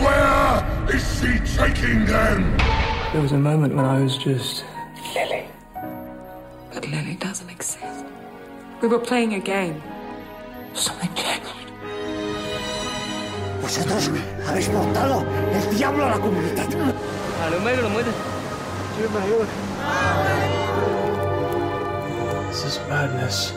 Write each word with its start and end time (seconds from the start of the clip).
Where 0.00 0.94
is 0.94 1.04
she 1.20 1.38
taking 1.56 2.06
them? 2.06 2.56
There 3.12 3.22
was 3.22 3.32
a 3.32 3.38
moment 3.38 3.74
when 3.74 3.84
I 3.84 4.00
was 4.00 4.16
just 4.16 4.64
Lily. 5.14 5.44
But 6.72 6.88
Lily 6.88 7.16
doesn't 7.16 7.50
exist. 7.50 8.04
We 8.80 8.88
were 8.88 8.98
playing 9.00 9.34
a 9.34 9.40
game. 9.40 9.82
Something 10.74 11.12
changed. 11.14 11.28
Vosotros 13.60 14.10
habéis 14.46 14.68
portado 14.68 15.26
el 15.52 15.76
diablo 15.76 16.06
a 16.06 16.10
la 16.10 16.18
comunidad. 16.18 16.68
This 22.48 22.64
is 22.64 22.80
madness. 22.88 23.52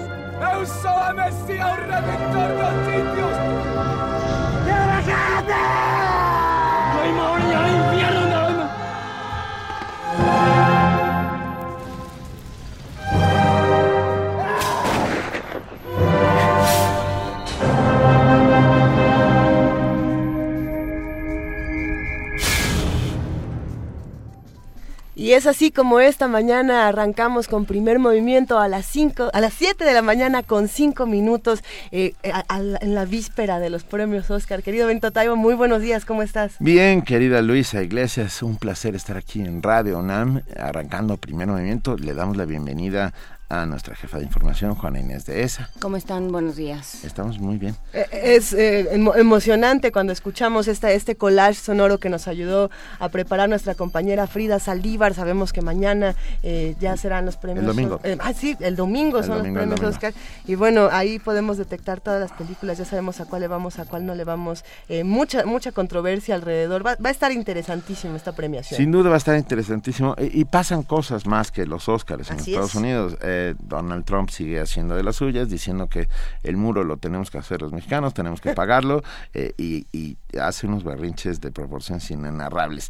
Y 25.32 25.34
es 25.34 25.48
así 25.48 25.72
como 25.72 26.02
esta 26.02 26.28
mañana 26.28 26.90
arrancamos 26.90 27.48
con 27.48 27.64
primer 27.64 28.00
movimiento 28.00 28.60
a 28.60 28.68
las 28.68 28.86
5, 28.88 29.30
a 29.32 29.40
las 29.40 29.54
7 29.54 29.86
de 29.86 29.94
la 29.94 30.02
mañana 30.02 30.44
con 30.44 30.68
5 30.68 31.06
minutos 31.06 31.64
eh, 31.94 32.16
en 32.22 32.96
la 32.96 33.06
víspera 33.06 33.60
de 33.60 33.70
los 33.70 33.86
premios 33.86 34.30
Oscar. 34.30 34.62
Querido 34.62 34.88
Benito 34.88 35.12
Taibo, 35.12 35.38
muy 35.38 35.54
buenos 35.54 35.82
días, 35.82 36.04
¿cómo 36.04 36.22
estás? 36.22 36.56
Bien, 36.60 37.02
querida 37.02 37.42
Luisa 37.42 37.82
Iglesias, 37.82 38.44
un 38.44 38.58
placer 38.58 38.94
estar 38.94 39.16
aquí 39.16 39.40
en 39.40 39.64
Radio 39.64 40.00
UNAM, 40.00 40.42
arrancando 40.60 41.16
primer 41.16 41.48
movimiento. 41.48 41.96
Le 41.96 42.14
damos 42.14 42.36
la 42.36 42.44
bienvenida 42.44 43.14
a 43.52 43.66
nuestra 43.66 43.96
jefa 43.98 44.18
de 44.18 44.24
información, 44.24 44.76
Juana 44.76 45.02
Inés 45.02 45.26
de 45.26 45.44
ESA. 45.44 45.70
¿Cómo 45.82 45.98
están? 45.98 46.32
Buenos 46.32 46.56
días. 46.56 47.04
Estamos 47.04 47.38
muy 47.38 47.58
bien. 47.58 47.76
Eh, 47.92 48.06
Es 48.12 48.54
eh, 48.54 48.88
emo- 48.94 49.14
emocionante 49.18 49.92
cuando 49.92 50.14
escuchamos 50.14 50.70
esta, 50.70 50.90
este 50.92 51.16
collage 51.18 51.56
sonoro 51.56 51.98
que 52.00 52.08
nos 52.10 52.30
ayudó 52.30 52.72
a 53.00 53.10
preparar 53.10 53.50
nuestra 53.50 53.76
compañera 53.76 54.26
Frida 54.28 54.58
Saldívar. 54.60 55.14
Sabemos 55.14 55.52
que 55.52 55.62
mañana 55.62 56.16
eh, 56.44 56.76
ya 56.80 56.96
serán 56.96 57.26
los 57.26 57.36
premios. 57.36 57.64
El 57.64 57.68
domingo. 57.68 58.00
eh, 58.06 58.18
ah, 58.22 58.32
sí, 58.34 58.56
el 58.62 58.78
domingo 58.78 59.18
El 59.20 59.26
son 59.26 59.40
domingo, 59.40 59.60
los 59.60 59.70
premios. 59.80 59.96
Oscar. 59.96 60.14
Y 60.48 60.56
bueno, 60.56 60.88
ahí 60.90 61.20
podemos 61.20 61.58
detectar 61.58 62.00
todas 62.00 62.22
las 62.22 62.32
películas. 62.32 62.78
Ya 62.78 62.86
sabemos 62.86 63.20
a 63.20 63.26
cuál 63.26 63.42
le 63.42 63.50
vamos, 63.50 63.80
a 63.80 63.86
cuál 63.86 64.06
no 64.06 64.16
le 64.16 64.24
vamos. 64.24 64.64
Eh, 64.88 65.04
mucha, 65.04 65.46
mucha 65.46 65.74
controversia 65.74 66.36
alrededor. 66.36 66.88
Va, 66.88 66.96
va 67.04 67.10
a 67.10 67.12
estar 67.12 67.34
interesantísima 67.34 68.16
esta 68.16 68.32
premiación. 68.32 68.78
Sin 68.78 68.94
duda 68.94 69.10
va 69.10 69.16
a 69.16 69.18
estar 69.18 69.36
interesantísimo. 69.38 70.16
Y, 70.18 70.40
y 70.40 70.46
pasan 70.46 70.84
cosas 70.84 71.26
más 71.26 71.52
que 71.52 71.66
los 71.66 71.90
Óscares 71.90 72.30
en 72.32 72.38
Así 72.40 72.52
Estados 72.52 72.70
es. 72.72 72.76
Unidos. 72.76 73.18
Eh, 73.22 73.40
Donald 73.60 74.06
Trump 74.06 74.30
sigue 74.30 74.60
haciendo 74.60 74.96
de 74.96 75.04
las 75.04 75.18
suyas, 75.18 75.50
diciendo 75.50 75.88
que 75.88 76.08
el 76.44 76.58
muro 76.58 76.84
lo 76.84 76.98
tenemos 76.98 77.30
que 77.32 77.38
hacer 77.38 77.62
los 77.62 77.72
mexicanos, 77.72 78.14
tenemos 78.14 78.42
que 78.42 78.54
pagarlo, 78.54 79.04
eh, 79.34 79.54
y, 79.58 80.18
hace 80.40 80.66
unos 80.66 80.84
berrinches 80.84 81.42
de 81.42 81.52
proporciones 81.52 82.10
inenarrables. 82.10 82.90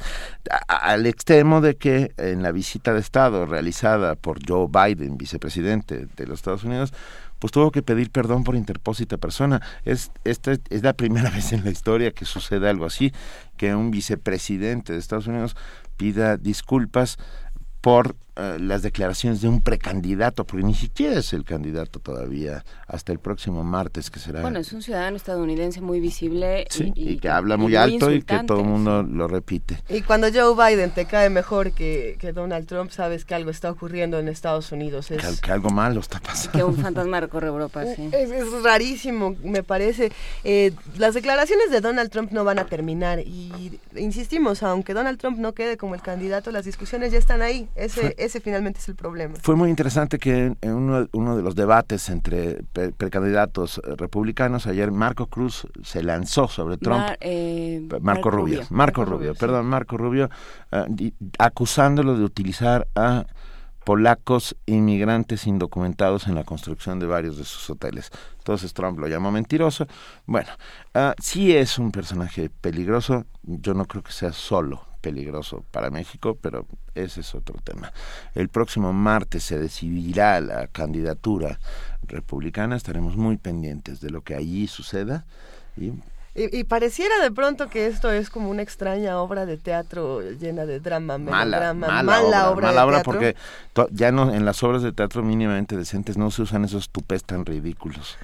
Al 0.68 1.08
extremo 1.08 1.60
de 1.60 1.76
que 1.76 2.14
en 2.18 2.44
la 2.44 2.52
visita 2.52 2.94
de 2.94 3.00
Estado 3.00 3.46
realizada 3.46 4.16
por 4.16 4.40
Joe 4.48 4.68
Biden, 4.68 5.18
vicepresidente 5.18 6.08
de 6.16 6.28
los 6.28 6.40
Estados 6.40 6.64
Unidos, 6.64 6.94
pues 7.42 7.52
tuvo 7.52 7.72
que 7.72 7.82
pedir 7.82 8.12
perdón 8.12 8.44
por 8.44 8.56
interpósita 8.56 9.18
persona. 9.18 9.62
Es, 9.84 10.12
esta 10.24 10.54
es 10.70 10.84
la 10.84 10.94
primera 10.94 11.30
vez 11.36 11.52
en 11.54 11.64
la 11.64 11.72
historia 11.72 12.12
que 12.12 12.26
sucede 12.26 12.70
algo 12.70 12.86
así, 12.86 13.12
que 13.58 13.74
un 13.74 13.90
vicepresidente 13.90 14.94
de 14.94 15.00
Estados 15.00 15.26
Unidos 15.26 15.58
pida 15.98 16.38
disculpas 16.38 17.18
por 17.82 18.16
eh, 18.42 18.60
las 18.60 18.82
declaraciones 18.82 19.42
de 19.42 19.48
un 19.48 19.62
precandidato, 19.62 20.46
porque 20.46 20.66
ni 20.66 20.74
siquiera 20.74 21.20
es 21.20 21.34
el 21.34 21.44
candidato 21.44 22.00
todavía 22.00 22.64
hasta 22.88 23.12
el 23.12 23.20
próximo 23.20 23.64
martes, 23.64 24.10
que 24.10 24.20
será... 24.20 24.42
Bueno, 24.42 24.60
es 24.60 24.74
un 24.74 24.82
ciudadano 24.82 25.18
estadounidense 25.18 25.82
muy 25.82 26.00
visible 26.00 26.66
Sí, 26.70 26.92
y, 26.96 27.12
y 27.12 27.18
que 27.20 27.30
habla 27.30 27.58
muy 27.58 27.76
alto 27.76 28.12
y 28.12 28.22
que 28.22 28.40
todo 28.46 28.60
el 28.60 28.66
mundo 28.66 29.04
lo 29.04 29.28
repite. 29.28 29.80
Y 29.90 30.02
cuando 30.02 30.28
Joe 30.32 30.56
Biden 30.56 30.92
te 30.92 31.06
cae 31.06 31.30
mejor 31.30 31.72
que, 31.72 32.18
que 32.20 32.34
Donald 32.34 32.68
Trump, 32.68 32.92
sabes 32.92 33.26
que 33.26 33.36
algo 33.36 33.52
está 33.52 33.72
ocurriendo 33.72 34.20
en 34.20 34.28
Estados 34.28 34.72
Unidos. 34.72 35.12
Es, 35.12 35.24
Que, 35.24 35.42
que 35.42 35.52
algo 35.52 35.70
malo 35.70 36.00
está 36.00 36.20
pasando. 36.20 36.58
Que 36.58 36.64
un 36.64 36.78
fantasma 36.78 37.20
recorre 37.20 37.48
Europa, 37.48 37.84
sí. 37.96 38.10
Es, 38.12 38.32
es 38.32 38.64
rarísimo, 38.64 39.36
me 39.44 39.64
parece. 39.64 40.12
Eh, 40.44 40.72
las 40.98 41.14
declaraciones 41.14 41.72
de 41.72 41.82
Donald 41.82 42.10
Trump 42.10 42.32
no 42.32 42.44
van 42.44 42.60
a 42.60 42.66
terminar 42.66 43.20
y 43.20 43.80
insistimos, 43.96 44.64
aunque 44.64 44.94
Donald 44.94 45.20
Trump 45.20 45.38
no 45.38 45.54
quede 45.54 45.78
como 45.78 45.96
el 45.96 46.02
candidato, 46.02 46.52
las 46.52 46.66
discusiones 46.66 47.12
ya 47.12 47.20
están 47.20 47.42
ahí. 47.42 47.68
Ese, 47.76 48.16
ese 48.18 48.31
finalmente 48.40 48.80
es 48.80 48.88
el 48.88 48.96
problema. 48.96 49.36
Fue 49.42 49.56
muy 49.56 49.70
interesante 49.70 50.18
que 50.20 50.46
en- 50.46 50.58
en 50.62 50.74
uno, 50.74 51.08
uno 51.12 51.36
de 51.36 51.44
los 51.44 51.56
debates 51.56 52.08
entre 52.10 52.64
pre- 52.72 52.92
precandidatos 52.92 53.80
eh, 53.84 53.96
republicanos, 53.98 54.68
ayer 54.68 54.92
Marco 54.92 55.26
Cruz 55.28 55.68
se 55.84 56.04
lanzó 56.04 56.48
sobre 56.48 56.78
Trump. 56.78 57.00
Mar- 57.00 57.18
eh, 57.20 57.88
Marco, 58.02 58.32
Rubio, 58.32 58.60
Marco, 58.60 58.74
Marco 58.76 59.02
Rubio, 59.06 59.18
Rubio, 59.18 59.34
sí. 59.34 59.40
perdón, 59.40 59.66
Marco 59.66 59.98
Rubio, 59.98 60.30
di- 60.88 61.14
acusándolo 61.40 62.18
de 62.18 62.24
utilizar 62.24 62.88
a 62.96 63.26
polacos 63.84 64.56
inmigrantes 64.68 65.48
indocumentados 65.48 66.28
en 66.28 66.36
la 66.36 66.44
construcción 66.44 67.00
de 67.00 67.08
varios 67.08 67.38
de 67.38 67.46
sus 67.46 67.68
hoteles. 67.70 68.12
Entonces 68.38 68.74
Trump 68.74 69.00
lo 69.00 69.08
llamó 69.08 69.32
mentiroso. 69.32 69.88
Bueno, 70.28 70.50
ah, 70.94 71.16
sí 71.20 71.56
es 71.56 71.80
un 71.80 71.92
personaje 71.92 72.50
peligroso, 72.62 73.26
yo 73.42 73.74
no 73.74 73.86
creo 73.86 74.04
que 74.04 74.12
sea 74.12 74.34
solo 74.34 74.86
peligroso 75.02 75.66
para 75.72 75.90
México, 75.90 76.38
pero 76.40 76.66
ese 76.96 77.22
es 77.22 77.36
otro 77.36 77.60
tema. 77.64 77.92
El 78.36 78.50
próximo 78.50 78.94
martes 78.94 79.44
se 79.44 79.60
decidirá 79.60 80.40
la 80.40 80.68
candidatura 80.68 81.60
republicana, 82.04 82.76
estaremos 82.76 83.18
muy 83.18 83.38
pendientes 83.38 84.00
de 84.02 84.10
lo 84.10 84.22
que 84.22 84.36
allí 84.36 84.68
suceda 84.68 85.26
y 85.76 85.92
Y, 86.34 86.58
y 86.60 86.64
pareciera 86.64 87.20
de 87.22 87.30
pronto 87.30 87.68
que 87.70 87.88
esto 87.88 88.10
es 88.10 88.30
como 88.30 88.50
una 88.50 88.62
extraña 88.62 89.20
obra 89.20 89.46
de 89.46 89.58
teatro 89.58 90.22
llena 90.22 90.66
de 90.66 90.80
drama, 90.80 91.18
mala, 91.18 91.74
mala, 91.74 92.24
obra, 92.24 92.50
obra 92.52 92.68
mala 92.68 92.82
de 92.82 92.88
obra 92.88 92.96
teatro. 92.98 93.12
porque 93.12 93.36
to- 93.74 93.90
ya 93.92 94.14
no 94.14 94.34
en 94.34 94.46
las 94.46 94.64
obras 94.64 94.82
de 94.82 94.94
teatro 94.94 95.24
mínimamente 95.24 95.76
decentes 95.76 96.16
no 96.18 96.32
se 96.32 96.44
usan 96.44 96.64
esos 96.64 96.90
tupés 96.90 97.26
tan 97.26 97.46
ridículos. 97.46 98.18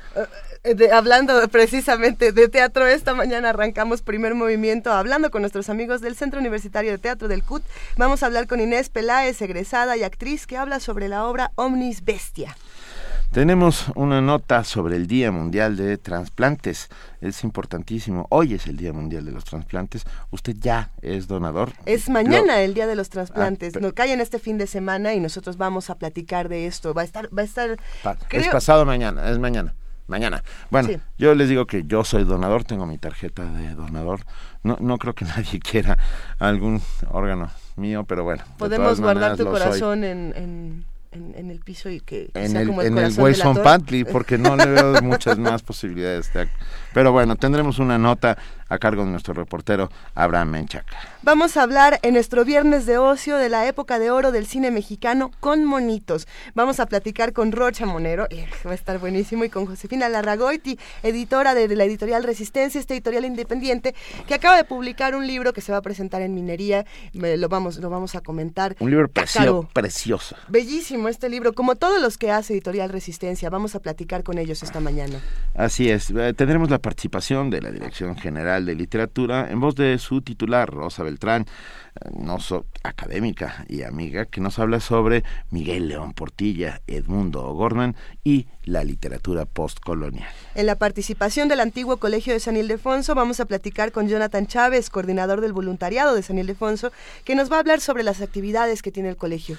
Eh, 0.63 0.73
de- 0.73 0.91
hablando 0.93 1.45
precisamente 1.49 2.31
de 2.31 2.47
teatro, 2.47 2.87
esta 2.87 3.13
mañana 3.13 3.49
arrancamos 3.49 4.01
primer 4.01 4.35
movimiento 4.35 4.93
hablando 4.93 5.29
con 5.29 5.41
nuestros 5.41 5.69
amigos 5.69 5.99
del 5.99 6.15
Centro 6.15 6.39
Universitario 6.39 6.91
de 6.91 6.97
Teatro 6.99 7.27
del 7.27 7.43
CUT. 7.43 7.63
Vamos 7.97 8.23
a 8.23 8.27
hablar 8.27 8.47
con 8.47 8.61
Inés 8.61 8.87
Peláez, 8.87 9.41
egresada 9.41 9.97
y 9.97 10.03
actriz, 10.03 10.47
que 10.47 10.55
habla 10.55 10.79
sobre 10.79 11.09
la 11.09 11.25
obra 11.25 11.51
Omnis 11.55 12.05
Bestia. 12.05 12.55
Tenemos 13.31 13.85
una 13.95 14.19
nota 14.21 14.63
sobre 14.63 14.95
el 14.95 15.05
Día 15.05 15.31
Mundial 15.31 15.75
de 15.77 15.97
Transplantes. 15.97 16.89
Es 17.21 17.43
importantísimo. 17.43 18.25
Hoy 18.29 18.53
es 18.55 18.65
el 18.67 18.77
Día 18.77 18.93
Mundial 18.93 19.25
de 19.25 19.31
los 19.31 19.43
Transplantes. 19.43 20.05
Usted 20.31 20.55
ya 20.59 20.89
es 21.01 21.27
donador. 21.27 21.71
Es 21.85 22.09
mañana 22.09 22.53
Lo- 22.55 22.59
el 22.61 22.73
Día 22.73 22.87
de 22.87 22.95
los 22.95 23.09
Trasplantes. 23.09 23.75
Ah, 23.75 23.79
Nos 23.79 23.93
cae 23.93 24.11
en 24.13 24.21
este 24.21 24.39
fin 24.39 24.57
de 24.57 24.65
semana 24.65 25.13
y 25.13 25.19
nosotros 25.19 25.57
vamos 25.57 25.89
a 25.91 25.95
platicar 25.95 26.49
de 26.49 26.65
esto. 26.65 26.93
Va 26.95 27.03
a 27.03 27.05
estar, 27.05 27.29
va 27.37 27.41
a 27.43 27.45
estar. 27.45 27.77
pa- 28.01 28.13
Es 28.13 28.27
creo- 28.27 28.51
pasado 28.51 28.85
mañana, 28.85 29.29
es 29.29 29.37
mañana. 29.37 29.75
Mañana. 30.07 30.41
Bueno, 30.71 30.87
Sí. 30.87 30.97
yo 31.17 31.35
les 31.35 31.49
digo 31.49 31.67
que 31.67 31.83
yo 31.85 32.05
soy 32.05 32.23
donador, 32.23 32.63
tengo 32.63 32.85
mi 32.85 32.97
tarjeta 32.97 33.43
de 33.43 33.75
donador. 33.75 34.21
No, 34.63 34.77
no 34.79 34.97
creo 34.97 35.13
que 35.13 35.25
nadie 35.25 35.59
quiera 35.59 35.97
algún 36.39 36.81
órgano 37.11 37.51
mío, 37.75 38.05
pero 38.05 38.23
bueno. 38.23 38.41
de 38.47 38.53
Podemos 38.57 38.99
guardar 39.01 39.35
tu 39.35 39.45
corazón 39.45 40.05
en, 40.05 40.33
en, 40.37 40.85
en- 41.11 41.33
en 41.35 41.49
el 41.51 41.59
piso 41.59 41.89
y 41.89 41.99
que 41.99 42.29
en 42.33 42.51
sea 42.51 42.61
el, 42.61 42.67
como 42.67 42.81
el 42.81 42.87
en 42.87 42.97
el 42.97 43.03
Wilson. 43.19 43.63
Pantry, 43.63 44.03
porque 44.03 44.37
no 44.37 44.55
le 44.55 44.65
veo 44.67 44.93
muchas 45.01 45.37
más 45.37 45.63
posibilidades. 45.63 46.31
de 46.33 46.47
Pero 46.93 47.11
bueno, 47.11 47.35
tendremos 47.35 47.79
una 47.79 47.97
nota 47.97 48.37
a 48.69 48.77
cargo 48.77 49.03
de 49.03 49.11
nuestro 49.11 49.33
reportero 49.33 49.89
Abraham 50.15 50.49
Menchaca. 50.49 50.97
Vamos 51.23 51.57
a 51.57 51.63
hablar 51.63 51.99
en 52.03 52.13
nuestro 52.13 52.45
viernes 52.45 52.85
de 52.85 52.97
ocio 52.97 53.37
de 53.37 53.49
la 53.49 53.67
época 53.67 53.99
de 53.99 54.11
oro 54.11 54.31
del 54.31 54.45
cine 54.47 54.71
mexicano 54.71 55.31
con 55.39 55.65
monitos. 55.65 56.27
Vamos 56.55 56.79
a 56.79 56.85
platicar 56.85 57.33
con 57.33 57.51
Rocha 57.51 57.85
Monero, 57.85 58.27
eh, 58.29 58.47
va 58.65 58.71
a 58.71 58.75
estar 58.75 58.99
buenísimo, 58.99 59.43
y 59.43 59.49
con 59.49 59.65
Josefina 59.65 60.09
Larragoiti, 60.09 60.79
editora 61.03 61.53
de, 61.53 61.67
la 61.75 61.83
editorial 61.83 62.23
Resistencia, 62.23 62.79
esta 62.79 62.93
editorial 62.93 63.25
independiente, 63.25 63.93
que 64.27 64.33
acaba 64.33 64.55
de 64.57 64.63
publicar 64.63 65.15
un 65.15 65.27
libro 65.27 65.53
que 65.53 65.61
se 65.61 65.71
va 65.71 65.79
a 65.79 65.81
presentar 65.81 66.21
en 66.21 66.33
Minería, 66.33 66.85
lo, 67.13 67.49
vamos, 67.49 67.77
lo 67.77 67.89
vamos 67.89 68.15
a 68.15 68.21
comentar. 68.21 68.75
Un 68.79 68.89
libro 68.89 69.09
precioso. 69.09 70.35
Bellísimo 70.47 71.09
este 71.09 71.29
libro, 71.29 71.53
como 71.53 71.75
todos 71.75 72.01
los 72.01 72.17
que 72.17 72.31
hace 72.31 72.53
editorial 72.53 72.89
Resistencia. 72.89 73.49
Vamos 73.49 73.75
a 73.75 73.79
platicar 73.79 74.23
con 74.23 74.37
ellos 74.37 74.63
esta 74.63 74.79
mañana. 74.79 75.19
Así 75.55 75.89
es, 75.89 76.11
eh, 76.11 76.33
tendremos 76.33 76.69
la 76.69 76.79
participación 76.79 77.49
de 77.49 77.61
la 77.61 77.71
Dirección 77.71 78.15
General 78.17 78.56
de 78.65 78.75
Literatura 78.75 79.49
en 79.49 79.59
voz 79.59 79.75
de 79.75 79.97
su 79.97 80.21
titular, 80.21 80.69
Rosa 80.69 81.03
Beltrán, 81.03 81.43
eh, 81.43 82.09
no 82.17 82.37
académica 82.83 83.65
y 83.67 83.83
amiga, 83.83 84.25
que 84.25 84.41
nos 84.41 84.59
habla 84.59 84.79
sobre 84.79 85.23
Miguel 85.51 85.89
León 85.89 86.13
Portilla, 86.13 86.81
Edmundo 86.87 87.43
O'Gorman 87.45 87.95
y 88.23 88.47
la 88.63 88.83
literatura 88.83 89.45
postcolonial. 89.45 90.29
En 90.55 90.65
la 90.65 90.75
participación 90.75 91.47
del 91.47 91.59
antiguo 91.59 91.97
Colegio 91.97 92.33
de 92.33 92.39
San 92.39 92.57
Ildefonso 92.57 93.15
vamos 93.15 93.39
a 93.39 93.45
platicar 93.45 93.91
con 93.91 94.07
Jonathan 94.07 94.47
Chávez, 94.47 94.89
coordinador 94.89 95.41
del 95.41 95.53
voluntariado 95.53 96.15
de 96.15 96.23
San 96.23 96.37
Ildefonso, 96.37 96.91
que 97.23 97.35
nos 97.35 97.51
va 97.51 97.57
a 97.57 97.59
hablar 97.59 97.81
sobre 97.81 98.03
las 98.03 98.21
actividades 98.21 98.81
que 98.81 98.91
tiene 98.91 99.09
el 99.09 99.17
colegio. 99.17 99.57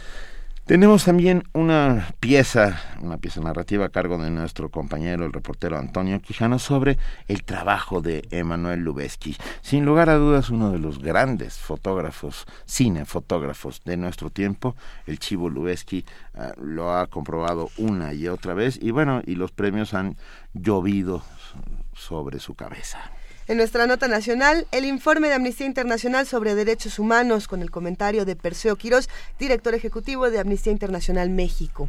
Tenemos 0.68 1.06
también 1.06 1.44
una 1.54 2.08
pieza, 2.20 2.78
una 3.00 3.16
pieza 3.16 3.40
narrativa 3.40 3.86
a 3.86 3.88
cargo 3.88 4.18
de 4.18 4.28
nuestro 4.28 4.68
compañero, 4.68 5.24
el 5.24 5.32
reportero 5.32 5.78
Antonio 5.78 6.20
Quijano, 6.20 6.58
sobre 6.58 6.98
el 7.26 7.42
trabajo 7.42 8.02
de 8.02 8.28
Emanuel 8.30 8.80
Lubezki. 8.80 9.34
Sin 9.62 9.86
lugar 9.86 10.10
a 10.10 10.16
dudas, 10.16 10.50
uno 10.50 10.70
de 10.70 10.78
los 10.78 10.98
grandes 10.98 11.56
fotógrafos, 11.56 12.44
cinefotógrafos 12.68 13.80
de 13.86 13.96
nuestro 13.96 14.28
tiempo, 14.28 14.76
el 15.06 15.18
Chivo 15.18 15.48
Lubezki, 15.48 16.04
ah, 16.34 16.52
lo 16.60 16.94
ha 16.94 17.06
comprobado 17.06 17.70
una 17.78 18.12
y 18.12 18.28
otra 18.28 18.52
vez, 18.52 18.78
y 18.78 18.90
bueno, 18.90 19.22
y 19.24 19.36
los 19.36 19.52
premios 19.52 19.94
han 19.94 20.18
llovido 20.52 21.22
sobre 21.94 22.40
su 22.40 22.54
cabeza. 22.54 23.10
En 23.48 23.56
nuestra 23.56 23.86
nota 23.86 24.08
nacional, 24.08 24.66
el 24.72 24.84
informe 24.84 25.28
de 25.28 25.34
Amnistía 25.34 25.66
Internacional 25.66 26.26
sobre 26.26 26.54
Derechos 26.54 26.98
Humanos 26.98 27.48
con 27.48 27.62
el 27.62 27.70
comentario 27.70 28.26
de 28.26 28.36
Perseo 28.36 28.76
Quirós, 28.76 29.08
director 29.38 29.74
ejecutivo 29.74 30.28
de 30.28 30.38
Amnistía 30.38 30.70
Internacional 30.70 31.30
México. 31.30 31.88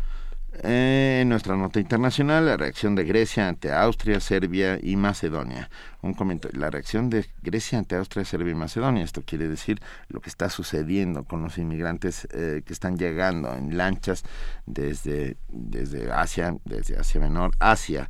En 0.63 1.29
nuestra 1.29 1.55
nota 1.57 1.79
internacional, 1.79 2.45
la 2.45 2.57
reacción 2.57 2.95
de 2.95 3.03
Grecia 3.03 3.47
ante 3.47 3.71
Austria, 3.71 4.19
Serbia 4.19 4.79
y 4.81 4.95
Macedonia. 4.95 5.69
Un 6.01 6.13
comentario, 6.13 6.59
la 6.59 6.69
reacción 6.69 7.09
de 7.09 7.25
Grecia 7.43 7.77
ante 7.77 7.95
Austria, 7.95 8.25
Serbia 8.25 8.51
y 8.51 8.55
Macedonia. 8.55 9.03
Esto 9.03 9.21
quiere 9.25 9.47
decir 9.47 9.79
lo 10.07 10.21
que 10.21 10.29
está 10.29 10.49
sucediendo 10.49 11.23
con 11.25 11.43
los 11.43 11.57
inmigrantes 11.57 12.27
eh, 12.31 12.63
que 12.65 12.73
están 12.73 12.97
llegando 12.97 13.53
en 13.53 13.77
lanchas 13.77 14.23
desde, 14.65 15.37
desde 15.49 16.11
Asia, 16.11 16.55
desde 16.65 16.97
Asia 16.97 17.19
Menor, 17.19 17.51
hacia 17.59 18.09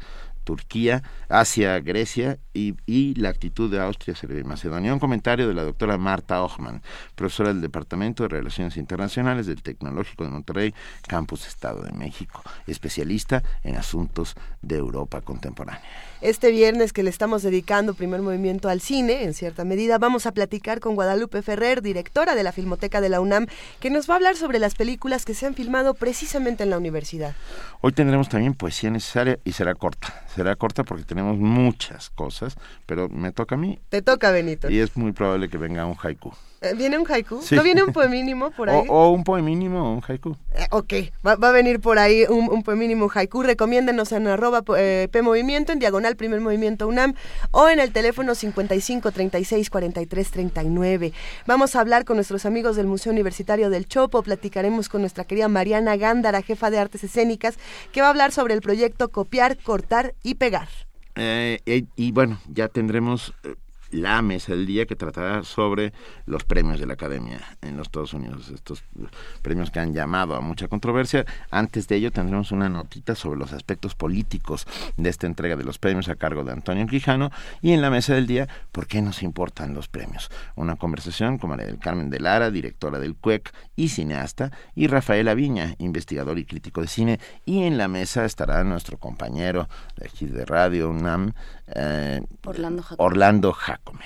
Turquía 0.49 1.03
hacia 1.29 1.79
Grecia 1.79 2.39
y, 2.55 3.13
la 3.13 3.29
actitud 3.29 3.69
de 3.69 3.79
Austria, 3.79 4.15
y 4.23 4.43
Macedonia. 4.43 4.91
Un 4.91 4.99
comentario 4.99 5.47
de 5.47 5.53
la 5.53 5.61
doctora 5.61 5.99
Marta 5.99 6.41
Ochman, 6.41 6.81
profesora 7.13 7.49
del 7.49 7.61
Departamento 7.61 8.23
de 8.23 8.29
Relaciones 8.29 8.75
Internacionales 8.75 9.45
del 9.45 9.61
Tecnológico 9.61 10.23
de 10.23 10.31
Monterrey, 10.31 10.73
Campus 11.07 11.45
Estado 11.45 11.83
de 11.83 11.91
México, 11.91 12.41
especialista 12.65 13.43
en 13.63 13.75
asuntos 13.75 14.33
de 14.63 14.77
Europa 14.77 15.21
contemporánea. 15.21 15.83
Este 16.21 16.51
viernes 16.51 16.91
que 16.91 17.01
le 17.01 17.09
estamos 17.09 17.43
dedicando 17.43 17.93
primer 17.93 18.21
movimiento 18.21 18.67
al 18.67 18.81
cine, 18.81 19.23
en 19.23 19.33
cierta 19.33 19.63
medida, 19.63 19.97
vamos 19.99 20.25
a 20.25 20.33
platicar 20.33 20.81
con 20.81 20.95
Guadalupe 20.95 21.41
Ferrer, 21.41 21.81
directora 21.81 22.35
de 22.35 22.43
la 22.43 22.51
Filmoteca 22.51 22.99
de 22.99 23.07
la 23.07 23.21
UNAM, 23.21 23.47
que 23.79 23.89
nos 23.89 24.09
va 24.09 24.15
a 24.15 24.17
hablar 24.17 24.35
sobre 24.35 24.59
las 24.59 24.75
películas 24.75 25.23
que 25.23 25.33
se 25.33 25.45
han 25.45 25.55
filmado 25.55 25.93
precisamente 25.93 26.63
en 26.63 26.71
la 26.71 26.77
universidad. 26.77 27.35
Hoy 27.79 27.93
tendremos 27.93 28.27
también 28.27 28.53
poesía 28.53 28.89
necesaria 28.89 29.39
y 29.45 29.53
será 29.53 29.75
corta. 29.75 30.25
Será 30.35 30.57
corta 30.57 30.83
porque 30.83 31.05
tenemos 31.05 31.37
muchas 31.37 32.09
cosas, 32.09 32.57
pero 32.85 33.07
me 33.07 33.31
toca 33.31 33.55
a 33.55 33.57
mí. 33.57 33.79
Te 33.87 34.01
toca, 34.01 34.31
Benito. 34.31 34.69
Y 34.69 34.79
es 34.79 34.97
muy 34.97 35.13
probable 35.13 35.47
que 35.47 35.57
venga 35.57 35.85
un 35.85 35.95
haiku. 36.03 36.33
Eh, 36.61 36.73
¿Viene 36.75 36.97
un 36.97 37.09
haiku? 37.09 37.39
¿No 37.51 37.63
viene 37.63 37.83
un 37.83 37.93
poemínimo 37.93 38.51
por 38.51 38.69
ahí? 38.69 38.85
O, 38.89 39.11
un 39.11 39.23
poemínimo 39.23 39.81
o 39.81 39.93
un 39.93 40.03
haiku. 40.05 40.35
Eh, 40.55 40.67
ok, 40.71 40.93
va, 41.25 41.47
a 41.47 41.51
venir 41.51 41.79
por 41.79 41.99
ahí 41.99 42.25
un, 42.27 42.49
un 42.51 42.63
poemínimo, 42.63 43.05
un 43.05 43.11
haiku. 43.13 43.43
Recomiéndenos 43.43 44.11
en 44.11 44.27
arroba 44.27 44.61
eh, 44.77 45.07
P 45.09 45.21
Movimiento, 45.21 45.71
en 45.71 45.79
diagonal 45.79 46.08
Primer 46.15 46.41
Movimiento 46.41 46.87
UNAM, 46.87 47.15
o 47.51 47.69
en 47.69 47.79
el 47.79 47.91
teléfono 47.91 48.35
55 48.35 49.11
36 49.11 49.69
43 49.69 50.31
39. 50.31 51.13
Vamos 51.45 51.75
a 51.75 51.81
hablar 51.81 52.05
con 52.05 52.17
nuestros 52.17 52.45
amigos 52.45 52.75
del 52.75 52.87
Museo 52.87 53.11
Universitario 53.11 53.69
del 53.69 53.87
Chopo, 53.87 54.23
platicaremos 54.23 54.89
con 54.89 55.01
nuestra 55.01 55.23
querida 55.23 55.47
Mariana 55.47 55.97
Gándara, 55.97 56.41
jefa 56.41 56.69
de 56.69 56.79
artes 56.79 57.03
escénicas, 57.03 57.57
que 57.91 58.01
va 58.01 58.07
a 58.07 58.09
hablar 58.11 58.31
sobre 58.31 58.53
el 58.53 58.61
proyecto 58.61 59.09
Copiar, 59.09 59.57
Cortar 59.57 60.15
y 60.23 60.35
Pegar. 60.35 60.69
y 61.15 62.11
bueno, 62.11 62.39
ya 62.47 62.67
tendremos 62.67 63.33
la 63.91 64.21
mesa 64.21 64.53
del 64.53 64.65
día 64.65 64.85
que 64.85 64.95
tratará 64.95 65.43
sobre 65.43 65.93
los 66.25 66.43
premios 66.43 66.79
de 66.79 66.85
la 66.85 66.93
Academia 66.93 67.39
en 67.61 67.77
los 67.77 67.87
Estados 67.87 68.13
Unidos, 68.13 68.49
estos 68.49 68.83
premios 69.41 69.71
que 69.71 69.79
han 69.79 69.93
llamado 69.93 70.35
a 70.35 70.41
mucha 70.41 70.67
controversia. 70.67 71.25
Antes 71.49 71.87
de 71.87 71.95
ello 71.95 72.11
tendremos 72.11 72.51
una 72.51 72.69
notita 72.69 73.15
sobre 73.15 73.39
los 73.39 73.53
aspectos 73.53 73.95
políticos 73.95 74.67
de 74.97 75.09
esta 75.09 75.27
entrega 75.27 75.55
de 75.55 75.63
los 75.63 75.79
premios 75.79 76.09
a 76.09 76.15
cargo 76.15 76.43
de 76.43 76.51
Antonio 76.51 76.85
Quijano 76.87 77.31
y 77.61 77.71
en 77.71 77.81
la 77.81 77.89
mesa 77.89 78.13
del 78.13 78.27
día, 78.27 78.47
¿por 78.71 78.87
qué 78.87 79.01
nos 79.01 79.23
importan 79.23 79.73
los 79.73 79.87
premios? 79.87 80.29
Una 80.55 80.75
conversación 80.75 81.37
con 81.37 81.49
María 81.49 81.65
del 81.65 81.79
Carmen 81.79 82.09
de 82.09 82.19
Lara, 82.19 82.51
directora 82.51 82.99
del 82.99 83.15
CUEC 83.15 83.51
y 83.75 83.89
cineasta, 83.89 84.51
y 84.75 84.87
Rafael 84.87 85.27
Aviña, 85.27 85.75
investigador 85.79 86.37
y 86.37 86.45
crítico 86.45 86.81
de 86.81 86.87
cine, 86.87 87.19
y 87.45 87.63
en 87.63 87.77
la 87.77 87.87
mesa 87.87 88.25
estará 88.25 88.63
nuestro 88.63 88.97
compañero 88.97 89.67
de 89.97 90.07
aquí 90.07 90.25
de 90.25 90.45
Radio 90.45 90.89
UNAM, 90.89 91.33
eh, 91.75 92.21
Orlando 92.45 92.83
Jacome. 92.83 93.05
Orlando 93.05 93.53
Jacome. 93.53 94.05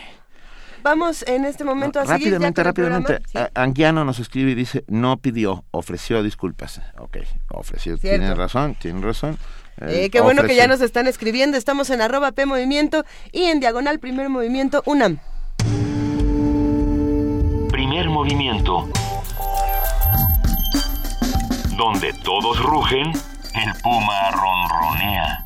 Vamos 0.84 1.24
en 1.28 1.46
este 1.46 1.64
momento 1.64 2.02
a 2.02 2.06
seguir 2.06 2.34
Rápidamente, 2.34 2.62
rápidamente. 2.62 3.20
Anguiano 3.56 4.04
nos 4.04 4.20
escribe 4.20 4.52
y 4.52 4.56
dice, 4.56 4.84
no 4.88 5.16
pidió, 5.16 5.64
ofreció 5.72 6.22
disculpas. 6.22 6.82
Ok, 6.98 7.20
ofreció, 7.52 7.98
tiene 7.98 8.36
razón, 8.36 8.76
tiene 8.76 9.00
razón. 9.00 9.38
Eh, 9.80 10.10
qué 10.12 10.20
bueno 10.20 10.44
que 10.44 10.56
ya 10.56 10.68
nos 10.68 10.82
están 10.82 11.08
escribiendo. 11.08 11.58
Estamos 11.58 11.90
en 11.90 12.02
arroba 12.02 12.34
P 12.34 12.46
Movimiento 12.46 13.06
y 13.32 13.44
en 13.46 13.62
diagonal 13.62 14.00
Primer 14.00 14.28
Movimiento 14.28 14.84
UNAM. 14.86 15.20
Primer 17.72 18.10
Movimiento. 18.10 18.90
Donde 21.78 22.14
todos 22.24 22.62
rugen, 22.62 23.08
el 23.08 23.74
puma 23.82 24.32
ronronea. 24.32 25.44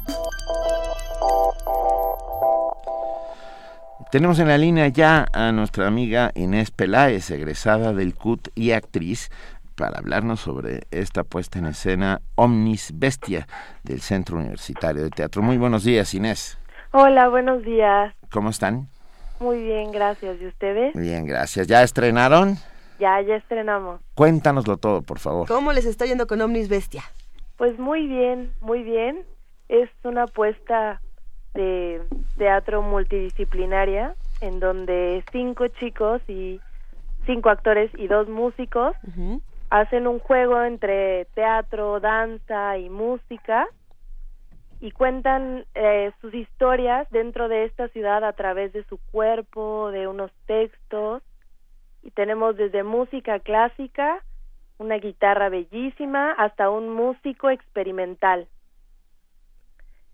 Tenemos 4.09 4.39
en 4.39 4.47
la 4.47 4.57
línea 4.57 4.87
ya 4.87 5.27
a 5.33 5.51
nuestra 5.51 5.85
amiga 5.85 6.31
Inés 6.33 6.71
Peláez, 6.71 7.30
egresada 7.30 7.92
del 7.92 8.16
CUT 8.16 8.47
y 8.56 8.71
actriz, 8.71 9.30
para 9.75 9.99
hablarnos 9.99 10.39
sobre 10.39 10.87
esta 10.92 11.23
puesta 11.23 11.59
en 11.59 11.68
escena 11.68 12.21
Omnis 12.35 12.94
Bestia 12.95 13.47
del 13.83 14.01
Centro 14.01 14.37
Universitario 14.37 15.04
de 15.04 15.09
Teatro. 15.09 15.42
Muy 15.44 15.57
buenos 15.57 15.83
días, 15.83 16.13
Inés. 16.13 16.57
Hola, 16.92 17.27
buenos 17.27 17.63
días. 17.63 18.16
¿Cómo 18.31 18.49
están? 18.49 18.87
Muy 19.39 19.61
bien, 19.61 19.92
gracias. 19.92 20.42
¿Y 20.42 20.47
ustedes? 20.47 20.95
Bien, 20.95 21.27
gracias. 21.27 21.68
¿Ya 21.68 21.83
estrenaron? 21.83 22.57
Ya, 22.99 23.21
ya 23.21 23.35
estrenamos. 23.35 24.01
Cuéntanoslo 24.16 24.77
todo, 24.77 25.04
por 25.04 25.19
favor. 25.19 25.47
¿Cómo 25.47 25.73
les 25.73 25.85
está 25.85 26.06
yendo 26.06 26.25
con 26.25 26.42
Omnis 26.42 26.69
Bestia? 26.69 27.04
Pues 27.57 27.77
muy 27.77 28.07
bien, 28.07 28.51
muy 28.61 28.83
bien. 28.83 29.25
Es 29.69 29.90
una 30.04 30.24
apuesta 30.24 31.02
de 31.54 32.02
teatro 32.38 32.81
multidisciplinaria 32.81 34.16
en 34.42 34.59
donde 34.59 35.24
cinco 35.31 35.68
chicos 35.68 36.21
y 36.28 36.62
cinco 37.26 37.50
actores 37.50 37.92
y 37.97 38.07
dos 38.07 38.30
músicos 38.30 38.95
hacen 39.69 40.07
un 40.07 40.19
juego 40.19 40.62
entre 40.64 41.26
teatro, 41.33 42.00
danza 42.00 42.78
y 42.78 42.90
música 42.90 43.68
y 44.80 44.92
cuentan 44.92 45.66
eh, 45.74 46.12
sus 46.21 46.33
historias 46.33 47.07
dentro 47.09 47.50
de 47.50 47.66
esta 47.66 47.88
ciudad 47.90 48.24
a 48.24 48.33
través 48.33 48.71
de 48.74 48.83
su 48.86 49.00
cuerpo, 49.12 49.90
de 49.92 50.07
unos 50.07 50.31
textos 50.45 51.24
y 52.04 52.12
tenemos 52.12 52.56
desde 52.56 52.83
música 52.83 53.40
clásica, 53.40 54.24
una 54.78 54.97
guitarra 54.97 55.50
bellísima 55.50 56.31
hasta 56.33 56.69
un 56.69 56.90
músico 56.90 57.50
experimental. 57.50 58.47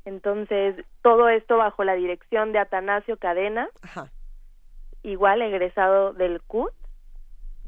Entonces, 0.05 0.75
todo 1.01 1.29
esto 1.29 1.57
bajo 1.57 1.83
la 1.83 1.93
dirección 1.93 2.51
de 2.51 2.59
Atanasio 2.59 3.17
Cadena, 3.17 3.69
igual 5.01 5.41
egresado 5.41 6.13
del 6.13 6.41
CUT, 6.41 6.73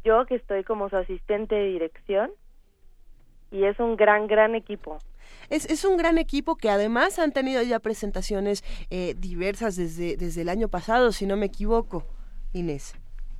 yo 0.03 0.25
que 0.25 0.35
estoy 0.35 0.63
como 0.63 0.89
su 0.89 0.97
asistente 0.97 1.55
de 1.55 1.65
dirección, 1.65 2.31
y 3.51 3.63
es 3.63 3.79
un 3.79 3.95
gran, 3.95 4.27
gran 4.27 4.53
equipo. 4.55 4.99
Es, 5.49 5.65
es 5.69 5.85
un 5.85 5.97
gran 5.97 6.17
equipo 6.17 6.55
que 6.55 6.69
además 6.69 7.19
han 7.19 7.31
tenido 7.31 7.61
ya 7.63 7.79
presentaciones 7.79 8.63
eh, 8.89 9.15
diversas 9.17 9.75
desde, 9.75 10.17
desde 10.17 10.41
el 10.41 10.49
año 10.49 10.67
pasado, 10.67 11.11
si 11.11 11.25
no 11.25 11.37
me 11.37 11.45
equivoco, 11.45 12.03
Inés. 12.53 12.95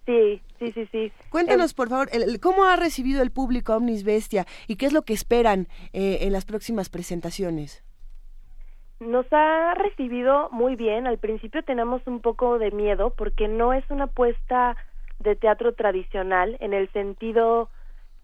Sí, 0.06 0.42
sí, 0.60 0.72
sí, 0.72 0.88
sí. 0.92 1.12
Cuéntanos, 1.30 1.74
por 1.74 1.90
favor, 1.90 2.10
¿cómo 2.40 2.66
ha 2.66 2.76
recibido 2.76 3.22
el 3.24 3.32
público 3.32 3.76
Omnis 3.76 4.04
Bestia 4.04 4.46
y 4.68 4.76
qué 4.76 4.86
es 4.86 4.94
lo 4.94 5.02
que 5.02 5.14
esperan 5.14 5.68
eh, 5.94 6.20
en 6.22 6.32
las 6.32 6.46
próximas 6.46 6.90
presentaciones? 6.90 7.84
Nos 9.06 9.28
ha 9.32 9.76
recibido 9.76 10.50
muy 10.52 10.76
bien. 10.76 11.06
Al 11.06 11.20
principio 11.20 11.62
tenemos 11.64 12.02
un 12.08 12.22
poco 12.22 12.58
de 12.58 12.72
miedo 12.72 13.12
porque 13.12 13.48
no 13.48 13.72
es 13.72 13.84
una 13.92 14.06
apuesta 14.06 14.76
de 15.20 15.36
teatro 15.36 15.74
tradicional 15.74 16.58
en 16.60 16.74
el 16.74 16.92
sentido 16.92 17.70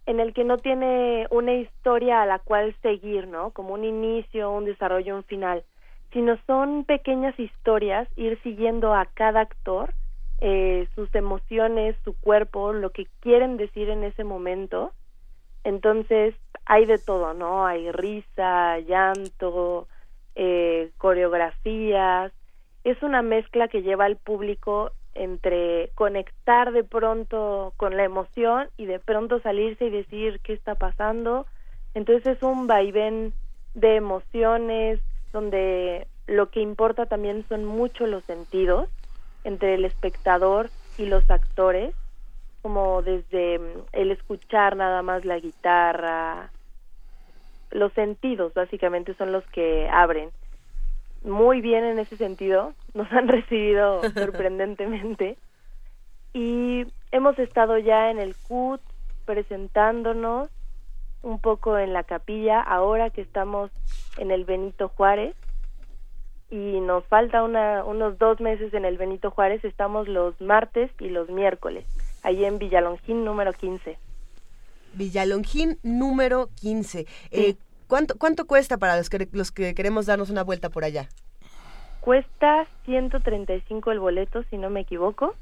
en 0.08 0.20
el 0.20 0.34
que 0.34 0.44
no 0.44 0.58
tiene 0.58 1.28
una 1.30 1.54
historia 1.54 2.24
a 2.24 2.26
la 2.26 2.40
cual 2.40 2.76
seguir, 2.82 3.28
¿no? 3.28 3.52
Como 3.52 3.76
un 3.76 3.84
inicio, 3.86 4.50
un 4.52 4.66
desarrollo, 4.66 5.16
un 5.16 5.24
final, 5.24 5.64
sino 6.12 6.38
son 6.48 6.84
pequeñas 6.86 7.40
historias, 7.40 8.08
ir 8.16 8.42
siguiendo 8.42 8.96
a 8.96 9.06
cada 9.06 9.42
actor, 9.42 9.94
eh, 10.40 10.88
sus 10.96 11.14
emociones, 11.14 11.96
su 12.04 12.20
cuerpo, 12.20 12.74
lo 12.74 12.90
que 12.90 13.06
quieren 13.20 13.58
decir 13.58 13.88
en 13.90 14.04
ese 14.04 14.24
momento. 14.24 14.94
Entonces, 15.64 16.34
hay 16.66 16.88
de 16.88 16.98
todo, 16.98 17.36
¿no? 17.36 17.68
Hay 17.68 17.92
risa, 17.92 18.80
llanto, 18.80 19.88
eh, 20.36 20.90
coreografías. 20.98 22.32
Es 22.84 23.02
una 23.04 23.22
mezcla 23.22 23.68
que 23.68 23.84
lleva 23.84 24.06
al 24.06 24.18
público 24.18 24.92
entre 25.14 25.90
conectar 25.96 26.72
de 26.72 26.84
pronto 26.84 27.74
con 27.78 27.98
la 27.98 28.04
emoción 28.04 28.70
y 28.78 28.86
de 28.86 29.00
pronto 29.00 29.40
salirse 29.42 29.86
y 29.86 29.90
decir 29.90 30.40
qué 30.42 30.54
está 30.54 30.76
pasando. 30.76 31.46
Entonces 31.94 32.38
es 32.38 32.44
un 32.44 32.68
vaivén 32.68 33.34
de 33.74 33.96
emociones 33.96 35.00
donde 35.34 36.08
lo 36.28 36.50
que 36.50 36.62
importa 36.62 37.06
también 37.06 37.46
son 37.50 37.66
mucho 37.66 38.08
los 38.08 38.24
sentidos 38.26 38.90
entre 39.44 39.74
el 39.76 39.86
espectador 39.86 40.70
y 40.98 41.06
los 41.06 41.30
actores, 41.30 41.94
como 42.62 43.02
desde 43.02 43.60
mm, 43.60 43.64
el 43.94 44.12
escuchar 44.12 44.76
nada 44.76 45.02
más 45.02 45.26
la 45.26 45.40
guitarra, 45.40 46.52
los 47.72 47.94
sentidos 47.94 48.54
básicamente 48.54 49.14
son 49.16 49.32
los 49.32 49.46
que 49.48 49.90
abren. 49.90 50.30
Muy 51.24 51.62
bien 51.62 51.84
en 51.84 52.00
ese 52.00 52.18
sentido, 52.18 52.74
nos 52.94 53.12
han 53.12 53.28
recibido 53.28 54.02
sorprendentemente. 54.14 55.38
Y 56.34 56.86
hemos 57.12 57.38
estado 57.40 57.78
ya 57.78 58.10
en 58.10 58.20
el 58.20 58.36
CUT 58.36 58.82
presentándonos 59.26 60.50
un 61.24 61.40
poco 61.40 61.78
en 61.78 61.94
la 61.94 62.04
capilla 62.04 62.62
ahora 62.62 63.10
que 63.10 63.22
estamos 63.22 63.72
en 64.18 64.32
el 64.32 64.46
Benito 64.46 64.90
Juárez. 64.90 65.36
Y 66.50 66.82
nos 66.82 67.06
falta 67.06 67.44
una, 67.44 67.86
unos 67.86 68.18
dos 68.18 68.42
meses 68.42 68.74
en 68.74 68.84
el 68.84 68.98
Benito 68.98 69.32
Juárez, 69.32 69.64
estamos 69.64 70.10
los 70.10 70.40
martes 70.42 70.92
y 71.00 71.08
los 71.08 71.30
miércoles, 71.30 71.86
allí 72.24 72.44
en 72.44 72.60
Villalongín 72.60 73.24
número 73.24 73.54
15. 73.54 73.98
Villalongín 74.94 75.78
número 75.84 76.50
15. 76.60 77.06
Eh, 77.32 77.56
¿Cuánto, 77.88 78.18
¿Cuánto 78.18 78.46
cuesta 78.46 78.78
para 78.78 78.98
los 78.98 79.10
que, 79.10 79.28
los 79.32 79.52
que 79.52 79.74
queremos 79.74 80.06
darnos 80.06 80.30
una 80.30 80.44
vuelta 80.44 80.70
por 80.70 80.84
allá? 80.84 81.10
Cuesta 82.00 82.66
135 82.86 83.92
el 83.92 84.00
boleto, 84.00 84.44
si 84.50 84.58
no 84.58 84.70
me 84.70 84.82
equivoco. 84.82 85.36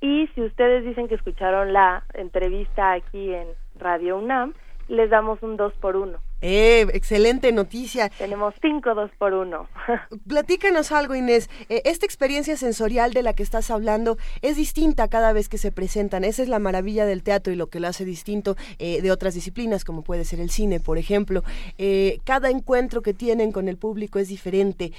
Y 0.00 0.28
si 0.34 0.42
ustedes 0.42 0.84
dicen 0.84 1.08
que 1.08 1.14
escucharon 1.14 1.72
la 1.72 2.04
entrevista 2.14 2.92
aquí 2.92 3.32
en 3.32 3.48
Radio 3.78 4.18
UNAM, 4.18 4.54
les 4.88 5.10
damos 5.10 5.42
un 5.42 5.56
2 5.56 5.74
por 5.74 5.96
1 5.96 6.29
eh, 6.42 6.86
excelente 6.94 7.52
noticia. 7.52 8.08
Tenemos 8.10 8.54
cinco 8.60 8.94
dos 8.94 9.10
por 9.18 9.34
uno. 9.34 9.68
Platícanos 10.28 10.92
algo, 10.92 11.14
Inés. 11.14 11.50
Eh, 11.68 11.82
esta 11.84 12.06
experiencia 12.06 12.56
sensorial 12.56 13.12
de 13.12 13.22
la 13.22 13.34
que 13.34 13.42
estás 13.42 13.70
hablando 13.70 14.16
es 14.42 14.56
distinta 14.56 15.08
cada 15.08 15.32
vez 15.32 15.48
que 15.48 15.58
se 15.58 15.72
presentan. 15.72 16.24
Esa 16.24 16.42
es 16.42 16.48
la 16.48 16.58
maravilla 16.58 17.04
del 17.04 17.22
teatro 17.22 17.52
y 17.52 17.56
lo 17.56 17.68
que 17.68 17.80
lo 17.80 17.88
hace 17.88 18.04
distinto 18.04 18.56
eh, 18.78 19.02
de 19.02 19.10
otras 19.10 19.34
disciplinas, 19.34 19.84
como 19.84 20.02
puede 20.02 20.24
ser 20.24 20.40
el 20.40 20.50
cine, 20.50 20.80
por 20.80 20.98
ejemplo. 20.98 21.42
Eh, 21.78 22.18
cada 22.24 22.50
encuentro 22.50 23.02
que 23.02 23.14
tienen 23.14 23.52
con 23.52 23.68
el 23.68 23.76
público 23.76 24.18
es 24.18 24.28
diferente. 24.28 24.92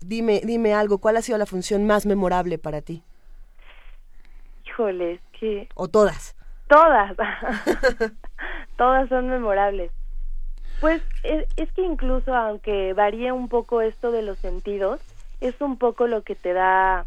dime, 0.00 0.40
dime 0.44 0.74
algo. 0.74 0.98
¿Cuál 0.98 1.16
ha 1.16 1.22
sido 1.22 1.38
la 1.38 1.46
función 1.46 1.86
más 1.86 2.06
memorable 2.06 2.58
para 2.58 2.80
ti? 2.80 3.02
Híjole, 4.66 5.20
que. 5.38 5.68
O 5.74 5.88
todas. 5.88 6.36
Todas. 6.68 7.16
todas 8.76 9.08
son 9.08 9.28
memorables. 9.28 9.90
Pues 10.80 11.02
es, 11.22 11.46
que 11.72 11.82
incluso 11.82 12.34
aunque 12.34 12.94
varíe 12.94 13.32
un 13.32 13.48
poco 13.48 13.82
esto 13.82 14.10
de 14.10 14.22
los 14.22 14.38
sentidos, 14.38 14.98
es 15.40 15.54
un 15.60 15.76
poco 15.76 16.06
lo 16.06 16.22
que 16.22 16.34
te 16.34 16.54
da 16.54 17.06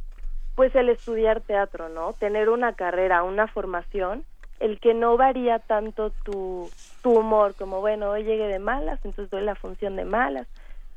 pues 0.56 0.74
el 0.76 0.90
estudiar 0.90 1.42
teatro, 1.42 1.90
¿no? 1.90 2.14
Tener 2.14 2.50
una 2.50 2.76
carrera, 2.76 3.24
una 3.24 3.48
formación, 3.48 4.24
el 4.60 4.80
que 4.80 4.94
no 4.94 5.18
varía 5.18 5.58
tanto 5.58 6.12
tu, 6.24 6.70
tu 7.02 7.18
humor, 7.18 7.56
como 7.56 7.82
bueno, 7.82 8.12
hoy 8.12 8.24
llegué 8.24 8.48
de 8.48 8.60
malas, 8.60 9.00
entonces 9.04 9.32
doy 9.32 9.42
la 9.42 9.56
función 9.56 9.96
de 9.96 10.06
malas. 10.06 10.48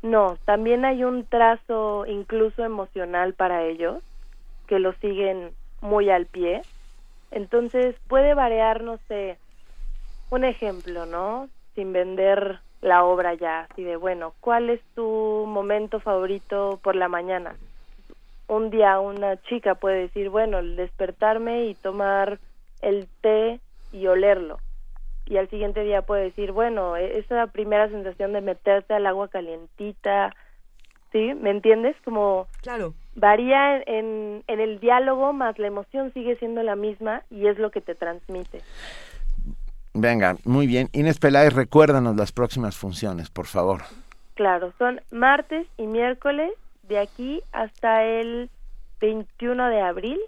No, 0.03 0.39
también 0.45 0.85
hay 0.85 1.03
un 1.03 1.25
trazo 1.25 2.05
incluso 2.05 2.63
emocional 2.63 3.33
para 3.33 3.65
ellos, 3.65 4.03
que 4.67 4.79
lo 4.79 4.93
siguen 4.95 5.53
muy 5.81 6.11
al 6.11 6.27
pie. 6.27 6.63
Entonces 7.31 7.97
puede 8.07 8.35
variar, 8.35 8.83
no 8.83 8.99
sé, 9.09 9.39
un 10.31 10.45
ejemplo, 10.45 11.07
¿no? 11.07 11.49
Sin 11.75 11.95
vender 11.95 12.61
la 12.87 13.05
obra 13.05 13.35
ya, 13.35 13.67
así 13.69 13.83
de, 13.83 13.97
bueno, 13.97 14.35
¿cuál 14.41 14.71
es 14.71 14.81
tu 14.95 15.45
momento 15.47 15.99
favorito 15.99 16.79
por 16.85 16.95
la 16.95 17.09
mañana? 17.09 17.57
Un 18.47 18.71
día 18.71 19.01
una 19.01 19.43
chica 19.43 19.75
puede 19.75 20.03
decir, 20.03 20.31
bueno, 20.31 20.61
el 20.61 20.77
despertarme 20.77 21.67
y 21.67 21.75
tomar 21.75 22.39
el 22.83 23.09
té 23.23 23.59
y 23.93 24.07
olerlo. 24.07 24.61
Y 25.27 25.37
al 25.37 25.51
siguiente 25.51 25.83
día 25.83 26.03
puede 26.03 26.27
decir, 26.27 26.53
bueno, 26.53 26.97
e-, 26.97 27.19
esa 27.19 27.49
primera 27.49 27.89
sensación 27.89 28.33
de 28.33 28.41
meterte 28.41 28.95
al 28.95 29.07
agua 29.07 29.27
calientita, 29.27 30.37
¿sí? 31.11 31.35
¿Me 31.35 31.51
entiendes? 31.51 31.97
Como 32.05 32.47
claro. 32.63 32.95
varía 33.17 33.79
en, 33.79 34.45
en 34.47 34.61
el 34.61 34.79
diálogo, 34.79 35.33
más 35.33 35.59
la 35.59 35.67
emoción 35.67 36.13
sigue 36.13 36.37
siendo 36.37 36.63
la 36.63 36.77
misma 36.77 37.25
y 37.31 37.49
es 37.49 37.59
lo 37.59 37.73
que 37.73 37.81
te 37.81 37.97
transmite. 37.97 38.61
Venga, 39.99 40.37
muy 40.45 40.67
bien. 40.67 40.89
Inés 40.93 41.19
Peláez, 41.19 41.55
recuérdanos 41.55 42.17
las 42.17 42.31
próximas 42.31 42.77
funciones, 42.77 43.31
por 43.31 43.47
favor. 43.47 43.83
Claro, 44.35 44.75
son 44.79 45.01
martes 45.11 45.67
y 45.79 45.87
miércoles 45.87 46.53
de 46.83 46.99
aquí 46.99 47.43
hasta 47.53 48.05
el 48.05 48.51
21 49.01 49.71
de 49.71 49.81
abril 49.81 50.21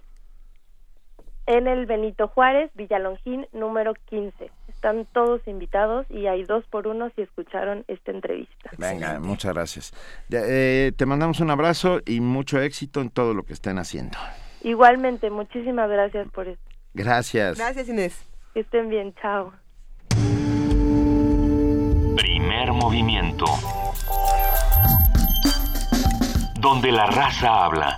en 1.47 1.67
el 1.67 1.85
Benito 1.85 2.29
Juárez, 2.29 2.71
Villalongín, 2.75 3.47
número 3.53 3.93
15. 4.09 4.51
Están 4.69 5.07
todos 5.13 5.47
invitados 5.47 6.07
y 6.09 6.27
hay 6.27 6.45
dos 6.45 6.65
por 6.67 6.87
uno 6.87 7.11
si 7.15 7.23
escucharon 7.23 7.85
esta 7.89 8.11
entrevista. 8.11 8.71
Venga, 8.79 9.19
muchas 9.21 9.53
gracias. 9.53 9.93
Eh, 10.31 10.93
te 10.97 11.05
mandamos 11.05 11.41
un 11.41 11.51
abrazo 11.51 12.01
y 12.07 12.21
mucho 12.21 12.61
éxito 12.61 13.03
en 13.03 13.11
todo 13.11 13.35
lo 13.35 13.43
que 13.43 13.53
estén 13.53 13.79
haciendo. 13.79 14.17
Igualmente, 14.63 15.31
muchísimas 15.31 15.91
gracias 15.91 16.29
por 16.31 16.49
esto. 16.49 16.65
Gracias. 16.95 17.59
Gracias, 17.59 17.89
Inés. 17.89 18.29
Que 18.59 18.63
estén 18.63 18.89
bien, 18.89 19.15
chao. 19.23 19.53
Primer 22.17 22.73
movimiento. 22.73 23.45
Donde 26.61 26.91
la 26.91 27.07
raza 27.07 27.67
habla. 27.67 27.97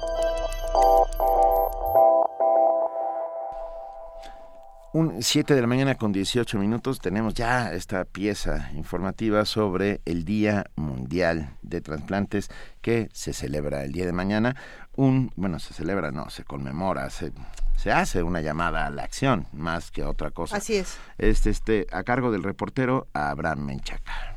Un 4.93 5.23
7 5.23 5.55
de 5.55 5.61
la 5.63 5.67
mañana 5.67 5.95
con 5.95 6.13
18 6.13 6.59
minutos 6.59 6.99
tenemos 6.99 7.33
ya 7.33 7.73
esta 7.73 8.05
pieza 8.05 8.71
informativa 8.75 9.47
sobre 9.47 10.03
el 10.05 10.27
Día 10.27 10.67
Mundial 10.77 11.57
de 11.63 11.81
Trasplantes 11.81 12.51
que 12.83 13.09
se 13.15 13.33
celebra 13.33 13.83
el 13.83 13.93
día 13.93 14.05
de 14.05 14.13
mañana. 14.13 14.57
Un, 14.95 15.33
bueno, 15.37 15.59
se 15.59 15.73
celebra, 15.73 16.11
no, 16.11 16.29
se 16.29 16.45
conmemora, 16.45 17.09
se 17.09 17.33
se 17.81 17.93
hace 17.93 18.23
una 18.23 18.43
llamada 18.43 18.87
a 18.87 18.91
la 18.91 19.05
acción 19.05 19.47
más 19.53 19.91
que 19.91 20.05
otra 20.05 20.31
cosa. 20.31 20.57
Así 20.57 20.77
es. 20.77 20.99
Este, 21.17 21.49
este, 21.49 21.87
a 21.91 22.03
cargo 22.03 22.31
del 22.31 22.43
reportero 22.43 23.09
Abraham 23.15 23.65
Menchaca. 23.65 24.37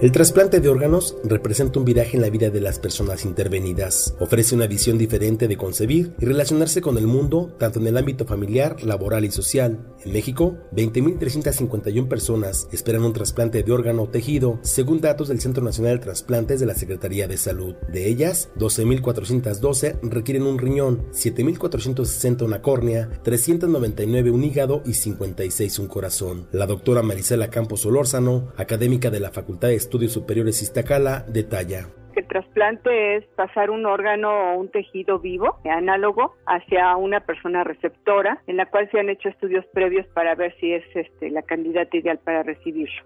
El 0.00 0.12
trasplante 0.12 0.60
de 0.60 0.68
órganos 0.68 1.16
representa 1.24 1.78
un 1.78 1.86
viraje 1.86 2.16
en 2.16 2.22
la 2.22 2.28
vida 2.28 2.50
de 2.50 2.60
las 2.60 2.78
personas 2.78 3.24
intervenidas. 3.24 4.14
Ofrece 4.20 4.54
una 4.54 4.66
visión 4.66 4.98
diferente 4.98 5.48
de 5.48 5.56
concebir 5.56 6.14
y 6.20 6.26
relacionarse 6.26 6.82
con 6.82 6.98
el 6.98 7.06
mundo, 7.06 7.56
tanto 7.58 7.80
en 7.80 7.86
el 7.86 7.96
ámbito 7.96 8.26
familiar, 8.26 8.84
laboral 8.84 9.24
y 9.24 9.30
social. 9.30 9.95
En 10.06 10.12
México, 10.12 10.56
20.351 10.70 12.06
personas 12.06 12.68
esperan 12.70 13.02
un 13.02 13.12
trasplante 13.12 13.64
de 13.64 13.72
órgano 13.72 14.04
o 14.04 14.08
tejido, 14.08 14.60
según 14.62 15.00
datos 15.00 15.26
del 15.26 15.40
Centro 15.40 15.64
Nacional 15.64 15.98
de 15.98 16.04
Trasplantes 16.04 16.60
de 16.60 16.66
la 16.66 16.76
Secretaría 16.76 17.26
de 17.26 17.36
Salud. 17.36 17.74
De 17.92 18.08
ellas, 18.08 18.48
12.412 18.56 19.98
requieren 20.02 20.44
un 20.44 20.58
riñón, 20.58 21.10
7.460 21.10 22.44
una 22.44 22.62
córnea, 22.62 23.10
399 23.24 24.30
un 24.30 24.44
hígado 24.44 24.80
y 24.86 24.94
56 24.94 25.80
un 25.80 25.88
corazón. 25.88 26.46
La 26.52 26.66
doctora 26.66 27.02
Marisela 27.02 27.50
Campos 27.50 27.80
Solórzano, 27.80 28.52
académica 28.56 29.10
de 29.10 29.18
la 29.18 29.32
Facultad 29.32 29.68
de 29.68 29.74
Estudios 29.74 30.12
Superiores 30.12 30.62
Iztacala, 30.62 31.26
detalla. 31.28 31.88
El 32.16 32.26
trasplante 32.26 33.16
es 33.16 33.26
pasar 33.36 33.70
un 33.70 33.84
órgano 33.84 34.30
o 34.30 34.56
un 34.56 34.70
tejido 34.70 35.18
vivo, 35.18 35.58
análogo, 35.70 36.34
hacia 36.46 36.96
una 36.96 37.20
persona 37.20 37.62
receptora, 37.62 38.42
en 38.46 38.56
la 38.56 38.64
cual 38.64 38.90
se 38.90 38.98
han 38.98 39.10
hecho 39.10 39.28
estudios 39.28 39.66
previos 39.66 40.06
para 40.14 40.34
ver 40.34 40.56
si 40.58 40.72
es 40.72 40.84
este, 40.94 41.28
la 41.28 41.42
candidata 41.42 41.94
ideal 41.94 42.18
para 42.24 42.42
recibirlo. 42.42 43.02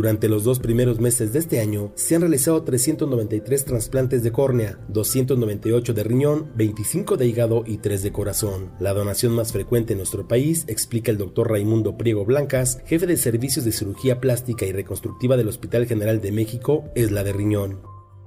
Durante 0.00 0.30
los 0.30 0.44
dos 0.44 0.60
primeros 0.60 0.98
meses 0.98 1.34
de 1.34 1.40
este 1.40 1.60
año 1.60 1.92
se 1.94 2.14
han 2.14 2.22
realizado 2.22 2.64
393 2.64 3.66
trasplantes 3.66 4.22
de 4.22 4.32
córnea, 4.32 4.78
298 4.88 5.92
de 5.92 6.02
riñón, 6.02 6.50
25 6.54 7.18
de 7.18 7.26
hígado 7.26 7.64
y 7.66 7.76
3 7.76 8.04
de 8.04 8.10
corazón. 8.10 8.70
La 8.80 8.94
donación 8.94 9.34
más 9.34 9.52
frecuente 9.52 9.92
en 9.92 9.98
nuestro 9.98 10.26
país, 10.26 10.64
explica 10.70 11.10
el 11.10 11.18
doctor 11.18 11.50
Raimundo 11.50 11.98
Priego 11.98 12.24
Blancas, 12.24 12.82
jefe 12.86 13.06
de 13.06 13.18
servicios 13.18 13.66
de 13.66 13.72
cirugía 13.72 14.22
plástica 14.22 14.64
y 14.64 14.72
reconstructiva 14.72 15.36
del 15.36 15.48
Hospital 15.48 15.84
General 15.84 16.22
de 16.22 16.32
México, 16.32 16.84
es 16.94 17.10
la 17.10 17.22
de 17.22 17.34
riñón. 17.34 17.82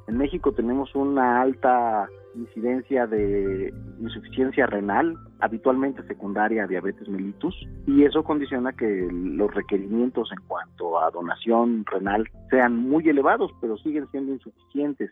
En 0.08 0.20
México 0.20 0.52
tenemos 0.52 0.94
una 0.94 1.42
alta 1.42 2.08
incidencia 2.36 3.08
de 3.08 3.74
insuficiencia 4.00 4.66
renal, 4.66 5.18
habitualmente 5.40 6.04
secundaria 6.08 6.64
a 6.64 6.68
diabetes 6.68 7.08
mellitus, 7.08 7.56
y 7.88 8.04
eso 8.04 8.24
condiciona 8.24 8.74
que 8.74 9.08
los 9.12 9.54
requerimientos 9.54 10.30
en 10.32 10.40
cuanto 10.48 11.00
a 11.00 11.12
donación 11.12 11.86
renal 11.86 12.28
sean 12.50 12.76
muy 12.76 13.08
elevados, 13.08 13.52
pero 13.62 13.78
siguen 13.78 14.08
siendo 14.12 14.34
insuficientes. 14.34 15.12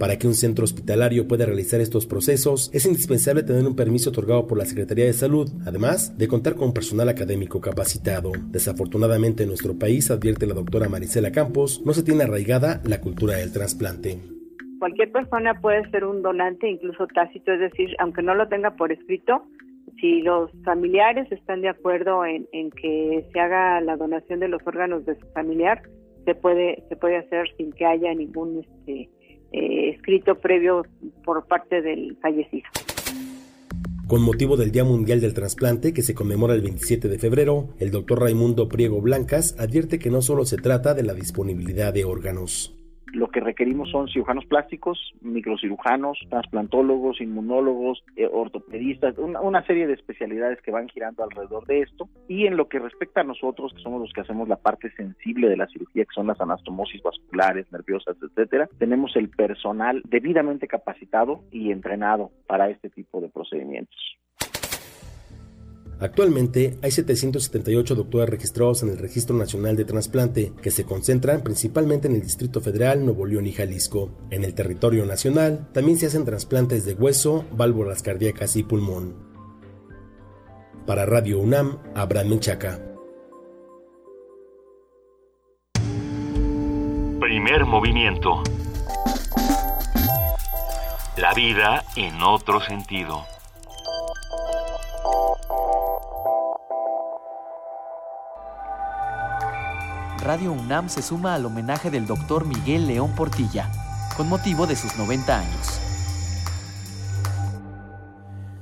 Para 0.00 0.16
que 0.16 0.26
un 0.26 0.32
centro 0.32 0.64
hospitalario 0.64 1.28
pueda 1.28 1.44
realizar 1.44 1.78
estos 1.82 2.06
procesos, 2.06 2.70
es 2.72 2.86
indispensable 2.86 3.42
tener 3.42 3.66
un 3.66 3.76
permiso 3.76 4.08
otorgado 4.08 4.46
por 4.46 4.56
la 4.56 4.64
Secretaría 4.64 5.04
de 5.04 5.12
Salud, 5.12 5.50
además 5.66 6.16
de 6.16 6.26
contar 6.26 6.54
con 6.54 6.72
personal 6.72 7.10
académico 7.10 7.60
capacitado. 7.60 8.32
Desafortunadamente 8.46 9.42
en 9.42 9.50
nuestro 9.50 9.78
país, 9.78 10.10
advierte 10.10 10.46
la 10.46 10.54
doctora 10.54 10.88
Marisela 10.88 11.32
Campos, 11.32 11.82
no 11.84 11.92
se 11.92 12.02
tiene 12.02 12.22
arraigada 12.22 12.80
la 12.84 13.02
cultura 13.02 13.36
del 13.36 13.52
trasplante 13.52 14.39
cualquier 14.80 15.12
persona 15.12 15.60
puede 15.60 15.88
ser 15.90 16.04
un 16.04 16.22
donante, 16.22 16.68
incluso 16.68 17.06
tácito, 17.06 17.52
es 17.52 17.60
decir, 17.60 17.94
aunque 18.00 18.22
no 18.22 18.34
lo 18.34 18.48
tenga 18.48 18.74
por 18.74 18.90
escrito, 18.90 19.44
si 20.00 20.22
los 20.22 20.50
familiares 20.64 21.30
están 21.30 21.60
de 21.60 21.68
acuerdo 21.68 22.24
en, 22.24 22.46
que 22.70 23.24
se 23.32 23.40
haga 23.40 23.80
la 23.82 23.96
donación 23.96 24.40
de 24.40 24.48
los 24.48 24.66
órganos 24.66 25.04
de 25.04 25.14
su 25.16 25.26
familiar, 25.28 25.82
se 26.24 26.34
puede 26.34 26.82
se 26.88 26.96
puede 26.96 27.18
hacer 27.18 27.46
sin 27.56 27.72
que 27.72 27.86
haya 27.86 28.12
ningún 28.14 28.60
este 28.60 29.08
eh, 29.52 29.90
escrito 29.90 30.36
previo 30.36 30.84
por 31.24 31.46
parte 31.46 31.82
del 31.82 32.16
fallecido. 32.20 32.68
Con 34.06 34.22
motivo 34.22 34.56
del 34.56 34.72
Día 34.72 34.84
Mundial 34.84 35.20
del 35.20 35.34
Trasplante, 35.34 35.92
que 35.92 36.02
se 36.02 36.14
conmemora 36.14 36.54
el 36.54 36.62
27 36.62 37.08
de 37.08 37.18
febrero, 37.18 37.68
el 37.78 37.90
doctor 37.90 38.20
Raimundo 38.20 38.68
Priego 38.68 39.00
Blancas 39.00 39.54
advierte 39.58 39.98
que 39.98 40.10
no 40.10 40.20
solo 40.20 40.44
se 40.46 40.56
trata 40.56 40.94
de 40.94 41.04
la 41.04 41.14
disponibilidad 41.14 41.92
de 41.92 42.04
órganos. 42.04 42.79
Lo 43.12 43.28
que 43.28 43.40
requerimos 43.40 43.90
son 43.90 44.08
cirujanos 44.08 44.44
plásticos, 44.46 45.12
microcirujanos, 45.20 46.18
trasplantólogos, 46.28 47.20
inmunólogos, 47.20 48.02
eh, 48.16 48.28
ortopedistas, 48.30 49.16
una, 49.18 49.64
serie 49.66 49.86
de 49.86 49.94
especialidades 49.94 50.60
que 50.62 50.70
van 50.70 50.88
girando 50.88 51.24
alrededor 51.24 51.66
de 51.66 51.80
esto. 51.80 52.08
Y 52.28 52.46
en 52.46 52.56
lo 52.56 52.68
que 52.68 52.78
respecta 52.78 53.20
a 53.20 53.24
nosotros, 53.24 53.72
que 53.74 53.82
somos 53.82 54.00
los 54.00 54.12
que 54.12 54.22
hacemos 54.22 54.48
la 54.48 54.56
parte 54.56 54.90
sensible 54.92 55.48
de 55.48 55.56
la 55.56 55.66
cirugía, 55.66 56.04
que 56.04 56.14
son 56.14 56.26
las 56.26 56.40
anastomosis 56.40 57.02
vasculares, 57.02 57.70
nerviosas, 57.72 58.16
etcétera, 58.22 58.68
tenemos 58.78 59.14
el 59.16 59.28
personal 59.28 60.02
debidamente 60.08 60.66
capacitado 60.66 61.40
y 61.50 61.70
entrenado 61.70 62.30
para 62.46 62.70
este 62.70 62.90
tipo 62.90 63.20
de 63.20 63.28
procedimientos. 63.28 64.20
Actualmente 66.00 66.78
hay 66.82 66.90
778 66.90 67.94
doctores 67.94 68.30
registrados 68.30 68.82
en 68.82 68.88
el 68.88 68.96
Registro 68.96 69.36
Nacional 69.36 69.76
de 69.76 69.84
Transplante, 69.84 70.52
que 70.62 70.70
se 70.70 70.84
concentran 70.84 71.42
principalmente 71.42 72.08
en 72.08 72.14
el 72.14 72.22
Distrito 72.22 72.62
Federal, 72.62 73.04
Nuevo 73.04 73.26
León 73.26 73.46
y 73.46 73.52
Jalisco. 73.52 74.10
En 74.30 74.44
el 74.44 74.54
territorio 74.54 75.04
nacional 75.04 75.68
también 75.74 75.98
se 75.98 76.06
hacen 76.06 76.24
trasplantes 76.24 76.86
de 76.86 76.94
hueso, 76.94 77.44
válvulas 77.52 78.02
cardíacas 78.02 78.56
y 78.56 78.62
pulmón. 78.62 79.14
Para 80.86 81.04
Radio 81.04 81.38
UNAM, 81.38 81.78
Abraham 81.94 82.30
Menchaca. 82.30 82.80
Primer 87.20 87.66
movimiento. 87.66 88.42
La 91.18 91.34
vida 91.34 91.84
en 91.96 92.22
otro 92.22 92.62
sentido. 92.62 93.26
Radio 100.30 100.52
UNAM 100.52 100.88
se 100.88 101.02
suma 101.02 101.34
al 101.34 101.44
homenaje 101.44 101.90
del 101.90 102.06
doctor 102.06 102.46
Miguel 102.46 102.86
León 102.86 103.16
Portilla, 103.16 103.68
con 104.16 104.28
motivo 104.28 104.68
de 104.68 104.76
sus 104.76 104.96
90 104.96 105.36
años. 105.36 105.80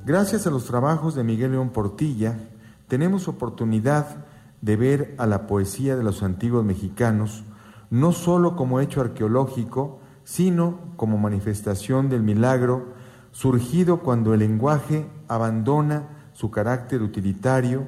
Gracias 0.07 0.47
a 0.47 0.51
los 0.51 0.65
trabajos 0.65 1.15
de 1.15 1.25
Miguel 1.25 1.53
León 1.53 1.69
Portilla, 1.69 2.39
tenemos 2.87 3.29
oportunidad 3.29 4.25
de 4.63 4.77
ver 4.77 5.15
a 5.19 5.27
la 5.27 5.47
poesía 5.47 5.95
de 5.95 6.03
los 6.03 6.23
antiguos 6.23 6.65
mexicanos 6.65 7.45
no 7.91 8.13
solo 8.13 8.57
como 8.57 8.81
hecho 8.81 9.03
arqueológico, 9.03 10.01
sino 10.25 10.79
como 10.97 11.19
manifestación 11.19 12.09
del 12.09 12.23
milagro 12.23 12.95
surgido 13.31 13.99
cuando 13.99 14.33
el 14.33 14.41
lenguaje 14.41 15.07
abandona 15.29 16.31
su 16.33 16.51
carácter 16.51 17.03
utilitario 17.03 17.85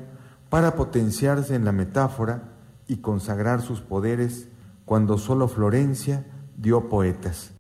para 0.50 0.74
potenciarse 0.74 1.54
en 1.54 1.64
la 1.64 1.72
metáfora 1.72 2.49
y 2.90 2.96
consagrar 2.96 3.62
sus 3.62 3.81
poderes 3.81 4.48
cuando 4.85 5.16
solo 5.16 5.46
Florencia 5.46 6.26
dio 6.57 6.88
poetas. 6.88 7.53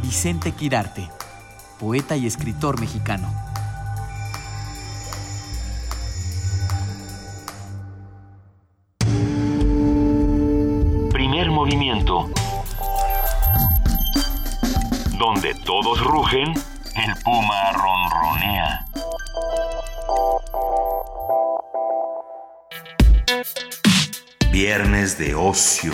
Vicente 0.00 0.52
Quirarte, 0.52 1.10
poeta 1.78 2.16
y 2.16 2.26
escritor 2.26 2.80
mexicano. 2.80 3.28
Primer 11.10 11.50
movimiento. 11.50 12.30
Donde 15.18 15.54
todos 15.66 16.02
rugen, 16.02 16.54
el 16.96 17.22
puma 17.22 17.72
ronronea. 17.72 18.91
Viernes 24.52 25.16
de 25.16 25.34
ocio. 25.34 25.92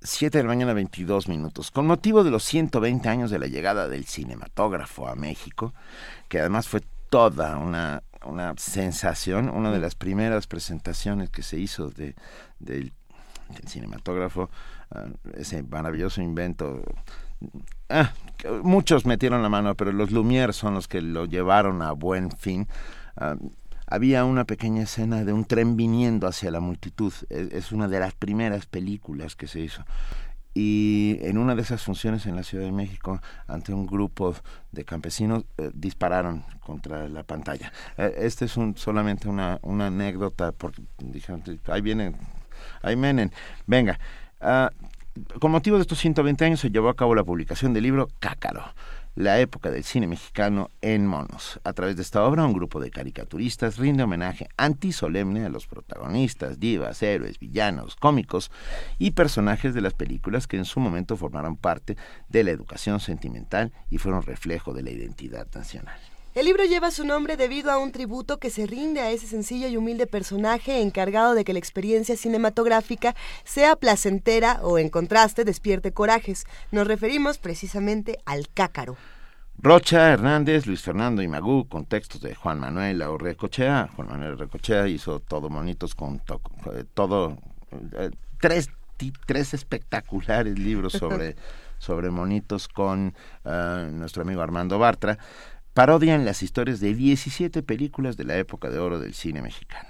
7 0.00 0.38
de 0.38 0.42
la 0.42 0.48
mañana 0.48 0.72
22 0.72 1.28
minutos. 1.28 1.70
Con 1.70 1.86
motivo 1.86 2.24
de 2.24 2.32
los 2.32 2.42
120 2.42 3.08
años 3.08 3.30
de 3.30 3.38
la 3.38 3.46
llegada 3.46 3.86
del 3.86 4.06
cinematógrafo 4.06 5.06
a 5.06 5.14
México, 5.14 5.72
que 6.28 6.40
además 6.40 6.66
fue 6.66 6.80
toda 7.10 7.58
una, 7.58 8.02
una 8.26 8.54
sensación, 8.56 9.50
una 9.50 9.70
de 9.70 9.78
las 9.78 9.94
primeras 9.94 10.48
presentaciones 10.48 11.30
que 11.30 11.44
se 11.44 11.60
hizo 11.60 11.90
de, 11.90 12.16
del, 12.58 12.92
cinematógrafo, 13.68 14.50
ah, 14.90 15.06
ese 15.36 15.62
maravilloso 15.62 16.22
invento. 16.22 16.82
Ah, 17.88 18.12
muchos 18.64 19.06
metieron 19.06 19.42
la 19.42 19.48
mano, 19.48 19.76
pero 19.76 19.92
los 19.92 20.10
Lumière 20.10 20.52
son 20.52 20.74
los 20.74 20.88
que 20.88 21.00
lo 21.00 21.24
llevaron 21.26 21.82
a 21.82 21.92
buen 21.92 22.32
fin. 22.32 22.66
Ah, 23.16 23.36
había 23.86 24.24
una 24.24 24.44
pequeña 24.44 24.82
escena 24.82 25.24
de 25.24 25.32
un 25.32 25.44
tren 25.44 25.76
viniendo 25.76 26.26
hacia 26.26 26.50
la 26.50 26.60
multitud. 26.60 27.12
E, 27.30 27.48
es, 27.52 27.72
una 27.72 27.88
de 27.88 28.00
las 28.00 28.14
primeras 28.14 28.66
películas 28.66 29.36
que 29.36 29.46
se 29.46 29.60
hizo. 29.60 29.84
Y 30.54 31.18
en 31.22 31.36
una 31.36 31.56
de 31.56 31.62
esas 31.62 31.82
funciones 31.82 32.26
en 32.26 32.36
la 32.36 32.44
Ciudad 32.44 32.64
de 32.64 32.72
México, 32.72 33.20
ante 33.48 33.74
un 33.74 33.86
grupo 33.86 34.36
de 34.70 34.84
campesinos, 34.84 35.44
eh, 35.58 35.70
dispararon 35.74 36.44
contra 36.64 37.08
la 37.08 37.24
pantalla. 37.24 37.72
Eh, 37.98 38.14
este 38.18 38.44
es 38.44 38.56
un, 38.56 38.76
solamente 38.76 39.28
una, 39.28 39.58
anécdota, 39.64 40.52
porque 40.52 40.82
dijeron, 40.98 41.42
ahí 41.66 41.80
vienen, 41.80 42.16
ahí 42.82 42.94
vienen, 42.94 43.32
venga. 43.66 43.98
Uh, 44.40 44.68
con 45.38 45.50
motivo 45.50 45.76
de 45.76 45.82
estos 45.82 45.98
120 45.98 46.44
años 46.44 46.60
se 46.60 46.70
llevó 46.70 46.88
a 46.88 46.96
cabo 46.96 47.14
la 47.14 47.24
publicación 47.24 47.72
del 47.72 47.84
libro 47.84 48.08
Cácaro, 48.18 48.64
la 49.14 49.38
época 49.40 49.70
del 49.70 49.84
cine 49.84 50.06
mexicano 50.06 50.70
en 50.80 51.06
monos. 51.06 51.60
A 51.64 51.72
través 51.72 51.96
de 51.96 52.02
esta 52.02 52.24
obra, 52.24 52.44
un 52.44 52.52
grupo 52.52 52.80
de 52.80 52.90
caricaturistas 52.90 53.76
rinde 53.76 54.02
homenaje 54.02 54.48
antisolemne 54.56 55.44
a 55.44 55.48
los 55.48 55.66
protagonistas, 55.66 56.58
divas, 56.58 57.02
héroes, 57.02 57.38
villanos, 57.38 57.96
cómicos 57.96 58.50
y 58.98 59.12
personajes 59.12 59.74
de 59.74 59.80
las 59.80 59.94
películas 59.94 60.46
que 60.46 60.56
en 60.56 60.64
su 60.64 60.80
momento 60.80 61.16
formaron 61.16 61.56
parte 61.56 61.96
de 62.28 62.44
la 62.44 62.50
educación 62.50 63.00
sentimental 63.00 63.72
y 63.90 63.98
fueron 63.98 64.22
reflejo 64.22 64.72
de 64.72 64.82
la 64.82 64.90
identidad 64.90 65.46
nacional. 65.54 65.98
El 66.34 66.46
libro 66.46 66.64
lleva 66.64 66.90
su 66.90 67.04
nombre 67.04 67.36
debido 67.36 67.70
a 67.70 67.78
un 67.78 67.92
tributo 67.92 68.38
que 68.38 68.50
se 68.50 68.66
rinde 68.66 69.00
a 69.00 69.12
ese 69.12 69.28
sencillo 69.28 69.68
y 69.68 69.76
humilde 69.76 70.08
personaje 70.08 70.82
encargado 70.82 71.32
de 71.34 71.44
que 71.44 71.52
la 71.52 71.60
experiencia 71.60 72.16
cinematográfica 72.16 73.14
sea 73.44 73.76
placentera 73.76 74.58
o, 74.62 74.78
en 74.78 74.88
contraste, 74.88 75.44
despierte 75.44 75.92
corajes. 75.92 76.44
Nos 76.72 76.88
referimos 76.88 77.38
precisamente 77.38 78.18
al 78.24 78.48
cácaro. 78.52 78.96
Rocha, 79.58 80.10
Hernández, 80.10 80.66
Luis 80.66 80.82
Fernando 80.82 81.22
y 81.22 81.28
Magú, 81.28 81.68
con 81.68 81.86
textos 81.86 82.20
de 82.20 82.34
Juan 82.34 82.58
Manuel 82.58 83.04
Recochea. 83.16 83.88
Juan 83.94 84.08
Manuel 84.08 84.36
Recochea 84.36 84.88
hizo 84.88 85.20
todo 85.20 85.48
monitos 85.48 85.94
con 85.94 86.16
eh, 86.16 86.82
todo, 86.94 87.38
eh, 87.92 88.10
tres, 88.40 88.70
tres 89.24 89.54
espectaculares 89.54 90.58
libros 90.58 90.94
sobre, 90.94 91.36
sobre 91.78 92.10
monitos 92.10 92.66
con 92.66 93.14
eh, 93.44 93.88
nuestro 93.92 94.22
amigo 94.22 94.42
Armando 94.42 94.80
Bartra 94.80 95.16
parodian 95.74 96.24
las 96.24 96.42
historias 96.42 96.80
de 96.80 96.94
17 96.94 97.62
películas 97.62 98.16
de 98.16 98.24
la 98.24 98.36
época 98.36 98.70
de 98.70 98.78
oro 98.78 99.00
del 99.00 99.14
cine 99.14 99.42
mexicano. 99.42 99.88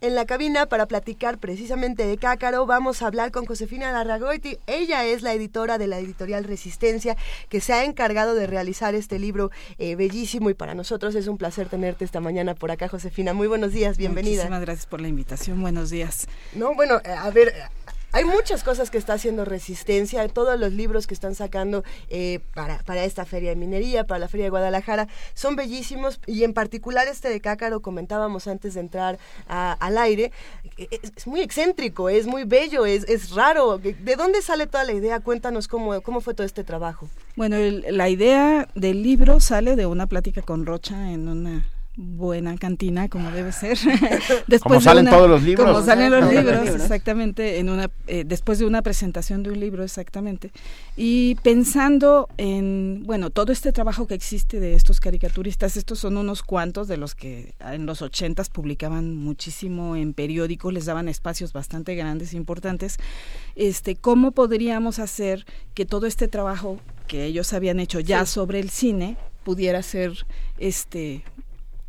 En 0.00 0.16
la 0.16 0.26
cabina, 0.26 0.66
para 0.66 0.86
platicar 0.86 1.38
precisamente 1.38 2.04
de 2.04 2.16
Cácaro, 2.16 2.66
vamos 2.66 3.02
a 3.02 3.06
hablar 3.06 3.30
con 3.30 3.46
Josefina 3.46 3.92
Larragoiti. 3.92 4.58
Ella 4.66 5.04
es 5.04 5.22
la 5.22 5.32
editora 5.32 5.78
de 5.78 5.86
la 5.86 6.00
editorial 6.00 6.42
Resistencia, 6.42 7.16
que 7.48 7.60
se 7.60 7.72
ha 7.72 7.84
encargado 7.84 8.34
de 8.34 8.48
realizar 8.48 8.96
este 8.96 9.20
libro 9.20 9.52
eh, 9.78 9.94
bellísimo 9.94 10.50
y 10.50 10.54
para 10.54 10.74
nosotros 10.74 11.14
es 11.14 11.28
un 11.28 11.38
placer 11.38 11.68
tenerte 11.68 12.04
esta 12.04 12.18
mañana 12.18 12.56
por 12.56 12.72
acá, 12.72 12.88
Josefina. 12.88 13.32
Muy 13.32 13.46
buenos 13.46 13.72
días, 13.72 13.96
bienvenida. 13.96 14.38
Muchísimas 14.38 14.62
gracias 14.62 14.86
por 14.86 15.00
la 15.00 15.06
invitación, 15.06 15.60
buenos 15.60 15.90
días. 15.90 16.26
No, 16.52 16.74
bueno, 16.74 17.00
a 17.04 17.30
ver, 17.30 17.54
hay 18.12 18.24
muchas 18.24 18.62
cosas 18.62 18.90
que 18.90 18.98
está 18.98 19.14
haciendo 19.14 19.44
Resistencia, 19.44 20.26
todos 20.28 20.58
los 20.58 20.72
libros 20.72 21.06
que 21.06 21.14
están 21.14 21.34
sacando 21.34 21.82
eh, 22.08 22.40
para, 22.54 22.78
para 22.80 23.04
esta 23.04 23.24
feria 23.24 23.50
de 23.50 23.56
minería, 23.56 24.04
para 24.04 24.18
la 24.18 24.28
feria 24.28 24.44
de 24.44 24.50
Guadalajara, 24.50 25.08
son 25.34 25.56
bellísimos 25.56 26.20
y 26.26 26.44
en 26.44 26.52
particular 26.52 27.08
este 27.08 27.30
de 27.30 27.40
Cácaro, 27.40 27.80
comentábamos 27.80 28.46
antes 28.46 28.74
de 28.74 28.80
entrar 28.80 29.18
al 29.48 29.98
aire, 29.98 30.30
e, 30.76 30.88
e, 30.90 31.00
es, 31.16 31.26
muy 31.26 31.40
excéntrico, 31.40 32.08
es 32.08 32.26
muy 32.26 32.44
bello, 32.44 32.86
es, 32.86 33.04
es 33.08 33.30
raro. 33.30 33.78
¿De 33.78 34.16
dónde 34.16 34.42
sale 34.42 34.66
toda 34.66 34.84
la 34.84 34.92
idea? 34.92 35.20
Cuéntanos 35.20 35.66
cómo, 35.66 36.00
cómo 36.02 36.20
fue 36.20 36.34
todo 36.34 36.46
este 36.46 36.64
trabajo. 36.64 37.08
Bueno, 37.36 37.56
la 37.58 38.08
idea 38.08 38.68
del 38.74 39.02
libro 39.02 39.40
sale 39.40 39.74
de 39.76 39.86
una 39.86 40.06
plática 40.06 40.42
con 40.42 40.66
Rocha 40.66 41.10
en 41.12 41.28
una 41.28 41.66
buena 41.96 42.56
cantina 42.56 43.08
como 43.08 43.30
debe 43.30 43.52
ser. 43.52 43.78
Después 44.46 44.60
como 44.62 44.80
salen 44.80 45.08
todos 45.08 45.28
los 45.28 45.42
libros. 45.42 45.66
Como 45.66 45.84
salen 45.84 46.10
los 46.10 46.32
libros 46.32 46.68
exactamente 46.70 47.58
en 47.58 47.68
una 47.68 47.90
eh, 48.06 48.24
después 48.26 48.58
de 48.58 48.64
una 48.64 48.82
presentación 48.82 49.42
de 49.42 49.50
un 49.50 49.60
libro 49.60 49.84
exactamente. 49.84 50.52
Y 50.96 51.34
pensando 51.36 52.28
en 52.38 53.02
bueno 53.04 53.30
todo 53.30 53.52
este 53.52 53.72
trabajo 53.72 54.06
que 54.06 54.14
existe 54.14 54.58
de 54.58 54.74
estos 54.74 55.00
caricaturistas 55.00 55.76
estos 55.76 55.98
son 55.98 56.16
unos 56.16 56.42
cuantos 56.42 56.88
de 56.88 56.96
los 56.96 57.14
que 57.14 57.54
en 57.60 57.84
los 57.84 58.00
ochentas 58.00 58.48
publicaban 58.48 59.14
muchísimo 59.14 59.94
en 59.94 60.14
periódicos 60.14 60.72
les 60.72 60.86
daban 60.86 61.08
espacios 61.08 61.52
bastante 61.52 61.94
grandes 61.94 62.32
e 62.32 62.36
importantes. 62.36 62.96
Este 63.54 63.96
cómo 63.96 64.32
podríamos 64.32 64.98
hacer 64.98 65.44
que 65.74 65.84
todo 65.84 66.06
este 66.06 66.28
trabajo 66.28 66.78
que 67.06 67.24
ellos 67.26 67.52
habían 67.52 67.80
hecho 67.80 68.00
ya 68.00 68.24
sobre 68.24 68.60
el 68.60 68.70
cine 68.70 69.18
pudiera 69.44 69.82
ser 69.82 70.26
este 70.58 71.24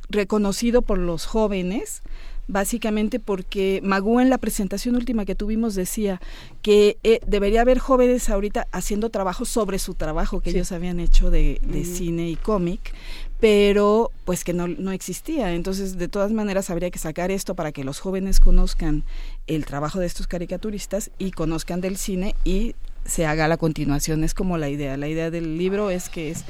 reconocido 0.09 0.81
por 0.81 0.97
los 0.97 1.25
jóvenes, 1.25 2.01
básicamente 2.47 3.19
porque 3.19 3.79
Magú 3.83 4.19
en 4.19 4.29
la 4.29 4.37
presentación 4.37 4.95
última 4.95 5.25
que 5.25 5.35
tuvimos 5.35 5.75
decía 5.75 6.21
que 6.61 6.97
eh, 7.03 7.19
debería 7.25 7.61
haber 7.61 7.79
jóvenes 7.79 8.29
ahorita 8.29 8.67
haciendo 8.71 9.09
trabajo 9.09 9.45
sobre 9.45 9.79
su 9.79 9.93
trabajo 9.93 10.41
que 10.41 10.49
ellos 10.49 10.71
habían 10.71 10.99
hecho 10.99 11.29
de, 11.29 11.59
cine 11.85 12.29
y 12.29 12.35
cómic, 12.35 12.93
pero 13.39 14.11
pues 14.25 14.43
que 14.43 14.53
no, 14.53 14.67
no 14.67 14.91
existía. 14.91 15.53
Entonces, 15.53 15.97
de 15.97 16.07
todas 16.07 16.31
maneras, 16.31 16.69
habría 16.69 16.91
que 16.91 16.99
sacar 16.99 17.31
esto 17.31 17.55
para 17.55 17.71
que 17.71 17.83
los 17.83 17.99
jóvenes 17.99 18.39
conozcan 18.39 19.03
el 19.47 19.65
trabajo 19.65 19.99
de 19.99 20.05
estos 20.05 20.27
caricaturistas 20.27 21.11
y 21.17 21.31
conozcan 21.31 21.81
del 21.81 21.97
cine 21.97 22.35
y 22.43 22.75
se 23.05 23.25
haga 23.25 23.47
la 23.47 23.57
continuación. 23.57 24.23
Es 24.23 24.33
como 24.33 24.57
la 24.57 24.69
idea. 24.69 24.97
La 24.97 25.07
idea 25.07 25.29
del 25.29 25.57
libro 25.57 25.89
es 25.89 26.09
que 26.09 26.31
es 26.31 26.45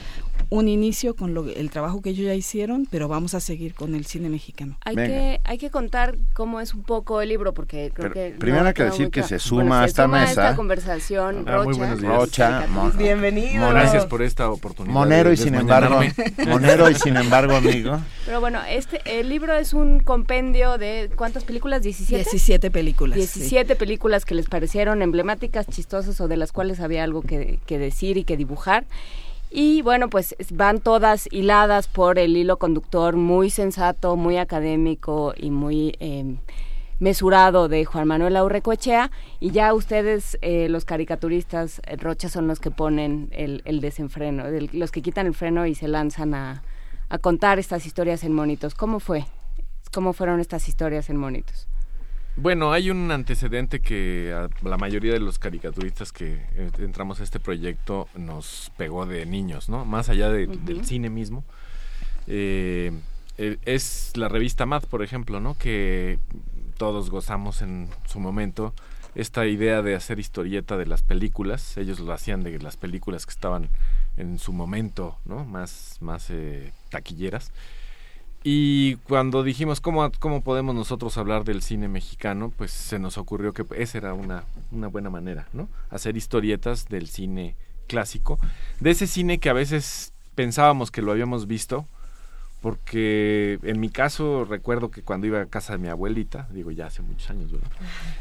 un 0.54 0.68
inicio 0.68 1.16
con 1.16 1.34
lo, 1.34 1.48
el 1.50 1.72
trabajo 1.72 2.04
que 2.04 2.12
ellos 2.12 2.28
ya 2.28 2.36
hicieron, 2.36 2.88
pero 2.92 3.08
vamos 3.08 3.34
a 3.34 3.40
seguir 3.40 3.74
con 3.74 3.96
el 3.96 4.06
cine 4.06 4.30
mexicano. 4.30 4.78
Hay 4.86 4.96
que 4.96 5.42
hay 5.44 5.58
que 5.58 5.72
contar 5.72 6.16
cómo 6.34 6.62
es 6.62 6.76
un 6.76 6.84
poco 6.84 7.22
el 7.22 7.30
libro 7.30 7.56
porque 7.56 7.92
creo 7.92 8.12
que 8.12 8.36
primero 8.38 8.68
hay 8.68 8.76
que 8.76 8.84
decir 8.84 9.10
que 9.10 9.24
se 9.24 9.40
suma 9.40 9.82
a 9.82 9.86
esta 9.86 10.08
mesa. 10.08 10.30
esta 10.30 10.56
conversación 10.56 11.46
ah, 11.48 11.64
Rocha, 11.64 11.96
Rocha 11.96 12.68
bienvenido. 12.96 13.68
Gracias 13.68 14.06
por 14.06 14.22
esta 14.22 14.52
oportunidad. 14.52 14.94
Monero 14.94 15.34
y 15.34 15.38
sin 15.38 15.56
embargo, 15.56 16.02
Monero 16.48 16.88
y 16.88 16.96
sin 16.96 17.18
embargo, 17.18 17.56
amigo. 17.56 18.00
Pero 18.28 18.40
bueno, 18.40 18.62
este 18.70 19.02
el 19.06 19.30
libro 19.30 19.56
es 19.56 19.74
un 19.74 20.02
compendio 20.02 20.78
de 20.78 21.10
¿cuántas 21.16 21.46
películas? 21.46 21.82
17. 21.82 22.30
17 22.30 22.70
películas. 22.70 23.16
17 23.16 23.76
películas 23.76 24.24
que 24.24 24.36
les 24.36 24.46
parecieron 24.46 25.02
emblemáticas, 25.02 25.66
chistosas 25.66 26.22
o 26.22 26.28
de 26.28 26.38
las 26.38 26.52
cuales 26.52 26.80
había 26.80 27.04
algo 27.04 27.24
que, 27.24 27.58
que 27.66 27.80
decir 27.80 28.18
y 28.18 28.24
que 28.24 28.38
dibujar. 28.38 28.86
Y 29.56 29.84
bueno, 29.84 30.10
pues 30.10 30.36
van 30.52 30.80
todas 30.80 31.30
hiladas 31.32 31.88
por 31.88 32.18
el 32.18 32.36
hilo 32.36 32.58
conductor 32.58 33.16
muy 33.16 33.52
sensato, 33.52 34.16
muy 34.16 34.38
académico 34.38 35.36
y 35.38 35.52
muy 35.52 35.96
em, 36.00 36.40
mesurado 36.98 37.68
de 37.68 37.86
Juan 37.86 38.08
Manuel 38.08 38.36
Aurrecoechea. 38.36 39.12
Y 39.40 39.52
ya 39.52 39.76
ustedes, 39.76 40.40
eh, 40.42 40.70
los 40.70 40.86
caricaturistas, 40.86 41.84
eh, 41.86 41.98
Rocha, 41.98 42.30
son 42.30 42.48
los 42.48 42.60
que 42.60 42.72
ponen 42.72 43.30
el, 43.32 43.80
desenfreno, 43.80 44.46
los 44.72 44.90
que 44.90 45.04
quitan 45.04 45.28
el 45.28 45.36
freno 45.36 45.68
y 45.68 45.76
se 45.76 45.88
lanzan 45.88 46.34
a, 46.34 46.64
a 47.10 47.20
contar 47.20 47.60
estas 47.60 47.86
historias 47.86 48.24
en 48.24 48.34
monitos. 48.34 48.74
¿Cómo 48.74 49.00
fue? 49.00 49.28
¿Cómo 49.94 50.14
fueron 50.14 50.40
estas 50.40 50.68
historias 50.68 51.12
en 51.12 51.18
monitos? 51.18 51.68
Bueno, 52.36 52.74
hay 52.74 52.90
un 52.90 53.12
antecedente 53.12 53.80
que 53.80 54.34
a 54.34 54.50
la 54.68 54.78
mayoría 54.78 55.14
de 55.14 55.20
los 55.20 55.38
caricaturistas 55.38 56.12
que 56.12 56.42
eh, 56.56 56.72
entramos 56.80 57.20
a 57.20 57.24
este 57.24 57.40
proyecto 57.40 58.08
nos 58.16 58.72
pegó 58.76 59.06
de 59.06 59.28
niños, 59.28 59.70
¿no? 59.70 59.86
Más 59.86 60.10
allá 60.10 60.30
del 60.30 60.84
cine 60.84 61.12
mismo. 61.12 61.44
Eh, 62.26 62.92
eh, 63.38 63.58
es 63.66 64.14
la 64.16 64.30
revista 64.30 64.66
Mad, 64.66 64.84
por 64.86 65.04
ejemplo, 65.04 65.40
¿no? 65.40 65.56
Que 65.56 66.18
todos 66.78 67.12
gozamos 67.12 67.62
en 67.62 67.88
su 68.08 68.20
momento 68.20 68.74
esta 69.14 69.46
idea 69.46 69.84
de 69.84 69.94
hacer 69.94 70.20
historieta 70.20 70.76
de 70.76 70.88
las 70.88 71.04
películas. 71.04 71.78
Ellos 71.78 72.00
lo 72.00 72.14
hacían 72.14 72.42
de 72.42 72.58
las 72.58 72.78
películas 72.78 73.28
que 73.28 73.32
estaban 73.32 73.70
en 74.18 74.40
su 74.40 74.54
momento, 74.54 75.20
¿no? 75.26 75.46
Más, 75.46 75.98
más 76.02 76.32
taquilleras. 76.90 77.52
Y 78.44 78.96
cuando 79.08 79.42
dijimos 79.42 79.80
cómo, 79.80 80.12
cómo 80.20 80.42
podemos 80.42 80.76
nosotros 80.76 81.18
hablar 81.18 81.46
del 81.46 81.62
cine 81.62 81.88
mexicano, 81.88 82.52
pues 82.58 82.72
se 82.72 83.00
nos 83.00 83.18
ocurrió 83.18 83.54
que 83.54 83.66
esa 83.78 83.98
era 83.98 84.14
una, 84.14 84.44
una 84.72 84.88
buena 84.88 85.10
manera, 85.10 85.48
¿no? 85.54 85.70
Hacer 85.90 86.18
historietas 86.18 86.90
del 86.90 87.08
cine 87.08 87.56
clásico, 87.88 88.40
de 88.82 88.92
ese 88.92 89.08
cine 89.08 89.38
que 89.38 89.50
a 89.50 89.54
veces 89.54 90.14
pensábamos 90.36 90.92
que 90.92 91.02
lo 91.02 91.12
habíamos 91.12 91.48
visto, 91.48 91.86
porque 92.64 93.60
en 93.64 93.82
mi 93.82 93.90
caso 93.90 94.46
recuerdo 94.46 94.90
que 94.90 95.02
cuando 95.02 95.28
iba 95.28 95.42
a 95.42 95.46
casa 95.48 95.74
de 95.74 95.80
mi 95.80 95.90
abuelita, 95.90 96.48
digo 96.50 96.72
ya 96.72 96.86
hace 96.86 97.02
muchos 97.02 97.30
años, 97.30 97.52
¿verdad? 97.52 97.68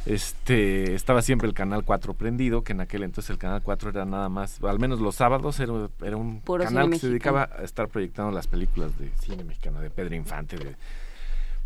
Este, 0.04 0.96
estaba 0.96 1.22
siempre 1.22 1.46
el 1.46 1.54
canal 1.54 1.84
4 1.84 2.14
prendido, 2.14 2.64
que 2.64 2.72
en 2.72 2.80
aquel 2.80 3.04
entonces 3.04 3.30
el 3.30 3.38
canal 3.38 3.62
4 3.62 3.90
era 3.90 4.04
nada 4.04 4.28
más, 4.28 4.58
al 4.64 4.80
menos 4.80 5.00
los 5.00 5.14
sábados 5.14 5.60
era, 5.60 5.88
era 6.04 6.16
un 6.16 6.40
canal 6.40 6.90
que 6.90 6.98
se 6.98 7.06
dedicaba 7.06 7.50
a 7.56 7.62
estar 7.62 7.86
proyectando 7.86 8.32
las 8.32 8.48
películas 8.48 8.98
de 8.98 9.12
cine 9.20 9.44
mexicano, 9.44 9.80
de 9.80 9.90
Pedro 9.90 10.16
Infante, 10.16 10.56
de 10.56 10.74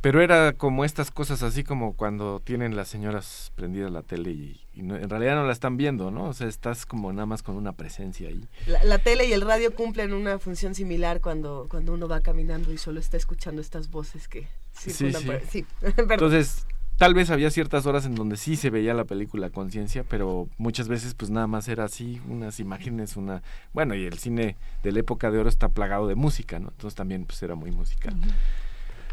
pero 0.07 0.23
era 0.23 0.53
como 0.53 0.85
estas 0.85 1.11
cosas 1.11 1.43
así 1.43 1.65
como 1.65 1.95
cuando 1.95 2.39
tienen 2.39 2.77
las 2.77 2.87
señoras 2.87 3.51
prendidas 3.57 3.91
la 3.91 4.03
tele 4.03 4.31
y, 4.31 4.61
en 4.77 5.11
realidad 5.11 5.35
no 5.35 5.45
la 5.45 5.53
están 5.53 5.77
viendo, 5.77 6.13
¿no? 6.13 6.27
O 6.27 6.33
sea, 6.33 6.47
estás 6.47 6.87
como 6.87 7.13
nada 7.13 7.27
más 7.27 7.43
con 7.43 7.57
una 7.57 7.73
presencia 7.73 8.29
ahí. 8.29 8.47
La, 8.85 8.99
tele 8.99 9.27
y 9.27 9.33
el 9.33 9.41
radio 9.41 9.75
cumplen 9.75 10.13
una 10.13 10.39
función 10.39 10.77
similar 10.77 11.21
cuando, 11.21 11.67
cuando 11.69 11.93
uno 11.93 12.07
va 12.07 12.21
caminando 12.21 12.73
y 12.73 12.79
solo 12.79 13.01
está 13.01 13.17
escuchando 13.17 13.61
estas 13.61 13.91
voces 13.91 14.29
que 14.29 14.47
circulan. 14.79 15.41
Sí, 15.51 15.65
sí. 15.65 15.67
Entonces, 15.97 16.67
tal 16.99 17.13
vez 17.15 17.31
había 17.31 17.51
ciertas 17.51 17.85
horas 17.87 18.07
en 18.07 18.15
donde 18.15 18.37
sí 18.37 18.55
se 18.55 18.71
veía 18.71 18.95
la 18.95 19.07
película 19.07 19.51
conciencia, 19.51 20.05
pero 20.05 20.49
muchas 20.57 20.87
veces 20.87 21.15
pues 21.15 21.33
nada 21.33 21.49
más 21.49 21.67
era 21.67 21.83
así, 21.83 22.21
unas 22.29 22.61
imágenes, 22.61 23.17
una... 23.17 23.43
Bueno, 23.73 23.97
y 23.97 24.05
el 24.05 24.19
cine 24.19 24.57
de 24.85 24.93
la 24.93 25.01
época 25.01 25.33
de 25.33 25.41
oro 25.41 25.49
está 25.49 25.69
plagado 25.69 26.07
de 26.07 26.15
música, 26.15 26.61
¿no? 26.61 26.69
Entonces 26.69 26.95
también 26.95 27.25
pues 27.25 27.43
era 27.43 27.57
muy 27.57 27.73
musical. 27.73 28.15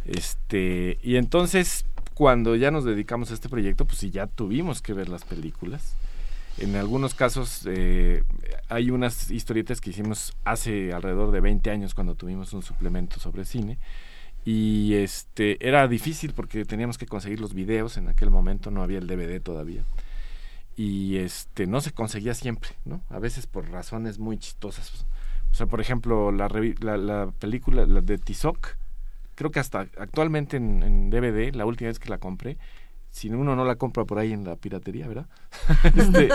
Este, 0.05 0.99
y 1.01 1.15
entonces, 1.15 1.85
cuando 2.13 2.55
ya 2.55 2.71
nos 2.71 2.85
dedicamos 2.85 3.31
a 3.31 3.33
este 3.33 3.49
proyecto, 3.49 3.85
pues 3.85 3.99
sí, 3.99 4.11
ya 4.11 4.27
tuvimos 4.27 4.81
que 4.81 4.93
ver 4.93 5.09
las 5.09 5.23
películas. 5.23 5.95
En 6.59 6.75
algunos 6.75 7.15
casos 7.15 7.63
eh, 7.65 8.23
hay 8.69 8.91
unas 8.91 9.31
historietas 9.31 9.81
que 9.81 9.89
hicimos 9.89 10.35
hace 10.45 10.93
alrededor 10.93 11.31
de 11.31 11.39
20 11.39 11.71
años 11.71 11.95
cuando 11.95 12.15
tuvimos 12.15 12.53
un 12.53 12.61
suplemento 12.61 13.19
sobre 13.19 13.45
cine. 13.45 13.79
Y 14.45 14.93
este 14.95 15.65
era 15.65 15.87
difícil 15.87 16.33
porque 16.33 16.65
teníamos 16.65 16.97
que 16.97 17.07
conseguir 17.07 17.39
los 17.39 17.53
videos. 17.53 17.97
En 17.97 18.07
aquel 18.07 18.29
momento 18.29 18.69
no 18.69 18.83
había 18.83 18.99
el 18.99 19.07
DVD 19.07 19.41
todavía. 19.41 19.83
Y 20.75 21.17
este 21.17 21.65
no 21.65 21.81
se 21.81 21.91
conseguía 21.91 22.33
siempre 22.33 22.71
no 22.83 23.01
a 23.09 23.19
veces 23.19 23.47
por 23.47 23.69
razones 23.69 24.19
muy 24.19 24.37
chistosas. 24.37 25.05
O 25.51 25.55
sea 25.55 25.65
por 25.65 25.81
ejemplo 25.81 26.31
la 26.31 26.49
la, 26.81 26.97
la, 26.97 27.31
película 27.31 27.85
la 27.85 28.01
de 28.01 28.17
Tizoc 28.17 28.75
creo 29.35 29.51
que 29.51 29.59
hasta 29.59 29.87
actualmente 29.97 30.57
en, 30.57 31.09
DVD 31.09 31.53
la 31.53 31.65
última 31.65 31.89
vez 31.89 31.99
que 31.99 32.09
la 32.09 32.17
compré 32.17 32.57
si 33.09 33.29
uno 33.29 33.55
no 33.55 33.63
la 33.63 33.75
compra 33.75 34.05
por 34.05 34.17
ahí 34.17 34.33
en 34.33 34.43
la 34.43 34.55
piratería, 34.55 35.07
¿verdad? 35.07 35.27
este, 35.95 36.29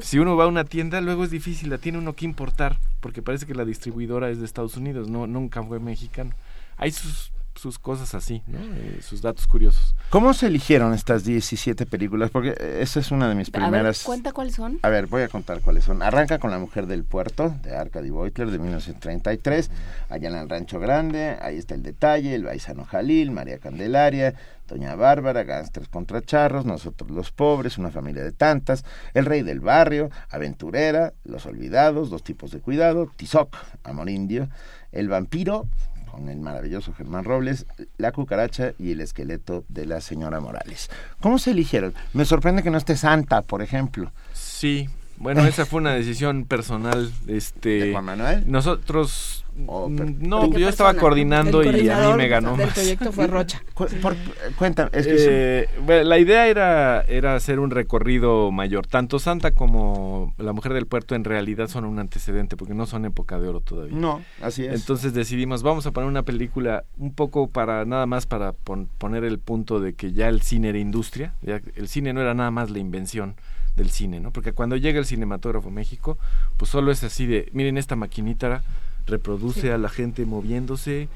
si 0.00 0.18
uno 0.18 0.36
va 0.36 0.44
a 0.44 0.46
una 0.46 0.64
tienda, 0.64 1.02
luego 1.02 1.22
es 1.24 1.30
difícil, 1.30 1.68
la 1.68 1.76
tiene 1.76 1.98
uno 1.98 2.14
que 2.14 2.24
importar, 2.24 2.78
porque 3.00 3.20
parece 3.20 3.44
que 3.44 3.54
la 3.54 3.66
distribuidora 3.66 4.30
es 4.30 4.38
de 4.38 4.46
Estados 4.46 4.78
Unidos, 4.78 5.10
no 5.10 5.26
nunca 5.26 5.62
fue 5.62 5.80
mexicano. 5.80 6.30
Hay 6.78 6.92
sus 6.92 7.33
sus 7.54 7.78
cosas 7.78 8.14
así, 8.14 8.42
¿no? 8.46 8.58
Eh, 8.58 9.00
sus 9.02 9.22
datos 9.22 9.46
curiosos. 9.46 9.94
¿Cómo 10.10 10.34
se 10.34 10.46
eligieron 10.46 10.94
estas 10.94 11.24
17 11.24 11.86
películas? 11.86 12.30
Porque 12.30 12.54
esa 12.80 13.00
es 13.00 13.10
una 13.10 13.28
de 13.28 13.34
mis 13.34 13.50
primeras... 13.50 13.74
A 13.74 13.82
ver, 13.82 13.96
cuenta 14.06 14.32
cuáles 14.32 14.54
son. 14.54 14.78
A 14.82 14.88
ver, 14.88 15.06
voy 15.06 15.22
a 15.22 15.28
contar 15.28 15.60
cuáles 15.60 15.84
son. 15.84 16.02
Arranca 16.02 16.38
con 16.38 16.50
La 16.50 16.58
Mujer 16.58 16.86
del 16.86 17.04
Puerto, 17.04 17.54
de 17.62 17.76
Arcady 17.76 18.10
Beutler, 18.10 18.50
de 18.50 18.58
1933. 18.58 19.70
Allá 20.08 20.28
en 20.28 20.36
el 20.36 20.48
Rancho 20.48 20.80
Grande, 20.80 21.36
ahí 21.40 21.58
está 21.58 21.74
el 21.74 21.82
detalle, 21.82 22.34
El 22.34 22.44
Baisano 22.44 22.84
Jalil, 22.84 23.30
María 23.30 23.58
Candelaria, 23.58 24.34
Doña 24.68 24.94
Bárbara, 24.94 25.44
Gánsteres 25.44 25.88
contra 25.88 26.22
Charros, 26.22 26.64
Nosotros 26.64 27.10
los 27.10 27.32
Pobres, 27.32 27.78
Una 27.78 27.90
Familia 27.90 28.24
de 28.24 28.32
Tantas, 28.32 28.84
El 29.12 29.26
Rey 29.26 29.42
del 29.42 29.60
Barrio, 29.60 30.10
Aventurera, 30.30 31.12
Los 31.24 31.46
Olvidados, 31.46 32.10
Dos 32.10 32.22
Tipos 32.22 32.50
de 32.50 32.60
Cuidado, 32.60 33.10
Tizoc, 33.16 33.56
Amor 33.82 34.08
Indio, 34.08 34.48
El 34.90 35.08
Vampiro, 35.08 35.66
con 36.14 36.28
el 36.28 36.38
maravilloso 36.38 36.92
Germán 36.94 37.24
Robles, 37.24 37.66
La 37.98 38.12
cucaracha 38.12 38.72
y 38.78 38.92
el 38.92 39.00
esqueleto 39.00 39.64
de 39.68 39.84
la 39.84 40.00
señora 40.00 40.40
Morales. 40.40 40.88
¿Cómo 41.20 41.38
se 41.38 41.50
eligieron? 41.50 41.92
Me 42.12 42.24
sorprende 42.24 42.62
que 42.62 42.70
no 42.70 42.78
esté 42.78 42.96
Santa, 42.96 43.42
por 43.42 43.62
ejemplo. 43.62 44.12
Sí, 44.32 44.88
bueno, 45.16 45.44
esa 45.46 45.66
fue 45.66 45.80
una 45.80 45.94
decisión 45.94 46.44
personal. 46.44 47.10
Este, 47.26 47.68
¿De 47.68 47.92
Juan 47.92 48.04
Manuel? 48.04 48.44
Nosotros 48.46 49.44
no, 49.56 50.50
yo 50.50 50.68
estaba 50.68 50.94
coordinando 50.94 51.62
y 51.62 51.88
a 51.88 52.08
mí 52.08 52.14
me 52.16 52.28
ganó. 52.28 52.60
El 52.60 52.68
proyecto 52.68 53.12
fue 53.12 53.26
Rocha. 53.26 53.62
cuéntame. 54.58 54.90
Es 54.92 55.06
que 55.06 55.68
eh, 55.86 56.04
la 56.04 56.18
idea 56.18 56.48
era, 56.48 57.02
era 57.02 57.36
hacer 57.36 57.60
un 57.60 57.70
recorrido 57.70 58.50
mayor. 58.50 58.86
Tanto 58.86 59.18
Santa 59.18 59.52
como 59.52 60.34
La 60.38 60.52
Mujer 60.52 60.72
del 60.72 60.86
Puerto 60.86 61.14
en 61.14 61.24
realidad 61.24 61.68
son 61.68 61.84
un 61.84 61.98
antecedente 61.98 62.56
porque 62.56 62.74
no 62.74 62.86
son 62.86 63.04
época 63.04 63.38
de 63.38 63.48
oro 63.48 63.60
todavía. 63.60 63.96
No, 63.96 64.22
así 64.42 64.64
es. 64.64 64.74
Entonces 64.74 65.14
decidimos, 65.14 65.62
vamos 65.62 65.86
a 65.86 65.92
poner 65.92 66.08
una 66.08 66.24
película 66.24 66.84
un 66.98 67.14
poco 67.14 67.48
para, 67.48 67.84
nada 67.84 68.06
más 68.06 68.26
para 68.26 68.52
poner 68.52 69.24
el 69.24 69.38
punto 69.38 69.78
de 69.78 69.94
que 69.94 70.12
ya 70.12 70.28
el 70.28 70.42
cine 70.42 70.70
era 70.70 70.78
industria. 70.78 71.34
Ya 71.42 71.60
el 71.76 71.88
cine 71.88 72.12
no 72.12 72.20
era 72.20 72.34
nada 72.34 72.50
más 72.50 72.70
la 72.70 72.80
invención 72.80 73.36
del 73.76 73.90
cine, 73.90 74.20
¿no? 74.20 74.30
Porque 74.30 74.52
cuando 74.52 74.76
llega 74.76 74.98
el 74.98 75.06
cinematógrafo 75.06 75.70
México, 75.70 76.18
pues 76.56 76.70
solo 76.70 76.92
es 76.92 77.02
así 77.04 77.26
de, 77.26 77.48
miren 77.52 77.78
esta 77.78 77.96
maquinita 77.96 78.62
reproduce 79.06 79.72
a 79.72 79.78
la 79.78 79.88
gente 79.88 80.24
moviéndose 80.24 81.08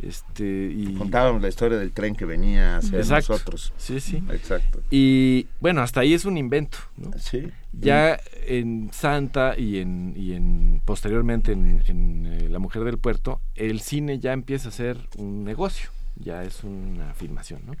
este 0.00 0.72
y 0.74 0.94
contábamos 0.94 1.42
la 1.42 1.48
historia 1.48 1.78
del 1.78 1.92
tren 1.92 2.14
que 2.16 2.24
venía 2.24 2.78
hacia 2.78 2.98
nosotros. 2.98 3.72
Sí 3.76 4.00
sí. 4.00 4.22
Exacto. 4.30 4.80
Y 4.90 5.46
bueno 5.60 5.80
hasta 5.80 6.00
ahí 6.00 6.12
es 6.12 6.24
un 6.24 6.36
invento 6.36 6.78
¿no? 6.96 7.10
sí. 7.18 7.50
Ya 7.72 8.18
en 8.46 8.90
Santa 8.92 9.56
y 9.56 9.78
en 9.78 10.14
y 10.16 10.32
en 10.32 10.82
posteriormente 10.84 11.52
en, 11.52 12.26
eh, 12.26 12.48
la 12.48 12.58
mujer 12.58 12.84
del 12.84 12.98
puerto 12.98 13.40
el 13.54 13.80
cine 13.80 14.18
ya 14.18 14.32
empieza 14.32 14.70
a 14.70 14.72
ser 14.72 14.98
un 15.16 15.44
negocio 15.44 15.90
ya 16.16 16.42
es 16.42 16.64
una 16.64 17.10
afirmación 17.10 17.60
no 17.66 17.74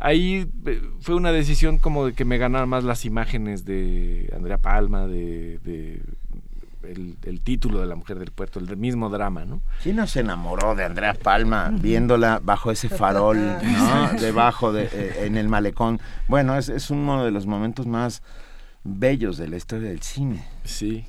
ahí 0.00 0.48
eh, 0.66 0.82
fue 1.00 1.14
una 1.14 1.32
decisión 1.32 1.78
como 1.78 2.06
de 2.06 2.12
que 2.14 2.24
me 2.24 2.38
ganaran 2.38 2.68
más 2.68 2.84
las 2.84 3.04
imágenes 3.04 3.64
de 3.64 4.32
Andrea 4.34 4.58
Palma 4.58 5.06
de 5.06 5.58
el, 6.82 7.40
título 7.40 7.80
de 7.80 7.86
La 7.86 7.96
Mujer 7.96 8.18
del 8.18 8.30
Puerto, 8.30 8.58
el 8.58 8.76
mismo 8.76 9.08
drama, 9.08 9.44
¿no? 9.44 9.60
¿Quién 9.82 9.96
no 9.96 10.06
se 10.06 10.20
enamoró 10.20 10.74
de 10.74 10.84
Andrea 10.84 11.14
Palma 11.14 11.70
viéndola 11.72 12.40
bajo 12.42 12.70
ese 12.70 12.88
farol, 12.88 13.38
¿no? 13.38 14.12
Debajo, 14.20 14.72
de, 14.72 14.84
eh, 14.84 15.26
en 15.26 15.36
el 15.36 15.48
malecón. 15.48 16.00
Bueno, 16.28 16.56
es, 16.56 16.68
es 16.68 16.90
uno 16.90 17.24
de 17.24 17.30
los 17.30 17.46
momentos 17.46 17.86
más 17.86 18.22
bellos 18.84 19.36
de 19.36 19.48
la 19.48 19.56
historia 19.56 19.88
del 19.88 20.02
cine. 20.02 20.44
Sí. 20.64 21.04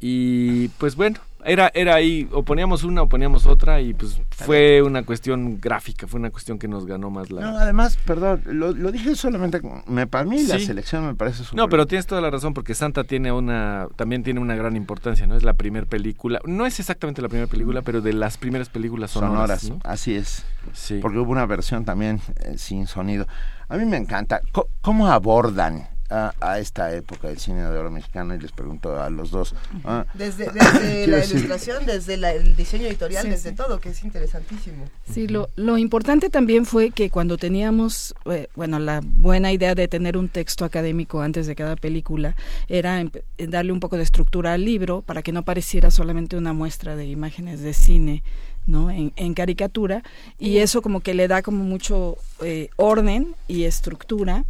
Y 0.00 0.68
pues 0.68 0.96
bueno, 0.96 1.20
era, 1.44 1.70
era 1.74 1.94
ahí, 1.94 2.28
o 2.32 2.42
poníamos 2.42 2.84
una 2.84 3.02
o 3.02 3.08
poníamos 3.08 3.46
otra 3.46 3.80
y 3.80 3.94
pues 3.94 4.20
fue 4.30 4.82
una 4.82 5.02
cuestión 5.04 5.60
gráfica, 5.60 6.06
fue 6.06 6.18
una 6.20 6.30
cuestión 6.30 6.58
que 6.58 6.68
nos 6.68 6.86
ganó 6.86 7.10
más 7.10 7.30
la... 7.30 7.42
No, 7.42 7.58
además, 7.58 7.98
perdón, 8.04 8.42
lo, 8.46 8.72
dije 8.90 9.14
solamente, 9.14 9.60
me, 9.86 10.06
para 10.06 10.24
mí 10.24 10.42
la 10.44 10.58
selección 10.58 11.06
me 11.06 11.14
parece 11.14 11.44
No, 11.54 11.68
pero 11.68 11.86
tienes 11.86 12.06
toda 12.06 12.20
la 12.20 12.30
razón 12.30 12.54
porque 12.54 12.74
Santa 12.74 13.04
tiene 13.04 13.32
una, 13.32 13.88
también 13.96 14.22
tiene 14.22 14.40
una 14.40 14.56
gran 14.56 14.76
importancia, 14.76 15.26
¿no? 15.26 15.36
Es 15.36 15.42
la 15.42 15.54
primera 15.54 15.86
película, 15.86 16.40
no 16.44 16.66
es 16.66 16.80
exactamente 16.80 17.22
la 17.22 17.28
primera 17.28 17.48
película, 17.48 17.82
pero 17.82 18.00
de 18.00 18.12
las 18.12 18.38
primeras 18.38 18.68
películas 18.68 19.10
sonoras. 19.10 19.70
Así 19.84 20.14
es, 20.14 20.44
sí. 20.72 20.98
porque 21.00 21.18
hubo 21.18 21.30
una 21.30 21.46
versión 21.46 21.84
también 21.84 22.20
eh, 22.44 22.56
sin 22.56 22.86
sonido. 22.86 23.26
A 23.68 23.76
mí 23.76 23.84
me 23.84 23.96
encanta, 23.96 24.40
¿cómo 24.80 25.08
abordan 25.08 25.93
a, 26.10 26.58
esta 26.58 26.94
época 26.94 27.28
del 27.28 27.38
cine 27.38 27.62
de 27.62 27.78
oro 27.78 27.90
mexicano 27.90 28.34
y 28.34 28.38
les 28.38 28.52
pregunto 28.52 29.00
a 29.00 29.10
los 29.10 29.30
dos. 29.30 29.54
Ah, 29.84 30.06
desde, 30.14 30.46
la 31.06 31.24
ilustración, 31.24 31.86
desde 31.86 32.14
el 32.14 32.56
diseño 32.56 32.86
editorial, 32.86 33.28
desde 33.28 33.52
todo, 33.52 33.80
que 33.80 33.90
es 33.90 34.04
interesantísimo. 34.04 34.84
Sí, 35.10 35.26
lo, 35.28 35.48
lo 35.56 35.78
importante 35.78 36.30
también 36.30 36.66
fue 36.66 36.90
que 36.90 37.10
cuando 37.10 37.36
teníamos, 37.36 38.14
eh, 38.26 38.48
bueno, 38.54 38.78
la 38.78 39.00
buena 39.02 39.52
idea 39.52 39.74
de 39.74 39.88
tener 39.88 40.16
un 40.16 40.28
texto 40.28 40.64
académico 40.64 41.20
antes 41.20 41.46
de 41.46 41.54
cada 41.54 41.76
película, 41.76 42.36
era 42.68 43.02
darle 43.38 43.72
un 43.72 43.80
poco 43.80 43.96
de 43.96 44.02
estructura 44.02 44.52
al 44.52 44.64
libro 44.64 45.02
para 45.02 45.22
que 45.22 45.32
no 45.32 45.42
pareciera 45.44 45.90
solamente 45.90 46.36
una 46.36 46.52
muestra 46.52 46.96
de 46.96 47.06
imágenes 47.06 47.60
de 47.60 47.72
cine, 47.72 48.22
¿no? 48.66 48.90
En, 48.90 49.12
en, 49.16 49.34
caricatura 49.34 50.02
y 50.38 50.58
eso 50.58 50.80
como 50.80 51.00
que 51.00 51.12
le 51.12 51.28
da 51.28 51.42
como 51.42 51.64
mucho 51.64 52.16
eh, 52.42 52.70
orden 52.76 53.34
y 53.46 53.64
estructura 53.64 54.44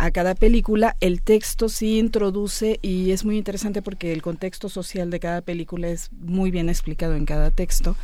a 0.00 0.10
cada 0.10 0.34
película. 0.34 0.96
El 1.00 1.20
texto 1.20 1.68
sí 1.68 1.98
introduce 1.98 2.78
y 2.80 3.10
es 3.10 3.24
muy 3.24 3.36
interesante 3.36 3.82
porque 3.82 4.12
el 4.12 4.22
contexto 4.22 4.70
social 4.70 5.10
de 5.10 5.20
cada 5.20 5.42
película 5.42 5.88
es 5.88 6.10
muy 6.12 6.50
bien 6.50 6.70
explicado 6.70 7.14
en 7.14 7.26
cada 7.26 7.50
texto. 7.50 7.96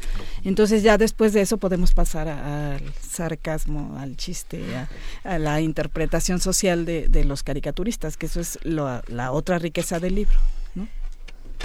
Entonces 0.45 0.83
ya 0.83 0.99
después 0.99 1.33
de 1.33 1.41
eso 1.41 1.57
podemos 1.57 1.93
pasar 1.93 2.29
al 2.29 2.83
sarcasmo, 3.01 3.97
al 3.99 4.17
chiste, 4.17 4.63
a, 5.25 5.39
la 5.39 5.63
interpretación 5.63 6.39
social 6.39 6.85
de, 6.85 7.09
de, 7.09 7.25
los 7.25 7.43
caricaturistas, 7.43 8.19
que 8.19 8.27
eso 8.27 8.41
es 8.41 8.59
la 8.63 9.33
otra 9.33 9.59
riqueza 9.59 9.99
del 9.99 10.17
libro. 10.17 10.39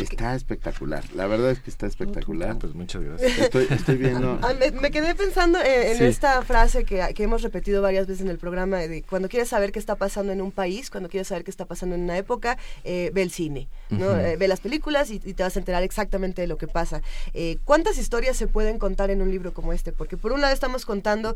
Está 0.04 0.36
espectacular, 0.36 1.04
la 1.16 1.28
verdad 1.28 1.52
es 1.52 1.60
que 1.60 1.70
está 1.70 1.88
espectacular. 1.88 2.58
Pues 2.58 2.74
muchas 2.74 3.04
gracias. 3.04 3.38
Estoy, 3.40 3.98
viendo... 3.98 4.40
Ah, 4.42 4.54
me, 4.54 4.92
quedé 4.92 5.16
pensando 5.16 5.60
en, 5.60 6.04
esta 6.04 6.42
frase 6.44 6.84
que, 6.84 7.14
hemos 7.18 7.42
repetido 7.42 7.82
varias 7.82 8.08
veces 8.08 8.24
en 8.24 8.30
el 8.30 8.38
programa, 8.38 8.78
de 8.80 9.04
cuando 9.04 9.30
quieres 9.30 9.50
saber 9.50 9.72
qué 9.72 9.80
está 9.80 9.96
pasando 9.96 10.32
en 10.34 10.42
un 10.42 10.52
país, 10.52 10.90
cuando 10.90 11.10
quieres 11.10 11.28
saber 11.28 11.44
qué 11.44 11.52
está 11.52 11.66
pasando 11.66 11.96
en 11.96 12.02
una 12.02 12.18
época, 12.18 12.58
eh, 12.84 13.12
ve 13.14 13.22
el 13.22 13.32
cine, 13.32 13.68
¿no? 13.90 14.18
Eh, 14.18 14.38
ve 14.38 14.48
las 14.48 14.60
películas 14.60 15.12
y, 15.12 15.20
te 15.20 15.44
vas 15.44 15.56
a 15.56 15.60
enterar 15.60 15.84
exactamente 15.84 16.42
de 16.42 16.48
lo 16.48 16.58
que 16.58 16.68
pasa. 16.68 17.02
Eh, 17.34 17.58
¿Cuántas 17.64 17.98
historias 17.98 18.38
se 18.38 18.48
pueden 18.48 18.80
contar 18.80 19.12
en 19.12 19.22
un 19.22 19.32
libro 19.32 19.54
como 19.54 19.74
este? 19.74 19.92
Porque 19.92 20.18
por 20.18 20.34
un 20.34 20.42
lado 20.42 20.54
estamos 20.54 20.86
contando 20.86 21.36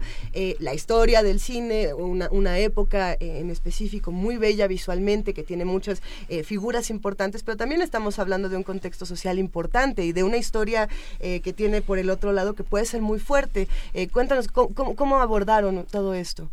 la 0.60 0.74
historia 0.74 1.24
del 1.24 1.40
cine, 1.40 1.94
una, 1.94 2.30
una 2.32 2.60
época 2.60 3.16
en 3.20 3.50
específico 3.50 4.12
muy 4.12 4.38
bella 4.38 4.68
visualmente, 4.68 5.34
que 5.34 5.44
tiene 5.44 5.66
muchas 5.66 6.02
figuras 6.44 6.90
importantes, 6.90 7.44
pero 7.44 7.58
también 7.58 7.82
estamos 7.82 8.20
hablando 8.20 8.50
de 8.50 8.55
un 8.58 8.64
contexto 8.64 9.06
social 9.06 9.40
importante 9.40 10.04
y 10.04 10.12
de 10.12 10.24
una 10.24 10.38
historia 10.38 10.90
eh, 11.20 11.40
que 11.42 11.54
tiene 11.54 11.82
por 11.82 11.98
el 11.98 12.10
otro 12.10 12.32
lado 12.32 12.54
que 12.54 12.64
puede 12.64 12.86
ser 12.86 13.02
muy 13.02 13.20
fuerte. 13.20 13.68
Eh, 13.94 14.08
cuéntanos 14.08 14.48
¿cómo, 14.48 15.22
abordaron 15.22 15.86
todo 15.90 16.14
esto. 16.14 16.50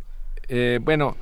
Eh, 0.47 0.79
bueno, 0.81 1.15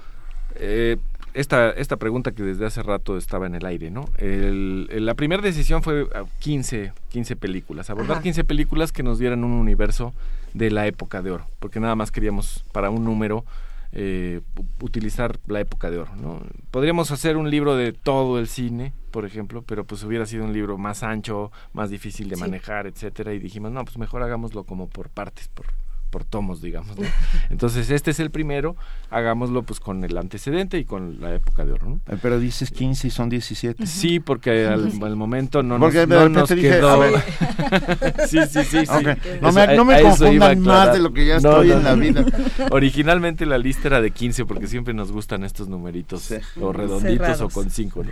esta, 1.33 1.71
esta 1.71 1.97
pregunta 1.97 2.31
que 2.31 2.43
desde 2.43 2.65
hace 2.65 2.83
rato 2.83 3.17
estaba 3.17 3.47
en 3.47 3.55
el 3.55 3.65
aire, 3.65 3.89
¿no? 3.89 4.09
la 4.19 5.13
primera 5.13 5.41
decisión 5.41 5.81
fue 5.81 6.07
15, 6.39 6.93
15 7.09 7.35
películas, 7.37 7.89
abordar 7.89 8.21
15 8.21 8.43
películas 8.43 8.91
que 8.91 9.03
nos 9.03 9.17
dieran 9.17 9.43
un 9.43 9.53
universo 9.53 10.13
de 10.53 10.71
la 10.71 10.87
época 10.87 11.21
de 11.21 11.31
oro, 11.31 11.47
porque 11.59 11.79
nada 11.79 11.95
más 11.95 12.11
queríamos 12.11 12.65
para 12.73 12.89
un 12.89 13.05
número 13.05 13.45
eh, 13.93 14.41
utilizar 14.81 15.39
la 15.47 15.59
época 15.59 15.89
de 15.89 15.99
oro. 15.99 16.15
¿no? 16.15 16.41
Podríamos 16.71 17.11
hacer 17.11 17.37
un 17.37 17.49
libro 17.49 17.75
de 17.75 17.93
todo 17.93 18.39
el 18.39 18.47
cine, 18.47 18.93
por 19.11 19.25
ejemplo, 19.25 19.63
pero 19.63 19.85
pues 19.85 20.03
hubiera 20.03 20.25
sido 20.25 20.45
un 20.45 20.53
libro 20.53 20.77
más 20.77 21.03
ancho, 21.03 21.51
más 21.73 21.89
difícil 21.89 22.29
de 22.29 22.37
manejar, 22.37 22.87
etcétera, 22.87 23.33
y 23.33 23.39
dijimos, 23.39 23.71
no, 23.71 23.83
pues 23.83 23.97
mejor 23.97 24.23
hagámoslo 24.23 24.63
como 24.63 24.87
por 24.87 25.09
partes, 25.09 25.47
por 25.49 25.67
por 26.11 26.23
tomos, 26.25 26.61
digamos. 26.61 26.95
¿no? 26.99 27.07
Entonces, 27.49 27.89
este 27.89 28.11
es 28.11 28.19
el 28.19 28.29
primero, 28.29 28.75
hagámoslo 29.09 29.63
pues 29.63 29.79
con 29.79 30.03
el 30.03 30.15
antecedente 30.17 30.77
y 30.77 30.85
con 30.85 31.19
la 31.19 31.33
época 31.33 31.65
de 31.65 31.71
oro. 31.71 31.89
¿no? 31.89 31.95
Eh, 32.13 32.17
Pero 32.21 32.39
dices 32.39 32.69
15 32.69 33.07
y 33.07 33.09
son 33.09 33.29
17. 33.29 33.87
Sí, 33.87 34.19
porque 34.19 34.67
al, 34.67 34.91
al 35.01 35.15
momento 35.15 35.63
no 35.63 35.79
Porque 35.79 36.05
nos, 36.05 36.29
no 36.29 36.29
nos 36.41 36.49
dije, 36.49 36.69
quedó. 36.69 37.01
sí, 38.27 38.39
sí, 38.49 38.63
sí. 38.63 38.85
sí. 38.85 39.05
No 39.41 39.49
Eso- 39.49 39.53
me- 39.53 39.75
no 39.75 39.85
confundan 40.03 40.59
más 40.61 40.93
de 40.93 40.99
lo 40.99 41.11
que 41.13 41.25
ya 41.25 41.37
estoy 41.37 41.71
en 41.71 41.83
la 41.83 41.95
vida. 41.95 42.23
Originalmente 42.71 43.45
la 43.45 43.57
lista 43.57 43.87
era 43.87 44.01
de 44.01 44.11
15 44.11 44.45
porque 44.45 44.67
siempre 44.67 44.93
nos 44.93 45.11
gustan 45.11 45.43
estos 45.43 45.67
numeritos 45.69 46.31
o 46.59 46.71
redonditos 46.73 47.25
Cerrados. 47.27 47.41
o 47.41 47.49
con 47.49 47.69
5, 47.69 48.03
¿no? 48.03 48.11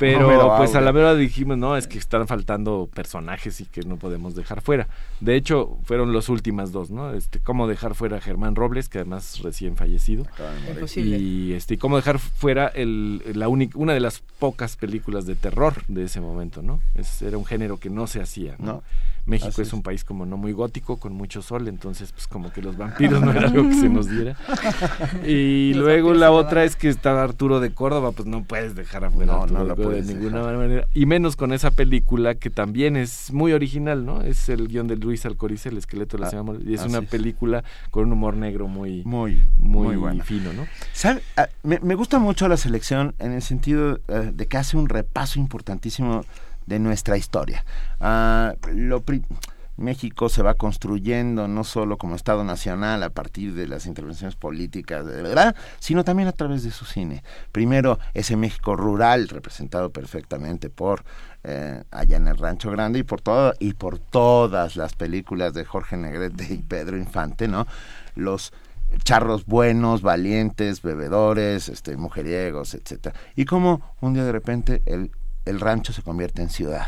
Pero 0.00 0.56
pues 0.56 0.74
a 0.74 0.80
la 0.80 0.92
verdad 0.92 1.14
dijimos, 1.14 1.58
no, 1.58 1.76
es 1.76 1.86
que 1.86 1.98
están 1.98 2.26
faltando 2.26 2.88
personajes 2.92 3.60
y 3.60 3.66
que 3.66 3.82
no 3.82 3.96
podemos 3.96 4.34
dejar 4.34 4.62
fuera. 4.62 4.88
De 5.20 5.36
hecho, 5.36 5.76
fueron 5.84 6.14
las 6.14 6.30
últimas 6.30 6.72
dos, 6.72 6.90
¿no? 6.90 7.12
Este, 7.12 7.38
cómo 7.38 7.68
dejar 7.68 7.94
fuera 7.94 8.16
a 8.16 8.20
Germán 8.22 8.54
Robles, 8.56 8.88
que 8.88 8.96
además 8.96 9.40
recién 9.42 9.76
fallecido. 9.76 10.26
Imposible. 10.70 11.18
Y 11.18 11.52
este, 11.52 11.76
cómo 11.76 11.96
dejar 11.96 12.18
fuera 12.18 12.68
el, 12.68 13.22
la 13.34 13.48
única, 13.48 13.78
una 13.78 13.92
de 13.92 14.00
las 14.00 14.20
pocas 14.38 14.76
películas 14.76 15.26
de 15.26 15.34
terror 15.34 15.74
de 15.86 16.04
ese 16.04 16.22
momento, 16.22 16.62
¿no? 16.62 16.80
Es, 16.94 17.20
era 17.20 17.36
un 17.36 17.44
género 17.44 17.78
que 17.78 17.90
no 17.90 18.06
se 18.06 18.22
hacía. 18.22 18.56
¿no? 18.58 18.66
No. 18.66 18.82
México 19.30 19.48
Así 19.50 19.62
es 19.62 19.72
un 19.72 19.82
país 19.82 20.04
como 20.04 20.26
no 20.26 20.36
muy 20.36 20.52
gótico, 20.52 20.98
con 20.98 21.12
mucho 21.14 21.40
sol, 21.40 21.68
entonces 21.68 22.12
pues 22.12 22.26
como 22.26 22.52
que 22.52 22.60
los 22.60 22.76
vampiros 22.76 23.22
no 23.22 23.30
era 23.30 23.48
algo 23.48 23.62
que 23.68 23.74
se 23.74 23.88
nos 23.88 24.08
diera. 24.10 24.36
Y 25.26 25.72
Los 25.74 25.84
luego 25.84 26.14
la 26.14 26.30
otra 26.30 26.64
es 26.64 26.76
que 26.76 26.88
está 26.88 27.22
Arturo 27.22 27.60
de 27.60 27.72
Córdoba, 27.72 28.12
pues 28.12 28.26
no 28.28 28.44
puedes 28.44 28.74
dejar 28.74 29.04
afuera 29.04 29.32
a 29.32 29.36
No, 29.36 29.42
Arturo 29.42 29.60
no 29.60 29.68
Córdoba 29.68 29.88
puedes 29.90 30.06
de 30.06 30.14
ninguna 30.14 30.42
manera. 30.42 30.86
Y 30.94 31.06
menos 31.06 31.36
con 31.36 31.52
esa 31.52 31.70
película 31.70 32.34
que 32.34 32.50
también 32.50 32.96
es 32.96 33.32
muy 33.32 33.52
original, 33.52 34.04
¿no? 34.04 34.22
Es 34.22 34.48
el 34.48 34.68
guion 34.68 34.86
de 34.88 34.96
Luis 34.96 35.24
Alcorice, 35.26 35.68
El 35.70 35.78
esqueleto 35.78 36.16
de 36.16 36.22
la 36.22 36.28
Ah, 36.30 36.44
y 36.64 36.74
es 36.74 36.82
una 36.84 36.98
es. 36.98 37.08
película 37.08 37.64
con 37.90 38.04
un 38.06 38.12
humor 38.12 38.36
negro 38.36 38.68
muy, 38.68 39.02
Muy, 39.04 39.42
muy, 39.58 39.86
muy 39.88 39.96
bueno. 39.96 40.24
fino, 40.24 40.52
¿no? 40.52 40.66
¿Sabe? 40.92 41.22
Ah, 41.36 41.48
Me, 41.62 41.78
me 41.80 41.94
gusta 41.94 42.18
mucho 42.18 42.48
la 42.48 42.56
selección 42.56 43.14
en 43.18 43.32
el 43.32 43.42
sentido 43.42 44.00
eh, 44.08 44.30
de 44.34 44.46
que 44.46 44.56
hace 44.56 44.76
un 44.76 44.88
repaso 44.88 45.38
importantísimo 45.38 46.24
de 46.66 46.78
nuestra 46.78 47.16
historia. 47.16 47.64
Ah, 48.00 48.54
México 49.80 50.28
se 50.28 50.42
va 50.42 50.54
construyendo 50.54 51.48
no 51.48 51.64
solo 51.64 51.96
como 51.96 52.14
Estado 52.14 52.44
Nacional 52.44 53.02
a 53.02 53.10
partir 53.10 53.54
de 53.54 53.66
las 53.66 53.86
intervenciones 53.86 54.36
políticas, 54.36 55.06
verdad, 55.06 55.56
sino 55.78 56.04
también 56.04 56.28
a 56.28 56.32
través 56.32 56.62
de 56.62 56.70
su 56.70 56.84
cine. 56.84 57.24
Primero, 57.50 57.98
ese 58.12 58.36
México 58.36 58.76
rural, 58.76 59.28
representado 59.28 59.90
perfectamente 59.90 60.68
por 60.68 61.02
eh, 61.44 61.82
allá 61.90 62.18
en 62.18 62.28
el 62.28 62.36
Rancho 62.36 62.70
Grande 62.70 62.98
y 62.98 63.02
por 63.02 63.22
todo, 63.22 63.54
y 63.58 63.72
por 63.72 63.98
todas 63.98 64.76
las 64.76 64.92
películas 64.92 65.54
de 65.54 65.64
Jorge 65.64 65.96
Negrete 65.96 66.52
y 66.52 66.58
Pedro 66.58 66.98
Infante, 66.98 67.48
¿no? 67.48 67.66
Los 68.14 68.52
charros 69.04 69.46
buenos, 69.46 70.02
valientes, 70.02 70.82
bebedores, 70.82 71.68
este, 71.68 71.96
mujeriegos, 71.96 72.74
etcétera. 72.74 73.18
Y 73.34 73.46
como 73.46 73.80
un 74.00 74.14
día 74.14 74.24
de 74.24 74.32
repente 74.32 74.82
el, 74.84 75.10
el 75.44 75.60
rancho 75.60 75.92
se 75.92 76.02
convierte 76.02 76.42
en 76.42 76.50
ciudad. 76.50 76.86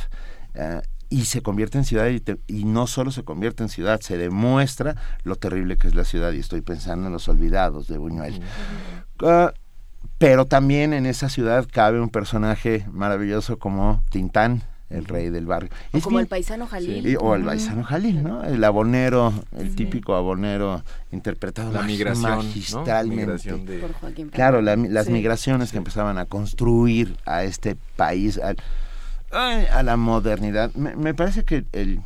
Eh, 0.55 0.81
y 1.09 1.27
se 1.27 1.43
convierte 1.43 1.77
en 1.77 1.85
ciudad 1.85 2.07
y, 2.07 2.21
te- 2.21 2.41
y 2.47 2.65
no 2.65 2.87
solo 2.87 3.11
se 3.11 3.23
convierte 3.23 3.63
en 3.63 3.69
ciudad, 3.69 4.01
se 4.01 4.17
demuestra 4.17 4.97
lo 5.25 5.37
terrible 5.37 5.77
que 5.77 5.87
es 5.89 5.95
la 5.95 6.05
ciudad. 6.05 6.33
Y 6.33 6.39
estoy 6.39 6.63
pensando 6.63 7.07
en 7.09 7.13
los 7.13 7.29
olvidados 7.29 7.87
de 7.87 7.99
Buñuel. 7.99 8.41
Ah, 9.23 9.53
pero 10.19 10.47
también 10.47 10.93
en 10.95 11.05
esa 11.07 11.29
ciudad 11.29 11.67
cabe 11.71 12.01
un 12.01 12.09
personaje 12.09 12.87
maravilloso 12.91 13.59
como 13.59 14.03
Tintán, 14.11 14.63
el 14.93 15.05
rey 15.07 15.31
del 15.31 15.47
barrio. 15.47 15.71
O 15.93 15.97
Es 15.99 16.03
como 16.05 16.17
bien- 16.17 16.23
el 16.25 16.29
paisano 16.29 16.67
Jalil. 16.67 17.07
y- 17.07 17.17
o 17.19 17.35
el 17.35 17.45
paisano 17.45 17.83
Jalil, 17.85 18.23
¿no? 18.23 18.45
El 18.45 18.63
abonero, 18.65 19.33
el 19.59 19.75
típico 19.75 20.15
abonero 20.15 20.83
interpretado 21.11 21.73
La 21.73 21.83
migración, 21.83 22.31
¿no? 22.31 22.37
magistralmente. 22.39 23.17
Migración 23.27 23.67
de- 23.67 23.79
Por 23.79 23.93
Joaquín 23.95 24.29
Claro, 24.29 24.59
Pérez. 24.63 24.79
la- 24.79 24.89
las 24.89 25.07
Sí. 25.07 25.13
migraciones 25.13 25.73
que 25.73 25.79
empezaban 25.79 26.19
a 26.19 26.25
construir 26.27 27.17
a 27.27 27.45
este 27.45 27.77
país, 27.97 28.39
al- 28.39 28.57
ay, 29.33 29.67
a, 29.73 29.83
la 29.83 29.97
modernidad. 29.97 30.73
Me, 30.75 30.95
me 30.97 31.15
parece 31.15 31.45
que 31.45 31.65
el... 31.73 32.01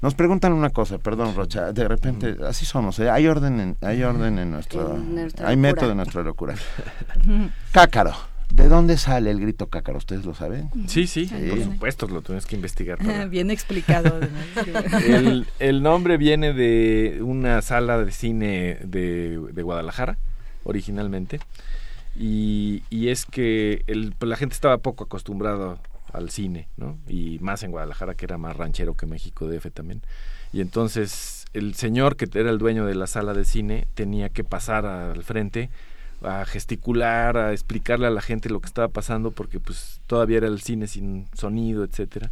Nos 0.00 0.14
preguntan 0.16 0.52
una 0.52 0.70
cosa, 0.70 0.98
perdón 0.98 1.36
Rocha, 1.36 1.72
de 1.72 1.86
repente, 1.86 2.36
así 2.48 2.64
somos, 2.66 2.98
¿eh? 2.98 3.08
hay 3.08 3.28
orden 3.28 3.60
en, 3.60 3.76
hay 3.82 4.02
orden 4.02 4.36
en 4.40 4.50
nuestro, 4.50 4.96
En 4.96 5.14
nuestra 5.14 5.46
hay 5.48 5.54
locura. 5.54 5.70
método 5.72 5.90
en 5.92 5.96
nuestra 5.98 6.22
locura. 6.24 6.54
Cácaro, 7.72 8.12
¿de 8.54 8.68
dónde 8.68 8.96
sale 8.98 9.30
el 9.30 9.40
grito 9.40 9.68
cácaro? 9.68 9.98
¿Ustedes 9.98 10.24
lo 10.24 10.34
saben? 10.34 10.68
Sí, 10.86 11.06
sí, 11.06 11.26
Sí. 11.26 11.34
por 11.48 11.62
supuesto, 11.62 12.06
lo 12.08 12.22
tienes 12.22 12.46
que 12.46 12.56
investigar. 12.56 12.98
para- 13.04 13.26
Bien 13.26 13.50
explicado. 13.50 14.16
además. 14.20 15.02
el, 15.06 15.46
el 15.58 15.82
nombre 15.82 16.16
viene 16.16 16.52
de 16.52 17.20
una 17.22 17.60
sala 17.62 17.98
de 18.04 18.12
cine 18.12 18.78
de, 18.84 19.38
de 19.52 19.62
Guadalajara, 19.62 20.18
originalmente. 20.64 21.40
Y, 22.14 22.82
y 22.90 23.08
es 23.08 23.24
que 23.24 23.84
el, 23.86 24.14
pues, 24.18 24.28
la 24.28 24.36
gente 24.36 24.54
estaba 24.54 24.78
poco 24.78 25.04
acostumbrada 25.04 25.78
al 26.12 26.28
cine, 26.30 26.68
¿no? 26.76 26.98
Y 27.08 27.38
más 27.40 27.62
en 27.62 27.70
Guadalajara, 27.70 28.14
que 28.14 28.26
era 28.26 28.36
más 28.36 28.56
ranchero 28.56 28.94
que 28.94 29.06
México 29.06 29.46
DF 29.48 29.70
también. 29.72 30.02
Y 30.52 30.60
entonces 30.60 31.46
el 31.54 31.74
señor 31.74 32.16
que 32.16 32.28
era 32.38 32.50
el 32.50 32.58
dueño 32.58 32.84
de 32.84 32.94
la 32.94 33.06
sala 33.06 33.32
de 33.32 33.46
cine 33.46 33.86
tenía 33.94 34.28
que 34.28 34.44
pasar 34.44 34.84
al 34.84 35.22
frente 35.24 35.70
a 36.24 36.44
gesticular, 36.44 37.36
a 37.36 37.52
explicarle 37.52 38.06
a 38.06 38.10
la 38.10 38.22
gente 38.22 38.50
lo 38.50 38.60
que 38.60 38.66
estaba 38.66 38.88
pasando, 38.88 39.30
porque 39.30 39.60
pues 39.60 40.00
todavía 40.06 40.38
era 40.38 40.48
el 40.48 40.60
cine 40.60 40.86
sin 40.86 41.26
sonido, 41.34 41.84
etcétera. 41.84 42.30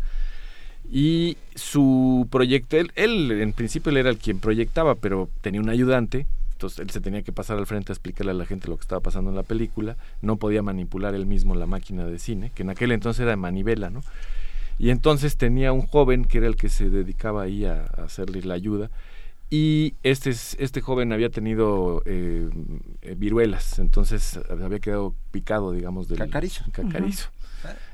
Y 0.91 1.37
su 1.55 2.27
proyecto, 2.31 2.77
él, 2.77 2.91
en 3.31 3.53
principio 3.53 3.91
él 3.91 3.99
era 3.99 4.11
el 4.11 4.19
quien 4.19 4.41
proyectaba, 4.41 4.97
pero 4.97 5.29
tenía 5.41 5.61
un 5.61 5.69
ayudante, 5.69 6.27
entonces 6.53 6.81
él 6.81 6.91
se 6.91 7.01
tenía 7.01 7.23
que 7.23 7.33
pasar 7.33 7.59
al 7.59 7.67
frente 7.67 7.93
a 7.93 7.95
explicarle 7.95 8.33
a 8.33 8.35
la 8.35 8.45
gente 8.45 8.69
lo 8.69 8.77
que 8.77 8.83
estaba 8.83 9.01
pasando 9.01 9.31
en 9.31 9.37
la 9.37 9.43
película, 9.43 9.97
no 10.21 10.37
podía 10.37 10.63
manipular 10.63 11.15
él 11.15 11.27
mismo 11.27 11.55
la 11.55 11.67
máquina 11.67 12.05
de 12.07 12.19
cine, 12.19 12.51
que 12.55 12.65
en 12.65 12.71
aquel 12.71 12.93
entonces 12.93 13.21
era 13.21 13.31
de 13.31 13.37
manivela, 13.37 13.89
¿no? 13.89 14.03
Y 14.79 14.91
entonces 14.91 15.37
tenía 15.37 15.73
un 15.73 15.83
joven 15.83 16.25
que 16.25 16.39
era 16.39 16.47
el 16.47 16.57
que 16.57 16.69
se 16.71 16.91
dedicaba 16.91 17.43
ahí 17.43 17.67
a 17.67 17.85
hacerle 17.99 18.43
la 18.43 18.55
ayuda, 18.55 18.91
y 19.51 19.95
este, 20.05 20.31
es- 20.31 20.57
este 20.61 20.81
joven 20.81 21.13
había 21.13 21.29
tenido 21.31 22.03
eh, 22.07 22.49
eh, 23.03 23.15
viruelas, 23.19 23.79
entonces 23.81 24.39
había 24.49 24.79
quedado 24.79 25.15
picado, 25.33 25.73
digamos, 25.73 26.09
del 26.09 26.19
Cacarizo. 26.19 26.65
cacarizo. 26.73 27.29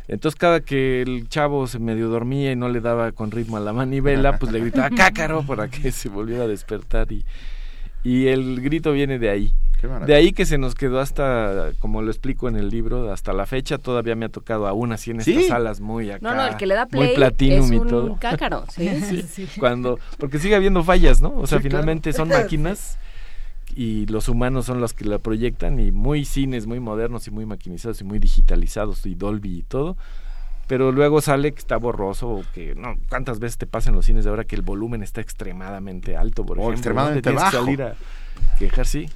Entonces 0.07 0.39
cada 0.39 0.61
que 0.61 1.03
el 1.03 1.29
chavo 1.29 1.67
se 1.67 1.81
medio 1.81 2.09
dormía 2.09 2.53
y 2.53 2.57
no 2.57 2.69
le 2.69 2.81
daba 2.81 3.11
con 3.11 3.33
ritmo 3.33 3.57
a 3.57 3.61
la 3.61 3.73
manivela, 3.73 4.39
pues 4.39 4.53
le 4.53 4.61
gritaba 4.61 4.91
cácaro 4.91 5.43
para 5.45 5.69
que 5.69 5.91
se 5.93 6.09
volviera 6.09 6.45
a 6.45 6.47
despertar 6.47 7.11
y, 7.11 7.25
y 8.07 8.29
el 8.29 8.61
grito 8.61 8.93
viene 8.93 9.19
de 9.19 9.31
ahí. 9.31 9.53
Qué. 9.81 9.89
De 9.89 10.15
ahí 10.15 10.33
que 10.33 10.47
se 10.47 10.57
nos 10.57 10.75
quedó 10.75 11.01
hasta, 11.01 11.73
como 11.81 12.01
lo 12.01 12.11
explico 12.11 12.49
en 12.49 12.57
el 12.57 12.71
libro, 12.71 13.13
hasta 13.13 13.33
la 13.35 13.45
fecha 13.45 13.77
todavía 13.79 14.15
me 14.17 14.25
ha 14.27 14.29
tocado 14.31 14.67
aún 14.67 14.93
así 14.93 15.11
en 15.11 15.21
¿Sí? 15.21 15.33
estas 15.33 15.49
salas 15.49 15.81
muy 15.81 16.11
acá. 16.11 16.21
No, 16.27 16.35
no, 16.35 16.47
el 16.47 16.57
que 16.57 16.65
le 16.67 16.75
da 16.75 16.87
muy 16.91 17.07
play 17.09 17.15
platinum 17.17 17.65
es 17.67 17.73
y 17.73 17.77
un 17.77 17.89
todo. 17.89 18.17
cácaro. 18.19 18.65
Sí, 18.71 19.23
sí. 19.29 19.47
Cuando, 19.59 19.99
porque 20.19 20.39
sigue 20.39 20.55
habiendo 20.55 20.83
fallas, 20.83 21.21
¿no? 21.21 21.29
O 21.37 21.47
sea, 21.47 21.59
Sí, 21.59 21.69
claro. 21.69 21.83
finalmente 21.83 22.13
son 22.15 22.29
máquinas 22.41 22.99
y 23.75 24.07
los 24.07 24.29
humanos 24.31 24.65
son 24.65 24.81
los 24.81 24.95
que 24.95 25.05
la 25.05 25.19
proyectan 25.19 25.79
y 25.79 25.93
muy 25.93 26.25
cines 26.25 26.67
muy 26.67 26.81
modernos 26.81 27.27
y 27.27 27.31
muy 27.31 27.45
maquinizados 27.45 28.01
y 28.01 28.05
muy 28.05 28.19
digitalizados 28.19 29.05
y 29.05 29.15
Dolby 29.15 29.59
y 29.59 29.63
todo. 29.63 29.99
Pero 30.67 30.91
luego 30.93 31.21
sale 31.21 31.53
que 31.53 31.61
está 31.61 31.77
borroso 31.77 32.29
o 32.29 32.45
que 32.55 32.75
no, 32.75 32.97
cuántas 33.09 33.39
veces 33.39 33.57
te 33.59 33.67
pasa 33.67 33.91
en 33.91 33.97
los 33.97 34.05
cines 34.07 34.25
de 34.25 34.31
ahora 34.31 34.45
que 34.45 34.57
el 34.57 34.63
volumen 34.63 35.03
está 35.03 35.21
extremadamente 35.21 36.17
alto, 36.17 36.45
por 36.45 36.59
O 36.59 36.63
ejemplo, 36.63 36.71
¿no? 36.71 36.75
extremadamente 36.75 37.23
Te 37.23 37.31
tienes 37.31 37.51
que 37.51 37.57
bajo. 37.57 37.65
salir 37.65 37.83
a 37.83 37.95
quejar, 38.59 38.87
sí. 38.87 39.09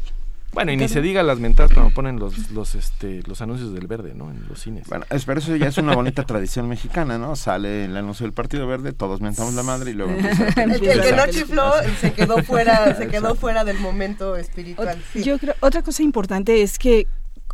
Bueno, 0.53 0.73
y 0.73 0.77
ni 0.77 0.89
se 0.89 1.01
diga 1.01 1.23
las 1.23 1.39
mentadas 1.39 1.73
cuando 1.73 1.95
ponen 1.95 2.19
los 2.19 2.51
los 2.51 2.75
este 2.75 3.23
los 3.29 3.41
anuncios 3.41 3.73
del 3.73 3.87
verde, 3.87 4.15
¿no? 4.17 4.33
En 4.33 4.49
los 4.49 4.61
cines. 4.61 4.89
Bueno, 4.89 5.05
es, 5.09 5.25
pero 5.25 5.39
eso 5.39 5.55
ya 5.55 5.69
es 5.69 5.79
una 5.79 5.95
bonita 5.95 6.25
tradición 6.27 6.69
mexicana, 6.69 7.19
¿no? 7.19 7.37
Sale 7.37 7.85
el 7.85 7.97
anuncio 7.97 8.25
del 8.27 8.33
Partido 8.33 8.67
Verde, 8.67 8.93
todos 8.93 9.21
mentamos 9.21 9.55
la 9.55 9.63
madre 9.63 9.93
y 9.93 9.95
luego 9.95 10.11
empieza 10.19 10.63
El, 10.65 10.81
que- 10.81 10.91
el 10.91 11.03
que 11.03 11.13
no 11.13 11.27
chifló 11.29 11.73
se 12.01 12.13
quedó 12.15 12.43
fuera, 12.43 12.97
se 12.97 13.07
quedó 13.07 13.37
fuera 13.37 13.63
del 13.63 13.79
momento 13.79 14.35
espiritual. 14.37 15.01
sí. 15.13 15.23
Yo 15.23 15.39
creo, 15.39 15.55
otra 15.61 15.83
cosa 15.83 16.03
importante 16.03 16.63
es 16.63 16.81
que 16.81 17.07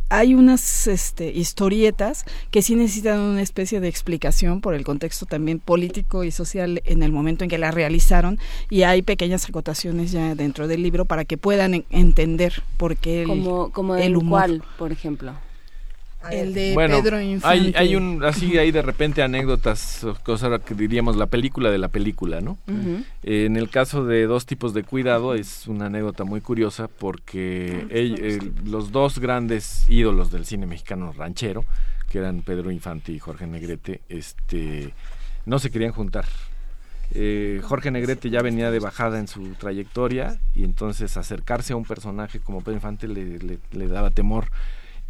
hay 0.09 0.33
unas 0.35 0.87
este, 0.87 1.31
historietas 1.31 2.23
que 2.51 2.61
sí 2.61 2.75
necesitan 2.75 3.19
una 3.19 3.41
especie 3.41 3.79
de 3.79 3.87
explicación 3.87 4.61
por 4.61 4.73
el 4.73 4.83
contexto 4.83 5.25
también 5.25 5.59
político 5.59 6.23
y 6.23 6.31
social 6.31 6.81
en 6.85 7.03
el 7.03 7.11
momento 7.11 7.43
en 7.43 7.49
que 7.49 7.57
la 7.57 7.71
realizaron 7.71 8.39
y 8.69 8.83
hay 8.83 9.01
pequeñas 9.01 9.47
acotaciones 9.49 10.11
ya 10.11 10.35
dentro 10.35 10.67
del 10.67 10.83
libro 10.83 11.05
para 11.05 11.25
que 11.25 11.37
puedan 11.37 11.73
en- 11.73 11.85
entender 11.89 12.63
por 12.77 12.95
qué 12.97 13.23
el, 13.23 13.27
Como, 13.27 13.71
como 13.71 13.95
el 13.95 14.15
humor. 14.15 14.39
cual, 14.39 14.63
por 14.77 14.91
ejemplo. 14.91 15.33
El 16.31 16.53
de 16.53 16.73
bueno, 16.73 17.01
Pedro 17.01 17.17
hay, 17.17 17.31
Infante. 17.33 17.73
hay 17.77 17.95
un 17.95 18.23
así 18.23 18.57
hay 18.57 18.71
de 18.71 18.81
repente 18.81 19.21
anécdotas, 19.23 20.05
cosas 20.23 20.61
que 20.61 20.73
diríamos 20.73 21.15
la 21.15 21.27
película 21.27 21.69
de 21.71 21.77
la 21.77 21.87
película, 21.89 22.41
¿no? 22.41 22.57
Eh, 23.23 23.45
en 23.45 23.55
el 23.57 23.69
caso 23.69 24.05
de 24.05 24.25
dos 24.27 24.45
tipos 24.45 24.73
de 24.73 24.83
cuidado 24.83 25.33
es 25.35 25.67
una 25.67 25.87
anécdota 25.87 26.23
muy 26.23 26.41
curiosa 26.41 26.87
porque 26.87 27.85
ell- 27.89 28.19
el- 28.21 28.71
los 28.71 28.91
dos 28.91 29.19
grandes 29.19 29.85
ídolos 29.89 30.31
del 30.31 30.45
cine 30.45 30.65
mexicano 30.65 31.13
ranchero, 31.17 31.65
que 32.09 32.19
eran 32.19 32.41
Pedro 32.41 32.71
Infante 32.71 33.11
y 33.11 33.19
Jorge 33.19 33.47
Negrete, 33.47 34.01
este, 34.09 34.93
no 35.45 35.59
se 35.59 35.71
querían 35.71 35.91
juntar. 35.91 36.25
Eh, 37.11 37.61
Jorge 37.63 37.89
Negrete 37.89 38.29
ya 38.29 38.41
venía 38.41 38.69
de 38.69 38.79
bajada 38.79 39.17
en 39.19 39.27
su 39.29 39.41
trayectoria 39.55 40.39
y 40.55 40.65
entonces 40.65 41.15
acercarse 41.15 41.71
a 41.71 41.77
un 41.77 41.85
personaje 41.85 42.39
como 42.41 42.59
Pedro 42.61 42.73
Infante 42.73 43.07
le, 43.07 43.39
le- 43.39 43.59
le 43.71 43.87
daba 43.87 44.09
temor. 44.11 44.47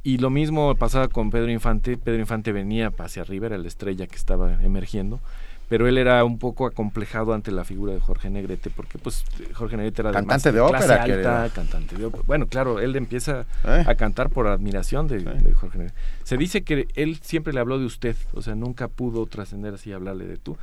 Y 0.08 0.20
lo 0.20 0.30
mismo 0.30 0.74
pasaba 0.76 1.10
con 1.10 1.32
Pedro 1.32 1.52
Infante. 1.52 1.98
Pedro 1.98 2.22
Infante 2.22 2.54
venía 2.54 2.94
hacia 2.98 3.24
arriba, 3.24 3.48
era 3.48 3.58
la 3.58 3.68
estrella 3.68 4.08
que 4.08 4.16
estaba 4.16 4.54
emergiendo, 4.64 5.20
pero 5.68 5.86
él 5.86 5.98
era 5.98 6.24
un 6.24 6.40
poco 6.40 6.66
acomplejado 6.66 7.34
ante 7.34 7.52
la 7.52 7.66
figura 7.66 7.92
de 7.92 8.00
Jorge 8.00 8.30
Negrete, 8.30 8.70
porque 8.70 9.00
pues 9.00 9.26
Jorge 9.54 9.76
Negrete 9.76 10.04
era 10.04 10.14
Cantante 10.14 10.54
de 10.54 10.66
clase 10.66 10.86
ópera, 10.86 11.04
alta, 11.04 11.54
cantante 11.54 11.98
de 11.98 12.06
ópera. 12.06 12.24
Bueno, 12.26 12.48
claro, 12.48 12.80
él 12.80 12.96
empieza 12.96 13.42
¿Eh? 13.66 13.84
a 13.86 13.96
cantar 13.96 14.30
por 14.30 14.48
admiración 14.48 15.10
de, 15.10 15.20
de 15.20 15.54
Jorge 15.54 15.78
Negrete. 15.78 16.00
Se 16.24 16.38
dice 16.38 16.62
que 16.62 16.88
él 16.96 17.20
siempre 17.22 17.52
le 17.52 17.60
habló 17.60 17.78
de 17.78 17.86
usted, 17.86 18.16
o 18.34 18.42
sea, 18.42 18.56
nunca 18.56 18.88
pudo 18.88 19.26
trascender 19.26 19.74
así 19.74 19.92
a 19.92 19.98
hablarle 19.98 20.26
de 20.26 20.38
tú. 20.38 20.56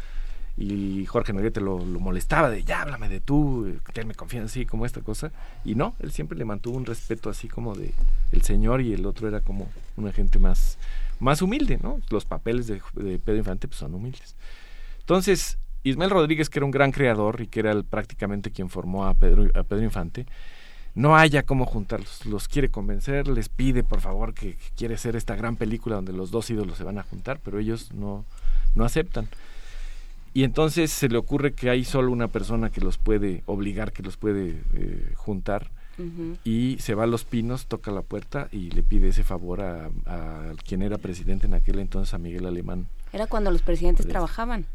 Y 0.57 1.05
Jorge 1.07 1.33
Negrete 1.33 1.61
lo, 1.61 1.79
molestaba 1.79 2.49
de, 2.49 2.63
ya 2.63 2.83
háblame 2.83 3.09
de 3.09 3.21
tú, 3.21 3.67
eh, 3.67 3.79
tenme 3.93 4.15
confianza, 4.15 4.47
así 4.47 4.67
como 4.67 4.87
esta 4.87 5.01
cosa. 5.01 5.33
Y 5.65 5.75
no, 5.75 5.97
él 5.99 6.13
siempre 6.13 6.39
le 6.39 6.45
mantuvo 6.45 6.77
un 6.77 6.87
respeto 6.87 7.29
así 7.29 7.49
como 7.49 7.75
de 7.75 7.93
el 8.31 8.43
señor 8.43 8.81
y 8.81 8.93
el 8.93 9.05
otro 9.07 9.27
era 9.27 9.41
como 9.41 9.69
una 9.97 10.13
gente 10.13 10.39
más, 10.39 10.79
más 11.19 11.43
humilde, 11.43 11.79
¿no? 11.83 12.01
Los 12.11 12.25
papeles 12.25 12.69
de, 12.69 12.81
Pedro 12.95 13.37
Infante 13.37 13.67
pues, 13.67 13.79
son 13.79 13.95
humildes. 13.95 14.37
Entonces, 15.01 15.59
Ismael 15.83 16.11
Rodríguez, 16.11 16.49
que 16.49 16.61
era 16.61 16.67
un 16.67 16.71
gran 16.71 16.93
creador 16.93 17.41
y 17.41 17.49
que 17.49 17.61
era 17.61 17.73
el- 17.73 17.85
prácticamente 17.85 18.53
quien 18.53 18.71
formó 18.71 19.07
a 19.07 19.15
Pedro, 19.15 19.51
a 19.55 19.65
Pedro 19.65 19.83
Infante, 19.83 20.25
no 20.95 21.17
haya 21.17 21.43
cómo 21.43 21.67
juntarlos. 21.67 22.25
Los 22.27 22.47
quiere 22.47 22.69
convencer, 22.69 23.27
les 23.27 23.49
pide 23.49 23.83
por 23.83 24.01
favor 24.01 24.35
que, 24.35 24.53
que 24.55 24.71
quiere 24.77 24.95
hacer 24.95 25.17
esta 25.17 25.35
gran 25.35 25.57
película 25.57 25.97
donde 25.97 26.13
los 26.13 26.31
dos 26.31 26.49
ídolos 26.51 26.79
se 26.79 26.85
van 26.85 26.99
a 26.99 27.03
juntar, 27.03 27.41
pero 27.45 27.59
ellos 27.59 27.93
no, 27.93 28.25
no 28.77 28.85
aceptan. 28.85 29.29
Y 30.35 30.43
entonces 30.45 30.91
se 30.91 31.09
le 31.09 31.17
ocurre 31.17 31.55
que 31.55 31.71
hay 31.71 31.85
solo 31.85 32.11
una 32.11 32.29
persona 32.29 32.71
que 32.71 32.81
los 32.81 32.99
puede 32.99 33.43
obligar, 33.47 33.93
que 33.93 34.03
los 34.03 34.17
puede 34.17 34.61
eh, 34.75 35.13
juntar. 35.15 35.71
Y 36.45 36.77
se 36.81 36.97
va 36.97 37.05
a 37.05 37.07
Los 37.07 37.25
Pinos, 37.25 37.67
toca 37.67 37.93
la 37.93 38.03
puerta 38.03 38.49
y 38.51 38.69
le 38.73 38.83
pide 38.83 39.09
ese 39.09 39.23
favor 39.23 39.61
a, 39.61 39.91
a 40.07 40.53
quien 40.67 40.83
era 40.83 40.99
presidente 40.99 41.47
en 41.47 41.55
aquel 41.55 41.79
entonces, 41.79 42.13
a 42.15 42.19
Miguel 42.19 42.47
Alemán. 42.47 42.89
Era 43.13 43.29
cuando 43.29 43.53
los 43.53 43.63
presidentes 43.63 44.09
trabajaban. 44.09 44.67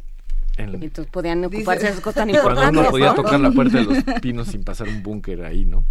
En 0.56 0.76
entonces 0.82 1.08
podían 1.12 1.42
Dice- 1.42 1.58
ocuparse 1.58 1.84
de 1.84 1.90
esas 1.92 2.02
cosas 2.02 2.26
tan 2.26 2.30
cuando 2.30 2.50
importantes. 2.52 2.80
uno 2.82 2.90
podía 2.90 3.08
¿no? 3.10 3.16
tocar 3.16 3.40
la 3.42 3.52
puerta 3.52 3.80
de 3.80 3.84
los 3.84 3.98
pinos 4.22 4.48
sin 4.48 4.64
pasar 4.64 4.88
un 4.88 5.04
búnker 5.04 5.44
ahí, 5.44 5.66
¿no? 5.66 5.84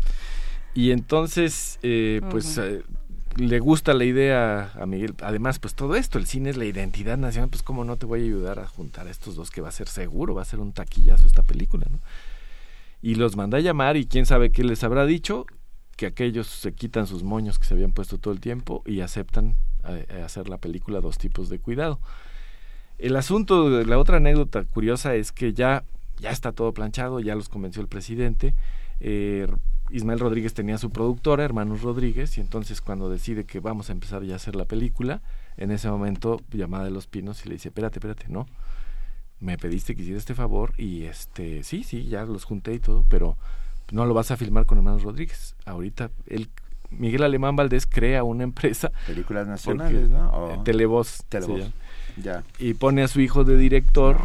Y 0.74 0.92
entonces, 0.92 1.78
eh, 1.82 2.22
pues 2.30 2.56
eh, 2.56 2.82
le 3.36 3.60
gusta 3.60 3.94
la 3.94 4.04
idea 4.04 4.72
a 4.74 4.86
Miguel. 4.86 5.14
Además, 5.22 5.58
pues 5.58 5.74
todo 5.74 5.94
esto, 5.96 6.18
el 6.18 6.26
cine 6.26 6.50
es 6.50 6.56
la 6.56 6.64
identidad 6.64 7.16
nacional, 7.16 7.50
pues 7.50 7.62
cómo 7.62 7.84
no 7.84 7.96
te 7.96 8.06
voy 8.06 8.20
a 8.20 8.24
ayudar 8.24 8.58
a 8.58 8.66
juntar 8.66 9.06
a 9.06 9.10
estos 9.10 9.36
dos 9.36 9.50
que 9.50 9.60
va 9.60 9.68
a 9.68 9.72
ser 9.72 9.88
seguro, 9.88 10.34
va 10.34 10.42
a 10.42 10.46
ser 10.46 10.60
un 10.60 10.72
taquillazo 10.72 11.26
esta 11.26 11.42
película, 11.42 11.86
¿no? 11.90 11.98
Y 13.00 13.14
los 13.14 13.36
manda 13.36 13.58
a 13.58 13.60
llamar 13.60 13.96
y 13.96 14.06
quién 14.06 14.26
sabe 14.26 14.50
qué 14.50 14.64
les 14.64 14.82
habrá 14.82 15.06
dicho, 15.06 15.46
que 15.96 16.06
aquellos 16.06 16.46
se 16.46 16.72
quitan 16.72 17.06
sus 17.06 17.22
moños 17.22 17.58
que 17.58 17.66
se 17.66 17.74
habían 17.74 17.92
puesto 17.92 18.18
todo 18.18 18.32
el 18.32 18.40
tiempo 18.40 18.82
y 18.86 19.00
aceptan 19.00 19.56
eh, 19.88 20.22
hacer 20.24 20.48
la 20.48 20.58
película 20.58 21.00
Dos 21.00 21.18
tipos 21.18 21.48
de 21.48 21.58
cuidado. 21.58 22.00
El 22.98 23.14
asunto, 23.16 23.68
la 23.84 23.98
otra 23.98 24.16
anécdota 24.16 24.64
curiosa 24.64 25.14
es 25.14 25.30
que 25.30 25.52
ya, 25.52 25.84
ya 26.18 26.30
está 26.30 26.52
todo 26.52 26.72
planchado, 26.72 27.20
ya 27.20 27.34
los 27.34 27.48
convenció 27.48 27.80
el 27.82 27.88
presidente. 27.88 28.54
eh, 29.00 29.46
Ismael 29.91 30.18
Rodríguez 30.20 30.55
tenía 30.55 30.78
su 30.78 30.91
productora, 30.91 31.45
Hermanos 31.45 31.82
Rodríguez, 31.82 32.36
y 32.39 32.41
entonces 32.41 32.80
cuando 32.80 33.09
decide 33.11 33.45
que 33.45 33.61
vamos 33.61 33.89
a 33.89 33.93
empezar 33.93 34.22
ya 34.24 34.34
a 34.34 34.36
hacer 34.36 34.55
la 34.57 34.64
película, 34.64 35.22
en 35.57 35.70
ese 35.70 35.89
momento 35.91 36.41
llamada 36.53 36.84
de 36.84 36.91
los 36.91 37.07
pinos 37.07 37.45
y 37.45 37.49
le 37.49 37.55
dice, 37.55 37.68
espérate, 37.68 37.99
espérate, 37.99 38.26
no, 38.28 38.47
me 39.41 39.57
pediste 39.57 39.95
que 39.95 40.03
hiciera 40.03 40.18
este 40.18 40.34
favor 40.34 40.72
y 40.76 41.05
este, 41.05 41.62
sí, 41.62 41.84
sí, 41.84 42.05
ya 42.07 42.24
los 42.24 42.45
junté 42.45 42.74
y 42.74 42.78
todo, 42.80 43.05
pero 43.09 43.36
no 43.93 44.05
lo 44.05 44.14
vas 44.14 44.30
a 44.30 44.36
filmar 44.36 44.66
con 44.66 44.78
Hermanos 44.78 45.03
Rodríguez. 45.03 45.55
Ahorita 45.64 46.11
él, 46.26 46.49
Miguel 46.91 47.22
Alemán 47.22 47.57
Valdés 47.57 47.86
crea 47.86 48.24
una 48.24 48.45
empresa. 48.45 48.91
Películas 49.07 49.47
porque- 49.64 49.78
nacionales, 49.78 50.11
¿no? 50.11 50.30
O- 50.30 50.55
eh, 50.55 50.59
Televoz. 50.64 51.24
Televoz. 51.28 51.70
Ya. 52.20 52.43
y 52.59 52.74
pone 52.74 53.05
a 53.05 53.07
su 53.09 53.20
hijo 53.20 53.45
de 53.45 53.57
director 53.57 54.18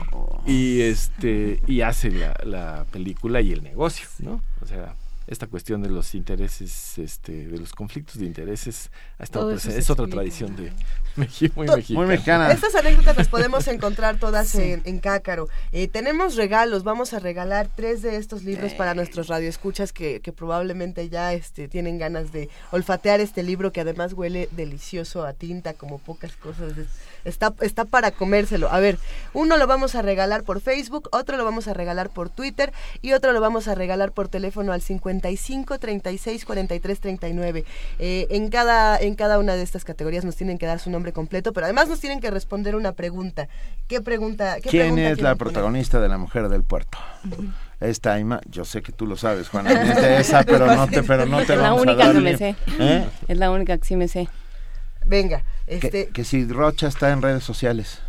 y 0.47 0.81
este 0.81 1.61
y 1.67 1.81
hace 1.81 2.09
la, 2.09 2.33
la 2.43 2.85
película 2.91 3.39
y 3.39 3.51
el 3.51 3.61
negocio 3.61 4.07
no 4.17 4.41
o 4.61 4.65
sea 4.65 4.95
esta 5.27 5.47
cuestión 5.47 5.81
de 5.81 5.89
los 5.89 6.15
intereses 6.15 6.97
este 6.97 7.47
de 7.47 7.57
los 7.57 7.71
conflictos 7.73 8.17
de 8.19 8.25
intereses 8.25 8.91
ha 9.19 9.23
estado 9.23 9.49
presente. 9.51 9.79
es 9.79 9.89
otra 9.89 10.07
tradición 10.07 10.55
de 10.55 10.71
México 11.15 11.53
muy 11.55 11.67
To- 11.67 11.77
mexicana 12.07 12.51
Estas 12.51 12.75
anécdotas 12.75 13.15
las 13.17 13.27
podemos 13.27 13.67
encontrar 13.67 14.17
todas 14.17 14.47
Sí. 14.49 14.61
en, 14.61 14.81
en 14.85 14.99
Cácaro. 14.99 15.47
Eh, 15.71 15.87
tenemos 15.87 16.35
regalos, 16.35 16.83
vamos 16.83 17.13
a 17.13 17.19
regalar 17.19 17.69
tres 17.75 18.01
de 18.01 18.17
estos 18.17 18.43
libros 18.43 18.73
para 18.73 18.93
nuestros 18.93 19.27
radioescuchas 19.27 19.93
que, 19.93 20.19
que 20.21 20.31
probablemente 20.33 21.07
ya 21.09 21.33
este, 21.33 21.67
tienen 21.67 21.97
ganas 21.97 22.31
de 22.31 22.49
olfatear 22.71 23.19
este 23.19 23.43
libro 23.43 23.71
que 23.71 23.81
además 23.81 24.13
huele 24.13 24.49
delicioso 24.51 25.25
a 25.25 25.33
tinta 25.33 25.73
como 25.73 25.99
pocas 25.99 26.33
cosas. 26.35 26.77
Es- 26.77 26.87
Está, 27.25 27.53
está 27.61 27.85
para 27.85 28.11
comérselo. 28.11 28.67
A 28.69 28.81
ver, 28.81 28.99
uno 29.33 29.55
lo 29.55 29.65
vamos 29.65 29.95
a 29.95 30.01
regalar 30.01 30.43
por 30.43 30.59
Facebook, 30.59 31.07
otro 31.13 31.37
lo 31.37 31.45
vamos 31.45 31.69
a 31.69 31.73
regalar 31.73 32.09
por 32.09 32.29
Twitter 32.29 32.73
y 33.01 33.13
otro 33.13 33.31
lo 33.31 33.39
vamos 33.39 33.69
a 33.69 33.75
regalar 33.75 34.11
por 34.11 34.27
teléfono 34.27 34.73
al 34.73 34.81
55 35.21 35.79
36 35.79 36.45
43 36.45 36.99
39. 36.99 37.65
Eh, 37.99 38.27
en, 38.31 38.49
cada, 38.49 38.97
en 38.97 39.15
cada 39.15 39.39
una 39.39 39.55
de 39.55 39.63
estas 39.63 39.83
categorías 39.83 40.25
nos 40.25 40.35
tienen 40.35 40.57
que 40.57 40.65
dar 40.65 40.79
su 40.79 40.89
nombre 40.89 41.13
completo, 41.13 41.53
pero 41.53 41.65
además 41.65 41.87
nos 41.87 41.99
tienen 41.99 42.19
que 42.19 42.31
responder 42.31 42.75
una 42.75 42.93
pregunta. 42.93 43.47
¿Qué 43.87 44.01
pregunta? 44.01 44.55
Qué 44.55 44.69
¿Quién 44.69 44.95
pregunta 44.95 45.09
es 45.09 45.17
la 45.21 45.35
poner? 45.35 45.37
protagonista 45.37 45.99
de 45.99 46.09
La 46.09 46.17
Mujer 46.17 46.49
del 46.49 46.63
Puerto? 46.63 46.97
Esta 47.79 48.19
ima 48.19 48.39
yo 48.49 48.65
sé 48.65 48.81
que 48.81 48.91
tú 48.91 49.05
lo 49.05 49.17
sabes, 49.17 49.49
Juana, 49.49 49.71
es 49.83 49.95
de 50.01 50.17
esa, 50.21 50.43
pero 50.43 50.65
no 50.73 50.87
te, 50.87 51.03
pero 51.03 51.25
no 51.25 51.37
te 51.45 51.53
es 51.53 51.59
la 51.59 51.71
vamos 51.71 51.79
a 51.87 51.91
única 51.91 52.11
que 52.13 52.19
me 52.19 52.37
sé. 52.37 52.55
¿Eh? 52.79 53.05
Es 53.27 53.37
la 53.37 53.51
única 53.51 53.77
que 53.77 53.85
sí 53.85 53.95
me 53.95 54.07
sé. 54.07 54.27
Venga, 55.05 55.43
Que, 55.67 55.75
este... 55.75 56.07
que 56.07 56.23
si 56.23 56.45
Rocha 56.47 56.87
está 56.87 57.11
en 57.11 57.21
redes 57.21 57.43
sociales. 57.43 57.99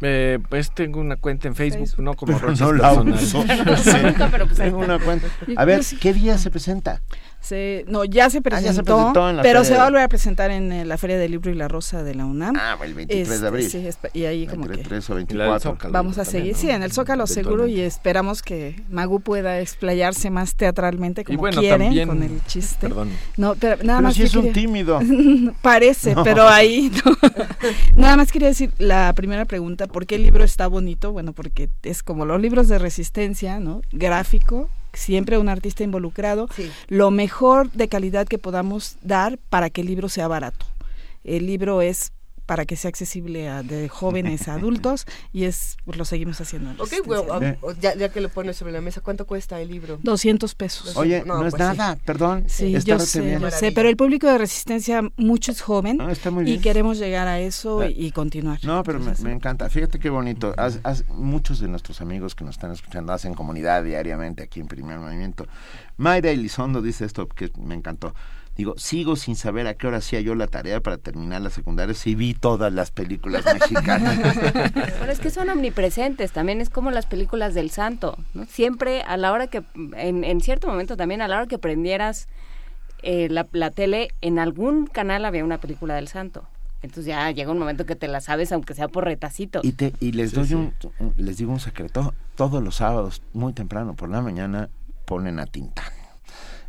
Eh, 0.00 0.38
pues 0.48 0.72
tengo 0.72 1.00
una 1.00 1.16
cuenta 1.16 1.48
en 1.48 1.54
Facebook, 1.54 1.88
no 1.98 2.14
como 2.14 2.38
Pero 2.38 2.54
no 2.54 2.72
la 2.72 2.92
uso. 2.94 3.42
Sí. 3.42 3.90
Nunca, 4.02 4.28
pero 4.30 4.46
pues 4.46 4.58
Tengo 4.58 4.78
una 4.78 4.98
cuenta. 4.98 5.28
A 5.56 5.64
ver, 5.64 5.82
¿qué 6.00 6.12
día 6.12 6.36
se 6.36 6.50
presenta? 6.50 7.00
Se, 7.44 7.84
no, 7.88 8.04
ya 8.04 8.30
se 8.30 8.38
Ah, 8.38 8.40
presentó, 8.40 8.66
ya 8.66 8.72
se 8.74 8.82
presentó 8.82 9.28
en 9.30 9.36
la 9.36 9.42
pero 9.42 9.64
se 9.64 9.76
va 9.76 9.82
a 9.82 9.84
volver 9.90 10.02
a 10.02 10.08
presentar 10.08 10.50
en 10.50 10.72
eh, 10.72 10.84
la 10.86 10.96
Feria 10.96 11.18
del 11.18 11.30
Libro 11.32 11.50
y 11.50 11.54
la 11.54 11.68
Rosa 11.68 12.02
de 12.02 12.14
la 12.14 12.24
UNAM. 12.24 12.56
Ah, 12.58 12.76
el 12.82 12.94
23 12.94 13.28
de 13.28 13.34
Este, 13.34 13.46
abril. 13.46 13.70
sí, 13.70 13.78
esp- 13.78 14.10
y 14.14 14.24
ahí 14.24 14.46
como 14.46 14.62
que 14.62 14.68
23 14.70 15.10
o 15.10 15.12
La 15.12 15.18
del 15.18 15.26
24. 15.26 15.70
Zócalo. 15.72 15.92
vamos 15.92 16.18
a 16.18 16.24
también, 16.24 16.32
seguir, 16.42 16.52
¿no? 16.54 16.58
sí, 16.60 16.70
en 16.70 16.82
el 16.82 16.92
Zócalo 16.92 17.26
seguro 17.26 17.66
y 17.66 17.80
esperamos 17.80 18.40
que 18.42 18.82
Magu 18.90 19.20
pueda 19.20 19.60
explayarse 19.60 20.30
más 20.30 20.54
teatralmente 20.54 21.22
como 21.24 21.38
bueno, 21.38 21.60
quieren 21.60 21.80
también, 21.80 22.08
con 22.08 22.22
el 22.22 22.42
chiste. 22.46 22.88
Perdón. 22.88 23.10
No, 23.36 23.54
pero 23.56 23.76
nada 23.84 23.98
Pero 23.98 24.02
más 24.02 24.14
si 24.14 24.22
es 24.22 24.34
un 24.34 24.42
quería- 24.44 24.52
tímido. 24.54 25.00
Parece, 25.62 26.14
No. 26.14 26.24
pero 26.24 26.48
ahí 26.48 26.90
no. 27.04 27.14
Nada 27.96 28.16
más 28.16 28.32
quería 28.32 28.48
decir 28.48 28.72
la 28.78 29.12
primera 29.14 29.44
pregunta, 29.44 29.86
¿por 29.86 30.06
qué 30.06 30.14
el 30.14 30.22
libro 30.22 30.44
está 30.44 30.66
bonito? 30.66 31.12
Bueno, 31.12 31.32
porque 31.34 31.68
es 31.82 32.02
como 32.02 32.24
los 32.24 32.40
libros 32.40 32.68
de 32.68 32.78
resistencia, 32.78 33.60
¿no? 33.60 33.82
Gráfico, 33.92 34.68
siempre 34.94 35.38
un 35.38 35.48
artista 35.48 35.82
involucrado, 35.84 36.48
Sí. 36.54 36.70
lo 36.88 37.10
mejor 37.10 37.70
de 37.72 37.88
calidad 37.88 38.26
que 38.26 38.38
podamos 38.38 38.96
dar 39.02 39.38
para 39.50 39.70
que 39.70 39.80
el 39.82 39.86
libro 39.88 40.08
sea 40.08 40.28
barato. 40.28 40.66
El 41.24 41.46
libro 41.46 41.80
es 41.82 42.12
para 42.46 42.64
que 42.66 42.76
sea 42.76 42.88
accesible 42.88 43.48
a 43.48 43.62
de 43.62 43.88
jóvenes 43.88 44.48
a 44.48 44.54
adultos 44.54 45.06
y 45.32 45.44
es 45.44 45.76
pues 45.84 45.96
lo 45.98 46.04
seguimos 46.04 46.40
haciendo. 46.40 46.70
en 46.70 46.80
Ok, 46.80 46.92
bueno, 47.06 47.24
ah, 47.32 47.72
ya, 47.80 47.94
ya 47.94 48.08
que 48.10 48.20
lo 48.20 48.28
pones 48.28 48.56
sobre 48.56 48.72
la 48.72 48.80
mesa, 48.80 49.00
¿cuánto 49.00 49.26
cuesta 49.26 49.60
el 49.60 49.68
libro? 49.68 49.98
200 50.02 50.54
pesos. 50.54 50.96
Oye, 50.96 51.22
no, 51.26 51.38
No, 51.40 51.46
es 51.46 51.54
pues 51.54 51.62
sí. 51.70 51.76
nada, 51.76 51.96
perdón. 52.04 52.44
Sí, 52.48 52.72
yo 52.84 52.98
sé, 53.00 53.38
yo 53.40 53.50
sé, 53.50 53.72
pero 53.72 53.88
el 53.88 53.96
público 53.96 54.26
de 54.26 54.38
Resistencia 54.38 55.02
mucho 55.16 55.52
es 55.52 55.60
joven 55.62 56.00
Ah, 56.00 56.12
está 56.12 56.30
muy 56.30 56.42
y 56.44 56.46
bien. 56.46 56.60
queremos 56.62 56.98
llegar 56.98 57.26
a 57.28 57.40
eso 57.40 57.80
Ah. 57.80 57.88
y, 57.88 58.06
y 58.06 58.10
continuar. 58.12 58.58
No, 58.64 58.82
pero 58.82 58.98
me, 58.98 59.04
Entonces, 59.04 59.24
me 59.24 59.32
encanta. 59.32 59.68
Fíjate 59.70 59.98
qué 59.98 60.10
bonito. 60.10 60.54
Haz- 60.56 60.80
haz- 60.82 61.04
muchos 61.08 61.58
de 61.60 61.68
nuestros 61.68 62.00
amigos 62.00 62.34
que 62.34 62.44
nos 62.44 62.54
están 62.56 62.72
escuchando 62.72 63.12
hacen 63.12 63.34
comunidad 63.34 63.82
diariamente 63.84 64.42
aquí 64.42 64.60
en 64.60 64.66
Primer 64.68 64.98
Movimiento. 64.98 65.46
Mayra 65.96 66.30
Elizondo 66.30 66.82
dice 66.82 67.04
esto 67.04 67.28
que 67.28 67.50
me 67.58 67.74
encantó. 67.74 68.14
Digo, 68.56 68.74
sigo 68.76 69.16
sin 69.16 69.34
saber 69.34 69.66
a 69.66 69.74
qué 69.74 69.88
hora 69.88 69.96
hacía 69.96 70.20
yo 70.20 70.34
la 70.36 70.46
tarea 70.46 70.80
para 70.80 70.96
terminar 70.96 71.40
la 71.42 71.50
secundaria 71.50 71.92
si 71.94 72.14
vi 72.14 72.34
todas 72.34 72.72
las 72.72 72.90
películas 72.92 73.44
mexicanas. 73.44 74.18
Pero 75.00 75.10
es 75.10 75.18
que 75.18 75.30
son 75.30 75.48
omnipresentes, 75.50 76.30
también 76.30 76.60
es 76.60 76.70
como 76.70 76.90
las 76.92 77.06
películas 77.06 77.54
del 77.54 77.70
santo, 77.70 78.16
¿no? 78.32 78.44
Siempre 78.46 79.02
a 79.02 79.16
la 79.16 79.32
hora 79.32 79.48
que, 79.48 79.64
en, 79.96 80.22
en 80.22 80.40
cierto 80.40 80.68
momento 80.68 80.96
también 80.96 81.20
a 81.20 81.26
la 81.28 81.36
hora 81.38 81.46
que 81.46 81.58
prendieras 81.58 82.28
eh, 83.02 83.28
la, 83.28 83.46
la 83.52 83.70
tele, 83.70 84.08
en 84.20 84.38
algún 84.38 84.86
canal 84.86 85.24
había 85.24 85.44
una 85.44 85.58
película 85.58 85.94
del 85.96 86.06
santo. 86.08 86.44
Entonces 86.80 87.06
ya 87.06 87.30
llega 87.32 87.50
un 87.50 87.58
momento 87.58 87.86
que 87.86 87.96
te 87.96 88.08
la 88.08 88.20
sabes, 88.20 88.52
aunque 88.52 88.74
sea 88.74 88.88
por 88.88 89.04
retacito. 89.04 89.60
y, 89.64 89.72
te, 89.72 89.94
y 90.00 90.12
les 90.12 90.30
Sí, 90.30 90.36
doy 90.36 90.46
sí. 90.46 90.54
Un, 90.54 90.74
un- 91.00 91.14
les 91.16 91.38
digo 91.38 91.50
un 91.52 91.58
secreto. 91.60 92.14
Todos 92.36 92.62
los 92.62 92.76
sábados, 92.76 93.20
muy 93.32 93.52
temprano 93.52 93.94
por 93.94 94.10
la 94.10 94.20
mañana, 94.20 94.68
ponen 95.06 95.38
a 95.40 95.46
Tintán. 95.46 95.86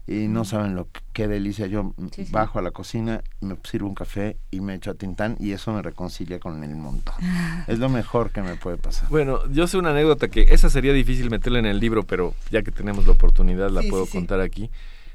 Y 0.07 0.27
no 0.27 0.45
saben 0.45 0.75
lo 0.75 0.85
que, 0.91 1.01
qué 1.13 1.27
delicia. 1.27 1.65
Yo 1.67 1.93
Sí, 2.11 2.25
sí. 2.25 2.31
bajo 2.31 2.59
a 2.59 2.61
la 2.61 2.71
cocina, 2.71 3.21
me 3.41 3.57
sirvo 3.63 3.87
un 3.87 3.95
café 3.95 4.37
y 4.51 4.61
me 4.61 4.75
echo 4.75 4.91
a 4.91 4.93
Tintán 4.93 5.35
y 5.39 5.51
eso 5.51 5.73
me 5.73 5.81
reconcilia 5.81 6.39
con 6.39 6.63
el 6.63 6.75
montón. 6.75 7.15
es 7.67 7.79
lo 7.79 7.89
mejor 7.89 8.31
que 8.31 8.41
me 8.41 8.55
puede 8.55 8.77
pasar. 8.77 9.09
Bueno, 9.09 9.39
yo 9.51 9.67
sé 9.67 9.77
una 9.77 9.91
anécdota 9.91 10.27
que 10.27 10.41
esa 10.49 10.69
sería 10.69 10.93
difícil 10.93 11.29
meterla 11.29 11.59
en 11.59 11.65
el 11.65 11.79
libro, 11.79 12.03
pero 12.03 12.33
ya 12.51 12.61
que 12.61 12.71
tenemos 12.71 13.05
la 13.07 13.13
oportunidad 13.13 13.69
la 13.71 13.81
Sí, 13.81 13.89
puedo 13.89 14.05
sí, 14.05 14.11
sí. 14.11 14.17
contar 14.19 14.41
aquí. 14.41 14.69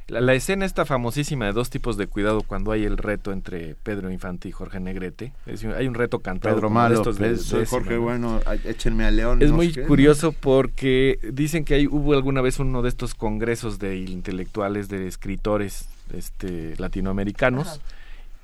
La, 0.08 0.20
la 0.20 0.34
escena 0.34 0.64
esta 0.64 0.84
famosísima 0.84 1.46
de 1.46 1.52
dos 1.52 1.70
tipos 1.70 1.96
de 1.96 2.08
cuidado 2.08 2.42
cuando 2.42 2.72
hay 2.72 2.84
el 2.84 2.96
reto 2.98 3.32
entre 3.32 3.76
Pedro 3.76 4.10
Infante 4.10 4.48
y 4.48 4.52
Jorge 4.52 4.80
Negrete. 4.80 5.32
Es 5.46 5.64
hay 5.64 5.86
un 5.86 5.94
reto 5.94 6.18
cantado. 6.18 6.56
Pedro 6.56 6.68
Malo, 6.70 6.96
estos 6.96 7.16
de- 7.18 7.28
Pedro- 7.28 7.42
soy 7.42 7.60
de 7.60 7.66
Jorge. 7.66 7.96
Bueno, 7.96 8.40
échenme 8.64 9.04
a 9.04 9.10
León. 9.12 9.40
Es 9.40 9.50
no 9.50 9.56
muy 9.56 9.68
sé 9.68 9.74
qué, 9.74 9.80
¿no? 9.82 9.86
curioso 9.88 10.32
porque 10.32 11.18
dicen 11.32 11.64
que 11.64 11.74
hay, 11.74 11.86
hubo 11.86 12.12
alguna 12.14 12.40
vez 12.40 12.58
uno 12.58 12.82
de 12.82 12.88
estos 12.88 13.14
congresos 13.14 13.78
de 13.78 13.98
intelectuales, 13.98 14.88
de 14.88 15.06
escritores 15.06 15.88
este, 16.12 16.74
latinoamericanos, 16.78 17.80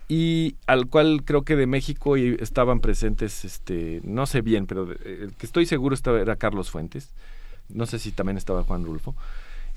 y 0.09 0.55
al 0.69 0.87
cual 0.87 1.23
creo 1.25 1.43
que 1.43 1.57
de 1.57 1.67
México 1.67 2.17
y 2.17 2.37
estaban 2.39 2.79
presentes, 2.79 3.45
este, 3.45 4.01
no 4.05 4.27
sé 4.27 4.41
bien, 4.41 4.67
pero 4.69 4.93
eh, 4.93 5.19
el 5.23 5.33
que 5.35 5.47
estoy 5.47 5.67
seguro 5.67 5.97
estaba, 5.97 6.21
era 6.21 6.37
Carlos 6.37 6.71
Fuentes, 6.71 7.11
no 7.69 7.87
sé 7.87 7.99
si 7.99 8.13
también 8.13 8.37
estaba 8.37 8.63
Juan 8.63 8.85
Rulfo, 8.85 9.17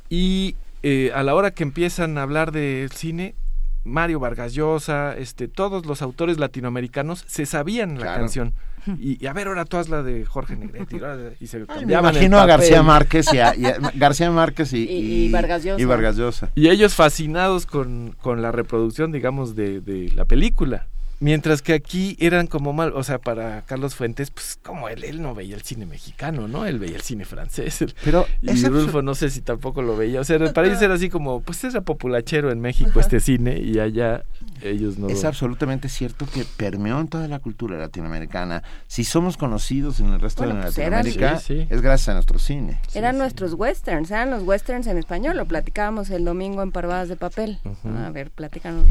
y 0.07 0.55
eh, 0.83 1.11
a 1.13 1.23
la 1.23 1.35
hora 1.35 1.51
que 1.51 1.63
empiezan 1.63 2.17
a 2.17 2.23
hablar 2.23 2.51
del 2.51 2.91
cine, 2.91 3.35
Mario 3.83 4.19
Vargas 4.19 4.53
Llosa, 4.53 5.17
este, 5.17 5.47
todos 5.47 5.85
los 5.85 6.01
autores 6.01 6.37
latinoamericanos 6.37 7.23
se 7.27 7.45
sabían 7.45 7.95
la 7.95 8.01
Claro. 8.01 8.19
canción. 8.19 8.53
Y, 8.97 9.23
y 9.23 9.27
a 9.27 9.33
ver, 9.33 9.47
ahora 9.47 9.65
tú 9.65 9.77
haz 9.77 9.89
la 9.89 10.03
de 10.03 10.25
Jorge 10.25 10.55
Negrete. 10.55 10.95
y 10.95 10.99
de- 10.99 11.47
se 11.47 11.65
Ay, 11.67 11.85
me 11.85 11.93
imagino 11.93 12.39
a 12.39 12.45
García. 12.45 12.81
Márquez 12.81 13.31
y 13.33 13.39
a, 13.39 13.55
y 13.55 13.65
a- 13.65 13.77
García 13.95 14.31
Márquez 14.31 14.71
y, 14.73 14.83
Y- 14.89 15.25
y 15.25 15.31
Vargas 15.31 15.63
Llosa. 15.63 15.81
y 15.81 15.85
Vargas 15.85 16.15
Llosa. 16.17 16.49
Y 16.55 16.69
ellos 16.69 16.95
fascinados 16.95 17.65
con, 17.65 18.15
con 18.21 18.41
la 18.41 18.51
reproducción, 18.51 19.11
digamos, 19.11 19.55
de, 19.55 19.81
de 19.81 20.11
la 20.15 20.25
película. 20.25 20.87
Mientras 21.21 21.61
que 21.61 21.73
aquí 21.73 22.15
eran 22.19 22.47
como 22.47 22.71
mal, 22.71 22.93
o 22.95 23.03
sea, 23.03 23.19
para 23.19 23.63
Carlos 23.63 23.93
Fuentes, 23.95 24.31
pues 24.31 24.57
como 24.63 24.87
él, 24.87 25.03
él 25.03 25.21
no 25.21 25.35
veía 25.35 25.55
el 25.55 25.63
cine 25.63 25.85
mexicano, 25.85 26.47
¿no? 26.47 26.65
Él 26.65 26.79
veía 26.79 26.95
el 26.95 27.01
cine 27.01 27.25
francés. 27.25 27.83
Pero 28.05 28.25
y 28.41 28.63
Rulfo 28.65 29.01
no 29.01 29.15
sé 29.15 29.29
si 29.29 29.41
tampoco 29.41 29.81
lo 29.81 29.97
veía. 29.97 30.21
O 30.21 30.23
sea, 30.23 30.37
para 30.53 30.67
ellos 30.67 30.81
era 30.81 30.93
así 30.93 31.09
como, 31.09 31.41
pues 31.41 31.61
era 31.65 31.81
populachero 31.81 32.51
en 32.51 32.61
México 32.61 32.99
este 33.01 33.19
cine 33.19 33.59
y 33.59 33.79
allá 33.79 34.23
ellos 34.61 34.97
no. 34.97 35.09
Es 35.09 35.25
absolutamente 35.25 35.89
cierto 35.89 36.25
que 36.25 36.45
permeó 36.55 36.99
en 37.01 37.09
toda 37.09 37.27
la 37.27 37.39
cultura 37.39 37.77
latinoamericana. 37.77 38.63
Si 38.87 39.03
somos 39.03 39.35
conocidos 39.35 39.99
en 39.99 40.13
el 40.13 40.21
resto 40.21 40.43
Bueno, 40.43 40.59
de 40.59 40.65
pues 40.67 40.77
eran- 40.77 41.03
Latinoamérica, 41.05 41.39
Sí, 41.41 41.61
sí. 41.63 41.67
es 41.69 41.81
gracias 41.81 42.09
a 42.09 42.13
nuestro 42.13 42.39
cine. 42.39 42.79
Eran 42.93 43.17
nuestros 43.17 43.53
westerns, 43.55 44.09
eran 44.11 44.29
los 44.29 44.43
westerns 44.43 44.87
en 44.87 44.97
español, 44.97 45.35
lo 45.35 45.45
platicábamos 45.45 46.09
el 46.11 46.23
domingo 46.23 46.63
en 46.63 46.71
Parvadas 46.71 47.09
de 47.09 47.17
Papel. 47.17 47.59
A 47.85 48.09
ver, 48.11 48.31
platícanos. 48.31 48.85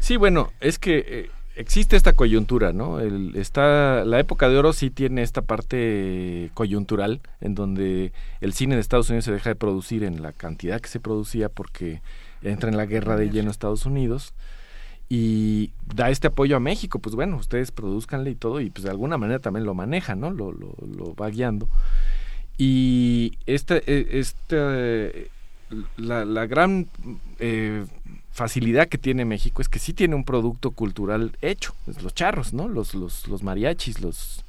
Sí, 0.00 0.16
bueno, 0.16 0.50
es 0.60 0.78
que 0.78 1.04
eh, 1.06 1.30
existe 1.56 1.96
esta 1.96 2.14
coyuntura, 2.14 2.72
¿no? 2.72 3.00
El, 3.00 3.36
está, 3.36 4.04
la 4.04 4.18
época 4.18 4.48
de 4.48 4.58
oro 4.58 4.72
sí 4.72 4.90
tiene 4.90 5.22
esta 5.22 5.42
parte 5.42 6.50
coyuntural 6.54 7.20
en 7.40 7.54
donde 7.54 8.12
el 8.40 8.52
cine 8.52 8.74
de 8.74 8.80
Estados 8.80 9.08
Unidos 9.08 9.24
se 9.24 9.32
deja 9.32 9.50
de 9.50 9.56
producir 9.56 10.04
en 10.04 10.22
la 10.22 10.32
cantidad 10.32 10.80
que 10.80 10.88
se 10.88 11.00
producía 11.00 11.48
porque 11.48 12.02
entra 12.42 12.68
en 12.68 12.76
la 12.76 12.86
guerra 12.86 13.16
de 13.16 13.30
lleno 13.30 13.50
Estados 13.50 13.86
Unidos 13.86 14.34
y 15.08 15.70
da 15.94 16.10
este 16.10 16.28
apoyo 16.28 16.56
a 16.56 16.60
México, 16.60 16.98
pues 16.98 17.14
bueno, 17.14 17.36
ustedes 17.36 17.70
produzcanle 17.70 18.30
y 18.30 18.34
todo 18.34 18.60
y 18.60 18.70
pues 18.70 18.84
de 18.84 18.90
alguna 18.90 19.18
manera 19.18 19.38
también 19.38 19.66
lo 19.66 19.74
maneja, 19.74 20.14
¿no? 20.14 20.30
Lo, 20.30 20.54
va 21.14 21.28
guiando. 21.28 21.68
Y 22.56 23.32
esta, 23.46 23.76
eh, 23.76 24.06
esta, 24.12 24.56
eh, 24.56 25.28
la, 25.96 26.24
la 26.24 26.46
gran 26.46 26.88
eh, 27.38 27.84
facilidad 28.34 28.88
que 28.88 28.98
tiene 28.98 29.24
México 29.24 29.62
es 29.62 29.68
que 29.68 29.78
sí 29.78 29.92
tiene 29.92 30.16
un 30.16 30.24
producto 30.24 30.72
cultural 30.72 31.38
hecho, 31.40 31.74
los 32.02 32.14
charros, 32.14 32.52
¿no? 32.52 32.68
Los, 32.68 32.94
los, 32.94 33.28
los 33.28 33.44
mariachis, 33.44 34.00
los 34.00 34.44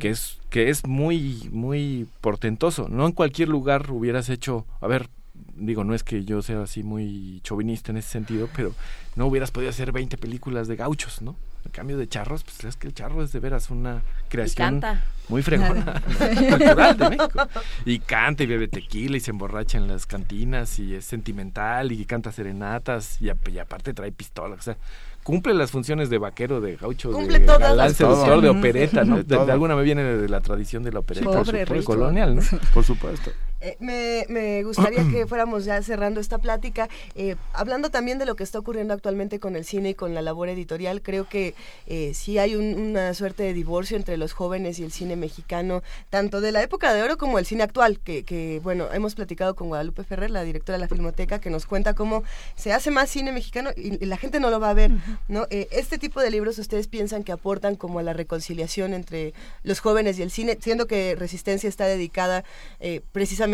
que 0.00 0.10
es 0.10 0.38
que 0.50 0.68
es 0.68 0.84
muy 0.84 1.48
muy 1.52 2.08
portentoso. 2.20 2.88
No 2.88 3.06
en 3.06 3.12
cualquier 3.12 3.48
lugar 3.48 3.92
hubieras 3.92 4.28
hecho, 4.28 4.66
a 4.80 4.88
ver, 4.88 5.08
digo, 5.54 5.84
no 5.84 5.94
es 5.94 6.02
que 6.02 6.24
yo 6.24 6.42
sea 6.42 6.62
así 6.62 6.82
muy 6.82 7.40
chauvinista 7.44 7.92
en 7.92 7.98
ese 7.98 8.08
sentido, 8.08 8.48
pero 8.56 8.74
no 9.14 9.26
hubieras 9.26 9.52
podido 9.52 9.70
hacer 9.70 9.92
20 9.92 10.18
películas 10.18 10.66
de 10.66 10.74
gauchos, 10.74 11.22
¿no? 11.22 11.36
En 11.66 11.72
cambio 11.72 11.98
de 11.98 12.08
charros, 12.08 12.42
pues 12.44 12.64
es 12.64 12.76
que 12.76 12.86
el 12.86 12.94
charro 12.94 13.22
es 13.22 13.32
de 13.32 13.40
veras 13.40 13.70
una 13.70 14.02
creación 14.28 14.80
canta. 14.80 15.04
muy 15.28 15.42
fregona 15.42 16.00
cultural 16.48 16.96
de 16.98 17.10
México. 17.10 17.48
Y 17.84 17.98
canta 17.98 18.42
y 18.44 18.46
bebe 18.46 18.68
tequila 18.68 19.16
y 19.16 19.20
se 19.20 19.30
emborracha 19.32 19.76
en 19.78 19.88
las 19.88 20.06
cantinas 20.06 20.78
y 20.78 20.94
es 20.94 21.04
sentimental 21.04 21.92
y 21.92 22.04
canta 22.06 22.32
serenatas 22.32 23.20
y, 23.20 23.28
ap- 23.28 23.48
y 23.48 23.58
aparte 23.58 23.92
trae 23.94 24.12
pistola, 24.12 24.54
o 24.54 24.62
sea, 24.62 24.76
cumple 25.22 25.54
las 25.54 25.70
funciones 25.72 26.08
de 26.08 26.18
vaquero, 26.18 26.60
de 26.60 26.76
gaucho, 26.76 27.10
Cumple 27.10 27.40
de 27.40 27.46
galán, 27.46 27.92
seductor, 27.94 28.40
de 28.40 28.48
opereta, 28.48 29.04
¿no? 29.04 29.22
De 29.22 29.36
alguna 29.52 29.74
me 29.74 29.82
viene 29.82 30.02
de 30.04 30.28
la 30.28 30.40
tradición 30.40 30.82
de 30.84 30.92
la 30.92 31.00
opereta 31.00 31.26
Pobre 31.26 31.36
por 31.40 31.46
supuesto, 31.46 31.74
Richo. 31.74 31.84
colonial, 31.86 32.36
¿no? 32.36 32.42
Por 32.72 32.84
supuesto. 32.84 33.30
Eh, 33.60 33.76
me, 33.80 34.26
me 34.28 34.62
gustaría 34.64 35.02
que 35.10 35.26
fuéramos 35.28 35.64
ya 35.64 35.82
cerrando 35.82 36.20
esta 36.20 36.38
plática, 36.38 36.88
eh, 37.14 37.36
hablando 37.52 37.90
también 37.90 38.18
de 38.18 38.26
lo 38.26 38.36
que 38.36 38.44
está 38.44 38.58
ocurriendo 38.58 38.92
actualmente 38.94 39.40
con 39.40 39.56
el 39.56 39.64
cine 39.64 39.90
y 39.90 39.94
con 39.94 40.14
la 40.14 40.22
labor 40.22 40.48
editorial. 40.48 41.02
Creo 41.02 41.28
que 41.28 41.54
eh, 41.86 42.12
sí 42.14 42.38
hay 42.38 42.54
un- 42.54 42.78
una 42.78 43.14
suerte 43.14 43.42
de 43.44 43.54
divorcio 43.54 43.96
entre 43.96 44.16
los 44.16 44.32
jóvenes 44.32 44.78
y 44.78 44.84
el 44.84 44.92
cine 44.92 45.16
mexicano, 45.16 45.82
tanto 46.10 46.40
de 46.40 46.52
la 46.52 46.62
época 46.62 46.92
de 46.92 47.02
oro 47.02 47.16
como 47.16 47.38
el 47.38 47.46
cine 47.46 47.62
actual, 47.62 47.98
que, 48.00 48.24
que, 48.24 48.60
bueno, 48.62 48.88
hemos 48.92 49.14
platicado 49.14 49.54
con 49.54 49.68
Guadalupe 49.68 50.04
Ferrer, 50.04 50.30
la 50.30 50.42
directora 50.44 50.76
de 50.78 50.80
la 50.84 50.88
Filmoteca, 50.88 51.40
que 51.40 51.50
nos 51.50 51.66
cuenta 51.66 51.94
cómo 51.94 52.22
se 52.56 52.72
hace 52.72 52.90
más 52.90 53.08
cine 53.10 53.32
mexicano 53.32 53.70
y, 53.76 54.02
y 54.02 54.06
la 54.06 54.16
gente 54.18 54.38
no 54.40 54.50
lo 54.50 54.60
va 54.60 54.70
a 54.70 54.74
ver, 54.74 54.90
¿no? 55.28 55.46
Eh, 55.50 55.68
este 55.70 55.98
tipo 55.98 56.20
de 56.20 56.30
libros 56.30 56.58
ustedes 56.58 56.88
piensan 56.88 57.24
que 57.24 57.32
aportan 57.32 57.76
como 57.76 57.98
a 57.98 58.02
la 58.02 58.12
reconciliación 58.12 58.92
entre 58.94 59.32
los 59.62 59.80
jóvenes 59.80 60.18
y 60.18 60.22
el 60.22 60.30
cine, 60.30 60.58
siendo 60.60 60.86
que 60.86 61.14
Resistencia 61.16 61.68
está 61.68 61.86
dedicada 61.86 62.44
eh, 62.80 63.00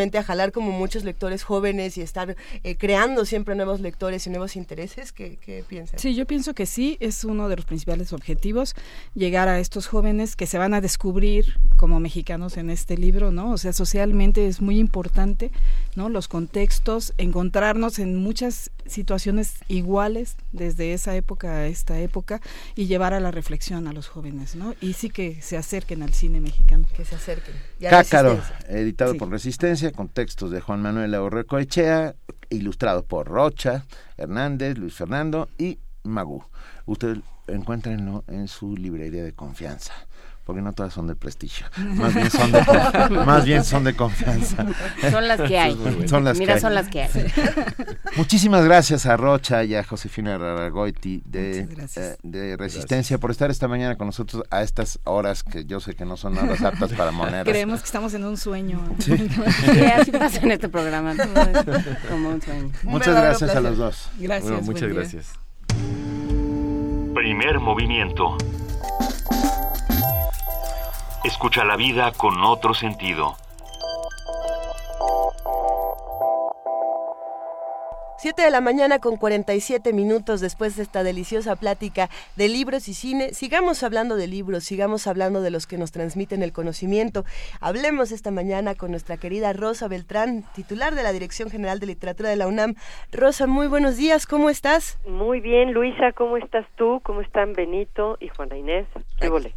precisamente 0.03 0.17
a 0.17 0.23
jalar 0.23 0.51
como 0.51 0.71
muchos 0.71 1.03
lectores 1.03 1.43
jóvenes 1.43 1.97
y 1.97 2.01
estar 2.01 2.35
eh, 2.63 2.75
creando 2.75 3.25
siempre 3.25 3.55
nuevos 3.55 3.79
lectores 3.79 4.27
y 4.27 4.29
nuevos 4.29 4.55
intereses, 4.55 5.11
¿qué, 5.11 5.37
qué 5.37 5.63
piensan? 5.67 5.99
Sí, 5.99 6.13
yo 6.15 6.25
pienso 6.25 6.53
que 6.53 6.65
sí, 6.65 6.97
es 6.99 7.23
uno 7.23 7.47
de 7.47 7.55
los 7.55 7.65
principales 7.65 8.11
objetivos, 8.13 8.75
llegar 9.15 9.47
a 9.47 9.59
estos 9.59 9.87
jóvenes 9.87 10.35
que 10.35 10.45
se 10.45 10.57
van 10.57 10.73
a 10.73 10.81
descubrir 10.81 11.57
como 11.77 11.99
mexicanos 11.99 12.57
en 12.57 12.69
este 12.69 12.97
libro, 12.97 13.31
¿no? 13.31 13.51
O 13.51 13.57
sea, 13.57 13.71
socialmente 13.73 14.47
es 14.47 14.61
muy 14.61 14.77
importante, 14.77 15.51
¿no? 15.95 16.09
Los 16.09 16.27
contextos, 16.27 17.13
encontrarnos 17.17 17.99
en 17.99 18.15
muchas 18.17 18.71
situaciones 18.85 19.55
iguales 19.69 20.35
desde 20.51 20.93
esa 20.93 21.15
época 21.15 21.53
a 21.53 21.67
esta 21.67 21.99
época 21.99 22.41
y 22.75 22.87
llevar 22.87 23.13
a 23.13 23.19
la 23.21 23.31
reflexión 23.31 23.87
a 23.87 23.93
los 23.93 24.07
jóvenes, 24.07 24.55
¿no? 24.55 24.75
Y 24.81 24.93
sí 24.93 25.09
que 25.09 25.41
se 25.41 25.55
acerquen 25.57 26.03
al 26.03 26.13
cine 26.13 26.41
mexicano. 26.41 26.85
Que 26.95 27.05
se 27.05 27.15
acerquen. 27.15 27.55
Cácaro, 27.79 28.41
editado 28.67 29.13
Sí. 29.13 29.19
por 29.19 29.29
Resistencia, 29.29 29.82
con 29.91 30.07
textos 30.07 30.51
de 30.51 30.61
Juan 30.61 30.81
Manuel 30.81 31.13
Echea, 31.59 32.15
ilustrado 32.49 33.03
por 33.03 33.27
Rocha, 33.27 33.85
Hernández, 34.17 34.77
Luis 34.77 34.93
Fernando 34.93 35.49
y 35.57 35.79
Magú. 36.03 36.43
Ustedes 36.85 37.19
encuéntrenlo 37.47 38.23
en 38.27 38.47
su 38.47 38.77
librería 38.77 39.23
de 39.23 39.33
confianza, 39.33 39.93
porque 40.45 40.61
no 40.61 40.73
todas 40.73 40.93
son 40.93 41.07
de 41.07 41.15
prestigio, 41.15 41.65
más 41.77 42.13
bien 42.13 42.29
son 42.29 42.51
de, 42.51 42.59
conf- 42.61 43.25
más 43.25 43.45
bien 43.45 43.63
son 43.63 43.83
de 43.83 43.95
confianza. 43.95 44.65
Son 45.11 45.27
las 45.27 45.41
que 45.41 45.57
hay. 45.59 45.75
Bueno. 45.75 46.07
Son 46.07 46.23
las 46.23 46.37
Mira, 46.37 46.53
que 46.53 46.57
hay. 46.57 46.61
son 46.61 46.73
las 46.75 46.87
que 46.89 47.01
hay. 47.03 47.09
Muchísimas 48.17 48.63
gracias 48.65 49.05
a 49.05 49.15
Rocha 49.17 49.63
y 49.63 49.75
a 49.75 49.83
Josefina 49.83 50.37
Raragoiti 50.37 51.21
de, 51.25 51.67
eh, 51.95 52.17
de 52.23 52.57
Resistencia 52.57 53.17
por 53.17 53.31
estar 53.31 53.51
esta 53.51 53.67
mañana 53.67 53.95
con 53.97 54.07
nosotros 54.07 54.43
a 54.49 54.61
estas 54.63 54.99
horas 55.03 55.43
que 55.43 55.65
yo 55.65 55.79
sé 55.79 55.93
que 55.95 56.05
no 56.05 56.17
son 56.17 56.37
horas 56.37 56.61
aptas 56.61 56.93
para 56.93 57.11
monedas. 57.11 57.45
Creemos 57.45 57.79
que 57.81 57.85
estamos 57.85 58.13
en 58.13 58.23
un 58.25 58.37
sueño. 58.37 58.79
Sí, 58.99 59.13
así 59.95 60.11
pasa 60.11 60.39
en 60.41 60.51
este 60.51 60.69
programa. 60.69 61.13
como 62.09 62.29
un 62.29 62.41
sueño. 62.41 62.71
Muchas 62.83 63.15
gracias 63.15 63.55
a 63.55 63.61
los 63.61 63.77
dos. 63.77 64.09
Gracias. 64.19 64.43
Bueno, 64.51 64.65
buen 64.65 64.73
muchas 64.73 64.89
gracias. 64.93 65.31
Primer 67.13 67.59
movimiento. 67.59 68.37
Escucha 71.23 71.63
la 71.63 71.77
vida 71.77 72.11
con 72.11 72.43
otro 72.43 72.73
sentido. 72.73 73.37
Siete 78.17 78.41
de 78.41 78.51
la 78.51 78.59
mañana 78.59 78.99
con 78.99 79.15
47 79.15 79.93
minutos 79.93 80.41
después 80.41 80.75
de 80.75 80.83
esta 80.83 81.01
deliciosa 81.01 81.55
plática 81.55 82.09
de 82.35 82.49
libros 82.49 82.89
y 82.89 82.93
cine. 82.93 83.33
Sigamos 83.33 83.83
hablando 83.83 84.17
de 84.17 84.27
libros, 84.27 84.65
sigamos 84.65 85.07
hablando 85.07 85.41
de 85.41 85.49
los 85.49 85.65
que 85.65 85.77
nos 85.77 85.93
transmiten 85.93 86.43
el 86.43 86.51
conocimiento. 86.51 87.23
Hablemos 87.61 88.11
esta 88.11 88.31
mañana 88.31 88.75
con 88.75 88.91
nuestra 88.91 89.15
querida 89.15 89.53
Rosa 89.53 89.87
Beltrán, 89.87 90.43
titular 90.53 90.93
de 90.93 91.03
la 91.03 91.13
Dirección 91.13 91.49
General 91.49 91.79
de 91.79 91.87
Literatura 91.87 92.29
de 92.29 92.35
la 92.35 92.47
UNAM. 92.47 92.75
Rosa, 93.13 93.47
muy 93.47 93.67
buenos 93.67 93.95
días, 93.95 94.27
¿cómo 94.27 94.49
estás? 94.49 94.99
Muy 95.07 95.39
bien, 95.39 95.71
Luisa, 95.71 96.11
¿cómo 96.11 96.35
estás 96.35 96.65
tú? 96.75 96.99
¿Cómo 97.01 97.21
están 97.21 97.53
Benito 97.53 98.17
y 98.19 98.27
Juana 98.27 98.57
Inés? 98.57 98.87
¿Qué 99.21 99.29
vole? 99.29 99.53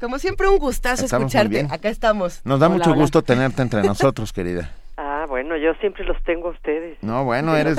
Como 0.00 0.18
siempre, 0.18 0.48
un 0.48 0.58
gustazo 0.58 1.04
Estamos 1.04 1.26
escucharte. 1.26 1.48
bien. 1.48 1.72
Acá 1.72 1.88
estamos. 1.88 2.44
Nos 2.44 2.60
da 2.60 2.66
Hola, 2.66 2.76
mucho 2.76 2.90
hola. 2.90 3.00
gusto 3.00 3.22
tenerte 3.22 3.62
entre 3.62 3.82
nosotros, 3.82 4.32
querida. 4.32 4.70
Ah, 4.96 5.02
Ah, 5.26 5.28
bueno, 5.28 5.56
yo 5.56 5.74
siempre 5.80 6.04
los 6.04 6.22
tengo 6.22 6.48
a 6.48 6.50
ustedes. 6.52 6.98
No, 7.02 7.24
bueno, 7.24 7.56
eres... 7.56 7.76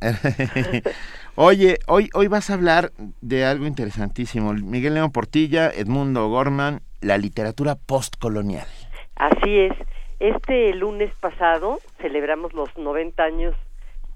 Oye, 1.34 1.78
hoy, 1.86 2.08
hoy 2.14 2.28
vas 2.28 2.48
a 2.48 2.54
hablar 2.54 2.90
de 3.20 3.44
algo 3.44 3.66
interesantísimo. 3.66 4.54
Miguel 4.54 4.94
León 4.94 5.12
Portilla, 5.12 5.68
Edmundo 5.68 6.28
Gorman, 6.28 6.80
la 7.02 7.18
literatura 7.18 7.74
postcolonial. 7.74 8.66
Así 9.16 9.58
es. 9.58 9.72
Este 10.20 10.72
lunes 10.74 11.12
pasado 11.20 11.80
celebramos 12.00 12.54
los 12.54 12.74
90 12.78 13.22
años 13.22 13.54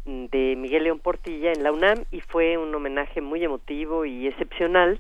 de 0.07 0.57
Miguel 0.57 0.84
León 0.84 1.01
Portilla 1.01 1.53
en 1.53 1.62
la 1.62 1.72
UNAM 1.72 2.05
y 2.11 2.20
fue 2.22 2.57
un 2.57 2.74
homenaje 2.74 3.20
muy 3.20 3.44
emotivo 3.44 4.07
y 4.07 4.26
excepcional. 4.26 4.98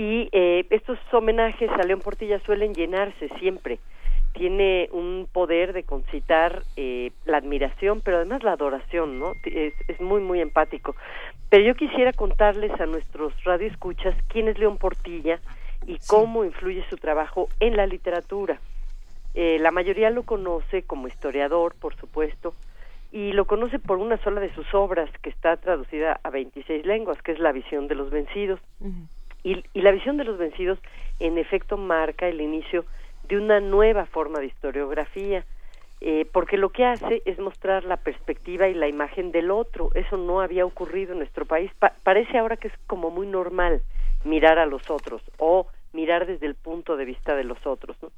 Y 0.00 0.30
eh, 0.32 0.64
estos 0.70 0.98
homenajes 1.12 1.68
a 1.68 1.82
León 1.82 2.00
Portilla 2.00 2.40
suelen 2.46 2.72
llenarse 2.72 3.28
siempre. 3.38 3.80
Tiene 4.32 4.88
un 4.92 5.28
poder 5.30 5.74
de 5.74 5.82
concitar 5.82 6.62
eh, 6.76 7.12
la 7.26 7.36
admiración, 7.36 8.00
pero 8.00 8.16
además 8.16 8.42
la 8.42 8.52
adoración, 8.52 9.18
¿no? 9.18 9.34
Es, 9.44 9.74
es 9.88 10.00
muy, 10.00 10.22
muy 10.22 10.40
empático. 10.40 10.96
Pero 11.50 11.64
yo 11.64 11.74
quisiera 11.74 12.14
contarles 12.14 12.80
a 12.80 12.86
nuestros 12.86 13.34
radioescuchas 13.44 14.14
quién 14.28 14.48
es 14.48 14.58
León 14.58 14.78
Portilla 14.78 15.38
y 15.86 15.98
cómo 16.06 16.46
influye 16.46 16.82
su 16.88 16.96
trabajo 16.96 17.50
en 17.60 17.76
la 17.76 17.84
literatura. 17.86 18.58
Eh, 19.34 19.58
la 19.60 19.70
mayoría 19.70 20.08
lo 20.08 20.22
conoce 20.22 20.82
como 20.82 21.08
historiador, 21.08 21.74
por 21.78 21.94
supuesto, 21.96 22.54
y 23.12 23.34
lo 23.34 23.44
conoce 23.44 23.78
por 23.78 23.98
una 23.98 24.16
sola 24.24 24.40
de 24.40 24.54
sus 24.54 24.72
obras, 24.72 25.10
que 25.20 25.28
está 25.28 25.58
traducida 25.58 26.20
a 26.22 26.30
26 26.30 26.86
lenguas, 26.86 27.20
que 27.20 27.32
es 27.32 27.38
La 27.38 27.52
visión 27.52 27.86
de 27.86 27.96
los 27.96 28.08
vencidos. 28.08 28.60
Y, 29.42 29.64
y, 29.72 29.82
la 29.82 29.90
visión 29.90 30.16
de 30.16 30.24
los 30.24 30.38
vencidos, 30.38 30.78
en 31.18 31.38
efecto, 31.38 31.76
marca 31.76 32.28
el 32.28 32.40
inicio 32.40 32.84
de 33.28 33.38
una 33.38 33.60
nueva 33.60 34.06
forma 34.06 34.40
de 34.40 34.46
historiografía, 34.46 35.44
eh, 36.00 36.26
porque 36.32 36.56
lo 36.56 36.70
que 36.70 36.84
hace 36.84 37.22
es 37.26 37.38
mostrar 37.38 37.84
la 37.84 37.98
perspectiva 37.98 38.68
y 38.68 38.74
la 38.74 38.88
imagen 38.88 39.32
del 39.32 39.50
otro. 39.50 39.90
Eso 39.94 40.16
no 40.16 40.40
había 40.40 40.64
ocurrido 40.64 41.12
en 41.12 41.18
nuestro 41.18 41.44
país. 41.44 41.70
parece 42.02 42.38
ahora 42.38 42.56
que 42.56 42.68
es 42.68 42.74
como 42.86 43.10
muy 43.10 43.26
normal 43.26 43.82
mirar 44.24 44.58
a 44.58 44.66
los 44.66 44.90
otros 44.90 45.22
o 45.38 45.66
mirar 45.92 46.26
desde 46.26 46.46
el 46.46 46.54
punto 46.54 46.96
de 46.96 47.04
vista 47.04 47.36
de 47.36 47.44
los 47.44 47.66
otros. 47.66 47.96
¿no? 48.02 48.10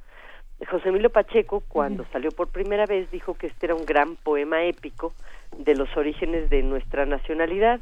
José 0.71 0.91
Emilio 0.91 1.11
Pacheco, 1.11 1.63
cuando 1.67 2.05
salió 2.13 2.31
por 2.31 2.49
primera 2.49 2.87
vez, 2.87 3.11
dijo 3.11 3.35
que 3.35 3.49
este 3.49 3.67
era 3.67 3.75
un 3.75 3.85
gran 3.85 4.15
poema 4.17 4.63
épico 4.65 5.13
de 5.57 5.75
los 5.75 5.95
orígenes 5.97 6.51
de 6.51 6.63
nuestra 6.63 7.05
nacionalidad 7.05 7.81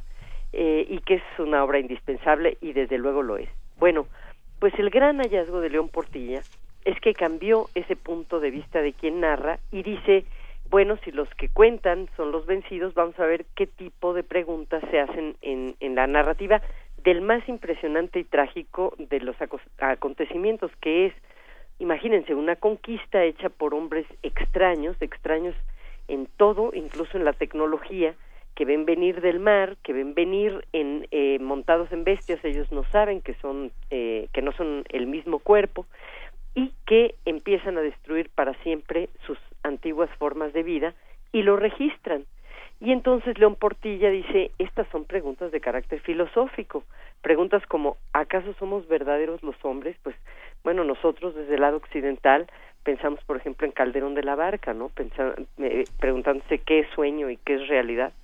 eh, 0.53 0.87
y 0.89 0.99
que 1.01 1.15
es 1.15 1.23
una 1.39 1.65
obra 1.65 1.79
indispensable 1.79 2.59
y 2.61 2.73
desde 2.73 2.99
luego 2.99 3.23
lo 3.23 3.37
es. 3.37 3.49
Bueno, 3.79 4.07
pues 4.59 4.75
el 4.79 4.91
gran 4.91 5.19
hallazgo 5.19 5.61
de 5.61 5.71
León 5.71 5.89
Portilla 5.89 6.43
es 6.85 6.99
que 7.01 7.15
cambió 7.15 7.67
ese 7.75 7.97
punto 7.97 8.41
de 8.41 8.51
vista 8.51 8.81
de 8.83 8.93
quien 8.93 9.21
narra 9.21 9.59
y 9.71 9.83
dice, 9.83 10.25
bueno, 10.71 10.99
si 11.05 11.13
los 11.13 11.29
que 11.35 11.49
cuentan 11.49 12.09
son 12.17 12.33
los 12.33 12.47
vencidos, 12.47 12.95
vamos 12.95 13.19
a 13.19 13.27
ver 13.27 13.47
qué 13.55 13.67
tipo 13.67 14.15
de 14.15 14.23
preguntas 14.23 14.83
se 14.91 15.01
hacen 15.01 15.37
en, 15.43 15.75
en 15.81 15.95
la 15.95 16.07
narrativa 16.07 16.61
del 17.03 17.23
más 17.23 17.49
impresionante 17.49 18.19
y 18.19 18.25
trágico 18.25 18.95
de 18.99 19.21
los 19.21 19.37
acontecimientos, 19.79 20.71
que 20.81 21.07
es 21.07 21.15
Imagínense, 21.81 22.35
una 22.35 22.57
conquista 22.57 23.25
hecha 23.25 23.49
por 23.49 23.73
hombres 23.73 24.07
extraños, 24.23 25.01
extraños 25.01 25.55
en 26.09 26.27
todo, 26.37 26.73
incluso 26.75 27.17
en 27.17 27.25
la 27.25 27.33
tecnología, 27.33 28.15
que 28.55 28.65
ven 28.65 28.85
venir 28.85 29.21
del 29.21 29.41
mar, 29.41 29.77
que 29.83 29.93
ven 29.93 30.15
venir 30.15 30.67
en, 30.73 31.07
eh, 31.11 31.39
montados 31.41 31.91
en 31.93 32.05
bestias, 32.05 32.45
ellos 32.45 32.71
no 32.73 32.85
saben 32.85 33.21
que 33.21 33.35
son, 33.35 33.73
eh, 33.91 34.29
que 34.33 34.43
no 34.43 34.53
son 34.53 34.85
el 34.91 35.07
mismo 35.07 35.39
cuerpo, 35.39 35.87
y 36.55 36.73
que 36.87 37.15
empiezan 37.25 37.79
a 37.79 37.81
destruir 37.81 38.29
para 38.35 38.55
siempre 38.63 39.09
sus 39.27 39.39
antiguas 39.63 40.11
formas 40.19 40.53
de 40.53 40.63
vida 40.63 40.95
y 41.33 41.43
lo 41.43 41.57
registran. 41.57 42.25
Y 42.81 42.93
entonces 42.93 43.39
León 43.39 43.57
Portilla 43.57 44.09
dice, 44.09 44.53
estas 44.59 44.89
son 44.89 45.05
preguntas 45.05 45.53
de 45.53 45.61
carácter 45.61 46.01
filosófico, 46.01 46.83
preguntas 47.21 47.65
como, 47.67 47.99
¿acaso 48.15 48.55
somos 48.59 48.89
verdaderos 48.89 49.43
los 49.43 49.57
hombres? 49.65 49.97
Pues 50.03 50.17
bueno, 50.65 50.83
nosotros 50.85 51.35
desde 51.35 51.55
el 51.55 51.61
lado 51.61 51.77
occidental 51.77 52.47
pensamos, 52.83 53.23
por 53.25 53.37
ejemplo, 53.37 53.67
en 53.67 53.73
Calderón 53.73 54.15
de 54.15 54.23
la 54.23 54.35
Barca, 54.35 54.73
¿no? 54.73 54.91
eh, 55.59 55.85
preguntándose 55.99 56.59
qué 56.61 56.81
es 56.81 56.89
sueño 56.95 57.29
y 57.29 57.37
qué 57.37 57.57
es 57.57 57.69
realidad. 57.69 58.15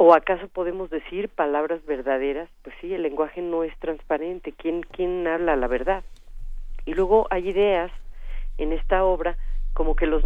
¿O 0.00 0.14
acaso 0.14 0.46
podemos 0.46 0.90
decir 0.90 1.28
palabras 1.28 1.84
verdaderas? 1.84 2.48
Pues 2.62 2.72
sí, 2.80 2.94
el 2.94 3.02
lenguaje 3.02 3.42
no 3.42 3.64
es 3.64 3.76
transparente. 3.80 4.52
¿Quién, 4.52 4.82
quién 4.82 5.26
habla 5.26 5.56
la 5.56 5.66
verdad? 5.66 6.04
Y 6.86 6.94
luego 6.94 7.26
hay 7.30 7.48
ideas 7.48 7.90
en 8.58 8.72
esta 8.72 9.04
obra 9.04 9.36
como 9.74 9.96
que 9.96 10.06
los 10.06 10.22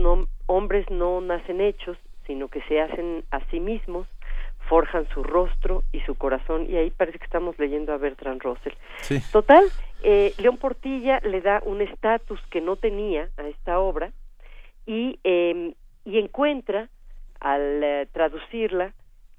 hombres 0.47 0.89
no 0.91 1.23
nacen 1.23 1.63
hechos, 1.63 1.97
sino 2.27 2.49
que 2.49 2.61
se 2.65 2.83
hacen 2.83 3.25
a 3.31 3.41
sí 3.47 3.61
mismos, 3.61 4.07
forjan 4.69 5.09
su 5.09 5.23
rostro 5.23 5.85
y 5.91 6.01
su 6.01 6.17
corazón, 6.17 6.67
y 6.69 6.77
ahí 6.77 6.91
parece 6.91 7.19
que 7.19 7.25
estamos 7.25 7.59
leyendo 7.59 7.95
a 7.95 7.97
Bertrand 7.97 8.43
Russell. 8.43 8.75
Total, 9.33 9.65
eh, 10.03 10.35
León 10.39 10.59
Portilla 10.59 11.21
le 11.21 11.41
da 11.41 11.63
un 11.65 11.81
estatus 11.81 12.41
que 12.51 12.61
no 12.61 12.77
tenía 12.77 13.31
a 13.39 13.49
esta 13.49 13.81
obra 13.81 14.13
y, 14.85 15.19
eh, 15.25 15.75
y 16.05 16.19
encuentra, 16.19 16.89
al 17.41 17.83
eh, 17.83 18.09
traducirla, 18.13 18.93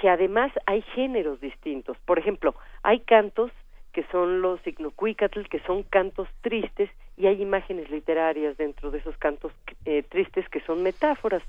que 0.03 0.09
además 0.09 0.51
hay 0.65 0.81
géneros 0.81 1.39
distintos. 1.39 1.95
Por 1.99 2.19
ejemplo, 2.19 2.55
hay 2.81 2.99
cantos 2.99 3.51
que 3.93 4.03
son 4.11 4.41
los 4.41 4.59
signocuicatl, 4.63 5.43
que 5.43 5.61
son 5.61 5.83
cantos 5.83 6.27
tristes, 6.41 6.89
y 7.15 7.27
hay 7.27 7.41
imágenes 7.41 7.89
literarias 7.89 8.57
dentro 8.57 8.91
de 8.91 8.97
esos 8.97 9.15
cantos 9.15 9.53
eh, 9.85 10.03
tristes 10.03 10.49
que 10.49 10.59
son 10.59 10.83
metáforas. 10.83 11.41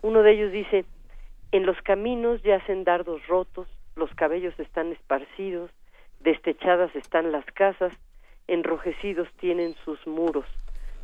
Uno 0.00 0.22
de 0.22 0.32
ellos 0.32 0.52
dice, 0.52 0.86
en 1.52 1.66
los 1.66 1.76
caminos 1.82 2.42
yacen 2.42 2.82
dardos 2.84 3.26
rotos, 3.26 3.68
los 3.94 4.08
cabellos 4.14 4.58
están 4.58 4.90
esparcidos, 4.92 5.70
destechadas 6.20 6.96
están 6.96 7.30
las 7.30 7.44
casas, 7.52 7.92
enrojecidos 8.46 9.28
tienen 9.38 9.74
sus 9.84 10.06
muros, 10.06 10.46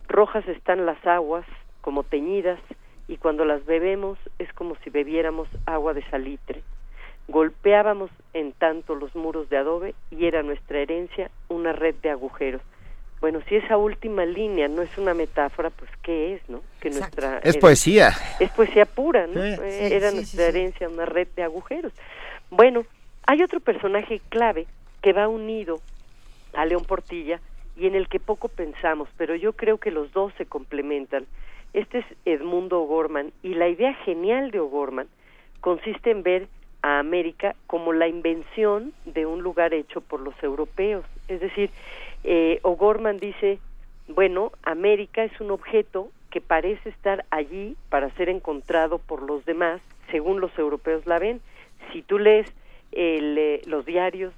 rojas 0.09 0.49
están 0.49 0.87
las 0.87 1.07
aguas, 1.07 1.45
como 1.83 2.03
teñidas, 2.03 2.61
y 3.09 3.19
cuando 3.19 3.45
las 3.45 3.63
bebemos 3.67 4.19
es 4.39 4.51
como 4.55 4.75
si 4.77 4.89
bebiéramos 4.89 5.49
agua 5.67 5.93
de 5.93 6.03
salitre. 6.09 6.63
Golpeábamos 7.29 8.11
en 8.33 8.53
tanto 8.53 8.95
los 8.95 9.15
muros 9.15 9.49
de 9.49 9.57
adobe 9.57 9.95
y 10.11 10.27
era 10.27 10.43
nuestra 10.43 10.79
herencia 10.81 11.31
una 11.49 11.73
red 11.73 11.95
de 12.03 12.11
agujeros. 12.11 12.61
Bueno, 13.21 13.41
si 13.49 13.57
esa 13.57 13.79
última 13.79 14.27
línea 14.27 14.69
no 14.69 14.83
es 14.83 14.99
una 14.99 15.15
metáfora, 15.15 15.71
pues 15.71 15.91
¿qué 16.03 16.35
es, 16.35 16.49
no? 16.51 16.61
Que 16.81 16.91
nuestra 16.91 17.39
es 17.39 17.57
poesía. 17.57 18.13
Es 18.39 18.51
poesía 18.51 18.85
pura, 18.85 19.27
¿no? 19.27 19.43
Eh, 19.43 19.97
era 19.97 20.11
nuestra 20.11 20.47
herencia 20.47 20.89
una 20.89 21.07
red 21.07 21.29
de 21.35 21.43
agujeros. 21.43 21.93
Bueno, 22.51 22.85
hay 23.27 23.43
otro 23.43 23.61
personaje 23.61 24.21
clave 24.29 24.67
que 25.01 25.15
va 25.15 25.29
unido 25.29 25.81
a 26.53 26.67
León 26.67 26.85
Portilla 26.85 27.41
y 27.77 27.87
en 27.87 27.95
el 27.95 28.09
que 28.09 28.21
poco 28.21 28.49
pensamos, 28.49 29.09
pero 29.17 29.35
yo 29.35 29.55
creo 29.55 29.79
que 29.79 29.91
los 29.91 30.13
dos 30.13 30.33
se 30.37 30.47
complementan. 30.47 31.27
Este 31.73 32.01
es 32.01 32.07
Edmundo 32.25 32.81
O'Gorman 32.83 33.33
y 33.43 33.55
la 33.55 33.69
idea 33.69 33.95
genial 34.05 34.51
de 34.51 34.61
O'Gorman 34.61 35.09
consiste 35.61 36.11
en 36.11 36.23
ver 36.23 36.49
a 36.85 36.99
América 36.99 37.57
como 37.67 37.95
la 37.95 38.09
invención 38.09 38.93
de 39.07 39.25
un 39.25 39.43
lugar 39.43 39.73
hecho 39.73 40.03
por 40.03 40.21
los 40.21 40.35
europeos. 40.43 41.07
Es 41.29 41.41
decir, 41.41 41.71
eh, 42.25 42.61
O'Gorman 42.63 43.17
dice, 43.17 43.59
bueno, 44.07 44.53
América 44.63 45.25
es 45.25 45.41
un 45.41 45.51
objeto 45.51 46.11
que 46.31 46.43
parece 46.43 46.91
estar 46.91 47.25
allí 47.31 47.75
para 47.89 48.11
ser 48.11 48.29
encontrado 48.29 48.99
por 48.99 49.23
los 49.23 49.47
demás, 49.47 49.81
según 50.11 50.43
los 50.43 50.57
europeos 50.59 51.07
la 51.07 51.19
ven. 51.19 51.41
Si 51.91 52.03
tú 52.03 52.19
lees 52.19 52.53
el, 52.93 53.39
eh, 53.39 53.63
los 53.65 53.87
diarios 53.87 54.35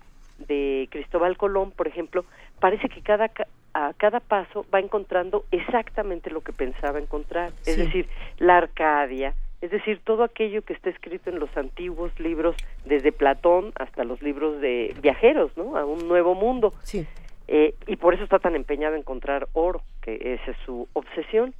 de 0.46 0.86
Cristóbal 0.92 1.36
Colón, 1.36 1.72
por 1.72 1.88
ejemplo, 1.88 2.24
parece 2.60 2.88
que 2.88 3.00
cada 3.00 3.28
a 3.74 3.92
cada 3.94 4.20
paso 4.20 4.64
va 4.72 4.78
encontrando 4.78 5.44
exactamente 5.50 6.30
lo 6.30 6.42
que 6.42 6.52
pensaba 6.52 6.98
encontrar, 6.98 7.52
es 7.66 7.76
decir, 7.76 8.08
la 8.38 8.56
Arcadia, 8.56 9.34
es 9.60 9.70
decir, 9.70 10.00
todo 10.04 10.22
aquello 10.22 10.62
que 10.62 10.72
está 10.72 10.90
escrito 10.90 11.30
en 11.30 11.38
los 11.38 11.54
antiguos 11.56 12.18
libros, 12.20 12.56
desde 12.84 13.12
Platón 13.12 13.72
hasta 13.76 14.04
los 14.04 14.22
libros 14.22 14.60
de 14.60 14.94
viajeros, 15.00 15.56
¿no? 15.56 15.76
A 15.76 15.84
un 15.84 16.06
nuevo 16.08 16.34
mundo. 16.34 16.72
Sí. 16.82 17.06
Eh, 17.48 17.74
y 17.86 17.96
por 17.96 18.14
eso 18.14 18.24
está 18.24 18.38
tan 18.38 18.56
empeñado 18.56 18.94
en 18.94 19.00
encontrar 19.00 19.48
oro, 19.52 19.82
que 20.02 20.34
esa 20.34 20.50
es 20.50 20.56
su 20.64 20.88
obsesión. 20.92 21.54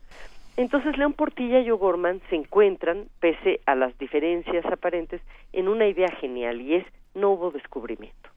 Entonces 0.57 0.97
León 0.97 1.13
Portilla 1.13 1.61
y 1.61 1.71
O'Gorman 1.71 2.21
se 2.31 2.37
encuentran, 2.37 3.09
pese 3.21 3.61
a 3.67 3.75
las 3.75 3.97
diferencias 3.99 4.65
aparentes, 4.67 5.21
en 5.53 5.69
una 5.69 5.87
idea 5.87 6.09
genial 6.21 6.61
y 6.61 6.77
es 6.77 6.87
no 7.15 7.31
hubo 7.31 7.51
descubrimiento 7.51 8.31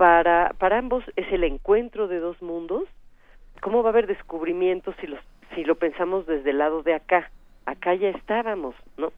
para, 0.00 0.54
para 0.56 0.78
ambos 0.78 1.04
es 1.16 1.30
el 1.30 1.44
encuentro 1.44 2.08
de 2.08 2.20
dos 2.20 2.40
mundos. 2.40 2.84
¿Cómo 3.60 3.82
va 3.82 3.90
a 3.90 3.92
haber 3.92 4.06
descubrimientos 4.06 4.94
si, 4.98 5.06
los, 5.06 5.20
si 5.54 5.62
lo 5.62 5.74
pensamos 5.74 6.26
desde 6.26 6.52
el 6.52 6.56
lado 6.56 6.82
de 6.82 6.94
acá? 6.94 7.30
Acá 7.70 7.94
ya 7.94 8.08
estábamos, 8.08 8.74
¿no? 8.96 9.12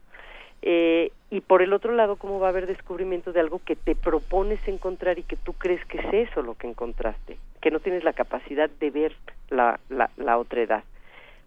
Eh, 0.61 1.11
y 1.31 1.41
por 1.41 1.63
el 1.63 1.73
otro 1.73 1.91
lado, 1.91 2.17
¿cómo 2.17 2.39
va 2.39 2.47
a 2.47 2.49
haber 2.51 2.67
descubrimiento 2.67 3.33
de 3.33 3.39
algo 3.39 3.59
que 3.65 3.75
te 3.75 3.95
propones 3.95 4.59
encontrar 4.67 5.17
y 5.17 5.23
que 5.23 5.35
tú 5.35 5.53
crees 5.53 5.83
que 5.87 5.97
es 5.97 6.29
eso 6.29 6.43
lo 6.43 6.53
que 6.53 6.67
encontraste? 6.67 7.37
Que 7.61 7.71
no 7.71 7.79
tienes 7.79 8.03
la 8.03 8.13
capacidad 8.13 8.69
de 8.69 8.91
ver 8.91 9.15
la, 9.49 9.79
la, 9.89 10.11
la 10.17 10.37
otra 10.37 10.61
edad. 10.61 10.83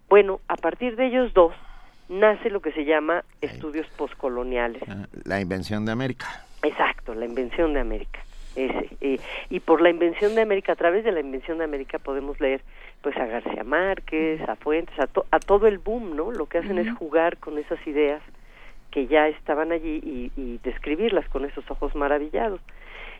Bueno, 0.09 0.41
a 0.49 0.57
partir 0.57 0.97
de 0.97 1.07
ellos 1.07 1.33
dos 1.33 1.53
nace 2.09 2.49
lo 2.49 2.59
que 2.59 2.73
se 2.73 2.83
llama 2.83 3.23
estudios 3.39 3.87
postcoloniales. 3.97 4.83
Ah, 4.87 5.07
la 5.23 5.39
invención 5.39 5.85
de 5.85 5.93
América. 5.93 6.27
Exacto, 6.61 7.13
la 7.13 7.25
invención 7.25 7.73
de 7.73 7.79
América. 7.79 8.19
Ese, 8.55 8.89
eh, 8.99 9.19
y 9.49 9.59
por 9.61 9.81
la 9.81 9.89
invención 9.89 10.35
de 10.35 10.41
América, 10.41 10.73
a 10.73 10.75
través 10.75 11.05
de 11.05 11.11
la 11.13 11.21
invención 11.21 11.59
de 11.59 11.63
América 11.63 11.99
podemos 11.99 12.39
leer 12.41 12.61
pues 13.01 13.15
a 13.17 13.25
García 13.25 13.63
Márquez, 13.63 14.41
a 14.47 14.55
Fuentes, 14.55 14.97
a, 14.99 15.07
a 15.31 15.39
todo 15.39 15.67
el 15.67 15.77
boom, 15.77 16.15
¿no? 16.15 16.31
Lo 16.31 16.47
que 16.47 16.57
hacen 16.57 16.77
es 16.77 16.91
jugar 16.95 17.37
con 17.37 17.57
esas 17.57 17.85
ideas 17.87 18.21
que 18.91 19.07
ya 19.07 19.27
estaban 19.27 19.71
allí 19.71 20.01
y, 20.03 20.31
y 20.35 20.59
describirlas 20.63 21.27
con 21.29 21.45
esos 21.45 21.69
ojos 21.69 21.95
maravillados. 21.95 22.61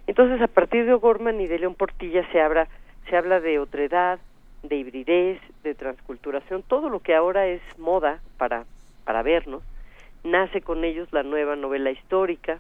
Entonces, 0.07 0.41
a 0.41 0.47
partir 0.47 0.85
de 0.85 0.93
O'Gorman 0.93 1.39
y 1.41 1.47
de 1.47 1.59
León 1.59 1.75
Portilla 1.75 2.25
se 2.31 2.41
habla, 2.41 2.67
se 3.09 3.17
habla 3.17 3.39
de 3.39 3.59
otredad, 3.59 4.19
de 4.63 4.75
hibridez, 4.77 5.39
de 5.63 5.75
transculturación, 5.75 6.63
todo 6.63 6.89
lo 6.89 6.99
que 6.99 7.13
ahora 7.15 7.47
es 7.47 7.61
moda 7.77 8.19
para, 8.37 8.65
para 9.05 9.21
vernos. 9.21 9.63
Nace 10.23 10.61
con 10.61 10.83
ellos 10.83 11.11
la 11.11 11.23
nueva 11.23 11.55
novela 11.55 11.91
histórica, 11.91 12.59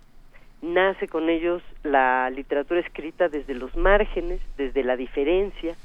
nace 0.61 1.07
con 1.07 1.29
ellos 1.29 1.63
la 1.83 2.29
literatura 2.29 2.79
escrita 2.79 3.29
desde 3.29 3.55
los 3.55 3.75
márgenes, 3.75 4.41
desde 4.57 4.83
la 4.83 4.95
diferencia, 4.95 5.75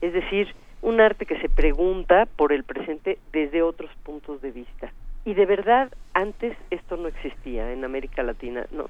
es 0.00 0.12
decir, 0.12 0.54
un 0.82 1.00
arte 1.00 1.26
que 1.26 1.38
se 1.40 1.48
pregunta 1.48 2.26
por 2.36 2.52
el 2.52 2.64
presente 2.64 3.18
desde 3.32 3.62
otros 3.62 3.90
puntos 4.02 4.40
de 4.42 4.50
vista. 4.50 4.92
Y 5.24 5.34
de 5.34 5.46
verdad, 5.46 5.92
antes 6.14 6.56
esto 6.70 6.96
no 6.96 7.08
existía 7.08 7.72
en 7.72 7.84
América 7.84 8.22
Latina, 8.22 8.66
no. 8.70 8.88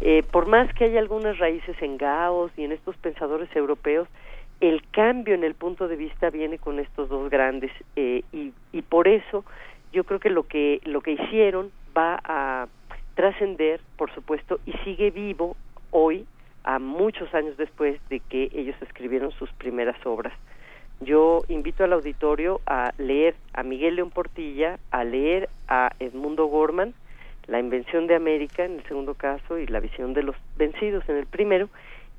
Eh, 0.00 0.22
por 0.30 0.46
más 0.46 0.72
que 0.74 0.84
haya 0.84 0.98
algunas 0.98 1.38
raíces 1.38 1.76
en 1.80 1.96
Gauss 1.96 2.50
y 2.56 2.64
en 2.64 2.72
estos 2.72 2.96
pensadores 2.96 3.54
europeos, 3.54 4.08
el 4.60 4.82
cambio 4.90 5.34
en 5.34 5.44
el 5.44 5.54
punto 5.54 5.88
de 5.88 5.96
vista 5.96 6.30
viene 6.30 6.58
con 6.58 6.78
estos 6.80 7.08
dos 7.08 7.30
grandes 7.30 7.70
eh, 7.96 8.22
y, 8.32 8.52
y 8.72 8.82
por 8.82 9.08
eso 9.08 9.44
yo 9.92 10.04
creo 10.04 10.20
que 10.20 10.30
lo 10.30 10.42
que 10.44 10.80
lo 10.84 11.00
que 11.00 11.12
hicieron 11.12 11.70
va 11.96 12.20
a 12.24 12.68
trascender, 13.14 13.80
por 13.96 14.12
supuesto, 14.14 14.60
y 14.66 14.72
sigue 14.84 15.10
vivo 15.10 15.56
hoy, 15.90 16.26
a 16.64 16.78
muchos 16.78 17.32
años 17.34 17.56
después 17.56 18.00
de 18.08 18.20
que 18.20 18.50
ellos 18.54 18.76
escribieron 18.82 19.30
sus 19.32 19.50
primeras 19.54 19.96
obras. 20.04 20.32
Yo 21.00 21.42
invito 21.48 21.84
al 21.84 21.94
auditorio 21.94 22.60
a 22.66 22.92
leer 22.98 23.34
a 23.54 23.62
Miguel 23.62 23.96
León 23.96 24.10
Portilla, 24.10 24.78
a 24.90 25.04
leer 25.04 25.48
a 25.66 25.92
Edmundo 25.98 26.46
Gorman, 26.46 26.94
La 27.46 27.58
invención 27.58 28.06
de 28.06 28.14
América 28.14 28.64
en 28.64 28.76
el 28.76 28.84
segundo 28.84 29.14
caso 29.14 29.58
y 29.58 29.66
La 29.66 29.80
visión 29.80 30.12
de 30.12 30.22
los 30.22 30.36
vencidos 30.56 31.08
en 31.08 31.16
el 31.16 31.26
primero, 31.26 31.68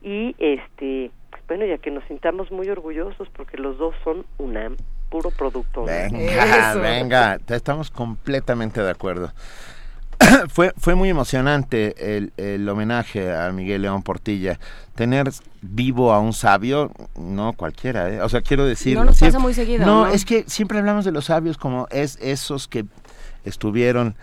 y 0.01 0.35
este, 0.39 1.11
bueno, 1.47 1.65
ya 1.65 1.77
que 1.77 1.91
nos 1.91 2.03
sintamos 2.05 2.51
muy 2.51 2.69
orgullosos 2.69 3.29
porque 3.29 3.57
los 3.57 3.77
dos 3.77 3.93
son 4.03 4.25
UNAM, 4.39 4.77
puro 5.09 5.29
producto. 5.29 5.85
Venga, 5.85 6.73
venga, 6.75 7.37
estamos 7.49 7.91
completamente 7.91 8.81
de 8.81 8.89
acuerdo. 8.89 9.31
fue, 10.49 10.73
fue 10.77 10.95
muy 10.95 11.09
emocionante 11.09 12.17
el, 12.17 12.33
el, 12.37 12.67
homenaje 12.67 13.33
a 13.33 13.51
Miguel 13.51 13.83
León 13.83 14.03
Portilla. 14.03 14.59
Tener 14.95 15.31
vivo 15.61 16.13
a 16.13 16.19
un 16.19 16.33
sabio, 16.33 16.91
no 17.15 17.53
cualquiera, 17.53 18.09
¿eh? 18.09 18.21
O 18.21 18.29
sea, 18.29 18.41
quiero 18.41 18.65
decir... 18.65 18.95
No 18.95 19.05
nos 19.05 19.19
pasa 19.19 19.39
muy 19.39 19.53
seguido. 19.53 19.85
No, 19.85 20.05
no, 20.05 20.11
es 20.11 20.25
que 20.25 20.43
siempre 20.47 20.79
hablamos 20.79 21.05
de 21.05 21.11
los 21.11 21.25
sabios 21.25 21.57
como 21.57 21.87
es 21.91 22.17
esos 22.21 22.67
que 22.67 22.85
estuvieron 23.45 24.15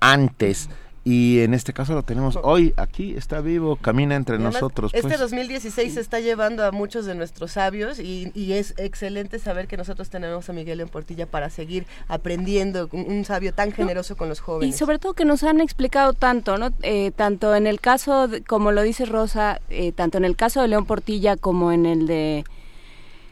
antes 0.00 0.68
y 1.08 1.40
en 1.40 1.54
este 1.54 1.72
caso 1.72 1.94
lo 1.94 2.02
tenemos 2.02 2.38
hoy 2.42 2.74
aquí 2.76 3.14
está 3.16 3.40
vivo 3.40 3.76
camina 3.76 4.14
entre 4.14 4.34
Además, 4.34 4.54
nosotros 4.54 4.92
este 4.92 5.08
pues. 5.08 5.20
2016 5.20 5.94
se 5.94 6.00
está 6.00 6.20
llevando 6.20 6.66
a 6.66 6.70
muchos 6.70 7.06
de 7.06 7.14
nuestros 7.14 7.52
sabios 7.52 7.98
y, 7.98 8.30
y, 8.34 8.52
es 8.52 8.74
excelente 8.76 9.38
saber 9.38 9.68
que 9.68 9.78
nosotros 9.78 10.10
tenemos 10.10 10.50
a 10.50 10.52
Miguel 10.52 10.80
en 10.80 10.88
Portilla 10.88 11.24
para 11.24 11.48
seguir 11.48 11.86
aprendiendo 12.08 12.90
un, 12.92 13.10
un 13.10 13.24
sabio 13.24 13.54
tan 13.54 13.72
generoso 13.72 14.14
no, 14.14 14.18
con 14.18 14.28
los 14.28 14.40
jóvenes 14.40 14.74
y 14.74 14.78
sobre 14.78 14.98
todo 14.98 15.14
que 15.14 15.24
nos 15.24 15.44
han 15.44 15.62
explicado 15.62 16.12
tanto 16.12 16.58
no 16.58 16.72
eh, 16.82 17.10
tanto 17.12 17.54
en 17.54 17.66
el 17.66 17.80
caso 17.80 18.28
de, 18.28 18.42
como 18.42 18.70
lo 18.70 18.82
dice 18.82 19.06
Rosa 19.06 19.62
eh, 19.70 19.92
tanto 19.92 20.18
en 20.18 20.26
el 20.26 20.36
caso 20.36 20.60
de 20.60 20.68
León 20.68 20.84
Portilla 20.84 21.36
como 21.36 21.72
en 21.72 21.86
el 21.86 22.06
de 22.06 22.44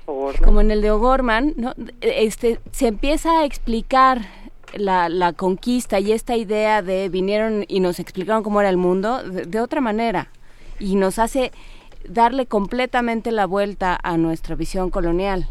como 0.06 0.60
en 0.60 0.70
el 0.70 0.82
de 0.82 0.92
O'Gorman, 0.92 1.54
¿no? 1.56 1.74
este, 2.00 2.60
se 2.70 2.86
empieza 2.86 3.40
a 3.40 3.44
explicar 3.44 4.20
la, 4.74 5.08
la, 5.08 5.32
conquista 5.32 6.00
y 6.00 6.12
esta 6.12 6.36
idea 6.36 6.82
de 6.82 7.08
vinieron 7.08 7.64
y 7.68 7.80
nos 7.80 7.98
explicaron 7.98 8.42
cómo 8.42 8.60
era 8.60 8.70
el 8.70 8.76
mundo 8.76 9.22
de, 9.22 9.44
de, 9.44 9.60
otra 9.60 9.80
manera 9.80 10.28
y 10.78 10.96
nos 10.96 11.18
hace 11.18 11.52
darle 12.08 12.46
completamente 12.46 13.32
la 13.32 13.46
vuelta 13.46 13.98
a 14.02 14.16
nuestra 14.16 14.54
visión 14.54 14.90
colonial. 14.90 15.46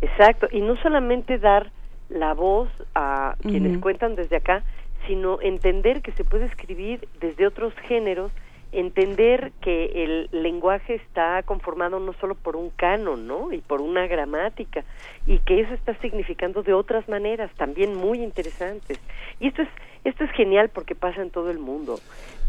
Exacto, 0.00 0.48
y 0.50 0.60
no 0.60 0.76
solamente 0.76 1.38
dar 1.38 1.70
la 2.08 2.34
voz 2.34 2.68
a 2.94 3.36
quienes 3.42 3.72
uh 3.72 3.76
-huh. 3.76 3.80
cuentan 3.80 4.16
desde 4.16 4.36
acá, 4.36 4.64
sino 5.06 5.40
entender 5.40 6.02
que 6.02 6.12
se 6.12 6.24
puede 6.24 6.46
escribir 6.46 7.08
desde 7.20 7.46
otros 7.46 7.72
géneros 7.88 8.32
entender 8.72 9.52
que 9.60 10.04
el 10.04 10.28
lenguaje 10.32 10.94
está 10.94 11.42
conformado 11.42 11.98
no 11.98 12.12
solo 12.14 12.34
por 12.34 12.56
un 12.56 12.70
canon, 12.70 13.26
¿no? 13.26 13.52
Y 13.52 13.58
por 13.58 13.80
una 13.80 14.06
gramática, 14.06 14.84
y 15.26 15.38
que 15.40 15.60
eso 15.60 15.74
está 15.74 15.94
significando 16.00 16.62
de 16.62 16.72
otras 16.72 17.08
maneras 17.08 17.50
también 17.56 17.94
muy 17.94 18.22
interesantes. 18.22 19.00
Y 19.40 19.48
esto 19.48 19.62
es, 19.62 19.68
esto 20.04 20.24
es 20.24 20.30
genial 20.32 20.68
porque 20.68 20.94
pasa 20.94 21.22
en 21.22 21.30
todo 21.30 21.50
el 21.50 21.58
mundo. 21.58 21.98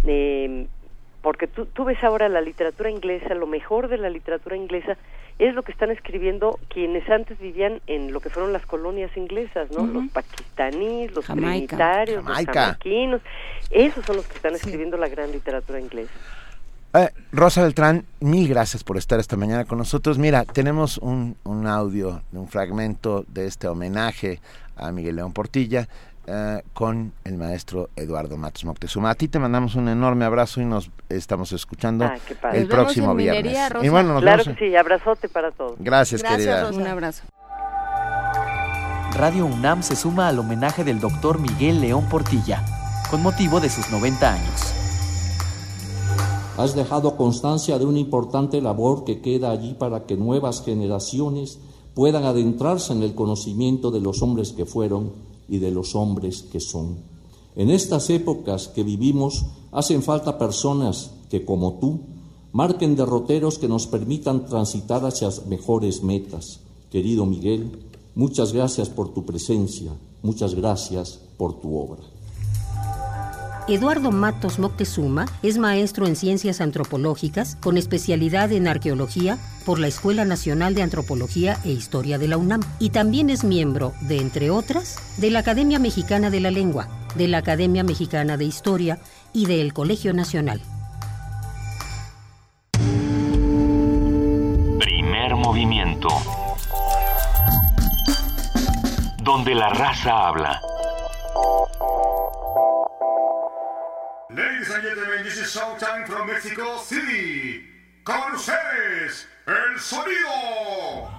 Eh, 0.06 0.68
porque 1.22 1.48
tú, 1.48 1.66
tú 1.68 1.86
ves 1.86 2.04
ahora 2.04 2.30
la 2.30 2.42
literatura 2.42 2.90
inglesa, 2.90 3.36
lo 3.36 3.48
mejor 3.48 3.88
de 3.88 3.98
la 3.98 4.10
literatura 4.10 4.56
inglesa 4.56 4.98
es 5.42 5.56
lo 5.56 5.64
que 5.64 5.72
están 5.72 5.90
escribiendo 5.90 6.60
quienes 6.70 7.10
antes 7.10 7.40
vivían 7.40 7.82
en 7.88 8.14
lo 8.14 8.20
que 8.20 8.30
fueron 8.30 8.54
las 8.54 8.64
colonias 8.66 9.10
inglesas, 9.18 9.72
¿no? 9.72 9.82
Uh 9.82 9.88
-huh. 9.88 9.94
Los 9.94 10.12
pakistaníes, 10.12 11.16
los 11.16 11.26
Jamaica. 11.26 11.76
trinitarios, 11.76 12.24
Jamaica. 12.24 12.52
los 12.52 12.56
jamaiquinos. 12.56 13.22
Esos 13.72 14.06
son 14.06 14.18
los 14.18 14.28
que 14.28 14.36
están 14.36 14.54
escribiendo 14.54 14.98
sí. 14.98 15.02
la 15.02 15.10
gran 15.10 15.32
literatura 15.32 15.80
inglesa. 15.80 16.12
Eh, 16.94 17.10
Rosa 17.32 17.64
Beltrán, 17.64 18.06
mil 18.20 18.48
gracias 18.50 18.84
por 18.84 18.98
estar 18.98 19.20
esta 19.20 19.36
mañana 19.36 19.66
con 19.66 19.80
nosotros. 19.80 20.20
Mira, 20.20 20.46
tenemos 20.46 21.00
un, 21.00 21.36
un 21.44 21.66
audio, 21.66 22.22
un 22.34 22.48
fragmento 22.48 23.26
de 23.28 23.48
este 23.48 23.68
homenaje 23.68 24.42
a 24.76 24.92
Miguel 24.92 25.16
León 25.16 25.34
Portilla. 25.34 25.88
Uh, 26.32 26.62
con 26.74 27.12
el 27.26 27.38
maestro 27.38 27.90
Eduardo 27.94 28.38
Matos 28.38 28.64
Moctezuma. 28.64 29.10
A 29.10 29.16
ti 29.16 29.28
te 29.28 29.38
mandamos 29.38 29.76
un 29.76 29.90
enorme 29.90 30.24
abrazo 30.24 30.62
y 30.62 30.66
nos 30.66 30.90
estamos 31.10 31.52
escuchando 31.52 32.06
ah, 32.06 32.16
el 32.54 32.70
próximo 32.70 33.14
viernes. 33.14 33.44
Minería, 33.44 33.70
y 33.84 33.90
bueno, 33.90 34.14
nos 34.14 34.22
claro 34.22 34.44
vemos 34.46 34.58
que 34.58 34.70
sí, 34.70 34.76
abrazote 34.78 35.28
para 35.28 35.52
todos. 35.52 35.76
Gracias, 35.80 36.22
Gracias 36.22 36.40
querida. 36.40 36.62
Rosa. 36.68 36.80
Un 36.80 36.88
abrazo. 36.88 37.24
Radio 39.14 39.46
UNAM 39.46 39.84
se 39.84 39.98
suma 39.98 40.30
al 40.30 40.40
homenaje 40.40 40.86
del 40.86 41.02
doctor 41.02 41.38
Miguel 41.38 41.82
León 41.82 42.08
Portilla, 42.08 42.64
con 43.10 43.22
motivo 43.22 43.60
de 43.60 43.70
sus 43.70 43.92
90 43.92 44.34
años. 44.34 44.74
Has 46.58 46.76
dejado 46.76 47.18
constancia 47.18 47.78
de 47.78 47.86
una 47.86 48.00
importante 48.00 48.62
labor 48.62 49.04
que 49.04 49.20
queda 49.20 49.52
allí 49.52 49.74
para 49.74 50.06
que 50.06 50.16
nuevas 50.16 50.64
generaciones 50.64 51.60
puedan 51.94 52.24
adentrarse 52.24 52.94
en 52.94 53.04
el 53.04 53.16
conocimiento 53.16 53.92
de 53.92 54.00
los 54.00 54.22
hombres 54.22 54.54
que 54.54 54.66
fueron 54.66 55.31
y 55.48 55.60
de 55.60 55.72
los 55.72 55.96
hombres 55.96 56.44
que 56.44 56.60
son. 56.60 56.98
En 57.56 57.70
estas 57.70 58.10
épocas 58.10 58.68
que 58.70 58.84
vivimos 58.84 59.46
hacen 59.72 60.04
falta 60.04 60.38
personas 60.38 61.12
que, 61.30 61.44
como 61.46 61.80
tú, 61.80 62.02
marquen 62.52 62.96
derroteros 62.96 63.58
que 63.58 63.68
nos 63.68 63.88
permitan 63.88 64.46
transitar 64.46 65.06
hacia 65.06 65.30
mejores 65.48 66.04
metas. 66.04 66.60
Querido 66.90 67.26
Miguel, 67.26 67.72
muchas 68.16 68.54
gracias 68.54 68.90
por 68.90 69.14
tu 69.14 69.26
presencia, 69.26 69.92
muchas 70.22 70.56
gracias 70.56 71.20
por 71.38 71.60
tu 71.60 71.78
obra. 71.78 72.11
Eduardo 73.72 74.12
Matos 74.12 74.60
Moctezuma 74.60 75.28
es 75.44 75.58
maestro 75.58 76.06
en 76.06 76.18
ciencias 76.18 76.60
antropológicas 76.60 77.56
con 77.62 77.78
especialidad 77.78 78.52
en 78.52 78.68
arqueología 78.68 79.38
por 79.66 79.80
la 79.80 79.88
Escuela 79.88 80.26
Nacional 80.26 80.76
de 80.76 80.82
Antropología 80.82 81.58
e 81.64 81.72
Historia 81.72 82.18
de 82.18 82.28
la 82.28 82.36
UNAM 82.36 82.60
y 82.80 82.90
también 82.90 83.30
es 83.30 83.46
miembro 83.46 83.94
de, 84.02 84.20
entre 84.20 84.50
otras, 84.50 84.98
de 85.22 85.32
la 85.32 85.40
Academia 85.40 85.80
Mexicana 85.80 86.30
de 86.30 86.42
la 86.42 86.52
Lengua, 86.52 86.90
de 87.16 87.30
la 87.30 87.38
Academia 87.38 87.86
Mexicana 87.86 88.36
de 88.36 88.44
Historia 88.44 89.00
y 89.32 89.46
del 89.46 89.72
Colegio 89.72 90.14
Nacional. 90.14 90.60
Primer 94.80 95.36
movimiento. 95.38 96.10
Donde 99.24 99.56
la 99.56 99.70
raza 99.70 100.28
habla. 100.28 100.60
Ladies 104.34 104.70
and 104.70 104.82
gentlemen, 104.82 105.24
this 105.24 105.38
is 105.38 105.54
Showtime 105.54 106.08
from 106.08 106.28
Mexico 106.28 106.78
City. 106.78 107.68
Con 108.04 108.34
ustedes, 108.34 109.28
el 109.46 109.80
sonido. 109.80 111.10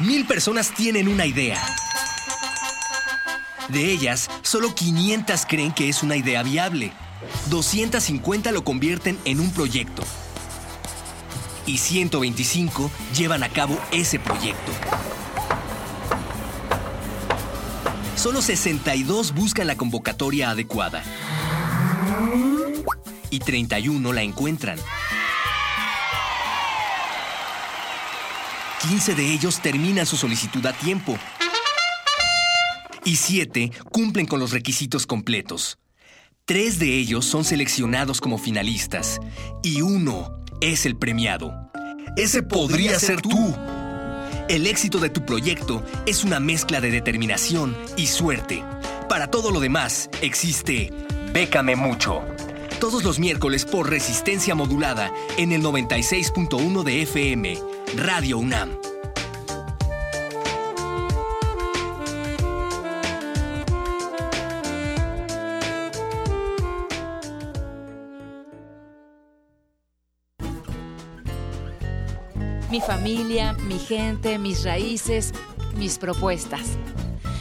Mil 0.00 0.26
personas 0.26 0.72
tienen 0.74 1.06
una 1.06 1.24
idea. 1.24 1.62
De 3.68 3.92
ellas, 3.92 4.28
solo 4.42 4.74
500 4.74 5.46
creen 5.46 5.72
que 5.72 5.88
es 5.88 6.02
una 6.02 6.16
idea 6.16 6.42
viable. 6.42 6.92
250 7.50 8.50
lo 8.50 8.64
convierten 8.64 9.18
en 9.24 9.38
un 9.38 9.52
proyecto. 9.52 10.02
y 11.66 11.78
125 11.78 12.90
llevan 13.14 13.44
a 13.44 13.48
cabo 13.48 13.78
ese 13.92 14.18
proyecto. 14.18 14.72
Solo 18.20 18.42
62 18.42 19.32
buscan 19.32 19.66
la 19.66 19.78
convocatoria 19.78 20.50
adecuada 20.50 21.02
y 23.30 23.38
31 23.38 24.12
la 24.12 24.20
encuentran. 24.20 24.78
15 28.82 29.14
de 29.14 29.32
ellos 29.32 29.60
terminan 29.62 30.04
su 30.04 30.18
solicitud 30.18 30.66
a 30.66 30.74
tiempo 30.74 31.18
y 33.06 33.16
7 33.16 33.72
cumplen 33.90 34.26
con 34.26 34.38
los 34.38 34.50
requisitos 34.50 35.06
completos. 35.06 35.78
Tres 36.44 36.78
de 36.78 36.98
ellos 36.98 37.24
son 37.24 37.42
seleccionados 37.42 38.20
como 38.20 38.36
finalistas 38.36 39.18
y 39.62 39.80
uno 39.80 40.44
es 40.60 40.84
el 40.84 40.94
premiado. 40.94 41.54
Ese 42.18 42.42
podría 42.42 42.98
ser 42.98 43.22
tú. 43.22 43.56
El 44.50 44.66
éxito 44.66 44.98
de 44.98 45.10
tu 45.10 45.24
proyecto 45.24 45.84
es 46.06 46.24
una 46.24 46.40
mezcla 46.40 46.80
de 46.80 46.90
determinación 46.90 47.76
y 47.96 48.08
suerte. 48.08 48.64
Para 49.08 49.28
todo 49.28 49.52
lo 49.52 49.60
demás 49.60 50.10
existe 50.22 50.92
Bécame 51.32 51.76
mucho. 51.76 52.24
Todos 52.80 53.04
los 53.04 53.20
miércoles 53.20 53.64
por 53.64 53.88
resistencia 53.88 54.56
modulada 54.56 55.12
en 55.36 55.52
el 55.52 55.62
96.1 55.62 56.82
de 56.82 57.02
FM, 57.02 57.58
Radio 57.96 58.38
UNAM. 58.38 58.89
Mi 72.70 72.80
familia, 72.80 73.52
mi 73.54 73.80
gente, 73.80 74.38
mis 74.38 74.64
raíces, 74.64 75.32
mis 75.76 75.98
propuestas. 75.98 76.78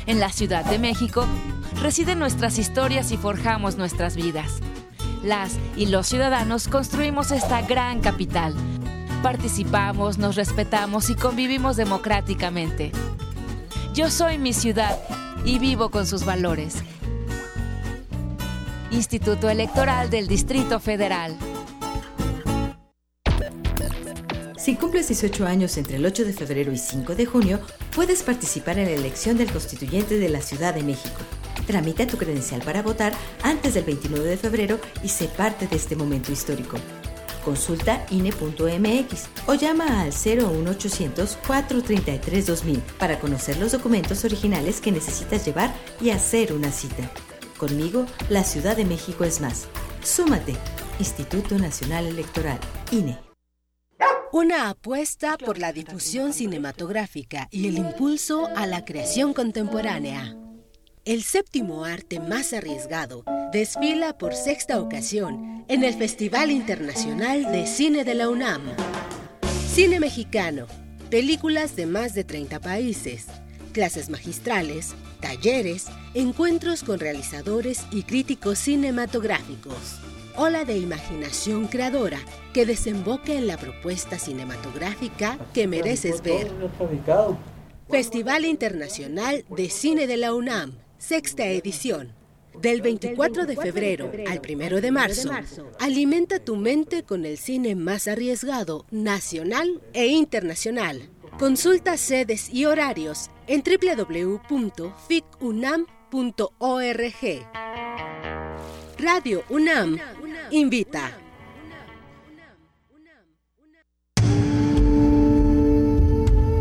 En 0.07 0.19
la 0.19 0.29
Ciudad 0.29 0.65
de 0.65 0.79
México 0.79 1.23
residen 1.83 2.17
nuestras 2.17 2.57
historias 2.57 3.11
y 3.11 3.17
forjamos 3.17 3.77
nuestras 3.77 4.15
vidas. 4.15 4.59
Las 5.23 5.55
y 5.77 5.85
los 5.85 6.07
ciudadanos 6.07 6.67
construimos 6.67 7.31
esta 7.31 7.61
gran 7.61 7.99
capital. 7.99 8.55
Participamos, 9.21 10.17
nos 10.17 10.35
respetamos 10.35 11.11
y 11.11 11.15
convivimos 11.15 11.75
democráticamente. 11.75 12.91
Yo 13.93 14.09
soy 14.09 14.39
mi 14.39 14.53
ciudad 14.53 14.97
y 15.45 15.59
vivo 15.59 15.91
con 15.91 16.07
sus 16.07 16.25
valores. 16.25 16.83
Instituto 18.89 19.47
Electoral 19.47 20.09
del 20.09 20.27
Distrito 20.27 20.79
Federal. 20.79 21.37
Si 24.69 24.75
cumples 24.75 25.07
18 25.07 25.47
años 25.47 25.77
entre 25.77 25.95
el 25.95 26.05
8 26.05 26.25
de 26.25 26.31
febrero 26.31 26.71
y 26.71 26.77
5 26.77 27.15
de 27.15 27.25
junio, 27.25 27.59
puedes 27.95 28.21
participar 28.21 28.77
en 28.77 28.85
la 28.85 28.91
elección 28.91 29.35
del 29.35 29.51
constituyente 29.51 30.19
de 30.19 30.29
la 30.29 30.41
Ciudad 30.41 30.75
de 30.75 30.83
México. 30.83 31.17
Tramita 31.65 32.05
tu 32.05 32.17
credencial 32.17 32.61
para 32.61 32.83
votar 32.83 33.13
antes 33.41 33.73
del 33.73 33.85
29 33.85 34.29
de 34.29 34.37
febrero 34.37 34.79
y 35.01 35.07
sé 35.09 35.25
parte 35.25 35.65
de 35.65 35.75
este 35.75 35.95
momento 35.95 36.31
histórico. 36.31 36.77
Consulta 37.43 38.05
INE.mx 38.11 39.29
o 39.47 39.55
llama 39.55 40.03
al 40.03 40.09
01800 40.11 41.39
433 41.47 42.45
2000 42.45 42.79
para 42.99 43.19
conocer 43.19 43.57
los 43.57 43.71
documentos 43.71 44.23
originales 44.23 44.81
que 44.81 44.91
necesitas 44.91 45.47
llevar 45.47 45.73
y 45.99 46.11
hacer 46.11 46.53
una 46.53 46.71
cita. 46.71 47.11
Conmigo, 47.57 48.05
la 48.29 48.43
Ciudad 48.43 48.77
de 48.77 48.85
México 48.85 49.23
es 49.23 49.41
más. 49.41 49.65
Súmate. 50.03 50.55
Instituto 50.99 51.57
Nacional 51.57 52.05
Electoral, 52.05 52.59
INE. 52.91 53.28
Una 54.31 54.69
apuesta 54.69 55.39
por 55.39 55.57
la 55.57 55.73
difusión 55.73 56.33
cinematográfica 56.33 57.47
y 57.49 57.67
el 57.67 57.79
impulso 57.79 58.47
a 58.55 58.67
la 58.67 58.85
creación 58.85 59.33
contemporánea. 59.33 60.37
El 61.03 61.23
séptimo 61.23 61.83
arte 61.83 62.19
más 62.19 62.53
arriesgado 62.53 63.23
desfila 63.51 64.15
por 64.19 64.35
sexta 64.35 64.79
ocasión 64.79 65.65
en 65.67 65.83
el 65.83 65.95
Festival 65.95 66.51
Internacional 66.51 67.51
de 67.51 67.65
Cine 67.65 68.03
de 68.03 68.13
la 68.13 68.29
UNAM. 68.29 68.61
Cine 69.73 69.99
mexicano, 69.99 70.67
películas 71.09 71.75
de 71.75 71.87
más 71.87 72.13
de 72.13 72.23
30 72.23 72.59
países, 72.59 73.25
clases 73.73 74.09
magistrales, 74.09 74.93
talleres, 75.21 75.87
encuentros 76.13 76.83
con 76.83 76.99
realizadores 76.99 77.87
y 77.89 78.03
críticos 78.03 78.59
cinematográficos 78.59 79.99
ola 80.35 80.65
de 80.65 80.77
imaginación 80.77 81.67
creadora 81.67 82.19
que 82.53 82.65
desemboca 82.65 83.33
en 83.33 83.47
la 83.47 83.57
propuesta 83.57 84.17
cinematográfica 84.17 85.37
que 85.53 85.67
mereces 85.67 86.21
ver. 86.21 86.51
Festival 87.89 88.45
Internacional 88.45 89.45
de 89.49 89.69
Cine 89.69 90.05
de 90.07 90.17
la 90.17 90.33
UNAM, 90.33 90.73
sexta 90.97 91.45
edición. 91.47 92.13
Del 92.61 92.81
24 92.81 93.45
de 93.45 93.55
febrero 93.55 94.11
al 94.27 94.41
1 94.47 94.81
de 94.81 94.91
marzo, 94.91 95.31
alimenta 95.79 96.39
tu 96.39 96.55
mente 96.55 97.03
con 97.03 97.25
el 97.25 97.37
cine 97.37 97.75
más 97.75 98.07
arriesgado, 98.07 98.85
nacional 98.91 99.81
e 99.93 100.07
internacional. 100.07 101.09
Consulta 101.37 101.95
sedes 101.95 102.49
y 102.53 102.65
horarios 102.65 103.29
en 103.47 103.63
www.ficunam.org. 103.63 104.99
Radio 108.97 109.43
UNAM 109.49 109.97
invita. 110.51 111.11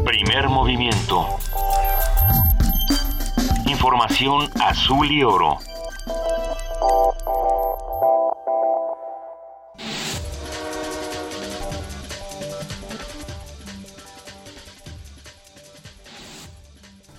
Primer 0.04 0.48
movimiento. 0.48 1.26
Información 3.66 4.48
azul 4.60 5.10
y 5.10 5.22
oro. 5.22 5.58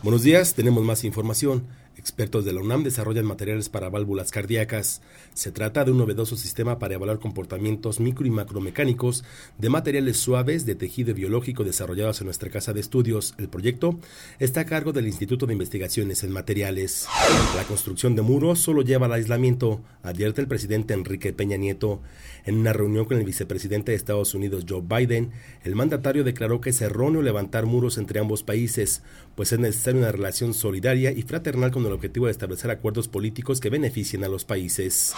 Buenos 0.02 0.24
días, 0.24 0.54
tenemos 0.54 0.84
más 0.84 1.04
información. 1.04 1.68
Expertos 2.10 2.44
de 2.44 2.54
la 2.54 2.62
UNAM 2.62 2.82
desarrollan 2.82 3.28
materiales 3.28 3.70
para 3.70 3.92
válvulas 3.92 4.32
cardíacas. 4.32 5.04
Se 5.36 5.52
trata 5.52 5.86
de 5.86 5.92
un 5.92 6.00
novedoso 6.00 6.36
sistema 6.36 6.80
para 6.80 6.96
evaluar 6.96 7.20
comportamientos 7.20 8.00
micro 8.00 8.26
y 8.26 8.32
macromecánicos 8.32 9.24
de 9.60 9.70
materiales 9.70 10.18
suaves 10.18 10.66
de 10.66 10.74
tejido 10.74 11.14
biológico 11.14 11.64
desarrollados 11.64 12.20
en 12.20 12.26
nuestra 12.26 12.50
casa 12.50 12.74
de 12.74 12.80
estudios. 12.80 13.36
El 13.38 13.48
proyecto 13.48 14.00
está 14.40 14.62
a 14.62 14.66
cargo 14.66 14.92
del 14.92 15.06
Instituto 15.06 15.46
de 15.46 15.54
Investigaciones 15.54 16.24
en 16.24 16.32
Materiales. 16.32 17.08
La 17.56 17.64
construcción 17.66 18.16
de 18.16 18.24
muros 18.24 18.60
solo 18.60 18.82
lleva 18.82 19.06
al 19.06 19.14
aislamiento, 19.14 19.80
advierte 20.02 20.42
el 20.42 20.48
presidente 20.48 20.96
Enrique 20.96 21.32
Peña 21.32 21.58
Nieto. 21.58 22.02
En 22.46 22.58
una 22.58 22.74
reunión 22.74 23.06
con 23.06 23.18
el 23.18 23.26
vicepresidente 23.26 23.92
de 23.92 23.98
Estados 23.98 24.34
Unidos, 24.34 24.66
Joe 24.68 24.82
Biden, 24.82 25.32
el 25.64 25.76
mandatario 25.76 26.24
declaró 26.24 26.62
que 26.62 26.72
es 26.72 26.82
erróneo 26.82 27.22
levantar 27.22 27.66
muros 27.66 27.98
entre 27.98 28.20
ambos 28.20 28.44
países, 28.44 29.04
pues 29.36 29.52
es 29.52 29.60
necesaria 29.60 30.02
una 30.02 30.12
relación 30.12 30.54
solidaria 30.54 31.12
y 31.12 31.22
fraternal 31.22 31.72
con 31.72 31.86
el 31.86 31.92
objetivo 31.92 32.26
de 32.26 32.32
establecer 32.32 32.72
acuerdos 32.72 33.08
políticos 33.08 33.60
que 33.60 33.70
beneficien 33.70 34.24
a 34.24 34.30
los 34.30 34.46
países. 34.46 35.14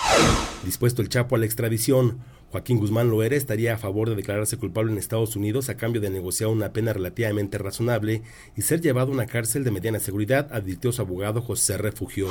Dispuesto 0.66 1.02
el 1.02 1.10
Chapo 1.10 1.36
a 1.36 1.40
la 1.40 1.46
extradición, 1.46 2.20
Joaquín 2.52 2.80
Guzmán 2.80 3.10
Loera 3.10 3.38
estaría 3.38 3.74
a 3.74 3.78
favor 3.78 4.10
de 4.10 4.16
declararse 4.16 4.58
culpable 4.58 4.92
en 4.92 4.98
Estados 4.98 5.38
Unidos 5.38 5.70
a 5.70 5.78
cambio 5.78 6.02
de 6.02 6.10
negociar 6.10 6.50
una 6.50 6.74
pena 6.74 6.92
relativamente 6.92 7.58
razonable 7.58 8.24
y 8.58 8.62
ser 8.62 8.82
llevado 8.82 9.12
a 9.12 9.14
una 9.14 9.26
cárcel 9.26 9.64
de 9.64 9.72
mediana 9.72 10.00
seguridad, 10.00 10.50
advirtió 10.52 10.92
su 10.92 11.02
abogado 11.02 11.42
José 11.42 11.78
Refugio. 11.78 12.28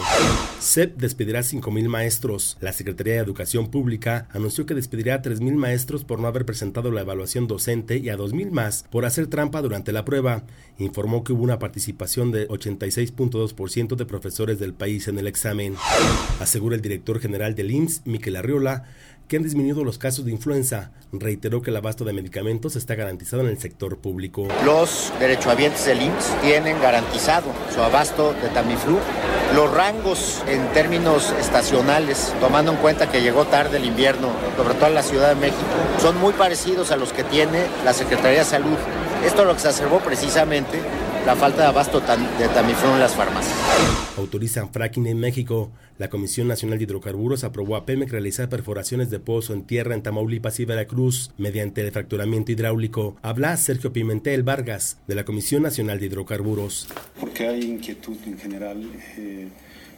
CEP 0.60 0.98
despedirá 0.98 1.40
a 1.40 1.42
5.000 1.42 1.88
maestros. 1.88 2.58
La 2.60 2.74
Secretaría 2.74 3.14
de 3.14 3.20
Educación 3.20 3.70
Pública 3.70 4.28
anunció 4.30 4.66
que 4.66 4.74
despedirá 4.74 5.14
a 5.14 5.22
3.000 5.22 5.54
maestros 5.54 6.04
por 6.04 6.20
no 6.20 6.28
haber 6.28 6.44
presentado 6.44 6.90
la 6.90 7.00
evaluación 7.00 7.46
docente 7.46 7.96
y 7.96 8.10
a 8.10 8.18
2.000 8.18 8.50
más 8.50 8.84
por 8.90 9.06
hacer 9.06 9.26
trampa 9.26 9.62
durante 9.62 9.90
la 9.90 10.04
prueba. 10.04 10.44
Informó 10.78 11.24
que 11.24 11.32
hubo 11.32 11.44
una 11.44 11.58
participación 11.58 12.30
de 12.30 12.46
86.2% 12.48 13.96
de 13.96 14.04
profesores 14.04 14.58
del 14.58 14.74
país 14.74 15.08
en 15.08 15.18
el 15.18 15.26
examen. 15.26 15.76
Asegura 16.40 16.76
el 16.76 16.82
director 16.82 17.20
general 17.20 17.54
del 17.54 17.70
IMSS, 17.70 18.02
Miquel 18.04 18.36
Arriola, 18.36 18.84
que 19.30 19.36
han 19.36 19.44
disminuido 19.44 19.84
los 19.84 19.96
casos 19.96 20.24
de 20.24 20.32
influenza. 20.32 20.90
Reiteró 21.12 21.62
que 21.62 21.70
el 21.70 21.76
abasto 21.76 22.04
de 22.04 22.12
medicamentos 22.12 22.74
está 22.74 22.96
garantizado 22.96 23.42
en 23.42 23.48
el 23.48 23.60
sector 23.60 23.98
público. 23.98 24.48
Los 24.64 25.12
derechohabientes 25.20 25.86
del 25.86 26.02
IMSS 26.02 26.42
tienen 26.42 26.82
garantizado 26.82 27.46
su 27.72 27.80
abasto 27.80 28.34
de 28.42 28.48
Tamiflu. 28.48 28.98
Los 29.54 29.72
rangos 29.72 30.42
en 30.48 30.66
términos 30.72 31.32
estacionales, 31.38 32.34
tomando 32.40 32.72
en 32.72 32.78
cuenta 32.78 33.08
que 33.08 33.22
llegó 33.22 33.44
tarde 33.44 33.76
el 33.76 33.84
invierno, 33.84 34.30
sobre 34.56 34.74
todo 34.74 34.88
en 34.88 34.94
la 34.94 35.04
Ciudad 35.04 35.28
de 35.28 35.36
México, 35.36 35.62
son 36.00 36.18
muy 36.18 36.32
parecidos 36.32 36.90
a 36.90 36.96
los 36.96 37.12
que 37.12 37.22
tiene 37.22 37.66
la 37.84 37.92
Secretaría 37.92 38.40
de 38.40 38.44
Salud. 38.44 38.76
Esto 39.24 39.44
lo 39.44 39.52
exacerbó 39.52 40.00
precisamente 40.00 40.80
la 41.26 41.36
falta 41.36 41.62
de 41.62 41.68
abasto 41.68 42.00
de 42.00 42.48
Tamiflu 42.48 42.92
en 42.92 43.00
las 43.00 43.14
farmacias. 43.14 43.56
Autorizan 44.16 44.72
fracking 44.72 45.06
en 45.06 45.18
México. 45.18 45.70
La 45.98 46.08
Comisión 46.08 46.48
Nacional 46.48 46.78
de 46.78 46.84
Hidrocarburos 46.84 47.44
aprobó 47.44 47.76
a 47.76 47.84
Pemex 47.84 48.10
realizar 48.10 48.48
perforaciones 48.48 49.10
de 49.10 49.20
pozo 49.20 49.52
en 49.52 49.64
tierra 49.64 49.94
en 49.94 50.02
Tamaulipas 50.02 50.58
y 50.60 50.64
Veracruz 50.64 51.30
mediante 51.36 51.82
el 51.82 51.92
fracturamiento 51.92 52.52
hidráulico. 52.52 53.16
Habla 53.22 53.56
Sergio 53.58 53.92
Pimentel 53.92 54.42
Vargas, 54.42 54.98
de 55.06 55.14
la 55.14 55.24
Comisión 55.24 55.62
Nacional 55.62 56.00
de 56.00 56.06
Hidrocarburos. 56.06 56.88
Porque 57.18 57.46
hay 57.46 57.62
inquietud 57.64 58.16
en 58.26 58.38
general 58.38 58.82
eh, 59.18 59.48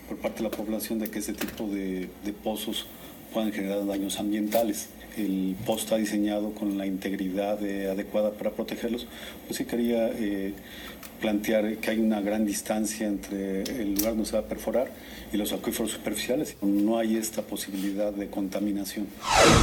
por 0.08 0.18
parte 0.18 0.38
de 0.38 0.44
la 0.44 0.50
población 0.50 0.98
de 0.98 1.08
que 1.08 1.20
ese 1.20 1.34
tipo 1.34 1.68
de, 1.68 2.08
de 2.24 2.32
pozos 2.32 2.86
puedan 3.32 3.52
generar 3.52 3.86
daños 3.86 4.18
ambientales 4.18 4.88
el 5.16 5.56
pozo 5.66 5.84
está 5.84 5.96
diseñado 5.96 6.52
con 6.52 6.78
la 6.78 6.86
integridad 6.86 7.62
eh, 7.64 7.90
adecuada 7.90 8.32
para 8.32 8.50
protegerlos, 8.50 9.06
pues 9.46 9.58
sí 9.58 9.64
quería 9.64 10.08
eh, 10.08 10.54
plantear 11.22 11.76
que 11.76 11.90
hay 11.92 12.00
una 12.00 12.20
gran 12.20 12.44
distancia 12.44 13.06
entre 13.06 13.62
el 13.62 13.94
lugar 13.94 14.12
donde 14.12 14.26
se 14.26 14.32
va 14.32 14.40
a 14.40 14.46
perforar 14.46 14.88
y 15.32 15.36
los 15.38 15.52
acuíferos 15.52 15.92
superficiales. 15.92 16.56
No 16.60 16.98
hay 16.98 17.16
esta 17.16 17.42
posibilidad 17.42 18.12
de 18.12 18.28
contaminación. 18.28 19.06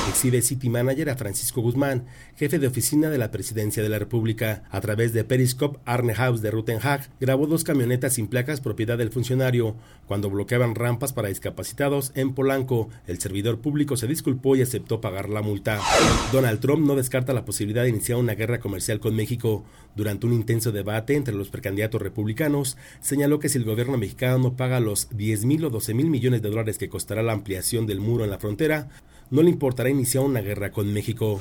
Exhibe 0.10 0.42
City 0.42 0.70
Manager 0.70 1.12
a 1.12 1.16
Francisco 1.16 1.62
Guzmán, 1.62 2.06
jefe 2.36 2.60
de 2.60 2.68
oficina 2.68 3.10
de 3.10 3.18
la 3.18 3.32
Presidencia 3.32 3.84
de 3.84 3.90
la 3.90 4.00
República. 4.00 4.64
A 4.72 4.82
través 4.82 5.14
de 5.14 5.24
Periscope, 5.24 5.80
Arne 5.86 6.16
House 6.16 6.42
de 6.42 6.52
Rutenhag 6.52 7.10
grabó 7.20 7.46
dos 7.46 7.64
camionetas 7.64 8.14
sin 8.14 8.28
placas 8.28 8.62
propiedad 8.62 8.98
del 8.98 9.12
funcionario 9.12 9.76
cuando 10.08 10.30
bloqueaban 10.30 10.76
rampas 10.76 11.14
para 11.14 11.30
discapacitados 11.30 12.12
en 12.16 12.34
Polanco. 12.34 12.90
El 13.06 13.20
servidor 13.20 13.60
público 13.60 13.96
se 13.96 14.08
disculpó 14.08 14.56
y 14.56 14.62
aceptó 14.62 15.02
pagar 15.02 15.30
la 15.30 15.42
multa. 15.42 15.80
Donald 16.32 16.60
Trump 16.60 16.86
no 16.86 16.96
descarta 16.96 17.34
la 17.34 17.46
posibilidad 17.46 17.84
de 17.84 17.90
iniciar 17.90 18.18
una 18.18 18.34
guerra 18.34 18.60
comercial 18.60 19.00
con 19.00 19.16
México. 19.16 19.64
Durante 19.96 20.28
un 20.28 20.34
intenso 20.34 20.72
debate 20.72 21.16
entre 21.16 21.34
los 21.34 21.50
precandidatos 21.50 22.02
republicanos, 22.02 22.78
señaló 23.02 23.40
que 23.40 23.50
si 23.50 23.58
el 23.58 23.66
gobierno 23.66 23.98
mexicano 23.98 24.38
no 24.38 24.56
paga 24.56 24.80
los 24.80 25.10
10 25.12 25.46
mil 25.46 25.59
o 25.66 25.70
12 25.70 25.94
mil 25.94 26.10
millones 26.10 26.42
de 26.42 26.50
dólares 26.50 26.78
que 26.78 26.90
costará 26.90 27.22
la 27.22 27.34
ampliación 27.34 27.86
del 27.86 28.00
muro 28.00 28.24
en 28.24 28.30
la 28.30 28.40
frontera, 28.40 28.90
no 29.32 29.44
le 29.44 29.50
importará 29.50 29.90
iniciar 29.90 30.24
una 30.24 30.42
guerra 30.42 30.72
con 30.72 30.92
México. 30.92 31.40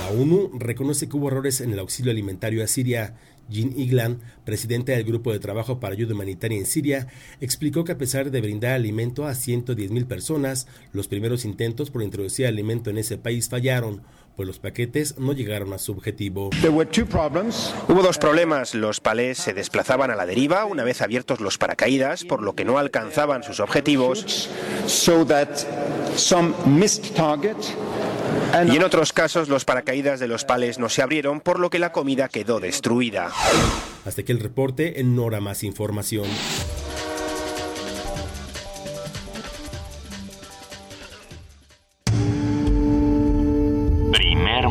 La 0.00 0.20
ONU 0.20 0.52
reconoce 0.58 1.08
que 1.08 1.16
hubo 1.16 1.28
errores 1.28 1.60
en 1.60 1.72
el 1.72 1.78
auxilio 1.80 2.12
alimentario 2.12 2.62
a 2.62 2.66
Siria. 2.68 3.14
Jean 3.50 3.78
Iglan, 3.78 4.20
presidente 4.44 4.92
del 4.92 5.04
Grupo 5.04 5.32
de 5.32 5.38
Trabajo 5.38 5.78
para 5.78 5.94
Ayuda 5.94 6.14
Humanitaria 6.14 6.58
en 6.58 6.64
Siria, 6.64 7.08
explicó 7.40 7.84
que 7.84 7.92
a 7.92 7.98
pesar 7.98 8.30
de 8.30 8.40
brindar 8.40 8.72
alimento 8.72 9.26
a 9.26 9.34
110 9.34 9.90
mil 9.90 10.06
personas, 10.06 10.66
los 10.92 11.08
primeros 11.08 11.44
intentos 11.44 11.90
por 11.90 12.02
introducir 12.02 12.46
alimento 12.46 12.88
en 12.88 12.98
ese 12.98 13.18
país 13.18 13.48
fallaron 13.48 14.02
pues 14.36 14.46
los 14.46 14.58
paquetes 14.58 15.18
no 15.18 15.32
llegaron 15.32 15.72
a 15.72 15.78
su 15.78 15.92
objetivo. 15.92 16.50
Hubo 17.88 18.02
dos 18.02 18.18
problemas. 18.18 18.74
Los 18.74 19.00
palés 19.00 19.38
se 19.38 19.54
desplazaban 19.54 20.10
a 20.10 20.16
la 20.16 20.26
deriva 20.26 20.64
una 20.64 20.84
vez 20.84 21.02
abiertos 21.02 21.40
los 21.40 21.58
paracaídas, 21.58 22.24
por 22.24 22.42
lo 22.42 22.54
que 22.54 22.64
no 22.64 22.78
alcanzaban 22.78 23.42
sus 23.42 23.60
objetivos. 23.60 24.50
Y 28.66 28.76
en 28.76 28.84
otros 28.84 29.12
casos 29.12 29.48
los 29.48 29.64
paracaídas 29.64 30.20
de 30.20 30.28
los 30.28 30.44
palés 30.44 30.78
no 30.78 30.88
se 30.88 31.02
abrieron, 31.02 31.40
por 31.40 31.58
lo 31.58 31.70
que 31.70 31.78
la 31.78 31.92
comida 31.92 32.28
quedó 32.28 32.60
destruida. 32.60 33.30
Hasta 34.04 34.22
que 34.22 34.32
el 34.32 34.40
reporte 34.40 35.00
en 35.00 35.16
Nora 35.16 35.40
más 35.40 35.64
información. 35.64 36.26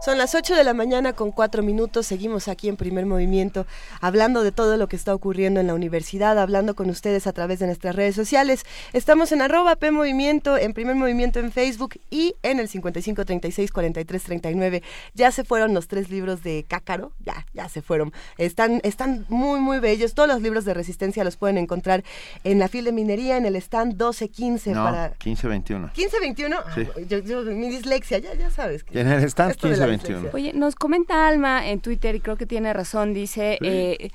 Son 0.00 0.16
las 0.16 0.36
8 0.36 0.54
de 0.54 0.62
la 0.62 0.74
mañana 0.74 1.12
con 1.12 1.32
4 1.32 1.64
minutos. 1.64 2.06
Seguimos 2.06 2.46
aquí 2.46 2.68
en 2.68 2.76
primer 2.76 3.04
movimiento 3.04 3.66
hablando 4.00 4.44
de 4.44 4.52
todo 4.52 4.76
lo 4.76 4.86
que 4.86 4.94
está 4.94 5.12
ocurriendo 5.12 5.58
en 5.58 5.66
la 5.66 5.74
universidad, 5.74 6.38
hablando 6.38 6.76
con 6.76 6.88
ustedes 6.88 7.26
a 7.26 7.32
través 7.32 7.58
de 7.58 7.66
nuestras 7.66 7.96
redes 7.96 8.14
sociales. 8.14 8.62
Estamos 8.92 9.32
en 9.32 9.42
arroba 9.42 9.74
P 9.74 9.90
Movimiento, 9.90 10.56
en 10.56 10.72
primer 10.72 10.94
movimiento 10.94 11.40
en 11.40 11.50
Facebook 11.50 12.00
y 12.10 12.36
en 12.44 12.60
el 12.60 12.68
55 12.68 13.24
36 13.24 13.72
43 13.72 14.22
39. 14.22 14.82
Ya 15.14 15.32
se 15.32 15.42
fueron 15.42 15.74
los 15.74 15.88
tres 15.88 16.10
libros 16.10 16.44
de 16.44 16.64
Cácaro, 16.68 17.10
ya, 17.24 17.44
ya 17.52 17.68
se 17.68 17.82
fueron. 17.82 18.12
Están, 18.38 18.80
están 18.84 19.26
muy, 19.28 19.58
muy 19.58 19.80
bellos. 19.80 20.14
Todos 20.14 20.28
los 20.28 20.40
libros 20.42 20.64
de 20.64 20.74
resistencia 20.74 21.24
los 21.24 21.36
pueden 21.36 21.58
encontrar 21.58 22.04
en 22.44 22.60
la 22.60 22.68
fila 22.68 22.86
de 22.86 22.92
minería, 22.92 23.36
en 23.36 23.46
el 23.46 23.56
stand 23.56 23.94
1215 23.94 24.70
no, 24.70 24.84
para. 24.84 25.08
1521. 25.24 25.90
1521. 25.96 26.56
Sí. 26.74 26.88
Ah, 26.88 27.00
yo, 27.08 27.18
yo, 27.18 27.42
mi 27.42 27.68
dislexia, 27.68 28.18
ya, 28.18 28.34
ya 28.34 28.48
sabes. 28.52 28.84
Que 28.84 29.00
en 29.00 29.08
el 29.08 29.24
stand 29.24 29.50
1521. 29.50 29.88
Oye, 30.32 30.52
nos 30.52 30.74
comenta 30.74 31.28
Alma 31.28 31.68
en 31.68 31.80
Twitter, 31.80 32.14
y 32.14 32.20
creo 32.20 32.36
que 32.36 32.46
tiene 32.46 32.72
razón, 32.72 33.14
dice... 33.14 33.58
Eh, 33.62 34.10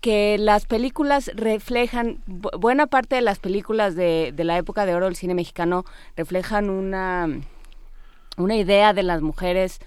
que 0.00 0.36
las 0.36 0.66
películas 0.66 1.30
reflejan, 1.32 2.18
buena 2.26 2.88
parte 2.88 3.14
de 3.14 3.22
las 3.22 3.38
películas 3.38 3.94
de, 3.94 4.32
de 4.34 4.42
la 4.42 4.58
época 4.58 4.84
de 4.84 4.96
oro 4.96 5.04
del 5.04 5.14
cine 5.14 5.32
mexicano 5.32 5.84
reflejan 6.16 6.70
una, 6.70 7.28
una 8.36 8.56
idea 8.56 8.94
de 8.94 9.04
las 9.04 9.22
mujeres 9.22 9.78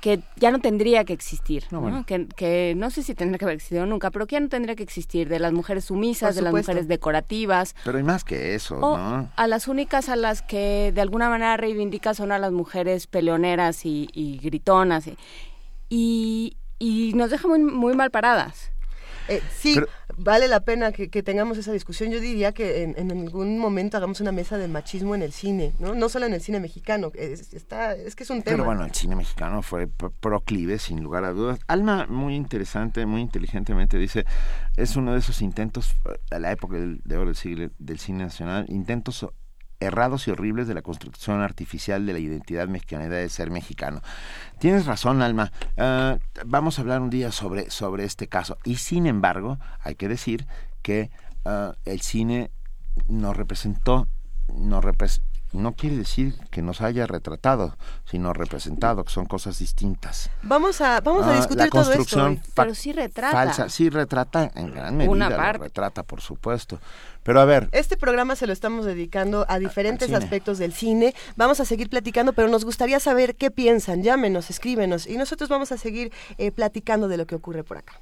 que 0.00 0.20
ya 0.36 0.50
no 0.50 0.60
tendría 0.60 1.04
que 1.04 1.12
existir, 1.12 1.64
¿no? 1.70 2.04
Que, 2.06 2.74
no 2.76 2.90
sé 2.90 3.02
si 3.02 3.14
tendría 3.14 3.38
que 3.38 3.44
haber 3.44 3.56
existido 3.56 3.86
nunca, 3.86 4.10
pero 4.10 4.26
que 4.26 4.34
ya 4.34 4.40
no 4.40 4.48
tendría 4.48 4.74
que 4.74 4.82
existir, 4.82 5.28
de 5.28 5.38
las 5.38 5.52
mujeres 5.52 5.86
sumisas, 5.86 6.34
de 6.34 6.42
las 6.42 6.52
mujeres 6.52 6.88
decorativas. 6.88 7.74
Pero 7.84 7.98
hay 7.98 8.04
más 8.04 8.24
que 8.24 8.54
eso, 8.54 8.76
o 8.76 8.96
¿no? 8.96 9.28
A 9.36 9.46
las 9.46 9.68
únicas 9.68 10.08
a 10.08 10.16
las 10.16 10.42
que 10.42 10.92
de 10.94 11.00
alguna 11.00 11.28
manera 11.28 11.56
reivindica 11.56 12.14
son 12.14 12.32
a 12.32 12.38
las 12.38 12.52
mujeres 12.52 13.06
peleoneras 13.06 13.84
y, 13.84 14.40
gritonas. 14.42 15.08
Y, 15.88 16.56
y, 16.78 17.12
nos 17.14 17.30
deja 17.30 17.46
muy, 17.46 17.58
muy 17.58 17.94
mal 17.94 18.10
paradas. 18.10 18.70
Eh, 19.28 19.42
sí, 19.54 19.80
vale 20.22 20.48
la 20.48 20.60
pena 20.60 20.92
que, 20.92 21.08
tengamos 21.22 21.58
esa 21.58 21.72
discusión. 21.72 22.10
Yo 22.10 22.20
diría 22.20 22.52
que 22.52 22.82
en, 22.82 23.10
algún 23.10 23.58
momento 23.58 23.96
hagamos 23.96 24.20
una 24.20 24.32
mesa 24.32 24.58
del 24.58 24.70
machismo 24.70 25.14
en 25.14 25.22
el 25.22 25.32
cine, 25.32 25.72
¿no? 25.78 25.94
No 25.94 26.08
solo 26.08 26.26
en 26.26 26.34
el 26.34 26.40
cine 26.40 26.60
mexicano, 26.60 27.10
es, 27.14 27.52
está, 27.54 27.94
es 27.94 28.14
que 28.14 28.24
es 28.24 28.30
un 28.30 28.42
tema. 28.42 28.56
Pero 28.56 28.64
bueno, 28.64 28.84
el 28.84 28.94
cine 28.94 29.16
mexicano 29.16 29.62
fue 29.62 29.86
proclive, 29.86 30.78
sin 30.78 31.02
lugar 31.02 31.24
a 31.24 31.32
dudas. 31.32 31.58
Alma, 31.66 32.06
muy 32.08 32.34
interesante, 32.34 33.06
muy 33.06 33.22
inteligentemente, 33.22 33.98
dice, 33.98 34.26
es 34.76 34.96
uno 34.96 35.12
de 35.12 35.18
esos 35.20 35.40
intentos, 35.42 35.94
a 36.30 36.38
la 36.38 36.52
época 36.52 36.76
del, 36.76 37.00
de 37.04 37.16
oro 37.16 37.26
del, 37.26 37.36
siglo, 37.36 37.70
del 37.78 37.98
cine 37.98 38.24
nacional, 38.24 38.66
intentos 38.68 39.26
errados 39.80 40.28
y 40.28 40.30
horribles 40.30 40.68
de 40.68 40.74
la 40.74 40.82
construcción 40.82 41.40
artificial 41.40 42.06
de 42.06 42.12
la 42.12 42.18
identidad 42.18 42.68
mexicana 42.68 43.08
de 43.08 43.28
ser 43.28 43.50
mexicano. 43.50 44.02
Tienes 44.58 44.86
razón, 44.86 45.22
Alma. 45.22 45.52
Ah, 45.76 46.18
vamos 46.44 46.78
a 46.78 46.82
hablar 46.82 47.00
un 47.00 47.10
día 47.10 47.32
sobre, 47.32 47.70
sobre 47.70 48.04
este 48.04 48.28
caso. 48.28 48.58
Y 48.64 48.76
sin 48.76 49.06
embargo, 49.06 49.58
hay 49.80 49.94
que 49.94 50.08
decir 50.08 50.46
que 50.82 51.10
ah, 51.44 51.74
el 51.84 52.00
cine 52.02 52.50
nos 53.08 53.36
representó, 53.36 54.06
nos, 54.54 54.84
no 55.52 55.72
quiere 55.72 55.96
decir 55.96 56.34
que 56.50 56.62
nos 56.62 56.80
haya 56.80 57.06
retratado, 57.06 57.76
sino 58.04 58.32
representado, 58.32 59.04
que 59.04 59.10
son 59.10 59.26
cosas 59.26 59.58
distintas. 59.58 60.30
Vamos 60.42 60.80
a, 60.80 61.00
vamos 61.00 61.26
a 61.26 61.32
ah, 61.32 61.36
discutir 61.36 61.70
todo 61.70 61.92
esto. 61.92 62.36
Pero 62.54 62.74
sí 62.74 62.92
retrata. 62.92 63.32
Falsa, 63.32 63.68
sí 63.68 63.90
retrata 63.90 64.50
en 64.54 64.72
gran 64.72 64.96
medida. 64.96 65.10
Una 65.10 65.30
parte. 65.30 65.64
retrata, 65.64 66.02
por 66.02 66.20
supuesto. 66.20 66.78
Pero 67.22 67.40
a 67.40 67.44
ver. 67.44 67.68
Este 67.72 67.96
programa 67.96 68.36
se 68.36 68.46
lo 68.46 68.52
estamos 68.52 68.84
dedicando 68.84 69.44
a 69.48 69.58
diferentes 69.58 70.12
aspectos 70.12 70.58
del 70.58 70.72
cine. 70.72 71.14
Vamos 71.36 71.60
a 71.60 71.64
seguir 71.64 71.90
platicando, 71.90 72.32
pero 72.32 72.48
nos 72.48 72.64
gustaría 72.64 73.00
saber 73.00 73.36
qué 73.36 73.50
piensan. 73.50 74.02
Llámenos, 74.02 74.50
escríbenos 74.50 75.06
y 75.06 75.16
nosotros 75.16 75.48
vamos 75.48 75.72
a 75.72 75.78
seguir 75.78 76.12
eh, 76.38 76.50
platicando 76.52 77.08
de 77.08 77.16
lo 77.16 77.26
que 77.26 77.34
ocurre 77.34 77.64
por 77.64 77.78
acá. 77.78 78.00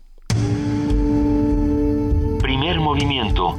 Primer 2.41 2.81
movimiento 2.81 3.59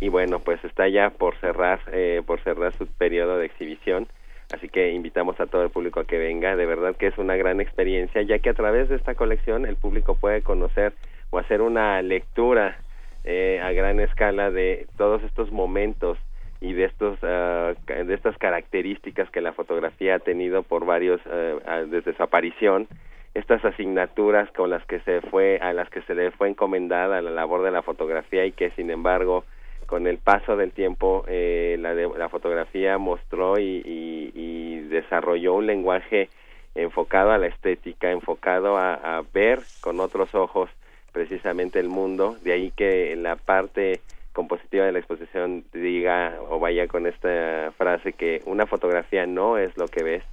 Y 0.00 0.08
bueno 0.08 0.38
pues 0.38 0.64
está 0.64 0.88
ya 0.88 1.10
por 1.10 1.36
cerrar 1.36 1.80
por 2.24 2.40
cerrar 2.40 2.72
su 2.72 2.86
periodo 2.86 3.36
de 3.36 3.44
exhibición. 3.44 4.08
Así 4.54 4.70
que 4.70 4.90
invitamos 4.90 5.38
a 5.38 5.46
todo 5.46 5.62
el 5.62 5.70
público 5.70 6.00
a 6.00 6.06
que 6.06 6.18
venga. 6.18 6.56
De 6.56 6.64
verdad 6.64 6.96
que 6.96 7.08
es 7.08 7.18
una 7.18 7.36
gran 7.36 7.60
experiencia 7.60 8.22
ya 8.22 8.38
que 8.38 8.48
a 8.48 8.54
través 8.54 8.88
de 8.88 8.96
esta 8.96 9.14
colección 9.14 9.66
el 9.66 9.76
público 9.76 10.16
puede 10.16 10.40
conocer 10.40 10.94
o 11.28 11.38
hacer 11.38 11.60
una 11.60 12.00
lectura 12.00 12.78
eh, 13.24 13.60
a 13.62 13.72
gran 13.72 14.00
escala 14.00 14.50
de 14.50 14.86
todos 14.96 15.22
estos 15.22 15.52
momentos 15.52 16.18
y 16.60 16.72
de 16.72 16.84
estos 16.84 17.18
ah, 17.22 17.72
de 17.86 18.14
estas 18.14 18.36
características 18.38 19.30
que 19.30 19.40
la 19.40 19.52
fotografía 19.52 20.16
ha 20.16 20.18
tenido 20.18 20.62
por 20.62 20.84
varios 20.84 21.20
uh, 21.26 21.86
desde 21.88 22.14
su 22.14 22.22
aparición 22.22 22.88
estas 23.34 23.64
asignaturas 23.64 24.50
con 24.52 24.70
las 24.70 24.84
que 24.86 25.00
se 25.00 25.20
fue 25.22 25.58
a 25.60 25.72
las 25.72 25.88
que 25.90 26.02
se 26.02 26.14
le 26.14 26.30
fue 26.32 26.48
encomendada 26.48 27.20
la 27.22 27.30
labor 27.30 27.62
de 27.62 27.70
la 27.70 27.82
fotografía 27.82 28.44
y 28.44 28.52
que 28.52 28.70
sin 28.70 28.90
embargo 28.90 29.44
con 29.86 30.06
el 30.06 30.18
paso 30.18 30.56
del 30.56 30.72
tiempo 30.72 31.24
eh, 31.28 31.76
la, 31.78 31.94
de, 31.94 32.08
la 32.16 32.28
fotografía 32.28 32.98
mostró 32.98 33.58
y, 33.58 33.82
y, 33.84 34.32
y, 34.34 34.80
desarrolló 34.88 35.54
un 35.54 35.66
lenguaje 35.66 36.28
enfocado 36.74 37.30
a 37.30 37.38
la 37.38 37.48
estética 37.48 38.10
enfocado 38.10 38.78
a 38.78 39.22
ver 39.32 39.60
con 39.80 40.00
otros 40.00 40.34
ojos 40.34 40.70
precisamente 41.12 41.78
el 41.78 41.88
mundo, 41.88 42.36
de 42.42 42.52
ahí 42.52 42.72
que 42.74 43.14
la 43.16 43.36
parte 43.36 44.00
compositiva 44.32 44.86
de 44.86 44.92
la 44.92 44.98
exposición 44.98 45.64
diga 45.72 46.38
o 46.48 46.58
vaya 46.58 46.88
con 46.88 47.06
esta 47.06 47.72
frase 47.76 48.14
que 48.14 48.42
una 48.46 48.66
fotografía 48.66 49.26
no 49.26 49.58
es 49.58 49.76
lo 49.76 49.88
que 49.88 50.02
ves, 50.02 50.24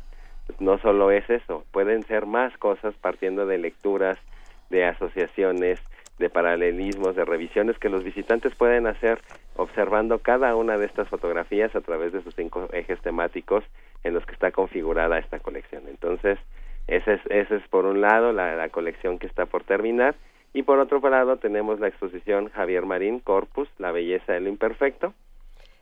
no 0.60 0.80
solo 0.80 1.12
es 1.12 1.30
eso, 1.30 1.64
pueden 1.72 2.04
ser 2.04 2.26
más 2.26 2.58
cosas 2.58 2.96
partiendo 2.96 3.46
de 3.46 3.58
lecturas, 3.58 4.18
de 4.70 4.86
asociaciones, 4.86 5.80
de 6.18 6.30
paralelismos, 6.30 7.16
de 7.16 7.26
revisiones 7.26 7.78
que 7.78 7.90
los 7.90 8.04
visitantes 8.04 8.56
pueden 8.56 8.88
hacer 8.88 9.20
observando 9.56 10.20
cada 10.20 10.56
una 10.56 10.78
de 10.78 10.86
estas 10.86 11.08
fotografías 11.10 11.76
a 11.76 11.82
través 11.82 12.14
de 12.14 12.22
sus 12.22 12.36
cinco 12.36 12.68
ejes 12.72 13.00
temáticos 13.02 13.64
en 14.04 14.14
los 14.14 14.26
que 14.26 14.34
está 14.34 14.52
configurada 14.52 15.20
esta 15.20 15.40
colección. 15.40 15.84
Entonces, 15.88 16.40
ese 16.88 17.14
es, 17.16 17.22
ese 17.30 17.58
es 17.58 17.68
por 17.70 17.86
un 17.86 18.02
lado 18.02 18.32
la, 18.32 18.56
la 18.56 18.70
colección 18.70 19.20
que 19.20 19.28
está 19.28 19.46
por 19.46 19.64
terminar 19.64 20.16
y 20.54 20.64
por 20.64 20.80
otro 20.80 21.00
lado 21.10 21.38
tenemos 21.38 21.80
la 21.80 21.88
exposición 21.88 22.50
Javier 22.50 22.86
Marín 22.86 23.20
Corpus, 23.20 23.70
la 23.78 23.91
belleza 23.91 24.34
de 24.34 24.41
lo 24.41 24.50
imperfecto. 24.50 25.14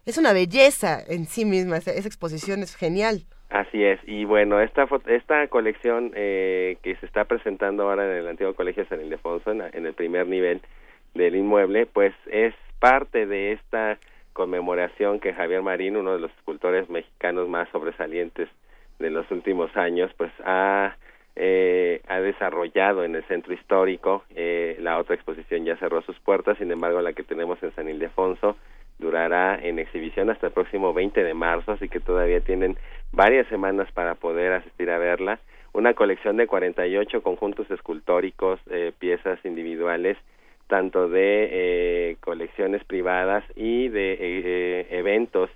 Es 0.05 0.17
una 0.17 0.33
belleza 0.33 0.99
en 1.07 1.25
sí 1.25 1.45
misma, 1.45 1.77
esa, 1.77 1.91
exposición 1.91 2.61
es 2.61 2.75
genial. 2.75 3.23
Así 3.49 3.83
es, 3.83 3.99
y 4.05 4.25
bueno, 4.25 4.59
esta, 4.59 4.87
esta 5.07 5.47
colección 5.47 6.11
eh, 6.15 6.77
que 6.81 6.95
se 6.97 7.05
está 7.05 7.25
presentando 7.25 7.83
ahora 7.83 8.05
en 8.05 8.17
el 8.17 8.27
antiguo 8.27 8.53
Colegio 8.53 8.85
San 8.87 9.01
Ildefonso, 9.01 9.51
en, 9.51 9.61
en 9.61 9.85
el 9.85 9.93
primer 9.93 10.27
nivel 10.27 10.61
del 11.13 11.35
inmueble, 11.35 11.85
pues 11.85 12.13
es 12.29 12.53
parte 12.79 13.25
de 13.25 13.53
esta 13.53 13.97
conmemoración 14.33 15.19
que 15.19 15.33
Javier 15.33 15.61
Marín, 15.61 15.97
uno 15.97 16.13
de 16.13 16.19
los 16.19 16.31
escultores 16.37 16.89
mexicanos 16.89 17.49
más 17.49 17.67
sobresalientes 17.69 18.49
de 18.99 19.09
los 19.09 19.29
últimos 19.31 19.75
años, 19.75 20.11
pues 20.17 20.31
ha 20.45 20.95
eh, 21.37 22.01
ha 22.07 22.19
desarrollado 22.19 23.03
en 23.03 23.15
el 23.15 23.23
centro 23.25 23.53
histórico. 23.53 24.23
Eh, 24.35 24.77
la 24.81 24.97
otra 24.97 25.15
exposición 25.15 25.63
ya 25.63 25.77
cerró 25.77 26.01
sus 26.01 26.19
puertas, 26.19 26.57
sin 26.57 26.71
embargo 26.71 27.01
la 27.01 27.13
que 27.13 27.23
tenemos 27.23 27.61
en 27.63 27.73
San 27.75 27.87
Ildefonso 27.87 28.57
durará 28.99 29.59
en 29.61 29.79
exhibición 29.79 30.29
hasta 30.29 30.47
el 30.47 30.53
próximo 30.53 30.93
20 30.93 31.23
de 31.23 31.33
marzo, 31.33 31.71
así 31.71 31.87
que 31.87 31.99
todavía 31.99 32.41
tienen 32.41 32.77
varias 33.11 33.47
semanas 33.47 33.91
para 33.91 34.15
poder 34.15 34.53
asistir 34.53 34.89
a 34.89 34.97
verla. 34.97 35.39
Una 35.73 35.93
colección 35.93 36.37
de 36.37 36.47
48 36.47 37.21
conjuntos 37.21 37.69
escultóricos, 37.69 38.59
eh, 38.69 38.91
piezas 38.97 39.39
individuales, 39.45 40.17
tanto 40.67 41.07
de 41.07 41.49
eh, 41.51 42.17
colecciones 42.21 42.83
privadas 42.83 43.43
y 43.55 43.87
de 43.89 44.17
eh, 44.19 44.87
eventos 44.89 45.49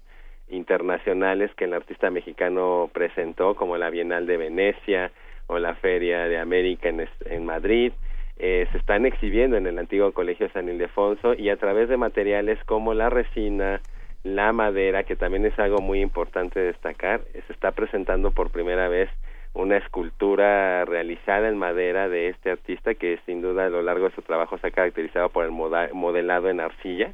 internacionales 0.49 1.49
que 1.55 1.65
el 1.65 1.73
artista 1.73 2.09
mexicano 2.09 2.89
presentó, 2.93 3.55
como 3.55 3.77
la 3.77 3.89
Bienal 3.89 4.27
de 4.27 4.38
Venecia, 4.38 5.11
o 5.52 5.60
la 5.60 5.76
Feria 5.76 6.30
de 6.30 6.38
América 6.38 6.89
en, 6.89 7.45
Madrid, 7.45 7.91
eh, 8.38 8.68
se 8.72 8.78
están 8.78 9.06
exhibiendo 9.06 9.58
en 9.58 9.68
el 9.68 9.78
antiguo 9.78 10.14
Colegio 10.14 10.49
San 10.52 10.70
Ildefonso 10.70 11.34
y 11.34 11.49
a 11.49 11.58
través 11.58 11.89
de 11.89 11.97
materiales 11.97 12.58
como 12.64 12.93
la 12.93 13.10
resina, 13.10 13.82
la 14.24 14.54
madera, 14.54 15.04
que 15.04 15.18
también 15.18 15.45
es 15.45 15.60
algo 15.60 15.80
muy 15.80 15.99
importante 15.99 16.58
destacar, 16.62 17.22
se 17.34 17.52
está 17.52 17.72
presentando 17.72 18.32
por 18.32 18.49
primera 18.49 18.88
vez 18.88 19.10
una 19.54 19.76
escultura 19.76 20.86
realizada 20.86 21.49
en 21.49 21.58
madera 21.58 22.08
de 22.08 22.30
este 22.30 22.52
artista 22.52 22.93
que 22.93 23.20
sin 23.26 23.41
duda 23.41 23.66
a 23.66 23.70
lo 23.70 23.82
largo 23.82 24.08
de 24.08 24.16
su 24.16 24.22
trabajo 24.22 24.58
se 24.58 24.68
ha 24.68 24.72
caracterizado 24.72 25.28
por 25.30 25.43
el 25.43 25.52
modelado 25.52 26.49
en 26.49 26.62
arcilla. 26.62 27.14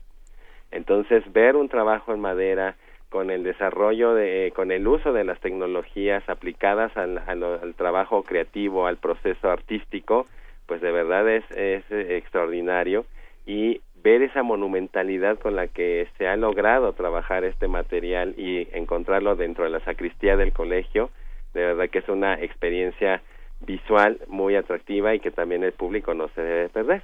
Entonces, 0.70 1.24
ver 1.34 1.56
un 1.56 1.70
trabajo 1.70 2.14
en 2.14 2.20
madera 2.20 2.76
con 3.18 3.32
el 3.32 3.42
desarrollo 3.42 4.14
de, 4.14 4.54
con 4.56 4.72
el 4.72 4.88
uso 4.88 5.12
de 5.12 5.24
las 5.24 5.40
tecnologías 5.40 6.22
aplicadas 6.30 6.96
al, 6.96 7.18
al, 7.18 7.74
trabajo 7.74 8.22
creativo, 8.22 8.86
al 8.86 8.98
proceso 8.98 9.50
artístico, 9.50 10.28
pues 10.68 10.82
de 10.82 10.92
verdad 10.92 11.28
es, 11.28 11.44
es 11.50 11.84
extraordinario 11.90 13.08
y 13.48 13.82
ver 14.04 14.22
esa 14.22 14.44
monumentalidad 14.44 15.40
con 15.40 15.56
la 15.56 15.68
que 15.68 16.08
se 16.20 16.28
ha 16.28 16.36
logrado 16.36 16.94
trabajar 16.94 17.44
este 17.44 17.68
material 17.68 18.36
y 18.38 18.68
encontrarlo 18.72 19.36
dentro 19.36 19.64
de 19.64 19.72
la 19.72 19.80
sacristía 19.80 20.38
del 20.38 20.54
colegio, 20.54 21.10
de 21.56 21.62
verdad 21.62 21.90
que 21.90 21.98
es 21.98 22.10
una 22.10 22.36
experiencia 22.36 23.24
visual 23.62 24.20
muy 24.28 24.56
atractiva 24.56 25.16
y 25.16 25.20
que 25.20 25.32
también 25.32 25.64
el 25.64 25.72
público 25.72 26.14
no 26.14 26.28
se 26.36 26.42
debe 26.42 26.70
perder. 26.70 27.02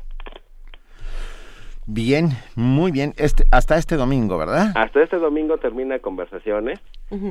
Bien, 1.86 2.30
muy 2.56 2.92
bien. 2.92 3.14
Este, 3.18 3.44
hasta 3.52 3.78
este 3.78 3.96
domingo, 3.96 4.38
¿verdad? 4.38 4.72
Hasta 4.76 5.04
este 5.04 5.18
domingo 5.18 5.58
termina 5.58 6.00
conversaciones. 6.00 6.80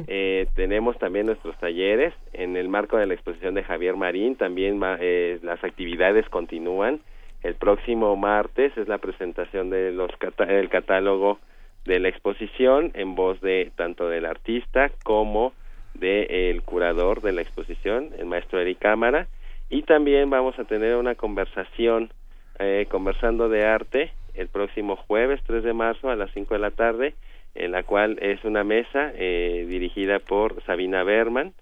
eh, 0.07 0.47
tenemos 0.55 0.99
también 0.99 1.27
nuestros 1.27 1.59
talleres 1.59 2.15
en 2.33 2.57
el 2.57 2.69
marco 2.69 2.99
de 2.99 3.07
la 3.07 3.15
exposición 3.15 3.55
de 3.55 3.65
Javier 3.65 3.97
Marín. 3.97 4.37
También 4.37 4.81
eh, 5.01 5.39
las 5.43 5.63
actividades 5.65 6.29
continúan. 6.29 7.01
El 7.43 7.55
próximo 7.55 8.15
martes 8.17 8.77
es 8.77 8.89
la 8.89 8.99
presentación 8.99 9.71
de 9.71 9.91
los 9.91 10.11
del 10.47 10.69
catálogo 10.69 11.39
de 11.85 11.99
la 11.99 12.09
exposición 12.09 12.93
en 12.95 13.17
voz 13.17 13.41
de 13.41 13.73
tanto 13.75 14.09
del 14.09 14.27
artista 14.27 14.93
como 15.03 15.53
del 15.95 16.31
el 16.31 16.63
curador 16.63 17.23
de 17.23 17.33
la 17.33 17.43
exposición, 17.43 18.11
el 18.19 18.27
maestro 18.27 18.61
Eric 18.61 18.79
Cámara. 18.79 19.27
Y 19.71 19.83
también 19.83 20.29
vamos 20.31 20.59
a 20.59 20.65
tener 20.65 20.97
una 20.97 21.15
conversación 21.15 22.11
eh, 22.59 22.87
conversando 22.91 23.49
de 23.49 23.65
arte 23.65 24.13
el 24.35 24.49
próximo 24.49 24.97
jueves 24.97 25.41
3 25.47 25.63
de 25.63 25.73
marzo 25.73 26.11
a 26.11 26.17
las 26.17 26.31
5 26.33 26.55
de 26.55 26.61
la 26.61 26.71
tarde, 26.71 27.15
en 27.55 27.73
la 27.73 27.83
cual 27.83 28.19
es 28.21 28.45
una 28.45 28.65
mesa 28.65 29.13
eh, 29.15 29.67
dirigida 29.69 30.19
por 30.19 30.63
Sabina 30.65 31.05
Berman 31.05 31.53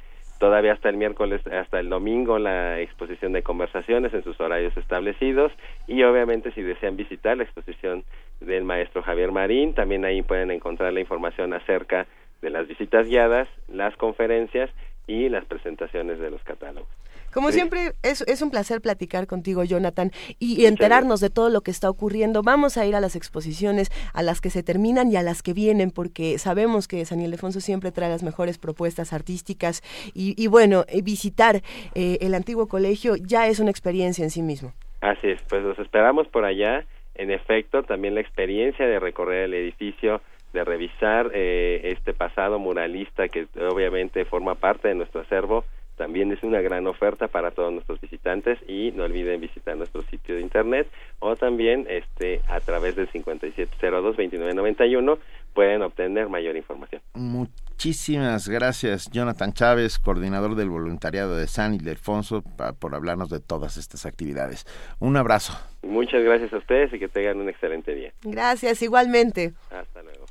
todavía 0.40 0.72
hasta 0.72 0.88
el 0.88 0.96
miércoles, 0.96 1.46
hasta 1.46 1.78
el 1.78 1.90
domingo 1.90 2.38
la 2.38 2.80
exposición 2.80 3.32
de 3.32 3.42
conversaciones 3.42 4.14
en 4.14 4.24
sus 4.24 4.40
horarios 4.40 4.74
establecidos 4.74 5.52
y 5.86 6.02
obviamente 6.02 6.50
si 6.52 6.62
desean 6.62 6.96
visitar 6.96 7.36
la 7.36 7.44
exposición 7.44 8.04
del 8.40 8.64
maestro 8.64 9.02
Javier 9.02 9.32
Marín, 9.32 9.74
también 9.74 10.06
ahí 10.06 10.22
pueden 10.22 10.50
encontrar 10.50 10.94
la 10.94 11.00
información 11.00 11.52
acerca 11.52 12.06
de 12.40 12.48
las 12.48 12.66
visitas 12.66 13.06
guiadas, 13.06 13.48
las 13.68 13.94
conferencias 13.96 14.70
y 15.06 15.28
las 15.28 15.44
presentaciones 15.44 16.18
de 16.18 16.30
los 16.30 16.42
catálogos. 16.42 16.88
Como 17.32 17.52
siempre, 17.52 17.92
es, 18.02 18.22
es, 18.22 18.42
un 18.42 18.50
placer 18.50 18.80
platicar 18.80 19.26
contigo, 19.26 19.64
Jonathan, 19.64 20.10
y, 20.38 20.66
enterarnos 20.66 21.20
de 21.20 21.30
todo 21.30 21.48
lo 21.48 21.60
que 21.60 21.70
está 21.70 21.88
ocurriendo. 21.88 22.42
Vamos 22.42 22.76
a 22.76 22.86
ir 22.86 22.94
a 22.94 23.00
las 23.00 23.16
exposiciones, 23.16 23.90
a 24.12 24.22
las 24.22 24.40
que 24.40 24.50
se 24.50 24.62
terminan 24.62 25.10
y 25.10 25.16
a 25.16 25.22
las 25.22 25.42
que 25.42 25.52
vienen, 25.52 25.90
porque 25.90 26.38
sabemos 26.38 26.88
que 26.88 27.04
San 27.04 27.20
Ildefonso 27.20 27.60
siempre 27.60 27.92
trae 27.92 28.08
las 28.08 28.22
mejores 28.22 28.58
propuestas 28.58 29.12
artísticas 29.12 29.82
y, 30.14 30.46
bueno, 30.48 30.84
eh, 30.88 31.02
visitar 31.02 31.62
eh, 31.94 32.18
el 32.20 32.34
antiguo 32.34 32.66
colegio 32.66 33.16
ya 33.16 33.46
es 33.46 33.60
una 33.60 33.70
experiencia 33.70 34.24
en 34.24 34.30
sí 34.30 34.42
mismo. 34.42 34.72
Así 35.00 35.28
es, 35.28 35.40
pues 35.48 35.62
los 35.62 35.78
esperamos 35.78 36.28
por 36.28 36.44
allá. 36.44 36.84
En 37.14 37.30
efecto, 37.30 37.82
también 37.82 38.14
la 38.14 38.20
experiencia 38.20 38.86
de 38.86 38.98
recorrer 38.98 39.44
el 39.44 39.54
edificio, 39.54 40.20
de 40.52 40.64
revisar 40.64 41.30
eh, 41.34 41.80
este 41.84 42.12
pasado 42.12 42.58
muralista 42.58 43.28
que 43.28 43.46
obviamente 43.70 44.24
forma 44.24 44.54
parte 44.54 44.88
de 44.88 44.94
nuestro 44.94 45.20
acervo, 45.20 45.64
también 46.00 46.32
es 46.32 46.42
una 46.42 46.62
gran 46.62 46.86
oferta 46.86 47.28
para 47.28 47.50
todos 47.50 47.74
nuestros 47.74 48.00
visitantes 48.00 48.58
y 48.66 48.90
no 48.92 49.04
olviden 49.04 49.38
visitar 49.38 49.76
nuestro 49.76 50.00
sitio 50.00 50.34
de 50.34 50.40
internet 50.40 50.88
o 51.18 51.36
también 51.36 51.84
este 51.90 52.40
a 52.48 52.58
través 52.60 52.96
del 52.96 53.06
5702-2991 53.12 55.18
pueden 55.52 55.82
obtener 55.82 56.30
mayor 56.30 56.56
información. 56.56 57.02
Muchísimas 57.12 58.48
gracias 58.48 59.10
Jonathan 59.10 59.52
Chávez, 59.52 59.98
coordinador 59.98 60.54
del 60.54 60.70
voluntariado 60.70 61.36
de 61.36 61.46
San 61.46 61.74
Ildefonso, 61.74 62.42
por 62.78 62.94
hablarnos 62.94 63.28
de 63.28 63.40
todas 63.40 63.76
estas 63.76 64.06
actividades. 64.06 64.64
Un 65.00 65.18
abrazo. 65.18 65.52
Muchas 65.82 66.24
gracias 66.24 66.50
a 66.54 66.56
ustedes 66.56 66.94
y 66.94 66.98
que 66.98 67.08
tengan 67.08 67.42
un 67.42 67.50
excelente 67.50 67.94
día. 67.94 68.10
Gracias, 68.22 68.80
igualmente. 68.80 69.52
Hasta 69.70 70.02
luego. 70.02 70.24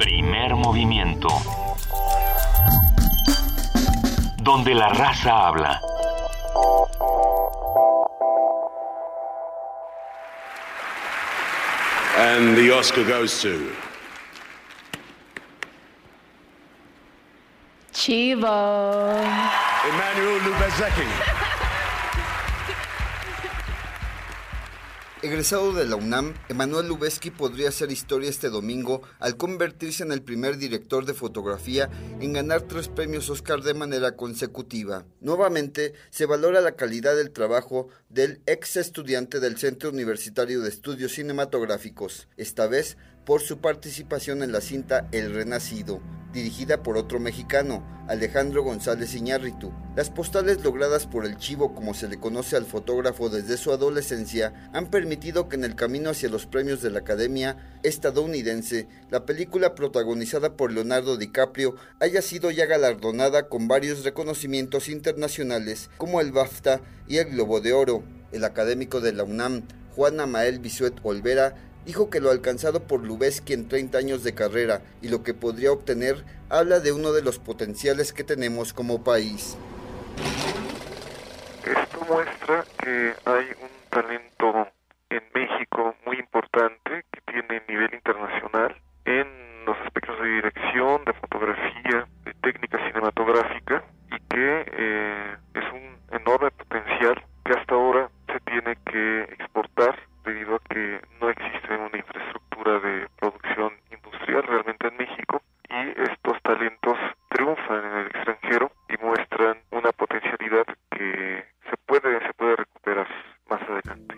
Primer 0.00 0.56
movimiento 0.56 1.28
donde 4.44 4.74
la 4.74 4.88
raza 4.90 5.46
habla. 5.46 5.80
And 12.18 12.56
the 12.56 12.70
Oscar 12.70 13.04
goes 13.04 13.40
to 13.40 13.72
Chivo. 17.92 19.18
Emmanuel 19.88 20.40
Lubezeki. 20.40 21.50
Egresado 25.24 25.72
de 25.72 25.86
la 25.86 25.96
UNAM, 25.96 26.34
Emanuel 26.50 26.86
Lubezki 26.86 27.30
podría 27.30 27.70
hacer 27.70 27.90
historia 27.90 28.28
este 28.28 28.50
domingo 28.50 29.00
al 29.20 29.38
convertirse 29.38 30.02
en 30.02 30.12
el 30.12 30.20
primer 30.20 30.58
director 30.58 31.06
de 31.06 31.14
fotografía 31.14 31.88
en 32.20 32.34
ganar 32.34 32.60
tres 32.60 32.88
premios 32.88 33.30
Oscar 33.30 33.62
de 33.62 33.72
manera 33.72 34.16
consecutiva. 34.16 35.06
Nuevamente, 35.22 35.94
se 36.10 36.26
valora 36.26 36.60
la 36.60 36.76
calidad 36.76 37.16
del 37.16 37.30
trabajo 37.30 37.88
del 38.10 38.42
ex 38.44 38.76
estudiante 38.76 39.40
del 39.40 39.56
Centro 39.56 39.88
Universitario 39.88 40.60
de 40.60 40.68
Estudios 40.68 41.12
Cinematográficos, 41.12 42.28
esta 42.36 42.66
vez 42.66 42.98
por 43.24 43.40
su 43.40 43.58
participación 43.58 44.42
en 44.42 44.52
la 44.52 44.60
cinta 44.60 45.08
El 45.12 45.34
Renacido, 45.34 46.00
dirigida 46.32 46.82
por 46.82 46.96
otro 46.98 47.20
mexicano, 47.20 47.82
Alejandro 48.08 48.62
González 48.62 49.14
Iñárritu. 49.14 49.72
Las 49.96 50.10
postales 50.10 50.62
logradas 50.62 51.06
por 51.06 51.24
el 51.24 51.38
Chivo, 51.38 51.74
como 51.74 51.94
se 51.94 52.08
le 52.08 52.18
conoce 52.18 52.56
al 52.56 52.66
fotógrafo 52.66 53.30
desde 53.30 53.56
su 53.56 53.72
adolescencia, 53.72 54.68
han 54.74 54.90
permitido 54.90 55.48
que 55.48 55.56
en 55.56 55.64
el 55.64 55.74
camino 55.74 56.10
hacia 56.10 56.28
los 56.28 56.44
premios 56.46 56.82
de 56.82 56.90
la 56.90 56.98
Academia 56.98 57.78
estadounidense, 57.82 58.88
la 59.10 59.24
película 59.24 59.74
protagonizada 59.74 60.54
por 60.54 60.72
Leonardo 60.72 61.16
DiCaprio 61.16 61.76
haya 62.00 62.20
sido 62.20 62.50
ya 62.50 62.66
galardonada 62.66 63.48
con 63.48 63.68
varios 63.68 64.04
reconocimientos 64.04 64.88
internacionales 64.88 65.88
como 65.96 66.20
el 66.20 66.32
BAFTA 66.32 66.82
y 67.08 67.18
el 67.18 67.30
Globo 67.30 67.60
de 67.60 67.72
Oro. 67.72 68.02
El 68.32 68.44
académico 68.44 69.00
de 69.00 69.12
la 69.12 69.22
UNAM, 69.22 69.62
Juan 69.94 70.18
Amael 70.18 70.58
Bisuet 70.58 70.94
Olvera, 71.04 71.54
dijo 71.84 72.10
que 72.10 72.20
lo 72.20 72.30
alcanzado 72.30 72.84
por 72.84 73.04
Lubeski 73.04 73.52
en 73.52 73.68
30 73.68 73.98
años 73.98 74.24
de 74.24 74.34
carrera 74.34 74.82
y 75.02 75.08
lo 75.08 75.22
que 75.22 75.34
podría 75.34 75.72
obtener 75.72 76.24
habla 76.48 76.80
de 76.80 76.92
uno 76.92 77.12
de 77.12 77.22
los 77.22 77.38
potenciales 77.38 78.12
que 78.12 78.24
tenemos 78.24 78.72
como 78.72 79.04
país. 79.04 79.56
Esto 81.64 82.06
muestra 82.08 82.64
que 82.78 83.14
hay 83.24 83.46
un 83.60 83.90
talento 83.90 84.68
en 85.10 85.22
México 85.34 85.94
muy 86.06 86.18
importante 86.18 87.04
que 87.10 87.20
tiene 87.32 87.62
nivel 87.68 87.94
internacional 87.94 88.76
en 89.04 89.64
los 89.64 89.76
aspectos 89.86 90.18
de 90.20 90.28
dirección, 90.28 91.04
de 91.04 91.12
fotografía, 91.14 92.06
de 92.24 92.34
técnica 92.42 92.78
cinematográfica 92.86 93.84
y 94.10 94.18
que 94.28 94.64
eh, 94.66 95.36
es 95.54 95.64
un 95.72 96.16
enorme 96.16 96.50
potencial 96.50 97.22
que 97.44 97.52
hasta 97.52 97.74
ahora 97.74 98.10
se 98.26 98.40
tiene 98.40 98.76
que 98.84 99.22
exportar 99.34 99.98
debido 100.24 100.56
a 100.56 100.58
que 100.68 101.00
no 101.20 101.30
existe 101.30 101.76
una 101.76 101.98
infraestructura 101.98 102.80
de 102.80 103.08
producción 103.20 103.72
industrial 103.90 104.42
realmente 104.42 104.88
en 104.88 104.96
México 104.96 105.42
y 105.68 106.02
estos 106.02 106.40
talentos 106.42 106.96
triunfan 107.30 107.84
en 107.84 107.98
el 107.98 108.06
extranjero 108.06 108.72
y 108.88 109.04
muestran 109.04 109.58
una 109.70 109.92
potencialidad 109.92 110.66
que 110.90 111.44
se 111.70 111.76
puede 111.86 112.20
se 112.26 112.32
puede 112.34 112.56
recuperar 112.56 113.08
más 113.48 113.62
adelante. 113.62 114.14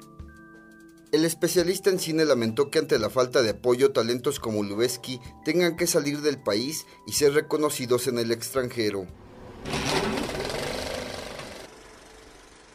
El 1.12 1.24
especialista 1.24 1.88
en 1.88 1.98
cine 1.98 2.24
lamentó 2.24 2.70
que 2.70 2.78
ante 2.78 2.98
la 2.98 3.10
falta 3.10 3.40
de 3.40 3.50
apoyo 3.50 3.92
talentos 3.92 4.38
como 4.40 4.62
Lubeski 4.62 5.20
tengan 5.44 5.76
que 5.76 5.86
salir 5.86 6.18
del 6.18 6.42
país 6.42 6.86
y 7.06 7.12
ser 7.12 7.32
reconocidos 7.32 8.08
en 8.08 8.18
el 8.18 8.32
extranjero. 8.32 9.06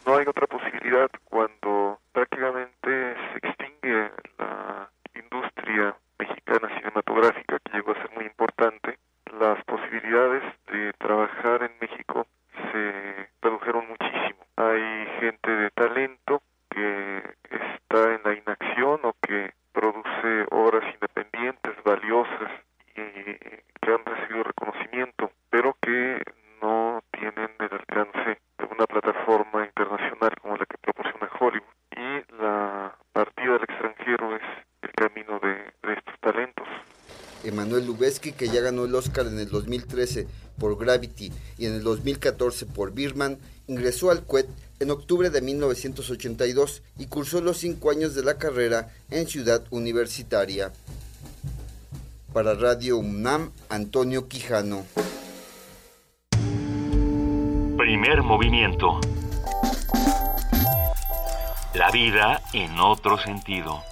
No 0.06 0.18
hay 0.18 0.26
otra 0.26 0.48
posibilidad 0.48 1.10
cuando 1.26 2.00
prácticamente 2.12 2.80
se 2.90 3.48
extingue 3.48 4.12
la 4.40 4.90
industria 5.14 5.96
mexicana 6.18 6.68
cinematográfica 6.80 7.60
que 7.60 7.74
llegó 7.74 7.92
a 7.92 8.02
ser 8.02 8.12
muy 8.16 8.26
importante. 8.26 8.98
Las 9.40 9.64
posibilidades 9.66 10.44
de 10.72 10.94
trabajar 10.94 11.64
en 11.64 11.72
México 11.80 12.26
se 12.72 13.30
redujeron 13.42 13.88
muchísimo. 13.88 14.40
Hay 14.56 15.06
gente 15.20 15.52
de 15.52 15.70
talento 15.72 16.42
que 16.70 17.24
está 17.50 18.16
en 18.16 18.22
la 18.24 18.34
inacción 18.34 19.00
o 19.04 19.16
que 19.22 19.54
produce 19.74 20.46
obras 20.52 20.84
independientes, 20.94 21.74
valiosas 21.84 22.52
y 22.96 23.02
que 23.82 23.92
han 23.92 24.06
recibido 24.06 24.44
reconocimiento, 24.44 25.32
pero 25.50 25.76
que 25.82 26.22
no 26.62 27.02
tienen 27.12 27.50
el 27.60 27.74
alcance 27.74 28.40
de 28.58 28.66
una 28.70 28.86
plataforma 28.86 29.66
internacional 29.66 30.32
como 30.42 30.58
la 30.58 30.66
que 30.66 30.78
proporciona 30.78 31.30
Hollywood. 31.40 31.68
Y 31.92 32.42
la 32.42 32.96
partida 33.12 33.56
al 33.56 33.64
extranjero 33.64 34.36
es 34.36 34.42
el 34.82 34.92
camino 34.92 35.40
de, 35.40 35.74
estos 35.94 36.20
talentos. 36.20 36.68
Emanuel 37.44 37.86
Lubezki, 37.86 38.32
que 38.32 38.48
ya 38.48 38.62
ganó 38.62 38.86
el 38.86 38.96
Oscar 38.96 39.28
en 39.28 39.40
el 39.40 39.50
2013 39.50 40.28
por 40.58 40.78
Gravity 40.78 41.32
y 41.58 41.66
en 41.66 41.74
el 41.74 41.84
2014 41.84 42.66
por 42.68 42.94
Birman, 42.94 43.38
ingresó 43.68 44.12
al 44.12 44.24
CUET 44.24 44.48
en 44.80 44.92
octubre 44.92 45.30
de 45.30 45.42
1982 45.42 46.82
y 46.98 47.06
cursó 47.06 47.42
los 47.42 47.58
cinco 47.58 47.92
años 47.92 48.16
de 48.16 48.24
la 48.24 48.38
carrera 48.38 48.94
en 49.10 49.28
Ciudad 49.28 49.64
Universitaria. 49.70 50.72
Para 52.34 52.54
Radio 52.54 52.98
UNAM, 52.98 53.52
Antonio 53.70 54.28
Quijano. 54.28 54.86
Primer 57.78 58.22
movimiento. 58.24 59.00
La 61.74 61.90
vida 61.92 62.42
en 62.54 62.80
otro 62.80 63.18
sentido. 63.18 63.91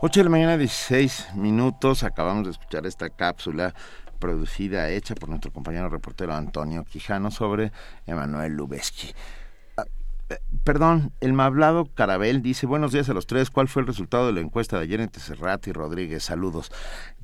8 0.00 0.20
de 0.20 0.24
la 0.24 0.30
mañana, 0.30 0.56
16 0.56 1.34
minutos. 1.34 2.04
Acabamos 2.04 2.44
de 2.44 2.52
escuchar 2.52 2.86
esta 2.86 3.10
cápsula 3.10 3.74
producida, 4.20 4.88
hecha 4.90 5.16
por 5.16 5.28
nuestro 5.28 5.52
compañero 5.52 5.88
reportero 5.88 6.34
Antonio 6.34 6.84
Quijano 6.84 7.32
sobre 7.32 7.72
Emanuel 8.06 8.52
Lubezki. 8.52 9.12
Ah, 9.76 9.86
eh, 10.28 10.38
perdón, 10.62 11.12
el 11.20 11.32
mablado 11.32 11.86
Carabel 11.86 12.42
dice, 12.42 12.66
buenos 12.66 12.92
días 12.92 13.08
a 13.08 13.12
los 13.12 13.26
tres, 13.26 13.50
¿cuál 13.50 13.66
fue 13.66 13.82
el 13.82 13.88
resultado 13.88 14.28
de 14.28 14.34
la 14.34 14.40
encuesta 14.40 14.76
de 14.76 14.84
ayer 14.84 15.00
entre 15.00 15.20
Serrat 15.20 15.66
y 15.66 15.72
Rodríguez? 15.72 16.22
Saludos. 16.22 16.70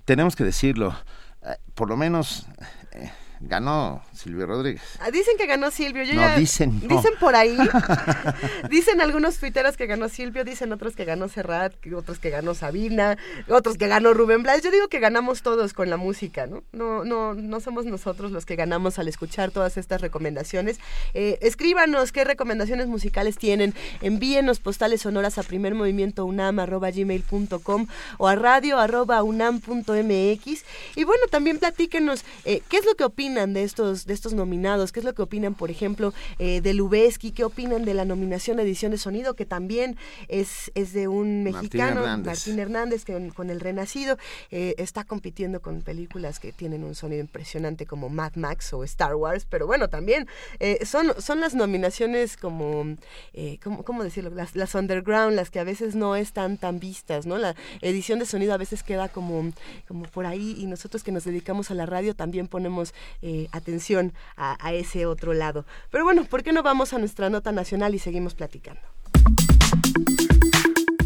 Tenemos 0.04 0.34
que 0.34 0.42
decirlo, 0.42 0.96
eh, 1.42 1.54
por 1.76 1.88
lo 1.88 1.96
menos 1.96 2.48
eh, 2.90 3.12
ganó 3.48 4.02
Silvio 4.12 4.46
Rodríguez. 4.46 4.82
Ah, 5.00 5.10
dicen 5.10 5.36
que 5.36 5.46
ganó 5.46 5.70
Silvio. 5.70 6.02
Yo 6.04 6.14
No, 6.14 6.20
ya- 6.22 6.36
dicen 6.36 6.80
no. 6.82 6.96
Dicen 6.96 7.12
por 7.20 7.34
ahí. 7.36 7.56
dicen 8.70 9.00
algunos 9.00 9.38
tuiteros 9.38 9.76
que 9.76 9.86
ganó 9.86 10.08
Silvio, 10.08 10.44
dicen 10.44 10.72
otros 10.72 10.94
que 10.96 11.04
ganó 11.04 11.28
Serrat, 11.28 11.74
otros 11.96 12.18
que 12.18 12.30
ganó 12.30 12.54
Sabina, 12.54 13.18
otros 13.48 13.76
que 13.76 13.86
ganó 13.88 14.14
Rubén 14.14 14.42
Blas. 14.42 14.62
Yo 14.62 14.70
digo 14.70 14.88
que 14.88 15.00
ganamos 15.00 15.42
todos 15.42 15.72
con 15.74 15.90
la 15.90 15.96
música, 15.96 16.46
¿no? 16.46 16.62
No, 16.72 17.04
no, 17.04 17.34
no 17.34 17.60
somos 17.60 17.84
nosotros 17.86 18.30
los 18.32 18.46
que 18.46 18.56
ganamos 18.56 18.98
al 18.98 19.08
escuchar 19.08 19.50
todas 19.50 19.76
estas 19.76 20.00
recomendaciones. 20.00 20.78
Eh, 21.12 21.38
escríbanos 21.42 22.12
qué 22.12 22.24
recomendaciones 22.24 22.86
musicales 22.86 23.36
tienen. 23.36 23.74
Envíenos 24.00 24.60
postales 24.60 25.02
sonoras 25.02 25.38
a 25.38 25.42
primermovimientounam.gmail.com 25.42 27.86
o 28.18 28.28
a 28.28 28.36
radio 28.36 28.78
arroba 28.78 29.22
unam.mx. 29.22 30.64
Y 30.96 31.04
bueno, 31.04 31.26
también 31.30 31.58
platíquenos 31.58 32.24
eh, 32.44 32.62
qué 32.68 32.78
es 32.78 32.86
lo 32.86 32.94
que 32.94 33.04
opinan 33.04 33.33
de 33.34 33.62
estos, 33.64 34.06
de 34.06 34.14
estos 34.14 34.32
nominados, 34.32 34.92
qué 34.92 35.00
es 35.00 35.04
lo 35.04 35.14
que 35.14 35.22
opinan, 35.22 35.54
por 35.54 35.70
ejemplo, 35.70 36.14
eh, 36.38 36.60
de 36.60 36.72
Lubeski, 36.74 37.32
qué 37.32 37.44
opinan 37.44 37.84
de 37.84 37.94
la 37.94 38.04
nominación 38.04 38.58
a 38.58 38.62
edición 38.62 38.92
de 38.92 38.98
sonido, 38.98 39.34
que 39.34 39.44
también 39.44 39.96
es, 40.28 40.70
es 40.74 40.92
de 40.92 41.08
un 41.08 41.44
Martín 41.44 41.54
mexicano, 41.54 42.00
Hernández. 42.00 42.26
Martín 42.26 42.58
Hernández, 42.58 43.04
que 43.04 43.30
con, 43.34 43.50
El 43.50 43.60
Renacido 43.60 44.16
eh, 44.50 44.74
está 44.78 45.04
compitiendo 45.04 45.60
con 45.60 45.82
películas 45.82 46.38
que 46.38 46.52
tienen 46.52 46.84
un 46.84 46.94
sonido 46.94 47.20
impresionante 47.20 47.86
como 47.86 48.08
Mad 48.08 48.36
Max 48.36 48.72
o 48.72 48.84
Star 48.84 49.16
Wars, 49.16 49.46
pero 49.48 49.66
bueno, 49.66 49.88
también 49.88 50.28
eh, 50.60 50.84
son, 50.86 51.12
son 51.18 51.40
las 51.40 51.54
nominaciones 51.54 52.36
como, 52.36 52.96
eh, 53.32 53.58
¿cómo, 53.62 53.84
cómo 53.84 54.04
decirlo? 54.04 54.30
Las, 54.30 54.54
las 54.54 54.74
underground, 54.74 55.34
las 55.34 55.50
que 55.50 55.58
a 55.58 55.64
veces 55.64 55.94
no 55.94 56.16
están 56.16 56.56
tan 56.56 56.78
vistas, 56.78 57.26
¿no? 57.26 57.38
La 57.38 57.54
edición 57.80 58.18
de 58.18 58.26
sonido 58.26 58.54
a 58.54 58.58
veces 58.58 58.82
queda 58.82 59.08
como, 59.08 59.52
como 59.88 60.04
por 60.04 60.26
ahí 60.26 60.56
y 60.58 60.66
nosotros 60.66 61.02
que 61.02 61.12
nos 61.12 61.24
dedicamos 61.24 61.70
a 61.70 61.74
la 61.74 61.86
radio 61.86 62.14
también 62.14 62.46
ponemos 62.46 62.94
eh, 63.22 63.48
atención 63.52 64.12
a, 64.36 64.56
a 64.64 64.72
ese 64.72 65.06
otro 65.06 65.32
lado. 65.34 65.66
Pero 65.90 66.04
bueno, 66.04 66.24
¿por 66.24 66.42
qué 66.42 66.52
no 66.52 66.62
vamos 66.62 66.92
a 66.92 66.98
nuestra 66.98 67.30
nota 67.30 67.52
nacional 67.52 67.94
y 67.94 67.98
seguimos 67.98 68.34
platicando? 68.34 68.82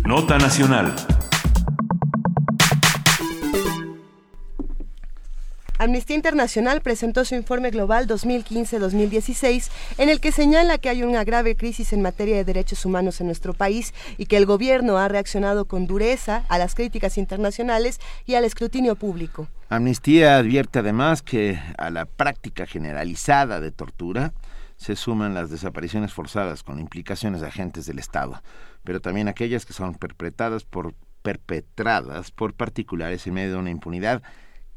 Nota 0.04 0.38
Nacional. 0.38 0.94
Amnistía 5.78 6.16
Internacional 6.16 6.80
presentó 6.80 7.24
su 7.24 7.36
informe 7.36 7.70
global 7.70 8.08
2015-2016 8.08 9.70
en 9.98 10.08
el 10.08 10.20
que 10.20 10.32
señala 10.32 10.78
que 10.78 10.88
hay 10.88 11.04
una 11.04 11.22
grave 11.22 11.54
crisis 11.54 11.92
en 11.92 12.02
materia 12.02 12.34
de 12.34 12.44
derechos 12.44 12.84
humanos 12.84 13.20
en 13.20 13.26
nuestro 13.26 13.54
país 13.54 13.94
y 14.16 14.26
que 14.26 14.36
el 14.36 14.44
gobierno 14.44 14.98
ha 14.98 15.06
reaccionado 15.06 15.66
con 15.66 15.86
dureza 15.86 16.42
a 16.48 16.58
las 16.58 16.74
críticas 16.74 17.16
internacionales 17.16 18.00
y 18.26 18.34
al 18.34 18.44
escrutinio 18.44 18.96
público. 18.96 19.46
Amnistía 19.68 20.36
advierte 20.36 20.80
además 20.80 21.22
que 21.22 21.60
a 21.78 21.90
la 21.90 22.06
práctica 22.06 22.66
generalizada 22.66 23.60
de 23.60 23.70
tortura 23.70 24.32
se 24.76 24.96
suman 24.96 25.34
las 25.34 25.48
desapariciones 25.48 26.12
forzadas 26.12 26.64
con 26.64 26.80
implicaciones 26.80 27.40
de 27.40 27.46
agentes 27.46 27.86
del 27.86 28.00
Estado, 28.00 28.42
pero 28.82 29.00
también 29.00 29.28
aquellas 29.28 29.64
que 29.64 29.74
son 29.74 29.94
perpetradas 29.94 30.64
por 30.64 30.94
perpetradas 31.22 32.30
por 32.30 32.54
particulares 32.54 33.26
en 33.26 33.34
medio 33.34 33.52
de 33.52 33.56
una 33.58 33.70
impunidad 33.70 34.22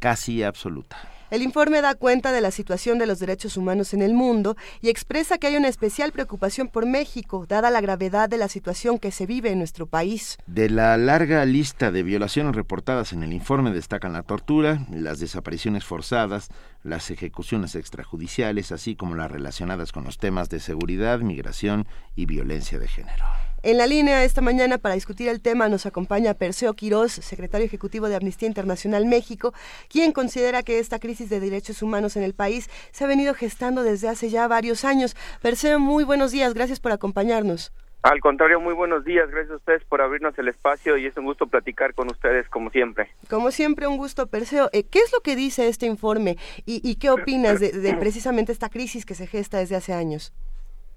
casi 0.02 0.44
absoluta. 0.44 0.98
El 1.30 1.44
informe 1.44 1.82
da 1.82 1.95
cuenta 1.95 2.34
de 2.34 2.41
la 2.41 2.52
situación 2.52 2.98
de 2.98 3.06
los 3.06 3.19
derechos 3.19 3.56
humanos 3.56 3.94
en 3.94 4.02
el 4.02 4.14
mundo 4.14 4.57
y 4.82 4.90
expresa 4.90 5.38
que 5.38 5.48
hay 5.48 5.56
una 5.56 5.69
especial 5.69 6.11
preocupación 6.11 6.68
por 6.68 6.86
México, 6.86 7.45
dada 7.48 7.69
la 7.69 7.80
gravedad 7.80 8.28
de 8.28 8.38
la 8.38 8.49
situación 8.49 8.99
que 8.99 9.11
se 9.11 9.26
vive 9.26 9.49
en 9.49 9.60
nuestro 9.60 9.86
país. 9.86 10.38
De 10.45 10.69
la 10.69 10.98
larga 10.98 11.45
lista 11.45 11.90
de 11.90 12.03
violaciones 12.03 12.53
reportadas 12.53 13.14
en 13.14 13.23
el 13.23 13.32
informe 13.32 13.72
destacan 13.72 14.11
la 14.11 14.23
tortura, 14.23 14.86
las 14.91 15.19
desapariciones 15.19 15.86
forzadas, 15.86 16.49
las 16.84 17.10
ejecuciones 17.11 17.76
extrajudiciales, 17.76 18.73
así 18.73 18.98
como 18.98 19.15
las 19.15 19.32
relacionadas 19.32 19.94
con 19.94 20.03
los 20.03 20.18
temas 20.18 20.49
de 20.49 20.60
seguridad, 20.60 21.19
migración 21.19 21.88
y 22.14 22.26
violencia 22.26 22.78
de 22.78 22.90
género. 22.90 23.23
En 23.64 23.78
la 23.78 23.86
línea 23.86 24.24
esta 24.24 24.42
mañana 24.42 24.80
para 24.80 24.96
discutir 24.96 25.30
el 25.30 25.40
tema 25.40 25.70
nos 25.70 25.86
acompaña 25.86 26.34
Perseo 26.34 26.74
Quirós, 26.74 27.12
secretario 27.12 27.68
ejecutivo 27.68 28.10
de 28.10 28.16
Amnistía 28.16 28.48
Internacional 28.48 29.06
México, 29.06 29.54
quien 29.88 30.14
considera 30.14 30.64
que 30.64 30.80
esta 30.80 30.98
crisis 30.98 31.30
de 31.30 31.40
derechos 31.40 31.84
humanos 31.84 32.18
en 32.18 32.24
el 32.24 32.34
país 32.34 32.72
se 32.92 33.04
ha 33.04 33.08
venido 33.08 33.36
gestando 33.36 33.84
desde 33.84 34.10
hace 34.10 34.32
ya 34.32 34.48
varios 34.48 34.84
años. 34.84 35.16
Perseo, 35.44 35.78
muy 35.78 36.04
buenos 36.04 36.32
días, 36.32 36.56
gracias 36.56 36.80
por 36.80 36.92
acompañarnos. 36.92 37.72
Al 38.02 38.20
contrario, 38.20 38.60
muy 38.60 38.74
buenos 38.74 39.06
días. 39.06 39.30
Gracias 39.30 39.52
a 39.52 39.58
ustedes 39.58 39.84
por 39.84 40.02
abrirnos 40.02 40.36
el 40.40 40.48
espacio 40.48 40.98
y 40.98 41.06
es 41.06 41.16
un 41.18 41.26
gusto 41.26 41.46
platicar 41.46 41.94
con 41.94 42.10
ustedes 42.10 42.50
como 42.50 42.72
siempre. 42.72 43.12
Como 43.30 43.52
siempre, 43.52 43.86
un 43.86 43.98
gusto, 43.98 44.26
Perseo. 44.26 44.72
Eh, 44.74 44.86
¿Qué 44.90 44.98
es 44.98 45.14
lo 45.14 45.20
que 45.20 45.36
dice 45.36 45.68
este 45.68 45.86
informe 45.86 46.36
y, 46.66 46.82
y 46.84 46.96
qué 46.96 47.12
opinas 47.12 47.60
de, 47.60 47.74
de 47.74 47.94
precisamente 47.94 48.52
esta 48.52 48.70
crisis 48.70 49.06
que 49.06 49.14
se 49.14 49.28
gesta 49.28 49.60
desde 49.60 49.76
hace 49.76 49.94
años? 49.94 50.34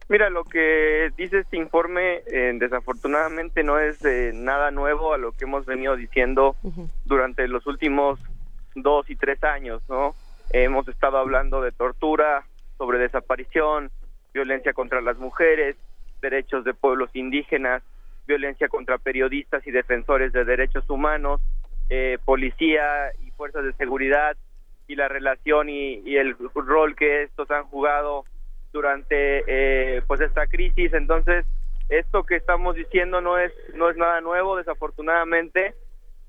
Mira, 0.08 0.28
lo 0.28 0.44
que 0.44 1.10
dice 1.16 1.40
este 1.40 1.56
informe 1.56 2.22
eh, 2.26 2.52
desafortunadamente 2.58 3.62
no 3.62 3.78
es 3.78 4.04
eh, 4.04 4.32
nada 4.34 4.70
nuevo 4.70 5.14
a 5.14 5.18
lo 5.18 5.32
que 5.32 5.44
hemos 5.44 5.64
venido 5.64 5.96
diciendo 5.96 6.56
durante 7.06 7.48
los 7.48 7.66
últimos 7.66 8.20
dos 8.74 9.08
y 9.08 9.16
tres 9.16 9.42
años, 9.42 9.82
¿no? 9.88 10.14
hemos 10.50 10.86
estado 10.88 11.18
hablando 11.18 11.62
de 11.62 11.72
tortura, 11.72 12.44
sobre 12.76 12.98
desaparición, 12.98 13.90
violencia 14.32 14.72
contra 14.72 15.00
las 15.00 15.16
mujeres, 15.18 15.76
derechos 16.20 16.64
de 16.64 16.74
pueblos 16.74 17.10
indígenas, 17.14 17.82
violencia 18.26 18.68
contra 18.68 18.98
periodistas 18.98 19.66
y 19.66 19.70
defensores 19.70 20.32
de 20.32 20.44
derechos 20.44 20.88
humanos, 20.88 21.40
eh, 21.90 22.18
policía 22.24 23.10
y 23.26 23.30
fuerzas 23.32 23.64
de 23.64 23.72
seguridad 23.74 24.36
y 24.86 24.96
la 24.96 25.08
relación 25.08 25.68
y, 25.68 26.00
y 26.04 26.16
el 26.16 26.36
rol 26.54 26.94
que 26.94 27.22
estos 27.22 27.50
han 27.50 27.64
jugado 27.64 28.24
durante 28.74 29.44
eh, 29.46 30.02
pues 30.06 30.20
esta 30.20 30.46
crisis. 30.46 30.92
Entonces 30.92 31.46
esto 31.88 32.24
que 32.24 32.36
estamos 32.36 32.74
diciendo 32.74 33.22
no 33.22 33.38
es 33.38 33.52
no 33.74 33.88
es 33.88 33.96
nada 33.96 34.20
nuevo 34.20 34.56
desafortunadamente 34.56 35.74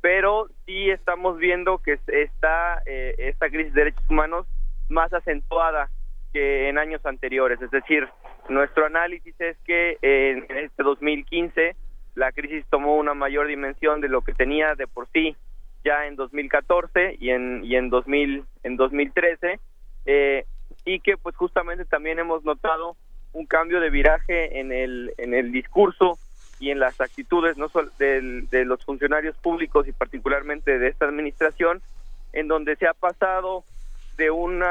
pero 0.01 0.47
sí 0.67 0.91
estamos 0.91 1.37
viendo 1.39 1.79
que 1.79 1.97
está 2.07 2.83
eh, 2.85 3.15
esta 3.17 3.49
crisis 3.49 3.73
de 3.73 3.85
derechos 3.85 4.07
humanos 4.07 4.45
más 4.87 5.11
acentuada 5.11 5.89
que 6.31 6.69
en 6.69 6.77
años 6.77 7.03
anteriores. 7.05 7.59
Es 7.59 7.71
decir 7.71 8.07
nuestro 8.47 8.85
análisis 8.85 9.33
es 9.39 9.57
que 9.65 9.97
en 10.01 10.45
este 10.57 10.83
2015 10.83 11.75
la 12.13 12.31
crisis 12.31 12.63
tomó 12.69 12.97
una 12.97 13.15
mayor 13.15 13.47
dimensión 13.47 13.99
de 13.99 14.09
lo 14.09 14.21
que 14.21 14.33
tenía 14.33 14.75
de 14.75 14.85
por 14.85 15.07
sí 15.11 15.35
ya 15.83 16.05
en 16.05 16.15
2014 16.15 17.17
y 17.19 17.31
en 17.31 17.63
y 17.63 17.75
en 17.75 17.89
2000 17.89 18.43
en 18.63 18.75
2013 18.75 19.59
eh, 20.05 20.45
y 20.85 20.99
que 20.99 21.17
pues 21.17 21.35
justamente 21.35 21.85
también 21.85 22.19
hemos 22.19 22.43
notado 22.43 22.95
un 23.33 23.45
cambio 23.47 23.79
de 23.81 23.89
viraje 23.89 24.59
en 24.59 24.71
el 24.71 25.13
en 25.17 25.33
el 25.33 25.51
discurso 25.51 26.19
y 26.59 26.69
en 26.71 26.79
las 26.79 26.99
actitudes 27.01 27.57
no 27.57 27.67
solo 27.69 27.91
del- 27.97 28.47
de 28.49 28.63
los 28.65 28.83
funcionarios 28.85 29.35
públicos 29.37 29.87
y 29.87 29.91
particularmente 29.91 30.79
de 30.79 30.87
esta 30.87 31.05
administración 31.05 31.81
en 32.33 32.47
donde 32.47 32.75
se 32.77 32.87
ha 32.87 32.93
pasado 32.93 33.65
de 34.17 34.31
un 34.31 34.63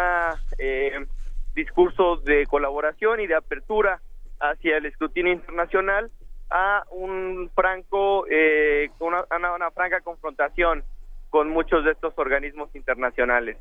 discurso 1.55 2.17
de 2.19 2.47
colaboración 2.47 3.21
y 3.21 3.27
de 3.27 3.35
apertura 3.35 4.01
hacia 4.41 4.79
el 4.79 4.87
escrutinio 4.87 5.33
internacional 5.33 6.11
a 6.51 6.85
un 6.91 7.51
franco 7.55 8.27
eh, 8.31 8.91
una- 8.99 9.27
una 9.55 9.71
franca 9.71 10.01
confrontación 10.01 10.85
con 11.31 11.49
muchos 11.51 11.85
de 11.85 11.93
estos 11.93 12.15
organismos 12.17 12.75
internacionales 12.75 13.59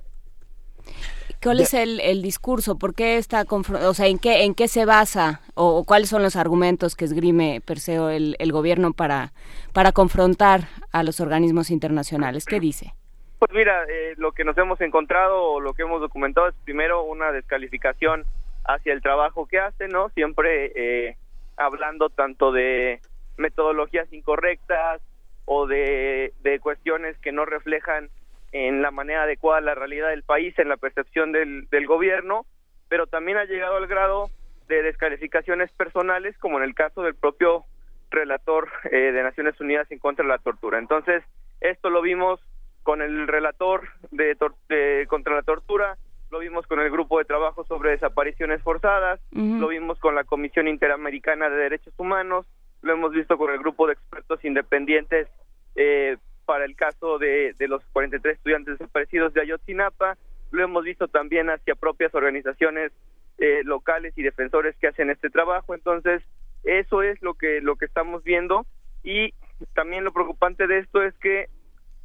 ¿Cuál 1.44 1.60
es 1.60 1.74
el, 1.74 2.00
el 2.00 2.22
discurso? 2.22 2.78
¿Por 2.78 2.96
qué 2.96 3.18
está 3.18 3.46
o 3.50 3.94
sea, 3.94 4.08
en 4.08 4.20
qué 4.20 4.44
en 4.44 4.56
qué 4.56 4.68
se 4.68 4.86
basa 4.86 5.42
o, 5.56 5.78
o 5.78 5.84
cuáles 5.84 6.10
son 6.10 6.24
los 6.24 6.36
argumentos 6.36 6.96
que 6.96 7.06
esgrime 7.06 7.62
Perseo 7.66 8.10
el, 8.10 8.36
el 8.40 8.52
gobierno 8.52 8.94
para 8.94 9.34
para 9.74 9.92
confrontar 9.92 10.62
a 10.92 11.04
los 11.04 11.20
organismos 11.20 11.70
internacionales? 11.70 12.46
¿Qué 12.46 12.60
dice? 12.60 12.94
Pues 13.40 13.52
mira, 13.52 13.84
eh, 13.90 14.14
lo 14.18 14.32
que 14.32 14.46
nos 14.46 14.58
hemos 14.58 14.80
encontrado 14.80 15.44
o 15.44 15.60
lo 15.60 15.74
que 15.74 15.82
hemos 15.82 16.00
documentado 16.00 16.48
es 16.48 16.56
primero 16.64 17.04
una 17.04 17.32
descalificación 17.32 18.26
hacia 18.66 18.94
el 18.94 19.02
trabajo 19.02 19.46
que 19.48 19.60
hacen, 19.60 19.90
¿no? 19.90 20.10
Siempre 20.12 20.72
eh, 20.76 21.18
hablando 21.58 22.10
tanto 22.10 22.54
de 22.54 23.02
metodologías 23.38 24.12
incorrectas 24.14 25.02
o 25.46 25.68
de, 25.68 26.34
de 26.42 26.60
cuestiones 26.60 27.18
que 27.18 27.34
no 27.34 27.46
reflejan 27.46 28.10
en 28.54 28.82
la 28.82 28.92
manera 28.92 29.24
adecuada 29.24 29.62
la 29.62 29.76
realidad 29.76 30.10
del 30.10 30.24
país, 30.24 30.58
en 30.58 30.70
la 30.70 30.78
percepción 30.78 31.32
del, 31.32 31.68
del 31.70 31.88
gobierno, 31.88 32.46
pero 32.88 33.08
también 33.08 33.38
ha 33.38 33.46
llegado 33.46 33.76
al 33.76 33.88
grado 33.88 34.30
de 34.68 34.84
descalificaciones 34.84 35.72
personales, 35.72 36.38
como 36.38 36.60
en 36.60 36.64
el 36.64 36.76
caso 36.76 37.02
del 37.02 37.16
propio 37.16 37.66
relator 38.12 38.70
eh, 38.92 39.12
de 39.12 39.24
Naciones 39.24 39.60
Unidas 39.60 39.92
en 39.92 40.00
contra 40.00 40.24
de 40.24 40.30
la 40.30 40.38
tortura. 40.38 40.78
Entonces, 40.78 41.24
esto 41.62 41.90
lo 41.90 42.02
vimos 42.02 42.40
con 42.84 43.02
el 43.02 43.28
relator 43.28 43.88
de, 44.12 44.38
de 44.70 45.08
contra 45.08 45.34
la 45.34 45.42
tortura, 45.42 45.98
lo 46.30 46.40
vimos 46.40 46.68
con 46.68 46.80
el 46.80 46.92
grupo 46.92 47.18
de 47.18 47.26
trabajo 47.26 47.64
sobre 47.66 47.92
desapariciones 47.92 48.62
forzadas, 48.62 49.20
lo 49.32 49.68
vimos 49.68 50.00
con 50.00 50.16
la 50.16 50.24
Comisión 50.24 50.68
Interamericana 50.68 51.50
de 51.50 51.56
Derechos 51.56 51.94
Humanos, 51.98 52.46
lo 52.82 52.94
hemos 52.94 53.14
visto 53.14 53.38
con 53.38 53.52
el 53.52 53.60
grupo 53.60 53.88
de 53.88 53.94
expertos 53.94 54.44
independientes 54.44 55.28
eh, 55.76 56.18
para 56.46 56.66
el 56.66 56.76
caso 56.76 57.18
de, 57.18 57.54
de 57.58 57.68
los 57.68 57.84
43 57.94 58.38
estudiantes 58.38 58.78
desaparecidos 58.78 59.34
de 59.34 59.42
Ayotzinapa, 59.42 60.18
lo 60.52 60.64
hemos 60.64 60.84
visto 60.84 61.08
también 61.08 61.50
hacia 61.50 61.76
propias 61.76 62.14
organizaciones 62.14 62.92
eh, 63.40 63.62
locales 63.64 64.14
y 64.18 64.22
defensores 64.24 64.76
que 64.78 64.88
hacen 64.88 65.10
este 65.10 65.30
trabajo. 65.30 65.74
Entonces, 65.74 66.22
eso 66.64 67.02
es 67.02 67.22
lo 67.22 67.34
que, 67.34 67.62
lo 67.62 67.76
que 67.76 67.86
estamos 67.86 68.24
viendo 68.24 68.66
y 69.04 69.34
también 69.74 70.04
lo 70.04 70.14
preocupante 70.14 70.68
de 70.68 70.80
esto 70.80 71.02
es 71.02 71.14
que 71.16 71.48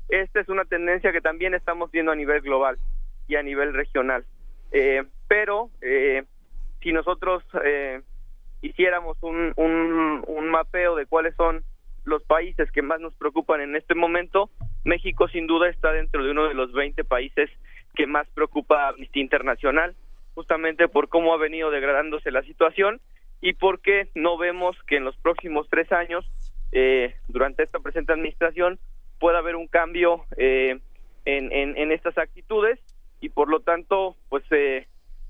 esta 0.09 0.41
es 0.41 0.49
una 0.49 0.65
tendencia 0.65 1.13
que 1.13 1.21
también 1.21 1.55
estamos 1.55 1.91
viendo 1.91 2.13
a 2.13 2.17
nivel 2.17 2.41
global 2.41 2.79
y 3.27 3.37
a 3.37 3.43
nivel 3.43 3.75
regional. 3.75 4.25
Eh, 4.73 5.05
pero 5.29 5.71
eh, 5.81 6.25
si 6.83 6.93
nosotros 6.93 7.45
eh, 7.65 8.01
hiciéramos 8.63 9.19
un, 9.23 9.53
un, 9.57 10.25
un 10.27 10.51
mapeo 10.51 10.97
de 10.97 11.07
cuáles 11.07 11.35
son 11.37 11.63
los 12.09 12.23
países 12.25 12.71
que 12.73 12.83
más 12.83 13.01
nos 13.01 13.15
preocupan 13.15 13.61
en 13.61 13.77
este 13.77 13.95
momento, 13.95 14.51
México 14.85 15.29
sin 15.29 15.47
duda 15.47 15.69
está 15.69 15.93
dentro 15.93 16.25
de 16.25 16.31
uno 16.31 16.49
de 16.49 16.55
los 16.55 16.73
20 16.73 17.05
países 17.05 17.51
que 17.95 18.07
más 18.07 18.29
preocupa 18.31 18.85
a 18.85 18.89
Amnistía 18.89 19.23
Internacional, 19.23 19.95
justamente 20.35 20.89
por 20.89 21.09
cómo 21.09 21.35
ha 21.35 21.37
venido 21.37 21.71
degradándose 21.71 22.31
la 22.31 22.43
situación 22.43 23.01
y 23.41 23.53
porque 23.53 24.09
no 24.15 24.39
vemos 24.39 24.77
que 24.87 24.97
en 24.97 25.05
los 25.05 25.17
próximos 25.17 25.69
tres 25.71 25.91
años, 25.93 26.25
eh, 26.73 27.15
durante 27.29 27.63
esta 27.63 27.81
presente 27.81 28.13
administración, 28.13 28.79
pueda 29.19 29.39
haber 29.39 29.57
un 29.57 29.67
cambio 29.67 30.25
eh, 30.37 30.79
en, 31.25 31.93
estas 31.93 32.17
actitudes 32.17 32.79
y 33.21 33.29
por 33.29 33.49
lo 33.49 33.61
tanto, 33.61 34.17
pues 34.29 34.45
eh, 34.51 34.87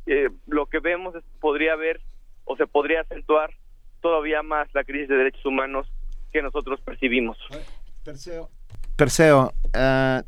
eh, 0.07 0.29
lo 0.47 0.67
que 0.67 0.79
vemos 0.79 1.15
es 1.15 1.25
podría 1.41 1.73
haber 1.73 2.01
o 2.45 2.57
se 2.57 2.67
podría 2.67 3.01
acentuar 3.01 3.51
todavía 4.01 4.43
más 4.43 4.69
la 4.75 4.85
crisis 4.85 5.09
de 5.09 5.17
derechos 5.17 5.45
humanos 5.45 5.91
que 6.33 6.43
nosotros 6.43 6.81
percibimos. 6.81 7.39
Perseo, 8.05 8.49
Perseo 8.97 9.53
uh, 9.75 10.23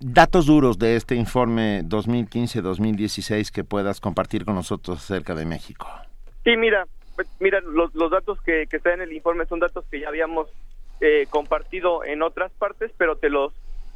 datos 0.00 0.46
duros 0.46 0.78
de 0.78 0.96
este 0.96 1.14
informe 1.14 1.82
2015-2016 1.84 3.50
que 3.50 3.64
puedas 3.64 4.00
compartir 4.00 4.44
con 4.44 4.54
nosotros 4.54 4.98
acerca 4.98 5.34
de 5.34 5.46
México. 5.46 5.88
Sí, 6.44 6.56
mira, 6.56 6.86
pues, 7.14 7.28
mira, 7.40 7.60
los, 7.60 7.94
los 7.94 8.10
datos 8.10 8.40
que, 8.42 8.66
que 8.68 8.76
están 8.76 8.94
en 8.94 9.02
el 9.02 9.12
informe 9.12 9.46
son 9.46 9.60
datos 9.60 9.84
que 9.90 10.00
ya 10.00 10.08
habíamos 10.08 10.48
eh, 11.00 11.26
compartido 11.30 12.04
en 12.04 12.22
otras 12.22 12.52
partes, 12.52 12.90
pero 12.96 13.16
te 13.16 13.30
los 13.30 13.52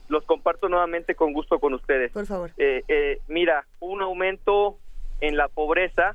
los 0.08 0.24
comparto 0.24 0.68
nuevamente 0.68 1.14
con 1.14 1.32
gusto 1.32 1.58
con 1.58 1.74
ustedes. 1.74 2.12
Por 2.12 2.26
favor. 2.26 2.50
Eh, 2.56 2.82
eh, 2.88 3.18
mira, 3.28 3.66
un 3.80 4.02
aumento 4.02 4.78
en 5.20 5.36
la 5.36 5.48
pobreza 5.48 6.14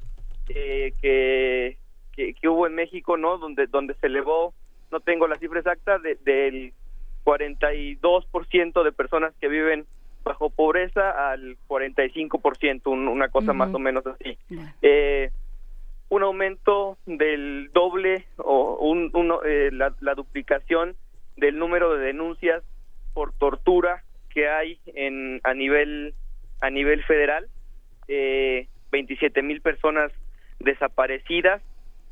eh, 0.49 0.93
que, 1.01 1.77
que, 2.13 2.33
que, 2.33 2.47
hubo 2.47 2.67
en 2.67 2.75
México, 2.75 3.17
¿no? 3.17 3.37
Donde, 3.37 3.67
donde 3.67 3.93
se 3.95 4.07
elevó, 4.07 4.53
no 4.91 4.99
tengo 4.99 5.27
la 5.27 5.37
cifra 5.37 5.59
exacta, 5.59 5.99
de, 5.99 6.15
del 6.23 6.73
42% 7.23 8.83
de 8.83 8.91
personas 8.91 9.33
que 9.39 9.47
viven 9.47 9.85
bajo 10.23 10.49
pobreza 10.49 11.31
al 11.31 11.57
45%, 11.67 12.81
un, 12.85 13.07
una 13.07 13.29
cosa 13.29 13.51
uh 13.51 13.53
-huh. 13.53 13.57
más 13.57 13.73
o 13.73 13.79
menos 13.79 14.05
así. 14.05 14.37
Eh, 14.81 15.31
un 16.09 16.23
aumento 16.23 16.97
del 17.05 17.71
doble 17.73 18.25
o 18.37 18.77
un, 18.81 19.09
uno, 19.13 19.41
eh, 19.43 19.69
la, 19.71 19.95
la, 20.01 20.13
duplicación 20.13 20.95
del 21.37 21.57
número 21.57 21.95
de 21.95 22.05
denuncias 22.05 22.63
por 23.13 23.31
tortura 23.33 24.03
que 24.29 24.49
hay 24.49 24.77
en 24.87 25.39
a 25.43 25.53
nivel 25.53 26.13
a 26.59 26.69
nivel 26.69 27.03
federal 27.03 27.47
eh, 28.07 28.67
27 28.91 29.41
mil 29.41 29.61
personas 29.61 30.11
desaparecidas 30.59 31.61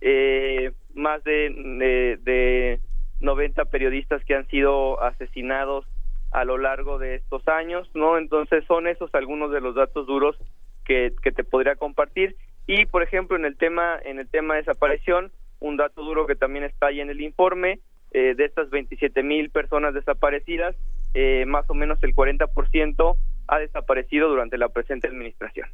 eh, 0.01 0.71
más 0.93 1.23
de, 1.23 1.49
de, 1.79 2.17
de 2.23 2.79
90 3.19 3.65
periodistas 3.65 4.23
que 4.25 4.35
han 4.35 4.47
sido 4.47 5.01
asesinados 5.01 5.85
a 6.31 6.45
lo 6.45 6.57
largo 6.57 6.99
de 6.99 7.15
estos 7.15 7.47
años 7.47 7.89
no 7.93 8.17
entonces 8.17 8.63
son 8.65 8.87
esos 8.87 9.13
algunos 9.15 9.51
de 9.51 9.61
los 9.61 9.75
datos 9.75 10.05
duros 10.05 10.37
que, 10.85 11.13
que 11.21 11.31
te 11.31 11.43
podría 11.43 11.75
compartir. 11.75 12.35
Y 12.67 12.85
por 12.85 13.03
ejemplo 13.03 13.35
en 13.35 13.45
el 13.45 13.57
tema 13.57 13.99
en 14.03 14.19
el 14.19 14.29
tema 14.29 14.53
de 14.53 14.61
desaparición 14.61 15.31
un 15.59 15.77
dato 15.77 16.03
duro 16.03 16.25
que 16.27 16.35
también 16.35 16.65
está 16.65 16.87
ahí 16.87 17.01
en 17.01 17.09
el 17.09 17.21
informe 17.21 17.79
eh, 18.11 18.33
de 18.35 18.45
estas 18.45 18.69
27 18.69 19.21
mil 19.23 19.49
personas 19.49 19.93
desaparecidas 19.93 20.75
eh, 21.13 21.45
más 21.47 21.69
o 21.69 21.73
menos 21.73 22.01
el 22.03 22.15
40% 22.15 23.17
ha 23.47 23.59
desaparecido 23.59 24.29
durante 24.29 24.57
la 24.57 24.69
presente 24.69 25.07
administración 25.07 25.67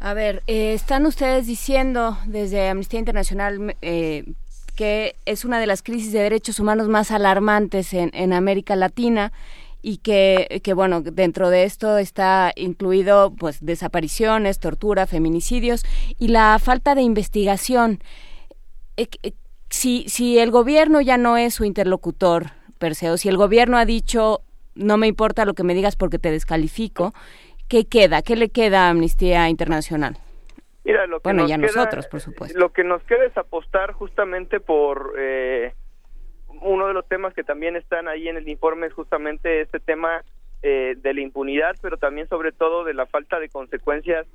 a 0.00 0.14
ver 0.14 0.42
eh, 0.46 0.72
están 0.74 1.06
ustedes 1.06 1.46
diciendo 1.46 2.18
desde 2.26 2.68
Amnistía 2.68 2.98
Internacional 2.98 3.76
que 4.80 5.14
es 5.26 5.44
una 5.44 5.60
de 5.60 5.66
las 5.66 5.82
crisis 5.82 6.10
de 6.12 6.20
derechos 6.20 6.58
humanos 6.58 6.88
más 6.88 7.10
alarmantes 7.10 7.92
en, 7.92 8.10
en 8.14 8.32
América 8.32 8.76
Latina 8.76 9.30
y 9.82 9.98
que, 9.98 10.60
que, 10.62 10.74
bueno, 10.74 11.00
dentro 11.00 11.50
de 11.50 11.64
esto 11.64 11.98
está 11.98 12.52
incluido 12.56 13.32
pues 13.38 13.58
desapariciones, 13.60 14.58
tortura, 14.58 15.06
feminicidios 15.06 15.84
y 16.18 16.28
la 16.28 16.58
falta 16.58 16.94
de 16.94 17.02
investigación. 17.02 18.00
Eh, 18.96 19.08
si, 19.70 20.04
si 20.08 20.38
el 20.38 20.50
gobierno 20.50 21.00
ya 21.00 21.16
no 21.16 21.36
es 21.36 21.54
su 21.54 21.64
interlocutor, 21.64 22.52
Perseo, 22.78 23.16
si 23.16 23.28
el 23.28 23.36
gobierno 23.36 23.78
ha 23.78 23.84
dicho 23.84 24.42
no 24.74 24.96
me 24.96 25.06
importa 25.06 25.44
lo 25.44 25.54
que 25.54 25.64
me 25.64 25.74
digas 25.74 25.96
porque 25.96 26.18
te 26.18 26.30
descalifico, 26.30 27.12
¿qué 27.70 27.86
queda? 27.86 28.20
¿Qué 28.20 28.36
le 28.36 28.50
queda 28.50 28.88
a 28.88 28.90
Amnistía 28.90 29.48
Internacional? 29.48 30.18
Mira, 30.84 31.06
lo 31.06 31.20
que 31.20 31.24
bueno, 31.24 31.42
nos 31.42 31.50
ya 31.50 31.56
queda, 31.56 31.66
nosotros, 31.66 32.08
por 32.08 32.20
supuesto. 32.20 32.58
Lo 32.58 32.72
que 32.72 32.82
nos 32.84 33.02
queda 33.04 33.24
es 33.24 33.36
apostar 33.36 33.92
justamente 33.92 34.58
por 34.58 35.14
eh, 35.16 35.72
uno 36.60 36.88
de 36.88 36.94
los 36.94 37.06
temas 37.06 37.32
que 37.32 37.44
también 37.44 37.76
están 37.76 38.08
ahí 38.08 38.28
en 38.28 38.36
el 38.36 38.48
informe 38.48 38.88
es 38.88 38.92
justamente 38.92 39.60
este 39.60 39.78
tema 39.78 40.24
eh, 40.62 40.96
de 40.98 41.14
la 41.14 41.20
impunidad, 41.20 41.76
pero 41.80 41.96
también 41.96 42.28
sobre 42.28 42.50
todo 42.50 42.84
de 42.84 42.92
la 42.92 43.06
falta 43.06 43.38
de 43.38 43.48
consecuencias 43.48 44.26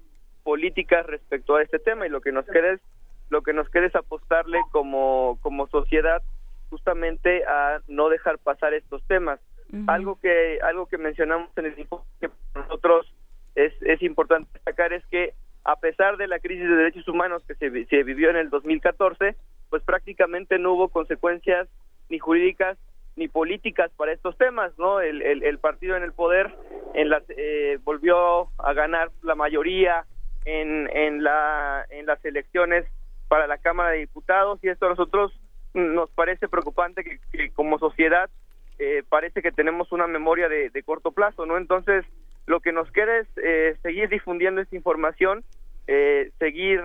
políticas 0.43 1.05
respecto 1.05 1.55
a 1.55 1.61
este 1.61 1.79
tema 1.79 2.07
y 2.07 2.09
lo 2.09 2.21
que 2.21 2.31
nos 2.31 2.45
queda 2.45 2.71
es 2.71 2.81
lo 3.29 3.41
que 3.41 3.53
nos 3.53 3.67
queda 3.69 3.87
es 3.87 3.95
apostarle 3.95 4.59
como 4.71 5.39
como 5.41 5.67
sociedad 5.67 6.21
justamente 6.69 7.43
a 7.45 7.81
no 7.87 8.09
dejar 8.09 8.37
pasar 8.37 8.73
estos 8.75 9.03
temas. 9.07 9.39
Uh 9.73 9.77
-huh. 9.77 9.85
Algo 9.87 10.19
que 10.21 10.59
algo 10.61 10.85
que 10.85 10.99
mencionamos 10.99 11.49
en 11.57 11.65
el 11.65 11.79
informe 11.79 12.05
que 12.21 12.29
nosotros 12.53 13.14
es 13.55 13.73
es 13.81 14.01
importante 14.01 14.49
destacar 14.53 14.93
es 14.93 15.05
que 15.07 15.33
a 15.63 15.77
pesar 15.77 16.17
de 16.17 16.27
la 16.27 16.39
crisis 16.39 16.69
de 16.69 16.75
derechos 16.75 17.07
humanos 17.07 17.43
que 17.47 17.55
se, 17.55 17.85
se 17.85 18.03
vivió 18.03 18.29
en 18.29 18.35
el 18.35 18.51
2014, 18.51 19.35
pues 19.69 19.81
prácticamente 19.83 20.59
no 20.59 20.73
hubo 20.73 20.89
consecuencias 20.89 21.67
ni 22.09 22.19
jurídicas 22.19 22.77
ni 23.15 23.27
políticas 23.27 23.91
para 23.95 24.11
estos 24.11 24.37
temas, 24.37 24.77
¿no? 24.77 24.99
El, 24.99 25.21
el, 25.21 25.43
el 25.43 25.57
partido 25.57 25.95
en 25.95 26.03
el 26.03 26.11
poder 26.11 26.53
en 26.93 27.09
las, 27.09 27.23
eh, 27.29 27.79
volvió 27.83 28.49
a 28.57 28.73
ganar 28.73 29.09
la 29.23 29.35
mayoría 29.35 30.05
en, 30.43 30.89
en, 30.93 31.23
la, 31.23 31.85
en 31.89 32.05
las 32.05 32.23
elecciones 32.25 32.85
para 33.27 33.47
la 33.47 33.57
Cámara 33.57 33.91
de 33.91 33.99
Diputados 33.99 34.59
y 34.63 34.69
esto 34.69 34.85
a 34.85 34.89
nosotros 34.89 35.31
nos 35.73 36.09
parece 36.11 36.47
preocupante 36.47 37.03
que, 37.03 37.19
que 37.31 37.51
como 37.51 37.79
sociedad 37.79 38.29
eh, 38.79 39.03
parece 39.07 39.41
que 39.41 39.51
tenemos 39.51 39.91
una 39.91 40.07
memoria 40.07 40.49
de, 40.49 40.69
de, 40.69 40.83
corto 40.83 41.11
plazo, 41.11 41.45
¿no? 41.45 41.57
Entonces, 41.57 42.05
lo 42.45 42.59
que 42.59 42.71
nos 42.71 42.91
queda 42.91 43.17
es 43.17 43.27
eh, 43.37 43.75
seguir 43.81 44.09
difundiendo 44.09 44.61
esta 44.61 44.75
información, 44.75 45.43
eh, 45.87 46.31
seguir 46.39 46.81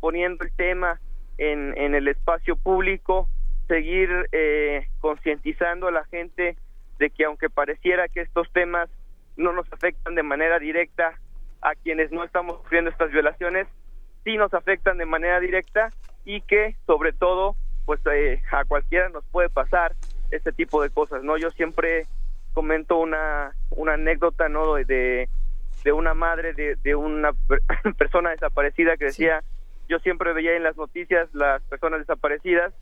poniendo 0.00 0.44
el 0.44 0.52
tema 0.52 1.00
en, 1.38 1.76
en 1.76 1.94
el 1.94 2.08
espacio 2.08 2.56
público, 2.56 3.28
seguir 3.70 4.28
eh, 4.32 4.88
concientizando 4.98 5.86
a 5.86 5.92
la 5.92 6.04
gente 6.06 6.56
de 6.98 7.10
que 7.10 7.24
aunque 7.24 7.48
pareciera 7.48 8.08
que 8.08 8.20
estos 8.20 8.52
temas 8.52 8.90
no 9.36 9.52
nos 9.52 9.72
afectan 9.72 10.16
de 10.16 10.24
manera 10.24 10.58
directa 10.58 11.14
a 11.62 11.76
quienes 11.76 12.10
no 12.10 12.24
estamos 12.24 12.56
sufriendo 12.56 12.90
estas 12.90 13.12
violaciones, 13.12 13.68
sí 14.24 14.36
nos 14.36 14.52
afectan 14.54 14.98
de 14.98 15.06
manera 15.06 15.38
directa 15.38 15.90
y 16.24 16.40
que 16.42 16.74
sobre 16.84 17.12
todo 17.12 17.54
pues 17.86 18.00
eh, 18.12 18.42
a 18.50 18.64
cualquiera 18.64 19.08
nos 19.08 19.24
puede 19.26 19.48
pasar 19.48 19.94
este 20.32 20.50
tipo 20.50 20.82
de 20.82 20.90
cosas, 20.90 21.22
¿no? 21.22 21.38
Yo 21.38 21.50
siempre 21.50 22.06
comento 22.52 22.98
una 22.98 23.52
una 23.70 23.94
anécdota, 23.94 24.48
¿no? 24.48 24.74
de 24.74 25.28
de 25.84 25.92
una 25.92 26.14
madre 26.14 26.52
de, 26.52 26.76
de 26.76 26.94
una 26.94 27.32
persona 27.98 28.30
desaparecida 28.30 28.96
que 28.96 29.06
decía, 29.06 29.40
sí. 29.40 29.46
yo 29.88 29.98
siempre 30.00 30.32
veía 30.32 30.56
en 30.56 30.62
las 30.62 30.76
noticias 30.76 31.32
las 31.34 31.62
personas 31.62 32.00
desaparecidas 32.00 32.74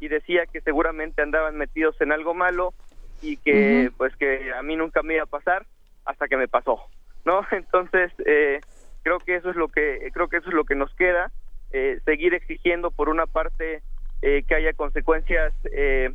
y 0.00 0.08
decía 0.08 0.46
que 0.46 0.60
seguramente 0.60 1.22
andaban 1.22 1.56
metidos 1.56 2.00
en 2.00 2.12
algo 2.12 2.34
malo 2.34 2.74
y 3.22 3.36
que 3.38 3.52
uh 3.52 3.90
-huh. 3.90 3.94
pues 3.96 4.14
que 4.16 4.52
a 4.52 4.62
mí 4.62 4.76
nunca 4.76 5.02
me 5.02 5.14
iba 5.14 5.24
a 5.24 5.26
pasar 5.26 5.66
hasta 6.04 6.28
que 6.28 6.36
me 6.36 6.48
pasó 6.48 6.80
no 7.24 7.40
entonces 7.52 8.12
eh, 8.26 8.60
creo 9.02 9.18
que 9.20 9.36
eso 9.36 9.50
es 9.50 9.56
lo 9.56 9.68
que 9.68 10.10
creo 10.12 10.28
que 10.28 10.38
eso 10.38 10.48
es 10.48 10.54
lo 10.54 10.64
que 10.64 10.74
nos 10.74 10.94
queda 10.94 11.30
eh, 11.72 12.00
seguir 12.04 12.34
exigiendo 12.34 12.90
por 12.90 13.08
una 13.08 13.26
parte 13.26 13.82
eh, 14.22 14.42
que 14.46 14.54
haya 14.54 14.72
consecuencias 14.72 15.52
eh, 15.72 16.10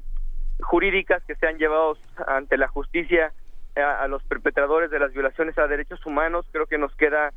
jurídicas 0.61 1.23
que 1.25 1.35
sean 1.35 1.57
llevados 1.57 1.99
ante 2.27 2.57
la 2.57 2.67
justicia 2.67 3.33
a, 3.75 4.07
los 4.07 4.23
perpetradores 4.23 4.91
de 4.91 4.99
las 4.99 5.13
violaciones 5.13 5.57
a 5.57 5.67
derechos 5.67 6.05
humanos. 6.05 6.45
Creo 6.51 6.67
que 6.67 6.77
nos 6.77 6.95
queda 6.95 7.31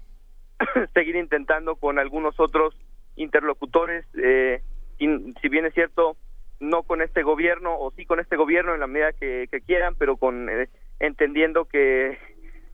seguir 0.95 1.17
intentando 1.17 1.77
con 1.77 1.99
algunos 1.99 2.39
otros 2.41 2.75
interlocutores. 3.17 4.05
Eh, 4.23 4.63
si 4.99 5.49
bien 5.49 5.67
es 5.67 5.75
cierto 5.75 6.17
no 6.61 6.85
con 6.85 7.03
este 7.03 7.23
gobierno 7.25 7.77
o 7.77 7.91
sí 7.91 8.07
con 8.07 8.21
este 8.21 8.37
gobierno 8.37 8.73
en 8.73 8.81
la 8.81 8.87
medida 8.87 9.13
que, 9.13 9.49
que 9.51 9.61
quieran, 9.61 9.97
pero 9.97 10.17
con 10.17 10.49
eh, 10.49 10.69
entendiendo 11.01 11.65
que 11.65 12.19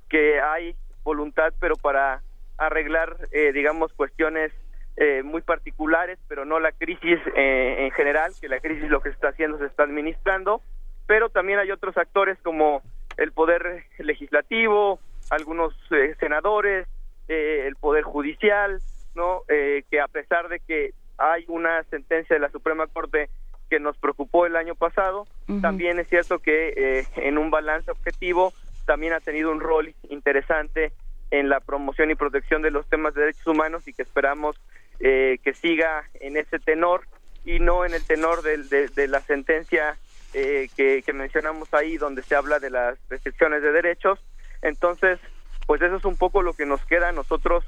que 0.09 0.41
hay 0.41 0.75
voluntad, 1.05 1.53
pero 1.61 1.77
para 1.77 2.23
arreglar, 2.57 3.17
eh, 3.33 3.53
digamos, 3.53 3.93
cuestiones 3.93 4.53
eh, 5.01 5.23
muy 5.23 5.43
particulares, 5.43 6.19
pero 6.29 6.45
no 6.45 6.61
la 6.61 6.73
crisis 6.73 7.19
eh, 7.37 7.77
en 7.87 7.91
general, 7.93 8.33
que 8.41 8.49
la 8.49 8.61
crisis 8.61 8.89
lo 8.91 9.01
que 9.01 9.11
se 9.11 9.15
está 9.15 9.29
haciendo 9.29 9.59
se 9.59 9.67
está 9.67 9.85
administrando, 9.85 10.61
pero 11.07 11.31
también 11.31 11.59
hay 11.59 11.71
otros 11.71 11.97
actores 11.97 12.39
como 12.43 12.83
el 13.17 13.33
poder 13.33 13.85
legislativo, 13.99 15.01
algunos 15.31 15.75
eh, 15.91 16.15
senadores, 16.21 16.87
eh, 17.29 17.67
el 17.67 17.77
poder 17.77 18.05
judicial, 18.05 18.81
no, 19.15 19.43
eh, 19.49 19.85
que 19.91 20.01
a 20.01 20.09
pesar 20.09 20.49
de 20.49 20.61
que 20.61 20.95
hay 21.19 21.45
una 21.49 21.83
sentencia 21.85 22.35
de 22.35 22.41
la 22.41 22.51
Suprema 22.51 22.87
Corte 22.87 23.29
que 23.69 23.81
nos 23.81 23.99
preocupó 23.99 24.47
el 24.47 24.57
año 24.57 24.75
pasado, 24.75 25.27
también 25.61 25.99
es 25.99 26.09
cierto 26.09 26.39
que 26.39 26.73
eh, 26.75 27.07
en 27.17 27.37
un 27.37 27.51
balance 27.51 27.91
objetivo 27.91 28.55
también 28.87 29.13
ha 29.13 29.21
tenido 29.21 29.51
un 29.51 29.61
rol 29.61 29.95
interesante 30.09 30.93
en 31.31 31.51
la 31.51 31.61
promoción 31.61 32.11
y 32.11 32.15
protección 32.15 32.63
de 32.63 32.71
los 32.71 32.89
temas 32.89 33.13
de 33.13 33.23
derechos 33.23 33.47
humanos 33.47 33.87
y 33.87 33.93
que 33.93 34.03
esperamos 34.03 34.59
eh, 35.01 35.39
que 35.43 35.55
siga 35.55 36.09
en 36.15 36.37
ese 36.37 36.59
tenor 36.59 37.07
y 37.45 37.61
no 37.61 37.85
en 37.85 37.95
el 37.95 38.05
tenor 38.05 38.43
de, 38.43 38.89
de 38.89 39.09
la 39.09 39.21
sentencia 39.21 39.97
eh, 40.35 40.69
que, 40.77 41.03
mencionamos 41.15 41.73
ahí 41.73 41.97
donde 41.97 42.23
se 42.23 42.35
habla 42.35 42.59
de 42.59 42.71
las 42.71 42.99
restricciones 43.09 43.63
de 43.63 43.73
derechos. 43.73 44.19
Entonces, 44.61 45.19
pues 45.67 45.81
eso 45.81 45.97
es 45.97 46.05
un 46.05 46.17
poco 46.17 46.43
lo 46.43 46.53
que 46.53 46.67
nos 46.67 46.85
queda 46.85 47.09
a 47.09 47.13
nosotros 47.13 47.65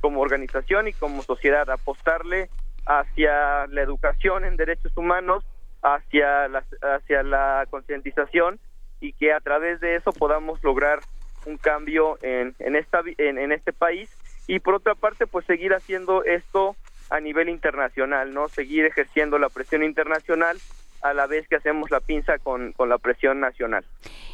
como 0.00 0.20
organización 0.20 0.86
y 0.86 0.92
como 0.92 1.22
sociedad, 1.22 1.68
apostarle 1.70 2.50
hacia 2.86 3.66
la 3.66 3.82
educación 3.82 4.44
en 4.44 4.56
derechos 4.56 4.96
humanos, 4.96 5.44
hacia 5.82 6.48
la, 6.48 6.64
hacia 6.82 7.22
la 7.22 7.66
concientización 7.70 8.60
y 9.00 9.12
que 9.12 9.32
a 9.32 9.40
través 9.40 9.80
de 9.80 9.96
eso 9.96 10.12
podamos 10.12 10.62
lograr 10.62 11.00
un 11.46 11.56
cambio 11.56 12.18
en, 12.22 12.54
en, 12.58 12.76
esta, 12.76 13.02
en, 13.18 13.38
en 13.38 13.52
este 13.52 13.72
país 13.72 14.10
y 14.46 14.58
por 14.60 14.74
otra 14.74 14.94
parte 14.94 15.26
pues 15.26 15.46
seguir 15.46 15.74
haciendo 15.74 16.24
esto 16.24 16.76
a 17.10 17.20
nivel 17.20 17.48
internacional, 17.48 18.32
¿no? 18.32 18.48
Seguir 18.48 18.84
ejerciendo 18.86 19.38
la 19.38 19.48
presión 19.48 19.82
internacional 19.84 20.58
a 21.02 21.12
la 21.12 21.26
vez 21.26 21.46
que 21.48 21.56
hacemos 21.56 21.90
la 21.90 22.00
pinza 22.00 22.38
con, 22.38 22.72
con 22.72 22.88
la 22.88 22.96
presión 22.96 23.38
nacional. 23.38 23.84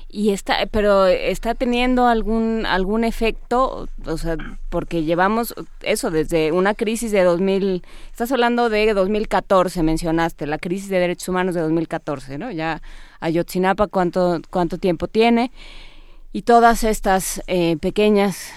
Y 0.08 0.30
está, 0.32 0.66
pero 0.70 1.06
está 1.06 1.54
teniendo 1.54 2.06
algún 2.06 2.64
algún 2.66 3.04
efecto, 3.04 3.88
o 4.06 4.16
sea, 4.16 4.36
porque 4.68 5.02
llevamos 5.02 5.54
eso 5.82 6.10
desde 6.10 6.52
una 6.52 6.74
crisis 6.74 7.12
de 7.12 7.22
2000, 7.22 7.82
estás 8.10 8.32
hablando 8.32 8.70
de 8.70 8.92
2014, 8.92 9.82
mencionaste, 9.82 10.46
la 10.46 10.58
crisis 10.58 10.88
de 10.88 10.98
derechos 10.98 11.28
humanos 11.28 11.54
de 11.54 11.60
2014, 11.60 12.38
¿no? 12.38 12.50
Ya 12.50 12.82
Ayotzinapa, 13.20 13.88
¿cuánto, 13.88 14.40
cuánto 14.50 14.78
tiempo 14.78 15.06
tiene? 15.06 15.52
Y 16.32 16.42
todas 16.42 16.84
estas 16.84 17.42
eh, 17.48 17.76
pequeñas 17.78 18.52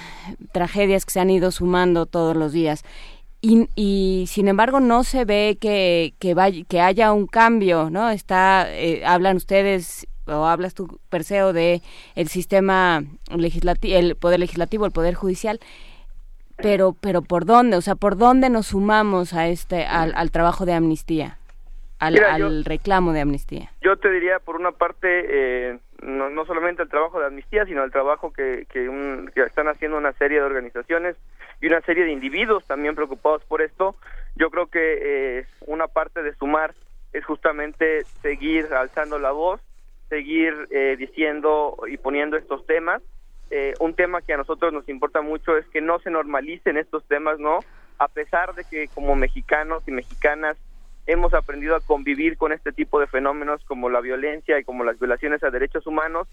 tragedias 0.51 1.05
que 1.05 1.11
se 1.11 1.19
han 1.19 1.29
ido 1.29 1.51
sumando 1.51 2.05
todos 2.05 2.35
los 2.35 2.51
días. 2.53 2.83
Y, 3.41 3.67
y 3.75 4.25
sin 4.27 4.47
embargo 4.47 4.79
no 4.79 5.03
se 5.03 5.25
ve 5.25 5.57
que, 5.59 6.13
que, 6.19 6.33
vaya, 6.33 6.63
que 6.67 6.79
haya 6.79 7.11
un 7.11 7.27
cambio, 7.27 7.89
¿no? 7.89 8.09
Está, 8.09 8.67
eh, 8.71 9.03
hablan 9.05 9.35
ustedes 9.37 10.07
o 10.27 10.45
hablas 10.45 10.73
tú, 10.73 10.99
Perseo, 11.09 11.51
de 11.51 11.81
el 12.15 12.29
sistema 12.29 13.03
legislativo, 13.35 13.97
el 13.99 14.15
poder 14.15 14.39
legislativo, 14.39 14.85
el 14.85 14.93
poder 14.93 15.15
judicial, 15.15 15.59
pero, 16.55 16.93
pero 16.93 17.21
¿por 17.21 17.43
dónde? 17.45 17.75
O 17.75 17.81
sea, 17.81 17.95
¿por 17.95 18.15
dónde 18.17 18.49
nos 18.49 18.67
sumamos 18.67 19.33
a 19.33 19.47
este, 19.49 19.85
al, 19.85 20.13
al 20.15 20.31
trabajo 20.31 20.65
de 20.65 20.73
amnistía, 20.73 21.37
al, 21.99 22.13
Mira, 22.13 22.37
yo- 22.37 22.45
al 22.45 22.63
reclamo 22.63 23.11
de 23.11 23.19
amnistía? 23.21 23.71
Yo 23.81 23.97
te 23.97 24.09
diría, 24.09 24.39
por 24.39 24.55
una 24.55 24.71
parte, 24.71 25.07
eh, 25.71 25.79
no, 26.03 26.29
no 26.29 26.45
solamente 26.45 26.83
el 26.83 26.89
trabajo 26.89 27.19
de 27.19 27.27
amnistía, 27.27 27.65
sino 27.65 27.83
el 27.83 27.91
trabajo 27.91 28.31
que, 28.31 28.65
que, 28.69 28.87
un- 28.89 29.31
que 29.33 29.41
están 29.43 29.67
haciendo 29.67 29.97
una 29.97 30.13
serie 30.13 30.39
de 30.39 30.45
organizaciones 30.45 31.15
y 31.61 31.67
una 31.67 31.81
serie 31.81 32.05
de 32.05 32.11
individuos 32.11 32.65
también 32.65 32.95
preocupados 32.95 33.43
por 33.45 33.61
esto. 33.61 33.95
Yo 34.35 34.49
creo 34.49 34.67
que 34.67 34.99
eh, 35.39 35.45
una 35.67 35.87
parte 35.87 36.21
de 36.23 36.33
sumar 36.35 36.73
es 37.13 37.25
justamente 37.25 38.05
seguir 38.21 38.73
alzando 38.73 39.19
la 39.19 39.31
voz, 39.31 39.61
seguir 40.09 40.67
eh, 40.71 40.95
diciendo 40.97 41.77
y 41.87 41.97
poniendo 41.97 42.37
estos 42.37 42.65
temas. 42.65 43.01
Eh, 43.49 43.75
un 43.79 43.93
tema 43.93 44.21
que 44.21 44.33
a 44.33 44.37
nosotros 44.37 44.73
nos 44.73 44.87
importa 44.89 45.21
mucho 45.21 45.57
es 45.57 45.65
que 45.67 45.81
no 45.81 45.99
se 45.99 46.09
normalicen 46.09 46.77
estos 46.77 47.05
temas, 47.05 47.39
¿no? 47.39 47.63
A 47.99 48.07
pesar 48.07 48.55
de 48.55 48.65
que 48.65 48.87
como 48.89 49.15
mexicanos 49.15 49.83
y 49.85 49.91
mexicanas 49.91 50.57
hemos 51.05 51.33
aprendido 51.33 51.75
a 51.75 51.81
convivir 51.81 52.37
con 52.37 52.51
este 52.53 52.71
tipo 52.71 52.99
de 52.99 53.07
fenómenos 53.07 53.63
como 53.65 53.89
la 53.89 54.01
violencia 54.01 54.59
y 54.59 54.63
como 54.63 54.83
las 54.83 54.99
violaciones 54.99 55.43
a 55.43 55.49
derechos 55.49 55.85
humanos, 55.85 56.27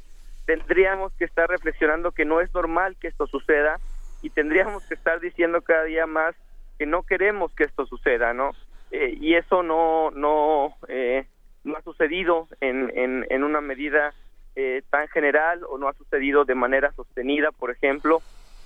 tendríamos 0.46 1.12
que 1.14 1.24
estar 1.24 1.48
reflexionando 1.48 2.12
que 2.12 2.24
no 2.24 2.40
es 2.40 2.52
normal 2.54 2.96
que 3.00 3.08
esto 3.08 3.26
suceda 3.26 3.78
y 4.22 4.30
tendríamos 4.30 4.86
que 4.86 4.94
estar 4.94 5.20
diciendo 5.20 5.62
cada 5.62 5.84
día 5.84 6.06
más 6.06 6.34
que 6.78 6.86
no 6.86 7.02
queremos 7.02 7.52
que 7.54 7.64
esto 7.64 7.86
suceda, 7.86 8.32
¿no? 8.32 8.52
Eh, 8.90 9.16
y 9.20 9.34
eso 9.34 9.62
no 9.62 10.10
no 10.10 10.74
eh, 10.88 11.26
no 11.62 11.76
ha 11.76 11.82
sucedido 11.82 12.48
en, 12.60 12.90
en, 12.96 13.26
en 13.28 13.44
una 13.44 13.60
medida 13.60 14.14
eh, 14.56 14.82
tan 14.90 15.08
general 15.08 15.62
o 15.68 15.78
no 15.78 15.88
ha 15.88 15.92
sucedido 15.94 16.44
de 16.44 16.54
manera 16.54 16.92
sostenida, 16.92 17.52
por 17.52 17.70
ejemplo. 17.70 18.20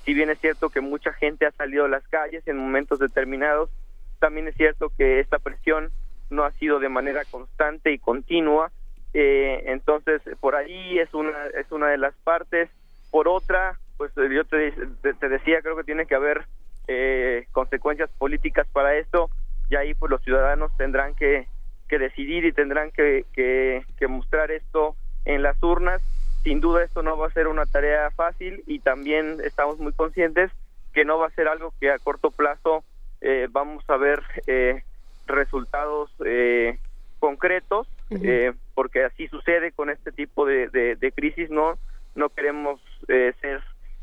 Si 0.04 0.14
bien 0.14 0.30
es 0.30 0.38
cierto 0.38 0.70
que 0.70 0.80
mucha 0.80 1.12
gente 1.12 1.46
ha 1.46 1.50
salido 1.52 1.86
a 1.86 1.88
las 1.88 2.06
calles 2.08 2.46
en 2.46 2.56
momentos 2.56 2.98
determinados, 2.98 3.70
también 4.18 4.48
es 4.48 4.54
cierto 4.56 4.90
que 4.96 5.20
esta 5.20 5.38
presión 5.38 5.90
no 6.30 6.44
ha 6.44 6.52
sido 6.52 6.78
de 6.80 6.88
manera 6.88 7.24
constante 7.30 7.92
y 7.92 7.98
continua. 7.98 8.70
Eh, 9.12 9.62
entonces, 9.66 10.22
por 10.40 10.56
ahí 10.56 10.98
es 10.98 11.12
una, 11.14 11.46
es 11.54 11.70
una 11.70 11.88
de 11.88 11.98
las 11.98 12.14
partes. 12.24 12.68
Por 13.10 13.28
otra, 13.28 13.78
pues 13.96 14.12
yo 14.16 14.44
te- 14.44 14.72
te 15.20 15.28
decía, 15.28 15.62
creo 15.62 15.76
que 15.76 15.84
tiene 15.84 16.06
que 16.06 16.14
haber 16.16 16.44
eh, 16.88 17.46
consecuencias 17.52 18.10
políticas 18.18 18.66
para 18.72 18.96
esto 18.96 19.30
y 19.70 19.76
ahí 19.76 19.94
pues 19.94 20.10
los 20.10 20.22
ciudadanos 20.22 20.76
tendrán 20.76 21.14
que, 21.14 21.46
que 21.88 21.98
decidir 21.98 22.44
y 22.44 22.52
tendrán 22.52 22.90
que, 22.90 23.24
que, 23.32 23.84
que 23.98 24.08
mostrar 24.08 24.50
esto 24.50 24.96
en 25.24 25.42
las 25.42 25.62
urnas. 25.62 26.02
Sin 26.42 26.60
duda 26.60 26.84
esto 26.84 27.02
no 27.02 27.16
va 27.16 27.28
a 27.28 27.32
ser 27.32 27.46
una 27.46 27.64
tarea 27.66 28.10
fácil 28.10 28.62
y 28.66 28.80
también 28.80 29.38
estamos 29.42 29.78
muy 29.78 29.92
conscientes 29.92 30.50
que 30.92 31.04
no 31.04 31.18
va 31.18 31.28
a 31.28 31.30
ser 31.30 31.48
algo 31.48 31.72
que 31.80 31.90
a 31.90 31.98
corto 31.98 32.30
plazo 32.30 32.84
eh, 33.24 33.48
vamos 33.50 33.82
a 33.88 33.96
ver 33.96 34.20
eh, 34.46 34.82
resultados 35.26 36.10
eh, 36.24 36.78
concretos, 37.18 37.88
eh, 38.10 38.52
porque 38.74 39.02
así 39.04 39.26
sucede 39.28 39.72
con 39.72 39.88
este 39.90 40.12
tipo 40.12 40.44
de, 40.46 40.68
de- 40.68 40.96
de 40.96 41.12
crisis, 41.12 41.50
no 41.50 41.78
no 42.14 42.28
queremos 42.28 42.80
eh, 43.08 43.32
ser 43.40 43.60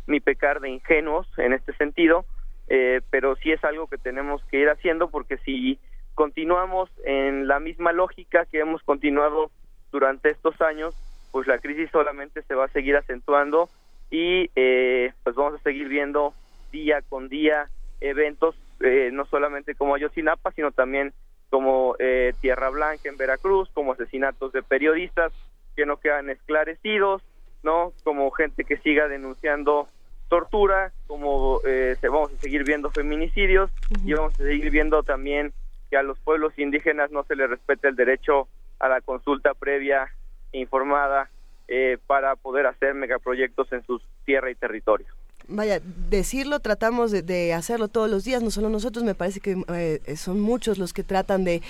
ni 0.08 0.20
pecar 0.20 0.60
de 0.60 0.70
ingenuos 0.70 1.28
en 1.38 1.54
este 1.54 1.72
sentido, 1.78 2.26
eh, 2.68 3.00
pero 3.10 3.36
sí 3.38 3.52
es 3.54 3.64
algo 3.64 3.88
que 3.88 3.98
tenemos 3.98 4.44
que 4.50 4.58
ir 4.60 4.70
haciendo 4.70 5.10
porque 5.10 5.38
si 5.46 5.80
continuamos 6.14 6.90
en 7.06 7.48
la 7.48 7.60
misma 7.60 7.94
lógica 7.94 8.46
que 8.48 8.60
hemos 8.60 8.82
continuado 8.84 9.50
durante 9.94 10.30
estos 10.30 10.60
años, 10.62 10.94
pues 11.32 11.48
la 11.48 11.60
crisis 11.60 11.90
solamente 11.92 12.42
se 12.44 12.56
va 12.56 12.66
a 12.66 12.74
seguir 12.74 12.98
acentuando 12.98 13.70
y 14.10 14.50
eh, 14.56 15.14
pues 15.24 15.36
vamos 15.36 15.60
a 15.60 15.64
seguir 15.64 15.88
viendo 15.88 16.34
día 16.72 17.02
con 17.08 17.30
día 17.30 17.70
eventos, 18.02 18.56
eh, 18.84 19.10
no 19.12 19.26
solamente 19.26 19.76
como 19.76 19.96
Ayotzinapa, 19.96 20.52
sino 20.52 20.72
también 20.72 21.14
como 21.50 21.96
eh, 22.00 22.34
Tierra 22.40 22.70
Blanca 22.70 23.10
en 23.10 23.18
Veracruz, 23.18 23.70
como 23.74 23.94
asesinatos 23.94 24.54
de 24.54 24.64
periodistas 24.64 25.34
que 25.76 25.86
no 25.86 25.98
quedan 25.98 26.30
esclarecidos, 26.30 27.22
no 27.64 27.94
como 28.04 28.32
gente 28.32 28.64
que 28.64 28.78
siga 28.78 29.08
denunciando 29.08 29.88
tortura, 30.30 30.94
como 31.08 31.60
eh, 31.66 31.98
se 32.00 32.08
vamos 32.08 32.32
a 32.32 32.38
seguir 32.38 32.64
viendo 32.64 32.90
feminicidios 32.92 33.70
y 34.06 34.14
vamos 34.14 34.34
a 34.40 34.44
seguir 34.44 34.70
viendo 34.72 35.04
también 35.04 35.52
que 35.90 35.98
a 35.98 36.04
los 36.04 36.18
pueblos 36.20 36.58
indígenas 36.58 37.12
no 37.12 37.26
se 37.26 37.36
les 37.36 37.50
respete 37.50 37.90
el 37.90 37.98
derecho 37.98 38.48
a 38.80 38.88
la 38.88 39.02
consulta 39.02 39.54
previa 39.54 40.10
e 40.54 40.60
informada 40.60 41.30
eh, 41.68 41.98
para 42.08 42.38
poder 42.38 42.66
hacer 42.66 42.94
megaproyectos 42.94 43.72
en 43.74 43.86
sus 43.86 44.02
tierra 44.26 44.50
y 44.50 44.56
territorio. 44.56 45.08
Vaya, 45.54 45.82
decirlo, 46.10 46.60
tratamos 46.60 47.12
de, 47.12 47.54
hacerlo 47.54 47.88
todos 47.88 48.10
los 48.10 48.24
días, 48.24 48.42
no 48.42 48.52
solo 48.52 48.70
nosotros, 48.70 49.04
me 49.04 49.16
parece 49.16 49.40
que 49.40 49.62
eh, 49.74 50.16
son 50.16 50.40
muchos 50.40 50.78
los 50.78 50.94
que 50.94 51.04
tratan 51.04 51.44
de, 51.44 51.62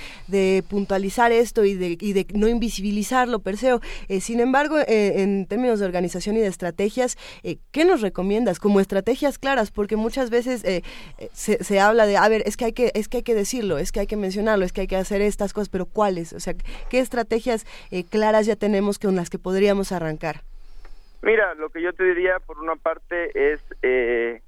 puntualizar 0.69 1.31
esto 1.31 1.65
y 1.65 1.73
de, 1.73 1.97
y 1.99 2.13
de 2.13 2.27
no 2.33 2.47
invisibilizarlo, 2.47 3.39
Perseo. 3.39 3.81
Eh, 4.07 4.21
sin 4.21 4.39
embargo, 4.39 4.77
eh, 4.79 5.21
en 5.21 5.45
términos 5.45 5.79
de 5.79 5.85
organización 5.85 6.37
y 6.37 6.39
de 6.39 6.47
estrategias, 6.47 7.17
eh, 7.43 7.57
¿qué 7.71 7.85
nos 7.85 8.01
recomiendas 8.01 8.59
como 8.59 8.79
estrategias 8.79 9.39
claras? 9.39 9.71
Porque 9.71 9.95
muchas 9.95 10.29
veces 10.29 10.61
se, 11.33 11.63
se 11.63 11.79
habla 11.79 12.05
de, 12.05 12.17
a 12.17 12.27
ver, 12.29 12.43
es 12.45 12.57
que, 12.57 12.65
hay 12.65 12.73
que, 12.73 12.91
es 12.93 13.07
que 13.07 13.17
hay 13.17 13.23
que 13.23 13.35
decirlo, 13.35 13.77
es 13.77 13.91
que 13.91 13.99
hay 13.99 14.07
que 14.07 14.17
mencionarlo, 14.17 14.65
es 14.65 14.73
que 14.73 14.81
hay 14.81 14.87
que 14.87 14.95
hacer 14.95 15.21
estas 15.21 15.53
cosas, 15.53 15.69
pero 15.69 15.85
¿cuáles? 15.85 16.33
O 16.33 16.39
sea, 16.39 16.53
¿qué 16.89 16.99
estrategias 16.99 17.65
claras 18.09 18.45
ya 18.45 18.55
tenemos 18.55 18.99
con 18.99 19.15
las 19.15 19.29
que 19.29 19.39
podríamos 19.39 19.91
arrancar? 19.91 20.50
Mira, 21.21 21.53
lo 21.55 21.69
que 21.69 21.81
yo 21.81 21.93
te 21.93 22.03
diría 22.03 22.39
por 22.39 22.59
una 22.59 22.75
parte 22.75 23.53
es, 23.53 23.61
eh, 23.81 24.41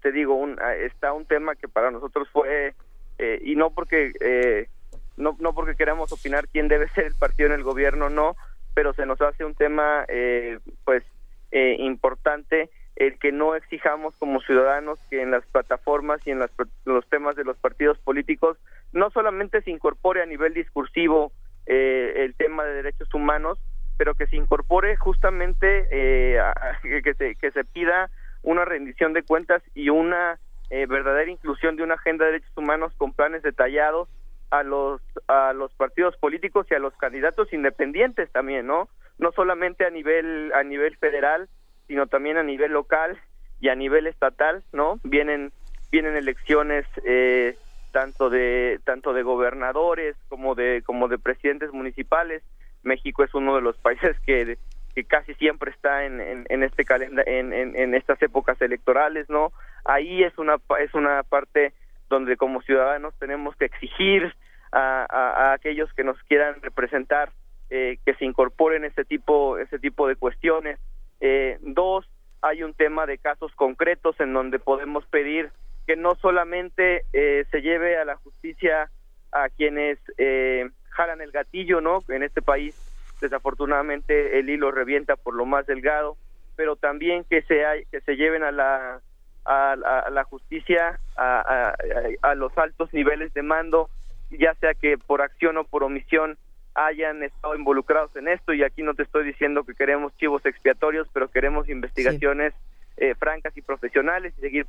te 0.00 0.12
digo, 0.12 0.34
un, 0.34 0.58
ah, 0.60 0.74
está 0.74 1.12
un 1.12 1.26
tema 1.26 1.54
que 1.56 1.68
para 1.68 1.90
nosotros 1.90 2.28
fue, 2.32 2.74
eh, 3.18 3.40
y 3.42 3.56
no 3.56 3.70
porque, 3.70 4.12
eh, 4.20 4.68
no, 5.16 5.36
no 5.40 5.54
porque 5.54 5.76
queramos 5.76 6.12
opinar 6.12 6.48
quién 6.48 6.68
debe 6.68 6.88
ser 6.94 7.06
el 7.06 7.14
partido 7.14 7.48
en 7.48 7.54
el 7.54 7.64
gobierno, 7.64 8.10
no, 8.10 8.36
pero 8.74 8.92
se 8.92 9.06
nos 9.06 9.20
hace 9.20 9.44
un 9.44 9.54
tema, 9.54 10.04
eh, 10.08 10.58
pues, 10.84 11.04
eh, 11.50 11.76
importante 11.78 12.70
el 12.96 13.18
que 13.18 13.32
no 13.32 13.56
exijamos 13.56 14.14
como 14.16 14.40
ciudadanos 14.40 15.00
que 15.10 15.20
en 15.20 15.30
las 15.32 15.44
plataformas 15.46 16.24
y 16.26 16.30
en 16.30 16.40
los 16.84 17.08
temas 17.08 17.34
de 17.34 17.44
los 17.44 17.56
partidos 17.56 17.98
políticos 17.98 18.56
no 18.92 19.10
solamente 19.10 19.62
se 19.62 19.70
incorpore 19.70 20.22
a 20.22 20.26
nivel 20.26 20.54
discursivo 20.54 21.32
eh, 21.66 22.12
el 22.24 22.34
tema 22.34 22.64
de 22.64 22.74
derechos 22.74 23.12
humanos, 23.12 23.58
pero 23.96 24.14
que 24.14 24.26
se 24.26 24.36
incorpore 24.36 24.96
justamente 24.96 25.88
eh, 25.90 26.40
que, 26.82 27.14
se, 27.14 27.34
que 27.36 27.50
se 27.50 27.64
pida 27.64 28.10
una 28.42 28.64
rendición 28.64 29.12
de 29.12 29.22
cuentas 29.22 29.62
y 29.74 29.88
una 29.88 30.38
eh, 30.70 30.86
verdadera 30.86 31.30
inclusión 31.30 31.76
de 31.76 31.82
una 31.82 31.94
agenda 31.94 32.24
de 32.24 32.32
derechos 32.32 32.56
humanos 32.56 32.92
con 32.96 33.12
planes 33.12 33.42
detallados 33.42 34.08
a 34.50 34.62
los 34.62 35.00
a 35.28 35.52
los 35.52 35.72
partidos 35.74 36.16
políticos 36.16 36.66
y 36.70 36.74
a 36.74 36.78
los 36.78 36.94
candidatos 36.96 37.52
independientes 37.52 38.30
también, 38.30 38.66
¿no? 38.66 38.88
No 39.18 39.32
solamente 39.32 39.84
a 39.84 39.90
nivel 39.90 40.52
a 40.54 40.62
nivel 40.62 40.96
federal, 40.96 41.48
sino 41.88 42.06
también 42.06 42.36
a 42.36 42.42
nivel 42.42 42.72
local 42.72 43.18
y 43.60 43.68
a 43.68 43.74
nivel 43.74 44.06
estatal, 44.06 44.62
¿no? 44.72 45.00
Vienen 45.02 45.52
vienen 45.90 46.16
elecciones 46.16 46.86
eh, 47.04 47.56
tanto 47.92 48.28
de 48.30 48.80
tanto 48.84 49.12
de 49.12 49.22
gobernadores 49.22 50.16
como 50.28 50.54
de 50.54 50.82
como 50.84 51.08
de 51.08 51.18
presidentes 51.18 51.72
municipales. 51.72 52.42
México 52.84 53.24
es 53.24 53.34
uno 53.34 53.56
de 53.56 53.62
los 53.62 53.76
países 53.78 54.18
que, 54.20 54.56
casi 55.08 55.34
siempre 55.34 55.72
está 55.72 56.04
en, 56.04 56.20
en, 56.20 56.62
este 56.62 56.84
calendario 56.84 57.32
en, 57.32 57.94
estas 57.94 58.22
épocas 58.22 58.60
electorales, 58.62 59.28
¿no? 59.28 59.52
Ahí 59.84 60.22
es 60.22 60.36
una 60.38 60.56
es 60.80 60.94
una 60.94 61.22
parte 61.24 61.72
donde 62.08 62.36
como 62.36 62.62
ciudadanos 62.62 63.12
tenemos 63.18 63.56
que 63.56 63.64
exigir 63.64 64.34
a, 64.70 65.52
aquellos 65.52 65.92
que 65.94 66.04
nos 66.04 66.20
quieran 66.24 66.60
representar 66.62 67.30
eh, 67.70 67.98
que 68.04 68.14
se 68.14 68.24
incorporen 68.24 68.84
ese 68.84 69.04
tipo 69.04 69.58
ese 69.58 69.78
tipo 69.78 70.06
de 70.06 70.16
cuestiones 70.16 70.78
eh, 71.20 71.58
dos, 71.62 72.06
hay 72.42 72.62
un 72.62 72.74
tema 72.74 73.06
de 73.06 73.18
casos 73.18 73.50
concretos 73.54 74.18
en 74.20 74.32
donde 74.34 74.58
podemos 74.58 75.06
pedir 75.06 75.50
que 75.86 75.96
no 75.96 76.14
solamente 76.16 77.04
eh, 77.12 77.46
se 77.50 77.62
lleve 77.62 77.96
a 77.96 78.04
la 78.04 78.16
justicia 78.16 78.90
a 79.32 79.48
quienes 79.48 79.98
eh, 80.18 80.68
jalan 80.94 81.20
el 81.20 81.30
gatillo, 81.30 81.80
¿no? 81.80 82.02
En 82.08 82.22
este 82.22 82.42
país, 82.42 82.74
desafortunadamente, 83.20 84.38
el 84.38 84.48
hilo 84.48 84.70
revienta 84.70 85.16
por 85.16 85.34
lo 85.34 85.46
más 85.46 85.66
delgado, 85.66 86.16
pero 86.56 86.76
también 86.76 87.24
que 87.24 87.42
se, 87.42 87.64
que 87.90 88.00
se 88.00 88.16
lleven 88.16 88.42
a 88.42 88.52
la, 88.52 89.00
a, 89.44 89.76
la 90.10 90.24
justicia 90.24 90.98
a, 91.16 91.74
a 92.22 92.34
los 92.34 92.56
altos 92.56 92.92
niveles 92.92 93.32
de 93.34 93.42
mando, 93.42 93.90
ya 94.30 94.54
sea 94.54 94.74
que 94.74 94.98
por 94.98 95.22
acción 95.22 95.56
o 95.58 95.64
por 95.64 95.84
omisión 95.84 96.38
hayan 96.74 97.22
estado 97.22 97.54
involucrados 97.54 98.14
en 98.16 98.28
esto 98.28 98.52
y 98.52 98.64
aquí 98.64 98.82
no 98.82 98.94
te 98.94 99.04
estoy 99.04 99.24
diciendo 99.24 99.64
que 99.64 99.74
queremos 99.74 100.16
chivos 100.16 100.44
expiatorios, 100.44 101.08
pero 101.12 101.30
queremos 101.30 101.68
investigaciones 101.68 102.52
eh, 102.96 103.14
francas 103.14 103.56
y 103.56 103.62
profesionales 103.62 104.34
y 104.38 104.40
seguir 104.40 104.66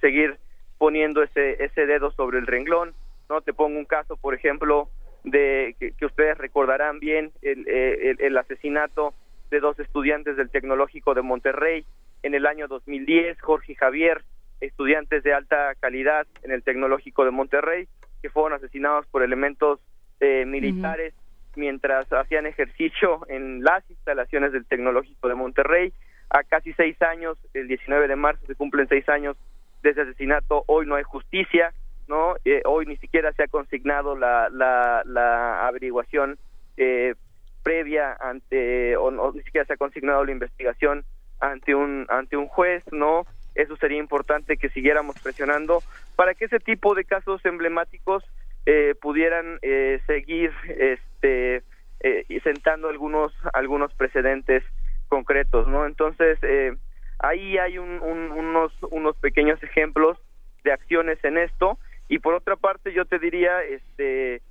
seguir 0.00 0.38
poniendo 0.78 1.22
ese 1.22 1.62
ese 1.62 1.86
dedo 1.86 2.10
sobre 2.12 2.38
el 2.38 2.46
renglón. 2.46 2.94
No 3.28 3.40
te 3.40 3.52
pongo 3.52 3.78
un 3.78 3.84
caso, 3.84 4.16
por 4.16 4.34
ejemplo, 4.34 4.88
de 5.24 5.76
que, 5.78 6.04
ustedes 6.04 6.36
recordarán 6.38 6.98
bien 6.98 7.32
el, 7.42 7.64
eh, 7.68 8.16
el, 8.18 8.36
asesinato 8.36 9.14
de 9.50 9.60
dos 9.60 9.78
estudiantes 9.78 10.36
del 10.36 10.50
Tecnológico 10.50 11.14
de 11.14 11.22
Monterrey 11.22 11.84
en 12.22 12.34
el 12.34 12.46
año 12.46 12.68
2010, 12.68 13.40
Jorge 13.40 13.72
y 13.72 13.74
Javier, 13.76 14.22
estudiantes 14.60 15.22
de 15.22 15.32
alta 15.32 15.74
calidad 15.80 16.26
en 16.42 16.52
el 16.52 16.62
Tecnológico 16.62 17.24
de 17.24 17.30
Monterrey, 17.30 17.88
que 18.20 18.30
fueron 18.30 18.52
asesinados 18.52 19.06
por 19.06 19.22
elementos 19.22 19.80
eh, 20.20 20.44
militares 20.46 21.14
mientras 21.56 22.10
hacían 22.12 22.46
ejercicio 22.46 23.26
en 23.28 23.62
las 23.62 23.88
instalaciones 23.90 24.52
del 24.52 24.64
Tecnológico 24.66 25.28
de 25.28 25.34
Monterrey. 25.34 25.92
A 26.30 26.44
casi 26.44 26.72
seis 26.74 27.00
años, 27.02 27.36
el 27.52 27.68
19 27.68 28.08
de 28.08 28.16
marzo 28.16 28.46
se 28.46 28.54
cumplen 28.54 28.88
seis 28.88 29.08
años 29.08 29.36
de 29.82 29.90
ese 29.90 30.02
asesinato. 30.02 30.64
Hoy 30.66 30.86
no 30.86 30.94
hay 30.94 31.02
justicia, 31.02 31.74
¿no? 32.08 32.36
Eh, 32.44 32.62
hoy 32.64 32.86
ni 32.86 32.96
siquiera 32.96 33.32
se 33.32 33.44
ha 33.44 33.48
consignado 33.48 34.16
la, 34.16 34.48
la, 34.50 35.02
la 35.06 35.66
averiguación 35.66 36.38
eh, 36.76 37.14
previa 37.62 38.16
ante, 38.20 38.96
o 38.96 39.10
no, 39.10 39.32
ni 39.32 39.42
siquiera 39.42 39.66
se 39.66 39.74
ha 39.74 39.76
consignado 39.76 40.24
la 40.24 40.32
investigación 40.32 41.04
ante 41.40 41.74
un, 41.74 42.06
ante 42.08 42.36
un 42.36 42.48
juez, 42.48 42.82
¿no? 42.92 43.26
Eso 43.54 43.76
sería 43.76 43.98
importante 43.98 44.56
que 44.56 44.70
siguiéramos 44.70 45.16
presionando 45.22 45.82
para 46.16 46.34
que 46.34 46.46
ese 46.46 46.58
tipo 46.58 46.94
de 46.94 47.04
casos 47.04 47.44
emblemáticos 47.44 48.24
eh, 48.64 48.94
pudieran 49.00 49.58
eh, 49.62 50.00
seguir 50.06 50.52
este 50.68 51.62
eh, 52.00 52.40
sentando 52.44 52.88
algunos 52.88 53.32
algunos 53.52 53.92
precedentes 53.94 54.62
concretos 55.08 55.66
no 55.66 55.84
entonces 55.84 56.38
eh, 56.42 56.72
ahí 57.18 57.58
hay 57.58 57.78
unos 57.78 58.72
unos 58.90 59.16
pequeños 59.16 59.60
ejemplos 59.62 60.16
de 60.62 60.72
acciones 60.72 61.18
en 61.24 61.38
esto 61.38 61.78
y 62.08 62.18
por 62.18 62.34
otra 62.34 62.56
parte 62.56 62.92
yo 62.92 63.04
te 63.04 63.18
diría 63.18 63.62
este 63.62 64.42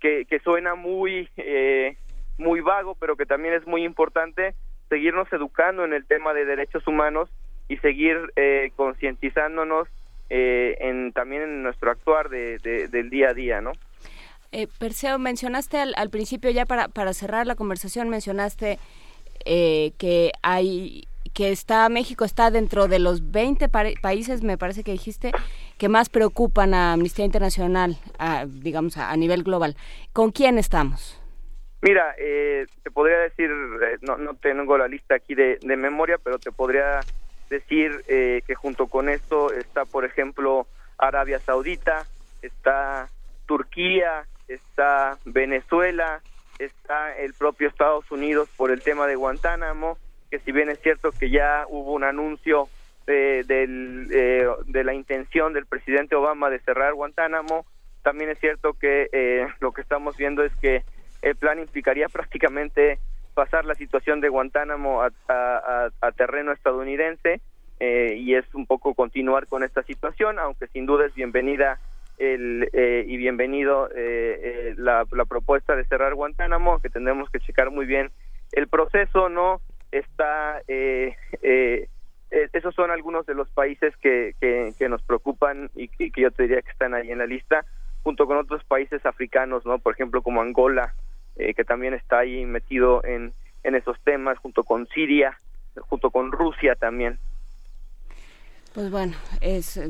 que, 0.00 0.40
suena 0.42 0.74
muy 0.74 1.28
muy 2.38 2.60
vago 2.60 2.94
pero 2.94 3.16
que 3.16 3.26
también 3.26 3.54
es 3.54 3.66
muy 3.66 3.84
importante 3.84 4.54
seguirnos 4.88 5.32
educando 5.32 5.84
en 5.84 5.92
el 5.92 6.06
tema 6.06 6.32
de 6.32 6.44
derechos 6.44 6.86
humanos 6.86 7.30
y 7.68 7.76
seguir 7.78 8.16
concientizándonos 8.76 9.88
eh, 10.30 10.76
en, 10.80 11.12
también 11.12 11.40
en 11.40 11.62
nuestro 11.62 11.90
actuar 11.90 12.28
de, 12.28 12.58
del 12.58 13.08
día 13.08 13.30
a 13.30 13.34
día, 13.34 13.60
¿no? 13.62 13.72
Eh, 14.52 14.66
Perseo, 14.78 15.18
mencionaste 15.18 15.78
al, 15.78 16.10
principio, 16.10 16.50
ya 16.50 16.66
para, 16.66 16.88
para 16.88 17.14
cerrar 17.14 17.46
la 17.46 17.54
conversación, 17.54 18.10
mencionaste 18.10 18.78
eh, 19.46 19.92
que 19.98 20.32
hay 20.42 21.07
que 21.38 21.52
está 21.52 21.88
México 21.88 22.24
está 22.24 22.50
dentro 22.50 22.88
de 22.88 22.98
los 22.98 23.30
20 23.30 23.68
países, 23.68 24.42
me 24.42 24.58
parece 24.58 24.82
que 24.82 24.90
dijiste, 24.90 25.30
que 25.78 25.88
más 25.88 26.08
preocupan 26.08 26.74
a 26.74 26.94
Amnistía 26.94 27.24
Internacional, 27.24 27.96
digamos, 28.48 28.96
a, 28.96 29.16
nivel 29.16 29.44
global. 29.44 29.76
¿Con 30.12 30.32
quién 30.32 30.58
estamos? 30.58 31.22
Mira, 31.80 32.12
eh, 32.18 32.66
te 32.82 32.90
podría 32.90 33.18
decir, 33.18 33.52
no, 34.00 34.16
no 34.16 34.34
tengo 34.34 34.76
la 34.76 34.88
lista 34.88 35.14
aquí 35.14 35.36
de, 35.36 35.60
de 35.62 35.76
memoria, 35.76 36.18
pero 36.18 36.40
te 36.40 36.50
podría 36.50 36.98
decir 37.48 38.02
eh, 38.08 38.42
que 38.44 38.56
junto 38.56 38.88
con 38.88 39.08
esto 39.08 39.52
está, 39.52 39.84
por 39.84 40.04
ejemplo, 40.04 40.66
Arabia 40.98 41.38
Saudita, 41.38 42.04
está 42.42 43.08
Turquía, 43.46 44.26
está 44.48 45.18
Venezuela, 45.24 46.20
está 46.58 47.16
el 47.16 47.32
propio 47.34 47.68
Estados 47.68 48.10
Unidos 48.10 48.48
por 48.56 48.72
el 48.72 48.82
tema 48.82 49.06
de 49.06 49.14
Guantánamo, 49.14 49.98
que 50.30 50.38
si 50.40 50.52
bien 50.52 50.68
es 50.70 50.80
cierto 50.80 51.10
que 51.12 51.30
ya 51.30 51.64
hubo 51.68 51.92
un 51.92 52.04
anuncio 52.04 52.68
eh, 53.06 53.42
del, 53.46 54.08
eh, 54.12 54.46
de 54.66 54.84
la 54.84 54.94
intención 54.94 55.52
del 55.52 55.66
presidente 55.66 56.14
Obama 56.14 56.50
de 56.50 56.60
cerrar 56.60 56.94
Guantánamo, 56.94 57.64
también 58.02 58.30
es 58.30 58.38
cierto 58.38 58.74
que 58.74 59.46
lo 59.60 59.72
que 59.72 59.80
estamos 59.80 60.16
viendo 60.16 60.44
es 60.44 60.54
que 60.56 60.82
el 61.22 61.36
plan 61.36 61.58
implicaría 61.58 62.08
prácticamente 62.12 62.98
pasar 63.34 63.64
la 63.64 63.76
situación 63.76 64.20
de 64.20 64.28
Guantánamo 64.28 65.00
a, 65.00 66.10
terreno 66.16 66.50
estadounidense 66.50 67.40
eh, 67.78 68.16
y 68.18 68.34
es 68.34 68.44
un 68.52 68.66
poco 68.66 68.94
continuar 68.94 69.46
con 69.46 69.62
esta 69.62 69.84
situación, 69.84 70.40
aunque 70.40 70.66
sin 70.66 70.86
duda 70.86 71.06
es 71.06 71.14
bienvenida 71.14 71.78
el, 72.18 72.68
eh, 72.72 73.04
y 73.06 73.16
bienvenido 73.16 73.88
eh, 73.94 74.74
la, 74.76 75.04
propuesta 75.28 75.76
de 75.76 75.84
cerrar 75.84 76.16
Guantánamo, 76.16 76.80
que 76.80 76.90
tendremos 76.90 77.30
que 77.30 77.38
checar 77.38 77.70
muy 77.70 77.86
bien 77.86 78.10
el 78.50 78.66
proceso, 78.66 79.28
¿no? 79.28 79.60
Está, 79.90 80.62
esos 80.68 82.74
son 82.74 82.90
algunos 82.90 83.26
de 83.26 83.34
los 83.34 83.48
países 83.50 83.96
que, 83.96 84.34
que, 84.40 84.88
nos 84.88 85.02
preocupan 85.02 85.70
y 85.74 85.88
que, 85.88 86.10
yo 86.14 86.30
te 86.30 86.44
diría 86.44 86.62
que 86.62 86.70
están 86.70 86.94
ahí 86.94 87.10
en 87.10 87.18
la 87.18 87.26
lista, 87.26 87.64
junto 88.02 88.26
con 88.26 88.36
otros 88.36 88.64
países 88.64 89.04
africanos, 89.06 89.64
¿no? 89.66 89.78
Por 89.78 89.94
ejemplo, 89.94 90.22
como 90.22 90.40
Angola, 90.40 90.94
eh, 91.36 91.54
que 91.54 91.64
también 91.64 91.94
está 91.94 92.18
ahí 92.18 92.44
metido 92.44 93.04
en, 93.04 93.32
en 93.62 93.74
esos 93.74 93.98
temas, 94.00 94.38
junto 94.38 94.64
con 94.64 94.86
Siria, 94.88 95.36
junto 95.88 96.10
con 96.10 96.32
Rusia 96.32 96.74
también. 96.74 97.18
Pues 98.74 98.90
bueno, 98.90 99.14
es 99.40 99.76
eh, 99.76 99.88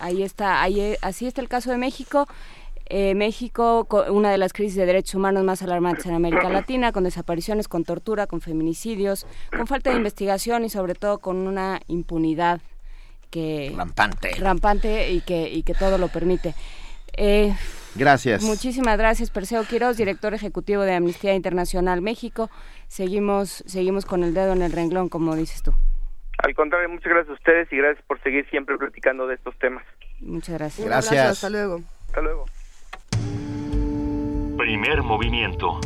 ahí 0.00 0.22
está, 0.22 0.62
ahí 0.62 0.80
eh, 0.80 0.98
así 1.02 1.26
está 1.26 1.40
el 1.40 1.48
caso 1.48 1.70
de 1.70 1.78
México. 1.78 2.26
México, 2.90 3.86
una 4.10 4.30
de 4.30 4.38
las 4.38 4.52
crisis 4.52 4.76
de 4.76 4.86
derechos 4.86 5.16
humanos 5.16 5.44
más 5.44 5.62
alarmantes 5.62 6.06
en 6.06 6.14
América 6.14 6.48
Latina, 6.48 6.92
con 6.92 7.04
desapariciones, 7.04 7.68
con 7.68 7.84
tortura, 7.84 8.26
con 8.26 8.40
feminicidios, 8.40 9.26
con 9.56 9.66
falta 9.66 9.90
de 9.90 9.96
investigación 9.96 10.64
y 10.64 10.70
sobre 10.70 10.94
todo 10.94 11.18
con 11.18 11.36
una 11.48 11.80
impunidad 11.88 12.60
que 13.30 13.72
rampante, 13.76 14.30
rampante 14.38 15.10
y 15.10 15.20
que 15.20 15.48
y 15.48 15.62
que 15.62 15.74
todo 15.74 15.98
lo 15.98 16.08
permite. 16.08 16.54
Eh, 17.16 17.54
gracias. 17.94 18.42
Muchísimas 18.42 18.98
gracias, 18.98 19.30
Perseo 19.30 19.64
Quiroz, 19.64 19.96
director 19.96 20.34
ejecutivo 20.34 20.82
de 20.82 20.94
Amnistía 20.94 21.34
Internacional 21.34 22.02
México. 22.02 22.50
Seguimos, 22.88 23.64
seguimos 23.66 24.04
con 24.04 24.22
el 24.22 24.34
dedo 24.34 24.52
en 24.52 24.62
el 24.62 24.72
renglón, 24.72 25.08
como 25.08 25.34
dices 25.34 25.62
tú. 25.62 25.72
Al 26.38 26.54
contrario, 26.54 26.88
muchas 26.88 27.10
gracias 27.10 27.30
a 27.30 27.34
ustedes 27.34 27.72
y 27.72 27.76
gracias 27.78 28.04
por 28.06 28.22
seguir 28.22 28.48
siempre 28.50 28.76
platicando 28.76 29.26
de 29.26 29.36
estos 29.36 29.58
temas. 29.58 29.84
Muchas 30.20 30.58
gracias. 30.58 30.86
Gracias. 30.86 31.26
hasta 31.26 31.50
luego. 31.50 31.80
Hasta 32.08 32.20
luego. 32.20 32.46
Primer 34.56 35.02
movimiento. 35.02 35.80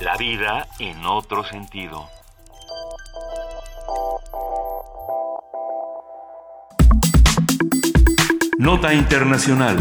La 0.00 0.16
vida 0.16 0.66
en 0.78 1.04
otro 1.06 1.44
sentido. 1.44 2.08
Nota 8.58 8.94
Internacional. 8.94 9.76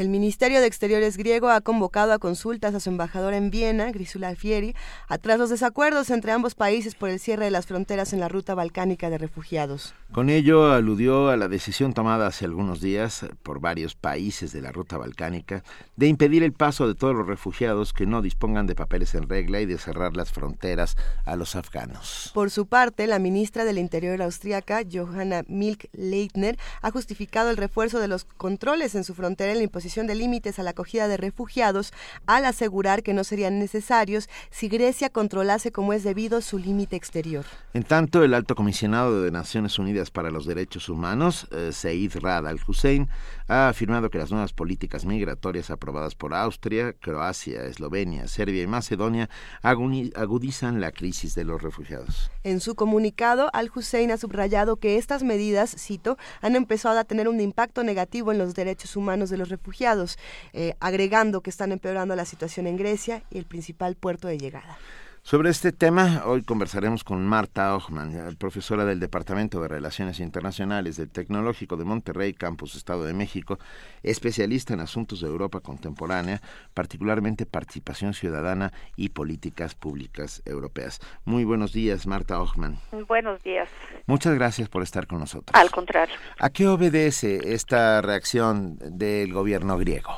El 0.00 0.08
Ministerio 0.08 0.60
de 0.60 0.66
Exteriores 0.66 1.16
griego 1.16 1.50
ha 1.50 1.60
convocado 1.60 2.12
a 2.12 2.18
consultas 2.18 2.74
a 2.74 2.80
su 2.80 2.88
embajadora 2.88 3.36
en 3.36 3.50
Viena, 3.50 3.92
Grisula 3.92 4.28
Alfieri, 4.28 4.74
atrás 5.08 5.38
los 5.38 5.50
desacuerdos 5.50 6.08
entre 6.10 6.32
ambos 6.32 6.54
países 6.54 6.94
por 6.94 7.10
el 7.10 7.20
cierre 7.20 7.44
de 7.44 7.50
las 7.50 7.66
fronteras 7.66 8.12
en 8.12 8.20
la 8.20 8.28
ruta 8.28 8.54
balcánica 8.54 9.10
de 9.10 9.18
refugiados. 9.18 9.94
Con 10.12 10.28
ello 10.28 10.72
aludió 10.72 11.28
a 11.28 11.36
la 11.36 11.46
decisión 11.46 11.94
tomada 11.94 12.26
hace 12.26 12.44
algunos 12.44 12.80
días 12.80 13.24
por 13.44 13.60
varios 13.60 13.94
países 13.94 14.52
de 14.52 14.60
la 14.60 14.72
ruta 14.72 14.98
balcánica 14.98 15.62
de 15.94 16.08
impedir 16.08 16.42
el 16.42 16.52
paso 16.52 16.88
de 16.88 16.96
todos 16.96 17.14
los 17.14 17.28
refugiados 17.28 17.92
que 17.92 18.06
no 18.06 18.20
dispongan 18.20 18.66
de 18.66 18.74
papeles 18.74 19.14
en 19.14 19.28
regla 19.28 19.60
y 19.60 19.66
de 19.66 19.78
cerrar 19.78 20.16
las 20.16 20.32
fronteras 20.32 20.96
a 21.24 21.36
los 21.36 21.54
afganos. 21.54 22.32
Por 22.34 22.50
su 22.50 22.66
parte, 22.66 23.06
la 23.06 23.20
ministra 23.20 23.64
del 23.64 23.78
Interior 23.78 24.20
austríaca, 24.20 24.80
Johanna 24.90 25.44
Milk-Leitner, 25.46 26.58
ha 26.82 26.90
justificado 26.90 27.50
el 27.50 27.56
refuerzo 27.56 28.00
de 28.00 28.08
los 28.08 28.24
controles 28.24 28.96
en 28.96 29.04
su 29.04 29.14
frontera 29.14 29.52
en 29.52 29.58
la 29.58 29.64
imposición 29.64 30.08
de 30.08 30.16
límites 30.16 30.58
a 30.58 30.64
la 30.64 30.70
acogida 30.70 31.06
de 31.06 31.18
refugiados 31.18 31.92
al 32.26 32.46
asegurar 32.46 33.04
que 33.04 33.14
no 33.14 33.22
serían 33.22 33.60
necesarios 33.60 34.28
si 34.50 34.68
Grecia 34.68 35.08
controlase 35.08 35.70
como 35.70 35.92
es 35.92 36.02
debido 36.02 36.40
su 36.40 36.58
límite 36.58 36.96
exterior. 36.96 37.44
En 37.74 37.84
tanto, 37.84 38.24
el 38.24 38.34
alto 38.34 38.56
comisionado 38.56 39.22
de 39.22 39.30
Naciones 39.30 39.78
Unidas 39.78 39.99
para 40.08 40.30
los 40.30 40.46
Derechos 40.46 40.88
Humanos, 40.88 41.46
eh, 41.50 41.72
Said 41.72 42.12
Rad 42.20 42.46
al-Hussein, 42.46 43.10
ha 43.48 43.68
afirmado 43.68 44.08
que 44.08 44.16
las 44.16 44.30
nuevas 44.30 44.54
políticas 44.54 45.04
migratorias 45.04 45.70
aprobadas 45.70 46.14
por 46.14 46.32
Austria, 46.32 46.94
Croacia, 46.94 47.64
Eslovenia, 47.64 48.28
Serbia 48.28 48.62
y 48.62 48.66
Macedonia 48.66 49.28
agudizan 49.62 50.80
la 50.80 50.92
crisis 50.92 51.34
de 51.34 51.44
los 51.44 51.60
refugiados. 51.60 52.30
En 52.44 52.60
su 52.60 52.74
comunicado, 52.74 53.50
Al-Hussein 53.52 54.12
ha 54.12 54.16
subrayado 54.16 54.76
que 54.76 54.96
estas 54.96 55.22
medidas, 55.22 55.74
cito, 55.76 56.16
han 56.40 56.56
empezado 56.56 56.98
a 56.98 57.04
tener 57.04 57.28
un 57.28 57.40
impacto 57.40 57.82
negativo 57.82 58.32
en 58.32 58.38
los 58.38 58.54
derechos 58.54 58.96
humanos 58.96 59.28
de 59.28 59.36
los 59.36 59.48
refugiados, 59.48 60.16
eh, 60.52 60.74
agregando 60.80 61.40
que 61.40 61.50
están 61.50 61.72
empeorando 61.72 62.14
la 62.14 62.24
situación 62.24 62.66
en 62.66 62.76
Grecia 62.76 63.24
y 63.30 63.38
el 63.38 63.44
principal 63.44 63.96
puerto 63.96 64.28
de 64.28 64.38
llegada. 64.38 64.78
Sobre 65.22 65.50
este 65.50 65.70
tema, 65.70 66.22
hoy 66.24 66.42
conversaremos 66.42 67.04
con 67.04 67.24
Marta 67.26 67.76
Ochman, 67.76 68.36
profesora 68.38 68.86
del 68.86 69.00
Departamento 69.00 69.60
de 69.60 69.68
Relaciones 69.68 70.18
Internacionales 70.18 70.96
del 70.96 71.10
Tecnológico 71.10 71.76
de 71.76 71.84
Monterrey, 71.84 72.32
Campus 72.32 72.74
Estado 72.74 73.04
de 73.04 73.12
México, 73.12 73.58
especialista 74.02 74.72
en 74.72 74.80
asuntos 74.80 75.20
de 75.20 75.28
Europa 75.28 75.60
contemporánea, 75.60 76.40
particularmente 76.72 77.44
participación 77.44 78.14
ciudadana 78.14 78.72
y 78.96 79.10
políticas 79.10 79.74
públicas 79.74 80.42
europeas. 80.46 81.00
Muy 81.26 81.44
buenos 81.44 81.74
días, 81.74 82.06
Marta 82.06 82.40
Ochman. 82.40 82.78
Buenos 83.06 83.42
días. 83.42 83.68
Muchas 84.06 84.34
gracias 84.34 84.70
por 84.70 84.82
estar 84.82 85.06
con 85.06 85.20
nosotros. 85.20 85.50
Al 85.52 85.70
contrario. 85.70 86.16
¿A 86.38 86.48
qué 86.48 86.66
obedece 86.66 87.52
esta 87.54 88.00
reacción 88.00 88.78
del 88.80 89.32
gobierno 89.34 89.76
griego? 89.76 90.10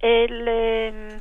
El. 0.00 0.46
Em, 0.46 1.20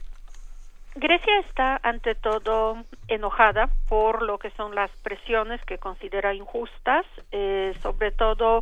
Grecia 0.98 1.40
está 1.40 1.78
ante 1.84 2.16
todo 2.16 2.78
enojada 3.10 3.68
por 3.90 4.22
lo 4.22 4.38
que 4.38 4.50
son 4.52 4.74
las 4.76 4.90
presiones 5.02 5.64
que 5.66 5.78
considera 5.78 6.34
injustas, 6.34 7.06
eh, 7.34 7.74
sobre 7.82 8.12
todo 8.12 8.62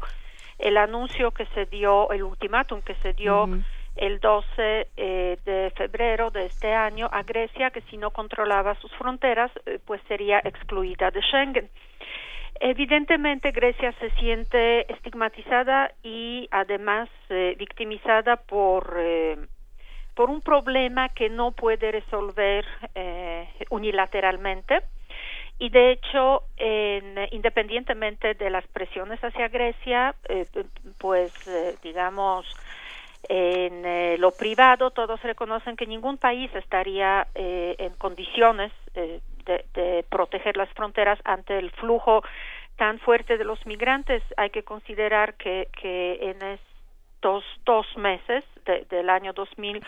el 0.57 0.77
anuncio 0.77 1.29
que 1.29 1.45
se 1.47 1.67
dio, 1.67 2.11
el 2.11 2.23
ultimátum 2.23 2.81
que 2.81 2.95
se 2.95 3.13
dio 3.13 3.47
el 3.95 4.19
12 4.19 4.47
eh, 4.97 5.37
de 5.45 5.71
febrero 5.77 6.31
de 6.31 6.47
este 6.47 6.73
año 6.73 7.07
a 7.11 7.21
Grecia, 7.21 7.69
que 7.69 7.81
si 7.81 7.97
no 7.97 8.09
controlaba 8.09 8.73
sus 8.75 8.91
fronteras, 8.93 9.51
eh, 9.67 9.77
pues 9.85 10.01
sería 10.07 10.39
excluida 10.43 11.11
de 11.11 11.21
Schengen. 11.21 11.69
Evidentemente 12.59 13.51
Grecia 13.51 13.91
se 13.99 14.09
siente 14.11 14.91
estigmatizada 14.91 15.91
y 16.01 16.47
además 16.49 17.09
victimizada 17.57 18.37
por 18.37 18.95
por 20.15 20.29
un 20.29 20.41
problema 20.41 21.09
que 21.09 21.29
no 21.29 21.51
puede 21.51 21.91
resolver 21.91 22.65
eh, 22.95 23.47
unilateralmente. 23.69 24.81
Y 25.59 25.69
de 25.69 25.91
hecho 25.91 26.43
en, 26.57 27.15
independientemente 27.31 28.33
de 28.33 28.49
las 28.49 28.65
presiones 28.67 29.23
hacia 29.23 29.47
Grecia 29.47 30.15
eh, 30.27 30.45
pues 30.97 31.31
eh, 31.47 31.75
digamos 31.83 32.45
en 33.29 34.19
lo 34.19 34.31
privado 34.31 34.91
todos 34.91 35.21
reconocen 35.21 35.77
que 35.77 35.87
ningún 35.87 36.17
país 36.17 36.53
estaría 36.55 37.25
en 37.35 37.93
condiciones 37.93 38.73
de, 38.93 39.21
de, 39.45 40.05
proteger 40.09 40.57
las 40.57 40.67
fronteras 40.73 41.19
ante 41.23 41.57
el 41.57 41.71
flujo 41.71 42.21
tan 42.75 42.99
fuerte 42.99 43.37
de 43.37 43.45
los 43.45 43.65
migrantes. 43.65 44.21
Hay 44.35 44.49
que 44.49 44.63
considerar 44.63 45.35
que, 45.35 45.69
que 45.79 46.17
en 46.21 46.41
estos 46.41 47.45
dos 47.63 47.85
meses 47.95 48.43
del 48.63 49.09
año 49.09 49.33
2016, 49.33 49.85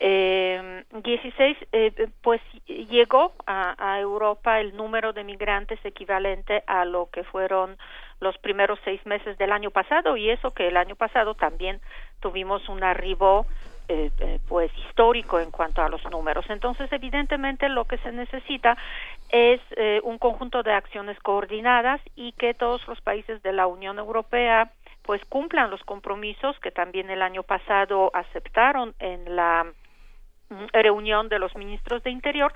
eh, 0.00 1.58
eh, 1.72 2.08
pues 2.22 2.40
llegó 2.66 3.32
a, 3.46 3.74
a, 3.78 4.00
Europa 4.00 4.60
el 4.60 4.76
número 4.76 5.12
de 5.12 5.24
migrantes 5.24 5.78
equivalente 5.84 6.62
a 6.66 6.84
lo 6.84 7.08
que 7.10 7.24
fueron 7.24 7.76
los 8.20 8.36
primeros 8.38 8.78
seis 8.84 9.04
meses 9.06 9.38
del 9.38 9.52
año 9.52 9.70
pasado 9.70 10.16
y 10.16 10.30
eso 10.30 10.52
que 10.52 10.68
el 10.68 10.76
año 10.76 10.96
pasado 10.96 11.34
también 11.34 11.80
tuvimos 12.20 12.68
un 12.68 12.82
arribo 12.82 13.46
eh, 13.90 14.10
pues 14.48 14.70
histórico 14.86 15.40
en 15.40 15.50
cuanto 15.50 15.82
a 15.82 15.88
los 15.88 16.04
números. 16.10 16.44
Entonces, 16.50 16.92
evidentemente, 16.92 17.70
lo 17.70 17.86
que 17.86 17.96
se 17.98 18.12
necesita 18.12 18.76
es 19.30 19.60
un 20.02 20.18
conjunto 20.18 20.62
de 20.62 20.72
acciones 20.72 21.18
coordinadas 21.20 22.00
y 22.14 22.32
que 22.32 22.52
todos 22.52 22.86
los 22.86 23.00
países 23.00 23.42
de 23.42 23.52
la 23.52 23.66
Unión 23.66 23.98
Europea 23.98 24.72
pues 25.08 25.24
cumplan 25.24 25.70
los 25.70 25.82
compromisos 25.84 26.60
que 26.60 26.70
también 26.70 27.08
el 27.08 27.22
año 27.22 27.42
pasado 27.42 28.10
aceptaron 28.12 28.94
en 28.98 29.36
la 29.36 29.64
mm, 30.50 30.66
reunión 30.70 31.30
de 31.30 31.38
los 31.38 31.56
ministros 31.56 32.02
de 32.02 32.10
Interior, 32.10 32.52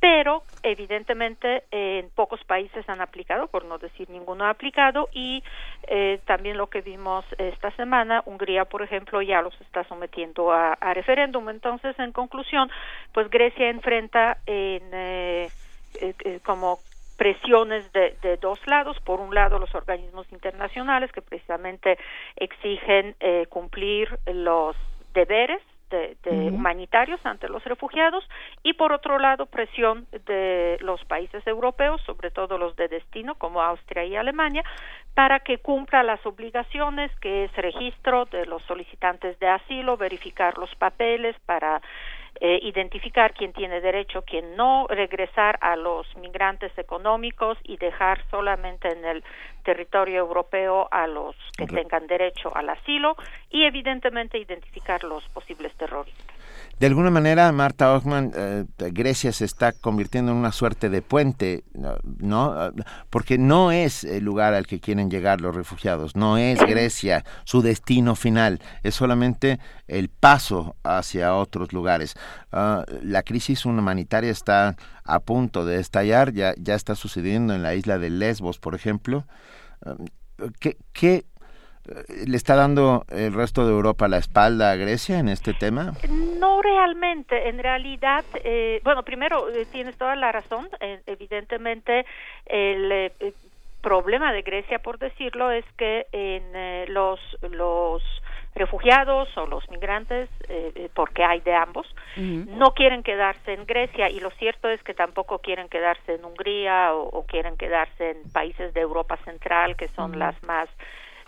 pero 0.00 0.42
evidentemente 0.62 1.64
en 1.70 2.08
pocos 2.08 2.42
países 2.44 2.88
han 2.88 3.02
aplicado, 3.02 3.48
por 3.48 3.66
no 3.66 3.76
decir 3.76 4.08
ninguno 4.08 4.46
ha 4.46 4.48
aplicado, 4.48 5.10
y 5.12 5.44
eh, 5.88 6.20
también 6.24 6.56
lo 6.56 6.70
que 6.70 6.80
vimos 6.80 7.26
esta 7.36 7.70
semana, 7.72 8.22
Hungría, 8.24 8.64
por 8.64 8.80
ejemplo, 8.80 9.20
ya 9.20 9.42
los 9.42 9.60
está 9.60 9.84
sometiendo 9.84 10.52
a, 10.52 10.76
referéndum. 10.94 11.50
Entonces, 11.50 11.98
en 11.98 12.12
conclusión, 12.12 12.70
pues 13.12 13.28
Grecia 13.28 13.68
enfrenta 13.68 14.38
en, 14.46 14.82
eh, 14.94 15.50
eh, 16.00 16.40
como 16.46 16.78
presiones 17.20 17.92
de, 17.92 18.16
de, 18.22 18.38
dos 18.38 18.58
lados. 18.66 18.98
Por 19.04 19.20
un 19.20 19.34
lado, 19.34 19.58
los 19.58 19.74
organismos 19.74 20.26
internacionales 20.32 21.12
que 21.12 21.20
precisamente 21.20 21.98
exigen 22.34 23.14
eh, 23.20 23.44
cumplir 23.50 24.18
los 24.24 24.74
deberes 25.12 25.60
de, 25.90 26.16
humanitarios 26.50 27.20
ante 27.24 27.48
los 27.48 27.62
refugiados 27.64 28.24
y 28.62 28.72
por 28.74 28.92
otro 28.92 29.18
lado 29.18 29.46
presión 29.46 30.06
de 30.24 30.78
los 30.80 31.04
países 31.04 31.46
europeos, 31.46 32.00
sobre 32.06 32.30
todo 32.30 32.56
los 32.56 32.74
de 32.76 32.88
destino 32.88 33.34
como 33.34 33.60
Austria 33.60 34.04
y 34.04 34.16
Alemania, 34.16 34.64
para 35.14 35.40
que 35.40 35.58
cumpla 35.58 36.02
las 36.02 36.24
obligaciones 36.24 37.10
que 37.20 37.44
es 37.44 37.52
registro 37.56 38.24
de 38.26 38.46
los 38.46 38.62
solicitantes 38.62 39.38
de 39.40 39.48
asilo, 39.48 39.98
verificar 39.98 40.56
los 40.56 40.74
papeles 40.76 41.36
para 41.44 41.82
eh, 42.40 42.58
identificar 42.62 43.34
quién 43.34 43.52
tiene 43.52 43.80
derecho, 43.80 44.22
quién 44.22 44.56
no, 44.56 44.86
regresar 44.88 45.58
a 45.60 45.76
los 45.76 46.06
migrantes 46.16 46.76
económicos 46.78 47.58
y 47.64 47.76
dejar 47.76 48.22
solamente 48.30 48.88
en 48.90 49.04
el 49.04 49.24
territorio 49.64 50.20
europeo 50.20 50.88
a 50.90 51.06
los 51.06 51.36
que 51.56 51.66
tengan 51.66 52.06
derecho 52.06 52.54
al 52.54 52.70
asilo 52.70 53.16
y 53.50 53.64
evidentemente 53.64 54.38
identificar 54.38 55.04
los 55.04 55.22
posibles 55.30 55.74
terroristas. 55.74 56.39
De 56.80 56.86
alguna 56.86 57.10
manera, 57.10 57.52
Marta 57.52 57.92
Ochman, 57.92 58.32
eh, 58.34 58.64
Grecia 58.78 59.32
se 59.32 59.44
está 59.44 59.72
convirtiendo 59.72 60.32
en 60.32 60.38
una 60.38 60.50
suerte 60.50 60.88
de 60.88 61.02
puente, 61.02 61.62
¿no? 61.74 62.72
Porque 63.10 63.36
no 63.36 63.70
es 63.70 64.02
el 64.02 64.24
lugar 64.24 64.54
al 64.54 64.66
que 64.66 64.80
quieren 64.80 65.10
llegar 65.10 65.42
los 65.42 65.54
refugiados, 65.54 66.16
no 66.16 66.38
es 66.38 66.58
Grecia 66.58 67.26
su 67.44 67.60
destino 67.60 68.16
final, 68.16 68.62
es 68.82 68.94
solamente 68.94 69.60
el 69.88 70.08
paso 70.08 70.74
hacia 70.82 71.34
otros 71.34 71.74
lugares. 71.74 72.14
Ah, 72.50 72.86
la 73.02 73.24
crisis 73.24 73.66
humanitaria 73.66 74.30
está 74.30 74.74
a 75.04 75.20
punto 75.20 75.66
de 75.66 75.80
estallar, 75.80 76.32
ya, 76.32 76.54
ya 76.56 76.76
está 76.76 76.94
sucediendo 76.94 77.52
en 77.52 77.62
la 77.62 77.74
isla 77.74 77.98
de 77.98 78.08
Lesbos, 78.08 78.58
por 78.58 78.74
ejemplo. 78.74 79.26
Ah, 79.84 79.96
¿Qué, 80.58 80.78
qué 80.94 81.26
¿Le 82.26 82.36
está 82.36 82.54
dando 82.54 83.04
el 83.10 83.34
resto 83.34 83.66
de 83.66 83.72
Europa 83.72 84.06
la 84.06 84.18
espalda 84.18 84.70
a 84.70 84.76
Grecia 84.76 85.18
en 85.18 85.28
este 85.28 85.54
tema? 85.54 85.94
No 86.38 86.62
realmente. 86.62 87.48
En 87.48 87.58
realidad, 87.58 88.24
eh, 88.44 88.80
bueno, 88.84 89.02
primero 89.02 89.48
eh, 89.50 89.66
tienes 89.72 89.96
toda 89.96 90.14
la 90.14 90.30
razón. 90.30 90.68
Eh, 90.78 91.00
evidentemente, 91.06 92.06
el 92.46 93.10
problema 93.82 94.32
de 94.32 94.42
Grecia, 94.42 94.78
por 94.78 94.98
decirlo, 94.98 95.50
es 95.50 95.64
que 95.76 96.06
en 96.12 96.94
los 96.94 97.18
los 97.50 98.02
refugiados 98.54 99.28
o 99.36 99.46
los 99.46 99.68
migrantes, 99.70 100.28
porque 100.94 101.24
hay 101.24 101.40
de 101.40 101.54
ambos, 101.54 101.86
no 102.16 102.72
quieren 102.72 103.02
quedarse 103.02 103.54
en 103.54 103.64
Grecia 103.64 104.10
y 104.10 104.20
lo 104.20 104.30
cierto 104.32 104.68
es 104.68 104.82
que 104.82 104.92
tampoco 104.92 105.38
quieren 105.38 105.68
quedarse 105.68 106.14
en 106.14 106.24
Hungría 106.24 106.92
o, 106.94 107.24
quieren 107.26 107.56
quedarse 107.56 108.10
en 108.10 108.30
países 108.32 108.74
de 108.74 108.80
Europa 108.80 109.16
Central 109.24 109.76
que 109.76 109.88
son 109.88 110.18
las 110.18 110.40
más 110.42 110.68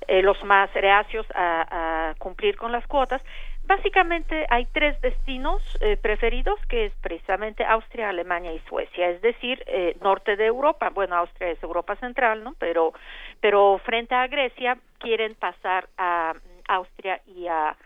los 0.08 0.42
más 0.44 0.72
reacios 0.74 1.26
a, 1.34 2.14
cumplir 2.18 2.56
con 2.56 2.72
las 2.72 2.86
cuotas 2.86 3.22
Básicamente 3.64 4.44
hay 4.50 4.66
tres 4.66 5.00
destinos 5.00 5.62
eh, 5.80 5.96
preferidos, 5.96 6.58
que 6.68 6.86
es 6.86 6.92
precisamente 7.00 7.64
Austria, 7.64 8.08
Alemania 8.08 8.52
y 8.52 8.58
Suecia, 8.68 9.08
es 9.08 9.22
decir, 9.22 9.62
eh, 9.66 9.96
norte 10.02 10.36
de 10.36 10.46
Europa. 10.46 10.90
Bueno, 10.90 11.16
Austria 11.16 11.50
es 11.50 11.62
Europa 11.62 11.94
Central, 11.96 12.42
¿no? 12.42 12.54
Pero, 12.58 12.92
pero 13.40 13.80
frente 13.84 14.14
a 14.14 14.26
Grecia 14.26 14.78
quieren 14.98 15.36
pasar 15.36 15.88
a 15.96 16.34
Austria 16.68 17.20
y 17.26 17.46
a 17.46 17.76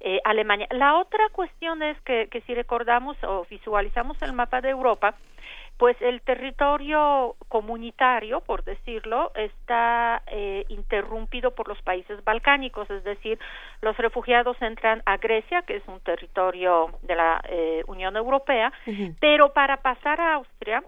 eh, 0.00 0.20
Alemania. 0.24 0.68
La 0.70 0.96
otra 0.98 1.28
cuestión 1.30 1.82
es 1.82 1.98
que, 2.02 2.28
que 2.28 2.42
si 2.42 2.54
recordamos 2.54 3.16
o 3.24 3.46
visualizamos 3.48 4.20
el 4.20 4.34
mapa 4.34 4.60
de 4.60 4.68
Europa, 4.68 5.14
pues 5.82 6.00
el 6.00 6.20
territorio 6.20 7.34
comunitario, 7.48 8.40
por 8.42 8.62
decirlo, 8.62 9.32
está 9.34 10.22
eh, 10.28 10.64
interrumpido 10.68 11.56
por 11.56 11.66
los 11.66 11.82
países 11.82 12.22
balcánicos, 12.22 12.88
es 12.88 13.02
decir, 13.02 13.36
los 13.80 13.96
refugiados 13.96 14.56
entran 14.62 15.02
a 15.06 15.16
Grecia, 15.16 15.62
que 15.62 15.78
es 15.78 15.82
un 15.88 15.98
territorio 15.98 16.90
de 17.02 17.16
la 17.16 17.42
eh, 17.48 17.82
Unión 17.88 18.16
Europea, 18.16 18.72
pero 19.18 19.52
para 19.54 19.78
pasar 19.78 20.20
a 20.20 20.34
Austria 20.34 20.84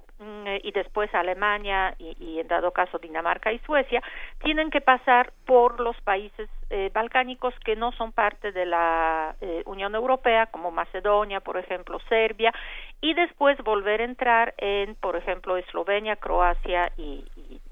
y 0.63 0.73
después 0.73 1.15
Alemania 1.15 1.95
y, 1.99 2.39
en 2.39 2.49
dado 2.49 2.71
caso 2.71 2.99
Dinamarca 2.99 3.53
y 3.53 3.59
Suecia, 3.61 4.03
tienen 4.43 4.71
que 4.71 4.81
pasar 4.81 5.33
por 5.45 5.81
los 5.81 6.01
países 6.03 6.49
eh, 6.71 6.91
balcánicos 6.93 7.55
que 7.65 7.77
no 7.77 7.93
son 7.93 8.13
parte 8.13 8.53
de 8.53 8.67
la 8.67 9.37
Unión 9.67 9.95
Europea, 9.95 10.47
como 10.47 10.71
Macedonia, 10.71 11.41
por 11.41 11.57
ejemplo, 11.57 11.99
Serbia, 12.09 12.53
y 13.01 13.15
después 13.15 13.59
volver 13.63 14.01
a 14.01 14.05
entrar 14.05 14.55
en, 14.59 14.95
por 14.95 15.17
ejemplo, 15.17 15.57
Eslovenia, 15.57 16.17
Croacia 16.17 16.91
y, 16.97 17.25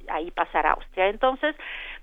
ahí 0.08 0.30
pasar 0.30 0.66
a 0.66 0.72
Austria. 0.72 1.08
Entonces, 1.08 1.54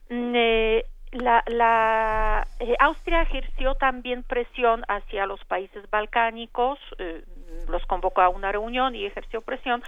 mm, 0.09 0.33
eh, 0.35 0.85
la, 1.11 1.43
la 1.47 2.47
eh, 2.59 2.75
Austria 2.79 3.23
ejerció 3.23 3.75
también 3.75 4.23
presión 4.23 4.83
hacia 4.87 5.25
los 5.25 5.43
países 5.45 5.89
balcánicos, 5.89 6.79
eh, 6.99 7.23
los 7.67 7.85
convocó 7.85 8.21
a 8.21 8.29
una 8.29 8.51
reunión 8.51 8.95
y 8.95 9.05
ejerció 9.05 9.41
presión 9.41 9.83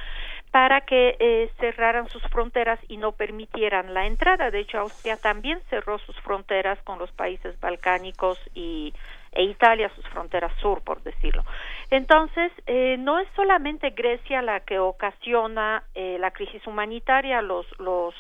para 0.51 0.81
que 0.81 1.49
cerraran 1.59 2.09
sus 2.09 2.21
fronteras 2.23 2.79
y 2.89 2.97
no 2.97 3.13
permitieran 3.13 3.93
la 3.93 4.05
entrada. 4.05 4.51
De 4.51 4.59
hecho, 4.59 4.79
Austria 4.79 5.17
también 5.17 5.59
cerró 5.69 5.97
sus 5.99 6.19
fronteras 6.21 6.77
con 6.83 6.99
los 6.99 7.11
países 7.11 7.59
balcánicos 7.59 8.37
y 8.53 8.93
e 9.33 9.43
Italia 9.43 9.89
sus 9.95 10.05
fronteras 10.09 10.51
sur, 10.59 10.81
por 10.81 11.01
decirlo. 11.03 11.43
Entonces, 11.89 12.51
eh, 12.67 12.97
no 12.99 13.19
es 13.19 13.27
solamente 13.35 13.91
Grecia 13.91 14.41
la 14.41 14.59
que 14.61 14.79
ocasiona 14.79 15.83
eh, 15.95 16.17
la 16.19 16.31
crisis 16.31 16.65
humanitaria, 16.67 17.41
los, 17.41 17.65
los 17.79 18.13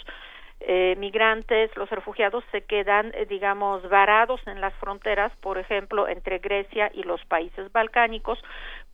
eh, 0.61 0.95
migrantes, 0.97 1.75
los 1.75 1.89
refugiados 1.89 2.45
se 2.51 2.61
quedan, 2.61 3.11
digamos, 3.27 3.87
varados 3.89 4.39
en 4.47 4.61
las 4.61 4.73
fronteras, 4.75 5.33
por 5.41 5.57
ejemplo, 5.57 6.07
entre 6.07 6.39
Grecia 6.39 6.89
y 6.93 7.03
los 7.03 7.23
países 7.25 7.71
balcánicos, 7.71 8.39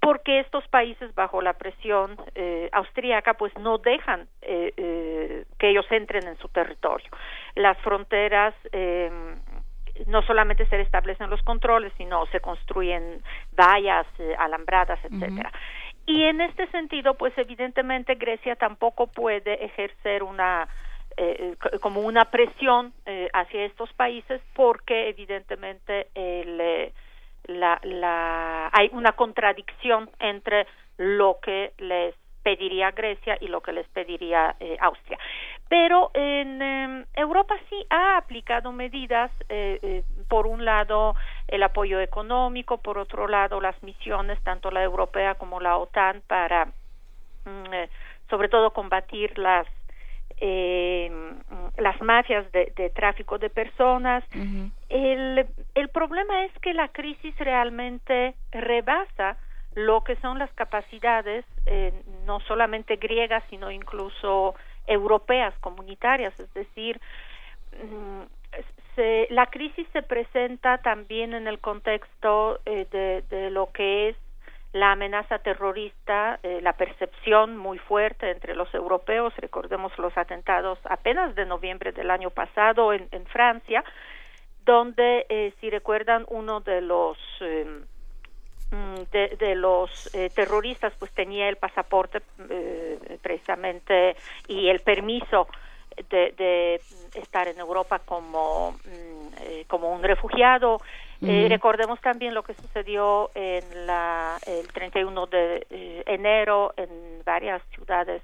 porque 0.08 0.40
estos 0.40 0.66
países, 0.70 1.14
bajo 1.16 1.42
la 1.42 1.54
presión 1.54 2.16
austríaca, 2.72 3.34
pues 3.34 3.52
no 3.58 3.78
dejan 3.78 4.28
que 4.42 5.46
ellos 5.60 5.86
entren 5.90 6.26
en 6.28 6.38
su 6.38 6.48
territorio. 6.48 7.10
Las 7.56 7.78
fronteras 7.80 8.54
no 10.06 10.22
solamente 10.24 10.66
se 10.68 10.80
establecen 10.82 11.30
los 11.30 11.42
controles, 11.42 11.92
sino 11.98 12.26
se 12.28 12.40
construyen 12.40 13.24
vallas, 13.56 14.06
eh, 14.20 14.36
alambradas, 14.38 15.00
etcétera. 15.04 15.52
Y 16.06 16.24
en 16.24 16.42
este 16.42 16.68
sentido, 16.68 17.16
pues 17.16 17.34
evidentemente 17.38 18.16
Grecia 18.16 18.56
tampoco 18.56 19.08
puede 19.08 19.66
ejercer 19.66 20.24
una 20.24 20.68
eh, 21.18 21.56
como 21.82 22.02
una 22.02 22.26
presión 22.26 22.94
eh, 23.06 23.28
hacia 23.34 23.66
estos 23.66 23.92
países 23.94 24.40
porque 24.54 25.10
evidentemente 25.10 26.08
el, 26.14 26.94
la, 27.48 27.80
la, 27.84 28.70
hay 28.74 28.90
una 28.92 29.14
contradicción 29.14 30.10
entre 30.20 30.68
lo 30.98 31.40
que 31.42 31.74
les 31.78 32.16
pediría 32.44 32.92
Grecia 32.92 33.38
y 33.42 33.50
lo 33.50 33.60
que 33.62 33.74
les 33.74 33.88
pediría 33.90 34.56
eh, 34.60 34.78
Austria. 34.80 35.20
Pero 35.68 36.12
en 36.14 36.62
em, 36.62 37.06
Europa 37.14 37.56
sí 37.70 37.86
ha 37.90 38.16
aplicado 38.16 38.72
medidas, 38.72 39.32
eh, 39.50 39.80
eh, 39.82 40.04
por 40.30 40.48
un 40.48 40.64
lado 40.64 41.14
el 41.50 41.62
apoyo 41.64 42.00
económico, 42.00 42.78
por 42.78 43.00
otro 43.00 43.28
lado 43.28 43.60
las 43.60 43.82
misiones, 43.84 44.42
tanto 44.44 44.72
la 44.72 44.82
europea 44.82 45.36
como 45.36 45.60
la 45.60 45.78
OTAN, 45.78 46.22
para 46.26 46.68
mm, 47.44 48.30
sobre 48.30 48.48
todo 48.48 48.72
combatir 48.72 49.38
las 49.38 49.68
em, 50.40 51.36
las 51.78 52.02
mafias 52.02 52.52
de, 52.52 52.92
tráfico 52.96 53.38
de 53.38 53.50
personas. 53.50 54.24
el, 54.90 55.46
el 55.76 55.90
problema 55.90 56.46
es 56.46 56.52
que 56.60 56.74
la 56.74 56.88
crisis 56.90 57.38
realmente 57.38 58.36
rebasa 58.52 59.38
lo 59.78 60.04
que 60.04 60.16
son 60.18 60.40
las 60.40 60.52
capacidades 60.54 61.46
eh, 61.68 61.94
no 62.26 62.40
solamente 62.42 62.96
griegas 62.96 63.44
sino 63.52 63.70
incluso 63.70 64.56
europeas 64.88 65.54
comunitarias 65.60 66.34
es 66.40 66.52
decir 66.56 67.00
mm, 67.84 68.24
la 69.30 69.46
crisis 69.46 69.88
se 69.94 70.02
presenta 70.02 70.80
también 70.80 71.36
en 71.36 71.48
el 71.48 71.60
contexto 71.60 72.60
eh, 72.66 72.88
de, 73.30 73.52
lo 73.52 73.72
que 73.72 74.10
es 74.10 74.18
la 74.80 74.92
amenaza 74.94 75.40
terrorista, 75.40 76.40
eh, 76.44 76.60
la 76.62 76.74
percepción 76.74 77.58
muy 77.58 77.78
fuerte 77.78 78.32
entre 78.32 78.56
los 78.56 78.74
europeos, 78.74 79.34
recordemos 79.38 79.98
los 79.98 80.18
atentados 80.18 80.80
apenas 80.86 81.36
de 81.36 81.46
noviembre 81.46 81.92
del 81.92 82.12
año 82.12 82.30
pasado 82.30 82.94
en, 82.94 83.26
Francia, 83.28 83.84
donde, 84.66 85.54
si 85.60 85.70
recuerdan, 85.70 86.26
uno 86.30 86.60
de 86.60 86.82
los 86.82 87.18
em, 87.40 87.86
Mm, 88.70 89.04
de, 89.14 89.56
los 89.56 90.14
eh, 90.14 90.30
terroristas 90.30 90.92
pues 91.00 91.10
tenía 91.14 91.48
el 91.48 91.56
pasaporte 91.56 92.22
eh, 92.50 93.18
precisamente 93.22 94.18
y 94.50 94.68
el 94.68 94.82
permiso 94.82 95.48
de, 96.10 96.82
estar 97.16 97.48
en 97.48 97.60
Europa 97.60 98.00
como 98.00 98.74
mm, 98.74 99.28
eh, 99.40 99.66
como 99.70 99.90
un 99.94 100.04
refugiado 100.04 100.82
recordemos 101.22 102.00
también 102.02 102.34
lo 102.34 102.44
que 102.44 102.54
sucedió 102.54 103.32
en 103.36 103.88
la 103.88 104.38
el 104.46 104.68
31 104.68 105.26
de 105.28 106.04
enero 106.06 106.74
en 106.78 106.90
varias 107.26 107.62
ciudades 107.74 108.22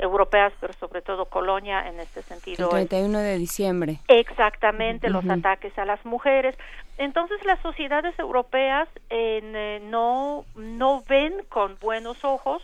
europeas, 0.00 0.52
pero 0.60 0.72
sobre 0.74 1.02
todo 1.02 1.26
Colonia 1.26 1.86
en 1.86 2.00
este 2.00 2.22
sentido. 2.22 2.70
El 2.76 2.88
31 2.88 3.18
de 3.18 3.38
diciembre. 3.38 3.98
Exactamente, 4.08 5.10
los 5.10 5.28
ataques 5.28 5.78
a 5.78 5.84
las 5.84 6.04
mujeres. 6.04 6.56
Entonces 6.98 7.44
las 7.44 7.60
sociedades 7.60 8.18
europeas 8.18 8.88
eh, 9.10 9.80
no, 9.84 10.44
no 10.56 11.02
ven 11.08 11.34
con 11.48 11.78
buenos 11.80 12.24
ojos 12.24 12.62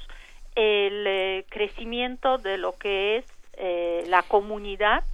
el 0.55 1.07
eh, 1.07 1.45
crecimiento 1.51 2.39
de 2.39 2.59
lo 2.59 2.73
que 2.73 3.19
es 3.19 3.25
eh, 3.59 4.05
la 4.09 4.23
comunidad 4.23 5.05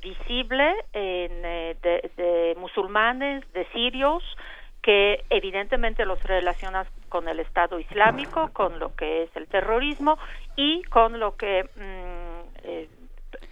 visible 0.00 0.74
de, 0.92 1.76
de, 2.16 2.56
musulmanes, 2.58 3.44
de 3.52 3.66
sirios, 3.72 4.22
que 4.82 5.24
evidentemente 5.30 6.04
los 6.04 6.22
relacionas 6.22 6.86
con 7.08 7.28
el 7.28 7.40
Estado 7.40 7.78
Islámico, 7.78 8.50
con 8.52 8.78
lo 8.78 8.94
que 8.94 9.24
es 9.24 9.36
el 9.36 9.46
terrorismo 9.46 10.18
y 10.56 10.82
con 10.84 11.20
lo 11.20 11.36
que 11.36 11.64
mm, 11.76 12.64
eh, 12.64 12.88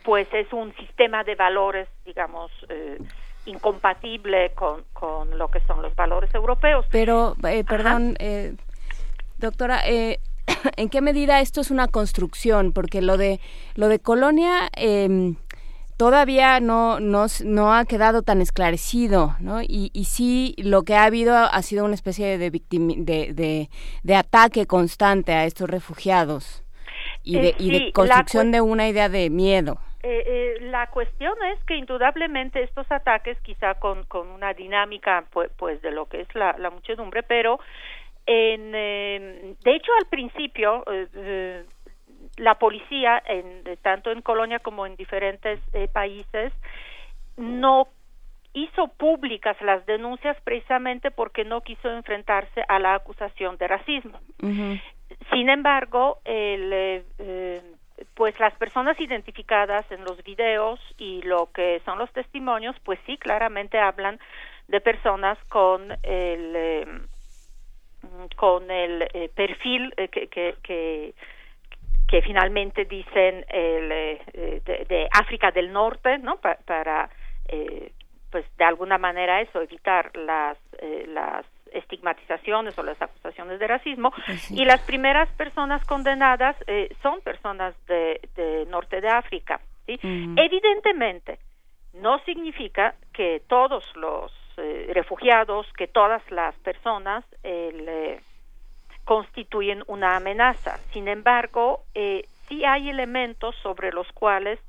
pues 0.04 0.26
es 0.32 0.50
un 0.52 0.74
sistema 0.76 1.24
de 1.24 1.34
valores, 1.34 1.88
digamos, 2.06 2.50
eh, 2.68 2.98
incompatible 3.46 4.52
con, 4.54 4.84
con 4.92 5.36
lo 5.36 5.48
que 5.48 5.60
son 5.60 5.82
los 5.82 5.94
valores 5.94 6.34
europeos. 6.34 6.86
Pero, 6.90 7.34
eh, 7.46 7.64
perdón, 7.64 8.16
eh, 8.18 8.54
doctora, 9.38 9.86
eh, 9.86 10.20
¿en 10.76 10.88
qué 10.88 11.00
medida 11.00 11.40
esto 11.40 11.60
es 11.60 11.70
una 11.70 11.88
construcción? 11.88 12.72
Porque 12.72 13.02
lo 13.02 13.16
de 13.16 13.40
lo 13.74 13.88
de 13.88 13.98
Colonia 13.98 14.70
eh, 14.76 15.34
todavía 15.98 16.60
no, 16.60 17.00
no, 17.00 17.26
no 17.44 17.74
ha 17.74 17.84
quedado 17.84 18.22
tan 18.22 18.40
esclarecido, 18.40 19.34
¿no? 19.40 19.60
Y, 19.60 19.90
y 19.92 20.04
sí, 20.04 20.54
lo 20.56 20.84
que 20.84 20.94
ha 20.94 21.04
habido 21.04 21.36
ha 21.36 21.60
sido 21.62 21.84
una 21.84 21.94
especie 21.94 22.38
de, 22.38 22.50
de, 22.50 23.68
de, 24.02 24.14
ataque 24.14 24.66
constante 24.66 25.32
a 25.32 25.44
estos 25.44 25.68
refugiados 25.68 26.64
y 27.24 27.38
de, 27.38 27.54
y 27.58 27.70
de 27.70 27.92
construcción 27.92 28.52
de 28.52 28.60
una 28.60 28.88
idea 28.88 29.08
de 29.08 29.28
miedo. 29.28 29.78
Eh, 30.04 30.22
eh, 30.26 30.54
la 30.60 30.86
cuestión 30.86 31.34
es 31.52 31.62
que 31.64 31.74
indudablemente 31.74 32.62
estos 32.62 32.90
ataques, 32.92 33.36
quizá 33.42 33.74
con, 33.74 34.04
con 34.04 34.28
una 34.28 34.54
dinámica 34.54 35.24
pues, 35.32 35.50
pues 35.56 35.82
de 35.82 35.90
lo 35.90 36.06
que 36.06 36.20
es 36.20 36.34
la, 36.36 36.56
la 36.58 36.70
muchedumbre, 36.70 37.24
pero 37.24 37.58
en, 38.24 38.72
eh, 38.74 39.54
de 39.64 39.74
hecho 39.74 39.90
al 39.98 40.06
principio 40.06 40.84
eh, 40.86 41.64
la 42.38 42.54
policía, 42.54 43.22
en, 43.26 43.62
tanto 43.82 44.10
en 44.10 44.22
Colonia 44.22 44.58
como 44.58 44.86
en 44.86 44.96
diferentes 44.96 45.60
eh, 45.72 45.88
países, 45.92 46.52
no 47.36 47.88
hizo 48.54 48.88
públicas 48.88 49.56
las 49.60 49.84
denuncias 49.86 50.36
precisamente 50.42 51.10
porque 51.10 51.44
no 51.44 51.60
quiso 51.60 51.90
enfrentarse 51.90 52.64
a 52.68 52.78
la 52.78 52.94
acusación 52.94 53.56
de 53.56 53.68
racismo. 53.68 54.18
Sin 55.32 55.48
embargo, 55.48 56.18
el, 56.24 56.72
eh, 56.72 57.04
eh, 57.18 57.62
pues 58.14 58.38
las 58.40 58.54
personas 58.54 58.98
identificadas 59.00 59.90
en 59.90 60.04
los 60.04 60.22
videos 60.22 60.80
y 60.98 61.22
lo 61.22 61.50
que 61.52 61.80
son 61.84 61.98
los 61.98 62.12
testimonios, 62.12 62.76
pues 62.84 62.98
sí, 63.06 63.16
claramente 63.16 63.78
hablan 63.78 64.18
de 64.68 64.80
personas 64.80 65.38
con 65.48 65.90
el 66.02 66.56
eh, 66.56 66.86
con 68.36 68.70
el 68.70 69.08
perfil 69.34 69.92
que, 69.96 70.28
que, 70.28 70.54
que, 70.62 71.14
que, 72.08 72.22
finalmente 72.22 72.84
dicen 72.86 73.44
el, 73.48 73.88
de, 74.64 75.08
África 75.12 75.50
del 75.50 75.72
Norte, 75.72 76.18
¿no? 76.18 76.36
para 76.40 77.10
pues 78.30 78.44
de 78.58 78.64
alguna 78.64 78.98
manera 78.98 79.40
eso 79.40 79.62
evitar 79.62 80.14
las 80.16 80.58
las 81.06 81.46
estigmatizaciones 81.72 82.78
o 82.78 82.82
las 82.82 83.00
acusaciones 83.00 83.58
de 83.58 83.66
racismo 83.66 84.12
pues 84.26 84.50
y 84.50 84.64
las 84.64 84.80
primeras 84.82 85.28
personas 85.32 85.84
condenadas 85.86 86.56
eh, 86.66 86.94
son 87.02 87.20
personas 87.20 87.74
de, 87.86 88.66
norte 88.68 89.00
de 89.00 89.08
África 89.08 89.60
¿sí? 89.86 89.98
evidentemente 90.02 91.38
no 91.94 92.18
significa 92.20 92.94
que 93.12 93.42
todos 93.48 93.84
los 93.96 94.32
eh, 94.56 94.90
refugiados 94.92 95.66
que 95.76 95.86
todas 95.86 96.22
las 96.30 96.54
personas 96.56 97.24
eh, 97.42 98.20
constituyen 99.08 99.82
una 99.86 100.16
amenaza. 100.16 100.76
Sin 100.92 101.08
embargo 101.08 101.82
sí 101.94 102.62
hay 102.66 102.90
elementos 102.90 103.56
sobre 103.62 103.90
los 103.90 104.06
cuales 104.12 104.60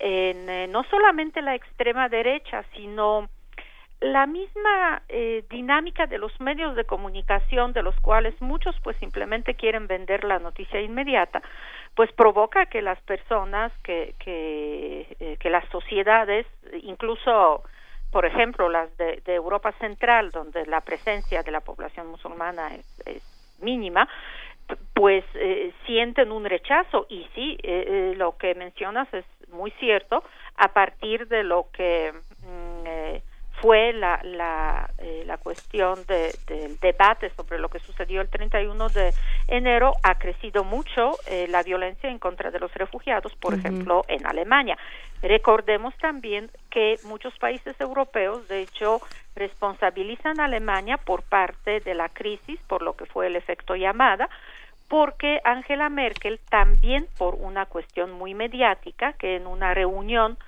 en, 0.00 0.72
no 0.72 0.82
solamente 0.90 1.40
la 1.40 1.54
extrema 1.54 2.08
derecha 2.08 2.64
sino 2.74 3.28
la 4.00 4.26
misma 4.26 5.02
eh, 5.08 5.44
dinámica 5.48 6.06
de 6.06 6.18
los 6.18 6.38
medios 6.40 6.74
de 6.74 6.84
comunicación 6.84 7.72
de 7.72 7.84
los 7.84 7.94
cuales 8.00 8.34
muchos 8.42 8.74
pues 8.82 8.96
simplemente 8.96 9.54
quieren 9.54 9.86
vender 9.86 10.24
la 10.24 10.40
noticia 10.40 10.80
inmediata 10.80 11.40
pues 11.94 12.10
provoca 12.12 12.66
que 12.66 12.82
las 12.82 13.00
personas 13.02 13.72
que 13.84 14.16
eh, 14.26 15.36
que 15.38 15.48
las 15.48 15.66
sociedades 15.68 16.44
incluso 16.82 17.62
por 18.10 18.26
ejemplo 18.26 18.68
las 18.68 18.94
de, 18.98 19.22
Europa 19.28 19.70
Central 19.78 20.32
donde 20.32 20.66
la 20.66 20.80
presencia 20.80 21.44
de 21.44 21.52
la 21.52 21.60
población 21.60 22.08
musulmana 22.08 22.74
es, 22.74 23.35
mínima 23.60 24.08
pues 24.94 25.24
eh, 25.34 25.72
sienten 25.86 26.32
un 26.32 26.44
rechazo. 26.44 27.06
Y 27.08 27.26
sí 27.34 27.58
lo 28.16 28.36
que 28.36 28.54
mencionas 28.54 29.06
es 29.14 29.24
muy 29.48 29.70
cierto. 29.72 30.24
A 30.56 30.72
partir 30.72 31.28
de 31.28 31.44
lo 31.44 31.68
que 31.72 32.12
mm, 32.42 32.86
fue 33.66 33.92
la, 33.92 34.20
la, 34.22 34.88
eh, 34.98 35.24
la 35.26 35.38
cuestión 35.38 35.98
de, 36.06 36.32
del 36.46 36.78
debate 36.78 37.30
sobre 37.30 37.58
lo 37.58 37.68
que 37.68 37.80
sucedió 37.80 38.20
el 38.20 38.28
31 38.28 38.88
de 38.90 39.12
enero 39.48 39.92
ha 40.04 40.14
crecido 40.14 40.62
mucho 40.62 41.18
eh, 41.26 41.48
la 41.48 41.64
violencia 41.64 42.08
en 42.08 42.20
contra 42.20 42.52
de 42.52 42.60
los 42.60 42.72
refugiados, 42.74 43.34
por 43.34 43.54
ejemplo, 43.54 44.04
en 44.06 44.24
Alemania. 44.24 44.78
Recordemos 45.20 45.96
también 45.96 46.48
que 46.70 46.94
muchos 47.02 47.36
países 47.40 47.74
europeos, 47.80 48.46
de 48.46 48.60
hecho, 48.60 49.00
responsabilizan 49.34 50.38
a 50.38 50.44
Alemania 50.44 50.96
por 50.98 51.24
parte 51.24 51.80
de 51.80 51.94
la 51.96 52.08
crisis, 52.08 52.60
por 52.68 52.82
lo 52.82 52.94
que 52.94 53.06
fue 53.06 53.26
el 53.26 53.34
efecto 53.34 53.74
llamada, 53.74 54.28
porque 54.86 55.40
Angela 55.44 55.88
Merkel 55.88 56.38
también 56.48 57.08
por 57.18 57.34
una 57.34 57.66
cuestión 57.66 58.12
muy 58.12 58.32
mediática, 58.32 59.14
que 59.14 59.34
en 59.34 59.48
una 59.48 59.74
reunión 59.74 60.38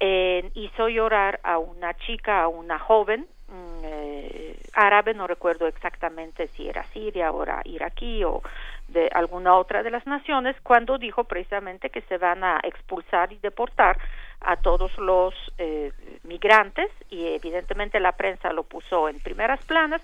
eh, 0.00 0.50
hizo 0.54 0.88
llorar 0.88 1.40
a 1.42 1.58
una 1.58 1.94
chica, 1.94 2.42
a 2.42 2.48
una 2.48 2.78
joven 2.78 3.26
mm, 3.48 3.84
eh, 3.84 4.56
árabe, 4.72 5.14
no 5.14 5.26
recuerdo 5.26 5.66
exactamente 5.66 6.48
si 6.48 6.68
era 6.68 6.84
siria 6.92 7.30
o 7.30 7.42
era 7.42 7.60
iraquí 7.64 8.24
o 8.24 8.42
de 8.88 9.08
alguna 9.12 9.54
otra 9.56 9.82
de 9.82 9.90
las 9.90 10.06
naciones, 10.06 10.56
cuando 10.62 10.98
dijo 10.98 11.24
precisamente 11.24 11.90
que 11.90 12.00
se 12.02 12.18
van 12.18 12.42
a 12.42 12.60
expulsar 12.64 13.32
y 13.32 13.38
deportar 13.38 13.98
a 14.40 14.56
todos 14.56 14.96
los 14.98 15.34
eh, 15.58 15.92
migrantes 16.24 16.90
y 17.10 17.26
evidentemente 17.26 18.00
la 18.00 18.12
prensa 18.12 18.52
lo 18.52 18.62
puso 18.62 19.08
en 19.08 19.20
primeras 19.20 19.62
planas. 19.64 20.02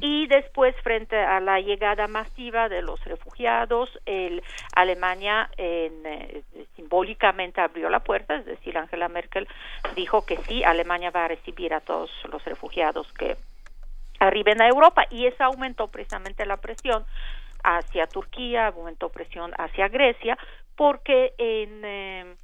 Y 0.00 0.26
después 0.26 0.74
frente 0.82 1.16
a 1.16 1.40
la 1.40 1.60
llegada 1.60 2.06
masiva 2.06 2.68
de 2.68 2.82
los 2.82 3.02
refugiados 3.04 3.98
el 4.06 4.42
Alemania 4.74 5.50
en, 5.56 6.04
eh, 6.04 6.42
simbólicamente 6.76 7.60
abrió 7.60 7.88
la 7.88 8.00
puerta 8.00 8.36
es 8.36 8.44
decir 8.44 8.76
Angela 8.76 9.08
Merkel 9.08 9.48
dijo 9.94 10.24
que 10.24 10.36
sí 10.38 10.64
Alemania 10.64 11.10
va 11.10 11.24
a 11.24 11.28
recibir 11.28 11.72
a 11.72 11.80
todos 11.80 12.10
los 12.30 12.44
refugiados 12.44 13.10
que 13.12 13.36
arriben 14.20 14.60
a 14.60 14.68
Europa. 14.68 15.04
Y 15.10 15.26
eso 15.26 15.44
aumentó 15.44 15.88
precisamente 15.88 16.44
la 16.46 16.58
presión 16.58 17.04
hacia 17.64 18.06
Turquía 18.06 18.68
aumentó 18.68 19.08
presión 19.08 19.52
hacia 19.58 19.88
Grecia 19.88 20.38
porque 20.76 21.34
en 21.38 21.84
eh, 21.84 22.36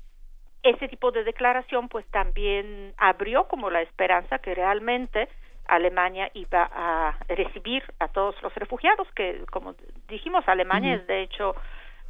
ese 0.64 0.88
tipo 0.88 1.12
de 1.12 1.24
declaración 1.24 1.88
pues 1.88 2.06
también 2.06 2.94
abrió 2.96 3.46
como 3.46 3.70
la 3.70 3.82
esperanza 3.82 4.38
que 4.38 4.54
realmente 4.54 5.28
Alemania 5.66 6.30
iba 6.34 6.68
a 6.74 7.18
recibir 7.28 7.82
a 8.00 8.08
todos 8.08 8.34
los 8.42 8.54
refugiados 8.54 9.06
que 9.14 9.44
como 9.50 9.74
dijimos 10.08 10.42
Alemania 10.48 10.94
es 10.94 11.06
de 11.06 11.22
hecho 11.22 11.54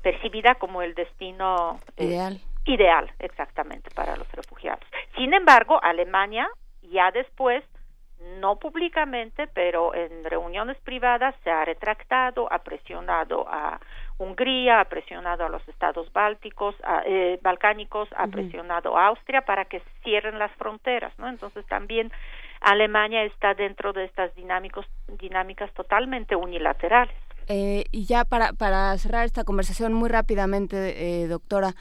percibida 0.02 0.54
como 0.54 0.82
el 0.82 0.94
destino 0.94 1.80
eh, 1.96 2.04
ideal. 2.04 2.40
ideal 2.64 3.12
exactamente 3.18 3.90
para 3.94 4.16
los 4.16 4.30
refugiados. 4.32 4.84
Sin 5.16 5.34
embargo 5.34 5.82
Alemania 5.82 6.48
ya 6.82 7.10
después 7.10 7.64
no 8.40 8.56
públicamente, 8.56 9.46
pero 9.48 9.94
en 9.94 10.24
reuniones 10.24 10.78
privadas 10.78 11.34
se 11.42 11.50
ha 11.50 11.64
retractado, 11.64 12.50
ha 12.52 12.60
presionado 12.60 13.46
a 13.48 13.80
Hungría, 14.18 14.80
ha 14.80 14.84
presionado 14.84 15.44
a 15.44 15.48
los 15.48 15.66
estados 15.68 16.12
bálticos, 16.12 16.76
eh, 17.06 17.38
balcánicos, 17.42 18.08
ha 18.16 18.28
presionado 18.28 18.96
a 18.96 19.08
Austria 19.08 19.42
para 19.42 19.64
que 19.64 19.82
cierren 20.02 20.38
las 20.38 20.52
fronteras, 20.52 21.12
¿no? 21.18 21.28
Entonces 21.28 21.66
también 21.66 22.12
Alemania 22.60 23.24
está 23.24 23.54
dentro 23.54 23.92
de 23.92 24.04
estas 24.04 24.34
dinámicos, 24.36 24.86
dinámicas 25.18 25.72
totalmente 25.74 26.36
unilaterales. 26.36 27.14
Eh, 27.48 27.84
y 27.90 28.06
ya 28.06 28.24
para, 28.24 28.52
para 28.52 28.96
cerrar 28.98 29.24
esta 29.24 29.44
conversación 29.44 29.92
muy 29.92 30.08
rápidamente, 30.08 31.22
eh, 31.22 31.26
doctora, 31.26 31.74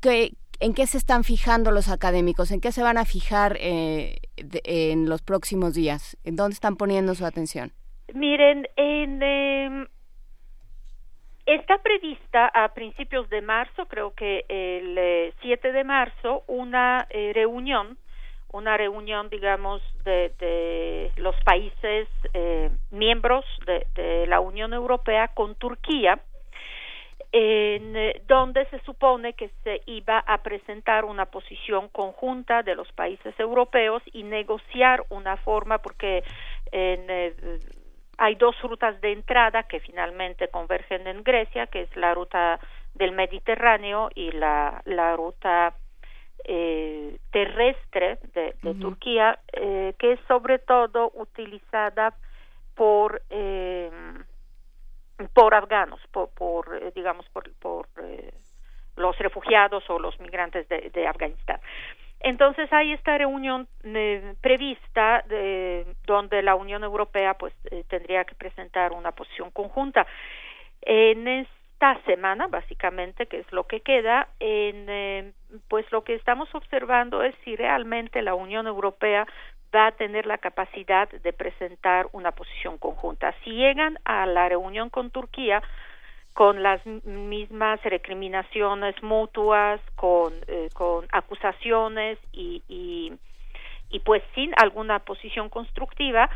¿qué, 0.00 0.32
¿en 0.60 0.74
qué 0.74 0.86
se 0.86 0.98
están 0.98 1.24
fijando 1.24 1.70
los 1.70 1.88
académicos? 1.88 2.50
¿En 2.50 2.60
qué 2.60 2.72
se 2.72 2.82
van 2.82 2.98
a 2.98 3.04
fijar 3.04 3.56
eh, 3.60 4.16
en 4.36 5.08
los 5.08 5.22
próximos 5.22 5.74
días? 5.74 6.16
¿En 6.24 6.36
dónde 6.36 6.54
están 6.54 6.76
poniendo 6.76 7.14
su 7.14 7.24
atención? 7.24 7.72
Miren, 8.12 8.68
en, 8.76 9.22
em, 9.22 9.86
Está 11.46 11.76
prevista 11.76 12.46
a 12.46 12.72
principios 12.72 13.28
de 13.28 13.42
marzo, 13.42 13.84
creo 13.86 14.14
que 14.14 14.46
el 14.48 15.34
7 15.42 15.68
eh, 15.68 15.72
de 15.72 15.84
marzo, 15.84 16.42
una 16.46 17.06
eh, 17.10 17.32
reunión, 17.34 17.98
una 18.50 18.78
reunión, 18.78 19.28
digamos, 19.28 19.82
de, 20.04 21.12
los 21.16 21.36
países 21.44 22.08
eh, 22.32 22.70
miembros 22.90 23.44
de, 23.66 24.26
la 24.26 24.40
Unión 24.40 24.72
Europea 24.72 25.28
con 25.28 25.54
Turquía, 25.56 26.18
en 27.30 27.94
donde 28.26 28.64
se 28.66 28.78
supone 28.80 29.34
que 29.34 29.50
se 29.64 29.82
iba 29.84 30.20
a 30.20 30.38
presentar 30.38 31.04
una 31.04 31.26
posición 31.26 31.88
conjunta 31.88 32.62
de 32.62 32.74
los 32.74 32.90
países 32.92 33.38
europeos 33.38 34.02
y 34.12 34.22
negociar 34.22 35.04
una 35.10 35.36
forma, 35.36 35.78
porque 35.78 36.22
en 36.72 37.06
hay 38.18 38.34
dos 38.36 38.60
rutas 38.62 39.00
de 39.00 39.12
entrada 39.12 39.64
que 39.64 39.80
finalmente 39.80 40.48
convergen 40.48 41.06
en 41.06 41.22
Grecia, 41.22 41.66
que 41.66 41.82
es 41.82 41.96
la 41.96 42.14
ruta 42.14 42.60
del 42.94 43.12
Mediterráneo 43.12 44.10
y 44.14 44.30
la, 44.32 44.82
la 44.84 45.16
ruta 45.16 45.74
eh, 46.44 47.18
terrestre 47.30 48.18
de, 48.34 48.54
Turquía, 48.74 49.38
eh, 49.52 49.94
que 49.98 50.12
es 50.12 50.20
sobre 50.28 50.58
todo 50.58 51.10
utilizada 51.14 52.14
por 52.74 53.22
eh, 53.30 53.90
por 55.32 55.54
afganos, 55.54 56.00
por, 56.12 56.28
por 56.30 56.76
eh, 56.82 56.92
digamos 56.94 57.26
por, 57.30 57.50
por 57.54 57.88
los 58.96 59.18
refugiados 59.18 59.88
o 59.88 59.98
los 59.98 60.18
migrantes 60.20 60.68
de, 60.68 60.90
de 60.90 61.06
Afganistán. 61.06 61.60
Entonces 62.24 62.72
hay 62.72 62.92
esta 62.92 63.18
reunión 63.18 63.68
eh, 63.82 64.34
prevista 64.40 65.22
de, 65.28 65.84
donde 66.06 66.40
la 66.40 66.54
Unión 66.54 66.82
Europea 66.82 67.34
pues 67.34 67.52
eh, 67.70 67.84
tendría 67.86 68.24
que 68.24 68.34
presentar 68.34 68.92
una 68.92 69.12
posición 69.12 69.50
conjunta. 69.50 70.06
En 70.80 71.28
esta 71.28 72.00
semana, 72.06 72.46
básicamente, 72.46 73.26
que 73.26 73.40
es 73.40 73.52
lo 73.52 73.66
que 73.66 73.80
queda, 73.80 74.28
en, 74.40 74.86
eh, 74.88 75.32
pues 75.68 75.84
lo 75.92 76.02
que 76.02 76.14
estamos 76.14 76.48
observando 76.54 77.22
es 77.22 77.34
si 77.44 77.56
realmente 77.56 78.22
la 78.22 78.34
Unión 78.34 78.66
Europea 78.66 79.26
va 79.74 79.88
a 79.88 79.92
tener 79.92 80.24
la 80.24 80.38
capacidad 80.38 81.10
de 81.10 81.32
presentar 81.34 82.08
una 82.12 82.32
posición 82.32 82.78
conjunta. 82.78 83.34
Si 83.44 83.50
llegan 83.50 83.98
a 84.06 84.24
la 84.24 84.48
reunión 84.48 84.88
con 84.88 85.10
Turquía, 85.10 85.62
con 86.34 86.64
las 86.64 86.84
mismas 86.84 87.80
recriminaciones 87.84 89.00
mutuas, 89.02 89.80
con, 89.94 90.32
eh, 90.48 90.68
con 90.74 91.06
acusaciones 91.12 92.18
y, 92.32 92.62
y, 92.68 93.12
y 93.88 94.00
pues 94.00 94.22
sin 94.34 94.52
alguna 94.56 94.98
posición 94.98 95.48
constructiva, 95.48 96.28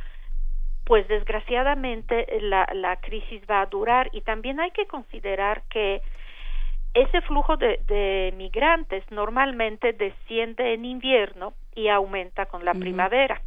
pues 0.84 1.06
desgraciadamente 1.08 2.26
la, 2.42 2.66
la 2.74 2.96
crisis 3.00 3.42
va 3.50 3.60
a 3.60 3.66
durar 3.66 4.08
y 4.12 4.20
también 4.20 4.60
hay 4.60 4.70
que 4.70 4.86
considerar 4.86 5.62
que 5.68 6.00
ese 6.94 7.20
flujo 7.22 7.56
de, 7.56 7.80
de 7.88 8.32
migrantes 8.36 9.04
normalmente 9.10 9.92
desciende 9.92 10.74
en 10.74 10.84
invierno 10.84 11.54
y 11.74 11.88
aumenta 11.88 12.46
con 12.46 12.64
la 12.64 12.72
primavera. 12.72 13.42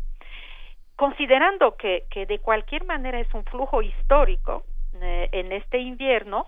Considerando 0.98 1.76
que, 1.78 2.03
que 2.11 2.26
de 2.26 2.40
cualquier 2.40 2.86
manera 2.86 3.19
es 3.19 3.34
un 3.34 3.44
flujo 3.45 3.82
histórico 3.82 4.64
eh, 5.02 5.30
en 5.32 5.52
este 5.52 5.80
invierno, 5.80 6.48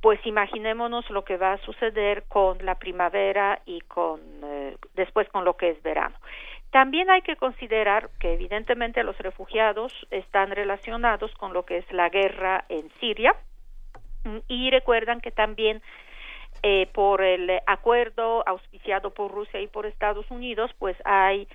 pues 0.00 0.24
imaginémonos 0.26 1.08
lo 1.10 1.24
que 1.24 1.36
va 1.36 1.52
a 1.52 1.58
suceder 1.58 2.24
con 2.28 2.64
la 2.64 2.76
primavera 2.76 3.60
y 3.66 3.80
con 3.82 4.20
eh, 4.42 4.76
después 4.94 5.28
con 5.28 5.44
lo 5.44 5.56
que 5.56 5.70
es 5.70 5.82
verano. 5.82 6.16
También 6.70 7.10
hay 7.10 7.22
que 7.22 7.36
considerar 7.36 8.10
que 8.18 8.34
evidentemente 8.34 9.02
los 9.02 9.18
refugiados 9.18 9.92
están 10.10 10.50
relacionados 10.52 11.32
con 11.34 11.52
lo 11.52 11.64
que 11.64 11.78
es 11.78 11.92
la 11.92 12.08
guerra 12.08 12.64
en 12.68 12.90
Siria 13.00 13.34
y 14.48 14.70
recuerdan 14.70 15.20
que 15.20 15.32
también 15.32 15.82
eh, 16.62 16.88
por 16.92 17.22
el 17.22 17.50
acuerdo 17.66 18.46
auspiciado 18.46 19.12
por 19.14 19.30
Rusia 19.30 19.60
y 19.60 19.66
por 19.66 19.86
Estados 19.86 20.30
Unidos, 20.30 20.70
pues 20.78 20.96
hay 21.04 21.48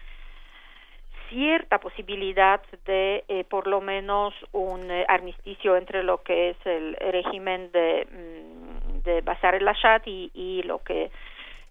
cierta 1.29 1.79
posibilidad 1.79 2.61
de 2.85 3.23
eh, 3.27 3.43
por 3.49 3.67
lo 3.67 3.81
menos 3.81 4.33
un 4.51 4.89
eh, 4.89 5.05
armisticio 5.07 5.77
entre 5.77 6.03
lo 6.03 6.23
que 6.23 6.51
es 6.51 6.57
el 6.65 6.95
régimen 6.95 7.71
de, 7.71 8.07
mm, 8.11 9.03
de 9.03 9.21
Bashar 9.21 9.55
el-Assad 9.55 10.01
y, 10.05 10.31
y, 10.33 10.63
lo 10.63 10.79
que 10.83 11.11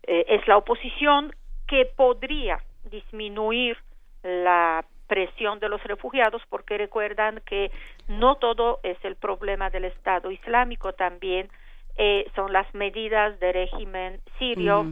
eh, 0.07 0.25
es 0.29 0.47
la 0.47 0.57
oposición 0.57 1.35
que 1.67 1.87
podría 1.97 2.59
disminuir 2.91 3.77
la 4.23 4.85
presión 5.07 5.61
de 5.61 5.69
los 5.69 5.83
refugiados 5.85 6.43
porque 6.49 6.79
recuerdan 6.79 7.41
que 7.47 7.71
no 8.09 8.37
todo 8.37 8.81
es 8.83 8.99
el 9.05 9.17
problema 9.17 9.71
del 9.71 9.85
Estado 9.85 10.31
Islámico, 10.31 10.93
también 10.93 11.49
eh, 11.97 12.27
son 12.35 12.53
las 12.53 12.73
medidas 12.75 13.39
de 13.41 13.53
régimen 13.53 14.21
sirio 14.39 14.87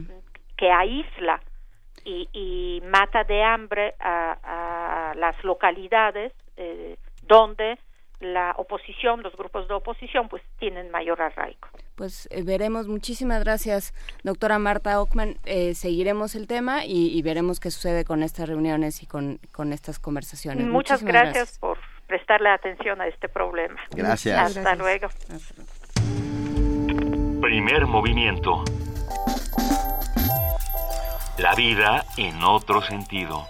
que 0.55 0.71
aísla 0.71 1.41
y, 2.05 2.29
y, 2.33 2.81
mata 2.85 3.23
de 3.23 3.43
hambre 3.43 3.95
a, 3.99 5.11
a 5.11 5.15
las 5.15 5.41
localidades 5.43 6.33
eh, 6.57 6.97
donde 7.27 7.77
la 8.23 8.53
oposición, 8.57 9.21
los 9.21 9.35
grupos 9.35 9.67
de 9.67 9.73
oposición, 9.73 10.29
pues 10.29 10.41
tienen 10.57 10.89
mayor 10.91 11.21
arraigo. 11.21 11.67
Pues 11.95 12.27
eh, 12.31 12.43
veremos. 12.43 12.87
Muchísimas 12.87 13.43
gracias, 13.43 13.93
doctora 14.23 14.59
Marta 14.59 15.01
Ockman. 15.01 15.35
Eh, 15.45 15.75
seguiremos 15.75 16.35
el 16.35 16.47
tema 16.47 16.85
y, 16.85 17.17
y, 17.17 17.21
veremos 17.21 17.59
qué 17.59 17.69
sucede 17.69 18.05
con 18.05 18.23
estas 18.23 18.47
reuniones 18.47 19.03
y 19.03 19.07
con, 19.07 19.39
con 19.51 19.73
estas 19.73 19.99
conversaciones. 19.99 20.65
Muchas 20.65 21.03
gracias, 21.03 21.33
gracias, 21.33 21.59
por 21.59 21.77
prestarle 22.07 22.49
atención 22.49 23.01
a 23.01 23.07
este 23.07 23.29
problema. 23.29 23.79
Gracias. 23.91 24.39
Hasta 24.39 24.75
gracias. 24.75 24.79
luego. 24.79 25.09
Primer 27.41 27.85
movimiento. 27.87 28.63
La 31.37 31.55
vida 31.55 32.05
en 32.17 32.43
otro 32.43 32.83
sentido. 32.83 33.47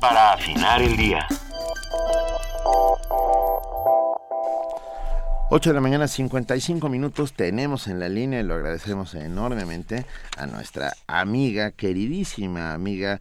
Para 0.00 0.34
afinar 0.34 0.82
el 0.82 0.96
día. 0.96 1.26
8 5.50 5.70
de 5.70 5.74
la 5.74 5.80
mañana, 5.80 6.06
55 6.06 6.88
minutos. 6.88 7.32
Tenemos 7.32 7.88
en 7.88 7.98
la 7.98 8.08
línea 8.08 8.40
y 8.40 8.44
lo 8.44 8.54
agradecemos 8.54 9.14
enormemente 9.14 10.06
a 10.36 10.46
nuestra 10.46 10.92
amiga, 11.08 11.72
queridísima 11.72 12.72
amiga 12.72 13.20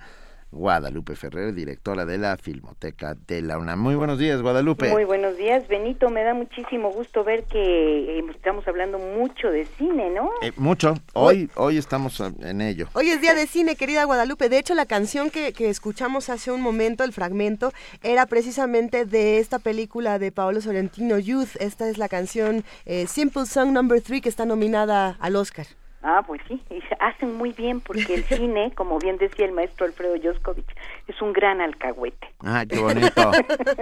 Guadalupe 0.55 1.15
Ferrer, 1.17 1.53
directora 1.53 2.05
de 2.05 2.17
la 2.17 2.37
Filmoteca 2.37 3.15
de 3.27 3.41
la 3.41 3.57
UNAM. 3.57 3.77
Muy 3.77 3.95
buenos 3.95 4.17
días, 4.17 4.41
Guadalupe. 4.41 4.89
Muy 4.89 5.03
buenos 5.03 5.37
días, 5.37 5.67
Benito. 5.67 6.09
Me 6.09 6.23
da 6.23 6.33
muchísimo 6.33 6.91
gusto 6.91 7.25
ver 7.25 7.43
que 7.43 8.19
eh, 8.19 8.23
estamos 8.33 8.65
hablando 8.67 8.97
mucho 8.97 9.49
de 9.49 9.65
cine, 9.77 10.09
¿no? 10.11 10.31
Eh, 10.41 10.53
mucho. 10.55 10.95
Hoy, 11.13 11.49
hoy 11.55 11.77
estamos 11.77 12.21
en 12.21 12.61
ello. 12.61 12.87
Hoy 12.93 13.09
es 13.09 13.19
día 13.19 13.33
de 13.33 13.47
cine, 13.47 13.75
querida 13.75 14.05
Guadalupe. 14.05 14.47
De 14.47 14.57
hecho, 14.57 14.73
la 14.75 14.85
canción 14.85 15.29
que, 15.29 15.51
que 15.51 15.69
escuchamos 15.69 16.29
hace 16.29 16.51
un 16.51 16.61
momento, 16.61 17.03
el 17.03 17.11
fragmento, 17.11 17.73
era 18.01 18.25
precisamente 18.25 19.05
de 19.05 19.39
esta 19.39 19.59
película 19.59 20.19
de 20.19 20.31
Paolo 20.31 20.61
Sorrentino, 20.61 21.19
Youth. 21.19 21.57
Esta 21.59 21.89
es 21.89 21.97
la 21.97 22.07
canción 22.07 22.63
eh, 22.85 23.07
Simple 23.07 23.45
Song 23.45 23.73
Number 23.73 24.01
3 24.01 24.21
que 24.21 24.29
está 24.29 24.45
nominada 24.45 25.17
al 25.19 25.35
Oscar. 25.35 25.65
Ah, 26.07 26.21
pues 26.25 26.39
sí, 26.47 26.61
y 26.69 26.83
hacen 26.99 27.33
muy 27.35 27.51
bien 27.51 27.81
porque 27.81 28.13
el 28.13 28.23
cine, 28.25 28.71
como 28.75 28.99
bien 28.99 29.17
decía 29.17 29.47
el 29.47 29.53
maestro 29.53 29.87
Alfredo 29.87 30.13
Joskovich, 30.21 30.69
es 31.07 31.19
un 31.19 31.33
gran 31.33 31.61
alcahuete. 31.61 32.27
Ah, 32.41 32.63
qué 32.69 32.77
bonito. 32.77 33.31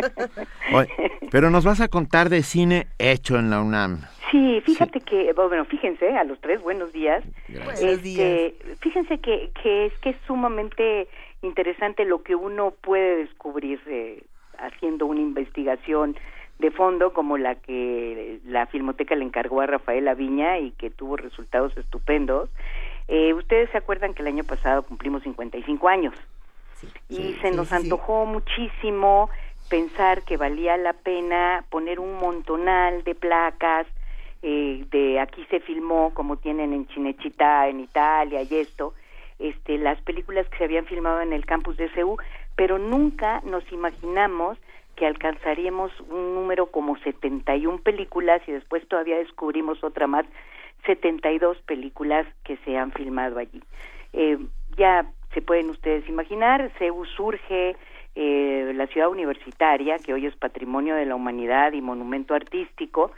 Oye, 0.73 0.87
pero 1.31 1.49
nos 1.49 1.65
vas 1.65 1.81
a 1.81 1.89
contar 1.89 2.29
de 2.29 2.41
cine 2.41 2.87
hecho 2.97 3.37
en 3.37 3.49
la 3.49 3.59
UNAM. 3.61 3.99
Sí, 4.31 4.61
fíjate 4.65 4.99
sí. 4.99 5.05
que, 5.05 5.33
bueno, 5.33 5.65
fíjense, 5.65 6.15
a 6.15 6.23
los 6.23 6.39
tres, 6.39 6.61
buenos 6.61 6.93
días. 6.93 7.25
Buenos 7.49 7.81
este, 7.81 7.97
días. 7.97 8.53
Fíjense 8.79 9.17
que, 9.17 9.51
que 9.61 9.87
es 9.87 9.93
que 9.99 10.11
es 10.11 10.17
sumamente 10.25 11.09
interesante 11.41 12.05
lo 12.05 12.23
que 12.23 12.35
uno 12.35 12.71
puede 12.71 13.17
descubrir 13.17 13.81
eh, 13.85 14.23
haciendo 14.59 15.07
una 15.07 15.19
investigación 15.19 16.15
de 16.59 16.71
fondo 16.71 17.13
como 17.13 17.37
la 17.37 17.55
que 17.55 18.39
la 18.45 18.65
Filmoteca 18.67 19.15
le 19.15 19.25
encargó 19.25 19.61
a 19.61 19.67
Rafael 19.67 20.07
Aviña 20.07 20.59
y 20.59 20.71
que 20.71 20.89
tuvo 20.89 21.17
resultados 21.17 21.75
estupendos. 21.77 22.49
Eh, 23.07 23.33
Ustedes 23.33 23.69
se 23.71 23.77
acuerdan 23.77 24.13
que 24.13 24.21
el 24.21 24.27
año 24.27 24.43
pasado 24.43 24.83
cumplimos 24.83 25.23
55 25.23 25.87
años. 25.89 26.13
Sí, 26.75 26.87
y 27.09 27.15
sí, 27.15 27.37
se 27.41 27.51
nos 27.51 27.69
sí, 27.69 27.75
antojó 27.75 28.25
muchísimo 28.25 29.29
pensar 29.69 30.23
que 30.23 30.37
valía 30.37 30.77
la 30.77 30.93
pena 30.93 31.65
poner 31.69 31.99
un 31.99 32.17
montonal 32.17 33.03
de 33.03 33.15
placas 33.15 33.87
eh, 34.41 34.85
de 34.91 35.19
aquí 35.19 35.45
se 35.49 35.61
filmó 35.61 36.13
como 36.13 36.35
tienen 36.35 36.73
en 36.73 36.85
Cinecittà 36.87 37.69
en 37.69 37.79
Italia 37.79 38.41
y 38.43 38.55
esto 38.55 38.93
este 39.39 39.77
las 39.77 40.01
películas 40.01 40.47
que 40.49 40.57
se 40.57 40.65
habían 40.65 40.85
filmado 40.85 41.21
en 41.21 41.31
el 41.31 41.45
campus 41.45 41.77
de 41.77 41.89
CEU 41.89 42.17
pero 42.57 42.77
nunca 42.77 43.41
nos 43.45 43.63
imaginamos 43.71 44.57
que 44.95 45.05
alcanzaríamos 45.05 45.91
un 46.09 46.35
número 46.35 46.67
como 46.67 46.97
71 46.97 47.79
películas 47.79 48.41
y 48.47 48.51
después 48.51 48.87
todavía 48.87 49.17
descubrimos 49.17 49.83
otra 49.83 50.07
más, 50.07 50.25
72 50.85 51.57
películas 51.61 52.27
que 52.43 52.57
se 52.57 52.77
han 52.77 52.91
filmado 52.91 53.39
allí. 53.39 53.63
Eh, 54.13 54.37
ya 54.77 55.05
se 55.33 55.41
pueden 55.41 55.69
ustedes 55.69 56.07
imaginar, 56.07 56.71
CEU 56.77 57.05
surge 57.05 57.75
eh, 58.15 58.71
la 58.75 58.87
ciudad 58.87 59.09
universitaria, 59.09 59.97
que 59.97 60.13
hoy 60.13 60.27
es 60.27 60.35
patrimonio 60.35 60.95
de 60.95 61.05
la 61.05 61.15
humanidad 61.15 61.73
y 61.73 61.81
monumento 61.81 62.35
artístico, 62.35 63.11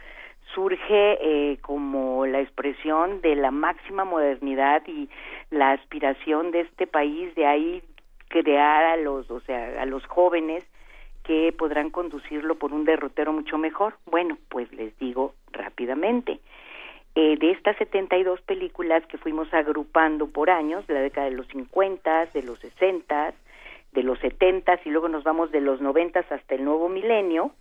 surge 0.54 1.18
eh, 1.22 1.58
como 1.62 2.26
la 2.26 2.40
expresión 2.40 3.20
de 3.22 3.36
la 3.36 3.52
máxima 3.52 4.06
modernidad 4.06 4.84
y 4.88 5.10
la 5.50 5.72
aspiración 5.72 6.52
de 6.52 6.62
este 6.62 6.88
país 6.88 7.34
de 7.36 7.46
ahí 7.46 7.84
crear 8.30 8.86
a 8.86 8.98
los, 8.98 9.30
o 9.30 9.42
sea, 9.42 9.82
a 9.82 9.86
los 9.86 10.06
jóvenes 10.06 10.64
que 11.26 11.54
podrán 11.58 11.90
conducirlo 11.90 12.56
por 12.56 12.74
un 12.74 12.86
derrotero 12.86 13.34
mucho 13.34 13.58
mejor. 13.58 13.96
Bueno, 14.06 14.38
pues 14.50 14.72
les 14.74 14.98
digo 15.00 15.34
rápidamente. 15.52 16.40
Eh, 17.16 17.38
de 17.38 17.52
estas 17.52 17.78
72 17.78 18.42
películas 18.42 19.06
que 19.08 19.18
fuimos 19.18 19.54
agrupando 19.54 20.28
por 20.28 20.50
años, 20.50 20.86
de 20.88 20.94
la 20.94 21.02
década 21.02 21.30
de 21.30 21.36
los 21.36 21.48
50, 21.48 22.28
de 22.34 22.44
los 22.44 22.60
60, 22.60 23.34
de 23.94 24.04
los 24.04 24.20
70 24.20 24.82
y 24.84 24.90
luego 24.90 25.08
nos 25.08 25.24
vamos 25.24 25.52
de 25.52 25.62
los 25.62 25.82
90 25.82 26.20
hasta 26.20 26.56
el 26.56 26.66
nuevo 26.66 26.90
milenio, 26.90 27.52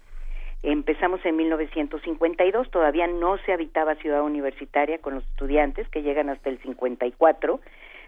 empezamos 0.64 1.24
en 1.24 1.36
1952, 1.36 2.70
todavía 2.70 3.06
no 3.06 3.38
se 3.38 3.52
habitaba 3.52 3.94
Ciudad 3.94 4.22
Universitaria 4.22 4.98
con 4.98 5.14
los 5.14 5.24
estudiantes 5.24 5.88
que 5.88 6.02
llegan 6.02 6.30
hasta 6.30 6.50
el 6.50 6.58
54 6.58 7.60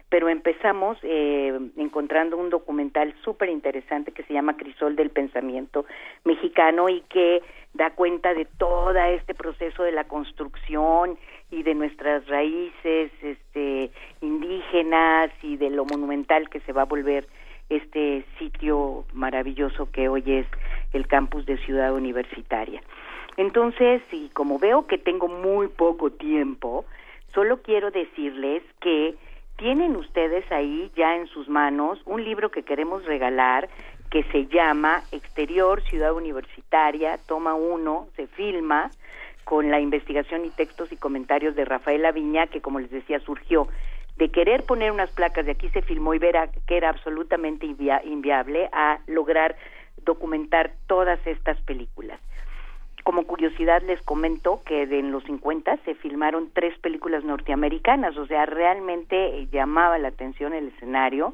pero 0.09 0.29
empezamos 0.29 0.97
eh, 1.03 1.57
encontrando 1.77 2.37
un 2.37 2.49
documental 2.49 3.13
súper 3.23 3.49
interesante 3.49 4.11
que 4.11 4.23
se 4.23 4.33
llama 4.33 4.55
Crisol 4.55 4.95
del 4.95 5.09
Pensamiento 5.09 5.85
Mexicano 6.23 6.87
y 6.87 7.01
que 7.09 7.41
da 7.73 7.91
cuenta 7.91 8.33
de 8.33 8.45
todo 8.45 8.97
este 8.97 9.33
proceso 9.33 9.83
de 9.83 9.91
la 9.91 10.05
construcción 10.05 11.17
y 11.51 11.63
de 11.63 11.75
nuestras 11.75 12.25
raíces 12.27 13.11
este, 13.21 13.91
indígenas 14.21 15.31
y 15.41 15.57
de 15.57 15.69
lo 15.69 15.85
monumental 15.85 16.49
que 16.49 16.61
se 16.61 16.73
va 16.73 16.83
a 16.83 16.85
volver 16.85 17.27
este 17.69 18.25
sitio 18.39 19.05
maravilloso 19.13 19.91
que 19.91 20.07
hoy 20.07 20.23
es 20.25 20.47
el 20.93 21.07
campus 21.07 21.45
de 21.45 21.57
Ciudad 21.57 21.93
Universitaria. 21.93 22.81
Entonces, 23.35 24.01
y 24.11 24.29
como 24.29 24.57
veo 24.57 24.87
que 24.87 24.97
tengo 24.97 25.27
muy 25.27 25.67
poco 25.67 26.11
tiempo, 26.11 26.85
solo 27.33 27.61
quiero 27.61 27.91
decirles 27.91 28.63
que 28.79 29.15
tienen 29.57 29.95
ustedes 29.95 30.49
ahí 30.51 30.91
ya 30.95 31.15
en 31.15 31.27
sus 31.27 31.49
manos 31.49 31.99
un 32.05 32.23
libro 32.23 32.49
que 32.51 32.63
queremos 32.63 33.05
regalar 33.05 33.69
que 34.09 34.23
se 34.31 34.45
llama 34.45 35.03
Exterior 35.11 35.81
Ciudad 35.83 36.13
Universitaria, 36.13 37.17
toma 37.27 37.55
uno, 37.55 38.07
se 38.15 38.27
filma 38.27 38.89
con 39.43 39.69
la 39.69 39.79
investigación 39.79 40.45
y 40.45 40.49
textos 40.49 40.91
y 40.91 40.97
comentarios 40.97 41.55
de 41.55 41.65
Rafael 41.65 42.05
Aviña, 42.05 42.47
que 42.47 42.61
como 42.61 42.79
les 42.79 42.91
decía 42.91 43.19
surgió 43.19 43.67
de 44.17 44.29
querer 44.29 44.63
poner 44.63 44.91
unas 44.91 45.11
placas 45.11 45.45
de 45.45 45.51
aquí 45.51 45.69
se 45.69 45.81
filmó 45.81 46.13
y 46.13 46.19
ver 46.19 46.35
que 46.65 46.77
era 46.77 46.89
absolutamente 46.89 47.65
inviable 47.65 48.69
a 48.73 48.99
lograr 49.07 49.55
documentar 50.03 50.73
todas 50.87 51.19
estas 51.25 51.59
películas. 51.61 52.19
Como 53.07 53.23
curiosidad 53.23 53.81
les 53.83 54.01
comento 54.01 54.61
que 54.65 54.81
en 54.83 55.13
los 55.13 55.23
50 55.23 55.77
se 55.85 55.95
filmaron 55.95 56.49
tres 56.51 56.77
películas 56.79 57.23
norteamericanas, 57.23 58.17
o 58.17 58.27
sea, 58.27 58.45
realmente 58.45 59.47
llamaba 59.49 59.97
la 59.97 60.09
atención 60.09 60.53
el 60.53 60.67
escenario. 60.67 61.33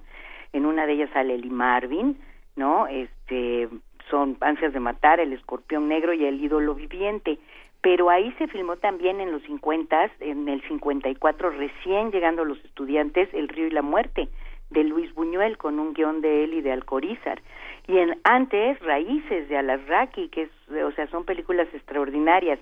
En 0.51 0.67
una 0.67 0.85
de 0.85 0.93
ellas 0.93 1.09
sale 1.13 1.35
Lee 1.35 1.49
Marvin, 1.49 2.19
¿no? 2.55 2.85
Este, 2.85 3.69
son 4.07 4.37
Ansias 4.41 4.71
de 4.71 4.79
Matar, 4.79 5.19
El 5.19 5.33
Escorpión 5.33 5.87
Negro 5.87 6.13
y 6.13 6.25
El 6.25 6.43
Ídolo 6.43 6.75
Viviente. 6.75 7.39
Pero 7.81 8.11
ahí 8.11 8.31
se 8.37 8.45
filmó 8.45 8.75
también 8.75 9.19
en 9.19 9.31
los 9.31 9.41
50, 9.41 10.11
en 10.19 10.47
el 10.49 10.61
54, 10.67 11.49
recién 11.49 12.11
llegando 12.11 12.45
los 12.45 12.63
estudiantes, 12.65 13.33
El 13.33 13.47
Río 13.47 13.65
y 13.65 13.71
la 13.71 13.81
Muerte, 13.81 14.29
de 14.73 14.83
Luis 14.83 15.13
Buñuel, 15.13 15.57
con 15.57 15.79
un 15.79 15.93
guion 15.93 16.21
de 16.21 16.43
él 16.43 16.53
y 16.53 16.61
de 16.61 16.71
Alcorízar 16.71 17.41
y 17.87 17.97
en 17.97 18.17
antes 18.23 18.79
Raíces 18.79 19.49
de 19.49 19.57
Alasraqui, 19.57 20.29
que 20.29 20.43
es, 20.43 20.49
o 20.83 20.91
sea, 20.91 21.07
son 21.07 21.25
películas 21.25 21.67
extraordinarias. 21.73 22.59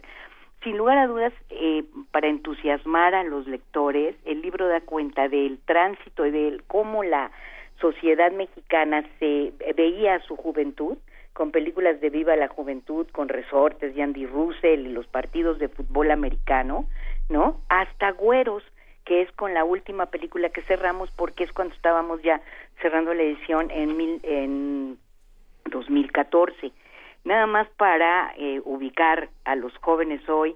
Sin 0.64 0.78
lugar 0.78 0.98
a 0.98 1.08
dudas, 1.08 1.34
eh, 1.50 1.84
para 2.12 2.28
entusiasmar 2.28 3.16
a 3.16 3.24
los 3.24 3.48
lectores, 3.48 4.16
el 4.26 4.42
libro 4.42 4.68
da 4.68 4.82
cuenta 4.82 5.28
del 5.28 5.60
tránsito 5.66 6.26
y 6.26 6.32
de 6.32 6.62
cómo 6.68 7.04
la 7.04 7.32
sociedad 7.80 8.32
mexicana 8.32 9.04
se 9.20 9.54
veía 9.76 10.16
a 10.16 10.22
su 10.22 10.36
juventud, 10.36 10.98
con 11.34 11.52
películas 11.52 12.00
de 12.02 12.10
Viva 12.10 12.36
la 12.36 12.48
Juventud, 12.48 13.08
con 13.12 13.30
resortes 13.30 13.96
de 13.96 14.04
Andy 14.04 14.28
Russell 14.28 14.86
y 14.86 14.92
los 14.92 15.08
partidos 15.08 15.58
de 15.60 15.70
fútbol 15.70 16.12
americano, 16.12 16.86
¿no? 17.30 17.62
Hasta 17.70 18.12
Güeros, 18.12 18.64
que 19.06 19.22
es 19.22 19.32
con 19.34 19.53
la 19.53 19.64
última 19.64 20.07
película 20.07 20.49
que 20.49 20.61
cerramos, 20.64 21.10
porque 21.11 21.44
es 21.44 21.52
cuando 21.52 21.73
estábamos 21.73 22.22
ya 22.22 22.41
cerrando 22.82 23.14
la 23.14 23.23
edición 23.23 23.72
en, 23.72 23.98
mil, 23.98 24.19
en 24.23 24.98
2014. 25.69 26.72
Nada 27.23 27.45
más 27.45 27.68
para 27.78 28.34
eh, 28.38 28.61
ubicar 28.65 29.30
a 29.45 29.56
los 29.56 29.76
jóvenes 29.78 30.28
hoy 30.28 30.56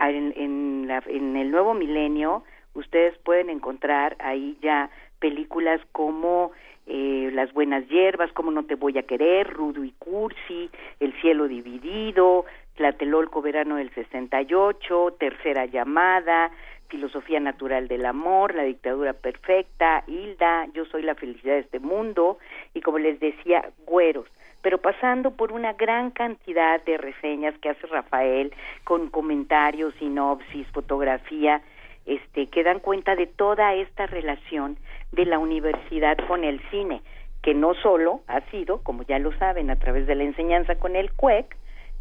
en, 0.00 0.32
en, 0.36 0.88
la, 0.88 1.02
en 1.06 1.36
el 1.36 1.50
nuevo 1.50 1.74
milenio, 1.74 2.44
ustedes 2.74 3.16
pueden 3.18 3.50
encontrar 3.50 4.16
ahí 4.18 4.58
ya 4.60 4.90
películas 5.20 5.80
como 5.92 6.52
eh, 6.86 7.30
Las 7.32 7.52
Buenas 7.52 7.86
Hierbas, 7.88 8.32
Como 8.32 8.50
No 8.50 8.64
Te 8.64 8.74
Voy 8.74 8.98
a 8.98 9.02
Querer, 9.04 9.48
Rudo 9.48 9.84
y 9.84 9.92
Cursi, 9.92 10.70
El 10.98 11.12
Cielo 11.20 11.46
Dividido, 11.46 12.44
Tlatelolco 12.74 13.42
Verano 13.42 13.76
del 13.76 13.90
68, 13.94 15.16
Tercera 15.18 15.66
Llamada, 15.66 16.50
Filosofía 16.90 17.40
Natural 17.40 17.88
del 17.88 18.04
Amor, 18.04 18.54
La 18.54 18.64
Dictadura 18.64 19.12
Perfecta, 19.14 20.04
Hilda, 20.06 20.66
Yo 20.74 20.84
Soy 20.86 21.02
la 21.02 21.14
Felicidad 21.14 21.54
de 21.54 21.60
este 21.60 21.78
Mundo, 21.78 22.38
y 22.74 22.80
como 22.80 22.98
les 22.98 23.18
decía, 23.20 23.70
Güeros. 23.86 24.26
Pero 24.60 24.78
pasando 24.78 25.30
por 25.30 25.52
una 25.52 25.72
gran 25.72 26.10
cantidad 26.10 26.84
de 26.84 26.98
reseñas 26.98 27.56
que 27.58 27.70
hace 27.70 27.86
Rafael 27.86 28.52
con 28.84 29.08
comentarios, 29.08 29.94
sinopsis, 29.94 30.66
fotografía, 30.68 31.62
este, 32.04 32.48
que 32.48 32.62
dan 32.62 32.80
cuenta 32.80 33.14
de 33.14 33.26
toda 33.26 33.74
esta 33.74 34.06
relación 34.06 34.76
de 35.12 35.24
la 35.24 35.38
universidad 35.38 36.18
con 36.26 36.44
el 36.44 36.60
cine, 36.70 37.02
que 37.42 37.54
no 37.54 37.74
solo 37.74 38.20
ha 38.26 38.40
sido, 38.50 38.82
como 38.82 39.04
ya 39.04 39.18
lo 39.18 39.32
saben, 39.38 39.70
a 39.70 39.76
través 39.76 40.06
de 40.06 40.14
la 40.14 40.24
enseñanza 40.24 40.74
con 40.74 40.96
el 40.96 41.12
CUEC, 41.12 41.56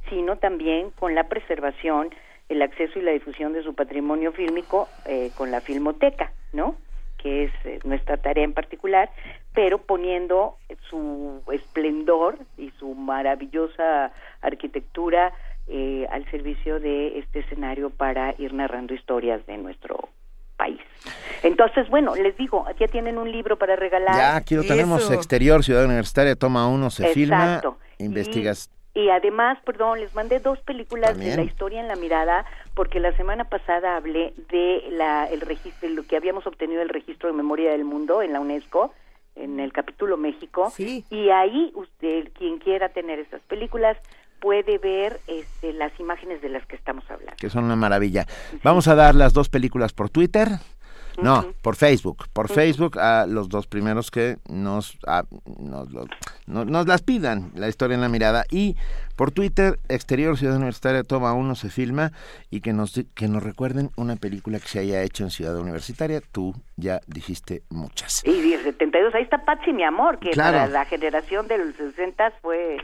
sino 0.09 0.37
también 0.37 0.91
con 0.91 1.15
la 1.15 1.29
preservación, 1.29 2.09
el 2.49 2.61
acceso 2.61 2.99
y 2.99 3.03
la 3.03 3.11
difusión 3.11 3.53
de 3.53 3.63
su 3.63 3.73
patrimonio 3.75 4.31
fílmico 4.31 4.89
eh, 5.05 5.31
con 5.37 5.51
la 5.51 5.61
Filmoteca, 5.61 6.31
¿no? 6.51 6.75
que 7.19 7.45
es 7.45 7.51
eh, 7.65 7.79
nuestra 7.83 8.17
tarea 8.17 8.43
en 8.43 8.53
particular, 8.53 9.09
pero 9.53 9.77
poniendo 9.77 10.57
su 10.89 11.41
esplendor 11.51 12.37
y 12.57 12.71
su 12.79 12.95
maravillosa 12.95 14.11
arquitectura 14.41 15.33
eh, 15.67 16.07
al 16.11 16.29
servicio 16.31 16.79
de 16.79 17.19
este 17.19 17.39
escenario 17.39 17.89
para 17.89 18.33
ir 18.37 18.53
narrando 18.53 18.93
historias 18.93 19.45
de 19.45 19.57
nuestro 19.57 20.09
país. 20.57 20.79
Entonces, 21.43 21.89
bueno, 21.89 22.15
les 22.15 22.35
digo, 22.37 22.65
ya 22.79 22.87
tienen 22.87 23.17
un 23.17 23.31
libro 23.31 23.57
para 23.57 23.75
regalar. 23.75 24.15
Ya, 24.15 24.35
aquí 24.35 24.55
lo 24.55 24.63
tenemos, 24.63 25.11
Exterior, 25.11 25.63
Ciudad 25.63 25.85
Universitaria, 25.85 26.35
toma 26.35 26.67
uno, 26.67 26.89
se 26.89 27.07
filma, 27.09 27.61
investigas 27.97 28.69
y 28.73 28.78
además, 29.07 29.57
perdón, 29.63 30.01
les 30.01 30.13
mandé 30.13 30.39
dos 30.39 30.59
películas 30.59 31.17
de 31.17 31.35
la 31.35 31.43
historia 31.43 31.79
en 31.79 31.87
la 31.87 31.95
mirada, 31.95 32.45
porque 32.73 32.99
la 32.99 33.15
semana 33.15 33.45
pasada 33.45 33.95
hablé 33.95 34.33
de 34.49 34.83
la, 34.91 35.25
el 35.27 35.39
registro, 35.41 35.87
lo 35.89 36.03
que 36.03 36.17
habíamos 36.17 36.45
obtenido 36.45 36.81
el 36.81 36.89
registro 36.89 37.29
de 37.29 37.35
memoria 37.35 37.71
del 37.71 37.85
mundo 37.85 38.21
en 38.21 38.33
la 38.33 38.41
UNESCO, 38.41 38.93
en 39.35 39.59
el 39.61 39.71
capítulo 39.71 40.17
México, 40.17 40.73
y 40.77 41.29
ahí 41.29 41.71
usted, 41.75 42.31
quien 42.33 42.57
quiera 42.57 42.89
tener 42.89 43.19
estas 43.19 43.41
películas, 43.43 43.97
puede 44.39 44.77
ver 44.77 45.19
este, 45.27 45.73
las 45.73 45.97
imágenes 45.99 46.41
de 46.41 46.49
las 46.49 46.65
que 46.65 46.75
estamos 46.75 47.03
hablando. 47.09 47.35
Que 47.37 47.49
son 47.49 47.65
una 47.65 47.75
maravilla. 47.75 48.25
Vamos 48.63 48.87
a 48.87 48.95
dar 48.95 49.15
las 49.15 49.33
dos 49.33 49.49
películas 49.49 49.93
por 49.93 50.09
Twitter. 50.09 50.47
No, 51.21 51.45
por 51.61 51.75
Facebook. 51.75 52.25
Por 52.33 52.49
Facebook 52.49 52.99
a 52.99 53.25
los 53.25 53.49
dos 53.49 53.67
primeros 53.67 54.11
que 54.11 54.37
nos, 54.49 54.97
nos, 56.47 56.87
las 56.87 57.01
pidan, 57.01 57.51
la 57.55 57.67
historia 57.67 57.95
en 57.95 58.01
la 58.01 58.09
mirada. 58.09 58.45
Y 58.49 58.75
por 59.15 59.31
Twitter, 59.31 59.79
Exterior 59.89 60.37
Ciudad 60.37 60.55
Universitaria 60.55 61.03
toma 61.03 61.33
uno, 61.33 61.55
se 61.55 61.69
filma 61.69 62.11
y 62.49 62.61
que 62.61 62.73
nos, 62.73 62.99
que 63.15 63.27
nos 63.27 63.43
recuerden 63.43 63.89
una 63.95 64.15
película 64.15 64.59
que 64.59 64.67
se 64.67 64.79
haya 64.79 65.03
hecho 65.03 65.23
en 65.23 65.29
Ciudad 65.29 65.57
Universitaria. 65.57 66.21
Tú 66.31 66.53
ya 66.77 66.99
dijiste 67.07 67.63
muchas. 67.69 68.23
Y 68.25 68.57
72, 68.57 69.13
ahí 69.15 69.23
está 69.23 69.45
Patsy, 69.45 69.73
mi 69.73 69.83
amor, 69.83 70.19
que 70.19 70.31
para 70.31 70.67
la 70.67 70.85
generación 70.85 71.47
de 71.47 71.57
los 71.57 71.75
60 71.75 72.31
fue 72.41 72.77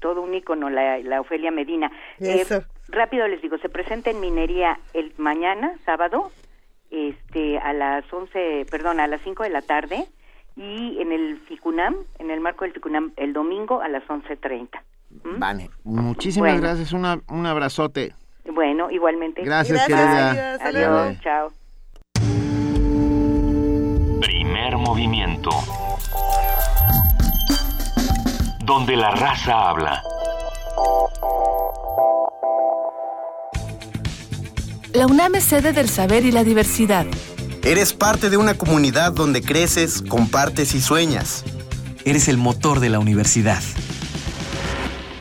todo 0.00 0.22
un 0.22 0.34
ícono, 0.34 0.70
la, 0.70 0.98
la 0.98 1.20
Ofelia 1.20 1.50
Medina. 1.50 1.90
Eh, 2.20 2.44
rápido 2.88 3.26
les 3.28 3.42
digo, 3.42 3.58
se 3.58 3.68
presenta 3.68 4.10
en 4.10 4.20
Minería 4.20 4.78
el 4.94 5.12
mañana, 5.16 5.72
sábado, 5.84 6.30
este 6.90 7.58
a 7.58 7.72
las 7.72 8.10
11, 8.12 8.66
perdón, 8.70 9.00
a 9.00 9.06
las 9.06 9.20
5 9.22 9.42
de 9.42 9.50
la 9.50 9.62
tarde 9.62 10.06
y 10.56 11.00
en 11.00 11.12
el 11.12 11.40
FICUNAM, 11.48 11.96
en 12.18 12.30
el 12.30 12.40
marco 12.40 12.64
del 12.64 12.72
FICUNAM, 12.72 13.12
el 13.16 13.32
domingo 13.32 13.80
a 13.80 13.88
las 13.88 14.04
11.30. 14.04 14.68
¿Mm? 15.10 15.38
Vale, 15.38 15.70
muchísimas 15.84 16.60
gracias, 16.60 16.92
una, 16.92 17.20
un 17.28 17.46
abrazote. 17.46 18.14
Bueno, 18.44 18.90
igualmente. 18.90 19.42
Gracias, 19.42 19.86
querida. 19.86 20.54
Adiós, 20.54 21.20
chao. 21.20 21.52
Primer 24.20 24.76
movimiento. 24.78 25.50
donde 28.68 28.96
la 28.96 29.10
raza 29.12 29.70
habla. 29.70 30.02
La 34.98 35.06
UNAM 35.06 35.36
es 35.36 35.44
sede 35.44 35.72
del 35.72 35.88
saber 35.88 36.24
y 36.24 36.32
la 36.32 36.42
diversidad. 36.42 37.06
Eres 37.62 37.92
parte 37.92 38.30
de 38.30 38.36
una 38.36 38.54
comunidad 38.54 39.12
donde 39.12 39.42
creces, 39.42 40.02
compartes 40.02 40.74
y 40.74 40.80
sueñas. 40.80 41.44
Eres 42.04 42.26
el 42.26 42.36
motor 42.36 42.80
de 42.80 42.88
la 42.88 42.98
universidad. 42.98 43.62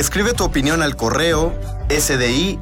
Escribe 0.00 0.32
tu 0.32 0.44
opinión 0.44 0.80
al 0.80 0.96
correo 0.96 1.52
sdi.unam.mx. 1.90 2.56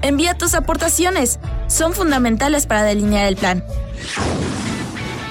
Envía 0.00 0.32
tus 0.38 0.54
aportaciones. 0.54 1.38
Son 1.66 1.92
fundamentales 1.92 2.64
para 2.64 2.82
delinear 2.82 3.26
el 3.26 3.36
plan. 3.36 3.62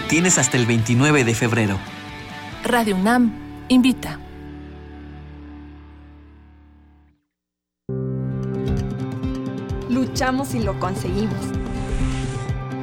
Tienes 0.07 0.37
hasta 0.37 0.57
el 0.57 0.67
29 0.67 1.23
de 1.23 1.33
febrero. 1.33 1.79
Radio 2.63 2.95
UNAM 2.95 3.65
invita. 3.67 4.19
Luchamos 9.89 10.53
y 10.53 10.59
lo 10.59 10.79
conseguimos. 10.79 11.39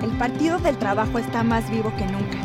El 0.03 0.11
Partido 0.19 0.59
del 0.59 0.77
Trabajo 0.79 1.21
está 1.21 1.45
más 1.45 1.71
vivo 1.71 1.95
que 1.97 2.07
nunca. 2.07 2.42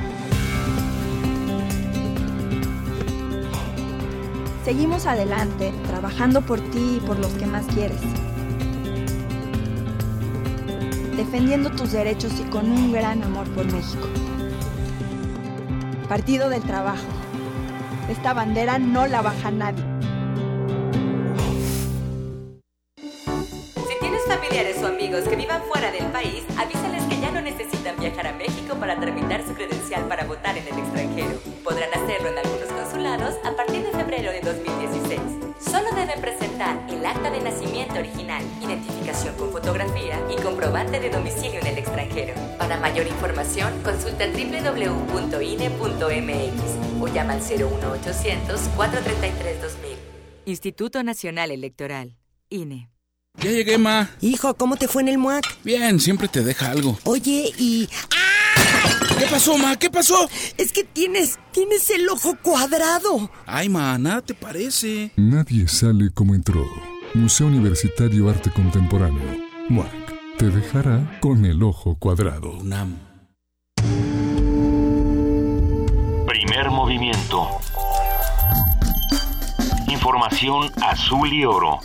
Seguimos 4.68 5.06
adelante, 5.06 5.72
trabajando 5.88 6.41
por 6.41 6.60
ti 6.60 6.98
y 6.98 6.99
por 6.99 7.18
los 7.19 7.31
que 7.35 7.45
más 7.45 7.65
quieres. 7.68 8.02
Defendiendo 11.15 11.69
tus 11.69 11.94
derechos 11.94 12.34
y 12.38 12.44
con 12.49 12.69
un 12.69 12.91
gran 12.91 13.23
amor 13.23 13.48
por 13.52 13.64
México. 13.72 14.10
Partido 16.10 16.49
del 16.49 16.64
Trabajo. 16.64 17.07
Esta 18.10 18.34
bandera 18.34 18.77
no 18.77 19.07
la 19.07 19.22
baja 19.22 19.52
nadie. 19.52 19.85
Si 22.98 23.99
tienes 24.02 24.26
familiares 24.27 24.84
o 24.84 24.88
amigos 24.88 25.22
que 25.30 25.38
vivan 25.38 25.61
fuera 25.72 25.94
del 25.94 26.07
país, 26.07 26.44
avísales 26.57 27.06
que 27.06 27.22
ya 27.22 27.31
no 27.31 27.39
necesitan 27.39 27.95
viajar 27.98 28.27
a 28.27 28.34
México 28.34 28.76
para 28.77 28.99
tramitar 28.99 29.48
su 29.48 29.53
credencial 29.53 30.10
para 30.10 30.26
votar 30.26 30.57
en 30.57 30.68
el 30.68 30.77
extranjero. 30.77 31.57
Acta 37.08 37.32
de 37.32 37.40
nacimiento 37.42 37.96
original, 37.96 38.44
identificación 38.62 39.36
con 39.36 39.52
fotografía 39.52 40.20
y 40.30 40.42
comprobante 40.42 41.00
de 41.00 41.10
domicilio 41.10 41.60
en 41.62 41.68
el 41.68 41.78
extranjero. 41.78 42.34
Para 42.58 42.80
mayor 42.80 43.08
información, 43.08 43.74
consulta 43.84 44.26
www.ine.mx 44.28 45.42
o 47.02 47.08
llama 47.08 47.34
al 47.34 47.40
01800 47.42 48.60
433 48.76 49.62
2000. 49.62 49.98
Instituto 50.46 51.04
Nacional 51.04 51.52
Electoral, 51.52 52.18
INE. 52.50 52.90
Ya 53.40 53.52
llegué, 53.52 53.78
ma. 53.78 54.10
Hijo, 54.22 54.56
¿cómo 54.56 54.78
te 54.78 54.88
fue 54.88 55.04
en 55.04 55.10
el 55.10 55.18
MUAC? 55.18 55.46
Bien, 55.64 56.00
siempre 56.00 56.28
te 56.28 56.44
deja 56.44 56.72
algo. 56.72 56.98
Oye, 57.04 57.52
y... 57.58 57.88
¿Qué 59.20 59.26
pasó, 59.26 59.58
ma? 59.58 59.76
¿Qué 59.78 59.90
pasó? 59.90 60.30
Es 60.58 60.72
que 60.72 60.84
tienes, 60.84 61.40
tienes 61.52 61.90
el 61.90 62.08
ojo 62.10 62.38
cuadrado. 62.42 63.32
Ay, 63.46 63.68
ma, 63.70 63.98
nada 63.98 64.22
te 64.22 64.34
parece. 64.34 65.12
Nadie 65.16 65.68
sale 65.68 66.12
como 66.14 66.36
entró. 66.36 66.66
Museo 67.18 67.48
Universitario 67.48 68.30
Arte 68.30 68.52
Contemporáneo. 68.52 69.23
MUAC. 69.69 70.38
Te 70.38 70.52
dejará 70.52 71.18
con 71.19 71.45
el 71.45 71.64
ojo 71.64 71.98
cuadrado. 71.98 72.52
UNAM. 72.52 72.95
Primer 76.27 76.69
movimiento. 76.69 77.48
Información 79.88 80.69
azul 80.80 81.34
y 81.34 81.44
oro. 81.44 81.80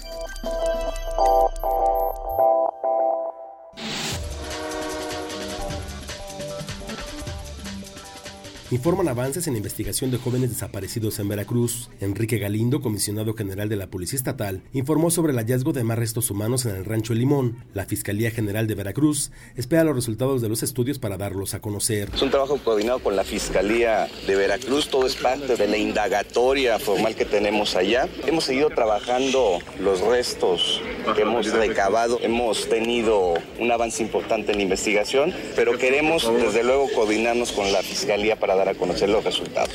Informan 8.73 9.07
avances 9.09 9.47
en 9.49 9.55
investigación 9.55 10.11
de 10.11 10.17
jóvenes 10.17 10.49
desaparecidos 10.49 11.19
en 11.19 11.29
Veracruz. 11.29 11.91
Enrique 12.01 12.39
Galindo, 12.39 12.81
comisionado 12.81 13.35
general 13.35 13.69
de 13.69 13.77
la 13.77 13.89
Policía 13.89 14.17
Estatal, 14.17 14.63
informó 14.73 15.11
sobre 15.11 15.33
el 15.33 15.39
hallazgo 15.39 15.75
de 15.75 15.85
más 15.85 15.99
restos 15.99 16.31
humanos 16.31 16.65
en 16.65 16.77
el 16.77 16.87
rancho 16.87 17.13
Limón. 17.13 17.67
La 17.75 17.85
Fiscalía 17.85 18.31
General 18.31 18.67
de 18.67 18.75
Veracruz 18.75 19.31
espera 19.57 19.85
los 19.85 19.95
resultados 19.95 20.41
de 20.41 20.49
los 20.49 20.63
estudios 20.63 20.99
para 20.99 21.19
darlos 21.19 21.53
a 21.53 21.61
conocer. 21.61 22.09
Es 22.15 22.23
un 22.23 22.31
trabajo 22.31 22.57
coordinado 22.65 23.01
con 23.01 23.15
la 23.15 23.25
Fiscalía 23.25 24.09
de 24.27 24.37
Veracruz, 24.37 24.89
todo 24.89 25.07
es 25.07 25.17
parte 25.17 25.55
de 25.55 25.69
la 25.69 25.77
indagatoria 25.77 26.79
formal 26.79 27.15
que 27.15 27.27
tenemos 27.27 27.77
allá. 27.77 28.09
Hemos 28.27 28.45
seguido 28.45 28.71
trabajando 28.71 29.59
los 29.81 30.01
restos 30.01 30.81
que 31.15 31.21
hemos 31.21 31.53
recabado, 31.53 32.19
hemos 32.23 32.67
tenido 32.71 33.35
un 33.59 33.71
avance 33.71 34.03
importante 34.03 34.53
en 34.53 34.57
la 34.57 34.63
investigación, 34.63 35.35
pero 35.57 35.77
queremos 35.77 36.27
desde 36.41 36.65
luego 36.65 36.89
coordinarnos 36.95 37.53
con 37.53 37.71
la 37.71 37.83
Fiscalía 37.83 38.37
para 38.37 38.55
dar 38.55 38.62
a 38.69 38.75
conocer 38.75 39.09
los 39.09 39.25
resultados. 39.25 39.73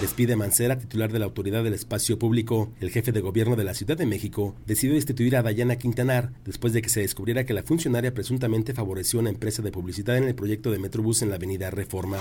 Despide 0.00 0.36
Mancera, 0.36 0.78
titular 0.78 1.12
de 1.12 1.18
la 1.18 1.24
Autoridad 1.24 1.64
del 1.64 1.74
Espacio 1.74 2.18
Público. 2.18 2.70
El 2.80 2.90
jefe 2.90 3.12
de 3.12 3.20
gobierno 3.20 3.56
de 3.56 3.64
la 3.64 3.74
Ciudad 3.74 3.96
de 3.96 4.06
México 4.06 4.54
decidió 4.66 4.94
destituir 4.94 5.36
a 5.36 5.42
Dayana 5.42 5.76
Quintanar 5.76 6.32
después 6.44 6.72
de 6.72 6.82
que 6.82 6.88
se 6.88 7.00
descubriera 7.00 7.44
que 7.44 7.54
la 7.54 7.62
funcionaria 7.62 8.14
presuntamente 8.14 8.74
favoreció 8.74 9.20
una 9.20 9.30
empresa 9.30 9.62
de 9.62 9.72
publicidad 9.72 10.16
en 10.16 10.24
el 10.24 10.34
proyecto 10.34 10.70
de 10.70 10.78
Metrobús 10.78 11.22
en 11.22 11.30
la 11.30 11.36
avenida 11.36 11.70
Reforma. 11.70 12.18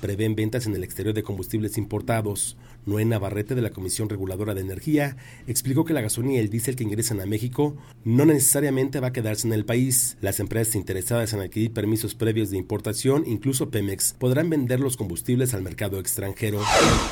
Prevén 0.00 0.34
ventas 0.34 0.66
en 0.66 0.74
el 0.74 0.84
exterior 0.84 1.14
de 1.14 1.22
combustibles 1.22 1.78
importados. 1.78 2.56
Noé 2.86 3.04
Navarrete 3.04 3.56
de 3.56 3.62
la 3.62 3.70
Comisión 3.70 4.08
Reguladora 4.08 4.54
de 4.54 4.60
Energía 4.60 5.16
explicó 5.48 5.84
que 5.84 5.92
la 5.92 6.00
gasolina 6.00 6.34
y 6.34 6.38
el 6.38 6.50
diésel 6.50 6.76
que 6.76 6.84
ingresan 6.84 7.20
a 7.20 7.26
México 7.26 7.76
no 8.04 8.24
necesariamente 8.24 9.00
va 9.00 9.08
a 9.08 9.12
quedarse 9.12 9.48
en 9.48 9.52
el 9.52 9.64
país. 9.64 10.16
Las 10.20 10.38
empresas 10.38 10.76
interesadas 10.76 11.32
en 11.32 11.40
adquirir 11.40 11.72
permisos 11.72 12.14
previos 12.14 12.50
de 12.50 12.58
importación, 12.58 13.24
incluso 13.26 13.70
Pemex, 13.70 14.14
podrán 14.14 14.50
vender 14.50 14.78
los 14.78 14.96
combustibles 14.96 15.52
al 15.52 15.62
mercado 15.62 15.98
extranjero. 15.98 16.60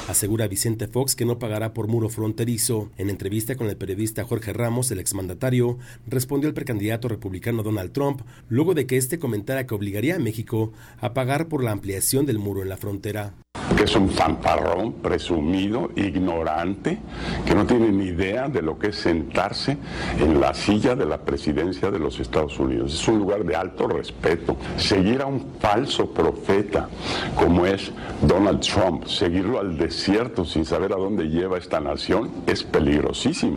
Asegura 0.09 0.46
Vicente 0.46 0.86
Fox 0.86 1.16
que 1.16 1.24
no 1.24 1.40
pagará 1.40 1.74
por 1.74 1.88
muro 1.88 2.09
fronterizo. 2.09 2.90
En 2.96 3.10
entrevista 3.10 3.56
con 3.56 3.68
el 3.68 3.76
periodista 3.76 4.24
Jorge 4.24 4.52
Ramos, 4.52 4.92
el 4.92 5.01
exmandatario, 5.01 5.78
respondió 6.06 6.48
el 6.48 6.55
precandidato 6.55 7.09
republicano 7.09 7.64
Donald 7.64 7.90
Trump 7.90 8.20
luego 8.48 8.74
de 8.74 8.86
que 8.86 8.96
este 8.96 9.18
comentara 9.18 9.66
que 9.66 9.74
obligaría 9.74 10.16
a 10.16 10.20
México 10.20 10.72
a 11.01 11.14
pagar 11.14 11.48
por 11.48 11.64
la 11.64 11.72
ampliación 11.72 12.26
del 12.26 12.38
muro 12.38 12.62
en 12.62 12.68
la 12.68 12.76
frontera 12.76 13.34
que 13.77 13.85
es 13.85 13.97
un 13.97 14.09
fanfarrón, 14.11 14.93
presumido, 14.95 15.91
ignorante, 15.97 16.99
que 17.45 17.55
no 17.55 17.66
tiene 17.66 17.91
ni 17.91 18.07
idea 18.07 18.49
de 18.49 18.62
lo 18.62 18.78
que 18.78 18.89
es 18.89 18.97
sentarse 18.97 19.77
en 20.19 20.41
la 20.41 20.55
silla 20.55 20.95
de 20.95 21.07
la 21.07 21.19
presidencia 21.19 21.91
de 21.91 21.99
los 21.99 22.20
Estados 22.20 22.59
Unidos. 22.59 22.95
Es 22.95 23.09
un 23.09 23.19
lugar 23.19 23.45
de 23.45 23.57
alto 23.57 23.89
respeto. 23.89 24.57
Seguir 24.77 25.23
a 25.23 25.27
un 25.27 25.55
falso 25.59 26.11
profeta 26.11 26.89
como 27.35 27.66
es 27.66 27.93
Donald 28.23 28.61
Trump, 28.61 29.07
seguirlo 29.07 29.59
al 29.61 29.77
desierto 29.77 30.45
sin 30.45 30.65
saber 30.65 30.93
a 30.93 30.97
dónde 30.97 31.24
lleva 31.24 31.59
esta 31.59 31.81
nación, 31.81 32.31
es 32.47 32.62
peligrosísimo. 32.62 33.57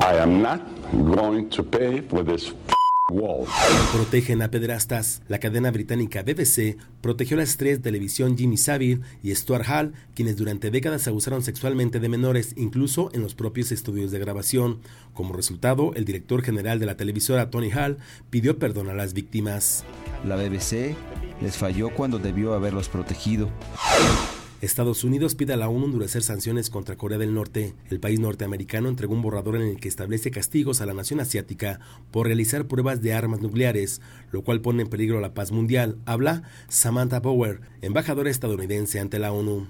I 0.00 0.18
am 0.20 0.42
not 0.42 0.60
going 0.92 1.48
to 1.50 1.62
pay 1.62 2.00
for 2.00 2.24
this 2.24 2.52
Wall. 3.12 3.46
Protegen 3.92 4.42
a 4.42 4.50
pederastas. 4.50 5.22
La 5.28 5.38
cadena 5.38 5.70
británica 5.70 6.22
BBC 6.22 6.76
protegió 7.00 7.36
a 7.36 7.40
las 7.40 7.50
estrellas 7.50 7.78
de 7.78 7.84
televisión 7.84 8.36
Jimmy 8.36 8.56
Savile 8.56 9.02
y 9.22 9.34
Stuart 9.34 9.66
Hall, 9.68 9.92
quienes 10.14 10.36
durante 10.36 10.70
décadas 10.70 11.06
abusaron 11.06 11.42
sexualmente 11.42 12.00
de 12.00 12.08
menores, 12.08 12.54
incluso 12.56 13.10
en 13.12 13.22
los 13.22 13.34
propios 13.34 13.72
estudios 13.72 14.10
de 14.10 14.18
grabación. 14.18 14.80
Como 15.14 15.34
resultado, 15.34 15.92
el 15.94 16.04
director 16.04 16.42
general 16.42 16.78
de 16.78 16.86
la 16.86 16.96
televisora, 16.96 17.50
Tony 17.50 17.70
Hall, 17.70 17.98
pidió 18.30 18.58
perdón 18.58 18.88
a 18.88 18.94
las 18.94 19.12
víctimas. 19.12 19.84
La 20.26 20.36
BBC 20.36 20.96
les 21.40 21.56
falló 21.56 21.90
cuando 21.90 22.18
debió 22.18 22.54
haberlos 22.54 22.88
protegido. 22.88 23.50
Estados 24.62 25.02
Unidos 25.02 25.34
pide 25.34 25.54
a 25.54 25.56
la 25.56 25.68
ONU 25.68 25.86
endurecer 25.86 26.22
sanciones 26.22 26.70
contra 26.70 26.94
Corea 26.94 27.18
del 27.18 27.34
Norte. 27.34 27.74
El 27.90 27.98
país 27.98 28.20
norteamericano 28.20 28.88
entregó 28.88 29.12
un 29.12 29.20
borrador 29.20 29.56
en 29.56 29.62
el 29.62 29.80
que 29.80 29.88
establece 29.88 30.30
castigos 30.30 30.80
a 30.80 30.86
la 30.86 30.94
nación 30.94 31.18
asiática 31.18 31.80
por 32.12 32.26
realizar 32.26 32.68
pruebas 32.68 33.02
de 33.02 33.12
armas 33.12 33.40
nucleares, 33.40 34.00
lo 34.30 34.44
cual 34.44 34.60
pone 34.60 34.82
en 34.82 34.88
peligro 34.88 35.20
la 35.20 35.34
paz 35.34 35.50
mundial. 35.50 35.98
Habla 36.06 36.44
Samantha 36.68 37.20
Power, 37.22 37.60
embajadora 37.80 38.30
estadounidense 38.30 39.00
ante 39.00 39.18
la 39.18 39.32
ONU. 39.32 39.66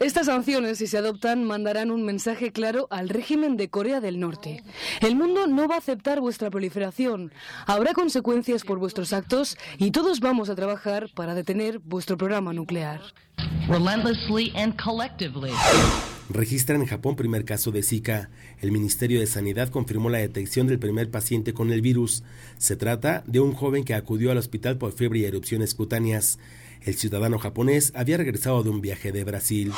Estas 0.00 0.26
sanciones, 0.26 0.78
si 0.78 0.86
se 0.86 0.98
adoptan, 0.98 1.44
mandarán 1.44 1.90
un 1.90 2.04
mensaje 2.04 2.52
claro 2.52 2.86
al 2.90 3.08
régimen 3.08 3.56
de 3.56 3.68
Corea 3.68 4.00
del 4.00 4.20
Norte. 4.20 4.62
El 5.00 5.16
mundo 5.16 5.46
no 5.46 5.68
va 5.68 5.76
a 5.76 5.78
aceptar 5.78 6.20
vuestra 6.20 6.50
proliferación. 6.50 7.32
Habrá 7.66 7.92
consecuencias 7.92 8.64
por 8.64 8.78
vuestros 8.78 9.12
actos 9.12 9.56
y 9.78 9.90
todos 9.90 10.20
vamos 10.20 10.50
a 10.50 10.54
trabajar 10.54 11.08
para 11.14 11.34
detener 11.34 11.78
vuestro 11.78 12.16
programa 12.16 12.52
nuclear. 12.52 13.00
Relentlessly 13.68 14.52
and 14.56 14.80
collectively. 14.82 15.52
Registran 16.30 16.82
en 16.82 16.86
Japón 16.86 17.16
primer 17.16 17.46
caso 17.46 17.70
de 17.70 17.82
Zika. 17.82 18.28
El 18.60 18.70
Ministerio 18.70 19.18
de 19.18 19.26
Sanidad 19.26 19.70
confirmó 19.70 20.10
la 20.10 20.18
detección 20.18 20.66
del 20.66 20.78
primer 20.78 21.10
paciente 21.10 21.54
con 21.54 21.72
el 21.72 21.80
virus. 21.80 22.22
Se 22.58 22.76
trata 22.76 23.24
de 23.26 23.40
un 23.40 23.54
joven 23.54 23.84
que 23.84 23.94
acudió 23.94 24.30
al 24.30 24.36
hospital 24.36 24.76
por 24.76 24.92
fiebre 24.92 25.20
y 25.20 25.24
erupciones 25.24 25.74
cutáneas. 25.74 26.38
El 26.82 26.94
ciudadano 26.94 27.38
japonés 27.38 27.92
había 27.94 28.16
regresado 28.16 28.62
de 28.62 28.70
un 28.70 28.80
viaje 28.80 29.12
de 29.12 29.24
Brasil. 29.24 29.72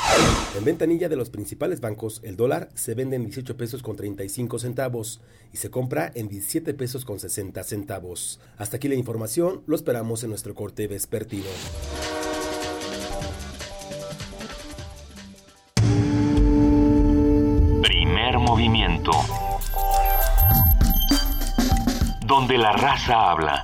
En 0.57 0.63
ventanilla 0.63 1.09
de 1.09 1.15
los 1.15 1.29
principales 1.29 1.81
bancos, 1.81 2.21
el 2.23 2.35
dólar 2.35 2.69
se 2.75 2.93
vende 2.93 3.15
en 3.15 3.25
18 3.25 3.57
pesos 3.57 3.81
con 3.81 3.95
35 3.95 4.59
centavos 4.59 5.21
y 5.51 5.57
se 5.57 5.69
compra 5.69 6.11
en 6.13 6.27
17 6.27 6.73
pesos 6.73 7.03
con 7.03 7.19
60 7.19 7.63
centavos. 7.63 8.39
Hasta 8.57 8.77
aquí 8.77 8.87
la 8.87 8.95
información, 8.95 9.63
lo 9.65 9.75
esperamos 9.75 10.23
en 10.23 10.29
nuestro 10.29 10.55
corte 10.55 10.87
vespertino. 10.87 11.49
Primer 17.81 18.37
movimiento. 18.37 19.11
Donde 22.25 22.57
la 22.57 22.71
raza 22.71 23.31
habla. 23.31 23.63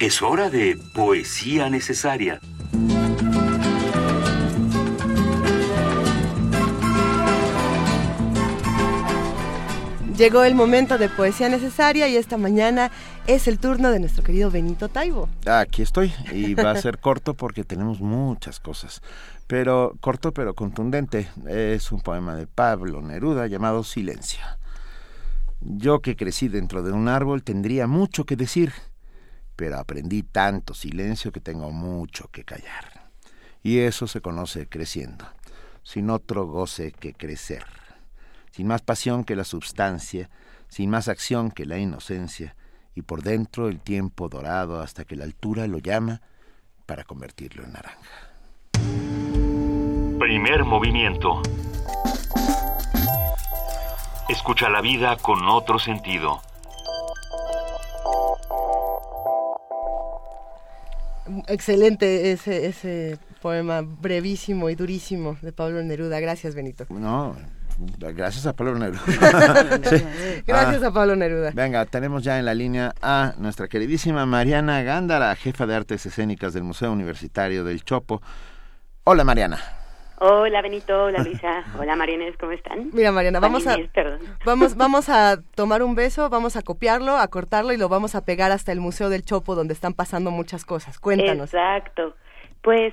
Es 0.00 0.22
hora 0.22 0.48
de 0.48 0.78
poesía 0.94 1.68
necesaria. 1.68 2.40
Llegó 10.16 10.44
el 10.44 10.54
momento 10.54 10.98
de 10.98 11.08
poesía 11.08 11.48
necesaria 11.48 12.06
y 12.06 12.16
esta 12.16 12.36
mañana 12.36 12.92
es 13.26 13.48
el 13.48 13.58
turno 13.58 13.90
de 13.90 13.98
nuestro 13.98 14.22
querido 14.22 14.52
Benito 14.52 14.88
Taibo. 14.88 15.28
Aquí 15.46 15.82
estoy 15.82 16.12
y 16.30 16.54
va 16.54 16.70
a 16.70 16.76
ser 16.76 16.98
corto 17.00 17.34
porque 17.34 17.64
tenemos 17.64 18.00
muchas 18.00 18.60
cosas. 18.60 19.02
Pero 19.48 19.96
corto 20.00 20.32
pero 20.32 20.54
contundente. 20.54 21.28
Es 21.48 21.90
un 21.90 22.02
poema 22.02 22.36
de 22.36 22.46
Pablo 22.46 23.02
Neruda 23.02 23.48
llamado 23.48 23.82
Silencio. 23.82 24.44
Yo 25.60 25.98
que 26.02 26.14
crecí 26.14 26.46
dentro 26.46 26.84
de 26.84 26.92
un 26.92 27.08
árbol 27.08 27.42
tendría 27.42 27.88
mucho 27.88 28.24
que 28.24 28.36
decir, 28.36 28.72
pero 29.58 29.78
aprendí 29.78 30.22
tanto 30.22 30.72
silencio 30.72 31.32
que 31.32 31.40
tengo 31.40 31.72
mucho 31.72 32.30
que 32.30 32.44
callar. 32.44 33.10
Y 33.62 33.80
eso 33.80 34.06
se 34.06 34.22
conoce 34.22 34.68
creciendo, 34.68 35.26
sin 35.82 36.08
otro 36.08 36.46
goce 36.46 36.92
que 36.92 37.12
crecer 37.12 37.64
sin 38.58 38.66
más 38.66 38.82
pasión 38.82 39.22
que 39.22 39.36
la 39.36 39.44
substancia, 39.44 40.30
sin 40.66 40.90
más 40.90 41.06
acción 41.06 41.52
que 41.52 41.64
la 41.64 41.78
inocencia, 41.78 42.56
y 42.92 43.02
por 43.02 43.22
dentro 43.22 43.68
el 43.68 43.78
tiempo 43.78 44.28
dorado 44.28 44.80
hasta 44.80 45.04
que 45.04 45.14
la 45.14 45.22
altura 45.22 45.68
lo 45.68 45.78
llama 45.78 46.20
para 46.86 47.04
convertirlo 47.04 47.62
en 47.62 47.72
naranja. 47.74 48.32
Primer 50.18 50.64
movimiento. 50.64 51.40
Escucha 54.28 54.68
la 54.68 54.80
vida 54.80 55.16
con 55.18 55.48
otro 55.48 55.78
sentido. 55.78 56.42
Excelente 61.46 62.32
ese, 62.32 62.66
ese 62.66 63.18
poema 63.40 63.82
brevísimo 63.82 64.70
y 64.70 64.74
durísimo 64.74 65.36
de 65.42 65.52
Pablo 65.52 65.82
Neruda. 65.82 66.20
Gracias, 66.20 66.54
Benito. 66.54 66.86
No, 66.90 67.36
Gracias 67.96 68.44
a 68.46 68.54
Pablo 68.54 68.76
Neruda. 68.76 69.00
Gracias 70.46 70.82
a 70.82 70.90
Pablo 70.90 71.14
Neruda. 71.14 71.52
Venga, 71.54 71.86
tenemos 71.86 72.24
ya 72.24 72.38
en 72.38 72.44
la 72.44 72.54
línea 72.54 72.92
a 73.00 73.34
nuestra 73.38 73.68
queridísima 73.68 74.26
Mariana 74.26 74.82
Gándara, 74.82 75.34
jefa 75.36 75.66
de 75.66 75.76
artes 75.76 76.04
escénicas 76.04 76.52
del 76.54 76.64
Museo 76.64 76.92
Universitario 76.92 77.62
del 77.62 77.84
Chopo. 77.84 78.20
Hola 79.04 79.22
Mariana. 79.22 79.77
Hola 80.20 80.62
Benito, 80.62 81.04
hola 81.04 81.22
Luisa, 81.24 81.64
hola 81.78 81.94
Marines, 81.94 82.36
¿cómo 82.38 82.52
están? 82.52 82.90
Mira 82.92 83.12
Mariana, 83.12 83.38
vamos 83.40 83.66
a 83.66 83.76
vamos 84.44 84.76
vamos 84.76 85.08
a 85.08 85.36
tomar 85.54 85.82
un 85.82 85.94
beso, 85.94 86.28
vamos 86.28 86.56
a 86.56 86.62
copiarlo, 86.62 87.16
a 87.16 87.28
cortarlo 87.28 87.72
y 87.72 87.76
lo 87.76 87.88
vamos 87.88 88.14
a 88.14 88.24
pegar 88.24 88.50
hasta 88.50 88.72
el 88.72 88.80
Museo 88.80 89.10
del 89.10 89.24
Chopo 89.24 89.54
donde 89.54 89.74
están 89.74 89.94
pasando 89.94 90.30
muchas 90.30 90.64
cosas. 90.64 90.98
Cuéntanos. 90.98 91.54
Exacto. 91.54 92.14
Pues 92.62 92.92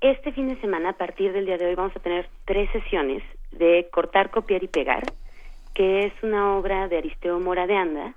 este 0.00 0.32
fin 0.32 0.48
de 0.48 0.60
semana, 0.60 0.90
a 0.90 0.92
partir 0.94 1.32
del 1.32 1.46
día 1.46 1.58
de 1.58 1.66
hoy, 1.66 1.74
vamos 1.74 1.94
a 1.96 2.00
tener 2.00 2.28
tres 2.46 2.70
sesiones 2.70 3.22
de 3.50 3.88
Cortar, 3.90 4.30
Copiar 4.30 4.62
y 4.62 4.68
Pegar, 4.68 5.02
que 5.74 6.06
es 6.06 6.12
una 6.22 6.56
obra 6.56 6.88
de 6.88 6.98
Aristeo 6.98 7.38
Mora 7.40 7.66
de 7.66 7.76
Anda, 7.76 8.14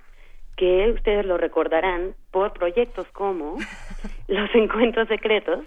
que 0.56 0.90
ustedes 0.92 1.26
lo 1.26 1.36
recordarán 1.36 2.14
por 2.30 2.52
proyectos 2.52 3.06
como 3.08 3.56
Los 4.28 4.54
Encuentros 4.54 5.08
Secretos, 5.08 5.64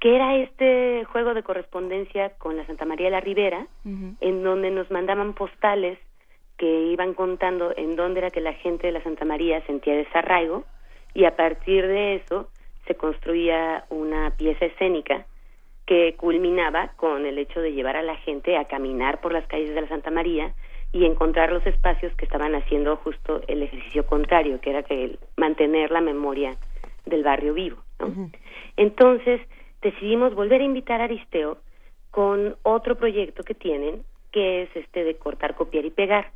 que 0.00 0.14
era 0.14 0.36
este 0.36 1.04
juego 1.12 1.34
de 1.34 1.42
correspondencia 1.42 2.30
con 2.38 2.56
la 2.56 2.66
Santa 2.66 2.84
María 2.84 3.06
de 3.06 3.12
la 3.12 3.20
Ribera, 3.20 3.66
en 3.84 4.42
donde 4.42 4.70
nos 4.70 4.90
mandaban 4.90 5.34
postales 5.34 5.98
que 6.56 6.86
iban 6.86 7.14
contando 7.14 7.72
en 7.76 7.96
dónde 7.96 8.20
era 8.20 8.30
que 8.30 8.40
la 8.40 8.52
gente 8.52 8.88
de 8.88 8.92
la 8.92 9.02
Santa 9.02 9.24
María 9.24 9.64
sentía 9.66 9.94
desarraigo, 9.94 10.64
y 11.14 11.24
a 11.24 11.36
partir 11.36 11.86
de 11.86 12.16
eso 12.16 12.48
se 12.86 12.94
construía 12.94 13.84
una 13.90 14.30
pieza 14.36 14.66
escénica 14.66 15.26
que 15.86 16.14
culminaba 16.16 16.92
con 16.96 17.24
el 17.26 17.38
hecho 17.38 17.60
de 17.60 17.72
llevar 17.72 17.96
a 17.96 18.02
la 18.02 18.16
gente 18.16 18.56
a 18.56 18.66
caminar 18.66 19.20
por 19.20 19.32
las 19.32 19.46
calles 19.46 19.74
de 19.74 19.80
la 19.80 19.88
Santa 19.88 20.10
María 20.10 20.52
y 20.92 21.04
encontrar 21.04 21.50
los 21.50 21.66
espacios 21.66 22.14
que 22.14 22.24
estaban 22.24 22.54
haciendo 22.54 22.96
justo 22.96 23.40
el 23.48 23.62
ejercicio 23.62 24.06
contrario, 24.06 24.60
que 24.60 24.70
era 24.70 24.82
que 24.82 25.18
mantener 25.36 25.90
la 25.90 26.00
memoria 26.00 26.56
del 27.06 27.22
barrio 27.24 27.54
vivo. 27.54 27.78
Entonces 28.76 29.40
decidimos 29.82 30.34
volver 30.34 30.60
a 30.60 30.64
invitar 30.64 31.00
a 31.00 31.04
Aristeo 31.04 31.58
con 32.10 32.56
otro 32.62 32.96
proyecto 32.96 33.44
que 33.44 33.54
tienen, 33.54 34.02
que 34.32 34.62
es 34.62 34.76
este 34.76 35.04
de 35.04 35.16
cortar, 35.16 35.54
copiar 35.54 35.84
y 35.84 35.90
pegar, 35.90 36.30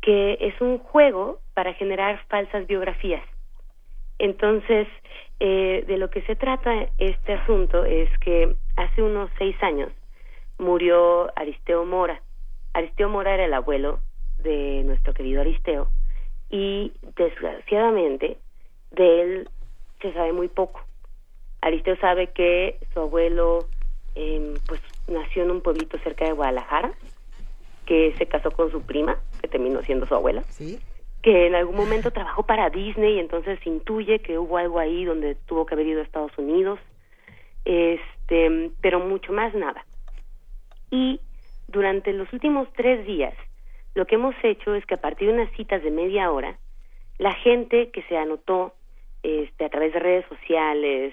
que 0.00 0.38
es 0.40 0.60
un 0.60 0.78
juego 0.78 1.40
para 1.54 1.74
generar 1.74 2.24
falsas 2.28 2.66
biografías. 2.66 3.22
Entonces, 4.18 4.86
eh, 5.40 5.84
de 5.86 5.96
lo 5.98 6.10
que 6.10 6.22
se 6.22 6.36
trata 6.36 6.88
este 6.98 7.34
asunto 7.34 7.84
es 7.84 8.08
que 8.18 8.56
hace 8.76 9.02
unos 9.02 9.30
seis 9.38 9.56
años 9.62 9.92
murió 10.58 11.30
Aristeo 11.36 11.84
Mora. 11.84 12.20
Aristeo 12.74 13.08
Mora 13.08 13.34
era 13.34 13.44
el 13.44 13.54
abuelo 13.54 14.00
de 14.42 14.82
nuestro 14.84 15.14
querido 15.14 15.40
Aristeo 15.40 15.88
y 16.50 16.92
desgraciadamente 17.16 18.38
de 18.90 19.22
él 19.22 19.48
se 20.00 20.12
sabe 20.12 20.32
muy 20.32 20.48
poco. 20.48 20.87
Aristeo 21.60 21.96
sabe 21.96 22.28
que 22.28 22.78
su 22.92 23.00
abuelo 23.00 23.66
eh, 24.14 24.54
pues 24.66 24.80
nació 25.08 25.44
en 25.44 25.50
un 25.50 25.60
pueblito 25.60 25.98
cerca 25.98 26.24
de 26.24 26.32
Guadalajara, 26.32 26.92
que 27.86 28.14
se 28.18 28.26
casó 28.26 28.50
con 28.50 28.70
su 28.70 28.82
prima, 28.82 29.18
que 29.40 29.48
terminó 29.48 29.82
siendo 29.82 30.06
su 30.06 30.14
abuela. 30.14 30.42
Sí 30.48 30.78
que 31.22 31.46
en 31.46 31.54
algún 31.54 31.76
momento 31.76 32.10
trabajó 32.10 32.44
para 32.44 32.70
Disney 32.70 33.16
y 33.16 33.18
entonces 33.18 33.58
intuye 33.66 34.20
que 34.20 34.38
hubo 34.38 34.56
algo 34.56 34.78
ahí 34.78 35.04
donde 35.04 35.34
tuvo 35.34 35.66
que 35.66 35.74
haber 35.74 35.86
ido 35.86 36.00
a 36.00 36.04
Estados 36.04 36.36
Unidos, 36.38 36.78
este, 37.64 38.70
pero 38.80 39.00
mucho 39.00 39.32
más 39.32 39.54
nada. 39.54 39.84
Y 40.90 41.20
durante 41.66 42.12
los 42.12 42.32
últimos 42.32 42.68
tres 42.74 43.04
días, 43.06 43.34
lo 43.94 44.06
que 44.06 44.14
hemos 44.14 44.34
hecho 44.42 44.74
es 44.74 44.86
que 44.86 44.94
a 44.94 45.00
partir 45.00 45.28
de 45.28 45.34
unas 45.34 45.52
citas 45.56 45.82
de 45.82 45.90
media 45.90 46.30
hora, 46.30 46.56
la 47.18 47.34
gente 47.34 47.90
que 47.90 48.02
se 48.04 48.16
anotó 48.16 48.74
este, 49.22 49.64
a 49.64 49.68
través 49.68 49.92
de 49.92 49.98
redes 49.98 50.24
sociales, 50.28 51.12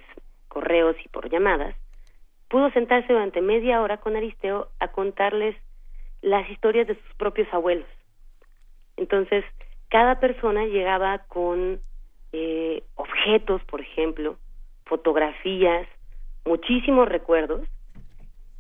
correos 0.56 0.95
y 1.03 1.10
por 1.10 1.30
llamadas, 1.30 1.76
pudo 2.48 2.72
sentarse 2.72 3.11
durante 3.11 3.41
media 3.41 3.82
hora 3.82 3.98
con 3.98 4.15
Aristeo 4.15 4.69
a 4.80 4.88
contarles 4.88 5.53
las 6.22 6.49
historias 6.49 6.88
de 6.88 6.95
sus 6.95 7.14
propios 7.18 7.53
abuelos. 7.53 7.90
Entonces, 8.95 9.44
cada 9.90 10.22
persona 10.22 10.64
llegaba 10.65 11.18
con 11.27 11.82
eh, 12.32 12.84
objetos, 12.95 13.61
por 13.65 13.82
ejemplo, 13.82 14.38
fotografías, 14.86 15.90
muchísimos 16.45 17.10
recuerdos 17.10 17.68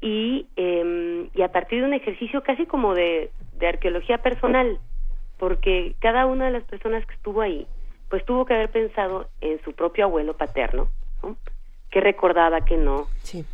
y, 0.01 0.47
eh, 0.57 1.29
y 1.33 1.41
a 1.43 1.51
partir 1.53 1.79
de 1.79 1.87
un 1.87 1.93
ejercicio 1.93 2.43
casi 2.43 2.65
como 2.65 2.93
de, 2.93 3.31
de 3.57 3.67
arqueología 3.67 4.17
personal, 4.17 4.79
porque 5.37 5.95
cada 5.99 6.25
una 6.25 6.47
de 6.47 6.51
las 6.51 6.63
personas 6.65 7.05
que 7.05 7.13
estuvo 7.13 7.39
ahí, 7.39 7.67
pues 8.09 8.25
tuvo 8.25 8.45
que 8.45 8.53
haber 8.53 8.69
pensado 8.69 9.29
en 9.39 9.63
su 9.63 9.71
propio 9.71 10.03
abuelo 10.03 10.35
paterno, 10.35 10.89
¿no? 11.23 11.37
Que 11.95 12.01
recordaba 12.01 12.65
que 12.65 12.75
no, 12.75 13.07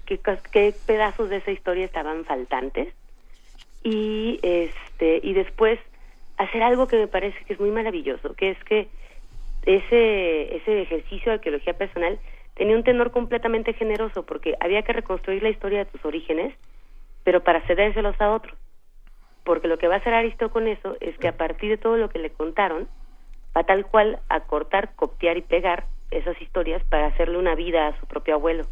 qué, 0.07 0.19
qué 0.51 0.73
pedazos 0.87 1.29
de 1.29 1.35
esa 1.35 1.51
historia 1.51 1.85
estaban 1.85 2.25
faltantes 2.25 2.91
y 3.83 4.39
este 4.41 5.19
y 5.21 5.33
después 5.33 5.79
hacer 6.37 6.63
algo 6.63 6.87
que 6.87 6.97
me 6.97 7.07
parece 7.07 7.37
que 7.45 7.53
es 7.53 7.59
muy 7.59 7.69
maravilloso, 7.69 8.33
que 8.33 8.49
es 8.49 8.63
que 8.63 8.87
ese, 9.67 10.55
ese 10.55 10.81
ejercicio 10.81 11.29
de 11.29 11.35
arqueología 11.35 11.73
personal 11.73 12.17
tenía 12.55 12.75
un 12.75 12.83
tenor 12.83 13.11
completamente 13.11 13.73
generoso 13.73 14.25
porque 14.25 14.55
había 14.59 14.81
que 14.81 14.93
reconstruir 14.93 15.43
la 15.43 15.49
historia 15.49 15.77
de 15.77 15.91
tus 15.91 16.03
orígenes, 16.03 16.51
pero 17.23 17.43
para 17.43 17.61
cedérselos 17.67 18.19
a 18.19 18.31
otros. 18.31 18.57
Porque 19.43 19.67
lo 19.67 19.77
que 19.77 19.87
va 19.87 19.93
a 19.93 19.97
hacer 19.99 20.15
Aristeo 20.15 20.49
con 20.49 20.67
eso 20.67 20.97
es 20.99 21.15
que 21.19 21.27
a 21.27 21.37
partir 21.37 21.69
de 21.69 21.77
todo 21.77 21.95
lo 21.97 22.09
que 22.09 22.17
le 22.17 22.31
contaron, 22.31 22.87
va 23.55 23.65
tal 23.65 23.85
cual 23.85 24.17
a 24.29 24.39
cortar, 24.39 24.95
copiar 24.95 25.37
y 25.37 25.43
pegar 25.43 25.85
esas 26.11 26.39
historias 26.41 26.83
para 26.83 27.07
hacerle 27.07 27.37
una 27.37 27.55
vida 27.55 27.87
a 27.87 27.99
su 27.99 28.05
propio 28.05 28.35
abuelo. 28.35 28.65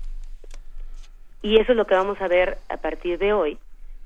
Y 1.42 1.60
eso 1.60 1.72
es 1.72 1.78
lo 1.78 1.88
que 1.88 1.96
vamos 1.96 2.22
a 2.22 2.28
ver 2.28 2.58
a 2.68 2.78
partir 2.78 3.18
de 3.18 3.34
hoy, 3.34 3.58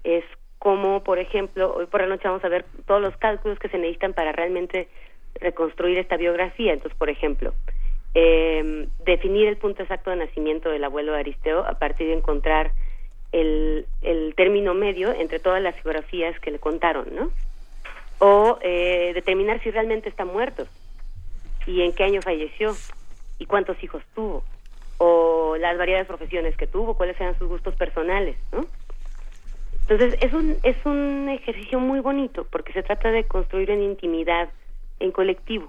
es 0.04 0.24
como, 0.60 1.04
por 1.04 1.20
ejemplo, 1.20 1.76
hoy 1.76 1.88
por 1.88 2.02
la 2.02 2.08
noche 2.08 2.28
vamos 2.28 2.44
a 2.46 2.50
ver 2.50 2.66
todos 2.86 3.02
los 3.02 3.18
cálculos 3.18 3.60
que 3.60 3.68
se 3.68 3.78
necesitan 3.78 4.14
para 4.14 4.32
realmente 4.32 4.88
reconstruir 5.42 5.98
esta 5.98 6.16
biografía. 6.16 6.72
Entonces, 6.72 6.98
por 6.98 7.10
ejemplo, 7.10 7.54
eh, 8.14 8.88
definir 9.04 9.48
el 9.48 9.58
punto 9.58 9.82
exacto 9.82 10.12
de 10.12 10.18
nacimiento 10.18 10.70
del 10.70 10.84
abuelo 10.84 11.14
de 11.14 11.20
Aristeo 11.20 11.66
a 11.66 11.80
partir 11.80 12.08
de 12.08 12.14
encontrar 12.14 12.72
el, 13.34 13.88
el 14.02 14.36
término 14.36 14.74
medio 14.74 15.12
entre 15.12 15.40
todas 15.40 15.62
las 15.62 15.76
biografías 15.76 16.40
que 16.40 16.52
le 16.52 16.60
contaron, 16.60 17.08
¿no? 17.14 17.32
O 18.20 18.58
eh, 18.62 19.12
determinar 19.14 19.62
si 19.64 19.72
realmente 19.72 20.08
está 20.08 20.24
muerto 20.24 20.66
y 21.66 21.82
en 21.82 21.94
qué 21.94 22.04
año 22.04 22.22
falleció 22.22 22.74
y 23.44 23.46
cuántos 23.46 23.84
hijos 23.84 24.02
tuvo 24.16 24.42
o 25.00 25.58
las 25.58 25.78
variadas 25.78 26.08
profesiones 26.08 26.56
que 26.56 26.66
tuvo, 26.66 26.96
cuáles 26.96 27.20
eran 27.20 27.38
sus 27.38 27.50
gustos 27.50 27.76
personales, 27.76 28.38
¿no? 28.54 28.66
Entonces 29.82 30.16
es 30.22 30.32
un 30.32 30.56
es 30.64 30.78
un 30.86 31.28
ejercicio 31.28 31.78
muy 31.82 32.00
bonito 32.00 32.48
porque 32.50 32.72
se 32.72 32.84
trata 32.84 33.12
de 33.12 33.26
construir 33.26 33.70
en 33.70 33.84
intimidad, 33.84 34.48
en 35.02 35.12
colectivo. 35.12 35.66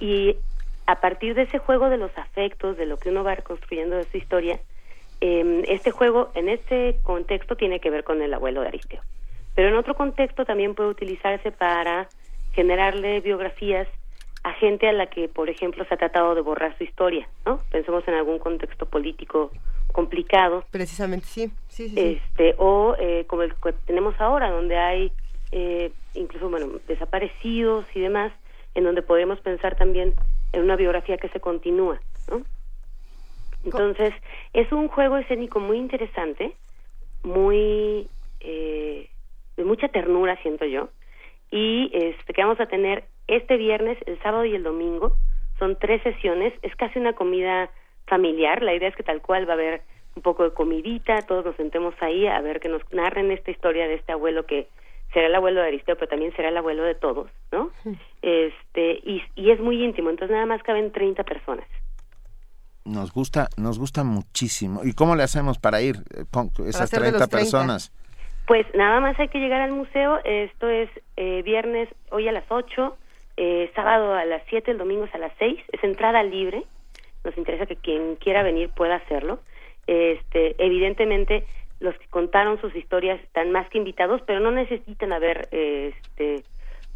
Y 0.00 0.36
a 0.86 1.00
partir 1.00 1.36
de 1.36 1.42
ese 1.42 1.58
juego 1.58 1.90
de 1.90 1.96
los 1.96 2.10
afectos, 2.18 2.76
de 2.76 2.86
lo 2.86 2.96
que 2.96 3.10
uno 3.10 3.22
va 3.22 3.36
reconstruyendo 3.36 3.94
de 3.94 4.04
su 4.04 4.16
historia, 4.16 4.58
eh, 5.20 5.62
este 5.68 5.92
juego 5.92 6.32
en 6.34 6.48
este 6.48 6.96
contexto 7.04 7.54
tiene 7.54 7.78
que 7.78 7.90
ver 7.90 8.02
con 8.02 8.20
el 8.20 8.34
abuelo 8.34 8.62
de 8.62 8.68
Aristeo. 8.68 9.00
Pero 9.54 9.68
en 9.68 9.76
otro 9.76 9.94
contexto 9.94 10.44
también 10.44 10.74
puede 10.74 10.90
utilizarse 10.90 11.52
para 11.52 12.08
generarle 12.52 13.20
biografías 13.20 13.86
a 14.46 14.52
gente 14.52 14.88
a 14.88 14.92
la 14.92 15.06
que, 15.06 15.28
por 15.28 15.50
ejemplo, 15.50 15.84
se 15.86 15.94
ha 15.94 15.96
tratado 15.96 16.36
de 16.36 16.40
borrar 16.40 16.78
su 16.78 16.84
historia, 16.84 17.28
¿no? 17.44 17.60
Pensemos 17.72 18.06
en 18.06 18.14
algún 18.14 18.38
contexto 18.38 18.86
político 18.86 19.50
complicado. 19.92 20.64
Precisamente, 20.70 21.26
sí. 21.26 21.50
sí, 21.66 21.88
sí, 21.88 21.94
sí. 21.96 22.20
Este, 22.22 22.54
o 22.56 22.94
eh, 22.96 23.24
como 23.26 23.42
el 23.42 23.52
que 23.56 23.72
tenemos 23.86 24.14
ahora, 24.20 24.52
donde 24.52 24.76
hay 24.76 25.10
eh, 25.50 25.90
incluso, 26.14 26.48
bueno, 26.48 26.68
desaparecidos 26.86 27.86
y 27.92 28.00
demás, 28.00 28.32
en 28.76 28.84
donde 28.84 29.02
podemos 29.02 29.40
pensar 29.40 29.74
también 29.74 30.14
en 30.52 30.62
una 30.62 30.76
biografía 30.76 31.16
que 31.18 31.28
se 31.30 31.40
continúa, 31.40 32.00
¿no? 32.30 32.42
Entonces, 33.64 34.14
es 34.52 34.70
un 34.70 34.86
juego 34.86 35.16
escénico 35.16 35.58
muy 35.58 35.76
interesante, 35.76 36.54
muy 37.24 38.06
eh, 38.38 39.10
de 39.56 39.64
mucha 39.64 39.88
ternura, 39.88 40.40
siento 40.42 40.66
yo, 40.66 40.88
y 41.50 41.90
este 41.92 42.32
que 42.32 42.42
vamos 42.42 42.60
a 42.60 42.66
tener 42.66 43.08
este 43.28 43.56
viernes, 43.56 43.98
el 44.06 44.20
sábado 44.22 44.44
y 44.44 44.54
el 44.54 44.62
domingo. 44.62 45.16
Son 45.58 45.76
tres 45.78 46.02
sesiones, 46.02 46.52
es 46.62 46.74
casi 46.76 46.98
una 46.98 47.14
comida 47.14 47.70
familiar. 48.06 48.62
La 48.62 48.74
idea 48.74 48.88
es 48.88 48.96
que 48.96 49.02
tal 49.02 49.22
cual 49.22 49.48
va 49.48 49.52
a 49.52 49.56
haber 49.56 49.82
un 50.14 50.22
poco 50.22 50.44
de 50.44 50.52
comidita, 50.52 51.22
todos 51.22 51.44
nos 51.44 51.56
sentemos 51.56 51.94
ahí 52.00 52.26
a 52.26 52.40
ver 52.40 52.60
que 52.60 52.68
nos 52.68 52.82
narren 52.90 53.30
esta 53.30 53.50
historia 53.50 53.86
de 53.86 53.94
este 53.94 54.12
abuelo 54.12 54.46
que 54.46 54.68
será 55.12 55.26
el 55.26 55.34
abuelo 55.34 55.60
de 55.60 55.68
Aristeo, 55.68 55.94
pero 55.96 56.08
también 56.08 56.34
será 56.34 56.48
el 56.48 56.56
abuelo 56.56 56.82
de 56.82 56.94
todos, 56.94 57.30
¿no? 57.52 57.70
Este 58.22 59.00
y, 59.04 59.22
y 59.34 59.50
es 59.50 59.60
muy 59.60 59.82
íntimo, 59.84 60.10
entonces 60.10 60.34
nada 60.34 60.46
más 60.46 60.62
caben 60.62 60.90
30 60.92 61.22
personas. 61.24 61.66
Nos 62.84 63.12
gusta, 63.12 63.48
nos 63.56 63.78
gusta 63.78 64.04
muchísimo. 64.04 64.82
¿Y 64.84 64.94
cómo 64.94 65.16
le 65.16 65.24
hacemos 65.24 65.58
para 65.58 65.82
ir 65.82 65.96
eh, 66.14 66.24
con 66.30 66.50
esas 66.66 66.88
30, 66.90 67.26
30 67.26 67.26
personas? 67.26 67.92
Pues 68.46 68.64
nada 68.74 69.00
más 69.00 69.18
hay 69.18 69.28
que 69.28 69.38
llegar 69.38 69.60
al 69.60 69.72
museo. 69.72 70.20
Esto 70.24 70.68
es 70.68 70.88
eh, 71.16 71.42
viernes 71.42 71.88
hoy 72.10 72.28
a 72.28 72.32
las 72.32 72.44
8, 72.48 72.96
eh, 73.36 73.70
sábado 73.74 74.14
a 74.14 74.24
las 74.24 74.42
7, 74.48 74.70
el 74.70 74.78
domingo 74.78 75.06
a 75.12 75.18
las 75.18 75.32
6. 75.38 75.58
Es 75.72 75.84
entrada 75.84 76.22
libre. 76.22 76.64
Nos 77.24 77.36
interesa 77.36 77.66
que 77.66 77.76
quien 77.76 78.16
quiera 78.16 78.42
venir 78.42 78.70
pueda 78.70 78.96
hacerlo. 78.96 79.40
Este, 79.86 80.54
evidentemente, 80.58 81.44
los 81.80 81.96
que 81.98 82.06
contaron 82.08 82.60
sus 82.60 82.74
historias 82.74 83.20
están 83.22 83.52
más 83.52 83.68
que 83.68 83.78
invitados, 83.78 84.22
pero 84.26 84.40
no 84.40 84.50
necesitan 84.50 85.12
haber 85.12 85.48
este, 85.50 86.42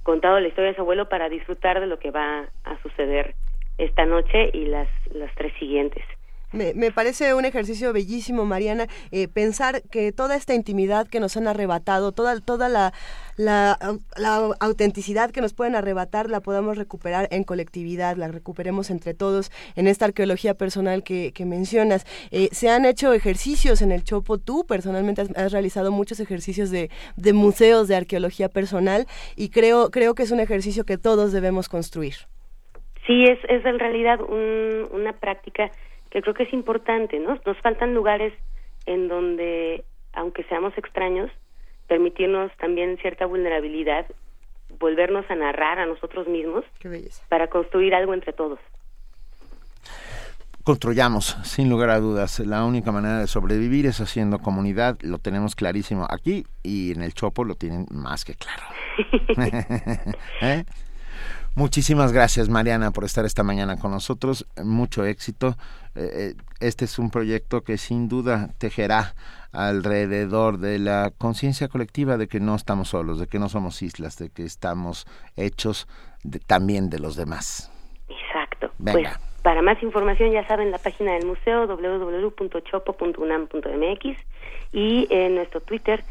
contado 0.02 0.40
la 0.40 0.48
historia 0.48 0.70
de 0.70 0.76
su 0.76 0.82
abuelo 0.82 1.08
para 1.08 1.28
disfrutar 1.28 1.80
de 1.80 1.86
lo 1.86 1.98
que 1.98 2.10
va 2.10 2.48
a 2.64 2.82
suceder 2.82 3.34
esta 3.78 4.06
noche 4.06 4.50
y 4.52 4.66
las, 4.66 4.88
las 5.12 5.34
tres 5.34 5.52
siguientes. 5.58 6.04
Me, 6.52 6.74
me, 6.74 6.90
parece 6.90 7.32
un 7.34 7.44
ejercicio 7.44 7.92
bellísimo, 7.92 8.44
Mariana, 8.44 8.88
eh, 9.12 9.28
pensar 9.28 9.82
que 9.90 10.10
toda 10.10 10.34
esta 10.34 10.52
intimidad 10.52 11.06
que 11.06 11.20
nos 11.20 11.36
han 11.36 11.46
arrebatado, 11.46 12.10
toda, 12.10 12.40
toda 12.40 12.68
la, 12.68 12.92
la, 13.36 13.78
la, 14.16 14.50
autenticidad 14.58 15.30
que 15.30 15.40
nos 15.40 15.54
pueden 15.54 15.76
arrebatar, 15.76 16.28
la 16.28 16.40
podamos 16.40 16.76
recuperar 16.76 17.28
en 17.30 17.44
colectividad, 17.44 18.16
la 18.16 18.26
recuperemos 18.28 18.90
entre 18.90 19.14
todos 19.14 19.52
en 19.76 19.86
esta 19.86 20.06
arqueología 20.06 20.54
personal 20.54 21.04
que, 21.04 21.32
que 21.32 21.46
mencionas. 21.46 22.04
Eh, 22.32 22.48
se 22.50 22.68
han 22.68 22.84
hecho 22.84 23.12
ejercicios 23.12 23.80
en 23.80 23.92
el 23.92 24.02
Chopo, 24.02 24.38
tú 24.38 24.66
personalmente 24.66 25.22
has, 25.22 25.36
has 25.36 25.52
realizado 25.52 25.92
muchos 25.92 26.18
ejercicios 26.18 26.70
de, 26.70 26.90
de, 27.16 27.32
museos 27.32 27.86
de 27.86 27.94
arqueología 27.94 28.48
personal 28.48 29.06
y 29.36 29.50
creo, 29.50 29.90
creo 29.90 30.16
que 30.16 30.24
es 30.24 30.32
un 30.32 30.40
ejercicio 30.40 30.84
que 30.84 30.98
todos 30.98 31.32
debemos 31.32 31.68
construir. 31.68 32.14
Sí, 33.06 33.24
es, 33.24 33.38
es 33.48 33.64
en 33.64 33.78
realidad 33.78 34.20
un, 34.20 34.88
una 34.92 35.12
práctica 35.12 35.70
que 36.10 36.22
creo 36.22 36.34
que 36.34 36.44
es 36.44 36.52
importante, 36.52 37.18
¿no? 37.18 37.38
Nos 37.46 37.58
faltan 37.58 37.94
lugares 37.94 38.32
en 38.86 39.08
donde, 39.08 39.84
aunque 40.12 40.44
seamos 40.44 40.76
extraños, 40.76 41.30
permitirnos 41.86 42.50
también 42.56 42.98
cierta 42.98 43.26
vulnerabilidad, 43.26 44.06
volvernos 44.78 45.24
a 45.30 45.34
narrar 45.34 45.78
a 45.78 45.86
nosotros 45.86 46.28
mismos 46.28 46.64
para 47.28 47.48
construir 47.48 47.94
algo 47.94 48.14
entre 48.14 48.32
todos. 48.32 48.58
Construyamos, 50.62 51.36
sin 51.42 51.70
lugar 51.70 51.90
a 51.90 52.00
dudas. 52.00 52.38
La 52.40 52.64
única 52.64 52.92
manera 52.92 53.18
de 53.18 53.26
sobrevivir 53.26 53.86
es 53.86 54.00
haciendo 54.00 54.38
comunidad. 54.38 54.98
Lo 55.00 55.18
tenemos 55.18 55.56
clarísimo 55.56 56.06
aquí 56.08 56.44
y 56.62 56.92
en 56.92 57.02
el 57.02 57.14
Chopo 57.14 57.44
lo 57.44 57.54
tienen 57.54 57.86
más 57.90 58.24
que 58.24 58.34
claro. 58.34 58.62
¿Eh? 60.42 60.64
Muchísimas 61.54 62.12
gracias, 62.12 62.48
Mariana, 62.48 62.90
por 62.92 63.04
estar 63.04 63.24
esta 63.24 63.42
mañana 63.42 63.78
con 63.78 63.90
nosotros. 63.90 64.46
Mucho 64.62 65.04
éxito. 65.04 65.56
Este 65.94 66.84
es 66.84 66.98
un 66.98 67.10
proyecto 67.10 67.62
que 67.62 67.78
sin 67.78 68.08
duda 68.08 68.50
tejerá 68.58 69.14
alrededor 69.52 70.58
de 70.58 70.78
la 70.78 71.12
conciencia 71.16 71.68
colectiva 71.68 72.16
de 72.16 72.26
que 72.28 72.40
no 72.40 72.54
estamos 72.54 72.90
solos, 72.90 73.18
de 73.18 73.26
que 73.26 73.38
no 73.38 73.48
somos 73.48 73.80
islas, 73.82 74.18
de 74.18 74.28
que 74.30 74.44
estamos 74.44 75.06
hechos 75.36 75.88
de, 76.22 76.38
también 76.38 76.90
de 76.90 77.00
los 77.00 77.16
demás. 77.16 77.72
Exacto. 78.08 78.70
Venga. 78.78 79.18
Pues, 79.18 79.30
para 79.42 79.62
más 79.62 79.82
información 79.82 80.32
ya 80.32 80.46
saben 80.46 80.70
la 80.70 80.78
página 80.78 81.14
del 81.14 81.26
museo 81.26 81.66
www.chopo.unam.mx 81.66 84.18
y 84.72 85.08
en 85.10 85.34
nuestro 85.36 85.60
Twitter 85.60 86.04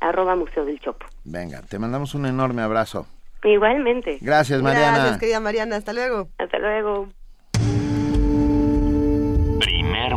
arroba 0.00 0.36
Museo 0.36 0.64
del 0.64 0.78
Chopo. 0.80 1.06
Venga, 1.24 1.60
te 1.62 1.78
mandamos 1.78 2.14
un 2.14 2.26
enorme 2.26 2.62
abrazo. 2.62 3.06
Igualmente. 3.42 4.18
Gracias, 4.20 4.62
Mariana. 4.62 4.98
Gracias, 4.98 5.18
querida 5.18 5.40
Mariana. 5.40 5.76
Hasta 5.76 5.92
luego. 5.92 6.28
Hasta 6.38 6.58
luego. 6.58 7.08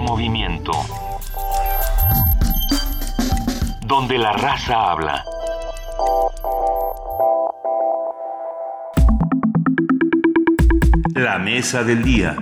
Movimiento. 0.10 0.72
Donde 3.86 4.18
la 4.18 4.34
raza 4.34 4.92
habla. 4.92 5.24
La 11.14 11.38
mesa 11.38 11.84
del 11.84 12.02
día. 12.02 12.36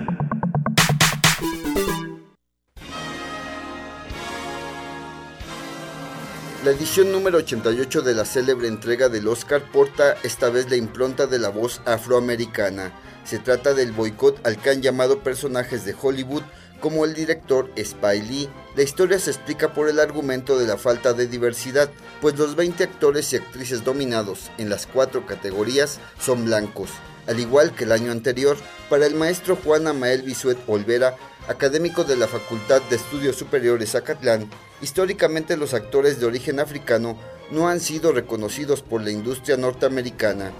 La 6.64 6.70
edición 6.70 7.12
número 7.12 7.36
88 7.36 8.00
de 8.00 8.14
la 8.14 8.24
célebre 8.24 8.68
entrega 8.68 9.10
del 9.10 9.28
Oscar 9.28 9.60
porta 9.70 10.14
esta 10.22 10.48
vez 10.48 10.70
la 10.70 10.76
impronta 10.76 11.26
de 11.26 11.38
la 11.38 11.50
voz 11.50 11.82
afroamericana. 11.84 12.92
Se 13.24 13.38
trata 13.38 13.74
del 13.74 13.92
boicot 13.92 14.46
al 14.46 14.56
que 14.56 14.70
han 14.70 14.80
llamado 14.80 15.22
personajes 15.22 15.84
de 15.84 15.94
Hollywood 16.00 16.44
como 16.80 17.04
el 17.04 17.14
director 17.14 17.70
Spike 17.76 18.26
Lee. 18.26 18.48
La 18.76 18.82
historia 18.82 19.18
se 19.18 19.30
explica 19.30 19.72
por 19.72 19.88
el 19.88 20.00
argumento 20.00 20.58
de 20.58 20.66
la 20.66 20.76
falta 20.76 21.12
de 21.12 21.26
diversidad, 21.26 21.90
pues 22.20 22.38
los 22.38 22.56
20 22.56 22.84
actores 22.84 23.32
y 23.32 23.36
actrices 23.36 23.84
dominados 23.84 24.50
en 24.58 24.70
las 24.70 24.86
cuatro 24.86 25.26
categorías 25.26 26.00
son 26.18 26.44
blancos. 26.44 26.90
Al 27.26 27.40
igual 27.40 27.74
que 27.74 27.84
el 27.84 27.92
año 27.92 28.10
anterior, 28.10 28.56
para 28.88 29.06
el 29.06 29.14
maestro 29.14 29.56
Juan 29.56 29.86
Amael 29.86 30.22
Bisuet 30.22 30.58
Olvera, 30.66 31.14
académico 31.48 32.04
de 32.04 32.16
la 32.16 32.26
Facultad 32.26 32.80
de 32.82 32.96
Estudios 32.96 33.36
Superiores 33.36 33.94
Acatlán, 33.94 34.48
históricamente 34.80 35.56
los 35.56 35.74
actores 35.74 36.20
de 36.20 36.26
origen 36.26 36.60
africano 36.60 37.18
no 37.50 37.68
han 37.68 37.80
sido 37.80 38.12
reconocidos 38.12 38.82
por 38.82 39.02
la 39.02 39.10
industria 39.10 39.56
norteamericana. 39.56 40.52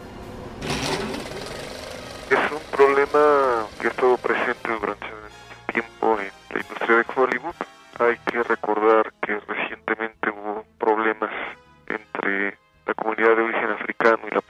Es 2.31 2.53
un 2.53 2.77
problema 2.77 3.66
que 3.81 3.86
ha 3.86 3.90
estado 3.90 4.16
presente 4.19 4.69
durante 4.69 5.18
tiempo 5.79 6.19
en 6.19 6.31
la 6.51 6.61
industria 6.61 6.97
de 6.97 7.05
Hollywood. 7.15 7.55
Hay 8.01 8.17
que 8.27 8.43
recordar 8.43 9.13
que 9.23 9.39
recientemente 9.41 10.31
hubo 10.31 10.65
problemas 10.79 11.31
entre 11.87 12.59
la 12.87 12.95
comunidad 12.95 13.37
de 13.37 13.43
origen 13.43 13.71
africano 13.71 14.19
y 14.31 14.35
la 14.35 14.41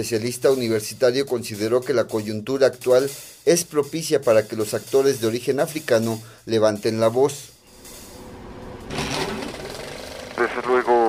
especialista 0.00 0.50
universitario 0.50 1.26
consideró 1.26 1.82
que 1.82 1.92
la 1.92 2.04
coyuntura 2.04 2.66
actual 2.66 3.10
es 3.44 3.64
propicia 3.64 4.22
para 4.22 4.48
que 4.48 4.56
los 4.56 4.72
actores 4.72 5.20
de 5.20 5.26
origen 5.26 5.60
africano 5.60 6.20
levanten 6.46 7.00
la 7.00 7.08
voz. 7.08 7.50
Desde 10.38 10.66
luego, 10.66 10.99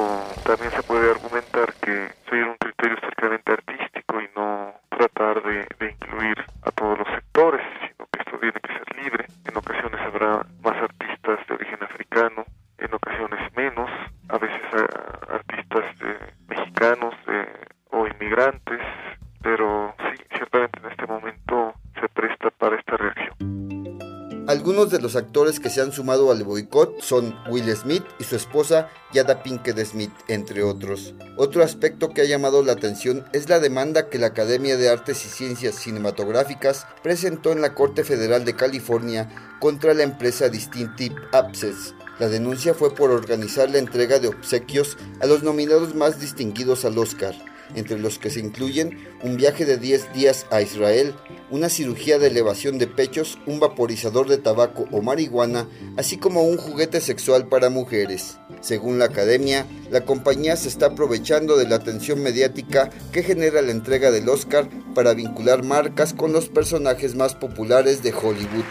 los 25.02 25.16
actores 25.16 25.60
que 25.60 25.70
se 25.70 25.82
han 25.82 25.92
sumado 25.92 26.32
al 26.32 26.44
boicot 26.44 27.02
son 27.02 27.36
Will 27.50 27.76
Smith 27.76 28.04
y 28.20 28.24
su 28.24 28.36
esposa 28.36 28.90
Yada 29.14 29.44
Pinkett 29.44 29.78
Smith, 29.86 30.14
entre 30.28 30.64
otros. 30.64 31.14
Otro 31.38 31.64
aspecto 31.64 32.10
que 32.10 32.22
ha 32.22 32.26
llamado 32.26 32.64
la 32.64 32.74
atención 32.74 33.26
es 33.34 33.50
la 33.50 33.60
demanda 33.60 34.10
que 34.10 34.20
la 34.20 34.28
Academia 34.28 34.78
de 34.78 34.90
Artes 34.90 35.26
y 35.26 35.30
Ciencias 35.30 35.76
Cinematográficas 35.76 36.88
presentó 37.04 37.52
en 37.52 37.62
la 37.62 37.74
Corte 37.74 38.04
Federal 38.04 38.46
de 38.46 38.56
California 38.56 39.58
contra 39.60 39.94
la 39.94 40.04
empresa 40.04 40.50
Distinctive 40.50 41.16
Access. 41.34 41.94
La 42.20 42.30
denuncia 42.30 42.74
fue 42.74 42.94
por 42.94 43.12
organizar 43.12 43.70
la 43.70 43.80
entrega 43.80 44.20
de 44.20 44.28
obsequios 44.28 44.98
a 45.22 45.26
los 45.26 45.44
nominados 45.44 45.96
más 45.96 46.20
distinguidos 46.20 46.86
al 46.86 46.98
Oscar, 46.98 47.34
entre 47.76 47.98
los 48.00 48.20
que 48.20 48.30
se 48.30 48.40
incluyen 48.40 49.08
un 49.24 49.38
viaje 49.38 49.66
de 49.66 49.78
10 49.78 50.14
días 50.14 50.46
a 50.52 50.62
Israel, 50.62 51.16
una 51.52 51.70
cirugía 51.70 52.18
de 52.18 52.28
elevación 52.28 52.78
de 52.80 52.88
pechos, 52.88 53.38
un 53.46 53.60
vaporizador 53.60 54.28
de 54.28 54.38
tabaco 54.38 54.86
o 54.92 55.02
marihuana, 55.02 55.68
así 55.98 56.18
como 56.18 56.44
un 56.44 56.58
juguete 56.58 57.02
sexual 57.02 57.48
para 57.48 57.70
mujeres. 57.70 58.38
Según 58.62 59.00
la 59.00 59.06
academia, 59.06 59.68
la 59.92 60.02
compañía 60.02 60.56
se 60.56 60.70
está 60.70 60.88
aprovechando 60.88 61.58
de 61.58 61.68
la 61.68 61.76
atención 61.76 62.24
mediática 62.24 62.90
que 63.12 63.24
genera 63.24 63.62
la 63.62 63.72
entrega 63.72 64.12
del 64.12 64.30
Oscar 64.30 64.70
para 64.96 65.14
vincular 65.14 65.64
marcas 65.64 66.14
con 66.14 66.32
los 66.32 66.48
personajes 66.50 67.16
más 67.16 67.36
populares 67.36 68.02
de 68.02 68.14
Hollywood. 68.14 68.66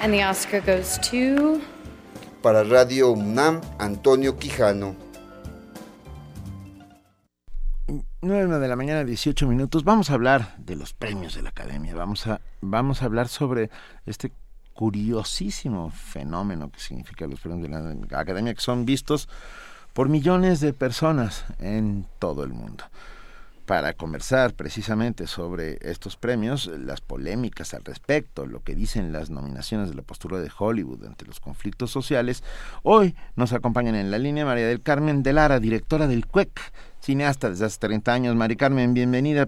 And 0.00 0.12
the 0.12 0.24
Oscar 0.24 0.60
goes 0.60 0.98
to. 1.10 1.60
Para 2.42 2.64
Radio 2.64 3.12
UNAM, 3.12 3.60
Antonio 3.78 4.36
Quijano. 4.36 5.05
9 8.26 8.58
de 8.58 8.68
la 8.68 8.76
mañana, 8.76 9.04
18 9.04 9.46
minutos. 9.46 9.84
Vamos 9.84 10.10
a 10.10 10.14
hablar 10.14 10.56
de 10.58 10.74
los 10.74 10.92
premios 10.92 11.34
de 11.34 11.42
la 11.42 11.50
Academia. 11.50 11.94
Vamos 11.94 12.26
a, 12.26 12.40
vamos 12.60 13.00
a 13.00 13.04
hablar 13.04 13.28
sobre 13.28 13.70
este 14.04 14.32
curiosísimo 14.74 15.90
fenómeno 15.90 16.70
que 16.70 16.80
significa 16.80 17.26
los 17.26 17.40
premios 17.40 17.62
de 17.62 17.68
la 17.68 18.18
Academia, 18.18 18.52
que 18.52 18.60
son 18.60 18.84
vistos 18.84 19.28
por 19.92 20.08
millones 20.08 20.60
de 20.60 20.72
personas 20.72 21.44
en 21.60 22.06
todo 22.18 22.42
el 22.42 22.52
mundo. 22.52 22.84
Para 23.64 23.94
conversar 23.94 24.54
precisamente 24.54 25.26
sobre 25.26 25.78
estos 25.80 26.16
premios, 26.16 26.66
las 26.66 27.00
polémicas 27.00 27.74
al 27.74 27.84
respecto, 27.84 28.46
lo 28.46 28.62
que 28.62 28.76
dicen 28.76 29.12
las 29.12 29.30
nominaciones 29.30 29.88
de 29.88 29.96
la 29.96 30.02
postura 30.02 30.38
de 30.38 30.50
Hollywood 30.56 31.04
ante 31.04 31.24
los 31.24 31.40
conflictos 31.40 31.90
sociales, 31.90 32.44
hoy 32.84 33.16
nos 33.34 33.52
acompañan 33.52 33.96
en 33.96 34.12
la 34.12 34.18
línea 34.18 34.44
María 34.44 34.68
del 34.68 34.82
Carmen 34.82 35.24
de 35.24 35.32
Lara, 35.32 35.58
directora 35.58 36.06
del 36.06 36.26
CUEC, 36.26 36.60
cineasta 37.06 37.48
desde 37.48 37.66
hace 37.66 37.78
30 37.78 38.12
años. 38.12 38.34
Mari 38.34 38.56
Carmen, 38.56 38.92
bienvenida 38.92 39.46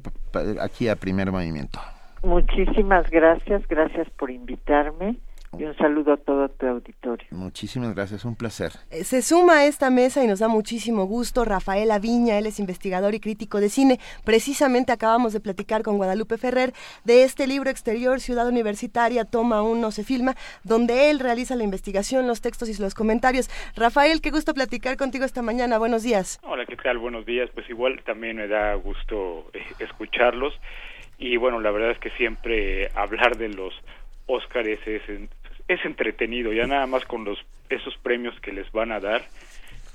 aquí 0.60 0.88
a 0.88 0.94
Primer 0.94 1.32
Movimiento. 1.32 1.80
Muchísimas 2.22 3.10
gracias, 3.10 3.66
gracias 3.68 4.08
por 4.10 4.30
invitarme 4.30 5.16
y 5.56 5.64
un 5.64 5.76
saludo 5.76 6.12
a 6.12 6.16
todo 6.16 6.48
tu 6.48 6.66
auditorio. 6.66 7.26
Muchísimas 7.30 7.94
gracias, 7.94 8.24
un 8.24 8.36
placer. 8.36 8.72
Eh, 8.90 9.04
Se 9.04 9.22
suma 9.22 9.58
a 9.58 9.64
esta 9.66 9.90
mesa 9.90 10.22
y 10.22 10.26
nos 10.26 10.40
da 10.40 10.48
muchísimo 10.48 11.04
gusto 11.06 11.44
Rafael 11.44 11.90
Aviña, 11.90 12.38
él 12.38 12.46
es 12.46 12.58
investigador 12.60 13.14
y 13.14 13.20
crítico 13.20 13.60
de 13.60 13.68
cine. 13.70 13.98
Precisamente 14.24 14.92
acabamos 14.92 15.32
de 15.32 15.40
platicar 15.40 15.82
con 15.82 15.96
Guadalupe 15.96 16.36
Ferrer 16.38 16.72
de 17.04 17.22
este 17.24 17.46
libro 17.46 17.70
exterior, 17.70 18.20
Ciudad 18.20 18.46
Universitaria, 18.48 19.24
toma 19.24 19.62
uno, 19.62 19.90
se 19.90 20.04
filma, 20.04 20.34
donde 20.64 21.10
él 21.10 21.20
realiza 21.20 21.56
la 21.56 21.64
investigación, 21.64 22.26
los 22.26 22.40
textos 22.40 22.68
y 22.68 22.80
los 22.82 22.94
comentarios. 22.94 23.48
Rafael, 23.76 24.20
qué 24.20 24.30
gusto 24.30 24.52
platicar 24.54 24.96
contigo 24.96 25.24
esta 25.24 25.42
mañana, 25.42 25.78
buenos 25.78 26.02
días. 26.02 26.38
Hola, 26.42 26.66
¿qué 26.66 26.76
tal? 26.76 26.98
Buenos 26.98 27.24
días. 27.24 27.48
Pues 27.54 27.68
igual 27.70 28.00
también 28.04 28.36
me 28.36 28.48
da 28.48 28.74
gusto 28.74 29.50
eh, 29.54 29.60
escucharlos. 29.78 30.52
Y 31.18 31.36
bueno, 31.36 31.60
la 31.60 31.70
verdad 31.70 31.90
es 31.92 31.98
que 31.98 32.10
siempre 32.10 32.90
hablar 32.94 33.36
de 33.36 33.48
los 33.48 33.72
Óscares 34.26 34.78
es, 34.86 35.02
en- 35.08 35.28
es 35.68 35.84
entretenido, 35.84 36.52
ya 36.52 36.66
nada 36.66 36.86
más 36.86 37.04
con 37.04 37.24
los 37.24 37.38
esos 37.68 37.96
premios 37.98 38.34
que 38.40 38.52
les 38.52 38.70
van 38.72 38.92
a 38.92 39.00
dar 39.00 39.22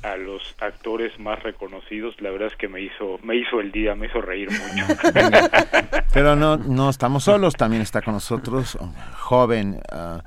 a 0.03 0.17
los 0.17 0.55
actores 0.59 1.17
más 1.17 1.41
reconocidos, 1.41 2.19
la 2.19 2.29
verdad 2.29 2.49
es 2.49 2.57
que 2.57 2.67
me 2.67 2.81
hizo 2.81 3.19
me 3.23 3.35
hizo 3.37 3.59
el 3.59 3.71
día, 3.71 3.95
me 3.95 4.07
hizo 4.07 4.21
reír 4.21 4.49
mucho. 4.51 4.85
Pero 6.13 6.35
no, 6.35 6.57
no 6.57 6.89
estamos 6.89 7.23
solos, 7.23 7.55
también 7.55 7.81
está 7.81 8.01
con 8.01 8.13
nosotros 8.13 8.75
un 8.75 8.93
joven 8.93 9.79
ah, 9.91 10.21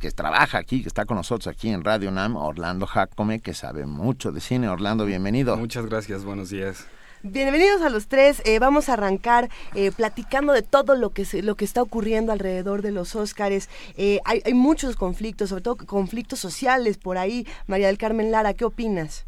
que 0.00 0.10
trabaja 0.10 0.58
aquí, 0.58 0.82
que 0.82 0.88
está 0.88 1.04
con 1.04 1.16
nosotros 1.16 1.46
aquí 1.46 1.70
en 1.70 1.84
Radio 1.84 2.10
NAM, 2.10 2.36
Orlando 2.36 2.86
Jacome, 2.86 3.40
que 3.40 3.54
sabe 3.54 3.86
mucho 3.86 4.32
de 4.32 4.40
cine. 4.40 4.68
Orlando, 4.68 5.04
bienvenido. 5.04 5.56
Muchas 5.56 5.86
gracias, 5.86 6.24
buenos 6.24 6.50
días. 6.50 6.88
Bienvenidos 7.22 7.82
a 7.82 7.90
los 7.90 8.06
tres. 8.08 8.42
Eh, 8.46 8.58
vamos 8.60 8.88
a 8.88 8.92
arrancar 8.92 9.48
eh, 9.74 9.90
platicando 9.90 10.52
de 10.52 10.62
todo 10.62 10.94
lo 10.94 11.10
que 11.10 11.24
se- 11.24 11.42
lo 11.42 11.56
que 11.56 11.64
está 11.64 11.82
ocurriendo 11.82 12.30
alrededor 12.32 12.80
de 12.82 12.92
los 12.92 13.16
Óscares. 13.16 13.68
Eh, 13.96 14.20
hay, 14.24 14.40
hay 14.44 14.54
muchos 14.54 14.94
conflictos, 14.94 15.48
sobre 15.48 15.62
todo 15.62 15.76
conflictos 15.76 16.38
sociales 16.38 16.96
por 16.96 17.18
ahí. 17.18 17.44
María 17.66 17.88
del 17.88 17.98
Carmen 17.98 18.30
Lara, 18.30 18.54
¿qué 18.54 18.64
opinas? 18.64 19.26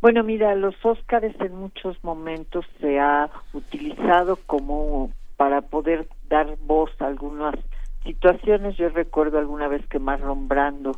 Bueno, 0.00 0.24
mira, 0.24 0.56
los 0.56 0.74
Óscares 0.84 1.34
en 1.40 1.54
muchos 1.54 1.96
momentos 2.02 2.64
se 2.80 2.98
ha 2.98 3.30
utilizado 3.52 4.36
como 4.46 5.12
para 5.36 5.60
poder 5.60 6.08
dar 6.28 6.56
voz 6.66 6.90
a 6.98 7.06
algunas 7.06 7.54
situaciones. 8.02 8.76
Yo 8.76 8.88
recuerdo 8.88 9.38
alguna 9.38 9.68
vez 9.68 9.86
que 9.86 10.00
Marlon 10.00 10.48
Brando 10.48 10.92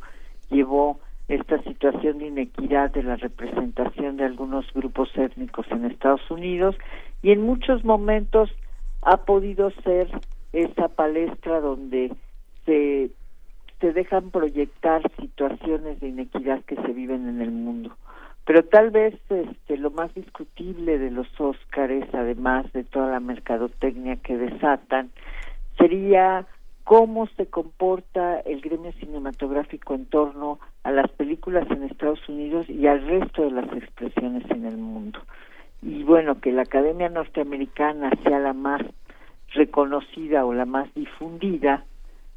llevó 0.49 1.01
esta 1.29 1.63
situación 1.63 2.19
de 2.19 2.27
inequidad 2.27 2.91
de 2.91 3.03
la 3.03 3.17
representación 3.17 4.17
de 4.17 4.25
algunos 4.25 4.67
grupos 4.75 5.09
étnicos 5.17 5.67
en 5.71 5.87
Estados 5.87 6.31
Unidos 6.31 6.77
y 7.23 7.31
en 7.31 7.43
muchos 7.43 7.85
momentos 7.85 8.51
ha 9.03 9.19
podido 9.19 9.71
ser 9.83 10.09
esa 10.53 10.89
palestra 10.89 11.61
donde 11.61 12.13
se, 12.67 13.11
se 13.81 13.93
dejan 13.93 14.31
proyectar 14.31 15.03
situaciones 15.21 16.01
de 16.01 16.09
inequidad 16.09 16.63
que 16.65 16.77
se 16.77 16.93
viven 16.93 17.29
en 17.29 17.41
el 17.41 17.51
mundo. 17.51 17.97
Pero 18.47 18.63
tal 18.63 18.91
vez 18.91 19.15
este, 19.31 19.79
lo 19.79 19.91
más 19.91 20.15
discutible 20.15 20.99
de 20.99 21.11
los 21.11 21.29
Óscares, 21.41 22.07
además 22.13 22.71
de 22.73 22.85
toda 22.85 23.11
la 23.11 23.21
mercadotecnia 23.21 24.17
que 24.17 24.37
desatan, 24.37 25.11
sería 25.79 26.47
cómo 26.85 27.27
se 27.37 27.47
comporta 27.47 28.41
el 28.41 28.61
gremio 28.61 28.93
cinematográfico 28.93 29.95
en 29.95 30.07
torno 30.07 30.61
a 30.83 30.93
las 30.93 31.11
películas 31.11 31.69
en 31.71 31.83
Estados 31.83 32.21
Unidos 32.29 32.69
y 32.69 32.87
al 32.87 33.07
resto 33.07 33.43
de 33.43 33.51
las 33.51 33.73
expresiones 33.73 34.49
en 34.51 34.67
el 34.67 34.77
mundo. 34.77 35.21
Y 35.83 36.03
bueno, 36.03 36.41
que 36.41 36.53
la 36.53 36.63
Academia 36.63 37.09
Norteamericana 37.09 38.11
sea 38.23 38.39
la 38.39 38.53
más 38.53 38.83
reconocida 39.55 40.45
o 40.45 40.53
la 40.53 40.67
más 40.67 40.93
difundida, 40.95 41.85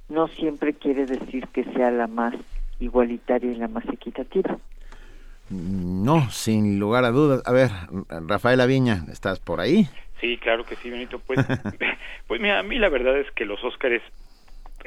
no 0.09 0.27
siempre 0.29 0.73
quiere 0.73 1.05
decir 1.05 1.47
que 1.47 1.65
sea 1.65 1.91
la 1.91 2.07
más 2.07 2.33
igualitaria 2.79 3.51
y 3.51 3.55
la 3.55 3.67
más 3.67 3.85
equitativa. 3.89 4.57
No, 5.49 6.29
sin 6.29 6.79
lugar 6.79 7.03
a 7.05 7.11
dudas. 7.11 7.41
A 7.45 7.51
ver, 7.51 7.69
Rafael 8.27 8.61
Aviña, 8.61 9.05
¿estás 9.11 9.39
por 9.39 9.59
ahí? 9.59 9.87
Sí, 10.19 10.37
claro 10.37 10.65
que 10.65 10.75
sí, 10.75 10.89
Benito. 10.89 11.19
Pues, 11.19 11.39
pues 12.27 12.41
mira, 12.41 12.59
a 12.59 12.63
mí 12.63 12.77
la 12.79 12.89
verdad 12.89 13.17
es 13.17 13.29
que 13.31 13.45
los 13.45 13.61
Óscares 13.63 14.01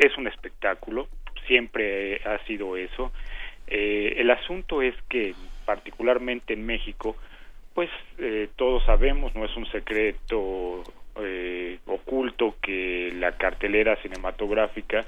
es 0.01 0.17
un 0.17 0.27
espectáculo, 0.27 1.09
siempre 1.47 2.23
ha 2.25 2.39
sido 2.47 2.77
eso. 2.77 3.13
Eh, 3.67 4.15
el 4.17 4.31
asunto 4.31 4.83
es 4.83 4.95
que 5.09 5.35
particularmente 5.65 6.55
en 6.55 6.67
México, 6.67 7.17
pues 7.75 7.91
eh, 8.19 8.49
todos 8.57 8.85
sabemos, 8.85 9.35
no 9.35 9.45
es 9.45 9.57
un 9.57 9.67
secreto 9.67 10.83
eh, 11.17 11.79
oculto 11.87 12.57
que 12.63 13.13
la 13.15 13.33
cartelera 13.37 13.97
cinematográfica 13.97 15.05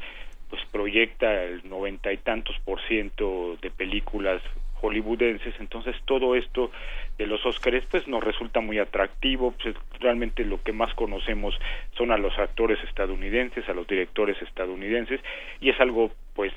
pues 0.51 0.63
proyecta 0.71 1.45
el 1.45 1.67
noventa 1.69 2.13
y 2.13 2.19
tantos 2.19 2.55
por 2.65 2.81
ciento 2.87 3.57
de 3.63 3.71
películas 3.71 4.43
hollywoodenses, 4.83 5.55
entonces 5.61 5.97
todo 6.05 6.35
esto 6.35 6.71
de 7.17 7.27
los 7.27 7.45
Óscares 7.47 7.85
pues 7.91 8.07
nos 8.09 8.23
resulta 8.23 8.61
muy 8.61 8.79
atractivo, 8.79 9.55
pues 9.63 9.75
realmente 10.01 10.45
lo 10.45 10.61
que 10.63 10.73
más 10.73 10.93
conocemos 10.95 11.55
son 11.97 12.11
a 12.11 12.19
los 12.19 12.37
actores 12.39 12.79
estadounidenses, 12.85 13.69
a 13.69 13.75
los 13.75 13.87
directores 13.87 14.41
estadounidenses. 14.43 15.21
Y 15.61 15.71
es 15.71 15.81
algo 15.81 16.11
pues 16.35 16.53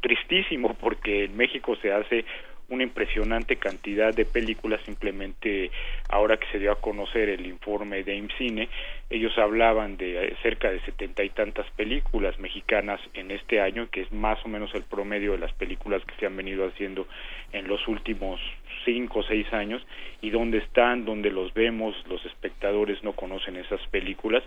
tristísimo 0.00 0.74
porque 0.74 1.24
en 1.24 1.36
México 1.36 1.76
se 1.76 1.92
hace 1.92 2.24
una 2.68 2.82
impresionante 2.82 3.56
cantidad 3.56 4.12
de 4.12 4.24
películas 4.24 4.80
simplemente 4.84 5.70
ahora 6.08 6.36
que 6.36 6.46
se 6.52 6.58
dio 6.58 6.72
a 6.72 6.80
conocer 6.80 7.28
el 7.28 7.46
informe 7.46 8.02
de 8.02 8.16
IMCINE 8.16 8.68
ellos 9.08 9.38
hablaban 9.38 9.96
de 9.96 10.26
eh, 10.26 10.36
cerca 10.42 10.70
de 10.70 10.80
setenta 10.80 11.22
y 11.22 11.30
tantas 11.30 11.70
películas 11.72 12.38
mexicanas 12.40 13.00
en 13.14 13.30
este 13.30 13.60
año 13.60 13.88
que 13.90 14.02
es 14.02 14.12
más 14.12 14.44
o 14.44 14.48
menos 14.48 14.74
el 14.74 14.82
promedio 14.82 15.32
de 15.32 15.38
las 15.38 15.52
películas 15.52 16.02
que 16.04 16.14
se 16.16 16.26
han 16.26 16.36
venido 16.36 16.66
haciendo 16.66 17.06
en 17.52 17.68
los 17.68 17.86
últimos 17.86 18.40
cinco 18.84 19.20
o 19.20 19.22
seis 19.22 19.50
años 19.52 19.86
y 20.20 20.30
dónde 20.30 20.58
están, 20.58 21.04
dónde 21.04 21.30
los 21.30 21.54
vemos, 21.54 21.94
los 22.08 22.24
espectadores 22.26 23.02
no 23.04 23.12
conocen 23.12 23.56
esas 23.56 23.80
películas 23.88 24.42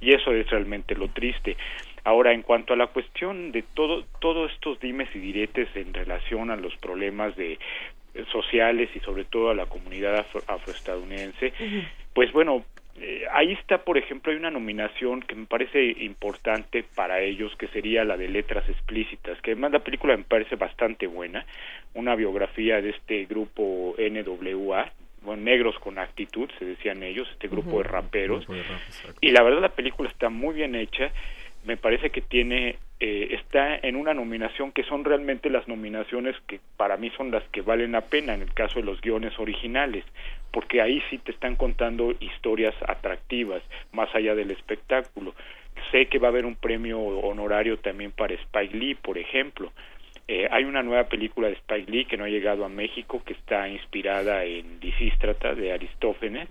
y 0.00 0.12
eso 0.12 0.32
es 0.32 0.48
realmente 0.48 0.94
lo 0.94 1.08
triste. 1.08 1.56
Ahora, 2.04 2.32
en 2.32 2.42
cuanto 2.42 2.74
a 2.74 2.76
la 2.76 2.88
cuestión 2.88 3.50
de 3.50 3.62
todo, 3.62 4.04
todos 4.20 4.52
estos 4.52 4.78
dimes 4.78 5.08
y 5.14 5.18
diretes 5.18 5.68
en 5.74 5.92
relación 5.94 6.50
a 6.50 6.56
los 6.56 6.76
problemas 6.76 7.34
de 7.36 7.52
eh, 8.14 8.24
sociales 8.30 8.90
y 8.94 9.00
sobre 9.00 9.24
todo 9.24 9.50
a 9.50 9.54
la 9.54 9.66
comunidad 9.66 10.26
afroestadounidense, 10.46 11.52
pues 12.12 12.30
bueno, 12.32 12.64
eh, 13.00 13.24
ahí 13.32 13.52
está, 13.52 13.78
por 13.78 13.98
ejemplo, 13.98 14.30
hay 14.30 14.38
una 14.38 14.50
nominación 14.50 15.20
que 15.22 15.34
me 15.34 15.46
parece 15.46 15.82
importante 15.82 16.84
para 16.94 17.20
ellos, 17.20 17.54
que 17.56 17.66
sería 17.68 18.04
la 18.04 18.16
de 18.16 18.28
letras 18.28 18.68
explícitas, 18.68 19.40
que 19.40 19.52
además 19.52 19.72
la 19.72 19.80
película 19.80 20.16
me 20.16 20.22
parece 20.22 20.54
bastante 20.56 21.06
buena, 21.06 21.44
una 21.94 22.14
biografía 22.14 22.80
de 22.80 22.90
este 22.90 23.24
grupo 23.24 23.96
NWA, 23.98 24.92
bueno, 25.22 25.42
negros 25.42 25.76
con 25.80 25.98
actitud, 25.98 26.48
se 26.58 26.64
decían 26.64 27.02
ellos, 27.02 27.26
este 27.32 27.48
grupo 27.48 27.78
de 27.78 27.84
raperos, 27.84 28.46
y 29.20 29.30
la 29.30 29.42
verdad 29.42 29.60
la 29.60 29.74
película 29.74 30.08
está 30.08 30.28
muy 30.28 30.54
bien 30.54 30.74
hecha, 30.76 31.10
me 31.64 31.76
parece 31.76 32.10
que 32.10 32.20
tiene 32.20 32.76
eh, 33.00 33.28
está 33.32 33.76
en 33.76 33.96
una 33.96 34.14
nominación 34.14 34.72
que 34.72 34.84
son 34.84 35.04
realmente 35.04 35.50
las 35.50 35.66
nominaciones 35.66 36.36
que 36.46 36.60
para 36.76 36.96
mí 36.96 37.10
son 37.16 37.30
las 37.30 37.42
que 37.48 37.62
valen 37.62 37.92
la 37.92 38.02
pena 38.02 38.34
en 38.34 38.42
el 38.42 38.52
caso 38.54 38.78
de 38.78 38.86
los 38.86 39.00
guiones 39.00 39.38
originales 39.38 40.04
porque 40.52 40.80
ahí 40.80 41.02
sí 41.10 41.18
te 41.18 41.32
están 41.32 41.56
contando 41.56 42.14
historias 42.20 42.74
atractivas 42.86 43.62
más 43.92 44.14
allá 44.14 44.36
del 44.36 44.52
espectáculo. 44.52 45.34
Sé 45.90 46.06
que 46.06 46.20
va 46.20 46.28
a 46.28 46.30
haber 46.30 46.46
un 46.46 46.54
premio 46.54 47.00
honorario 47.00 47.78
también 47.78 48.12
para 48.12 48.34
Spike 48.34 48.76
Lee 48.76 48.94
por 48.94 49.18
ejemplo. 49.18 49.72
Eh, 50.28 50.48
hay 50.50 50.64
una 50.64 50.82
nueva 50.82 51.04
película 51.08 51.48
de 51.48 51.54
Spike 51.54 51.90
Lee 51.90 52.04
que 52.04 52.16
no 52.16 52.24
ha 52.24 52.28
llegado 52.28 52.64
a 52.64 52.68
México 52.68 53.22
que 53.26 53.34
está 53.34 53.68
inspirada 53.68 54.44
en 54.44 54.78
Lisístrata 54.80 55.54
de 55.54 55.72
Aristófanes 55.72 56.48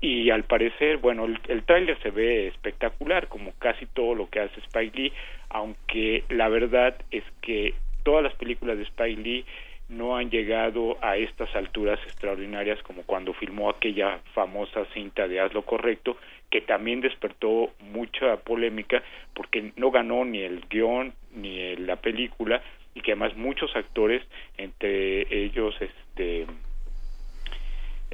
y 0.00 0.30
al 0.30 0.44
parecer, 0.44 0.96
bueno, 0.98 1.26
el, 1.26 1.38
el 1.48 1.62
tráiler 1.64 1.98
se 2.02 2.10
ve 2.10 2.48
espectacular, 2.48 3.28
como 3.28 3.52
casi 3.58 3.86
todo 3.86 4.14
lo 4.14 4.28
que 4.30 4.40
hace 4.40 4.60
Spike 4.60 4.98
Lee, 4.98 5.12
aunque 5.50 6.24
la 6.28 6.48
verdad 6.48 6.96
es 7.10 7.24
que 7.42 7.74
todas 8.02 8.22
las 8.22 8.34
películas 8.34 8.78
de 8.78 8.84
Spike 8.84 9.20
Lee 9.20 9.44
no 9.90 10.16
han 10.16 10.30
llegado 10.30 10.96
a 11.02 11.16
estas 11.16 11.54
alturas 11.54 11.98
extraordinarias 12.04 12.80
como 12.82 13.02
cuando 13.02 13.34
filmó 13.34 13.68
aquella 13.68 14.20
famosa 14.34 14.86
cinta 14.94 15.26
de 15.26 15.40
Haz 15.40 15.52
lo 15.52 15.62
correcto, 15.62 16.16
que 16.48 16.60
también 16.60 17.00
despertó 17.00 17.70
mucha 17.80 18.36
polémica 18.36 19.02
porque 19.34 19.72
no 19.76 19.90
ganó 19.90 20.24
ni 20.24 20.40
el 20.40 20.60
guion 20.70 21.12
ni 21.34 21.76
la 21.76 21.96
película 21.96 22.62
y 22.94 23.00
que 23.00 23.12
además 23.12 23.36
muchos 23.36 23.74
actores, 23.76 24.22
entre 24.56 25.44
ellos 25.44 25.74
este 25.80 26.46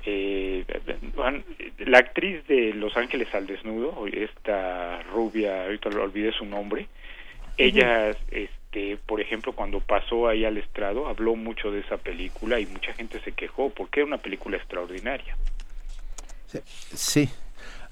eh, 0.05 0.65
la 1.79 1.99
actriz 1.99 2.47
de 2.47 2.75
Los 2.75 2.97
Ángeles 2.97 3.35
al 3.35 3.47
Desnudo, 3.47 4.07
esta 4.07 5.03
rubia, 5.05 5.65
ahorita 5.65 5.89
olvidé 5.89 6.33
su 6.33 6.45
nombre, 6.45 6.89
ella, 7.59 8.11
este, 8.31 8.99
por 9.07 9.21
ejemplo, 9.21 9.53
cuando 9.53 9.81
pasó 9.81 10.29
ahí 10.29 10.45
al 10.45 10.59
estrado, 10.59 11.09
habló 11.09 11.37
mucho 11.37 11.71
de 11.71 11.81
esa 11.81 11.97
película 11.97 12.61
y 12.61 12.67
mucha 12.67 12.93
gente 12.93 13.21
se 13.21 13.33
quejó 13.33 13.71
porque 13.71 14.01
era 14.01 14.07
una 14.07 14.19
película 14.19 14.57
extraordinaria. 14.57 15.37
Sí. 16.95 17.29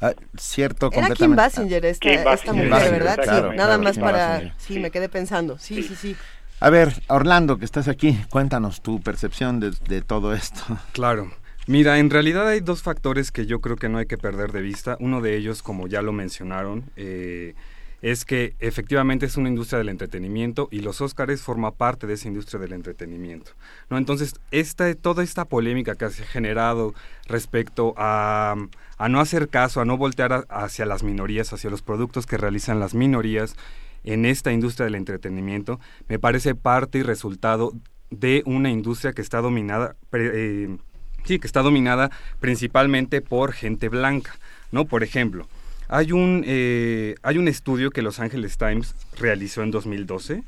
Ah, 0.01 0.13
cierto, 0.37 0.91
Era 0.93 1.11
Kim 1.11 1.35
Basinger 1.35 1.85
esta, 1.87 2.11
esta 2.11 2.53
mujer, 2.53 2.91
¿verdad? 2.91 3.19
sí, 3.23 3.57
nada 3.57 3.79
más 3.79 3.99
para... 3.99 4.55
Sí, 4.59 4.79
me 4.79 4.91
quedé 4.91 5.09
pensando. 5.09 5.59
Sí, 5.59 5.83
sí, 5.83 5.95
sí. 5.95 6.17
A 6.61 6.71
ver, 6.71 6.93
Orlando, 7.09 7.59
que 7.59 7.65
estás 7.65 7.89
aquí, 7.89 8.19
cuéntanos 8.31 8.83
tu 8.83 9.01
percepción 9.01 9.61
de, 9.61 9.71
de 9.89 10.03
todo 10.03 10.35
esto. 10.35 10.61
Claro. 10.93 11.31
Mira, 11.67 11.99
en 11.99 12.11
realidad 12.11 12.47
hay 12.47 12.61
dos 12.61 12.83
factores 12.83 13.33
que 13.33 13.47
yo 13.47 13.61
creo 13.61 13.77
que 13.77 13.89
no 13.89 13.97
hay 13.97 14.05
que 14.05 14.19
perder 14.19 14.53
de 14.53 14.61
vista. 14.61 14.97
Uno 15.01 15.23
de 15.23 15.37
ellos, 15.37 15.63
como 15.63 15.87
ya 15.87 16.03
lo 16.03 16.13
mencionaron, 16.13 16.85
eh, 16.97 17.55
es 18.03 18.27
que 18.27 18.55
efectivamente 18.61 19.25
es 19.25 19.39
una 19.39 19.49
industria 19.49 19.79
del 19.79 19.89
entretenimiento 19.89 20.69
y 20.71 20.81
los 20.81 21.01
Óscares 21.01 21.41
forma 21.41 21.71
parte 21.71 22.07
de 22.07 22.15
esa 22.15 22.29
industria 22.29 22.61
del 22.61 22.75
entretenimiento. 22.75 23.53
¿no? 23.89 23.97
Entonces, 23.97 24.35
esta, 24.51 24.95
toda 24.95 25.23
esta 25.23 25.47
polémica 25.47 25.95
que 25.95 26.11
se 26.11 26.23
ha 26.23 26.27
generado 26.27 26.93
respecto 27.29 27.95
a, 27.97 28.57
a 28.99 29.09
no 29.09 29.21
hacer 29.21 29.49
caso, 29.49 29.81
a 29.81 29.87
no 29.87 29.97
voltear 29.97 30.45
hacia 30.51 30.85
las 30.85 31.03
minorías, 31.03 31.51
hacia 31.55 31.71
los 31.71 31.81
productos 31.81 32.27
que 32.27 32.37
realizan 32.37 32.79
las 32.79 32.93
minorías 32.95 33.57
en 34.05 34.27
esta 34.27 34.53
industria 34.53 34.85
del 34.85 34.97
entretenimiento, 34.97 35.81
me 36.07 36.19
parece 36.19 36.55
parte 36.55 36.99
y 36.99 37.03
resultado 37.03 37.73
de 38.11 38.43
una 38.45 38.69
industria 38.69 39.15
que 39.15 39.23
está 39.23 39.41
dominada... 39.41 39.97
Eh, 40.13 40.77
Sí, 41.25 41.39
que 41.39 41.47
está 41.47 41.63
dominada 41.63 42.11
principalmente 42.41 43.21
por 43.21 43.53
gente 43.53 43.89
blanca, 43.89 44.37
¿no? 44.71 44.85
Por 44.85 45.03
ejemplo, 45.03 45.49
hay 45.89 46.13
un, 46.13 46.43
eh, 46.47 47.17
hay 47.23 47.39
un 47.39 47.49
estudio 47.49 47.91
que 47.91 48.03
Los 48.03 48.21
Angeles 48.21 48.57
Times 48.59 48.95
realizó 49.19 49.63
en 49.63 49.71
2012 49.71 50.43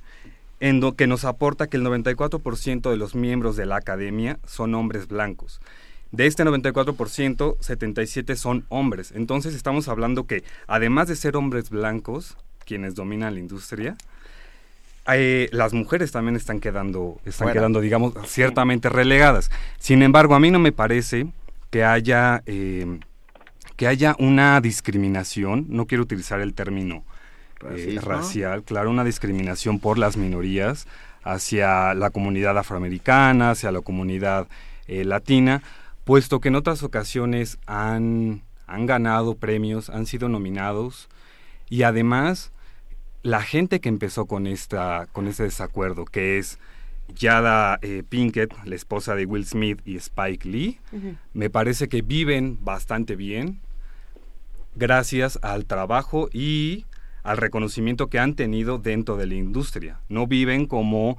en 0.61 0.81
lo 0.81 0.95
que 0.95 1.07
nos 1.07 1.25
aporta 1.25 1.67
que 1.67 1.77
el 1.77 1.85
94% 1.85 2.91
de 2.91 2.97
los 2.97 3.15
miembros 3.15 3.57
de 3.57 3.67
la 3.67 3.77
academia 3.77 4.39
son 4.47 4.75
hombres 4.75 5.09
blancos. 5.09 5.61
De 6.13 6.27
este 6.27 6.45
94%, 6.45 7.57
77 7.61 8.37
son 8.37 8.65
hombres. 8.69 9.13
Entonces 9.15 9.55
estamos 9.55 9.89
hablando 9.89 10.27
que, 10.27 10.45
además 10.67 11.09
de 11.09 11.17
ser 11.17 11.37
hombres 11.37 11.69
blancos, 11.69 12.37
quienes 12.65 12.95
dominan 12.95 13.35
la 13.35 13.41
industria, 13.41 13.97
eh, 15.09 15.49
las 15.53 15.73
mujeres 15.73 16.11
también 16.11 16.37
están 16.37 16.61
quedando, 16.61 17.21
están 17.25 17.53
quedando, 17.53 17.81
digamos, 17.81 18.15
ciertamente 18.27 18.89
relegadas. 18.89 19.51
Sin 19.79 20.03
embargo, 20.03 20.35
a 20.35 20.41
mí 20.41 20.51
no 20.51 20.59
me 20.59 20.73
parece 20.73 21.29
que 21.71 21.85
haya, 21.85 22.43
eh, 22.47 22.99
que 23.77 23.87
haya 23.87 24.17
una 24.19 24.61
discriminación, 24.61 25.67
no 25.69 25.87
quiero 25.87 26.03
utilizar 26.03 26.41
el 26.41 26.55
término 26.55 27.05
eh, 27.71 27.99
racial, 28.03 28.65
claro, 28.65 28.91
una 28.91 29.05
discriminación 29.05 29.79
por 29.79 29.99
las 29.99 30.17
minorías 30.17 30.87
hacia 31.23 31.95
la 31.95 32.11
comunidad 32.11 32.59
afroamericana, 32.59 33.51
hacia 33.51 33.73
la 33.73 33.81
comunidad 33.81 34.49
latina, 34.87 35.63
puesto 36.05 36.41
que 36.41 36.49
en 36.49 36.55
otras 36.55 36.85
ocasiones 36.85 37.59
han, 37.67 38.43
han 38.69 38.87
ganado 38.87 39.35
premios, 39.35 39.91
han 39.91 40.07
sido 40.07 40.29
nominados 40.29 41.09
y 41.69 41.83
además 41.83 42.53
la 43.27 43.43
gente 43.43 43.81
que 43.81 43.89
empezó 43.89 44.27
con, 44.27 44.47
esta, 44.47 45.09
con 45.13 45.27
este 45.27 45.43
desacuerdo, 45.43 46.05
que 46.05 46.39
es 46.39 46.61
Yada 47.13 47.81
eh, 47.83 48.05
Pinkett, 48.09 48.55
la 48.65 48.77
esposa 48.77 49.17
de 49.17 49.27
Will 49.27 49.45
Smith 49.45 49.81
y 49.85 49.97
Spike 49.97 50.49
Lee, 50.49 50.79
me 51.35 51.51
parece 51.51 51.89
que 51.89 52.03
viven 52.03 52.57
bastante 52.63 53.17
bien 53.17 53.59
gracias 54.77 55.41
al 55.43 55.67
trabajo 55.67 56.29
y 56.33 56.87
al 57.25 57.39
reconocimiento 57.39 58.07
que 58.07 58.21
han 58.21 58.35
tenido 58.35 58.79
dentro 58.79 59.17
de 59.17 59.27
la 59.27 59.35
industria. 59.35 59.99
No 60.09 60.29
viven 60.29 60.67
como, 60.67 61.19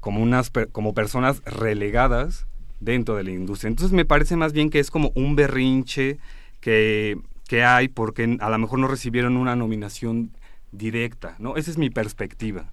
como, 0.00 0.20
unas, 0.20 0.50
como 0.72 0.94
personas 0.94 1.42
relegadas 1.44 2.46
dentro 2.80 3.14
de 3.14 3.22
la 3.22 3.30
industria. 3.30 3.68
Entonces 3.68 3.92
me 3.92 4.04
parece 4.04 4.34
más 4.34 4.52
bien 4.52 4.68
que 4.68 4.80
es 4.80 4.90
como 4.90 5.12
un 5.14 5.36
berrinche 5.36 6.18
que, 6.60 7.18
que 7.46 7.62
hay 7.62 7.86
porque 7.86 8.36
a 8.40 8.50
lo 8.50 8.58
mejor 8.58 8.80
no 8.80 8.88
recibieron 8.88 9.36
una 9.36 9.54
nominación 9.54 10.32
directa, 10.76 11.36
¿no? 11.38 11.56
Esa 11.56 11.70
es 11.70 11.78
mi 11.78 11.90
perspectiva. 11.90 12.72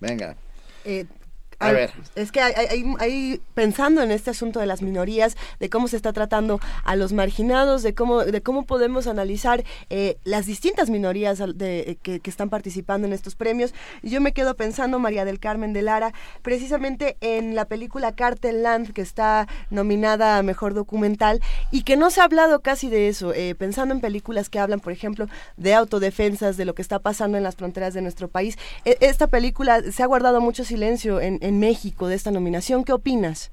Venga. 0.00 0.36
Eh, 0.84 1.06
A 1.58 1.72
ver. 1.72 1.92
Es 2.14 2.32
que 2.32 2.40
hay, 2.40 3.40
pensando 3.54 4.02
en 4.02 4.10
este 4.10 4.30
asunto 4.30 4.60
de 4.60 4.66
las 4.66 4.82
minorías, 4.82 5.36
de 5.60 5.70
cómo 5.70 5.88
se 5.88 5.96
está 5.96 6.12
tratando 6.12 6.60
a 6.84 6.96
los 6.96 7.12
marginados, 7.12 7.82
de 7.82 7.94
cómo, 7.94 8.24
de 8.24 8.42
cómo 8.42 8.64
podemos 8.64 9.06
analizar 9.06 9.64
eh, 9.90 10.16
las 10.24 10.46
distintas 10.46 10.90
minorías 10.90 11.38
de, 11.38 11.98
que, 12.02 12.20
están 12.24 12.50
participando 12.50 13.06
en 13.06 13.12
estos 13.12 13.36
premios. 13.36 13.74
Yo 14.02 14.20
me 14.20 14.32
quedo 14.32 14.56
pensando, 14.56 14.98
María 14.98 15.24
del 15.24 15.38
Carmen 15.38 15.72
de 15.72 15.82
Lara, 15.82 16.12
precisamente 16.42 17.16
en 17.20 17.54
la 17.54 17.66
película 17.66 18.12
Cartel 18.12 18.62
Land, 18.62 18.92
que 18.92 19.02
está 19.02 19.46
nominada 19.70 20.38
a 20.38 20.42
Mejor 20.42 20.74
Documental, 20.74 21.40
y 21.70 21.82
que 21.82 21.96
no 21.96 22.10
se 22.10 22.20
ha 22.20 22.24
hablado 22.24 22.60
casi 22.60 22.88
de 22.88 23.08
eso, 23.08 23.32
eh, 23.34 23.54
pensando 23.54 23.94
en 23.94 24.00
películas 24.00 24.48
que 24.48 24.58
hablan, 24.58 24.80
por 24.80 24.92
ejemplo, 24.92 25.28
de 25.56 25.74
autodefensas, 25.74 26.56
de 26.56 26.64
lo 26.64 26.74
que 26.74 26.82
está 26.82 26.98
pasando 26.98 27.38
en 27.38 27.44
las 27.44 27.56
fronteras 27.56 27.94
de 27.94 28.02
nuestro 28.02 28.28
país. 28.28 28.58
E, 28.84 28.96
esta 29.00 29.28
película 29.28 29.82
se 29.92 30.02
ha 30.02 30.06
guardado 30.06 30.40
mucho 30.40 30.64
silencio 30.64 31.20
en, 31.20 31.38
en 31.44 31.60
México 31.60 32.08
de 32.08 32.14
esta 32.14 32.30
nominación. 32.30 32.84
¿Qué 32.84 32.92
opinas? 32.92 33.52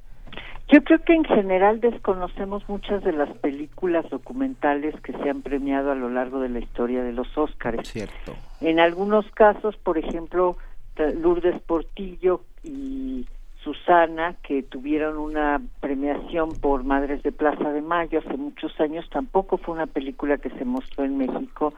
Yo 0.71 0.81
creo 0.83 0.99
que 0.99 1.13
en 1.13 1.25
general 1.25 1.81
desconocemos 1.81 2.67
muchas 2.69 3.03
de 3.03 3.11
las 3.11 3.29
películas 3.39 4.09
documentales 4.09 4.95
que 5.01 5.11
se 5.11 5.29
han 5.29 5.41
premiado 5.41 5.91
a 5.91 5.95
lo 5.95 6.09
largo 6.09 6.39
de 6.39 6.47
la 6.47 6.59
historia 6.59 7.03
de 7.03 7.11
los 7.11 7.37
Óscares. 7.37 7.89
Cierto. 7.89 8.33
En 8.61 8.79
algunos 8.79 9.29
casos, 9.31 9.75
por 9.75 9.97
ejemplo, 9.97 10.55
Lourdes 10.95 11.59
Portillo 11.63 12.41
y 12.63 13.27
Susana, 13.61 14.35
que 14.43 14.63
tuvieron 14.63 15.17
una 15.17 15.61
premiación 15.81 16.51
por 16.61 16.85
Madres 16.85 17.21
de 17.23 17.33
Plaza 17.33 17.73
de 17.73 17.81
Mayo 17.81 18.19
hace 18.19 18.37
muchos 18.37 18.79
años, 18.79 19.09
tampoco 19.09 19.57
fue 19.57 19.75
una 19.75 19.87
película 19.87 20.37
que 20.37 20.51
se 20.51 20.63
mostró 20.63 21.03
en 21.03 21.17
México. 21.17 21.73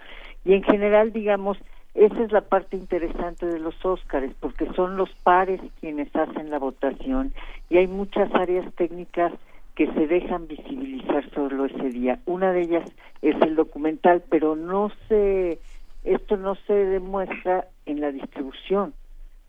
Y 0.45 0.53
en 0.53 0.63
general, 0.63 1.11
digamos, 1.11 1.57
esa 1.93 2.23
es 2.23 2.31
la 2.31 2.41
parte 2.41 2.75
interesante 2.75 3.45
de 3.45 3.59
los 3.59 3.75
Óscares, 3.85 4.33
porque 4.39 4.67
son 4.75 4.97
los 4.97 5.09
pares 5.23 5.61
quienes 5.79 6.13
hacen 6.15 6.49
la 6.49 6.57
votación 6.57 7.33
y 7.69 7.77
hay 7.77 7.87
muchas 7.87 8.33
áreas 8.33 8.71
técnicas 8.75 9.31
que 9.75 9.91
se 9.93 10.07
dejan 10.07 10.47
visibilizar 10.47 11.29
solo 11.31 11.65
ese 11.65 11.89
día. 11.89 12.19
Una 12.25 12.51
de 12.51 12.61
ellas 12.61 12.91
es 13.21 13.39
el 13.41 13.55
documental, 13.55 14.23
pero 14.29 14.55
no 14.55 14.91
se, 15.07 15.59
esto 16.03 16.37
no 16.37 16.55
se 16.67 16.73
demuestra 16.73 17.67
en 17.85 18.01
la 18.01 18.11
distribución. 18.11 18.93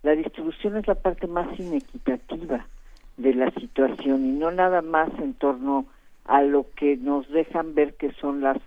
La 0.03 0.13
distribución 0.13 0.77
es 0.77 0.87
la 0.87 0.95
parte 0.95 1.27
más 1.27 1.49
inequitativa 1.59 2.67
de 3.17 3.35
la 3.35 3.51
situación 3.53 4.27
y 4.27 4.33
no 4.33 4.51
nada 4.51 4.83
más 4.83 5.09
en 5.19 5.35
torno 5.35 5.87
a 6.27 6.43
lo 6.43 6.67
que 6.77 6.97
nos 6.97 7.29
dejan 7.31 7.75
ver 7.75 7.95
que 7.95 8.13
son 8.13 8.41
las 8.41 8.59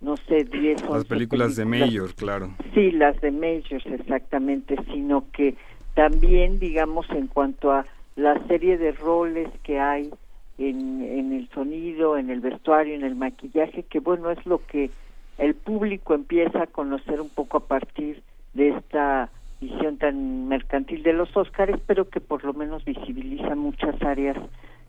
no 0.00 0.16
sé, 0.16 0.44
10 0.44 0.88
Las 0.88 1.04
películas, 1.04 1.56
de 1.56 1.64
Major, 1.64 2.14
claro. 2.14 2.54
Sí, 2.74 2.90
las 2.90 3.20
de 3.20 3.30
Majors, 3.30 3.84
exactamente, 3.86 4.76
sino 4.92 5.24
que 5.32 5.56
también, 5.94 6.58
digamos, 6.58 7.08
en 7.10 7.26
cuanto 7.26 7.72
a 7.72 7.84
la 8.16 8.38
serie 8.46 8.78
de 8.78 8.92
roles 8.92 9.48
que 9.62 9.78
hay 9.78 10.10
en, 10.58 11.02
en 11.02 11.32
el 11.32 11.48
sonido, 11.50 12.16
en 12.16 12.30
el 12.30 12.40
vestuario, 12.40 12.94
en 12.94 13.04
el 13.04 13.14
maquillaje, 13.14 13.82
que 13.82 14.00
bueno, 14.00 14.30
es 14.30 14.44
lo 14.46 14.64
que 14.66 14.90
el 15.38 15.54
público 15.54 16.14
empieza 16.14 16.62
a 16.62 16.66
conocer 16.66 17.20
un 17.20 17.30
poco 17.30 17.58
a 17.58 17.66
partir 17.66 18.22
de 18.54 18.70
esta 18.70 19.30
visión 19.60 19.98
tan 19.98 20.48
mercantil 20.48 21.02
de 21.02 21.12
los 21.12 21.34
Óscares, 21.36 21.80
pero 21.86 22.08
que 22.08 22.20
por 22.20 22.44
lo 22.44 22.52
menos 22.52 22.84
visibiliza 22.84 23.54
muchas 23.54 24.00
áreas 24.02 24.36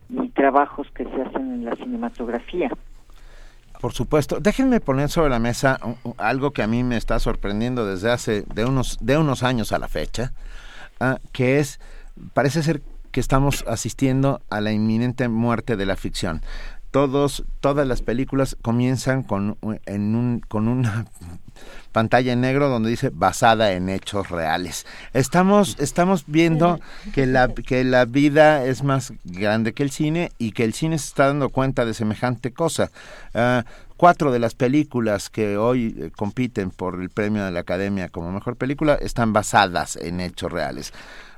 y 0.10 0.30
trabajos 0.30 0.88
que 0.92 1.06
se 1.06 1.22
hacen 1.22 1.54
en 1.54 1.66
la 1.66 1.76
cinematografía. 1.76 2.70
Por 3.82 3.94
supuesto. 3.94 4.40
Déjenme 4.40 4.80
poner 4.80 5.10
sobre 5.10 5.32
la 5.32 5.40
mesa 5.40 5.80
algo 6.18 6.52
que 6.52 6.62
a 6.62 6.68
mí 6.68 6.84
me 6.84 6.98
está 6.98 7.20
sorprendiendo 7.20 7.84
desde 7.86 8.12
hace 8.12 8.44
de 8.54 8.64
unos, 8.66 9.00
de 9.02 9.18
unos 9.18 9.42
años 9.42 9.72
a 9.72 9.80
la 9.80 9.88
fecha, 9.88 10.34
ah, 11.00 11.18
que 11.32 11.60
es, 11.60 11.80
parece 12.34 12.62
ser 12.62 12.84
que 13.12 13.20
estamos 13.20 13.66
asistiendo 13.68 14.42
a 14.52 14.62
la 14.62 14.72
inminente 14.72 15.28
muerte 15.28 15.78
de 15.78 15.88
la 15.88 15.96
ficción. 15.96 16.44
Todos, 16.92 17.46
todas 17.62 17.88
las 17.88 18.02
películas 18.02 18.58
comienzan 18.62 19.24
con, 19.24 19.58
en 19.86 20.16
un, 20.16 20.42
con 20.42 20.68
una 20.68 21.06
pantalla 21.92 22.34
en 22.34 22.42
negro 22.42 22.70
donde 22.70 22.90
dice 22.90 23.12
basada 23.14 23.72
en 23.74 23.90
hechos 23.90 24.30
reales. 24.30 24.86
Estamos, 25.14 25.80
estamos 25.80 26.26
viendo 26.28 26.80
que 27.14 27.26
la, 27.26 27.48
que 27.50 27.84
la 27.84 28.06
vida 28.06 28.66
es 28.66 28.84
más 28.84 29.14
grande 29.24 29.74
que 29.74 29.84
el 29.84 29.92
cine 29.92 30.32
y 30.38 30.52
que 30.52 30.64
el 30.64 30.74
cine 30.74 30.98
se 30.98 31.08
está 31.08 31.28
dando 31.28 31.50
cuenta 31.50 31.86
de 31.86 31.94
semejante 31.94 32.52
cosa. 32.52 32.92
Ah, 33.34 33.64
cuatro 34.02 34.32
de 34.32 34.40
las 34.40 34.56
películas 34.56 35.30
que 35.30 35.58
hoy 35.58 35.96
eh, 35.96 36.12
compiten 36.16 36.72
por 36.72 37.00
el 37.00 37.10
premio 37.10 37.46
de 37.46 37.52
la 37.52 37.60
Academia 37.60 38.10
como 38.10 38.32
mejor 38.32 38.56
película 38.56 38.96
están 38.96 39.32
basadas 39.32 39.96
en 39.96 40.20
hechos 40.20 40.52
reales. 40.52 40.92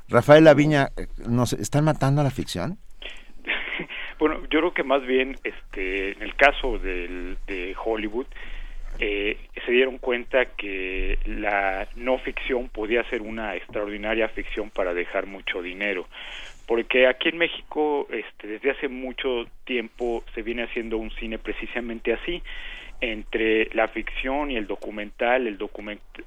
Rafael 0.08 0.46
Laviña, 0.46 0.90
eh, 0.96 1.08
¿nos 1.28 1.54
están 1.54 1.84
matando 1.84 2.22
a 2.22 2.24
la 2.24 2.32
ficción? 2.32 2.80
Bueno, 4.20 4.42
yo 4.50 4.60
creo 4.60 4.74
que 4.74 4.84
más 4.84 5.06
bien, 5.06 5.36
este, 5.44 6.14
en 6.14 6.22
el 6.22 6.36
caso 6.36 6.78
del, 6.80 7.38
de 7.48 7.76
Hollywood, 7.84 8.28
eh, 9.00 9.38
se 9.66 9.72
dieron 9.72 9.98
cuenta 9.98 10.46
que 10.46 11.18
la 11.26 11.88
no 11.96 12.20
ficción 12.20 12.70
podía 12.70 13.04
ser 13.10 13.22
una 13.22 13.56
extraordinaria 13.56 14.30
ficción 14.30 14.70
para 14.70 14.94
dejar 14.94 15.26
mucho 15.26 15.62
dinero. 15.62 16.08
Porque 16.68 17.08
aquí 17.08 17.30
en 17.30 17.38
México 17.38 18.08
este, 18.12 18.48
desde 18.48 18.72
hace 18.72 18.88
mucho 18.88 19.46
tiempo 19.66 20.24
se 20.34 20.42
viene 20.44 20.64
haciendo 20.64 20.98
un 20.98 21.12
cine 21.12 21.38
precisamente 21.38 22.14
así 22.14 22.42
entre 23.02 23.66
la 23.74 23.90
ficción 23.90 24.52
y 24.52 24.56
el 24.56 24.68
documental. 24.68 25.48
El, 25.48 25.58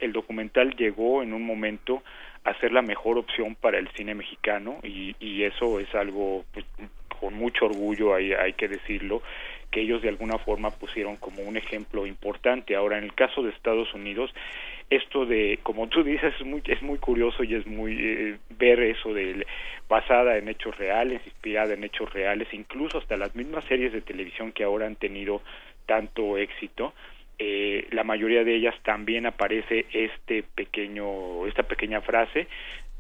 el 0.01 0.13
documental 0.13 0.77
llegó 0.77 1.23
en 1.23 1.33
un 1.33 1.43
momento 1.43 2.03
a 2.45 2.53
ser 2.61 2.73
la 2.73 2.83
mejor 2.83 3.17
opción 3.17 3.55
para 3.55 3.79
el 3.79 3.89
cine 3.97 4.15
mexicano 4.15 4.79
y, 4.83 5.17
y 5.19 5.45
eso 5.45 5.81
es 5.81 5.93
algo 5.95 6.45
pues, 6.53 6.67
con 7.19 7.35
mucho 7.35 7.67
orgullo 7.67 8.15
hay, 8.15 8.33
hay 8.33 8.53
que 8.55 8.69
decirlo 8.69 9.23
que 9.71 9.81
ellos 9.81 10.03
de 10.03 10.09
alguna 10.09 10.39
forma 10.39 10.71
pusieron 10.71 11.17
como 11.17 11.43
un 11.43 11.57
ejemplo 11.57 12.07
importante. 12.07 12.77
Ahora, 12.77 12.99
en 12.99 13.05
el 13.05 13.15
caso 13.15 13.43
de 13.43 13.51
Estados 13.51 13.93
Unidos, 13.95 14.33
esto 14.91 15.27
de, 15.27 15.59
como 15.63 15.89
tú 15.89 16.05
dices, 16.05 16.33
es 16.39 16.47
muy, 16.47 16.63
es 16.67 16.81
muy 16.83 16.99
curioso 16.99 17.43
y 17.43 17.55
es 17.55 17.67
muy 17.67 17.97
eh, 17.99 18.39
ver 18.51 18.81
eso 18.81 19.13
de 19.13 19.47
basada 19.89 20.37
en 20.39 20.49
hechos 20.49 20.77
reales, 20.79 21.21
inspirada 21.25 21.75
en 21.75 21.85
hechos 21.85 22.13
reales, 22.13 22.49
incluso 22.53 22.99
hasta 22.99 23.17
las 23.17 23.35
mismas 23.35 23.65
series 23.65 23.93
de 23.93 24.01
televisión 24.01 24.53
que 24.53 24.65
ahora 24.65 24.87
han 24.87 24.97
tenido 24.97 25.43
tanto 25.87 26.39
éxito, 26.39 26.93
eh, 27.39 27.87
la 27.91 28.03
mayoría 28.03 28.45
de 28.45 28.57
ellas 28.57 28.75
también 28.83 29.27
aparece 29.27 29.85
este 29.93 30.43
pequeño, 30.43 31.47
esta 31.47 31.65
pequeña 31.65 32.01
frase 32.01 32.49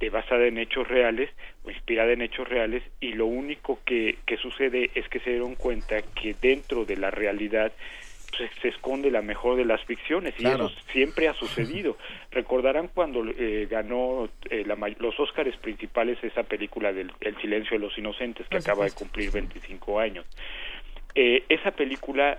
de 0.00 0.10
basada 0.10 0.46
en 0.46 0.58
hechos 0.58 0.86
reales 0.86 1.30
o 1.64 1.70
inspirada 1.70 2.12
en 2.12 2.22
hechos 2.22 2.48
reales 2.48 2.82
y 3.00 3.12
lo 3.12 3.26
único 3.26 3.80
que, 3.84 4.18
que 4.26 4.36
sucede 4.36 4.90
es 4.94 5.08
que 5.08 5.20
se 5.20 5.30
dieron 5.30 5.54
cuenta 5.54 6.02
que 6.02 6.34
dentro 6.40 6.84
de 6.84 6.96
la 6.96 7.10
realidad 7.10 7.72
pues, 8.36 8.50
se 8.60 8.68
esconde 8.68 9.10
la 9.10 9.22
mejor 9.22 9.56
de 9.56 9.64
las 9.64 9.82
ficciones 9.84 10.34
y 10.38 10.46
eso 10.46 10.68
siempre 10.92 11.28
ha 11.28 11.34
sucedido. 11.34 11.96
Recordarán 12.30 12.88
cuando 12.88 13.24
eh, 13.24 13.66
ganó 13.70 14.28
eh, 14.50 14.64
la, 14.66 14.76
los 14.98 15.18
Óscares 15.18 15.56
principales 15.56 16.22
esa 16.22 16.42
película 16.42 16.92
del 16.92 17.12
El 17.20 17.36
silencio 17.40 17.78
de 17.78 17.84
los 17.84 17.96
inocentes 17.96 18.46
que 18.48 18.58
acaba 18.58 18.84
de 18.84 18.92
cumplir 18.92 19.30
25 19.30 20.00
años. 20.00 20.26
Eh, 21.14 21.44
esa 21.48 21.70
película 21.70 22.38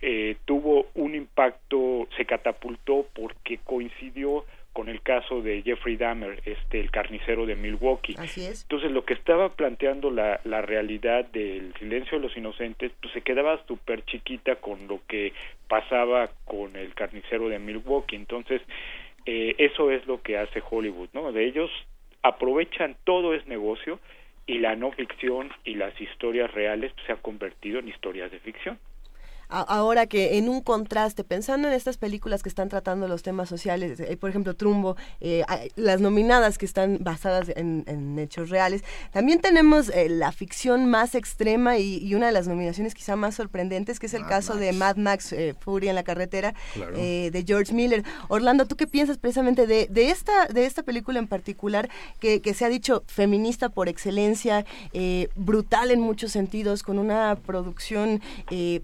eh, 0.00 0.36
tuvo 0.44 0.88
un 0.94 1.14
impacto, 1.14 2.08
se 2.16 2.24
catapultó 2.24 3.06
porque 3.14 3.58
coincidió 3.64 4.44
con 4.78 4.88
el 4.88 5.02
caso 5.02 5.42
de 5.42 5.60
Jeffrey 5.62 5.96
Dahmer, 5.96 6.40
este, 6.44 6.78
el 6.78 6.92
carnicero 6.92 7.46
de 7.46 7.56
Milwaukee. 7.56 8.14
Así 8.16 8.46
es. 8.46 8.62
Entonces, 8.62 8.92
lo 8.92 9.04
que 9.04 9.14
estaba 9.14 9.48
planteando 9.48 10.08
la, 10.08 10.40
la 10.44 10.62
realidad 10.62 11.24
del 11.32 11.74
silencio 11.80 12.16
de 12.16 12.28
los 12.28 12.36
inocentes, 12.36 12.92
pues 13.02 13.12
se 13.12 13.22
quedaba 13.22 13.60
súper 13.66 14.04
chiquita 14.04 14.54
con 14.54 14.86
lo 14.86 15.00
que 15.08 15.32
pasaba 15.66 16.30
con 16.44 16.76
el 16.76 16.94
carnicero 16.94 17.48
de 17.48 17.58
Milwaukee. 17.58 18.14
Entonces, 18.14 18.62
eh, 19.26 19.56
eso 19.58 19.90
es 19.90 20.06
lo 20.06 20.22
que 20.22 20.38
hace 20.38 20.62
Hollywood, 20.70 21.08
¿no? 21.12 21.32
De 21.32 21.44
ellos 21.44 21.72
aprovechan 22.22 22.94
todo 23.02 23.34
es 23.34 23.44
negocio 23.48 23.98
y 24.46 24.60
la 24.60 24.76
no 24.76 24.92
ficción 24.92 25.50
y 25.64 25.74
las 25.74 26.00
historias 26.00 26.54
reales 26.54 26.92
se 27.04 27.10
han 27.10 27.18
convertido 27.18 27.80
en 27.80 27.88
historias 27.88 28.30
de 28.30 28.38
ficción 28.38 28.78
ahora 29.48 30.06
que 30.06 30.38
en 30.38 30.48
un 30.48 30.60
contraste, 30.60 31.24
pensando 31.24 31.68
en 31.68 31.74
estas 31.74 31.96
películas 31.96 32.42
que 32.42 32.48
están 32.48 32.68
tratando 32.68 33.08
los 33.08 33.22
temas 33.22 33.48
sociales, 33.48 33.98
eh, 34.00 34.16
por 34.16 34.30
ejemplo, 34.30 34.54
Trumbo, 34.54 34.96
eh, 35.20 35.44
las 35.76 36.00
nominadas 36.00 36.58
que 36.58 36.66
están 36.66 36.98
basadas 37.00 37.48
en, 37.56 38.18
hechos 38.18 38.50
reales, 38.50 38.82
también 39.12 39.40
tenemos 39.40 39.88
eh, 39.90 40.08
la 40.08 40.32
ficción 40.32 40.86
más 40.86 41.14
extrema 41.14 41.78
y, 41.78 42.14
una 42.14 42.26
de 42.26 42.32
las 42.32 42.48
nominaciones 42.48 42.94
quizá 42.94 43.16
más 43.16 43.36
sorprendentes, 43.36 44.00
que 44.00 44.06
es 44.06 44.14
el 44.14 44.26
caso 44.26 44.56
de 44.56 44.72
Mad 44.72 44.96
Max 44.96 45.34
Fury 45.60 45.88
en 45.88 45.94
la 45.94 46.02
carretera, 46.02 46.54
de 46.74 47.44
George 47.46 47.72
Miller. 47.72 48.02
Orlando, 48.28 48.66
¿tú 48.66 48.76
qué 48.76 48.86
piensas 48.86 49.18
precisamente 49.18 49.66
de, 49.66 49.86
de, 49.88 50.10
esta, 50.10 50.46
de 50.46 50.66
esta 50.66 50.82
película 50.82 51.18
en 51.18 51.28
particular, 51.28 51.88
que, 52.18 52.40
que 52.40 52.54
se 52.54 52.64
ha 52.64 52.68
dicho 52.68 53.04
feminista 53.06 53.68
por 53.68 53.88
excelencia, 53.88 54.64
brutal 55.36 55.90
en 55.90 56.00
muchos 56.00 56.32
sentidos, 56.32 56.82
con 56.82 56.98
una 56.98 57.36
producción 57.36 58.20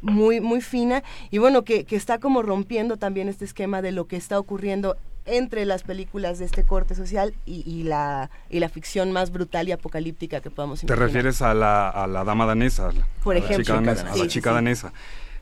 muy, 0.03 0.41
muy 0.41 0.54
muy 0.55 0.61
fina 0.63 1.03
y 1.33 1.39
bueno, 1.39 1.65
que, 1.65 1.85
que 1.85 1.97
está 1.97 2.19
como 2.19 2.41
rompiendo 2.43 2.97
también 2.97 3.29
este 3.29 3.45
esquema 3.45 3.83
de 3.83 3.91
lo 3.91 4.07
que 4.07 4.17
está 4.17 4.39
ocurriendo 4.39 4.97
entre 5.27 5.65
las 5.65 5.83
películas 5.83 6.39
de 6.39 6.45
este 6.45 6.63
corte 6.65 6.95
social 6.95 7.35
y, 7.47 7.83
la, 7.83 8.31
y 8.51 8.61
la 8.61 8.69
ficción 8.69 9.11
más 9.11 9.31
brutal 9.33 9.69
y 9.69 9.73
apocalíptica 9.73 10.41
que 10.41 10.51
podamos 10.51 10.83
Te 10.83 10.95
refieres 10.95 11.43
a 11.43 11.55
la, 11.55 11.89
a 11.89 12.07
la 12.07 12.23
dama 12.25 12.47
danesa, 12.47 12.91
Por 13.25 13.35
a 13.35 13.39
ejemplo, 13.39 13.75
la 13.75 13.81
chica 13.81 13.95
danesa. 13.95 14.13
a 14.13 14.17
la 14.17 14.23
Sí, 14.25 14.29
chica 14.29 14.51
sí, 14.51 14.53
sí. 14.53 14.55
danesa. 14.55 14.93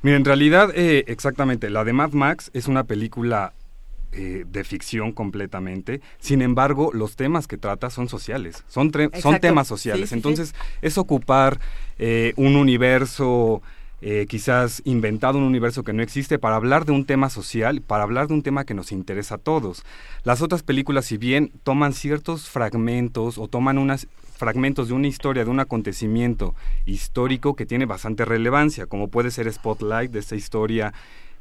Mira, 0.03 0.17
en 0.17 0.25
realidad, 0.25 0.71
eh, 0.75 1.05
exactamente, 1.09 1.69
la 1.69 1.85
de 1.85 1.93
Mad 1.93 2.13
Max 2.13 2.51
es 2.55 2.69
una 2.69 2.85
película 2.85 3.53
eh, 4.13 4.45
de 4.47 4.63
ficción 4.65 5.11
completamente. 5.13 6.01
Sin 6.21 6.43
embargo, 6.43 6.91
los 6.93 7.17
temas 7.17 7.47
que 7.49 7.57
trata 7.59 7.91
son 7.91 8.09
sociales, 8.09 8.63
son, 8.69 8.93
son 9.21 9.41
temas 9.41 9.67
Sí, 9.67 9.71
sociales. 9.75 10.09
sí, 10.11 10.15
sí. 10.15 10.15
Entonces, 10.15 10.55
es 10.81 10.97
ocupar 10.97 11.59
eh, 11.99 12.35
un 12.37 12.55
universo 12.57 13.63
eh, 14.03 14.27
quizás 14.29 14.83
inventado, 14.85 15.39
un 15.39 15.45
universo 15.45 15.85
que 15.85 15.93
no 15.93 16.03
existe, 16.03 16.39
para 16.39 16.57
hablar 16.57 16.85
de 16.85 16.93
un 16.93 17.05
tema 17.07 17.31
social, 17.31 17.81
para 17.81 18.03
hablar 18.03 18.27
de 18.27 18.35
un 18.35 18.43
tema 18.43 18.65
que 18.65 18.75
nos 18.75 18.91
interesa 18.93 19.37
a 19.37 19.39
todos. 19.39 19.85
Las 20.25 20.43
otras 20.43 20.63
películas, 20.65 21.05
si 21.07 21.17
bien 21.17 21.53
toman 21.63 21.93
ciertos 21.93 22.49
fragmentos 22.51 23.39
o 23.39 23.47
toman 23.49 23.79
unas 23.79 24.09
fragmentos 24.37 24.89
de 24.89 24.95
una 24.95 25.07
historia, 25.07 25.45
de 25.45 25.51
un 25.51 25.61
acontecimiento 25.61 26.55
histórico 26.85 27.55
que 27.55 27.65
tiene 27.65 27.87
bastante 27.87 28.25
relevancia, 28.25 28.87
como 28.87 29.07
puede 29.09 29.31
ser 29.31 29.51
Spotlight, 29.53 30.11
de 30.11 30.19
esta 30.19 30.35
historia, 30.35 30.93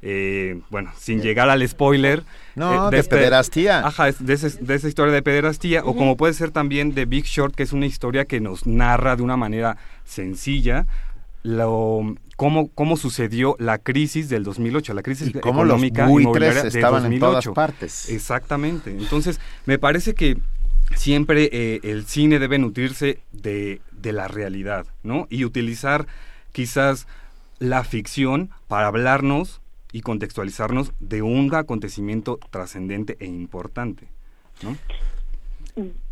eh, 0.03 0.59
bueno, 0.69 0.91
sin 0.97 1.19
llegar 1.21 1.49
al 1.49 1.67
spoiler. 1.67 2.23
No, 2.55 2.89
eh, 2.89 2.91
de 2.91 2.99
este- 2.99 3.15
pederastía. 3.15 3.79
Ajá, 3.87 4.11
de, 4.11 4.33
ese- 4.33 4.63
de 4.63 4.75
esa 4.75 4.87
historia 4.87 5.11
de 5.13 5.23
pederastía, 5.23 5.83
o 5.83 5.95
como 5.95 6.15
puede 6.15 6.33
ser 6.35 6.51
también 6.51 6.93
de 6.93 7.05
Big 7.05 7.25
Short, 7.25 7.55
que 7.55 7.63
es 7.63 7.73
una 7.73 7.87
historia 7.87 8.25
que 8.25 8.39
nos 8.39 8.67
narra 8.67 9.15
de 9.15 9.23
una 9.23 9.35
manera 9.37 9.77
sencilla 10.05 10.85
lo, 11.43 12.15
cómo, 12.41 12.71
cómo 12.73 12.97
sucedió 12.97 13.55
la 13.59 13.77
crisis 13.77 14.27
del 14.27 14.43
2008, 14.43 14.95
la 14.95 15.03
crisis 15.03 15.27
Y 15.27 15.33
cómo 15.33 15.63
los 15.63 15.75
económica 15.75 16.07
buitres 16.07 16.23
inmobiliaria 16.23 16.61
de 16.63 16.67
estaban 16.69 17.05
en 17.05 17.19
2008. 17.19 17.29
todas 17.29 17.47
partes. 17.55 18.09
Exactamente. 18.09 18.89
Entonces, 18.89 19.39
me 19.67 19.77
parece 19.77 20.15
que 20.15 20.37
siempre 20.95 21.49
eh, 21.51 21.81
el 21.83 22.07
cine 22.07 22.39
debe 22.39 22.57
nutrirse 22.57 23.19
de, 23.31 23.81
de 23.91 24.11
la 24.11 24.27
realidad, 24.27 24.87
¿no? 25.03 25.27
Y 25.29 25.45
utilizar 25.45 26.07
quizás 26.51 27.05
la 27.59 27.83
ficción 27.83 28.49
para 28.67 28.87
hablarnos 28.87 29.61
y 29.91 30.01
contextualizarnos 30.01 30.93
de 30.99 31.21
un 31.21 31.53
acontecimiento 31.53 32.39
trascendente 32.49 33.17
e 33.19 33.27
importante, 33.27 34.07
¿no? 34.63 34.75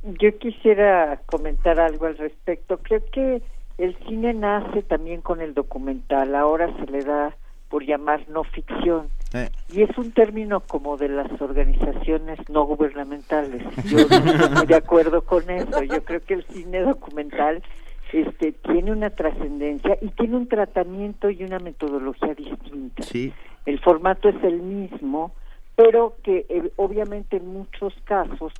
Yo 0.03 0.37
quisiera 0.37 1.21
comentar 1.25 1.79
algo 1.79 2.05
al 2.05 2.19
respecto. 2.19 2.77
Creo 2.77 3.03
que 3.11 3.41
el 3.79 3.95
cine 4.07 4.33
nace 4.33 4.83
también 4.83 5.21
con 5.21 5.41
el 5.41 5.53
documental. 5.53 6.35
Ahora 6.35 6.69
se 6.77 6.91
le 6.91 7.03
da 7.03 7.35
por 7.69 7.85
llamar 7.85 8.27
no 8.29 8.43
ficción. 8.43 9.07
Eh. 9.33 9.49
Y 9.69 9.83
es 9.83 9.97
un 9.97 10.11
término 10.11 10.59
como 10.59 10.97
de 10.97 11.07
las 11.07 11.41
organizaciones 11.41 12.37
no 12.49 12.65
gubernamentales. 12.65 13.63
Yo 13.85 13.97
no 14.09 14.31
estoy 14.31 14.67
de 14.67 14.75
acuerdo 14.75 15.21
con 15.21 15.49
eso. 15.49 15.81
Yo 15.83 16.03
creo 16.03 16.19
que 16.19 16.33
el 16.33 16.43
cine 16.45 16.81
documental 16.81 17.63
este, 18.11 18.51
tiene 18.51 18.91
una 18.91 19.11
trascendencia 19.11 19.97
y 20.01 20.09
tiene 20.09 20.35
un 20.35 20.47
tratamiento 20.47 21.29
y 21.29 21.43
una 21.43 21.59
metodología 21.59 22.33
distinta. 22.33 23.03
Sí. 23.03 23.31
El 23.65 23.79
formato 23.79 24.29
es 24.29 24.43
el 24.43 24.61
mismo, 24.61 25.31
pero 25.75 26.17
que 26.23 26.45
eh, 26.49 26.71
obviamente 26.75 27.37
en 27.37 27.47
muchos 27.47 27.93
casos, 28.03 28.51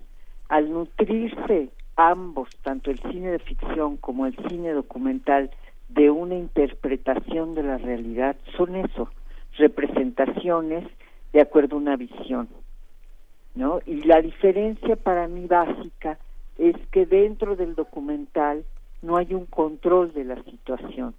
al 0.48 0.72
nutrirse 0.72 1.69
ambos, 2.00 2.50
tanto 2.64 2.92
el 2.92 3.00
cine 3.00 3.32
de 3.32 3.40
ficción 3.40 3.98
como 3.98 4.26
el 4.26 4.36
cine 4.48 4.72
documental, 4.72 5.52
de 5.90 6.10
una 6.10 6.36
interpretación 6.36 7.56
de 7.56 7.64
la 7.64 7.78
realidad, 7.78 8.38
son 8.56 8.78
eso, 8.78 9.10
representaciones 9.58 10.86
de 11.34 11.42
acuerdo 11.42 11.76
a 11.76 11.80
una 11.80 11.98
visión. 11.98 12.48
¿no? 13.53 13.82
Y 13.86 14.03
la 14.03 14.22
diferencia 14.22 14.95
para 14.95 15.28
mí 15.28 15.45
básica 15.45 16.18
es 16.58 16.76
que 16.92 17.06
dentro 17.06 17.58
del 17.58 17.76
documental 17.76 18.64
no 19.02 19.18
hay 19.18 19.34
un 19.34 19.45
control 19.45 20.14
de 20.14 20.24
la 20.24 20.42
situación, 20.44 21.16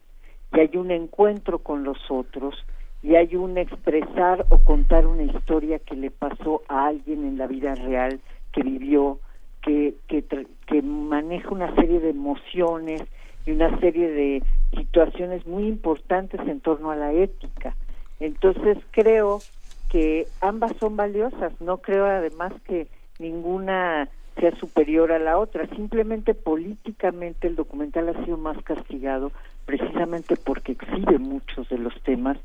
y 0.54 0.60
hay 0.60 0.76
un 0.76 0.90
encuentro 0.90 1.58
con 1.58 1.84
los 1.84 1.98
otros, 2.10 2.54
y 3.02 3.16
hay 3.16 3.36
un 3.36 3.58
expresar 3.58 4.46
o 4.48 4.58
contar 4.64 5.06
una 5.06 5.24
historia 5.24 5.78
que 5.78 5.96
le 5.96 6.10
pasó 6.10 6.62
a 6.68 6.86
alguien 6.86 7.26
en 7.26 7.36
la 7.36 7.46
vida 7.46 7.74
real, 7.74 8.20
que 8.52 8.62
vivió, 8.62 9.18
que, 9.62 9.94
que, 10.08 10.24
que 10.66 10.82
maneja 10.82 11.50
una 11.50 11.74
serie 11.74 12.00
de 12.00 12.10
emociones 12.10 13.02
y 13.46 13.52
una 13.52 13.78
serie 13.80 14.10
de 14.10 14.42
situaciones 14.76 15.46
muy 15.46 15.66
importantes 15.66 16.40
en 16.46 16.60
torno 16.60 16.90
a 16.90 16.96
la 16.96 17.12
ética. 17.12 17.74
Entonces 18.20 18.78
creo 18.90 19.42
que 19.88 20.26
ambas 20.40 20.72
son 20.78 20.96
valiosas, 20.96 21.52
no 21.60 21.78
creo 21.78 22.06
además 22.06 22.52
que 22.66 22.86
ninguna 23.18 24.08
sea 24.38 24.54
superior 24.56 25.12
a 25.12 25.18
la 25.18 25.38
otra, 25.38 25.66
simplemente 25.74 26.34
políticamente 26.34 27.48
el 27.48 27.56
documental 27.56 28.08
ha 28.08 28.24
sido 28.24 28.36
más 28.36 28.62
castigado 28.62 29.32
precisamente 29.66 30.36
porque 30.36 30.72
exhibe 30.72 31.18
muchos 31.18 31.68
de 31.68 31.78
los 31.78 31.94
temas 32.02 32.38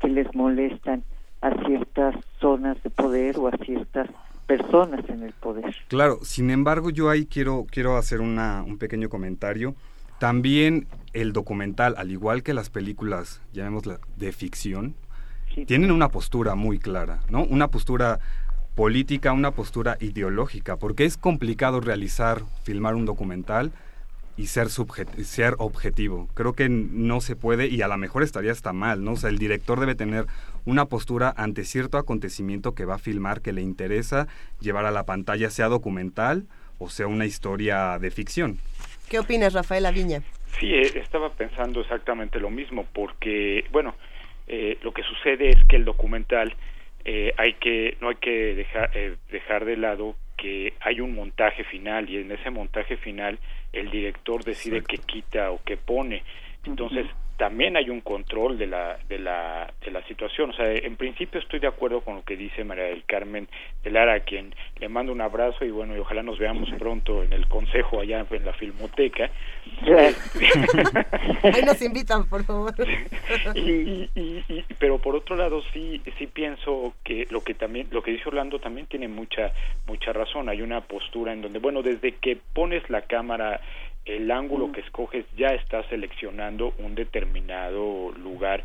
que 0.00 0.08
les 0.08 0.32
molestan 0.34 1.02
a 1.40 1.50
ciertas 1.64 2.14
zonas 2.40 2.80
de 2.82 2.90
poder 2.90 3.38
o 3.38 3.48
a 3.48 3.56
ciertas 3.58 4.08
personas 4.46 5.08
en 5.08 5.22
el 5.22 5.32
poder. 5.32 5.74
Claro, 5.88 6.18
sin 6.22 6.50
embargo, 6.50 6.90
yo 6.90 7.10
ahí 7.10 7.26
quiero, 7.26 7.66
quiero 7.70 7.96
hacer 7.96 8.20
una, 8.20 8.62
un 8.62 8.78
pequeño 8.78 9.08
comentario. 9.08 9.74
También 10.18 10.86
el 11.12 11.32
documental, 11.32 11.94
al 11.98 12.10
igual 12.10 12.42
que 12.42 12.54
las 12.54 12.70
películas, 12.70 13.40
llamémosla, 13.52 13.98
de 14.16 14.32
ficción, 14.32 14.94
tienen 15.66 15.90
una 15.90 16.08
postura 16.08 16.54
muy 16.54 16.78
clara, 16.78 17.20
¿no? 17.28 17.42
Una 17.44 17.68
postura 17.68 18.20
política, 18.74 19.32
una 19.32 19.50
postura 19.50 19.96
ideológica, 20.00 20.76
porque 20.76 21.04
es 21.04 21.16
complicado 21.16 21.80
realizar, 21.80 22.42
filmar 22.62 22.94
un 22.94 23.04
documental 23.04 23.72
y 24.36 24.46
ser, 24.46 24.68
ser 24.68 25.54
objetivo. 25.58 26.28
Creo 26.34 26.54
que 26.54 26.68
no 26.68 27.20
se 27.20 27.36
puede 27.36 27.68
y 27.68 27.82
a 27.82 27.88
lo 27.88 27.96
mejor 27.98 28.22
estaría 28.22 28.52
hasta 28.52 28.72
mal, 28.72 29.04
¿no? 29.04 29.12
O 29.12 29.16
sea, 29.16 29.30
el 29.30 29.38
director 29.38 29.78
debe 29.80 29.94
tener 29.94 30.26
una 30.64 30.86
postura 30.86 31.34
ante 31.36 31.64
cierto 31.64 31.98
acontecimiento 31.98 32.74
que 32.74 32.84
va 32.84 32.94
a 32.94 32.98
filmar 32.98 33.40
que 33.40 33.52
le 33.52 33.62
interesa 33.62 34.28
llevar 34.60 34.86
a 34.86 34.90
la 34.90 35.04
pantalla, 35.04 35.50
sea 35.50 35.68
documental 35.68 36.46
o 36.78 36.88
sea 36.88 37.06
una 37.06 37.26
historia 37.26 37.98
de 37.98 38.10
ficción. 38.10 38.58
¿Qué 39.08 39.18
opinas, 39.18 39.52
Rafael 39.52 39.86
Aviña? 39.86 40.22
Sí, 40.58 40.74
eh, 40.74 40.92
estaba 40.96 41.30
pensando 41.30 41.80
exactamente 41.80 42.40
lo 42.40 42.50
mismo, 42.50 42.86
porque, 42.92 43.64
bueno, 43.70 43.94
eh, 44.48 44.78
lo 44.82 44.92
que 44.92 45.02
sucede 45.02 45.50
es 45.50 45.64
que 45.68 45.76
el 45.76 45.84
documental 45.84 46.54
eh, 47.04 47.32
hay 47.36 47.54
que 47.54 47.96
no 48.00 48.08
hay 48.08 48.16
que 48.16 48.54
dejar 48.54 48.90
eh, 48.94 49.16
dejar 49.30 49.64
de 49.64 49.76
lado 49.76 50.16
que 50.36 50.74
hay 50.80 51.00
un 51.00 51.14
montaje 51.14 51.64
final 51.64 52.08
y 52.10 52.18
en 52.18 52.32
ese 52.32 52.50
montaje 52.50 52.96
final 52.96 53.38
el 53.72 53.90
director 53.90 54.44
decide 54.44 54.82
qué 54.82 54.98
quita 54.98 55.50
o 55.50 55.60
qué 55.64 55.76
pone. 55.76 56.22
Entonces, 56.64 57.06
también 57.36 57.76
hay 57.76 57.90
un 57.90 58.00
control 58.00 58.58
de 58.58 58.66
la, 58.66 58.98
de 59.08 59.18
la, 59.18 59.72
de 59.84 59.90
la 59.90 60.02
situación. 60.06 60.50
O 60.50 60.52
sea, 60.52 60.70
en 60.72 60.96
principio 60.96 61.40
estoy 61.40 61.58
de 61.60 61.66
acuerdo 61.66 62.00
con 62.02 62.16
lo 62.16 62.22
que 62.24 62.36
dice 62.36 62.62
María 62.64 62.84
del 62.84 63.04
Carmen 63.04 63.48
de 63.82 63.90
Lara, 63.90 64.14
a 64.14 64.20
quien 64.20 64.54
le 64.78 64.88
mando 64.88 65.12
un 65.12 65.20
abrazo 65.20 65.64
y 65.64 65.70
bueno, 65.70 65.96
y 65.96 65.98
ojalá 65.98 66.22
nos 66.22 66.38
veamos 66.38 66.68
pronto 66.78 67.22
en 67.22 67.32
el 67.32 67.46
consejo 67.48 68.00
allá 68.00 68.24
en 68.30 68.44
la 68.44 68.52
filmoteca. 68.52 69.30
Ahí 71.42 71.62
nos 71.64 71.80
invitan, 71.82 72.28
por 72.28 72.44
favor. 72.44 72.72
y, 73.54 73.60
y- 73.60 74.10
y- 74.14 74.44
y- 74.48 74.64
pero 74.78 74.98
por 74.98 75.14
otro 75.16 75.36
lado 75.36 75.62
sí 75.72 76.00
sí 76.18 76.26
pienso 76.26 76.94
que 77.04 77.26
lo 77.30 77.42
que 77.42 77.54
también 77.54 77.88
lo 77.90 78.02
que 78.02 78.10
dice 78.12 78.28
Orlando 78.28 78.58
también 78.58 78.86
tiene 78.86 79.08
mucha 79.08 79.52
mucha 79.86 80.12
razón 80.12 80.48
hay 80.48 80.62
una 80.62 80.80
postura 80.82 81.32
en 81.32 81.42
donde 81.42 81.58
bueno 81.58 81.82
desde 81.82 82.12
que 82.16 82.38
pones 82.52 82.88
la 82.90 83.02
cámara 83.02 83.60
el 84.04 84.30
ángulo 84.30 84.72
que 84.72 84.80
escoges 84.80 85.24
ya 85.36 85.48
estás 85.48 85.86
seleccionando 85.86 86.74
un 86.78 86.94
determinado 86.94 88.12
lugar 88.12 88.64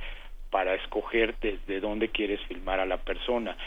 para 0.49 0.75
escoger 0.75 1.35
desde 1.41 1.79
dónde 1.79 2.09
quieres 2.09 2.39
filmar 2.47 2.79
a 2.79 2.85
la 2.85 2.97
persona. 2.97 3.57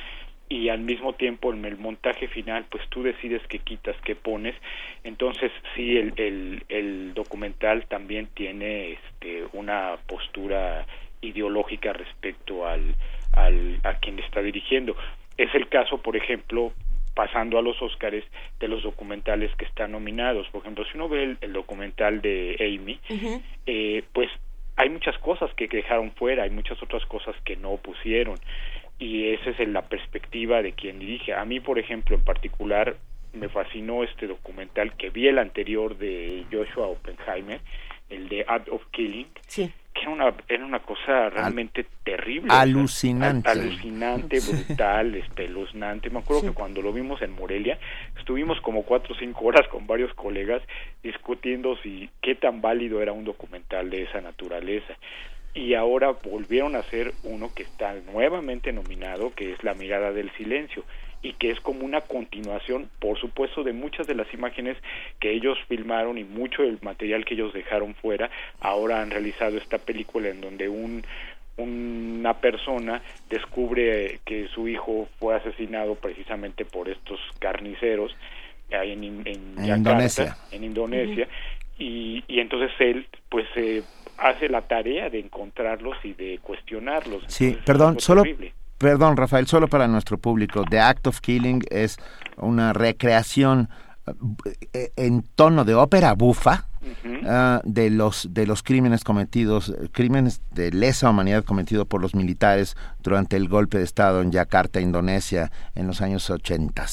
Y 0.48 0.68
al 0.68 0.80
mismo 0.80 1.12
tiempo 1.12 1.52
en 1.52 1.64
el 1.64 1.76
montaje 1.76 2.26
final 2.26 2.64
pues 2.68 2.82
tú 2.88 3.04
decides 3.04 3.40
qué 3.48 3.60
quitas 3.60 3.94
qué 4.02 4.16
pones. 4.16 4.56
Entonces 5.04 5.52
sí 5.76 5.96
el, 5.96 6.12
el, 6.16 6.64
el 6.68 7.14
documental 7.14 7.86
también 7.86 8.28
tiene 8.34 8.92
este 8.92 9.44
una 9.52 9.96
postura 10.08 10.86
ideológica 11.20 11.92
respecto 11.92 12.66
al, 12.66 12.96
al 13.32 13.78
a 13.84 13.94
quien 13.94 14.16
le 14.16 14.22
está 14.22 14.42
dirigiendo. 14.42 14.96
Es 15.36 15.54
el 15.54 15.68
caso 15.68 15.98
por 15.98 16.16
ejemplo 16.16 16.72
pasando 17.14 17.58
a 17.58 17.62
los 17.62 17.80
Óscares 17.82 18.24
de 18.58 18.68
los 18.68 18.82
documentales 18.82 19.54
que 19.56 19.64
están 19.64 19.92
nominados. 19.92 20.48
Por 20.48 20.62
ejemplo 20.62 20.84
si 20.84 20.96
uno 20.96 21.08
ve 21.08 21.24
el, 21.24 21.38
el 21.40 21.52
documental 21.52 22.20
de 22.20 22.56
Amy 22.60 23.00
eh, 23.66 24.02
pues 24.12 24.30
hay 24.76 24.88
muchas 24.88 25.18
cosas 25.18 25.52
que 25.54 25.68
dejaron 25.68 26.12
fuera, 26.12 26.44
hay 26.44 26.50
muchas 26.50 26.82
otras 26.82 27.04
cosas 27.04 27.36
que 27.44 27.54
no 27.56 27.76
pusieron. 27.76 28.36
Y 28.98 29.28
esa 29.28 29.50
es 29.50 29.60
en 29.60 29.74
la 29.74 29.82
perspectiva 29.82 30.62
de 30.62 30.72
quien 30.72 30.98
dirige. 30.98 31.34
A 31.34 31.44
mí, 31.44 31.60
por 31.60 31.78
ejemplo, 31.78 32.16
en 32.16 32.24
particular, 32.24 32.96
me 33.32 33.48
fascinó 33.48 34.02
este 34.02 34.26
documental 34.26 34.96
que 34.96 35.10
vi 35.10 35.28
el 35.28 35.38
anterior 35.38 35.96
de 35.98 36.44
Joshua 36.50 36.86
Oppenheimer, 36.86 37.60
el 38.10 38.28
de 38.28 38.44
Act 38.46 38.68
of 38.68 38.82
Killing, 38.90 39.28
que 39.94 40.02
era 40.02 40.10
una, 40.10 40.34
era 40.48 40.64
una 40.64 40.80
cosa 40.80 41.30
realmente 41.30 41.86
terrible. 42.04 42.48
Alucinante. 42.50 43.48
O 43.48 43.52
sea, 43.52 43.62
alucinante, 43.62 44.40
brutal, 44.40 45.14
espeluznante. 45.14 46.10
Me 46.10 46.18
acuerdo 46.18 46.42
que 46.42 46.52
cuando 46.52 46.82
lo 46.82 46.92
vimos 46.92 47.22
en 47.22 47.32
Morelia, 47.32 47.78
estuvimos 48.18 48.60
como 48.60 48.82
cuatro 48.82 49.14
o 49.14 49.18
cinco 49.18 49.46
horas 49.46 49.66
con 49.68 49.86
varios 49.86 50.12
colegas 50.14 50.62
discutiendo 51.02 51.76
si 51.82 52.10
qué 52.20 52.34
tan 52.34 52.60
válido 52.60 53.00
era 53.02 53.12
un 53.12 53.24
documental 53.24 53.90
de 53.90 54.02
esa 54.02 54.20
naturaleza. 54.20 54.94
Y 55.52 55.74
ahora 55.74 56.10
volvieron 56.10 56.76
a 56.76 56.80
hacer 56.80 57.12
uno 57.24 57.50
que 57.54 57.64
está 57.64 57.94
nuevamente 58.12 58.72
nominado, 58.72 59.34
que 59.34 59.52
es 59.52 59.64
La 59.64 59.74
mirada 59.74 60.12
del 60.12 60.30
silencio 60.32 60.84
y 61.22 61.34
que 61.34 61.50
es 61.50 61.60
como 61.60 61.84
una 61.84 62.00
continuación, 62.00 62.88
por 62.98 63.18
supuesto, 63.18 63.62
de 63.62 63.72
muchas 63.72 64.06
de 64.06 64.14
las 64.14 64.32
imágenes 64.32 64.76
que 65.18 65.32
ellos 65.32 65.58
filmaron 65.68 66.18
y 66.18 66.24
mucho 66.24 66.62
del 66.62 66.78
material 66.82 67.24
que 67.24 67.34
ellos 67.34 67.52
dejaron 67.52 67.94
fuera. 67.94 68.30
Ahora 68.60 69.02
han 69.02 69.10
realizado 69.10 69.58
esta 69.58 69.78
película 69.78 70.28
en 70.28 70.40
donde 70.40 70.68
un 70.68 71.04
una 71.56 72.34
persona 72.40 73.02
descubre 73.28 74.20
que 74.24 74.48
su 74.48 74.66
hijo 74.66 75.08
fue 75.18 75.36
asesinado 75.36 75.94
precisamente 75.94 76.64
por 76.64 76.88
estos 76.88 77.20
carniceros 77.38 78.16
en, 78.70 79.04
en, 79.26 79.56
Yakarta, 79.56 79.76
Indonesia. 79.76 80.36
en 80.52 80.64
Indonesia 80.64 81.28
y, 81.78 82.24
y 82.28 82.40
entonces 82.40 82.70
él 82.78 83.06
pues 83.28 83.46
eh, 83.56 83.82
hace 84.18 84.48
la 84.48 84.62
tarea 84.62 85.10
de 85.10 85.18
encontrarlos 85.18 85.96
y 86.04 86.12
de 86.12 86.38
cuestionarlos. 86.42 87.24
Sí, 87.26 87.46
Entonces, 87.46 87.64
perdón, 87.64 88.00
solo. 88.00 88.22
Perdón, 88.80 89.16
Rafael, 89.18 89.46
solo 89.46 89.68
para 89.68 89.86
nuestro 89.86 90.16
público. 90.18 90.64
The 90.68 90.80
Act 90.80 91.06
of 91.06 91.20
Killing 91.20 91.62
es 91.70 91.98
una 92.38 92.72
recreación 92.72 93.68
eh, 94.72 94.90
en 94.96 95.22
tono 95.22 95.64
de 95.66 95.74
ópera 95.74 96.14
bufa 96.14 96.66
ah, 97.26 97.60
de 97.64 97.90
los 97.90 98.28
de 98.32 98.46
los 98.46 98.62
crímenes 98.62 99.04
cometidos, 99.04 99.68
eh, 99.68 99.88
crímenes 99.92 100.40
de 100.50 100.72
lesa 100.72 101.10
humanidad 101.10 101.44
cometidos 101.44 101.86
por 101.86 102.00
los 102.00 102.14
militares 102.14 102.74
durante 103.02 103.36
el 103.36 103.48
golpe 103.48 103.76
de 103.78 103.84
estado 103.84 104.22
en 104.22 104.32
Yakarta, 104.32 104.80
Indonesia, 104.80 105.52
en 105.74 105.86
los 105.86 106.00
años 106.00 106.28
80. 106.30 106.86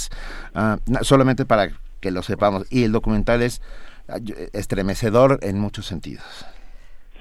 Ah, 0.53 0.77
solamente 1.01 1.45
para 1.45 1.69
que 2.01 2.11
lo 2.11 2.22
sepamos. 2.22 2.67
Y 2.69 2.83
el 2.83 2.91
documental 2.91 3.41
es 3.41 3.61
ah, 4.09 4.17
yo- 4.22 4.35
estremecedor 4.51 5.40
en 5.41 5.57
muchos 5.57 5.85
sentidos. 5.88 6.25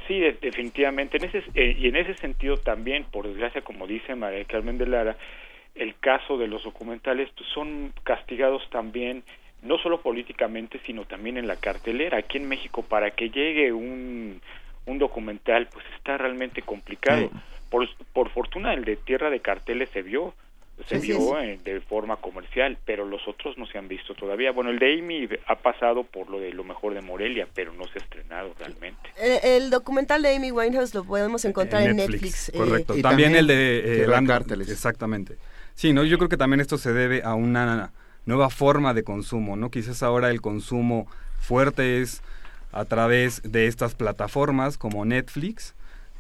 Sí, 0.07 0.19
de- 0.19 0.33
definitivamente. 0.41 1.17
En 1.19 1.25
ese, 1.25 1.43
eh, 1.55 1.77
y 1.79 1.89
en 1.89 1.97
ese 1.97 2.15
sentido 2.15 2.57
también, 2.59 3.05
por 3.05 3.27
desgracia, 3.27 3.63
como 3.63 3.87
dice 3.87 4.15
María 4.15 4.45
Carmen 4.45 4.79
de 4.79 4.87
Lara, 4.87 5.17
el 5.75 5.95
caso 5.99 6.39
de 6.39 6.47
los 6.47 6.63
documentales 6.65 7.29
pues, 7.37 7.49
son 7.51 7.93
castigados 8.05 8.69
también, 8.71 9.23
no 9.63 9.79
solo 9.79 10.01
políticamente, 10.01 10.81
sino 10.87 11.05
también 11.05 11.37
en 11.37 11.47
la 11.47 11.57
cartelera. 11.57 12.19
Aquí 12.19 12.39
en 12.39 12.49
México, 12.49 12.83
para 12.83 13.11
que 13.11 13.31
llegue 13.31 13.73
un, 13.73 14.41
un 14.87 14.99
documental, 14.99 15.69
pues 15.73 15.85
está 15.97 16.17
realmente 16.19 16.63
complicado. 16.63 17.31
Por, 17.71 17.89
por 18.13 18.31
fortuna, 18.31 18.73
el 18.75 18.85
de 18.85 18.97
Tierra 18.97 19.29
de 19.29 19.41
Carteles 19.41 19.91
se 19.91 20.03
vio, 20.03 20.35
se 20.89 20.97
Así 20.97 21.07
vio 21.09 21.39
eh, 21.41 21.59
de 21.65 21.81
forma 21.81 22.17
comercial, 22.17 22.77
pero 22.85 23.05
los 23.07 23.27
otros 23.27 23.57
no 23.57 23.67
se 23.67 23.79
han 23.79 23.89
visto 23.89 24.15
todavía. 24.15 24.53
Bueno, 24.53 24.71
el 24.71 24.79
de 24.79 24.99
Amy 24.99 25.29
ha 25.47 25.57
pasado 25.57 26.05
por 26.05 26.29
lo 26.29 26.39
de 26.39 26.53
lo 26.53 26.65
mejor 26.65 26.95
de 26.95 27.01
Morelia, 27.01 27.49
pero 27.55 27.73
no 27.73 27.85
se 27.85 27.99
ha 27.99 28.03
estrenado 28.03 28.53
realmente. 28.59 29.11
El 29.43 29.71
documental 29.71 30.23
de 30.23 30.37
Amy 30.37 30.51
Winehouse 30.53 30.95
lo 30.95 31.05
podemos 31.05 31.45
encontrar 31.45 31.83
en 31.83 31.97
Netflix. 31.97 32.51
eh, 32.51 32.53
Correcto. 32.59 32.97
Y 32.97 33.03
también, 33.03 33.33
también 33.33 33.37
el 33.37 33.47
de 33.47 34.03
eh, 34.03 34.07
Land- 34.07 34.27
Cárteles. 34.27 34.69
Exactamente. 34.69 35.37
Sí, 35.75 35.93
no, 35.93 36.05
yo 36.05 36.19
creo 36.19 36.29
que 36.29 36.37
también 36.37 36.61
esto 36.61 36.79
se 36.79 36.93
debe 36.93 37.23
a 37.23 37.35
una 37.35 37.93
nueva 38.27 38.51
forma 38.51 38.93
de 38.95 39.03
consumo, 39.03 39.57
¿no? 39.57 39.71
Quizás 39.71 40.03
ahora 40.03 40.31
el 40.31 40.41
consumo 40.41 41.07
fuerte 41.41 42.01
es 42.03 42.23
a 42.73 42.85
través 42.85 43.41
de 43.51 43.67
estas 43.67 43.95
plataformas 43.95 44.77
como 44.79 45.05
Netflix 45.05 45.75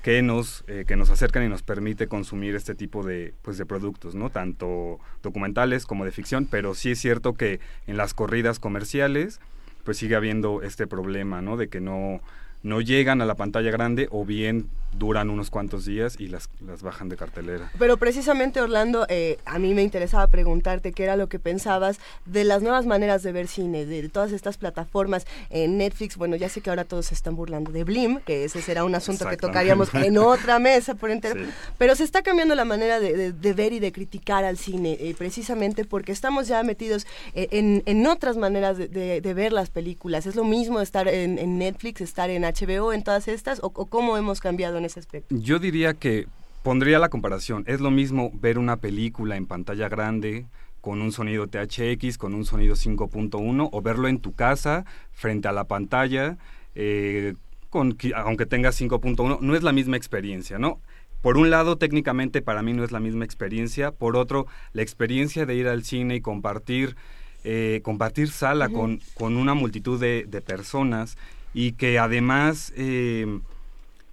que 0.06 0.22
nos 0.22 0.62
eh, 0.68 0.84
que 0.86 0.94
nos 0.94 1.10
acercan 1.10 1.42
y 1.42 1.48
nos 1.48 1.64
permite 1.64 2.06
consumir 2.06 2.54
este 2.54 2.76
tipo 2.76 3.02
de 3.02 3.34
pues 3.42 3.58
de 3.58 3.66
productos, 3.66 4.14
¿no? 4.14 4.30
Tanto 4.30 5.00
documentales 5.20 5.84
como 5.84 6.04
de 6.04 6.12
ficción, 6.12 6.46
pero 6.48 6.76
sí 6.76 6.92
es 6.92 7.00
cierto 7.00 7.34
que 7.34 7.58
en 7.88 7.96
las 7.96 8.14
corridas 8.14 8.60
comerciales 8.60 9.40
pues 9.82 9.96
sigue 9.96 10.14
habiendo 10.14 10.62
este 10.62 10.86
problema, 10.86 11.42
¿no? 11.42 11.56
De 11.56 11.66
que 11.66 11.80
no 11.80 12.20
no 12.62 12.80
llegan 12.80 13.20
a 13.20 13.24
la 13.24 13.34
pantalla 13.34 13.72
grande 13.72 14.06
o 14.12 14.24
bien 14.24 14.68
duran 14.98 15.30
unos 15.30 15.50
cuantos 15.50 15.84
días 15.84 16.16
y 16.18 16.28
las, 16.28 16.48
las 16.64 16.82
bajan 16.82 17.08
de 17.08 17.16
cartelera. 17.16 17.70
Pero 17.78 17.96
precisamente, 17.96 18.60
Orlando, 18.60 19.06
eh, 19.08 19.38
a 19.44 19.58
mí 19.58 19.74
me 19.74 19.82
interesaba 19.82 20.26
preguntarte 20.28 20.92
qué 20.92 21.04
era 21.04 21.16
lo 21.16 21.28
que 21.28 21.38
pensabas 21.38 21.98
de 22.24 22.44
las 22.44 22.62
nuevas 22.62 22.86
maneras 22.86 23.22
de 23.22 23.32
ver 23.32 23.48
cine, 23.48 23.86
de 23.86 24.08
todas 24.08 24.32
estas 24.32 24.56
plataformas 24.58 25.26
en 25.50 25.78
Netflix. 25.78 26.16
Bueno, 26.16 26.36
ya 26.36 26.48
sé 26.48 26.60
que 26.60 26.70
ahora 26.70 26.84
todos 26.84 27.06
se 27.06 27.14
están 27.14 27.36
burlando 27.36 27.72
de 27.72 27.84
Blim, 27.84 28.20
que 28.20 28.44
ese 28.44 28.62
será 28.62 28.84
un 28.84 28.94
asunto 28.94 29.28
que 29.28 29.36
tocaríamos 29.36 29.92
en 29.94 30.18
otra 30.18 30.58
mesa 30.58 30.94
por 30.94 31.10
entero. 31.10 31.40
Sí. 31.44 31.50
Pero 31.78 31.94
se 31.94 32.04
está 32.04 32.22
cambiando 32.22 32.54
la 32.54 32.64
manera 32.64 33.00
de, 33.00 33.14
de- 33.16 33.32
de 33.32 33.52
ver 33.52 33.72
y 33.72 33.80
de 33.80 33.92
criticar 33.92 34.44
al 34.44 34.56
cine, 34.56 34.96
eh, 35.00 35.14
precisamente 35.16 35.84
porque 35.84 36.12
estamos 36.12 36.48
ya 36.48 36.62
metidos 36.62 37.06
eh, 37.34 37.48
en, 37.50 37.82
en 37.86 38.06
otras 38.06 38.36
maneras 38.36 38.78
de, 38.78 38.88
de- 38.88 39.20
de 39.20 39.34
ver 39.34 39.52
las 39.52 39.70
películas. 39.70 40.26
¿Es 40.26 40.36
lo 40.36 40.44
mismo 40.44 40.80
estar 40.80 41.08
en, 41.08 41.38
en 41.38 41.58
Netflix, 41.58 42.00
estar 42.00 42.30
en 42.30 42.42
HBO, 42.42 42.92
en 42.92 43.02
todas 43.02 43.28
estas? 43.28 43.60
¿O, 43.60 43.66
o 43.74 43.86
cómo 43.86 44.16
hemos 44.16 44.40
cambiado 44.40 44.78
en 44.78 44.85
ese 44.86 45.00
aspecto? 45.00 45.34
Yo 45.36 45.58
diría 45.58 45.94
que 45.94 46.26
pondría 46.62 46.98
la 46.98 47.10
comparación. 47.10 47.62
Es 47.68 47.80
lo 47.80 47.92
mismo 47.92 48.32
ver 48.34 48.58
una 48.58 48.78
película 48.78 49.36
en 49.36 49.46
pantalla 49.46 49.88
grande 49.88 50.46
con 50.80 51.00
un 51.00 51.12
sonido 51.12 51.46
THX, 51.46 52.18
con 52.18 52.34
un 52.34 52.44
sonido 52.44 52.74
5.1, 52.74 53.68
o 53.70 53.82
verlo 53.82 54.08
en 54.08 54.18
tu 54.18 54.34
casa, 54.34 54.84
frente 55.12 55.46
a 55.46 55.52
la 55.52 55.64
pantalla, 55.64 56.38
eh, 56.74 57.34
con, 57.70 57.96
aunque 58.16 58.46
tengas 58.46 58.80
5.1, 58.80 59.38
no 59.40 59.56
es 59.56 59.62
la 59.62 59.72
misma 59.72 59.96
experiencia, 59.96 60.58
¿no? 60.58 60.80
Por 61.22 61.38
un 61.38 61.50
lado, 61.50 61.76
técnicamente 61.76 62.42
para 62.42 62.62
mí 62.62 62.72
no 62.72 62.82
es 62.84 62.92
la 62.92 63.00
misma 63.00 63.24
experiencia, 63.24 63.90
por 63.90 64.16
otro, 64.16 64.46
la 64.72 64.82
experiencia 64.82 65.46
de 65.46 65.54
ir 65.56 65.66
al 65.66 65.82
cine 65.82 66.16
y 66.16 66.20
compartir, 66.20 66.96
eh, 67.44 67.80
compartir 67.82 68.28
sala 68.28 68.68
con, 68.68 69.00
con 69.14 69.36
una 69.36 69.54
multitud 69.54 70.00
de, 70.00 70.24
de 70.28 70.40
personas 70.40 71.16
y 71.54 71.72
que 71.72 71.98
además... 72.00 72.72
eh, 72.76 73.40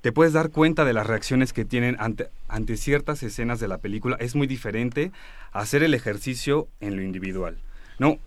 te 0.03 0.11
puedes 0.11 0.33
dar 0.33 0.49
cuenta 0.49 0.83
de 0.83 0.91
las 0.91 1.07
reacciones 1.07 1.53
que 1.53 1.63
tienen 1.63 1.95
ante, 1.97 2.27
ante 2.49 2.75
ciertas 2.75 3.23
escenas 3.23 3.61
de 3.61 3.69
la 3.69 3.77
película. 3.77 4.17
Es 4.19 4.35
muy 4.35 4.47
diferente 4.47 5.13
hacer 5.53 5.81
el 5.81 5.93
ejercicio 5.93 6.67
en 6.81 6.97
lo 6.97 7.01
individual. 7.01 7.57
No, 7.99 8.17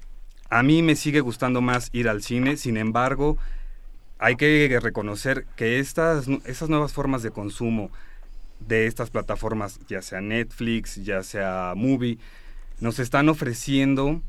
a 0.49 0.63
mí 0.63 0.81
me 0.81 0.97
sigue 0.97 1.21
gustando 1.21 1.61
más 1.61 1.91
ir 1.93 2.09
al 2.09 2.23
cine, 2.23 2.57
sin 2.57 2.79
embargo, 2.79 3.37
hay 4.19 4.37
que 4.37 4.79
reconocer 4.81 5.45
que 5.55 5.79
estas, 5.79 6.29
nu- 6.29 6.41
estas 6.47 6.71
nuevas 6.71 6.95
formas 6.95 7.23
de 7.23 7.31
consumo 7.31 7.91
de 8.61 8.87
estas 8.87 9.11
plataformas, 9.11 9.79
ya 9.87 10.01
sea 10.01 10.23
Netflix, 10.23 10.97
ya 11.05 11.23
sea 11.23 11.75
Movie, 11.77 12.17
nos 12.81 12.99
están 13.01 13.29
ofreciendo 13.29 14.23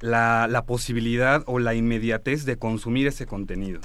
la, 0.00 0.48
la 0.50 0.62
posibilidad 0.64 1.44
o 1.46 1.60
la 1.60 1.74
inmediatez 1.74 2.44
de 2.46 2.56
consumir 2.56 3.06
ese 3.06 3.26
contenido. 3.26 3.80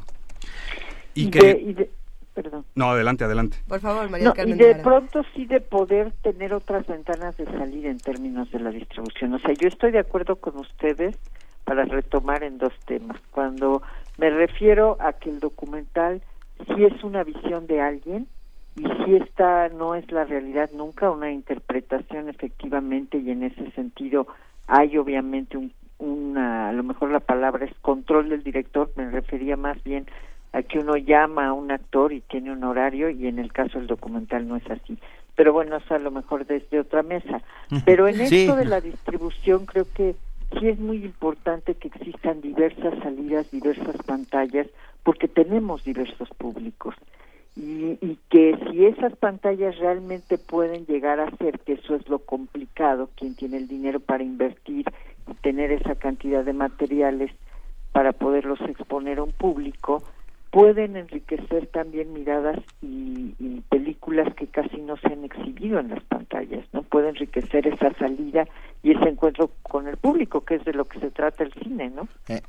Y 1.13 1.25
Y 1.27 1.29
que... 1.29 1.39
de- 1.39 1.61
y 1.61 1.73
de- 1.75 1.91
perdón. 2.35 2.65
No, 2.75 2.91
adelante, 2.91 3.23
adelante. 3.23 3.57
Por 3.67 3.79
favor, 3.79 4.07
María 4.09 4.27
No, 4.27 4.33
Carmen 4.33 4.55
y 4.55 4.59
de 4.59 4.71
Lara. 4.71 4.83
pronto 4.83 5.23
sí 5.33 5.45
de 5.45 5.61
poder 5.61 6.11
tener 6.21 6.53
otras 6.53 6.85
ventanas 6.85 7.35
de 7.37 7.45
salida 7.45 7.89
en 7.89 7.99
términos 7.99 8.51
de 8.51 8.59
la 8.59 8.69
distribución. 8.69 9.33
O 9.33 9.39
sea, 9.39 9.53
yo 9.53 9.67
estoy 9.67 9.91
de 9.91 9.99
acuerdo 9.99 10.35
con 10.35 10.57
ustedes 10.57 11.15
para 11.63 11.85
retomar 11.85 12.43
en 12.43 12.59
dos 12.59 12.73
temas. 12.85 13.17
Cuando 13.31 13.81
me 14.17 14.29
refiero 14.29 14.97
a 14.99 15.13
que 15.13 15.29
el 15.31 15.39
documental 15.39 16.21
sí 16.67 16.83
es 16.83 17.03
una 17.03 17.23
visión 17.23 17.65
de 17.65 17.81
alguien 17.81 18.27
y 18.75 18.83
sí 18.83 19.15
esta 19.15 19.69
no 19.69 19.95
es 19.95 20.11
la 20.11 20.25
realidad 20.25 20.69
nunca, 20.73 21.09
una 21.09 21.31
interpretación 21.31 22.29
efectivamente 22.29 23.17
y 23.17 23.31
en 23.31 23.43
ese 23.43 23.71
sentido 23.71 24.27
hay 24.67 24.97
obviamente 24.97 25.57
un, 25.57 25.71
una, 25.97 26.69
a 26.69 26.73
lo 26.73 26.83
mejor 26.83 27.11
la 27.11 27.21
palabra 27.21 27.65
es 27.65 27.73
control 27.81 28.29
del 28.29 28.43
director, 28.43 28.91
me 28.95 29.09
refería 29.09 29.55
más 29.55 29.81
bien 29.83 30.05
a 30.55 30.63
que 30.63 30.79
uno 30.79 30.95
llama 30.95 31.47
a 31.47 31.53
un 31.53 31.69
actor 31.69 32.13
y 32.13 32.21
tiene 32.21 32.49
un 32.51 32.63
horario 32.63 33.09
y 33.09 33.27
en 33.27 33.39
el 33.39 33.51
caso 33.51 33.77
del 33.77 33.87
documental 33.87 34.47
no 34.47 34.55
es 34.55 34.63
así. 34.71 34.97
Pero 35.35 35.51
bueno, 35.51 35.75
eso 35.75 35.93
a 35.93 35.99
lo 35.99 36.11
mejor 36.11 36.45
desde 36.45 36.79
otra 36.79 37.03
mesa. 37.03 37.41
Pero 37.83 38.07
en 38.07 38.15
Sí. 38.25 38.43
esto 38.43 38.55
de 38.55 38.63
la 38.63 38.79
distribución 38.79 39.65
creo 39.65 39.85
que 39.93 40.15
sí 40.57 40.69
es 40.69 40.79
muy 40.79 41.03
importante 41.03 41.75
que 41.75 41.89
existan 41.89 42.39
diversas 42.39 42.97
salidas, 43.03 43.51
diversas 43.51 43.97
pantallas, 44.05 44.67
porque 45.03 45.27
tenemos 45.27 45.83
diversos 45.83 46.29
públicos. 46.37 46.95
Y, 47.57 47.97
y 48.01 48.17
que 48.29 48.57
si 48.71 48.85
esas 48.85 49.13
pantallas 49.17 49.77
realmente 49.77 50.37
pueden 50.37 50.85
llegar 50.85 51.19
a 51.19 51.31
ser, 51.35 51.59
que 51.59 51.73
eso 51.73 51.95
es 51.95 52.07
lo 52.07 52.19
complicado, 52.19 53.09
quien 53.17 53.35
tiene 53.35 53.57
el 53.57 53.67
dinero 53.67 53.99
para 53.99 54.23
invertir 54.23 54.85
y 55.29 55.33
tener 55.41 55.73
esa 55.73 55.95
cantidad 55.95 56.45
de 56.45 56.53
materiales 56.53 57.31
para 57.91 58.13
poderlos 58.13 58.59
exponer 58.61 59.19
a 59.19 59.23
un 59.23 59.31
público, 59.33 60.01
pueden 60.55 60.95
enriquecer 60.95 61.67
también 61.67 62.13
miradas 62.13 62.57
y, 62.81 63.35
y 63.39 63.61
películas 63.69 64.33
que 64.35 64.47
casi 64.47 64.77
no 64.77 64.95
se 64.95 65.07
han 65.07 65.25
exhibido 65.25 65.79
en 65.81 65.89
las 65.89 66.01
pantallas, 66.05 66.65
¿no? 66.71 66.81
Puede 66.83 67.09
enriquecer 67.09 67.67
esa 67.67 67.93
salida 67.99 68.45
y 68.81 68.91
ese 68.91 69.09
encuentro 69.09 69.51
con 69.63 69.85
el 69.89 69.97
público, 69.97 70.45
que 70.45 70.55
es 70.55 70.63
de 70.63 70.71
lo 70.71 70.85
que 70.85 71.01
se 71.01 71.11
trata 71.11 71.43
el 71.43 71.51
cine, 71.61 71.89
¿no? 71.89 72.07
Eh, 72.29 72.39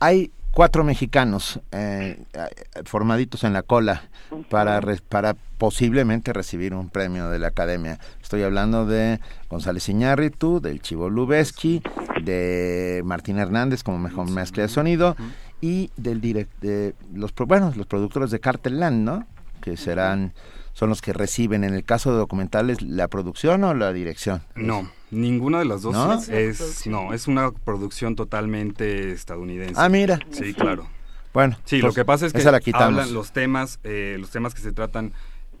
hay 0.00 0.30
cuatro 0.50 0.84
mexicanos 0.84 1.58
eh, 1.72 2.18
eh, 2.34 2.38
formaditos 2.84 3.42
en 3.44 3.54
la 3.54 3.62
cola 3.62 4.02
para, 4.50 4.80
re- 4.82 5.00
para 5.08 5.34
posiblemente 5.56 6.34
recibir 6.34 6.74
un 6.74 6.90
premio 6.90 7.30
de 7.30 7.38
la 7.38 7.48
Academia. 7.48 7.98
Estoy 8.20 8.42
hablando 8.42 8.84
de 8.84 9.18
González 9.48 9.88
Iñárritu, 9.88 10.60
del 10.60 10.82
Chivo 10.82 11.08
Lubeski, 11.08 11.80
de 12.22 13.00
Martín 13.04 13.38
Hernández 13.38 13.82
como 13.82 13.98
mejor 13.98 14.30
mezcla 14.30 14.62
de 14.64 14.68
sonido 14.68 15.16
y 15.60 15.90
del 15.96 16.20
direct, 16.20 16.50
de 16.60 16.94
los 17.14 17.32
pro- 17.32 17.46
bueno, 17.46 17.72
los 17.76 17.86
productores 17.86 18.30
de 18.30 18.40
Cartel 18.40 18.80
Land, 18.80 19.04
¿no? 19.04 19.26
Que 19.62 19.76
serán 19.76 20.32
son 20.74 20.90
los 20.90 21.00
que 21.00 21.12
reciben 21.14 21.64
en 21.64 21.72
el 21.74 21.84
caso 21.84 22.12
de 22.12 22.18
documentales 22.18 22.82
la 22.82 23.08
producción 23.08 23.64
o 23.64 23.72
la 23.72 23.92
dirección. 23.94 24.42
No, 24.54 24.90
ninguna 25.10 25.58
de 25.60 25.64
las 25.64 25.80
dos 25.82 25.94
¿No? 25.94 26.12
es 26.12 26.86
no, 26.86 27.14
es 27.14 27.26
una 27.28 27.50
producción 27.52 28.14
totalmente 28.14 29.12
estadounidense. 29.12 29.74
Ah, 29.76 29.88
mira. 29.88 30.18
Sí, 30.30 30.52
claro. 30.52 30.86
Bueno, 31.32 31.56
Sí, 31.64 31.80
pues, 31.80 31.84
lo 31.84 31.92
que 31.94 32.04
pasa 32.04 32.26
es 32.26 32.32
que 32.34 32.40
esa 32.40 32.50
la 32.52 32.60
quitamos. 32.60 32.88
hablan 32.88 33.14
los 33.14 33.32
temas, 33.32 33.80
eh, 33.84 34.16
los 34.20 34.30
temas 34.30 34.54
que 34.54 34.60
se 34.60 34.72
tratan 34.72 35.12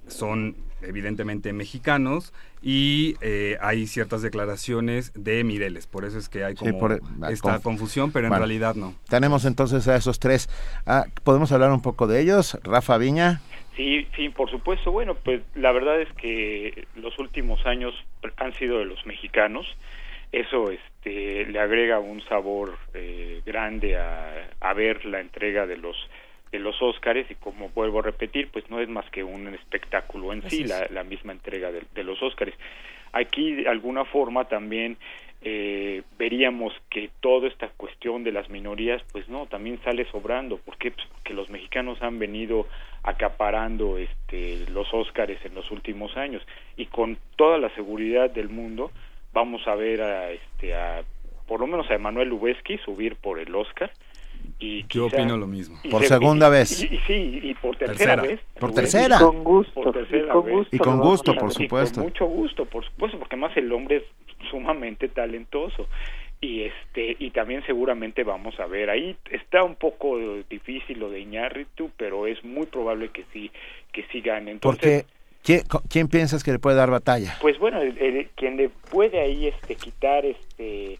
son 0.08 0.56
evidentemente 0.82 1.52
mexicanos 1.52 2.32
y 2.62 3.14
eh, 3.20 3.56
hay 3.60 3.86
ciertas 3.86 4.22
declaraciones 4.22 5.12
de 5.14 5.42
Mireles, 5.44 5.86
por 5.86 6.04
eso 6.04 6.18
es 6.18 6.28
que 6.28 6.44
hay 6.44 6.54
Sí, 6.54 6.58
como 6.66 6.78
por- 6.78 7.00
esta 7.30 7.58
conf- 7.58 7.62
confusión, 7.62 8.12
pero 8.12 8.26
en 8.26 8.30
Bueno, 8.30 8.44
realidad 8.44 8.74
no. 8.74 8.94
Tenemos 9.08 9.44
entonces 9.44 9.86
a 9.88 9.96
esos 9.96 10.18
tres. 10.18 10.48
Ah, 10.86 11.04
¿Podemos 11.24 11.52
hablar 11.52 11.72
un 11.72 11.82
poco 11.82 12.06
de 12.06 12.20
ellos? 12.20 12.58
Rafa 12.62 12.98
Viña. 12.98 13.40
Sí, 13.76 14.06
sí, 14.16 14.30
por 14.30 14.50
supuesto. 14.50 14.90
Bueno, 14.90 15.14
pues 15.16 15.42
la 15.54 15.70
verdad 15.72 16.00
es 16.00 16.08
que 16.14 16.86
los 16.94 17.18
últimos 17.18 17.64
años 17.66 17.94
han 18.38 18.54
sido 18.54 18.78
de 18.78 18.86
los 18.86 19.04
mexicanos. 19.06 19.66
Eso 20.32 20.70
este, 20.70 21.44
le 21.46 21.58
agrega 21.60 21.98
un 22.00 22.22
sabor 22.24 22.76
eh, 22.94 23.42
grande 23.46 23.96
a, 23.98 24.48
a 24.60 24.72
ver 24.74 25.04
la 25.04 25.20
entrega 25.20 25.66
de 25.66 25.76
los 25.76 25.96
de 26.56 26.62
los 26.62 26.80
Óscares 26.80 27.30
y 27.30 27.34
como 27.34 27.68
vuelvo 27.70 28.00
a 28.00 28.02
repetir, 28.02 28.48
pues 28.50 28.68
no 28.70 28.80
es 28.80 28.88
más 28.88 29.08
que 29.10 29.22
un 29.22 29.54
espectáculo 29.54 30.32
en 30.32 30.48
sí, 30.48 30.62
es. 30.62 30.70
la, 30.70 30.86
la 30.90 31.04
misma 31.04 31.32
entrega 31.32 31.70
de, 31.70 31.82
de 31.94 32.02
los 32.02 32.22
Óscares. 32.22 32.54
Aquí 33.12 33.52
de 33.54 33.68
alguna 33.68 34.04
forma 34.04 34.46
también 34.46 34.96
eh, 35.42 36.02
veríamos 36.18 36.72
que 36.90 37.10
toda 37.20 37.46
esta 37.48 37.68
cuestión 37.68 38.24
de 38.24 38.32
las 38.32 38.48
minorías, 38.48 39.02
pues 39.12 39.28
no, 39.28 39.46
también 39.46 39.78
sale 39.84 40.04
sobrando. 40.10 40.56
¿Por 40.56 40.76
qué? 40.78 40.90
Pues 40.90 41.06
porque 41.08 41.34
los 41.34 41.50
mexicanos 41.50 42.02
han 42.02 42.18
venido 42.18 42.66
acaparando 43.02 43.98
este, 43.98 44.66
los 44.70 44.92
Óscares 44.92 45.38
en 45.44 45.54
los 45.54 45.70
últimos 45.70 46.16
años 46.16 46.42
y 46.76 46.86
con 46.86 47.18
toda 47.36 47.58
la 47.58 47.68
seguridad 47.74 48.30
del 48.30 48.48
mundo 48.48 48.90
vamos 49.32 49.66
a 49.68 49.74
ver 49.74 50.00
a, 50.00 50.30
este, 50.30 50.74
a 50.74 51.04
por 51.46 51.60
lo 51.60 51.66
menos 51.66 51.88
a 51.90 51.94
Emanuel 51.94 52.28
Lubezki 52.28 52.78
subir 52.78 53.16
por 53.16 53.38
el 53.38 53.54
Oscar 53.54 53.92
y 54.58 54.84
Yo 54.88 55.06
opino 55.06 55.36
lo 55.36 55.46
mismo. 55.46 55.78
Por 55.90 56.02
se- 56.02 56.08
segunda 56.08 56.48
y- 56.48 56.50
vez. 56.50 56.82
y- 56.82 56.94
y 56.94 56.98
sí 57.06 57.40
y 57.42 57.54
por 57.54 57.76
tercera, 57.76 58.16
Tercera. 58.16 58.22
vez 58.22 58.40
Por 58.58 58.70
Lubezki. 58.70 58.80
tercera. 58.92 59.18
Con 59.18 59.44
gusto, 59.44 59.72
por 59.82 59.92
tercera 59.92 60.24
y 60.24 60.28
con 60.28 60.42
gusto 61.00 61.32
Y 61.32 61.34
con 61.36 61.38
por 61.40 61.52
supuesto. 61.52 61.94
con 62.00 62.04
mucho 62.04 62.26
gusto, 62.26 62.64
por 62.66 62.84
supuesto, 62.84 63.18
porque 63.18 63.34
además 63.36 63.56
el 63.56 63.72
hombre 63.72 63.96
es 63.98 64.02
sumamente 64.50 65.08
talentoso 65.08 65.88
y 66.40 66.62
este 66.64 67.16
y 67.18 67.30
también 67.30 67.64
seguramente 67.66 68.22
vamos 68.22 68.58
a 68.60 68.66
ver 68.66 68.90
ahí 68.90 69.16
está 69.30 69.62
un 69.64 69.74
poco 69.74 70.18
difícil 70.50 70.98
lo 71.00 71.10
de 71.10 71.20
Iñárritu, 71.20 71.90
pero 71.96 72.26
es 72.26 72.44
muy 72.44 72.66
probable 72.66 73.08
que 73.08 73.24
sí 73.32 73.50
que 73.92 74.04
sí 74.12 74.20
gane. 74.20 74.50
Entonces, 74.50 75.04
Porque 75.42 75.64
¿quién, 75.88 76.08
piensas 76.08 76.44
que 76.44 76.52
le 76.52 76.58
puede 76.58 76.76
dar 76.76 76.90
batalla? 76.90 77.36
pues 77.40 77.58
bueno, 77.58 77.80
el- 77.80 77.96
el- 77.98 78.28
quien 78.36 78.56
le 78.58 78.68
puede 78.68 79.20
ahí 79.20 79.46
este 79.46 79.74
quitar 79.76 80.26
este 80.26 80.98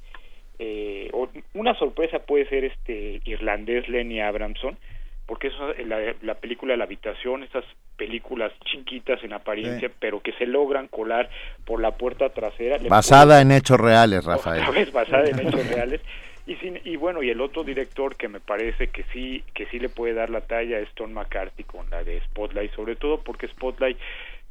eh, 0.59 1.10
o- 1.12 1.28
una 1.55 1.75
sorpresa 1.75 2.20
puede 2.20 2.49
ser 2.49 2.65
este 2.65 3.20
irlandés 3.25 3.89
Lenny 3.89 4.20
Abramson, 4.20 4.76
porque 5.26 5.49
eso 5.49 5.73
la, 5.86 6.15
la 6.23 6.35
película 6.35 6.76
La 6.76 6.85
habitación, 6.85 7.43
esas 7.43 7.65
películas 7.97 8.52
chiquitas 8.65 9.23
en 9.25 9.33
apariencia, 9.33 9.89
Sí. 9.89 9.94
pero 9.99 10.20
que 10.20 10.33
se 10.35 10.47
logran 10.47 10.86
colar 10.89 11.28
por 11.65 11.81
la 11.81 11.93
puerta 11.93 12.28
trasera. 12.28 12.78
Basada 12.89 13.41
en 13.41 13.51
hechos 13.52 13.81
reales, 13.81 14.25
Rafael. 14.25 14.60
otra 14.62 14.73
vez 14.75 14.93
basada 14.93 15.25
en 15.28 15.39
hechos 15.41 15.67
reales 15.75 16.01
y 16.47 16.55
sin- 16.57 16.81
y 16.85 16.94
bueno 16.97 17.23
y 17.25 17.31
el 17.31 17.41
otro 17.41 17.65
director 17.65 18.15
que 18.17 18.28
me 18.28 18.39
parece 18.39 18.89
que 18.89 19.02
sí 19.12 19.43
que 19.55 19.67
sí 19.67 19.81
le 19.81 19.89
puede 19.89 20.15
dar 20.15 20.31
la 20.31 20.43
talla 20.43 20.78
es 20.78 20.89
Tom 20.94 21.10
McCarthy 21.12 21.65
con 21.65 21.91
la 21.91 22.05
de 22.05 22.20
Spotlight 22.20 22.73
sobre 22.75 22.94
todo 22.94 23.18
porque 23.20 23.49
Spotlight 23.49 23.99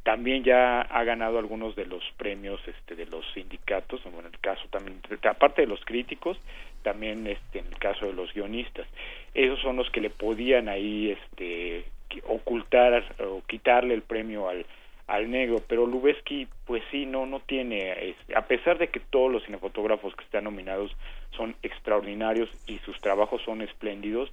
también 0.06 0.44
ya 0.44 0.82
ha 0.82 1.02
ganado 1.02 1.36
algunos 1.40 1.74
de 1.74 1.84
los 1.84 2.00
premios 2.16 2.60
este 2.68 2.94
de 2.94 3.06
los 3.06 3.24
sindicatos 3.34 4.00
bueno 4.04 4.20
en 4.20 4.26
el 4.34 4.38
caso 4.38 4.62
también 4.70 5.00
aparte 5.28 5.62
de 5.62 5.66
los 5.66 5.84
críticos 5.84 6.38
también 6.84 7.26
este 7.26 7.58
en 7.58 7.66
el 7.66 7.78
caso 7.80 8.06
de 8.06 8.12
los 8.12 8.32
guionistas 8.32 8.86
esos 9.34 9.60
son 9.62 9.74
los 9.74 9.90
que 9.90 10.00
le 10.00 10.10
podían 10.10 10.68
ahí 10.68 11.10
este 11.10 11.84
ocultar 12.28 13.04
o 13.18 13.42
quitarle 13.48 13.94
el 13.94 14.02
premio 14.02 14.48
al 14.48 14.64
al 15.08 15.30
negro, 15.30 15.62
pero 15.68 15.86
Lubeski 15.86 16.48
pues 16.66 16.82
sí 16.90 17.06
no 17.06 17.26
no 17.26 17.38
tiene 17.40 18.10
es- 18.10 18.16
a 18.36 18.42
pesar 18.42 18.78
de 18.78 18.88
que 18.88 18.98
todos 19.00 19.30
los 19.30 19.44
cinefotógrafos 19.44 20.14
que 20.16 20.24
están 20.24 20.44
nominados 20.44 20.90
son 21.36 21.54
extraordinarios 21.62 22.48
y 22.66 22.78
sus 22.78 22.98
trabajos 23.00 23.40
son 23.44 23.60
espléndidos, 23.62 24.32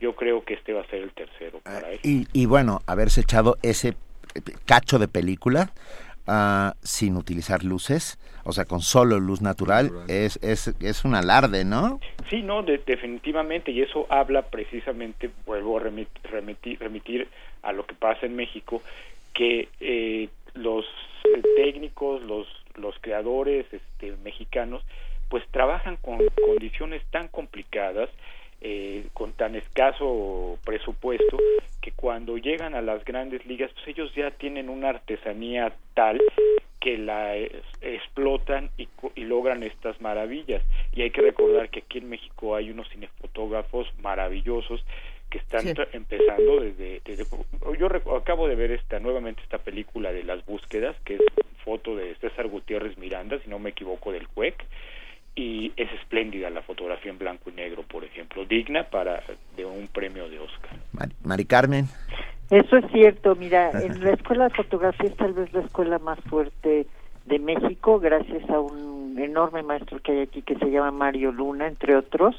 yo 0.00 0.14
creo 0.14 0.42
que 0.44 0.54
este 0.54 0.72
va 0.74 0.80
a 0.82 0.86
ser 0.86 1.02
el 1.02 1.10
tercero 1.12 1.60
para 1.60 1.90
él. 1.92 2.00
Y, 2.02 2.26
y 2.32 2.46
bueno, 2.46 2.80
haberse 2.86 3.20
echado 3.22 3.56
ese 3.62 3.94
cacho 4.66 4.98
de 4.98 5.08
película 5.08 5.70
ah, 6.26 6.74
sin 6.82 7.16
utilizar 7.16 7.62
luces, 7.64 8.18
o 8.44 8.52
sea, 8.52 8.64
con 8.64 8.80
solo 8.80 9.18
luz 9.20 9.40
natural, 9.42 9.90
es, 10.08 10.38
es, 10.42 10.68
es 10.80 11.04
un 11.04 11.14
alarde, 11.14 11.64
¿no? 11.64 12.00
Sí, 12.30 12.42
no, 12.42 12.62
de- 12.62 12.78
definitivamente, 12.78 13.70
y 13.70 13.82
eso 13.82 14.06
habla 14.10 14.42
precisamente, 14.42 15.30
vuelvo 15.46 15.78
a 15.78 15.82
remit- 15.82 16.22
remitir, 16.24 16.78
remitir 16.80 17.28
a 17.62 17.72
lo 17.72 17.86
que 17.86 17.94
pasa 17.94 18.26
en 18.26 18.36
México, 18.36 18.82
que 19.34 19.68
eh, 19.80 20.28
los 20.54 20.84
eh, 21.24 21.42
técnicos, 21.56 22.22
los, 22.22 22.46
los 22.76 22.94
creadores 23.00 23.66
este, 23.72 24.14
mexicanos, 24.24 24.82
pues 25.28 25.42
trabajan 25.50 25.96
con 25.96 26.18
condiciones 26.46 27.02
tan 27.10 27.28
complicadas, 27.28 28.08
eh, 28.66 29.04
con 29.12 29.32
tan 29.34 29.54
escaso 29.56 30.58
presupuesto, 30.64 31.38
que 31.82 31.92
cuando 31.92 32.38
llegan 32.38 32.74
a 32.74 32.80
las 32.80 33.04
grandes 33.04 33.44
ligas, 33.44 33.70
pues 33.74 33.88
ellos 33.88 34.10
ya 34.14 34.30
tienen 34.30 34.70
una 34.70 34.88
artesanía 34.88 35.74
tal 35.92 36.18
que 36.80 36.96
la 36.96 37.36
es- 37.36 37.52
explotan 37.82 38.70
y, 38.78 38.88
y 39.14 39.24
logran 39.24 39.62
estas 39.62 40.00
maravillas. 40.00 40.62
Y 40.94 41.02
hay 41.02 41.10
que 41.10 41.20
recordar 41.20 41.68
que 41.68 41.80
aquí 41.80 41.98
en 41.98 42.08
México 42.08 42.56
hay 42.56 42.70
unos 42.70 42.88
cinefotógrafos 42.90 43.86
maravillosos 44.00 44.82
que 45.30 45.38
están 45.38 45.60
Sí. 45.62 45.72
empezando 45.92 46.60
desde, 46.60 47.00
desde- 47.04 47.24
yo 47.78 47.88
acabo 48.16 48.48
de 48.48 48.54
ver 48.54 48.70
esta 48.70 48.98
nuevamente 49.00 49.42
esta 49.42 49.58
película 49.58 50.12
de 50.12 50.22
las 50.24 50.44
búsquedas 50.46 50.96
que 51.04 51.14
es 51.16 51.20
foto 51.64 51.96
de 51.96 52.14
César 52.16 52.46
Gutiérrez 52.48 52.96
Miranda 52.98 53.38
si 53.42 53.50
no 53.50 53.58
me 53.58 53.70
equivoco 53.70 54.12
del 54.12 54.28
CUEC 54.28 54.54
y 55.36 55.72
es 55.76 55.90
espléndida 55.92 56.50
la 56.50 56.62
fotografía 56.62 57.10
en 57.10 57.18
blanco 57.18 57.50
y 57.50 57.54
negro 57.54 57.82
por 57.82 58.04
ejemplo 58.04 58.44
digna 58.44 58.84
para 58.84 59.22
de 59.56 59.64
un 59.64 59.88
premio 59.88 60.28
de 60.28 60.38
Oscar. 60.38 60.70
Mari, 60.92 61.12
Mari 61.24 61.44
Carmen. 61.44 61.86
Eso 62.50 62.76
es 62.76 62.84
cierto, 62.92 63.34
mira, 63.34 63.70
en 63.82 64.02
la 64.04 64.12
escuela 64.12 64.44
de 64.48 64.54
fotografía 64.54 65.08
es 65.08 65.16
tal 65.16 65.32
vez 65.32 65.52
la 65.52 65.62
escuela 65.62 65.98
más 65.98 66.20
fuerte 66.28 66.86
de 67.26 67.38
México, 67.38 67.98
gracias 67.98 68.48
a 68.50 68.60
un 68.60 69.18
enorme 69.18 69.62
maestro 69.62 69.98
que 70.00 70.12
hay 70.12 70.20
aquí 70.20 70.42
que 70.42 70.56
se 70.56 70.70
llama 70.70 70.90
Mario 70.90 71.32
Luna, 71.32 71.66
entre 71.66 71.96
otros, 71.96 72.36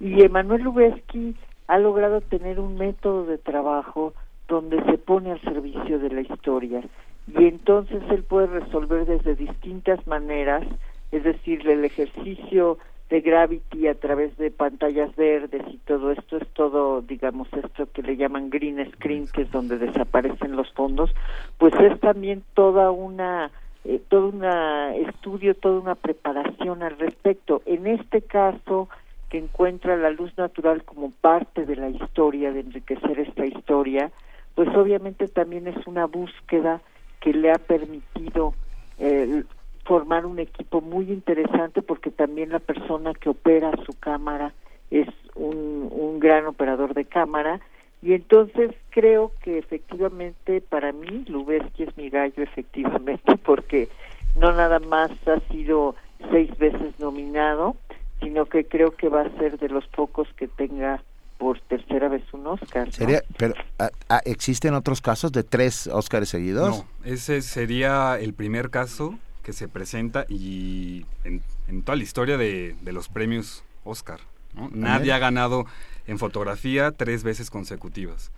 y 0.00 0.22
Emanuel 0.22 0.62
Lubezki 0.62 1.36
ha 1.68 1.78
logrado 1.78 2.20
tener 2.20 2.58
un 2.58 2.76
método 2.76 3.26
de 3.26 3.38
trabajo 3.38 4.14
donde 4.48 4.82
se 4.84 4.98
pone 4.98 5.30
al 5.32 5.40
servicio 5.42 5.98
de 5.98 6.10
la 6.10 6.22
historia. 6.22 6.82
Y 7.28 7.44
entonces 7.44 8.02
él 8.10 8.22
puede 8.24 8.46
resolver 8.46 9.04
desde 9.04 9.34
distintas 9.34 10.04
maneras, 10.06 10.64
es 11.12 11.24
decir, 11.24 11.68
el 11.68 11.84
ejercicio 11.84 12.78
de 13.10 13.20
Gravity 13.20 13.88
a 13.88 13.94
través 13.94 14.36
de 14.36 14.50
pantallas 14.50 15.14
verdes 15.16 15.62
y 15.68 15.78
todo 15.78 16.12
esto 16.12 16.36
es 16.36 16.46
todo, 16.48 17.00
digamos, 17.00 17.48
esto 17.52 17.90
que 17.92 18.02
le 18.02 18.16
llaman 18.16 18.50
green 18.50 18.84
screen, 18.92 19.26
que 19.28 19.42
es 19.42 19.50
donde 19.50 19.78
desaparecen 19.78 20.56
los 20.56 20.70
fondos, 20.72 21.10
pues 21.56 21.72
es 21.80 21.98
también 22.00 22.42
toda 22.54 22.90
una 22.90 23.50
eh, 23.84 24.02
todo 24.08 24.28
un 24.28 24.44
estudio, 25.08 25.54
toda 25.54 25.80
una 25.80 25.94
preparación 25.94 26.82
al 26.82 26.98
respecto. 26.98 27.62
En 27.64 27.86
este 27.86 28.20
caso, 28.20 28.88
que 29.30 29.38
encuentra 29.38 29.96
la 29.96 30.10
luz 30.10 30.36
natural 30.36 30.84
como 30.84 31.10
parte 31.10 31.64
de 31.64 31.76
la 31.76 31.88
historia, 31.88 32.52
de 32.52 32.60
enriquecer 32.60 33.20
esta 33.20 33.46
historia, 33.46 34.10
pues 34.54 34.68
obviamente 34.74 35.28
también 35.28 35.68
es 35.68 35.86
una 35.86 36.06
búsqueda 36.06 36.80
que 37.20 37.32
le 37.32 37.50
ha 37.50 37.58
permitido 37.58 38.54
eh, 38.98 39.44
formar 39.88 40.26
un 40.26 40.38
equipo 40.38 40.82
muy 40.82 41.10
interesante 41.10 41.80
porque 41.80 42.10
también 42.10 42.50
la 42.50 42.58
persona 42.58 43.14
que 43.14 43.30
opera 43.30 43.72
su 43.86 43.98
cámara 43.98 44.52
es 44.90 45.08
un, 45.34 45.88
un 45.90 46.20
gran 46.20 46.46
operador 46.46 46.92
de 46.92 47.06
cámara 47.06 47.60
y 48.02 48.12
entonces 48.12 48.72
creo 48.90 49.32
que 49.42 49.56
efectivamente 49.56 50.60
para 50.60 50.92
mí 50.92 51.24
Lubeski 51.26 51.84
es 51.84 51.96
mi 51.96 52.10
gallo 52.10 52.42
efectivamente 52.42 53.36
porque 53.44 53.88
no 54.36 54.52
nada 54.52 54.78
más 54.78 55.10
ha 55.26 55.40
sido 55.50 55.96
seis 56.30 56.56
veces 56.58 57.00
nominado 57.00 57.74
sino 58.20 58.44
que 58.44 58.66
creo 58.66 58.90
que 58.90 59.08
va 59.08 59.22
a 59.22 59.38
ser 59.38 59.58
de 59.58 59.70
los 59.70 59.86
pocos 59.86 60.28
que 60.36 60.48
tenga 60.48 61.02
por 61.38 61.60
tercera 61.60 62.08
vez 62.08 62.24
un 62.32 62.46
Oscar. 62.48 62.88
¿no? 62.88 62.92
Sería, 62.92 63.22
pero 63.38 63.54
ah, 63.78 63.90
ah, 64.08 64.20
existen 64.24 64.74
otros 64.74 65.00
casos 65.00 65.30
de 65.30 65.44
tres 65.44 65.86
Oscars 65.86 66.28
seguidos. 66.28 66.78
No, 66.78 66.84
ese 67.04 67.42
sería 67.42 68.18
el 68.18 68.34
primer 68.34 68.70
caso 68.70 69.16
que 69.48 69.54
se 69.54 69.66
presenta 69.66 70.26
y 70.28 71.06
en, 71.24 71.40
en 71.68 71.80
toda 71.82 71.96
la 71.96 72.02
historia 72.02 72.36
de, 72.36 72.76
de 72.82 72.92
los 72.92 73.08
premios 73.08 73.64
Oscar. 73.82 74.20
¿no? 74.52 74.68
Nadie 74.74 75.10
ha 75.14 75.18
ganado 75.18 75.64
en 76.06 76.18
fotografía 76.18 76.92
tres 76.92 77.22
veces 77.22 77.48
consecutivas. 77.48 78.30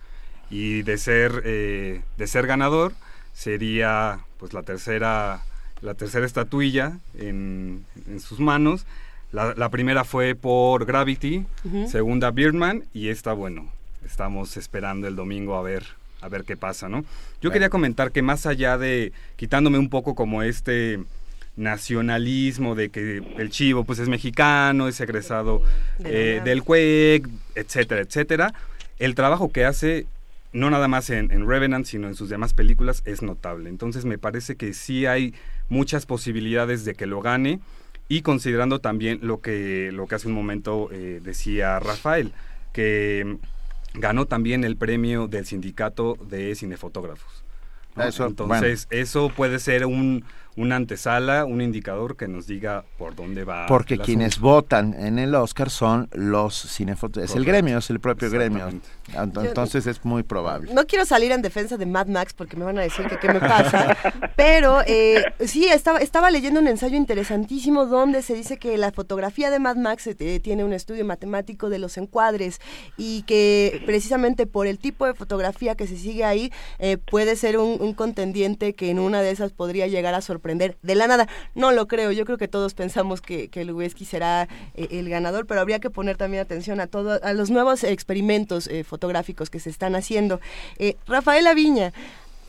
Y 0.49 0.83
de 0.83 0.97
ser, 0.97 1.41
eh, 1.43 2.01
de 2.15 2.27
ser 2.27 2.47
ganador 2.47 2.93
sería 3.33 4.21
pues 4.37 4.53
la 4.53 4.63
tercera, 4.63 5.43
la 5.81 5.95
tercera 5.95 6.25
estatuilla 6.25 6.97
en, 7.17 7.83
en 8.07 8.21
sus 8.21 8.39
manos. 8.39 8.85
La, 9.33 9.53
la 9.55 9.67
primera 9.67 10.05
fue 10.05 10.33
por 10.35 10.85
Gravity, 10.85 11.45
Ujú. 11.65 11.89
segunda 11.89 12.31
Birdman 12.31 12.85
y 12.93 13.09
esta, 13.09 13.33
bueno, 13.33 13.69
estamos 14.05 14.55
esperando 14.55 15.09
el 15.09 15.17
domingo 15.17 15.57
a 15.57 15.61
ver 15.61 15.83
a 16.21 16.29
ver 16.29 16.43
qué 16.43 16.55
pasa, 16.55 16.87
¿no? 16.87 17.03
Yo 17.41 17.51
quería 17.51 17.69
comentar 17.69 18.11
que 18.11 18.21
más 18.21 18.45
allá 18.45 18.77
de 18.77 19.11
quitándome 19.35 19.77
un 19.77 19.89
poco 19.89 20.15
como 20.15 20.43
este 20.43 20.99
nacionalismo 21.57 22.75
de 22.75 22.89
que 22.89 23.21
el 23.37 23.49
chivo 23.49 23.83
pues 23.83 23.99
es 23.99 24.07
mexicano, 24.07 24.87
es 24.87 25.01
egresado 25.01 25.61
De 25.99 26.37
eh, 26.37 26.41
del 26.41 26.63
CUEC, 26.63 27.27
etcétera, 27.55 28.01
etcétera, 28.01 28.53
el 28.99 29.15
trabajo 29.15 29.51
que 29.51 29.65
hace 29.65 30.05
no 30.53 30.69
nada 30.69 30.87
más 30.87 31.09
en, 31.09 31.31
en 31.31 31.47
Revenant, 31.47 31.85
sino 31.85 32.07
en 32.07 32.15
sus 32.15 32.29
demás 32.29 32.53
películas, 32.53 33.03
es 33.05 33.21
notable. 33.21 33.69
Entonces 33.69 34.05
me 34.05 34.17
parece 34.17 34.55
que 34.55 34.73
sí 34.73 35.05
hay 35.05 35.33
muchas 35.69 36.05
posibilidades 36.05 36.83
de 36.83 36.93
que 36.93 37.05
lo 37.05 37.21
gane 37.21 37.59
y 38.09 38.21
considerando 38.21 38.79
también 38.79 39.19
lo 39.21 39.39
que, 39.39 39.89
lo 39.93 40.07
que 40.07 40.15
hace 40.15 40.27
un 40.27 40.33
momento 40.33 40.89
eh, 40.91 41.21
decía 41.23 41.79
Rafael, 41.79 42.33
que 42.73 43.37
ganó 43.93 44.25
también 44.25 44.63
el 44.63 44.77
premio 44.77 45.27
del 45.27 45.45
sindicato 45.45 46.17
de 46.29 46.55
cinefotógrafos. 46.55 47.43
¿no? 47.95 48.03
Eso, 48.03 48.25
Entonces, 48.27 48.87
eso 48.89 49.29
puede 49.29 49.59
ser 49.59 49.85
un, 49.85 50.23
una 50.57 50.75
antesala, 50.75 51.45
un 51.45 51.61
indicador 51.61 52.17
que 52.17 52.27
nos 52.27 52.45
diga 52.45 52.83
por 52.97 53.15
dónde 53.15 53.43
va. 53.45 53.67
Porque 53.67 53.97
quienes 53.97 54.33
asunto. 54.33 54.47
votan 54.49 54.93
en 54.99 55.17
el 55.17 55.33
Oscar 55.33 55.69
son 55.69 56.09
los 56.11 56.53
cinefotos. 56.55 57.23
Es 57.23 57.35
el 57.35 57.45
gremio, 57.45 57.77
es 57.77 57.89
el 57.89 58.01
propio 58.01 58.29
gremio. 58.29 58.67
Ent- 59.13 59.45
Entonces 59.45 59.87
es 59.87 60.03
muy 60.03 60.23
probable. 60.23 60.73
No 60.73 60.85
quiero 60.85 61.05
salir 61.05 61.31
en 61.31 61.41
defensa 61.41 61.77
de 61.77 61.85
Mad 61.85 62.07
Max 62.07 62.33
porque 62.33 62.57
me 62.57 62.65
van 62.65 62.77
a 62.77 62.81
decir 62.81 63.05
que 63.07 63.17
qué 63.17 63.29
me 63.29 63.39
pasa, 63.39 63.95
pero 64.35 64.81
eh, 64.85 65.23
sí, 65.45 65.65
estaba, 65.67 65.99
estaba 65.99 66.29
leyendo 66.31 66.59
un 66.59 66.67
ensayo 66.67 66.97
interesantísimo 66.97 67.85
donde 67.85 68.21
se 68.21 68.33
dice 68.33 68.57
que 68.57 68.77
la 68.77 68.91
fotografía 68.91 69.49
de 69.51 69.59
Mad 69.59 69.77
Max 69.77 70.07
eh, 70.07 70.39
tiene 70.41 70.65
un 70.65 70.73
estudio 70.73 71.05
matemático 71.05 71.69
de 71.69 71.79
los 71.79 71.97
encuadres 71.97 72.59
y 72.97 73.21
que 73.23 73.81
precisamente 73.85 74.47
por 74.47 74.67
el 74.67 74.79
tipo 74.79 75.05
de 75.05 75.13
fotografía 75.13 75.75
que 75.75 75.87
se 75.87 75.97
sigue 75.97 76.25
ahí 76.25 76.51
eh, 76.79 76.97
puede 76.97 77.37
ser 77.37 77.57
un, 77.57 77.77
un 77.81 77.93
contendiente 77.93 78.73
que 78.73 78.89
en 78.89 78.99
una 78.99 79.21
de 79.21 79.31
esas 79.31 79.53
podría 79.53 79.87
llegar 79.87 80.13
a 80.13 80.19
sorprender 80.21 80.40
de 80.41 80.95
la 80.95 81.07
nada. 81.07 81.27
No 81.55 81.71
lo 81.71 81.87
creo, 81.87 82.11
yo 82.11 82.25
creo 82.25 82.37
que 82.37 82.47
todos 82.47 82.73
pensamos 82.73 83.21
que, 83.21 83.49
que 83.49 83.65
Lubeski 83.65 84.05
será 84.05 84.47
eh, 84.75 84.87
el 84.91 85.09
ganador, 85.09 85.45
pero 85.45 85.61
habría 85.61 85.79
que 85.79 85.89
poner 85.89 86.17
también 86.17 86.41
atención 86.41 86.79
a 86.79 86.87
todo, 86.87 87.19
a 87.23 87.33
los 87.33 87.49
nuevos 87.49 87.83
experimentos 87.83 88.67
eh, 88.67 88.83
fotográficos 88.83 89.49
que 89.49 89.59
se 89.59 89.69
están 89.69 89.95
haciendo. 89.95 90.39
Eh, 90.77 90.97
Rafaela 91.07 91.53
Viña, 91.53 91.93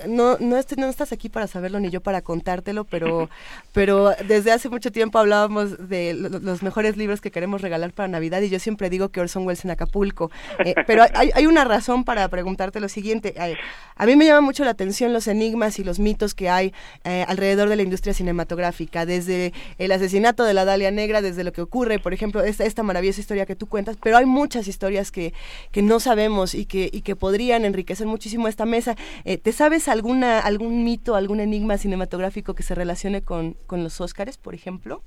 no, 0.09 0.37
no, 0.39 0.57
est- 0.57 0.77
no 0.77 0.87
estás 0.89 1.13
aquí 1.13 1.29
para 1.29 1.47
saberlo 1.47 1.81
ni 1.81 1.91
yo 1.91 2.01
para 2.01 2.23
contártelo, 2.23 2.85
pero, 2.85 3.29
pero 3.73 4.11
desde 4.27 4.53
hace 4.53 4.69
mucho 4.69 4.91
tiempo 4.93 5.19
hablábamos 5.19 5.89
de 5.89 6.15
lo- 6.15 6.39
los 6.41 6.63
mejores 6.63 6.97
libros 6.97 7.21
que 7.21 7.31
queremos 7.31 7.61
regalar 7.63 7.93
para 7.93 8.09
Navidad 8.09 8.41
y 8.43 8.49
yo 8.51 8.59
siempre 8.59 8.91
digo 8.91 9.09
que 9.11 9.21
Orson 9.21 9.47
Welles 9.47 9.65
en 9.65 9.71
Acapulco. 9.71 10.31
Eh, 10.65 10.75
pero 10.87 11.05
hay, 11.15 11.31
hay 11.35 11.47
una 11.47 11.65
razón 11.65 12.05
para 12.05 12.29
preguntarte 12.29 12.81
lo 12.81 12.89
siguiente. 12.89 13.35
Eh, 13.37 13.57
a 13.97 14.07
mí 14.07 14.17
me 14.17 14.25
llama 14.27 14.41
mucho 14.41 14.65
la 14.65 14.71
atención 14.71 15.13
los 15.13 15.27
enigmas 15.29 15.79
y 15.79 15.85
los 15.85 15.99
mitos 15.99 16.35
que 16.35 16.49
hay 16.51 16.73
eh, 17.05 17.25
alrededor 17.29 17.69
de 17.69 17.77
la 17.77 17.83
industria 17.83 18.15
cinematográfica, 18.15 19.07
desde 19.07 19.53
el 19.79 19.93
asesinato 19.93 20.45
de 20.45 20.55
la 20.55 20.65
Dalia 20.65 20.91
Negra, 20.91 21.23
desde 21.23 21.45
lo 21.45 21.53
que 21.53 21.63
ocurre, 21.63 21.99
por 21.99 22.13
ejemplo, 22.13 22.43
esta, 22.43 22.65
esta 22.65 22.83
maravillosa 22.83 23.21
historia 23.21 23.47
que 23.47 23.57
tú 23.57 23.67
cuentas, 23.67 23.97
pero 24.03 24.17
hay 24.17 24.27
muchas 24.27 24.69
historias 24.69 25.11
que, 25.13 25.33
que 25.71 25.83
no 25.83 26.01
sabemos 26.01 26.55
y 26.55 26.67
que, 26.67 26.89
y 26.93 27.03
que 27.03 27.17
podrían 27.17 27.65
enriquecer 27.65 28.07
muchísimo 28.07 28.49
esta 28.49 28.65
mesa. 28.67 28.97
Eh, 29.25 29.39
¿Te 29.39 29.53
sabes 29.53 29.89
alguna, 29.93 30.41
algún 30.41 30.85
mito, 30.85 31.15
algún 31.15 31.41
enigma 31.41 31.79
cinematográfico 31.79 32.55
que 32.55 32.63
se 32.63 32.75
relacione 32.75 33.23
con, 33.23 33.55
con 33.67 33.83
los 33.83 34.01
Óscares, 34.01 34.39
por 34.39 34.55
ejemplo? 34.55 35.03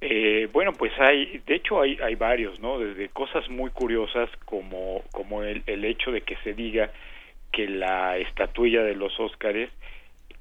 Eh, 0.00 0.48
bueno, 0.52 0.72
pues 0.72 0.92
hay, 0.98 1.40
de 1.46 1.54
hecho 1.54 1.80
hay, 1.80 1.98
hay 2.02 2.14
varios, 2.14 2.60
¿no? 2.60 2.78
Desde 2.78 3.08
cosas 3.08 3.48
muy 3.48 3.70
curiosas 3.70 4.28
como, 4.44 5.02
como 5.12 5.42
el, 5.42 5.62
el 5.66 5.84
hecho 5.84 6.12
de 6.12 6.20
que 6.20 6.36
se 6.44 6.52
diga 6.52 6.92
que 7.52 7.68
la 7.68 8.18
estatuilla 8.18 8.82
de 8.82 8.94
los 8.94 9.18
Óscares, 9.18 9.70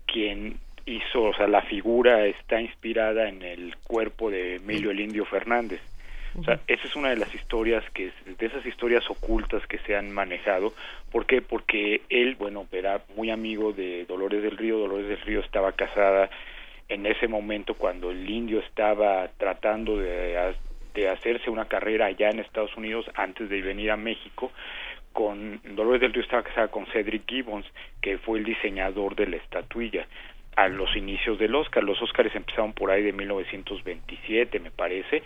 quien 0.06 0.58
hizo, 0.86 1.24
o 1.24 1.34
sea, 1.34 1.48
la 1.48 1.62
figura 1.62 2.26
está 2.26 2.62
inspirada 2.62 3.30
en 3.30 3.42
el 3.42 3.76
cuerpo 3.88 4.30
de 4.30 4.56
Emilio 4.56 4.92
el 4.92 5.00
Indio 5.00 5.26
Fernández. 5.26 5.82
O 6.40 6.44
sea, 6.44 6.60
esa 6.68 6.88
es 6.88 6.96
una 6.96 7.10
de 7.10 7.18
las 7.18 7.34
historias 7.34 7.84
que, 7.94 8.12
de 8.26 8.46
esas 8.46 8.66
historias 8.66 9.08
ocultas 9.10 9.66
que 9.68 9.78
se 9.80 9.96
han 9.96 10.12
manejado. 10.12 10.74
¿Por 11.12 11.26
qué? 11.26 11.42
Porque 11.42 12.02
él, 12.10 12.36
bueno, 12.36 12.66
era 12.72 13.02
muy 13.16 13.30
amigo 13.30 13.72
de 13.72 14.06
Dolores 14.06 14.42
del 14.42 14.58
Río. 14.58 14.80
Dolores 14.80 15.08
del 15.08 15.22
Río 15.22 15.42
estaba 15.42 15.74
casada 15.74 16.30
en 16.90 17.06
ese 17.06 17.28
momento 17.28 17.76
cuando 17.76 18.12
el 18.12 18.28
indio 18.28 18.60
estaba 18.60 19.30
tratando 19.38 19.98
de, 19.98 20.56
de 20.94 21.10
hacerse 21.10 21.50
una 21.50 21.66
carrera 21.66 22.08
allá 22.08 22.30
en 22.30 22.40
Estados 22.40 22.76
Unidos 22.78 23.06
antes 23.14 23.48
de 23.50 23.62
venir 23.62 23.92
a 23.92 23.98
México. 23.98 24.52
Con 25.12 25.62
Dolores 25.76 26.02
del 26.02 26.14
Río 26.14 26.24
estaba 26.24 26.42
casada 26.42 26.70
con 26.70 26.88
Cedric 26.88 27.28
Gibbons, 27.28 27.68
que 28.02 28.18
fue 28.18 28.40
el 28.40 28.46
diseñador 28.46 29.16
de 29.16 29.28
la 29.28 29.38
estatuilla 29.38 30.08
a 30.56 30.68
los 30.68 30.96
inicios 30.96 31.38
del 31.40 31.56
Oscar. 31.56 31.84
Los 31.84 32.02
Oscars 32.02 32.36
empezaron 32.36 32.74
por 32.74 32.92
ahí 32.92 33.04
de 33.04 33.14
1927, 33.14 34.60
me 34.60 34.72
parece, 34.72 35.24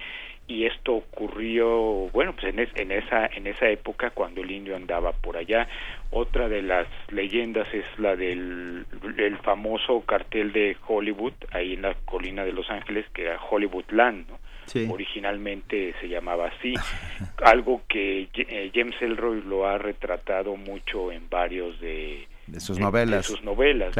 y 0.47 0.65
esto 0.65 0.93
ocurrió, 0.93 1.67
bueno, 2.13 2.33
pues 2.33 2.45
en, 2.53 2.59
es- 2.59 2.75
en 2.75 2.91
esa 2.91 3.25
en 3.27 3.47
esa 3.47 3.67
época 3.69 4.11
cuando 4.11 4.41
el 4.41 4.51
indio 4.51 4.75
andaba 4.75 5.11
por 5.11 5.35
allá. 5.37 5.67
Otra 6.09 6.47
de 6.47 6.61
las 6.61 6.87
leyendas 7.09 7.67
es 7.73 7.83
la 7.99 8.15
del 8.15 8.85
el 9.17 9.37
famoso 9.39 10.01
cartel 10.01 10.53
de 10.53 10.77
Hollywood 10.87 11.33
ahí 11.51 11.73
en 11.73 11.81
la 11.81 11.95
colina 12.05 12.45
de 12.45 12.53
Los 12.53 12.69
Ángeles, 12.69 13.05
que 13.13 13.23
era 13.23 13.39
Hollywoodland, 13.49 14.29
¿no? 14.29 14.39
Sí. 14.67 14.85
Originalmente 14.91 15.93
se 16.01 16.09
llamaba 16.09 16.47
así, 16.47 16.73
algo 17.43 17.81
que 17.87 18.27
eh, 18.33 18.71
James 18.73 18.95
Elroy 19.01 19.41
lo 19.41 19.65
ha 19.67 19.77
retratado 19.77 20.55
mucho 20.57 21.11
en 21.11 21.29
varios 21.29 21.79
de, 21.79 22.27
De 22.47 22.59
sus 22.59 22.77
de- 22.77 22.83
novelas. 22.83 23.17
de 23.17 23.23
sus 23.23 23.43
novelas, 23.43 23.87
¿no? 23.89 23.93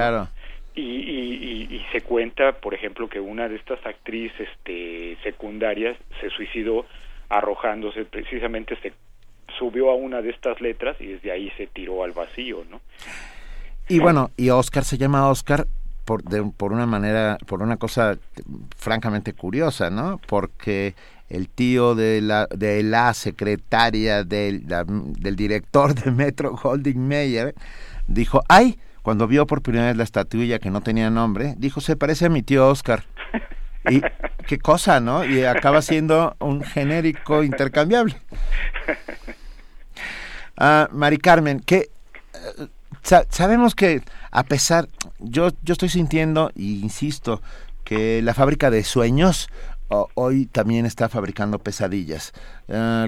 Y, 0.78 0.82
y, 0.82 1.66
y, 1.72 1.76
y 1.76 1.86
se 1.92 2.02
cuenta, 2.02 2.52
por 2.54 2.76
ejemplo, 2.76 3.10
que 3.10 3.20
una 3.20 3.48
de 3.50 3.56
estas 3.56 3.84
actrices 3.84 4.48
este, 4.48 5.18
secundarias 5.24 5.98
se 6.22 6.30
suicidó 6.30 6.86
arrojándose, 7.30 8.06
precisamente 8.06 8.78
se 8.84 8.94
subió 9.58 9.90
a 9.90 9.96
una 9.96 10.22
de 10.22 10.30
estas 10.30 10.62
letras 10.62 10.96
y 11.00 11.08
desde 11.08 11.32
ahí 11.32 11.52
se 11.58 11.66
tiró 11.66 12.04
al 12.04 12.12
vacío, 12.12 12.64
¿no? 12.70 12.80
Y 13.90 14.00
bueno, 14.00 14.30
y 14.38 14.50
Oscar 14.52 14.84
se 14.84 14.98
llama 15.00 15.28
Oscar 15.30 15.66
por, 16.06 16.22
de- 16.24 16.44
por 16.56 16.72
una 16.74 16.86
manera, 16.86 17.38
por 17.48 17.62
una 17.64 17.78
cosa 17.78 18.18
francamente 18.78 19.34
curiosa, 19.34 19.90
¿no? 19.90 20.20
Porque 20.28 20.94
el 21.30 21.50
tío 21.50 21.96
de 21.96 22.22
la, 22.22 22.46
de 22.48 22.84
la 22.84 23.14
secretaria 23.16 24.24
del, 24.24 24.64
la- 24.68 24.86
del 24.88 25.36
director 25.36 25.96
de 25.96 26.12
Metro 26.12 26.52
Holding 26.62 27.00
Mayer 27.08 27.56
dijo, 28.08 28.44
ay, 28.48 28.78
cuando 29.08 29.26
vio 29.26 29.48
por 29.48 29.62
primera 29.62 29.86
vez 29.86 29.96
la 29.96 30.04
estatuilla 30.04 30.60
que 30.60 30.70
no 30.70 30.82
tenía 30.82 31.10
nombre, 31.10 31.54
dijo, 31.58 31.80
se 31.80 31.96
parece 31.96 32.26
a 32.26 32.30
mi 32.30 32.44
tío 32.44 32.68
Oscar. 32.68 33.06
Y 33.90 34.02
qué 34.46 34.60
cosa, 34.60 35.00
¿no? 35.00 35.24
Y 35.24 35.46
acaba 35.46 35.82
siendo 35.82 36.36
un 36.40 36.62
genérico 36.62 37.42
intercambiable. 37.42 38.18
Ah, 40.58 40.90
Mari 40.92 41.20
Carmen, 41.20 41.62
que 41.62 41.78
eh, 42.34 42.68
sa- 43.02 43.24
sabemos 43.30 43.76
que 43.76 44.02
a 44.30 44.44
pesar, 44.44 44.90
yo, 45.20 45.52
yo 45.64 45.72
estoy 45.72 45.88
sintiendo, 45.88 46.52
y 46.54 46.82
insisto, 46.82 47.42
que 47.86 48.22
la 48.22 48.34
fábrica 48.34 48.70
de 48.70 48.84
sueños 48.84 49.48
hoy 49.90 50.46
también 50.46 50.86
está 50.86 51.10
fabricando 51.10 51.60
pesadillas. 51.60 52.34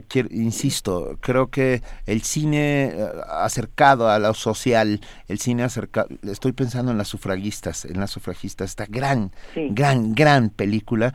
Quiero- 0.08 0.30
insisto, 0.32 1.18
creo 1.20 1.48
que 1.48 1.82
el 2.06 2.22
cine 2.22 2.86
eh, 2.94 3.08
acercado 3.30 4.10
a 4.10 4.20
lo 4.20 4.34
social, 4.34 5.02
el 5.28 5.40
cine 5.40 5.64
acercado, 5.64 6.08
estoy 6.24 6.54
pensando 6.54 6.92
en 6.92 6.98
las 6.98 7.08
sufragistas, 7.10 7.86
en 7.86 8.00
las 8.00 8.12
sufragistas, 8.12 8.70
esta 8.70 8.86
gran, 8.88 9.32
gran, 9.72 10.16
gran 10.16 10.50
película 10.50 11.14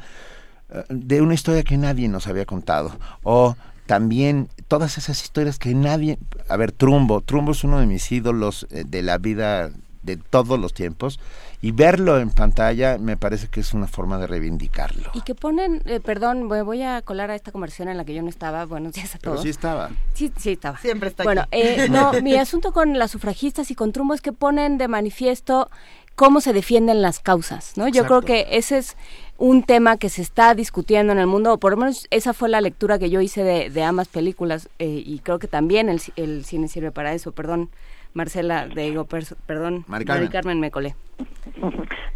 eh, 0.70 0.84
de 0.90 1.22
una 1.22 1.34
historia 1.34 1.62
que 1.62 1.78
nadie 1.78 2.08
nos 2.08 2.26
había 2.26 2.44
contado. 2.44 2.96
O 3.22 3.56
también 3.86 4.48
todas 4.68 4.96
esas 4.98 5.22
historias 5.22 5.58
que 5.58 5.74
nadie... 5.74 6.18
A 6.48 6.56
ver, 6.56 6.72
Trumbo. 6.72 7.20
Trumbo 7.20 7.52
es 7.52 7.64
uno 7.64 7.80
de 7.80 7.86
mis 7.86 8.10
ídolos 8.12 8.66
eh, 8.70 8.84
de 8.86 9.02
la 9.02 9.18
vida 9.18 9.70
de 10.04 10.16
todos 10.16 10.58
los 10.60 10.72
tiempos 10.74 11.18
y 11.62 11.72
verlo 11.72 12.18
en 12.20 12.30
pantalla 12.30 12.98
me 12.98 13.16
parece 13.16 13.48
que 13.48 13.60
es 13.60 13.72
una 13.72 13.86
forma 13.86 14.18
de 14.18 14.26
reivindicarlo. 14.26 15.10
Y 15.14 15.22
que 15.22 15.34
ponen, 15.34 15.82
eh, 15.86 15.98
perdón, 15.98 16.46
voy- 16.48 16.60
voy 16.60 16.82
a 16.82 17.00
colar 17.02 17.30
a 17.30 17.34
esta 17.34 17.50
conversación 17.52 17.88
en 17.88 17.96
la 17.96 18.04
que 18.04 18.14
yo 18.14 18.22
no 18.22 18.28
estaba. 18.28 18.66
Buenos 18.66 18.92
días 18.92 19.14
a 19.14 19.18
Pero 19.18 19.32
todos. 19.32 19.42
sí 19.44 19.48
estaba. 19.48 19.90
Sí, 20.12 20.30
sí 20.36 20.52
estaba. 20.52 20.78
Siempre 20.78 21.08
está 21.08 21.24
Bueno, 21.24 21.42
aquí. 21.42 21.50
eh, 21.52 21.88
no, 21.90 22.12
mi 22.22 22.36
asunto 22.36 22.72
con 22.72 22.98
las 22.98 23.10
sufragistas 23.10 23.70
y 23.70 23.74
con 23.74 23.92
Trumbo 23.92 24.12
es 24.14 24.20
que 24.20 24.32
ponen 24.32 24.76
de 24.78 24.88
manifiesto 24.88 25.70
cómo 26.16 26.40
se 26.40 26.52
defienden 26.52 27.02
las 27.02 27.18
causas, 27.18 27.72
¿no? 27.76 27.88
Yo 27.88 28.02
Exacto. 28.02 28.20
creo 28.20 28.44
que 28.44 28.56
ese 28.58 28.78
es 28.78 28.96
un 29.36 29.64
tema 29.64 29.96
que 29.96 30.08
se 30.10 30.22
está 30.22 30.54
discutiendo 30.54 31.12
en 31.12 31.18
el 31.18 31.26
mundo, 31.26 31.54
o 31.54 31.58
por 31.58 31.72
lo 31.72 31.76
menos 31.78 32.06
esa 32.10 32.32
fue 32.34 32.48
la 32.48 32.60
lectura 32.60 33.00
que 33.00 33.10
yo 33.10 33.20
hice 33.20 33.42
de, 33.42 33.68
de 33.70 33.82
ambas 33.82 34.06
películas, 34.06 34.68
eh, 34.78 35.02
y 35.04 35.18
creo 35.20 35.40
que 35.40 35.48
también 35.48 35.88
el 35.88 36.44
cine 36.44 36.68
sirve 36.68 36.92
para 36.92 37.14
eso. 37.14 37.32
Perdón, 37.32 37.68
Marcela, 38.14 38.68
digo, 38.68 39.06
perdón, 39.06 39.84
Mari 39.88 40.04
Carmen. 40.04 40.24
Mari 40.24 40.32
Carmen 40.32 40.60
me 40.60 40.70
colé. 40.70 40.94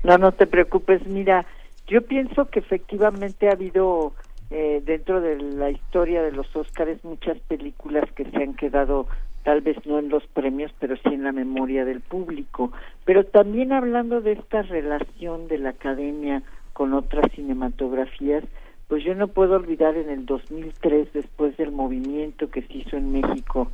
No, 0.05 0.17
no 0.17 0.33
te 0.33 0.47
preocupes. 0.47 1.07
Mira, 1.07 1.45
yo 1.89 2.03
pienso 2.03 2.47
que 2.47 2.61
efectivamente 2.61 3.49
ha 3.49 3.53
habido 3.53 4.15
eh, 4.51 4.81
dentro 4.85 5.21
de 5.21 5.37
la 5.37 5.71
historia 5.71 6.23
de 6.23 6.33
los 6.33 6.55
Óscares 6.55 7.05
muchas 7.05 7.39
películas 7.41 8.11
que 8.13 8.25
se 8.25 8.37
han 8.37 8.55
quedado 8.55 9.07
tal 9.43 9.61
vez 9.61 9.77
no 9.87 9.99
en 9.99 10.09
los 10.09 10.27
premios, 10.27 10.73
pero 10.79 10.97
sí 10.97 11.09
en 11.09 11.25
la 11.25 11.33
memoria 11.33 11.85
del 11.85 12.01
público. 12.01 12.73
Pero 13.05 13.25
también 13.25 13.73
hablando 13.73 14.21
de 14.21 14.33
esta 14.33 14.63
relación 14.63 15.49
de 15.49 15.59
la 15.59 15.71
academia 15.71 16.43
con 16.73 16.93
otras 16.95 17.31
cinematografías, 17.33 18.45
pues 18.89 19.05
yo 19.05 19.15
no 19.15 19.29
puedo 19.29 19.57
olvidar 19.57 19.97
en 19.97 20.11
el 20.11 20.27
2003, 20.27 21.13
después 21.13 21.57
del 21.57 21.73
movimiento 21.73 22.51
que 22.51 22.63
se 22.63 22.79
hizo 22.79 22.97
en 22.97 23.13
México, 23.13 23.71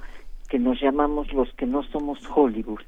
que 0.54 0.60
nos 0.60 0.80
llamamos 0.80 1.32
los 1.32 1.52
que 1.54 1.66
no 1.66 1.82
somos 1.82 2.20
Hollywood, 2.32 2.78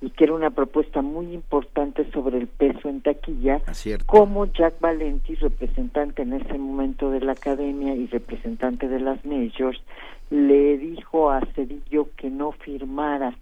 y 0.00 0.10
que 0.10 0.22
era 0.22 0.34
una 0.34 0.50
propuesta 0.50 1.02
muy 1.02 1.34
importante 1.34 2.08
sobre 2.12 2.38
el 2.38 2.46
peso 2.46 2.88
en 2.88 3.00
taquilla, 3.00 3.60
como 4.06 4.46
Jack 4.46 4.78
Valenti, 4.78 5.34
representante 5.34 6.22
en 6.22 6.34
ese 6.34 6.56
momento 6.56 7.10
de 7.10 7.18
la 7.18 7.32
academia 7.32 7.92
y 7.96 8.06
representante 8.06 8.86
de 8.86 9.00
las 9.00 9.24
majors, 9.24 9.82
le 10.30 10.78
dijo 10.78 11.32
a 11.32 11.40
Cedillo 11.56 12.06
que 12.16 12.30
no 12.30 12.52
firmara 12.52 13.34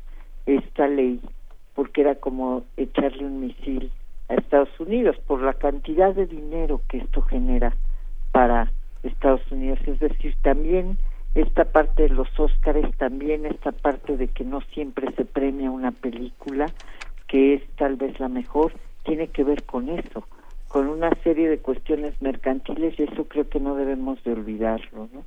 esta 0.46 0.88
ley 0.88 1.20
porque 1.74 2.00
era 2.00 2.14
como 2.14 2.64
echarle 2.78 3.26
un 3.26 3.40
misil 3.40 3.92
a 4.30 4.36
Estados 4.36 4.70
Unidos 4.80 5.16
por 5.26 5.42
la 5.42 5.52
cantidad 5.52 6.14
de 6.14 6.24
dinero 6.24 6.80
que 6.88 6.96
esto 6.96 7.20
genera 7.20 7.76
para 8.32 8.72
Estados 9.02 9.42
Unidos. 9.52 9.80
Es 9.86 10.00
decir, 10.00 10.34
también 10.40 10.96
esta 11.36 11.66
parte 11.66 12.04
de 12.04 12.08
los 12.08 12.28
Óscares, 12.40 12.94
también 12.96 13.44
esta 13.44 13.70
parte 13.70 14.16
de 14.16 14.28
que 14.28 14.42
no 14.42 14.62
siempre 14.72 15.12
se 15.12 15.26
premia 15.26 15.70
una 15.70 15.92
película, 15.92 16.72
que 17.28 17.54
es 17.54 17.62
tal 17.76 17.96
vez 17.96 18.18
la 18.18 18.28
mejor, 18.28 18.72
tiene 19.04 19.28
que 19.28 19.44
ver 19.44 19.64
con 19.64 19.90
eso, 19.90 20.26
con 20.68 20.88
una 20.88 21.10
serie 21.22 21.48
de 21.50 21.58
cuestiones 21.58 22.14
mercantiles 22.22 22.98
y 22.98 23.02
eso 23.02 23.24
creo 23.24 23.48
que 23.50 23.60
no 23.60 23.76
debemos 23.76 24.22
de 24.24 24.32
olvidarlo, 24.32 25.08
¿no? 25.12 25.24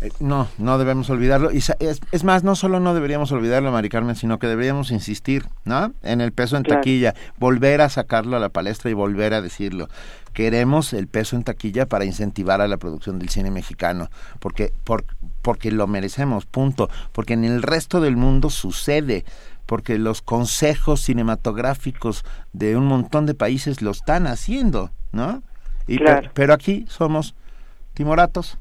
Eh, 0.00 0.10
No, 0.20 0.48
no 0.58 0.78
debemos 0.78 1.10
olvidarlo. 1.10 1.52
Y 1.52 1.58
es, 1.58 2.00
es 2.10 2.24
más, 2.24 2.42
no 2.44 2.54
solo 2.54 2.80
no 2.80 2.94
deberíamos 2.94 3.32
olvidarlo, 3.32 3.70
Mari 3.72 3.88
Carmen, 3.88 4.16
sino 4.16 4.38
que 4.38 4.46
deberíamos 4.46 4.90
insistir, 4.90 5.46
¿no? 5.64 5.92
En 6.02 6.20
el 6.20 6.32
peso 6.32 6.56
en 6.56 6.62
Claro. 6.62 6.80
taquilla, 6.80 7.14
volver 7.38 7.80
a 7.80 7.88
sacarlo 7.88 8.36
a 8.36 8.40
la 8.40 8.48
palestra 8.48 8.90
y 8.90 8.94
volver 8.94 9.34
a 9.34 9.42
decirlo. 9.42 9.88
Queremos 10.32 10.92
el 10.92 11.08
peso 11.08 11.36
en 11.36 11.42
taquilla 11.42 11.86
para 11.86 12.04
incentivar 12.04 12.60
a 12.60 12.68
la 12.68 12.76
producción 12.76 13.18
del 13.18 13.28
cine 13.30 13.50
mexicano, 13.50 14.10
porque 14.38 14.72
por, 14.84 15.04
porque 15.42 15.70
lo 15.72 15.86
merecemos, 15.86 16.46
punto. 16.46 16.88
Porque 17.12 17.34
en 17.34 17.44
el 17.44 17.62
resto 17.62 18.00
del 18.00 18.16
mundo 18.16 18.48
sucede, 18.48 19.24
porque 19.66 19.98
los 19.98 20.22
consejos 20.22 21.00
cinematográficos 21.00 22.24
de 22.52 22.76
un 22.76 22.86
montón 22.86 23.26
de 23.26 23.34
países 23.34 23.82
lo 23.82 23.90
están 23.90 24.26
haciendo, 24.26 24.90
¿no? 25.12 25.42
Y 25.86 25.98
Claro. 25.98 26.30
pero 26.34 26.54
aquí 26.54 26.84
somos 26.88 27.34
timoratos. 27.94 28.56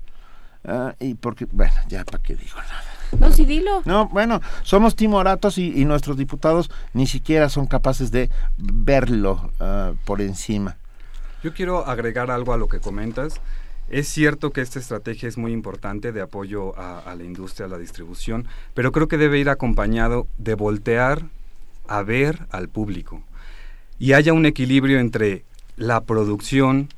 Ah, 0.66 0.96
y 1.00 1.14
porque, 1.16 1.46
bueno, 1.52 1.74
ya 1.88 2.04
para 2.04 2.22
qué 2.22 2.36
digo 2.36 2.58
nada. 2.58 2.84
No, 3.20 3.32
sí, 3.32 3.46
dilo. 3.46 3.82
No, 3.86 4.08
bueno, 4.10 4.42
somos 4.62 4.96
timoratos 4.96 5.58
y, 5.58 5.80
y 5.80 5.86
nuestros 5.86 6.18
diputados 6.18 6.70
ni 6.94 7.08
siquiera 7.08 7.50
son 7.50 7.66
capaces 7.66 8.12
de 8.12 8.30
verlo 8.58 9.52
ah, 9.60 9.94
por 10.06 10.22
encima. 10.22 10.78
Yo 11.44 11.54
quiero 11.54 11.88
agregar 11.88 12.30
algo 12.30 12.54
a 12.54 12.58
lo 12.58 12.68
que 12.68 12.80
comentas. 12.80 13.42
Es 13.90 14.08
cierto 14.08 14.52
que 14.52 14.62
esta 14.62 14.78
estrategia 14.78 15.28
es 15.28 15.38
muy 15.38 15.52
importante 15.52 16.12
de 16.12 16.22
apoyo 16.22 16.78
a, 16.78 17.00
a 17.00 17.16
la 17.16 17.24
industria, 17.24 17.66
a 17.66 17.70
la 17.70 17.80
distribución, 17.80 18.48
pero 18.76 18.92
creo 18.92 19.08
que 19.08 19.18
debe 19.18 19.40
ir 19.40 19.50
acompañado 19.50 20.28
de 20.38 20.54
voltear 20.54 21.24
a 21.88 22.04
ver 22.04 22.46
al 22.52 22.70
público 22.70 23.24
y 23.98 24.14
haya 24.14 24.34
un 24.34 24.46
equilibrio 24.46 25.00
entre 25.00 25.44
la 25.76 26.02
producción 26.02 26.90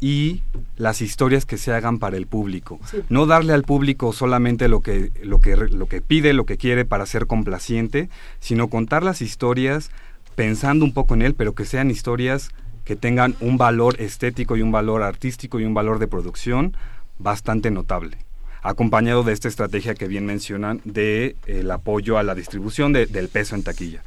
y 0.00 0.42
las 0.76 1.00
historias 1.02 1.44
que 1.44 1.58
se 1.58 1.72
hagan 1.72 1.98
para 1.98 2.16
el 2.16 2.26
público. 2.26 2.78
Sí. 2.90 2.98
No 3.08 3.26
darle 3.26 3.52
al 3.52 3.64
público 3.64 4.12
solamente 4.12 4.68
lo 4.68 4.80
que, 4.80 5.10
lo, 5.24 5.40
que, 5.40 5.56
lo 5.56 5.86
que 5.88 6.00
pide, 6.00 6.32
lo 6.32 6.46
que 6.46 6.56
quiere 6.56 6.84
para 6.84 7.04
ser 7.06 7.26
complaciente, 7.26 8.08
sino 8.40 8.68
contar 8.68 9.02
las 9.02 9.20
historias 9.22 9.90
pensando 10.36 10.84
un 10.84 10.92
poco 10.92 11.14
en 11.14 11.22
él, 11.22 11.34
pero 11.34 11.54
que 11.54 11.64
sean 11.64 11.90
historias 11.90 12.50
que 12.84 12.94
tengan 12.96 13.34
un 13.40 13.58
valor 13.58 14.00
estético 14.00 14.56
y 14.56 14.62
un 14.62 14.70
valor 14.72 15.02
artístico 15.02 15.58
y 15.60 15.64
un 15.64 15.74
valor 15.74 15.98
de 15.98 16.06
producción 16.06 16.76
bastante 17.18 17.70
notable 17.70 18.18
acompañado 18.62 19.22
de 19.22 19.32
esta 19.32 19.46
estrategia 19.48 19.94
que 19.94 20.08
bien 20.08 20.26
mencionan 20.26 20.80
de 20.84 21.36
el 21.46 21.70
apoyo 21.70 22.18
a 22.18 22.22
la 22.24 22.34
distribución 22.34 22.92
de- 22.92 23.06
del 23.06 23.28
peso 23.28 23.54
en 23.54 23.62
taquilla. 23.62 24.02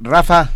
Rafa, 0.00 0.50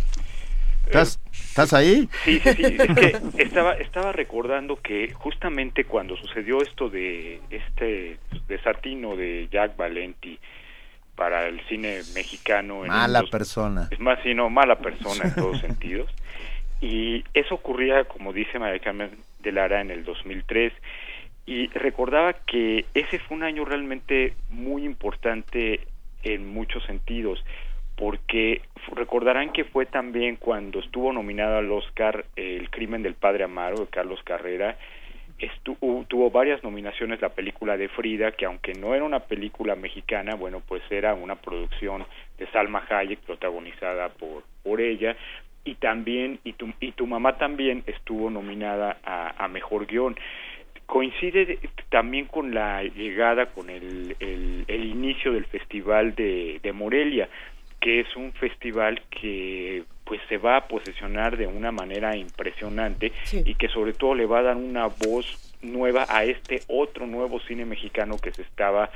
¿estás, 0.85 1.19
¿estás 1.55 1.71
ahí? 1.73 2.09
Sí, 2.25 2.41
sí, 2.41 2.53
sí. 2.53 2.63
Es 2.77 2.95
que 2.97 3.17
estaba, 3.43 3.75
estaba 3.75 4.11
recordando 4.11 4.75
que 4.75 5.13
justamente 5.13 5.85
cuando 5.85 6.17
sucedió 6.17 6.61
esto 6.61 6.89
de 6.89 7.39
este 7.49 8.17
desatino 8.49 9.15
de 9.15 9.47
Jack 9.49 9.77
Valenti 9.77 10.37
para 11.15 11.47
el 11.47 11.61
cine 11.69 12.01
mexicano. 12.13 12.83
en 12.83 12.89
Mala 12.91 13.21
los- 13.21 13.29
persona. 13.29 13.87
Es 13.89 14.01
más, 14.01 14.19
sino 14.21 14.49
mala 14.49 14.79
persona 14.79 15.23
en 15.29 15.35
todos 15.35 15.61
sentidos. 15.61 16.11
Y 16.81 17.23
eso 17.33 17.55
ocurría, 17.55 18.03
como 18.03 18.33
dice 18.33 18.59
María 18.59 18.79
Carmen 18.79 19.11
de 19.39 19.51
Lara, 19.53 19.79
en 19.79 19.91
el 19.91 20.03
2003. 20.03 20.73
Y 21.45 21.67
recordaba 21.69 22.33
que 22.33 22.83
ese 22.93 23.17
fue 23.19 23.37
un 23.37 23.43
año 23.43 23.63
realmente 23.63 24.33
muy 24.49 24.83
importante 24.83 25.87
en 26.23 26.47
muchos 26.53 26.83
sentidos, 26.85 27.39
porque 27.95 28.61
recordarán 28.93 29.51
que 29.51 29.63
fue 29.63 29.85
también 29.85 30.35
cuando 30.35 30.79
estuvo 30.79 31.13
nominado 31.13 31.57
al 31.57 31.71
Oscar 31.71 32.25
eh, 32.35 32.57
El 32.59 32.69
crimen 32.69 33.03
del 33.03 33.15
padre 33.15 33.45
Amaro 33.45 33.77
de 33.77 33.87
Carlos 33.87 34.21
Carrera, 34.23 34.77
estuvo, 35.39 36.03
tuvo 36.07 36.29
varias 36.29 36.63
nominaciones 36.63 37.21
la 37.21 37.29
película 37.29 37.77
de 37.77 37.89
Frida, 37.89 38.31
que 38.31 38.45
aunque 38.45 38.73
no 38.73 38.93
era 38.95 39.03
una 39.03 39.21
película 39.21 39.75
mexicana, 39.75 40.35
bueno, 40.35 40.61
pues 40.65 40.81
era 40.89 41.13
una 41.13 41.35
producción 41.35 42.05
de 42.37 42.47
Salma 42.47 42.85
Hayek 42.89 43.19
protagonizada 43.19 44.09
por, 44.09 44.43
por 44.63 44.81
ella, 44.81 45.15
y 45.63 45.75
también, 45.75 46.39
y 46.43 46.53
tu, 46.53 46.71
y 46.79 46.91
tu 46.91 47.07
mamá 47.07 47.37
también 47.37 47.83
estuvo 47.87 48.29
nominada 48.29 48.97
a, 49.03 49.47
Mejor 49.47 49.87
Guión. 49.87 50.15
Coincide 50.85 51.45
de- 51.45 51.59
también 51.89 52.25
con 52.25 52.53
la 52.53 52.83
llegada, 52.83 53.47
con 53.47 53.71
el, 53.71 54.15
el, 54.19 54.63
el 54.67 54.85
inicio 54.85 55.31
del 55.33 55.45
Festival 55.45 56.13
de, 56.13 56.59
de 56.61 56.71
Morelia, 56.71 57.27
que 57.85 57.99
es 57.99 58.15
un 58.15 58.33
festival 58.33 58.99
que 59.11 59.83
pues 60.05 60.19
se 60.27 60.39
va 60.39 60.57
a 60.57 60.67
posesionar 60.67 61.37
de 61.37 61.45
una 61.45 61.71
manera 61.71 62.17
impresionante 62.17 63.11
y 63.45 63.53
que 63.53 63.67
sobre 63.67 63.93
todo 63.93 64.15
le 64.15 64.25
va 64.25 64.39
a 64.39 64.41
dar 64.41 64.55
una 64.55 64.87
voz 64.87 65.53
nueva 65.61 66.07
a 66.09 66.23
este 66.23 66.61
otro 66.67 67.05
nuevo 67.05 67.39
cine 67.41 67.63
mexicano 67.63 68.17
que 68.17 68.31
se 68.31 68.41
estaba 68.41 68.89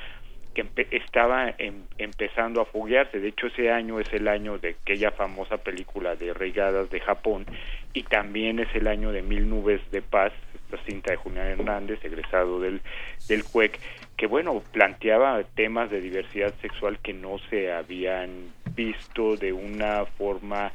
que 0.55 0.65
empe- 0.65 0.87
estaba 0.89 1.53
em- 1.59 1.83
empezando 1.99 2.61
a 2.61 2.65
foguearse. 2.65 3.19
De 3.19 3.27
hecho, 3.27 3.45
ese 3.45 3.69
año 3.71 3.99
es 3.99 4.11
el 4.11 4.27
año 4.27 4.57
de 4.57 4.69
aquella 4.81 5.11
famosa 5.11 5.57
película 5.57 6.15
de 6.15 6.33
Regadas 6.33 6.89
de 6.89 6.99
Japón 6.99 7.45
y 7.93 8.01
también 8.01 8.57
es 8.59 8.73
el 8.73 8.87
año 8.87 9.11
de 9.11 9.21
Mil 9.21 9.47
Nubes 9.47 9.81
de 9.91 10.01
Paz, 10.01 10.33
esta 10.55 10.83
cinta 10.85 11.11
de 11.11 11.17
Julián 11.17 11.45
Hernández, 11.47 12.03
egresado 12.03 12.59
del, 12.59 12.81
del 13.27 13.43
CUEC, 13.43 13.79
que 14.19 14.27
bueno, 14.27 14.61
planteaba 14.73 15.41
temas 15.55 15.89
de 15.89 16.01
diversidad 16.01 16.53
sexual 16.61 16.99
que 16.99 17.13
no 17.13 17.37
se 17.49 17.71
habían 17.71 18.51
visto 18.75 19.37
de 19.37 19.53
una 19.53 20.03
forma 20.17 20.73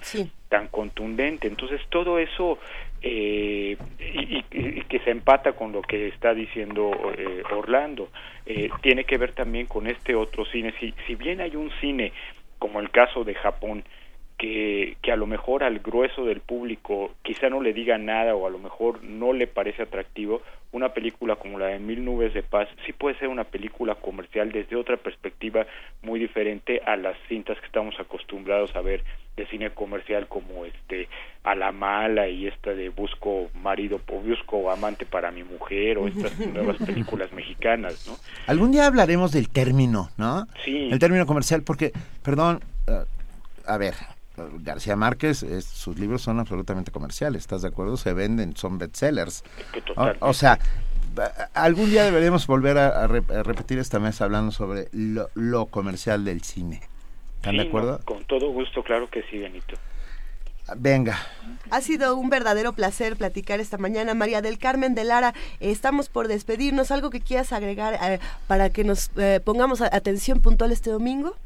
tan 0.48 0.68
contundente. 0.68 1.47
Entonces, 1.47 1.82
todo 1.90 2.18
eso 2.18 2.58
eh, 3.02 3.76
y, 4.00 4.36
y- 4.39 4.44
y 4.50 4.81
que 4.89 4.98
se 5.00 5.10
empata 5.10 5.52
con 5.52 5.73
lo 5.73 5.82
que 5.82 6.08
está 6.08 6.32
diciendo 6.32 6.90
eh, 7.18 7.42
Orlando. 7.55 8.08
Eh, 8.47 8.70
tiene 8.81 9.05
que 9.05 9.18
ver 9.18 9.32
también 9.32 9.66
con 9.66 9.86
este 9.89 10.14
otro 10.14 10.47
cine. 10.47 10.73
Si, 10.81 10.94
si 11.06 11.14
bien 11.14 11.42
hay 11.42 11.55
un 11.55 11.70
cine, 11.82 12.14
como 12.58 12.81
el 12.81 12.90
caso 12.90 13.24
de 13.24 13.34
Japón, 13.34 13.84
que, 14.38 14.96
que 15.02 15.12
a 15.12 15.16
lo 15.16 15.26
mejor 15.26 15.62
al 15.62 15.78
grueso 15.78 16.24
del 16.24 16.40
público 16.40 17.12
quizá 17.22 17.48
no 17.48 17.60
le 17.60 17.72
diga 17.72 17.98
nada 17.98 18.34
o 18.34 18.46
a 18.46 18.50
lo 18.50 18.58
mejor 18.58 19.02
no 19.02 19.32
le 19.32 19.46
parece 19.46 19.82
atractivo, 19.82 20.42
una 20.74 20.92
película 20.92 21.36
como 21.36 21.58
la 21.58 21.66
de 21.66 21.78
Mil 21.78 22.04
Nubes 22.04 22.34
de 22.34 22.42
Paz 22.42 22.68
sí 22.84 22.92
puede 22.92 23.16
ser 23.18 23.28
una 23.28 23.44
película 23.44 23.94
comercial 23.94 24.50
desde 24.50 24.74
otra 24.74 24.96
perspectiva 24.96 25.66
muy 26.02 26.18
diferente 26.18 26.82
a 26.84 26.96
las 26.96 27.16
cintas 27.28 27.58
que 27.60 27.66
estamos 27.66 27.94
acostumbrados 28.00 28.74
a 28.74 28.80
ver 28.80 29.04
de 29.36 29.46
cine 29.46 29.70
comercial 29.70 30.26
como 30.28 30.64
este 30.64 31.08
A 31.44 31.54
la 31.54 31.72
mala 31.72 32.28
y 32.28 32.46
esta 32.46 32.70
de 32.70 32.88
Busco 32.88 33.50
marido 33.54 34.00
o 34.08 34.20
Busco 34.20 34.70
amante 34.70 35.06
para 35.06 35.30
mi 35.30 35.44
mujer 35.44 35.98
o 35.98 36.08
estas 36.08 36.38
nuevas 36.52 36.76
películas 36.78 37.32
mexicanas, 37.32 38.06
¿no? 38.08 38.16
Algún 38.46 38.72
día 38.72 38.86
hablaremos 38.86 39.32
del 39.32 39.48
término, 39.50 40.10
¿no? 40.16 40.46
Sí. 40.64 40.88
El 40.90 40.98
término 40.98 41.26
comercial, 41.26 41.62
porque, 41.62 41.92
perdón, 42.22 42.60
uh, 42.88 43.04
a 43.66 43.78
ver, 43.78 43.94
García 44.36 44.96
Márquez, 44.96 45.42
es, 45.42 45.64
sus 45.64 45.98
libros 45.98 46.22
son 46.22 46.40
absolutamente 46.40 46.90
comerciales, 46.90 47.42
¿estás 47.42 47.62
de 47.62 47.68
acuerdo? 47.68 47.96
Se 47.96 48.12
venden, 48.12 48.56
son 48.56 48.78
bestsellers. 48.78 49.44
O, 49.96 50.12
o, 50.20 50.32
sea, 50.32 50.58
algún 51.54 51.90
día 51.90 52.04
deberíamos 52.04 52.46
volver 52.46 52.78
a, 52.78 53.04
a, 53.04 53.06
re, 53.06 53.22
a, 53.34 53.42
repetir 53.42 53.78
esta 53.78 53.98
mesa 54.00 54.24
hablando 54.24 54.52
sobre 54.52 54.88
lo, 54.92 55.28
lo 55.34 55.66
comercial 55.66 56.24
del 56.24 56.42
cine. 56.42 56.80
¿Están 57.36 57.52
sí, 57.52 57.58
de 57.58 57.68
acuerdo? 57.68 57.98
No, 57.98 58.04
con 58.04 58.24
todo 58.24 58.50
gusto, 58.50 58.82
claro 58.82 59.08
que 59.08 59.22
sí, 59.30 59.38
Benito. 59.38 59.76
Venga. 60.76 61.18
Ha 61.70 61.80
sido 61.82 62.16
un 62.16 62.30
verdadero 62.30 62.72
placer 62.72 63.16
platicar 63.16 63.60
esta 63.60 63.76
mañana. 63.76 64.14
María 64.14 64.40
del 64.40 64.58
Carmen 64.58 64.94
de 64.94 65.04
Lara, 65.04 65.34
estamos 65.60 66.08
por 66.08 66.26
despedirnos. 66.26 66.90
¿Algo 66.90 67.10
que 67.10 67.20
quieras 67.20 67.52
agregar 67.52 67.98
eh, 68.02 68.18
para 68.46 68.70
que 68.70 68.82
nos 68.82 69.10
eh, 69.18 69.40
pongamos 69.44 69.82
atención 69.82 70.40
puntual 70.40 70.72
este 70.72 70.90
domingo? 70.90 71.36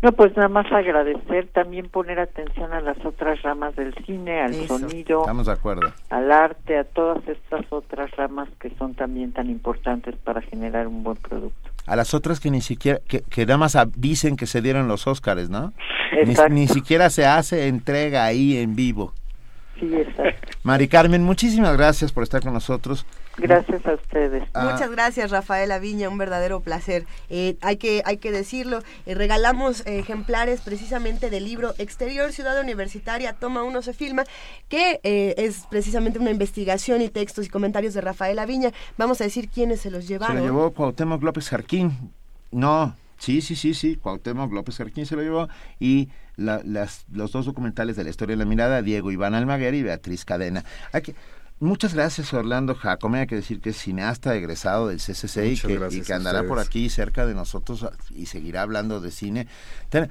No, 0.00 0.12
pues 0.12 0.36
nada 0.36 0.48
más 0.48 0.70
agradecer, 0.70 1.48
también 1.48 1.88
poner 1.88 2.20
atención 2.20 2.72
a 2.72 2.80
las 2.80 3.04
otras 3.04 3.42
ramas 3.42 3.74
del 3.74 3.92
cine, 4.06 4.40
al 4.40 4.52
Eso. 4.54 4.78
sonido, 4.78 5.20
Estamos 5.22 5.46
de 5.46 5.52
acuerdo. 5.52 5.92
al 6.10 6.30
arte, 6.30 6.78
a 6.78 6.84
todas 6.84 7.26
estas 7.26 7.64
otras 7.70 8.08
ramas 8.12 8.48
que 8.60 8.70
son 8.78 8.94
también 8.94 9.32
tan 9.32 9.50
importantes 9.50 10.14
para 10.22 10.40
generar 10.40 10.86
un 10.86 11.02
buen 11.02 11.16
producto. 11.16 11.70
A 11.86 11.96
las 11.96 12.14
otras 12.14 12.38
que 12.38 12.50
ni 12.50 12.60
siquiera, 12.60 13.00
que, 13.08 13.22
que 13.22 13.44
nada 13.44 13.58
más 13.58 13.76
dicen 13.96 14.36
que 14.36 14.46
se 14.46 14.62
dieron 14.62 14.86
los 14.86 15.08
Óscares, 15.08 15.50
¿no? 15.50 15.72
Ni, 16.24 16.34
ni, 16.54 16.66
siquiera 16.68 17.10
se 17.10 17.26
hace 17.26 17.66
entrega 17.66 18.24
ahí 18.24 18.56
en 18.56 18.76
vivo. 18.76 19.12
Sí, 19.80 19.94
exacto. 19.94 20.48
Mari 20.62 20.88
Carmen, 20.88 21.22
muchísimas 21.22 21.76
gracias 21.76 22.12
por 22.12 22.22
estar 22.22 22.42
con 22.42 22.52
nosotros. 22.52 23.04
Gracias 23.38 23.86
a 23.86 23.94
ustedes. 23.94 24.42
Ah. 24.52 24.70
Muchas 24.72 24.90
gracias, 24.90 25.30
Rafael 25.30 25.70
Aviña, 25.70 26.08
un 26.08 26.18
verdadero 26.18 26.60
placer. 26.60 27.06
Eh, 27.30 27.56
hay, 27.60 27.76
que, 27.76 28.02
hay 28.04 28.18
que 28.18 28.32
decirlo, 28.32 28.82
eh, 29.06 29.14
regalamos 29.14 29.86
eh, 29.86 29.98
ejemplares 29.98 30.60
precisamente 30.60 31.30
del 31.30 31.44
libro 31.44 31.74
Exterior 31.78 32.32
Ciudad 32.32 32.60
Universitaria, 32.60 33.34
Toma 33.34 33.62
Uno 33.62 33.82
se 33.82 33.94
filma, 33.94 34.24
que 34.68 35.00
eh, 35.02 35.34
es 35.38 35.66
precisamente 35.70 36.18
una 36.18 36.30
investigación 36.30 37.00
y 37.00 37.08
textos 37.08 37.46
y 37.46 37.48
comentarios 37.48 37.94
de 37.94 38.00
Rafael 38.00 38.38
Aviña. 38.38 38.72
Vamos 38.96 39.20
a 39.20 39.24
decir 39.24 39.48
quiénes 39.48 39.80
se 39.80 39.90
los 39.90 40.08
llevaron. 40.08 40.36
Se 40.36 40.40
lo 40.40 40.46
llevó 40.46 40.72
Cuauhtémoc 40.72 41.22
López 41.22 41.48
Jarquín. 41.48 42.12
No, 42.50 42.96
sí, 43.18 43.40
sí, 43.40 43.54
sí, 43.54 43.74
sí, 43.74 43.96
Cuauhtémoc 43.96 44.52
López 44.52 44.76
Jarquín 44.76 45.06
se 45.06 45.16
lo 45.16 45.22
llevó 45.22 45.48
y 45.78 46.08
la, 46.36 46.60
las, 46.64 47.04
los 47.12 47.32
dos 47.32 47.46
documentales 47.46 47.96
de 47.96 48.04
la 48.04 48.10
historia 48.10 48.36
de 48.36 48.44
la 48.44 48.48
mirada, 48.48 48.82
Diego 48.82 49.10
Iván 49.10 49.34
Almaguer 49.34 49.74
y 49.74 49.82
Beatriz 49.82 50.24
Cadena. 50.24 50.64
Aquí, 50.92 51.14
Muchas 51.60 51.94
gracias, 51.94 52.32
Orlando 52.32 52.76
Jacome. 52.76 53.20
Hay 53.20 53.26
que 53.26 53.34
decir 53.34 53.60
que 53.60 53.70
es 53.70 53.76
cineasta 53.76 54.34
egresado 54.36 54.88
del 54.88 54.98
CCC 54.98 55.46
y 55.46 55.56
que, 55.58 55.88
y 55.90 56.02
que, 56.02 56.12
andará 56.12 56.44
por 56.44 56.60
aquí 56.60 56.88
cerca 56.88 57.26
de 57.26 57.34
nosotros 57.34 57.84
y 58.10 58.26
seguirá 58.26 58.62
hablando 58.62 59.00
de 59.00 59.10
cine. 59.10 59.48
Ten, 59.88 60.08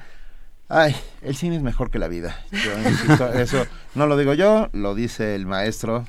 ay, 0.68 0.94
el 1.22 1.36
cine 1.36 1.56
es 1.56 1.62
mejor 1.62 1.90
que 1.90 2.00
la 2.00 2.10
vida. 2.10 2.38
Yo 2.52 2.90
insisto, 2.90 3.32
eso 3.34 3.66
no 3.96 4.08
lo 4.08 4.18
digo 4.18 4.34
yo, 4.34 4.70
lo 4.74 4.94
dice 4.94 5.36
el 5.36 5.46
maestro. 5.46 6.06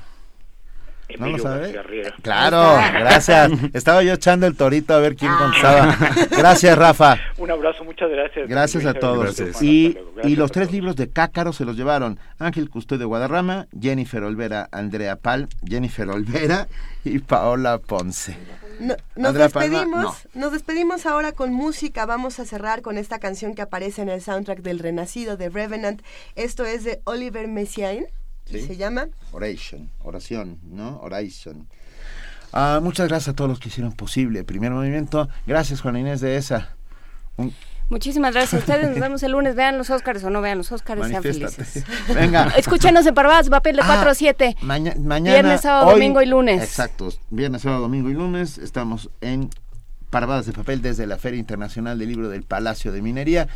¿No 1.17 1.27
lo 1.27 1.39
sabe? 1.39 1.75
Claro, 2.21 2.75
gracias. 2.93 3.51
Estaba 3.73 4.03
yo 4.03 4.13
echando 4.13 4.45
el 4.45 4.55
torito 4.55 4.93
a 4.93 4.99
ver 4.99 5.15
quién 5.15 5.31
contestaba. 5.35 5.97
Gracias, 6.31 6.77
Rafa. 6.77 7.17
Un 7.37 7.51
abrazo, 7.51 7.83
muchas 7.83 8.09
gracias. 8.09 8.47
Gracias 8.47 8.85
a 8.85 8.93
todos. 8.93 9.23
Gracias. 9.37 9.61
Y, 9.61 9.97
y 10.23 10.35
los 10.35 10.51
tres 10.51 10.71
libros 10.71 10.95
de 10.95 11.09
Cácaro 11.09 11.51
se 11.53 11.65
los 11.65 11.75
llevaron 11.75 12.19
Ángel 12.37 12.69
Custodio 12.69 13.07
Guadarrama, 13.07 13.67
Jennifer 13.79 14.23
Olvera, 14.23 14.69
Andrea 14.71 15.15
Pal, 15.15 15.47
Jennifer 15.65 16.07
Olvera 16.09 16.67
y 17.03 17.19
Paola 17.19 17.79
Ponce. 17.79 18.37
No, 18.79 18.95
nos 19.15 19.29
Andrea 19.29 19.47
despedimos, 19.47 20.03
no. 20.03 20.41
nos 20.41 20.51
despedimos 20.53 21.05
ahora 21.05 21.33
con 21.33 21.51
música. 21.51 22.05
Vamos 22.05 22.39
a 22.39 22.45
cerrar 22.45 22.81
con 22.81 22.97
esta 22.97 23.19
canción 23.19 23.53
que 23.55 23.61
aparece 23.61 24.01
en 24.01 24.09
el 24.09 24.21
soundtrack 24.21 24.59
del 24.59 24.79
Renacido 24.79 25.35
de 25.35 25.49
Revenant. 25.49 26.01
Esto 26.35 26.65
es 26.65 26.83
de 26.85 27.01
Oliver 27.03 27.47
Messiaen. 27.47 28.07
¿Sí? 28.49 28.61
se 28.61 28.77
llama 28.77 29.07
Oration, 29.31 29.89
oración, 30.03 30.59
¿no? 30.63 30.99
Oration. 31.01 31.67
Ah, 32.51 32.79
muchas 32.81 33.07
gracias 33.07 33.29
a 33.29 33.35
todos 33.35 33.49
los 33.49 33.59
que 33.59 33.69
hicieron 33.69 33.93
posible. 33.93 34.43
Primer 34.43 34.71
movimiento. 34.71 35.29
Gracias, 35.45 35.81
Juana 35.81 35.99
Inés 35.99 36.21
de 36.21 36.37
esa. 36.37 36.75
Un... 37.37 37.53
Muchísimas 37.89 38.33
gracias 38.33 38.53
a 38.53 38.57
ustedes. 38.59 38.89
Nos 38.89 38.99
vemos 38.99 39.23
el 39.23 39.33
lunes. 39.33 39.55
Vean 39.55 39.77
los 39.77 39.89
Óscares 39.89 40.23
o 40.23 40.29
no 40.29 40.41
vean 40.41 40.57
los 40.57 40.71
Óscares. 40.71 41.07
Sean 41.07 41.21
felices. 41.21 41.83
Venga. 42.13 42.53
Escúchenos 42.57 43.05
en 43.05 43.13
Parvadas, 43.13 43.49
papel 43.49 43.75
de 43.75 43.83
4 43.83 44.07
ah, 44.07 44.11
a 44.11 44.15
7. 44.15 44.57
Maña 44.61 44.95
mañana. 44.99 45.33
Viernes, 45.35 45.61
sábado, 45.61 45.87
hoy, 45.87 45.93
domingo 45.93 46.21
y 46.21 46.25
lunes. 46.25 46.63
Exacto. 46.63 47.09
Viernes, 47.29 47.61
sábado, 47.61 47.81
domingo 47.81 48.09
y 48.09 48.13
lunes. 48.13 48.57
Estamos 48.57 49.09
en 49.21 49.49
Parvadas 50.09 50.45
de 50.45 50.53
Papel 50.53 50.81
desde 50.81 51.05
la 51.05 51.17
Feria 51.17 51.39
Internacional 51.39 51.99
del 51.99 52.09
Libro 52.09 52.29
del 52.29 52.43
Palacio 52.43 52.91
de 52.91 53.01
Minería. 53.01 53.47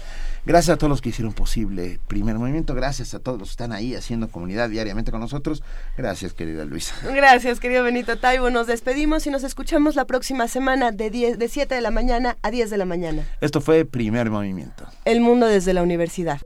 Gracias 0.46 0.76
a 0.76 0.78
todos 0.78 0.90
los 0.90 1.02
que 1.02 1.10
hicieron 1.10 1.34
posible 1.34 2.00
Primer 2.08 2.38
Movimiento. 2.38 2.76
Gracias 2.76 3.14
a 3.14 3.20
todos 3.20 3.40
los 3.40 3.50
que 3.50 3.54
están 3.54 3.72
ahí 3.72 3.96
haciendo 3.96 4.30
comunidad 4.30 4.70
diariamente 4.70 5.12
con 5.12 5.20
nosotros. 5.20 5.64
Gracias, 5.98 6.34
querida 6.34 6.66
Luisa. 6.66 6.94
Gracias, 7.14 7.60
querido 7.60 7.84
Benito 7.84 8.18
Taibo. 8.18 8.50
Nos 8.50 8.68
despedimos 8.68 9.26
y 9.26 9.30
nos 9.30 9.44
escuchamos 9.44 9.96
la 9.96 10.06
próxima 10.06 10.48
semana 10.48 10.92
de, 10.92 11.10
10, 11.10 11.40
de 11.40 11.48
7 11.48 11.76
de 11.76 11.82
la 11.82 11.92
mañana 11.92 12.38
a 12.42 12.52
10 12.52 12.70
de 12.70 12.78
la 12.78 12.86
mañana. 12.86 13.24
Esto 13.42 13.62
fue 13.62 13.86
Primer 13.86 14.30
Movimiento. 14.30 14.86
El 15.06 15.22
mundo 15.22 15.48
desde 15.48 15.74
la 15.74 15.82
universidad. 15.84 16.42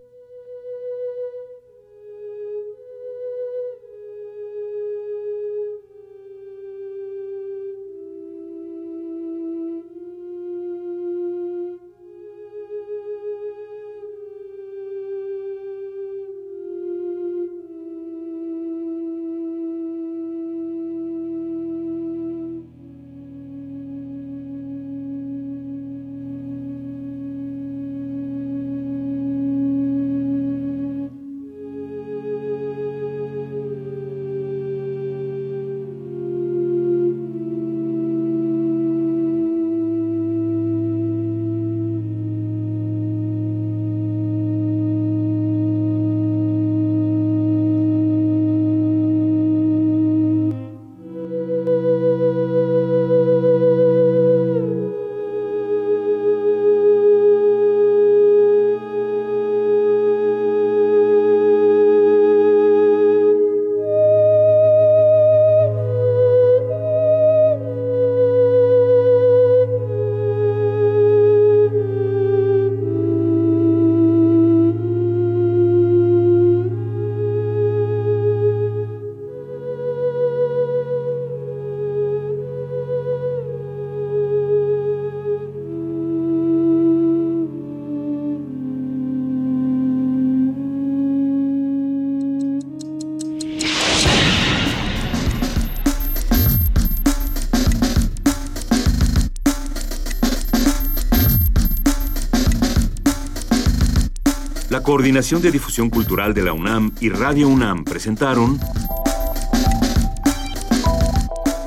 Coordinación 104.88 105.42
de 105.42 105.52
Difusión 105.52 105.90
Cultural 105.90 106.34
de 106.34 106.44
la 106.44 106.54
UNAM 106.54 106.94
y 107.02 107.10
Radio 107.10 107.50
UNAM 107.50 107.84
presentaron 107.84 108.58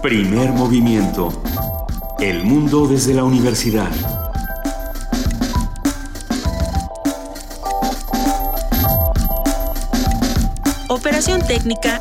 Primer 0.00 0.52
Movimiento. 0.52 1.42
El 2.18 2.44
mundo 2.44 2.88
desde 2.88 3.12
la 3.12 3.24
universidad. 3.24 3.90
Operación 10.88 11.46
técnica 11.46 12.00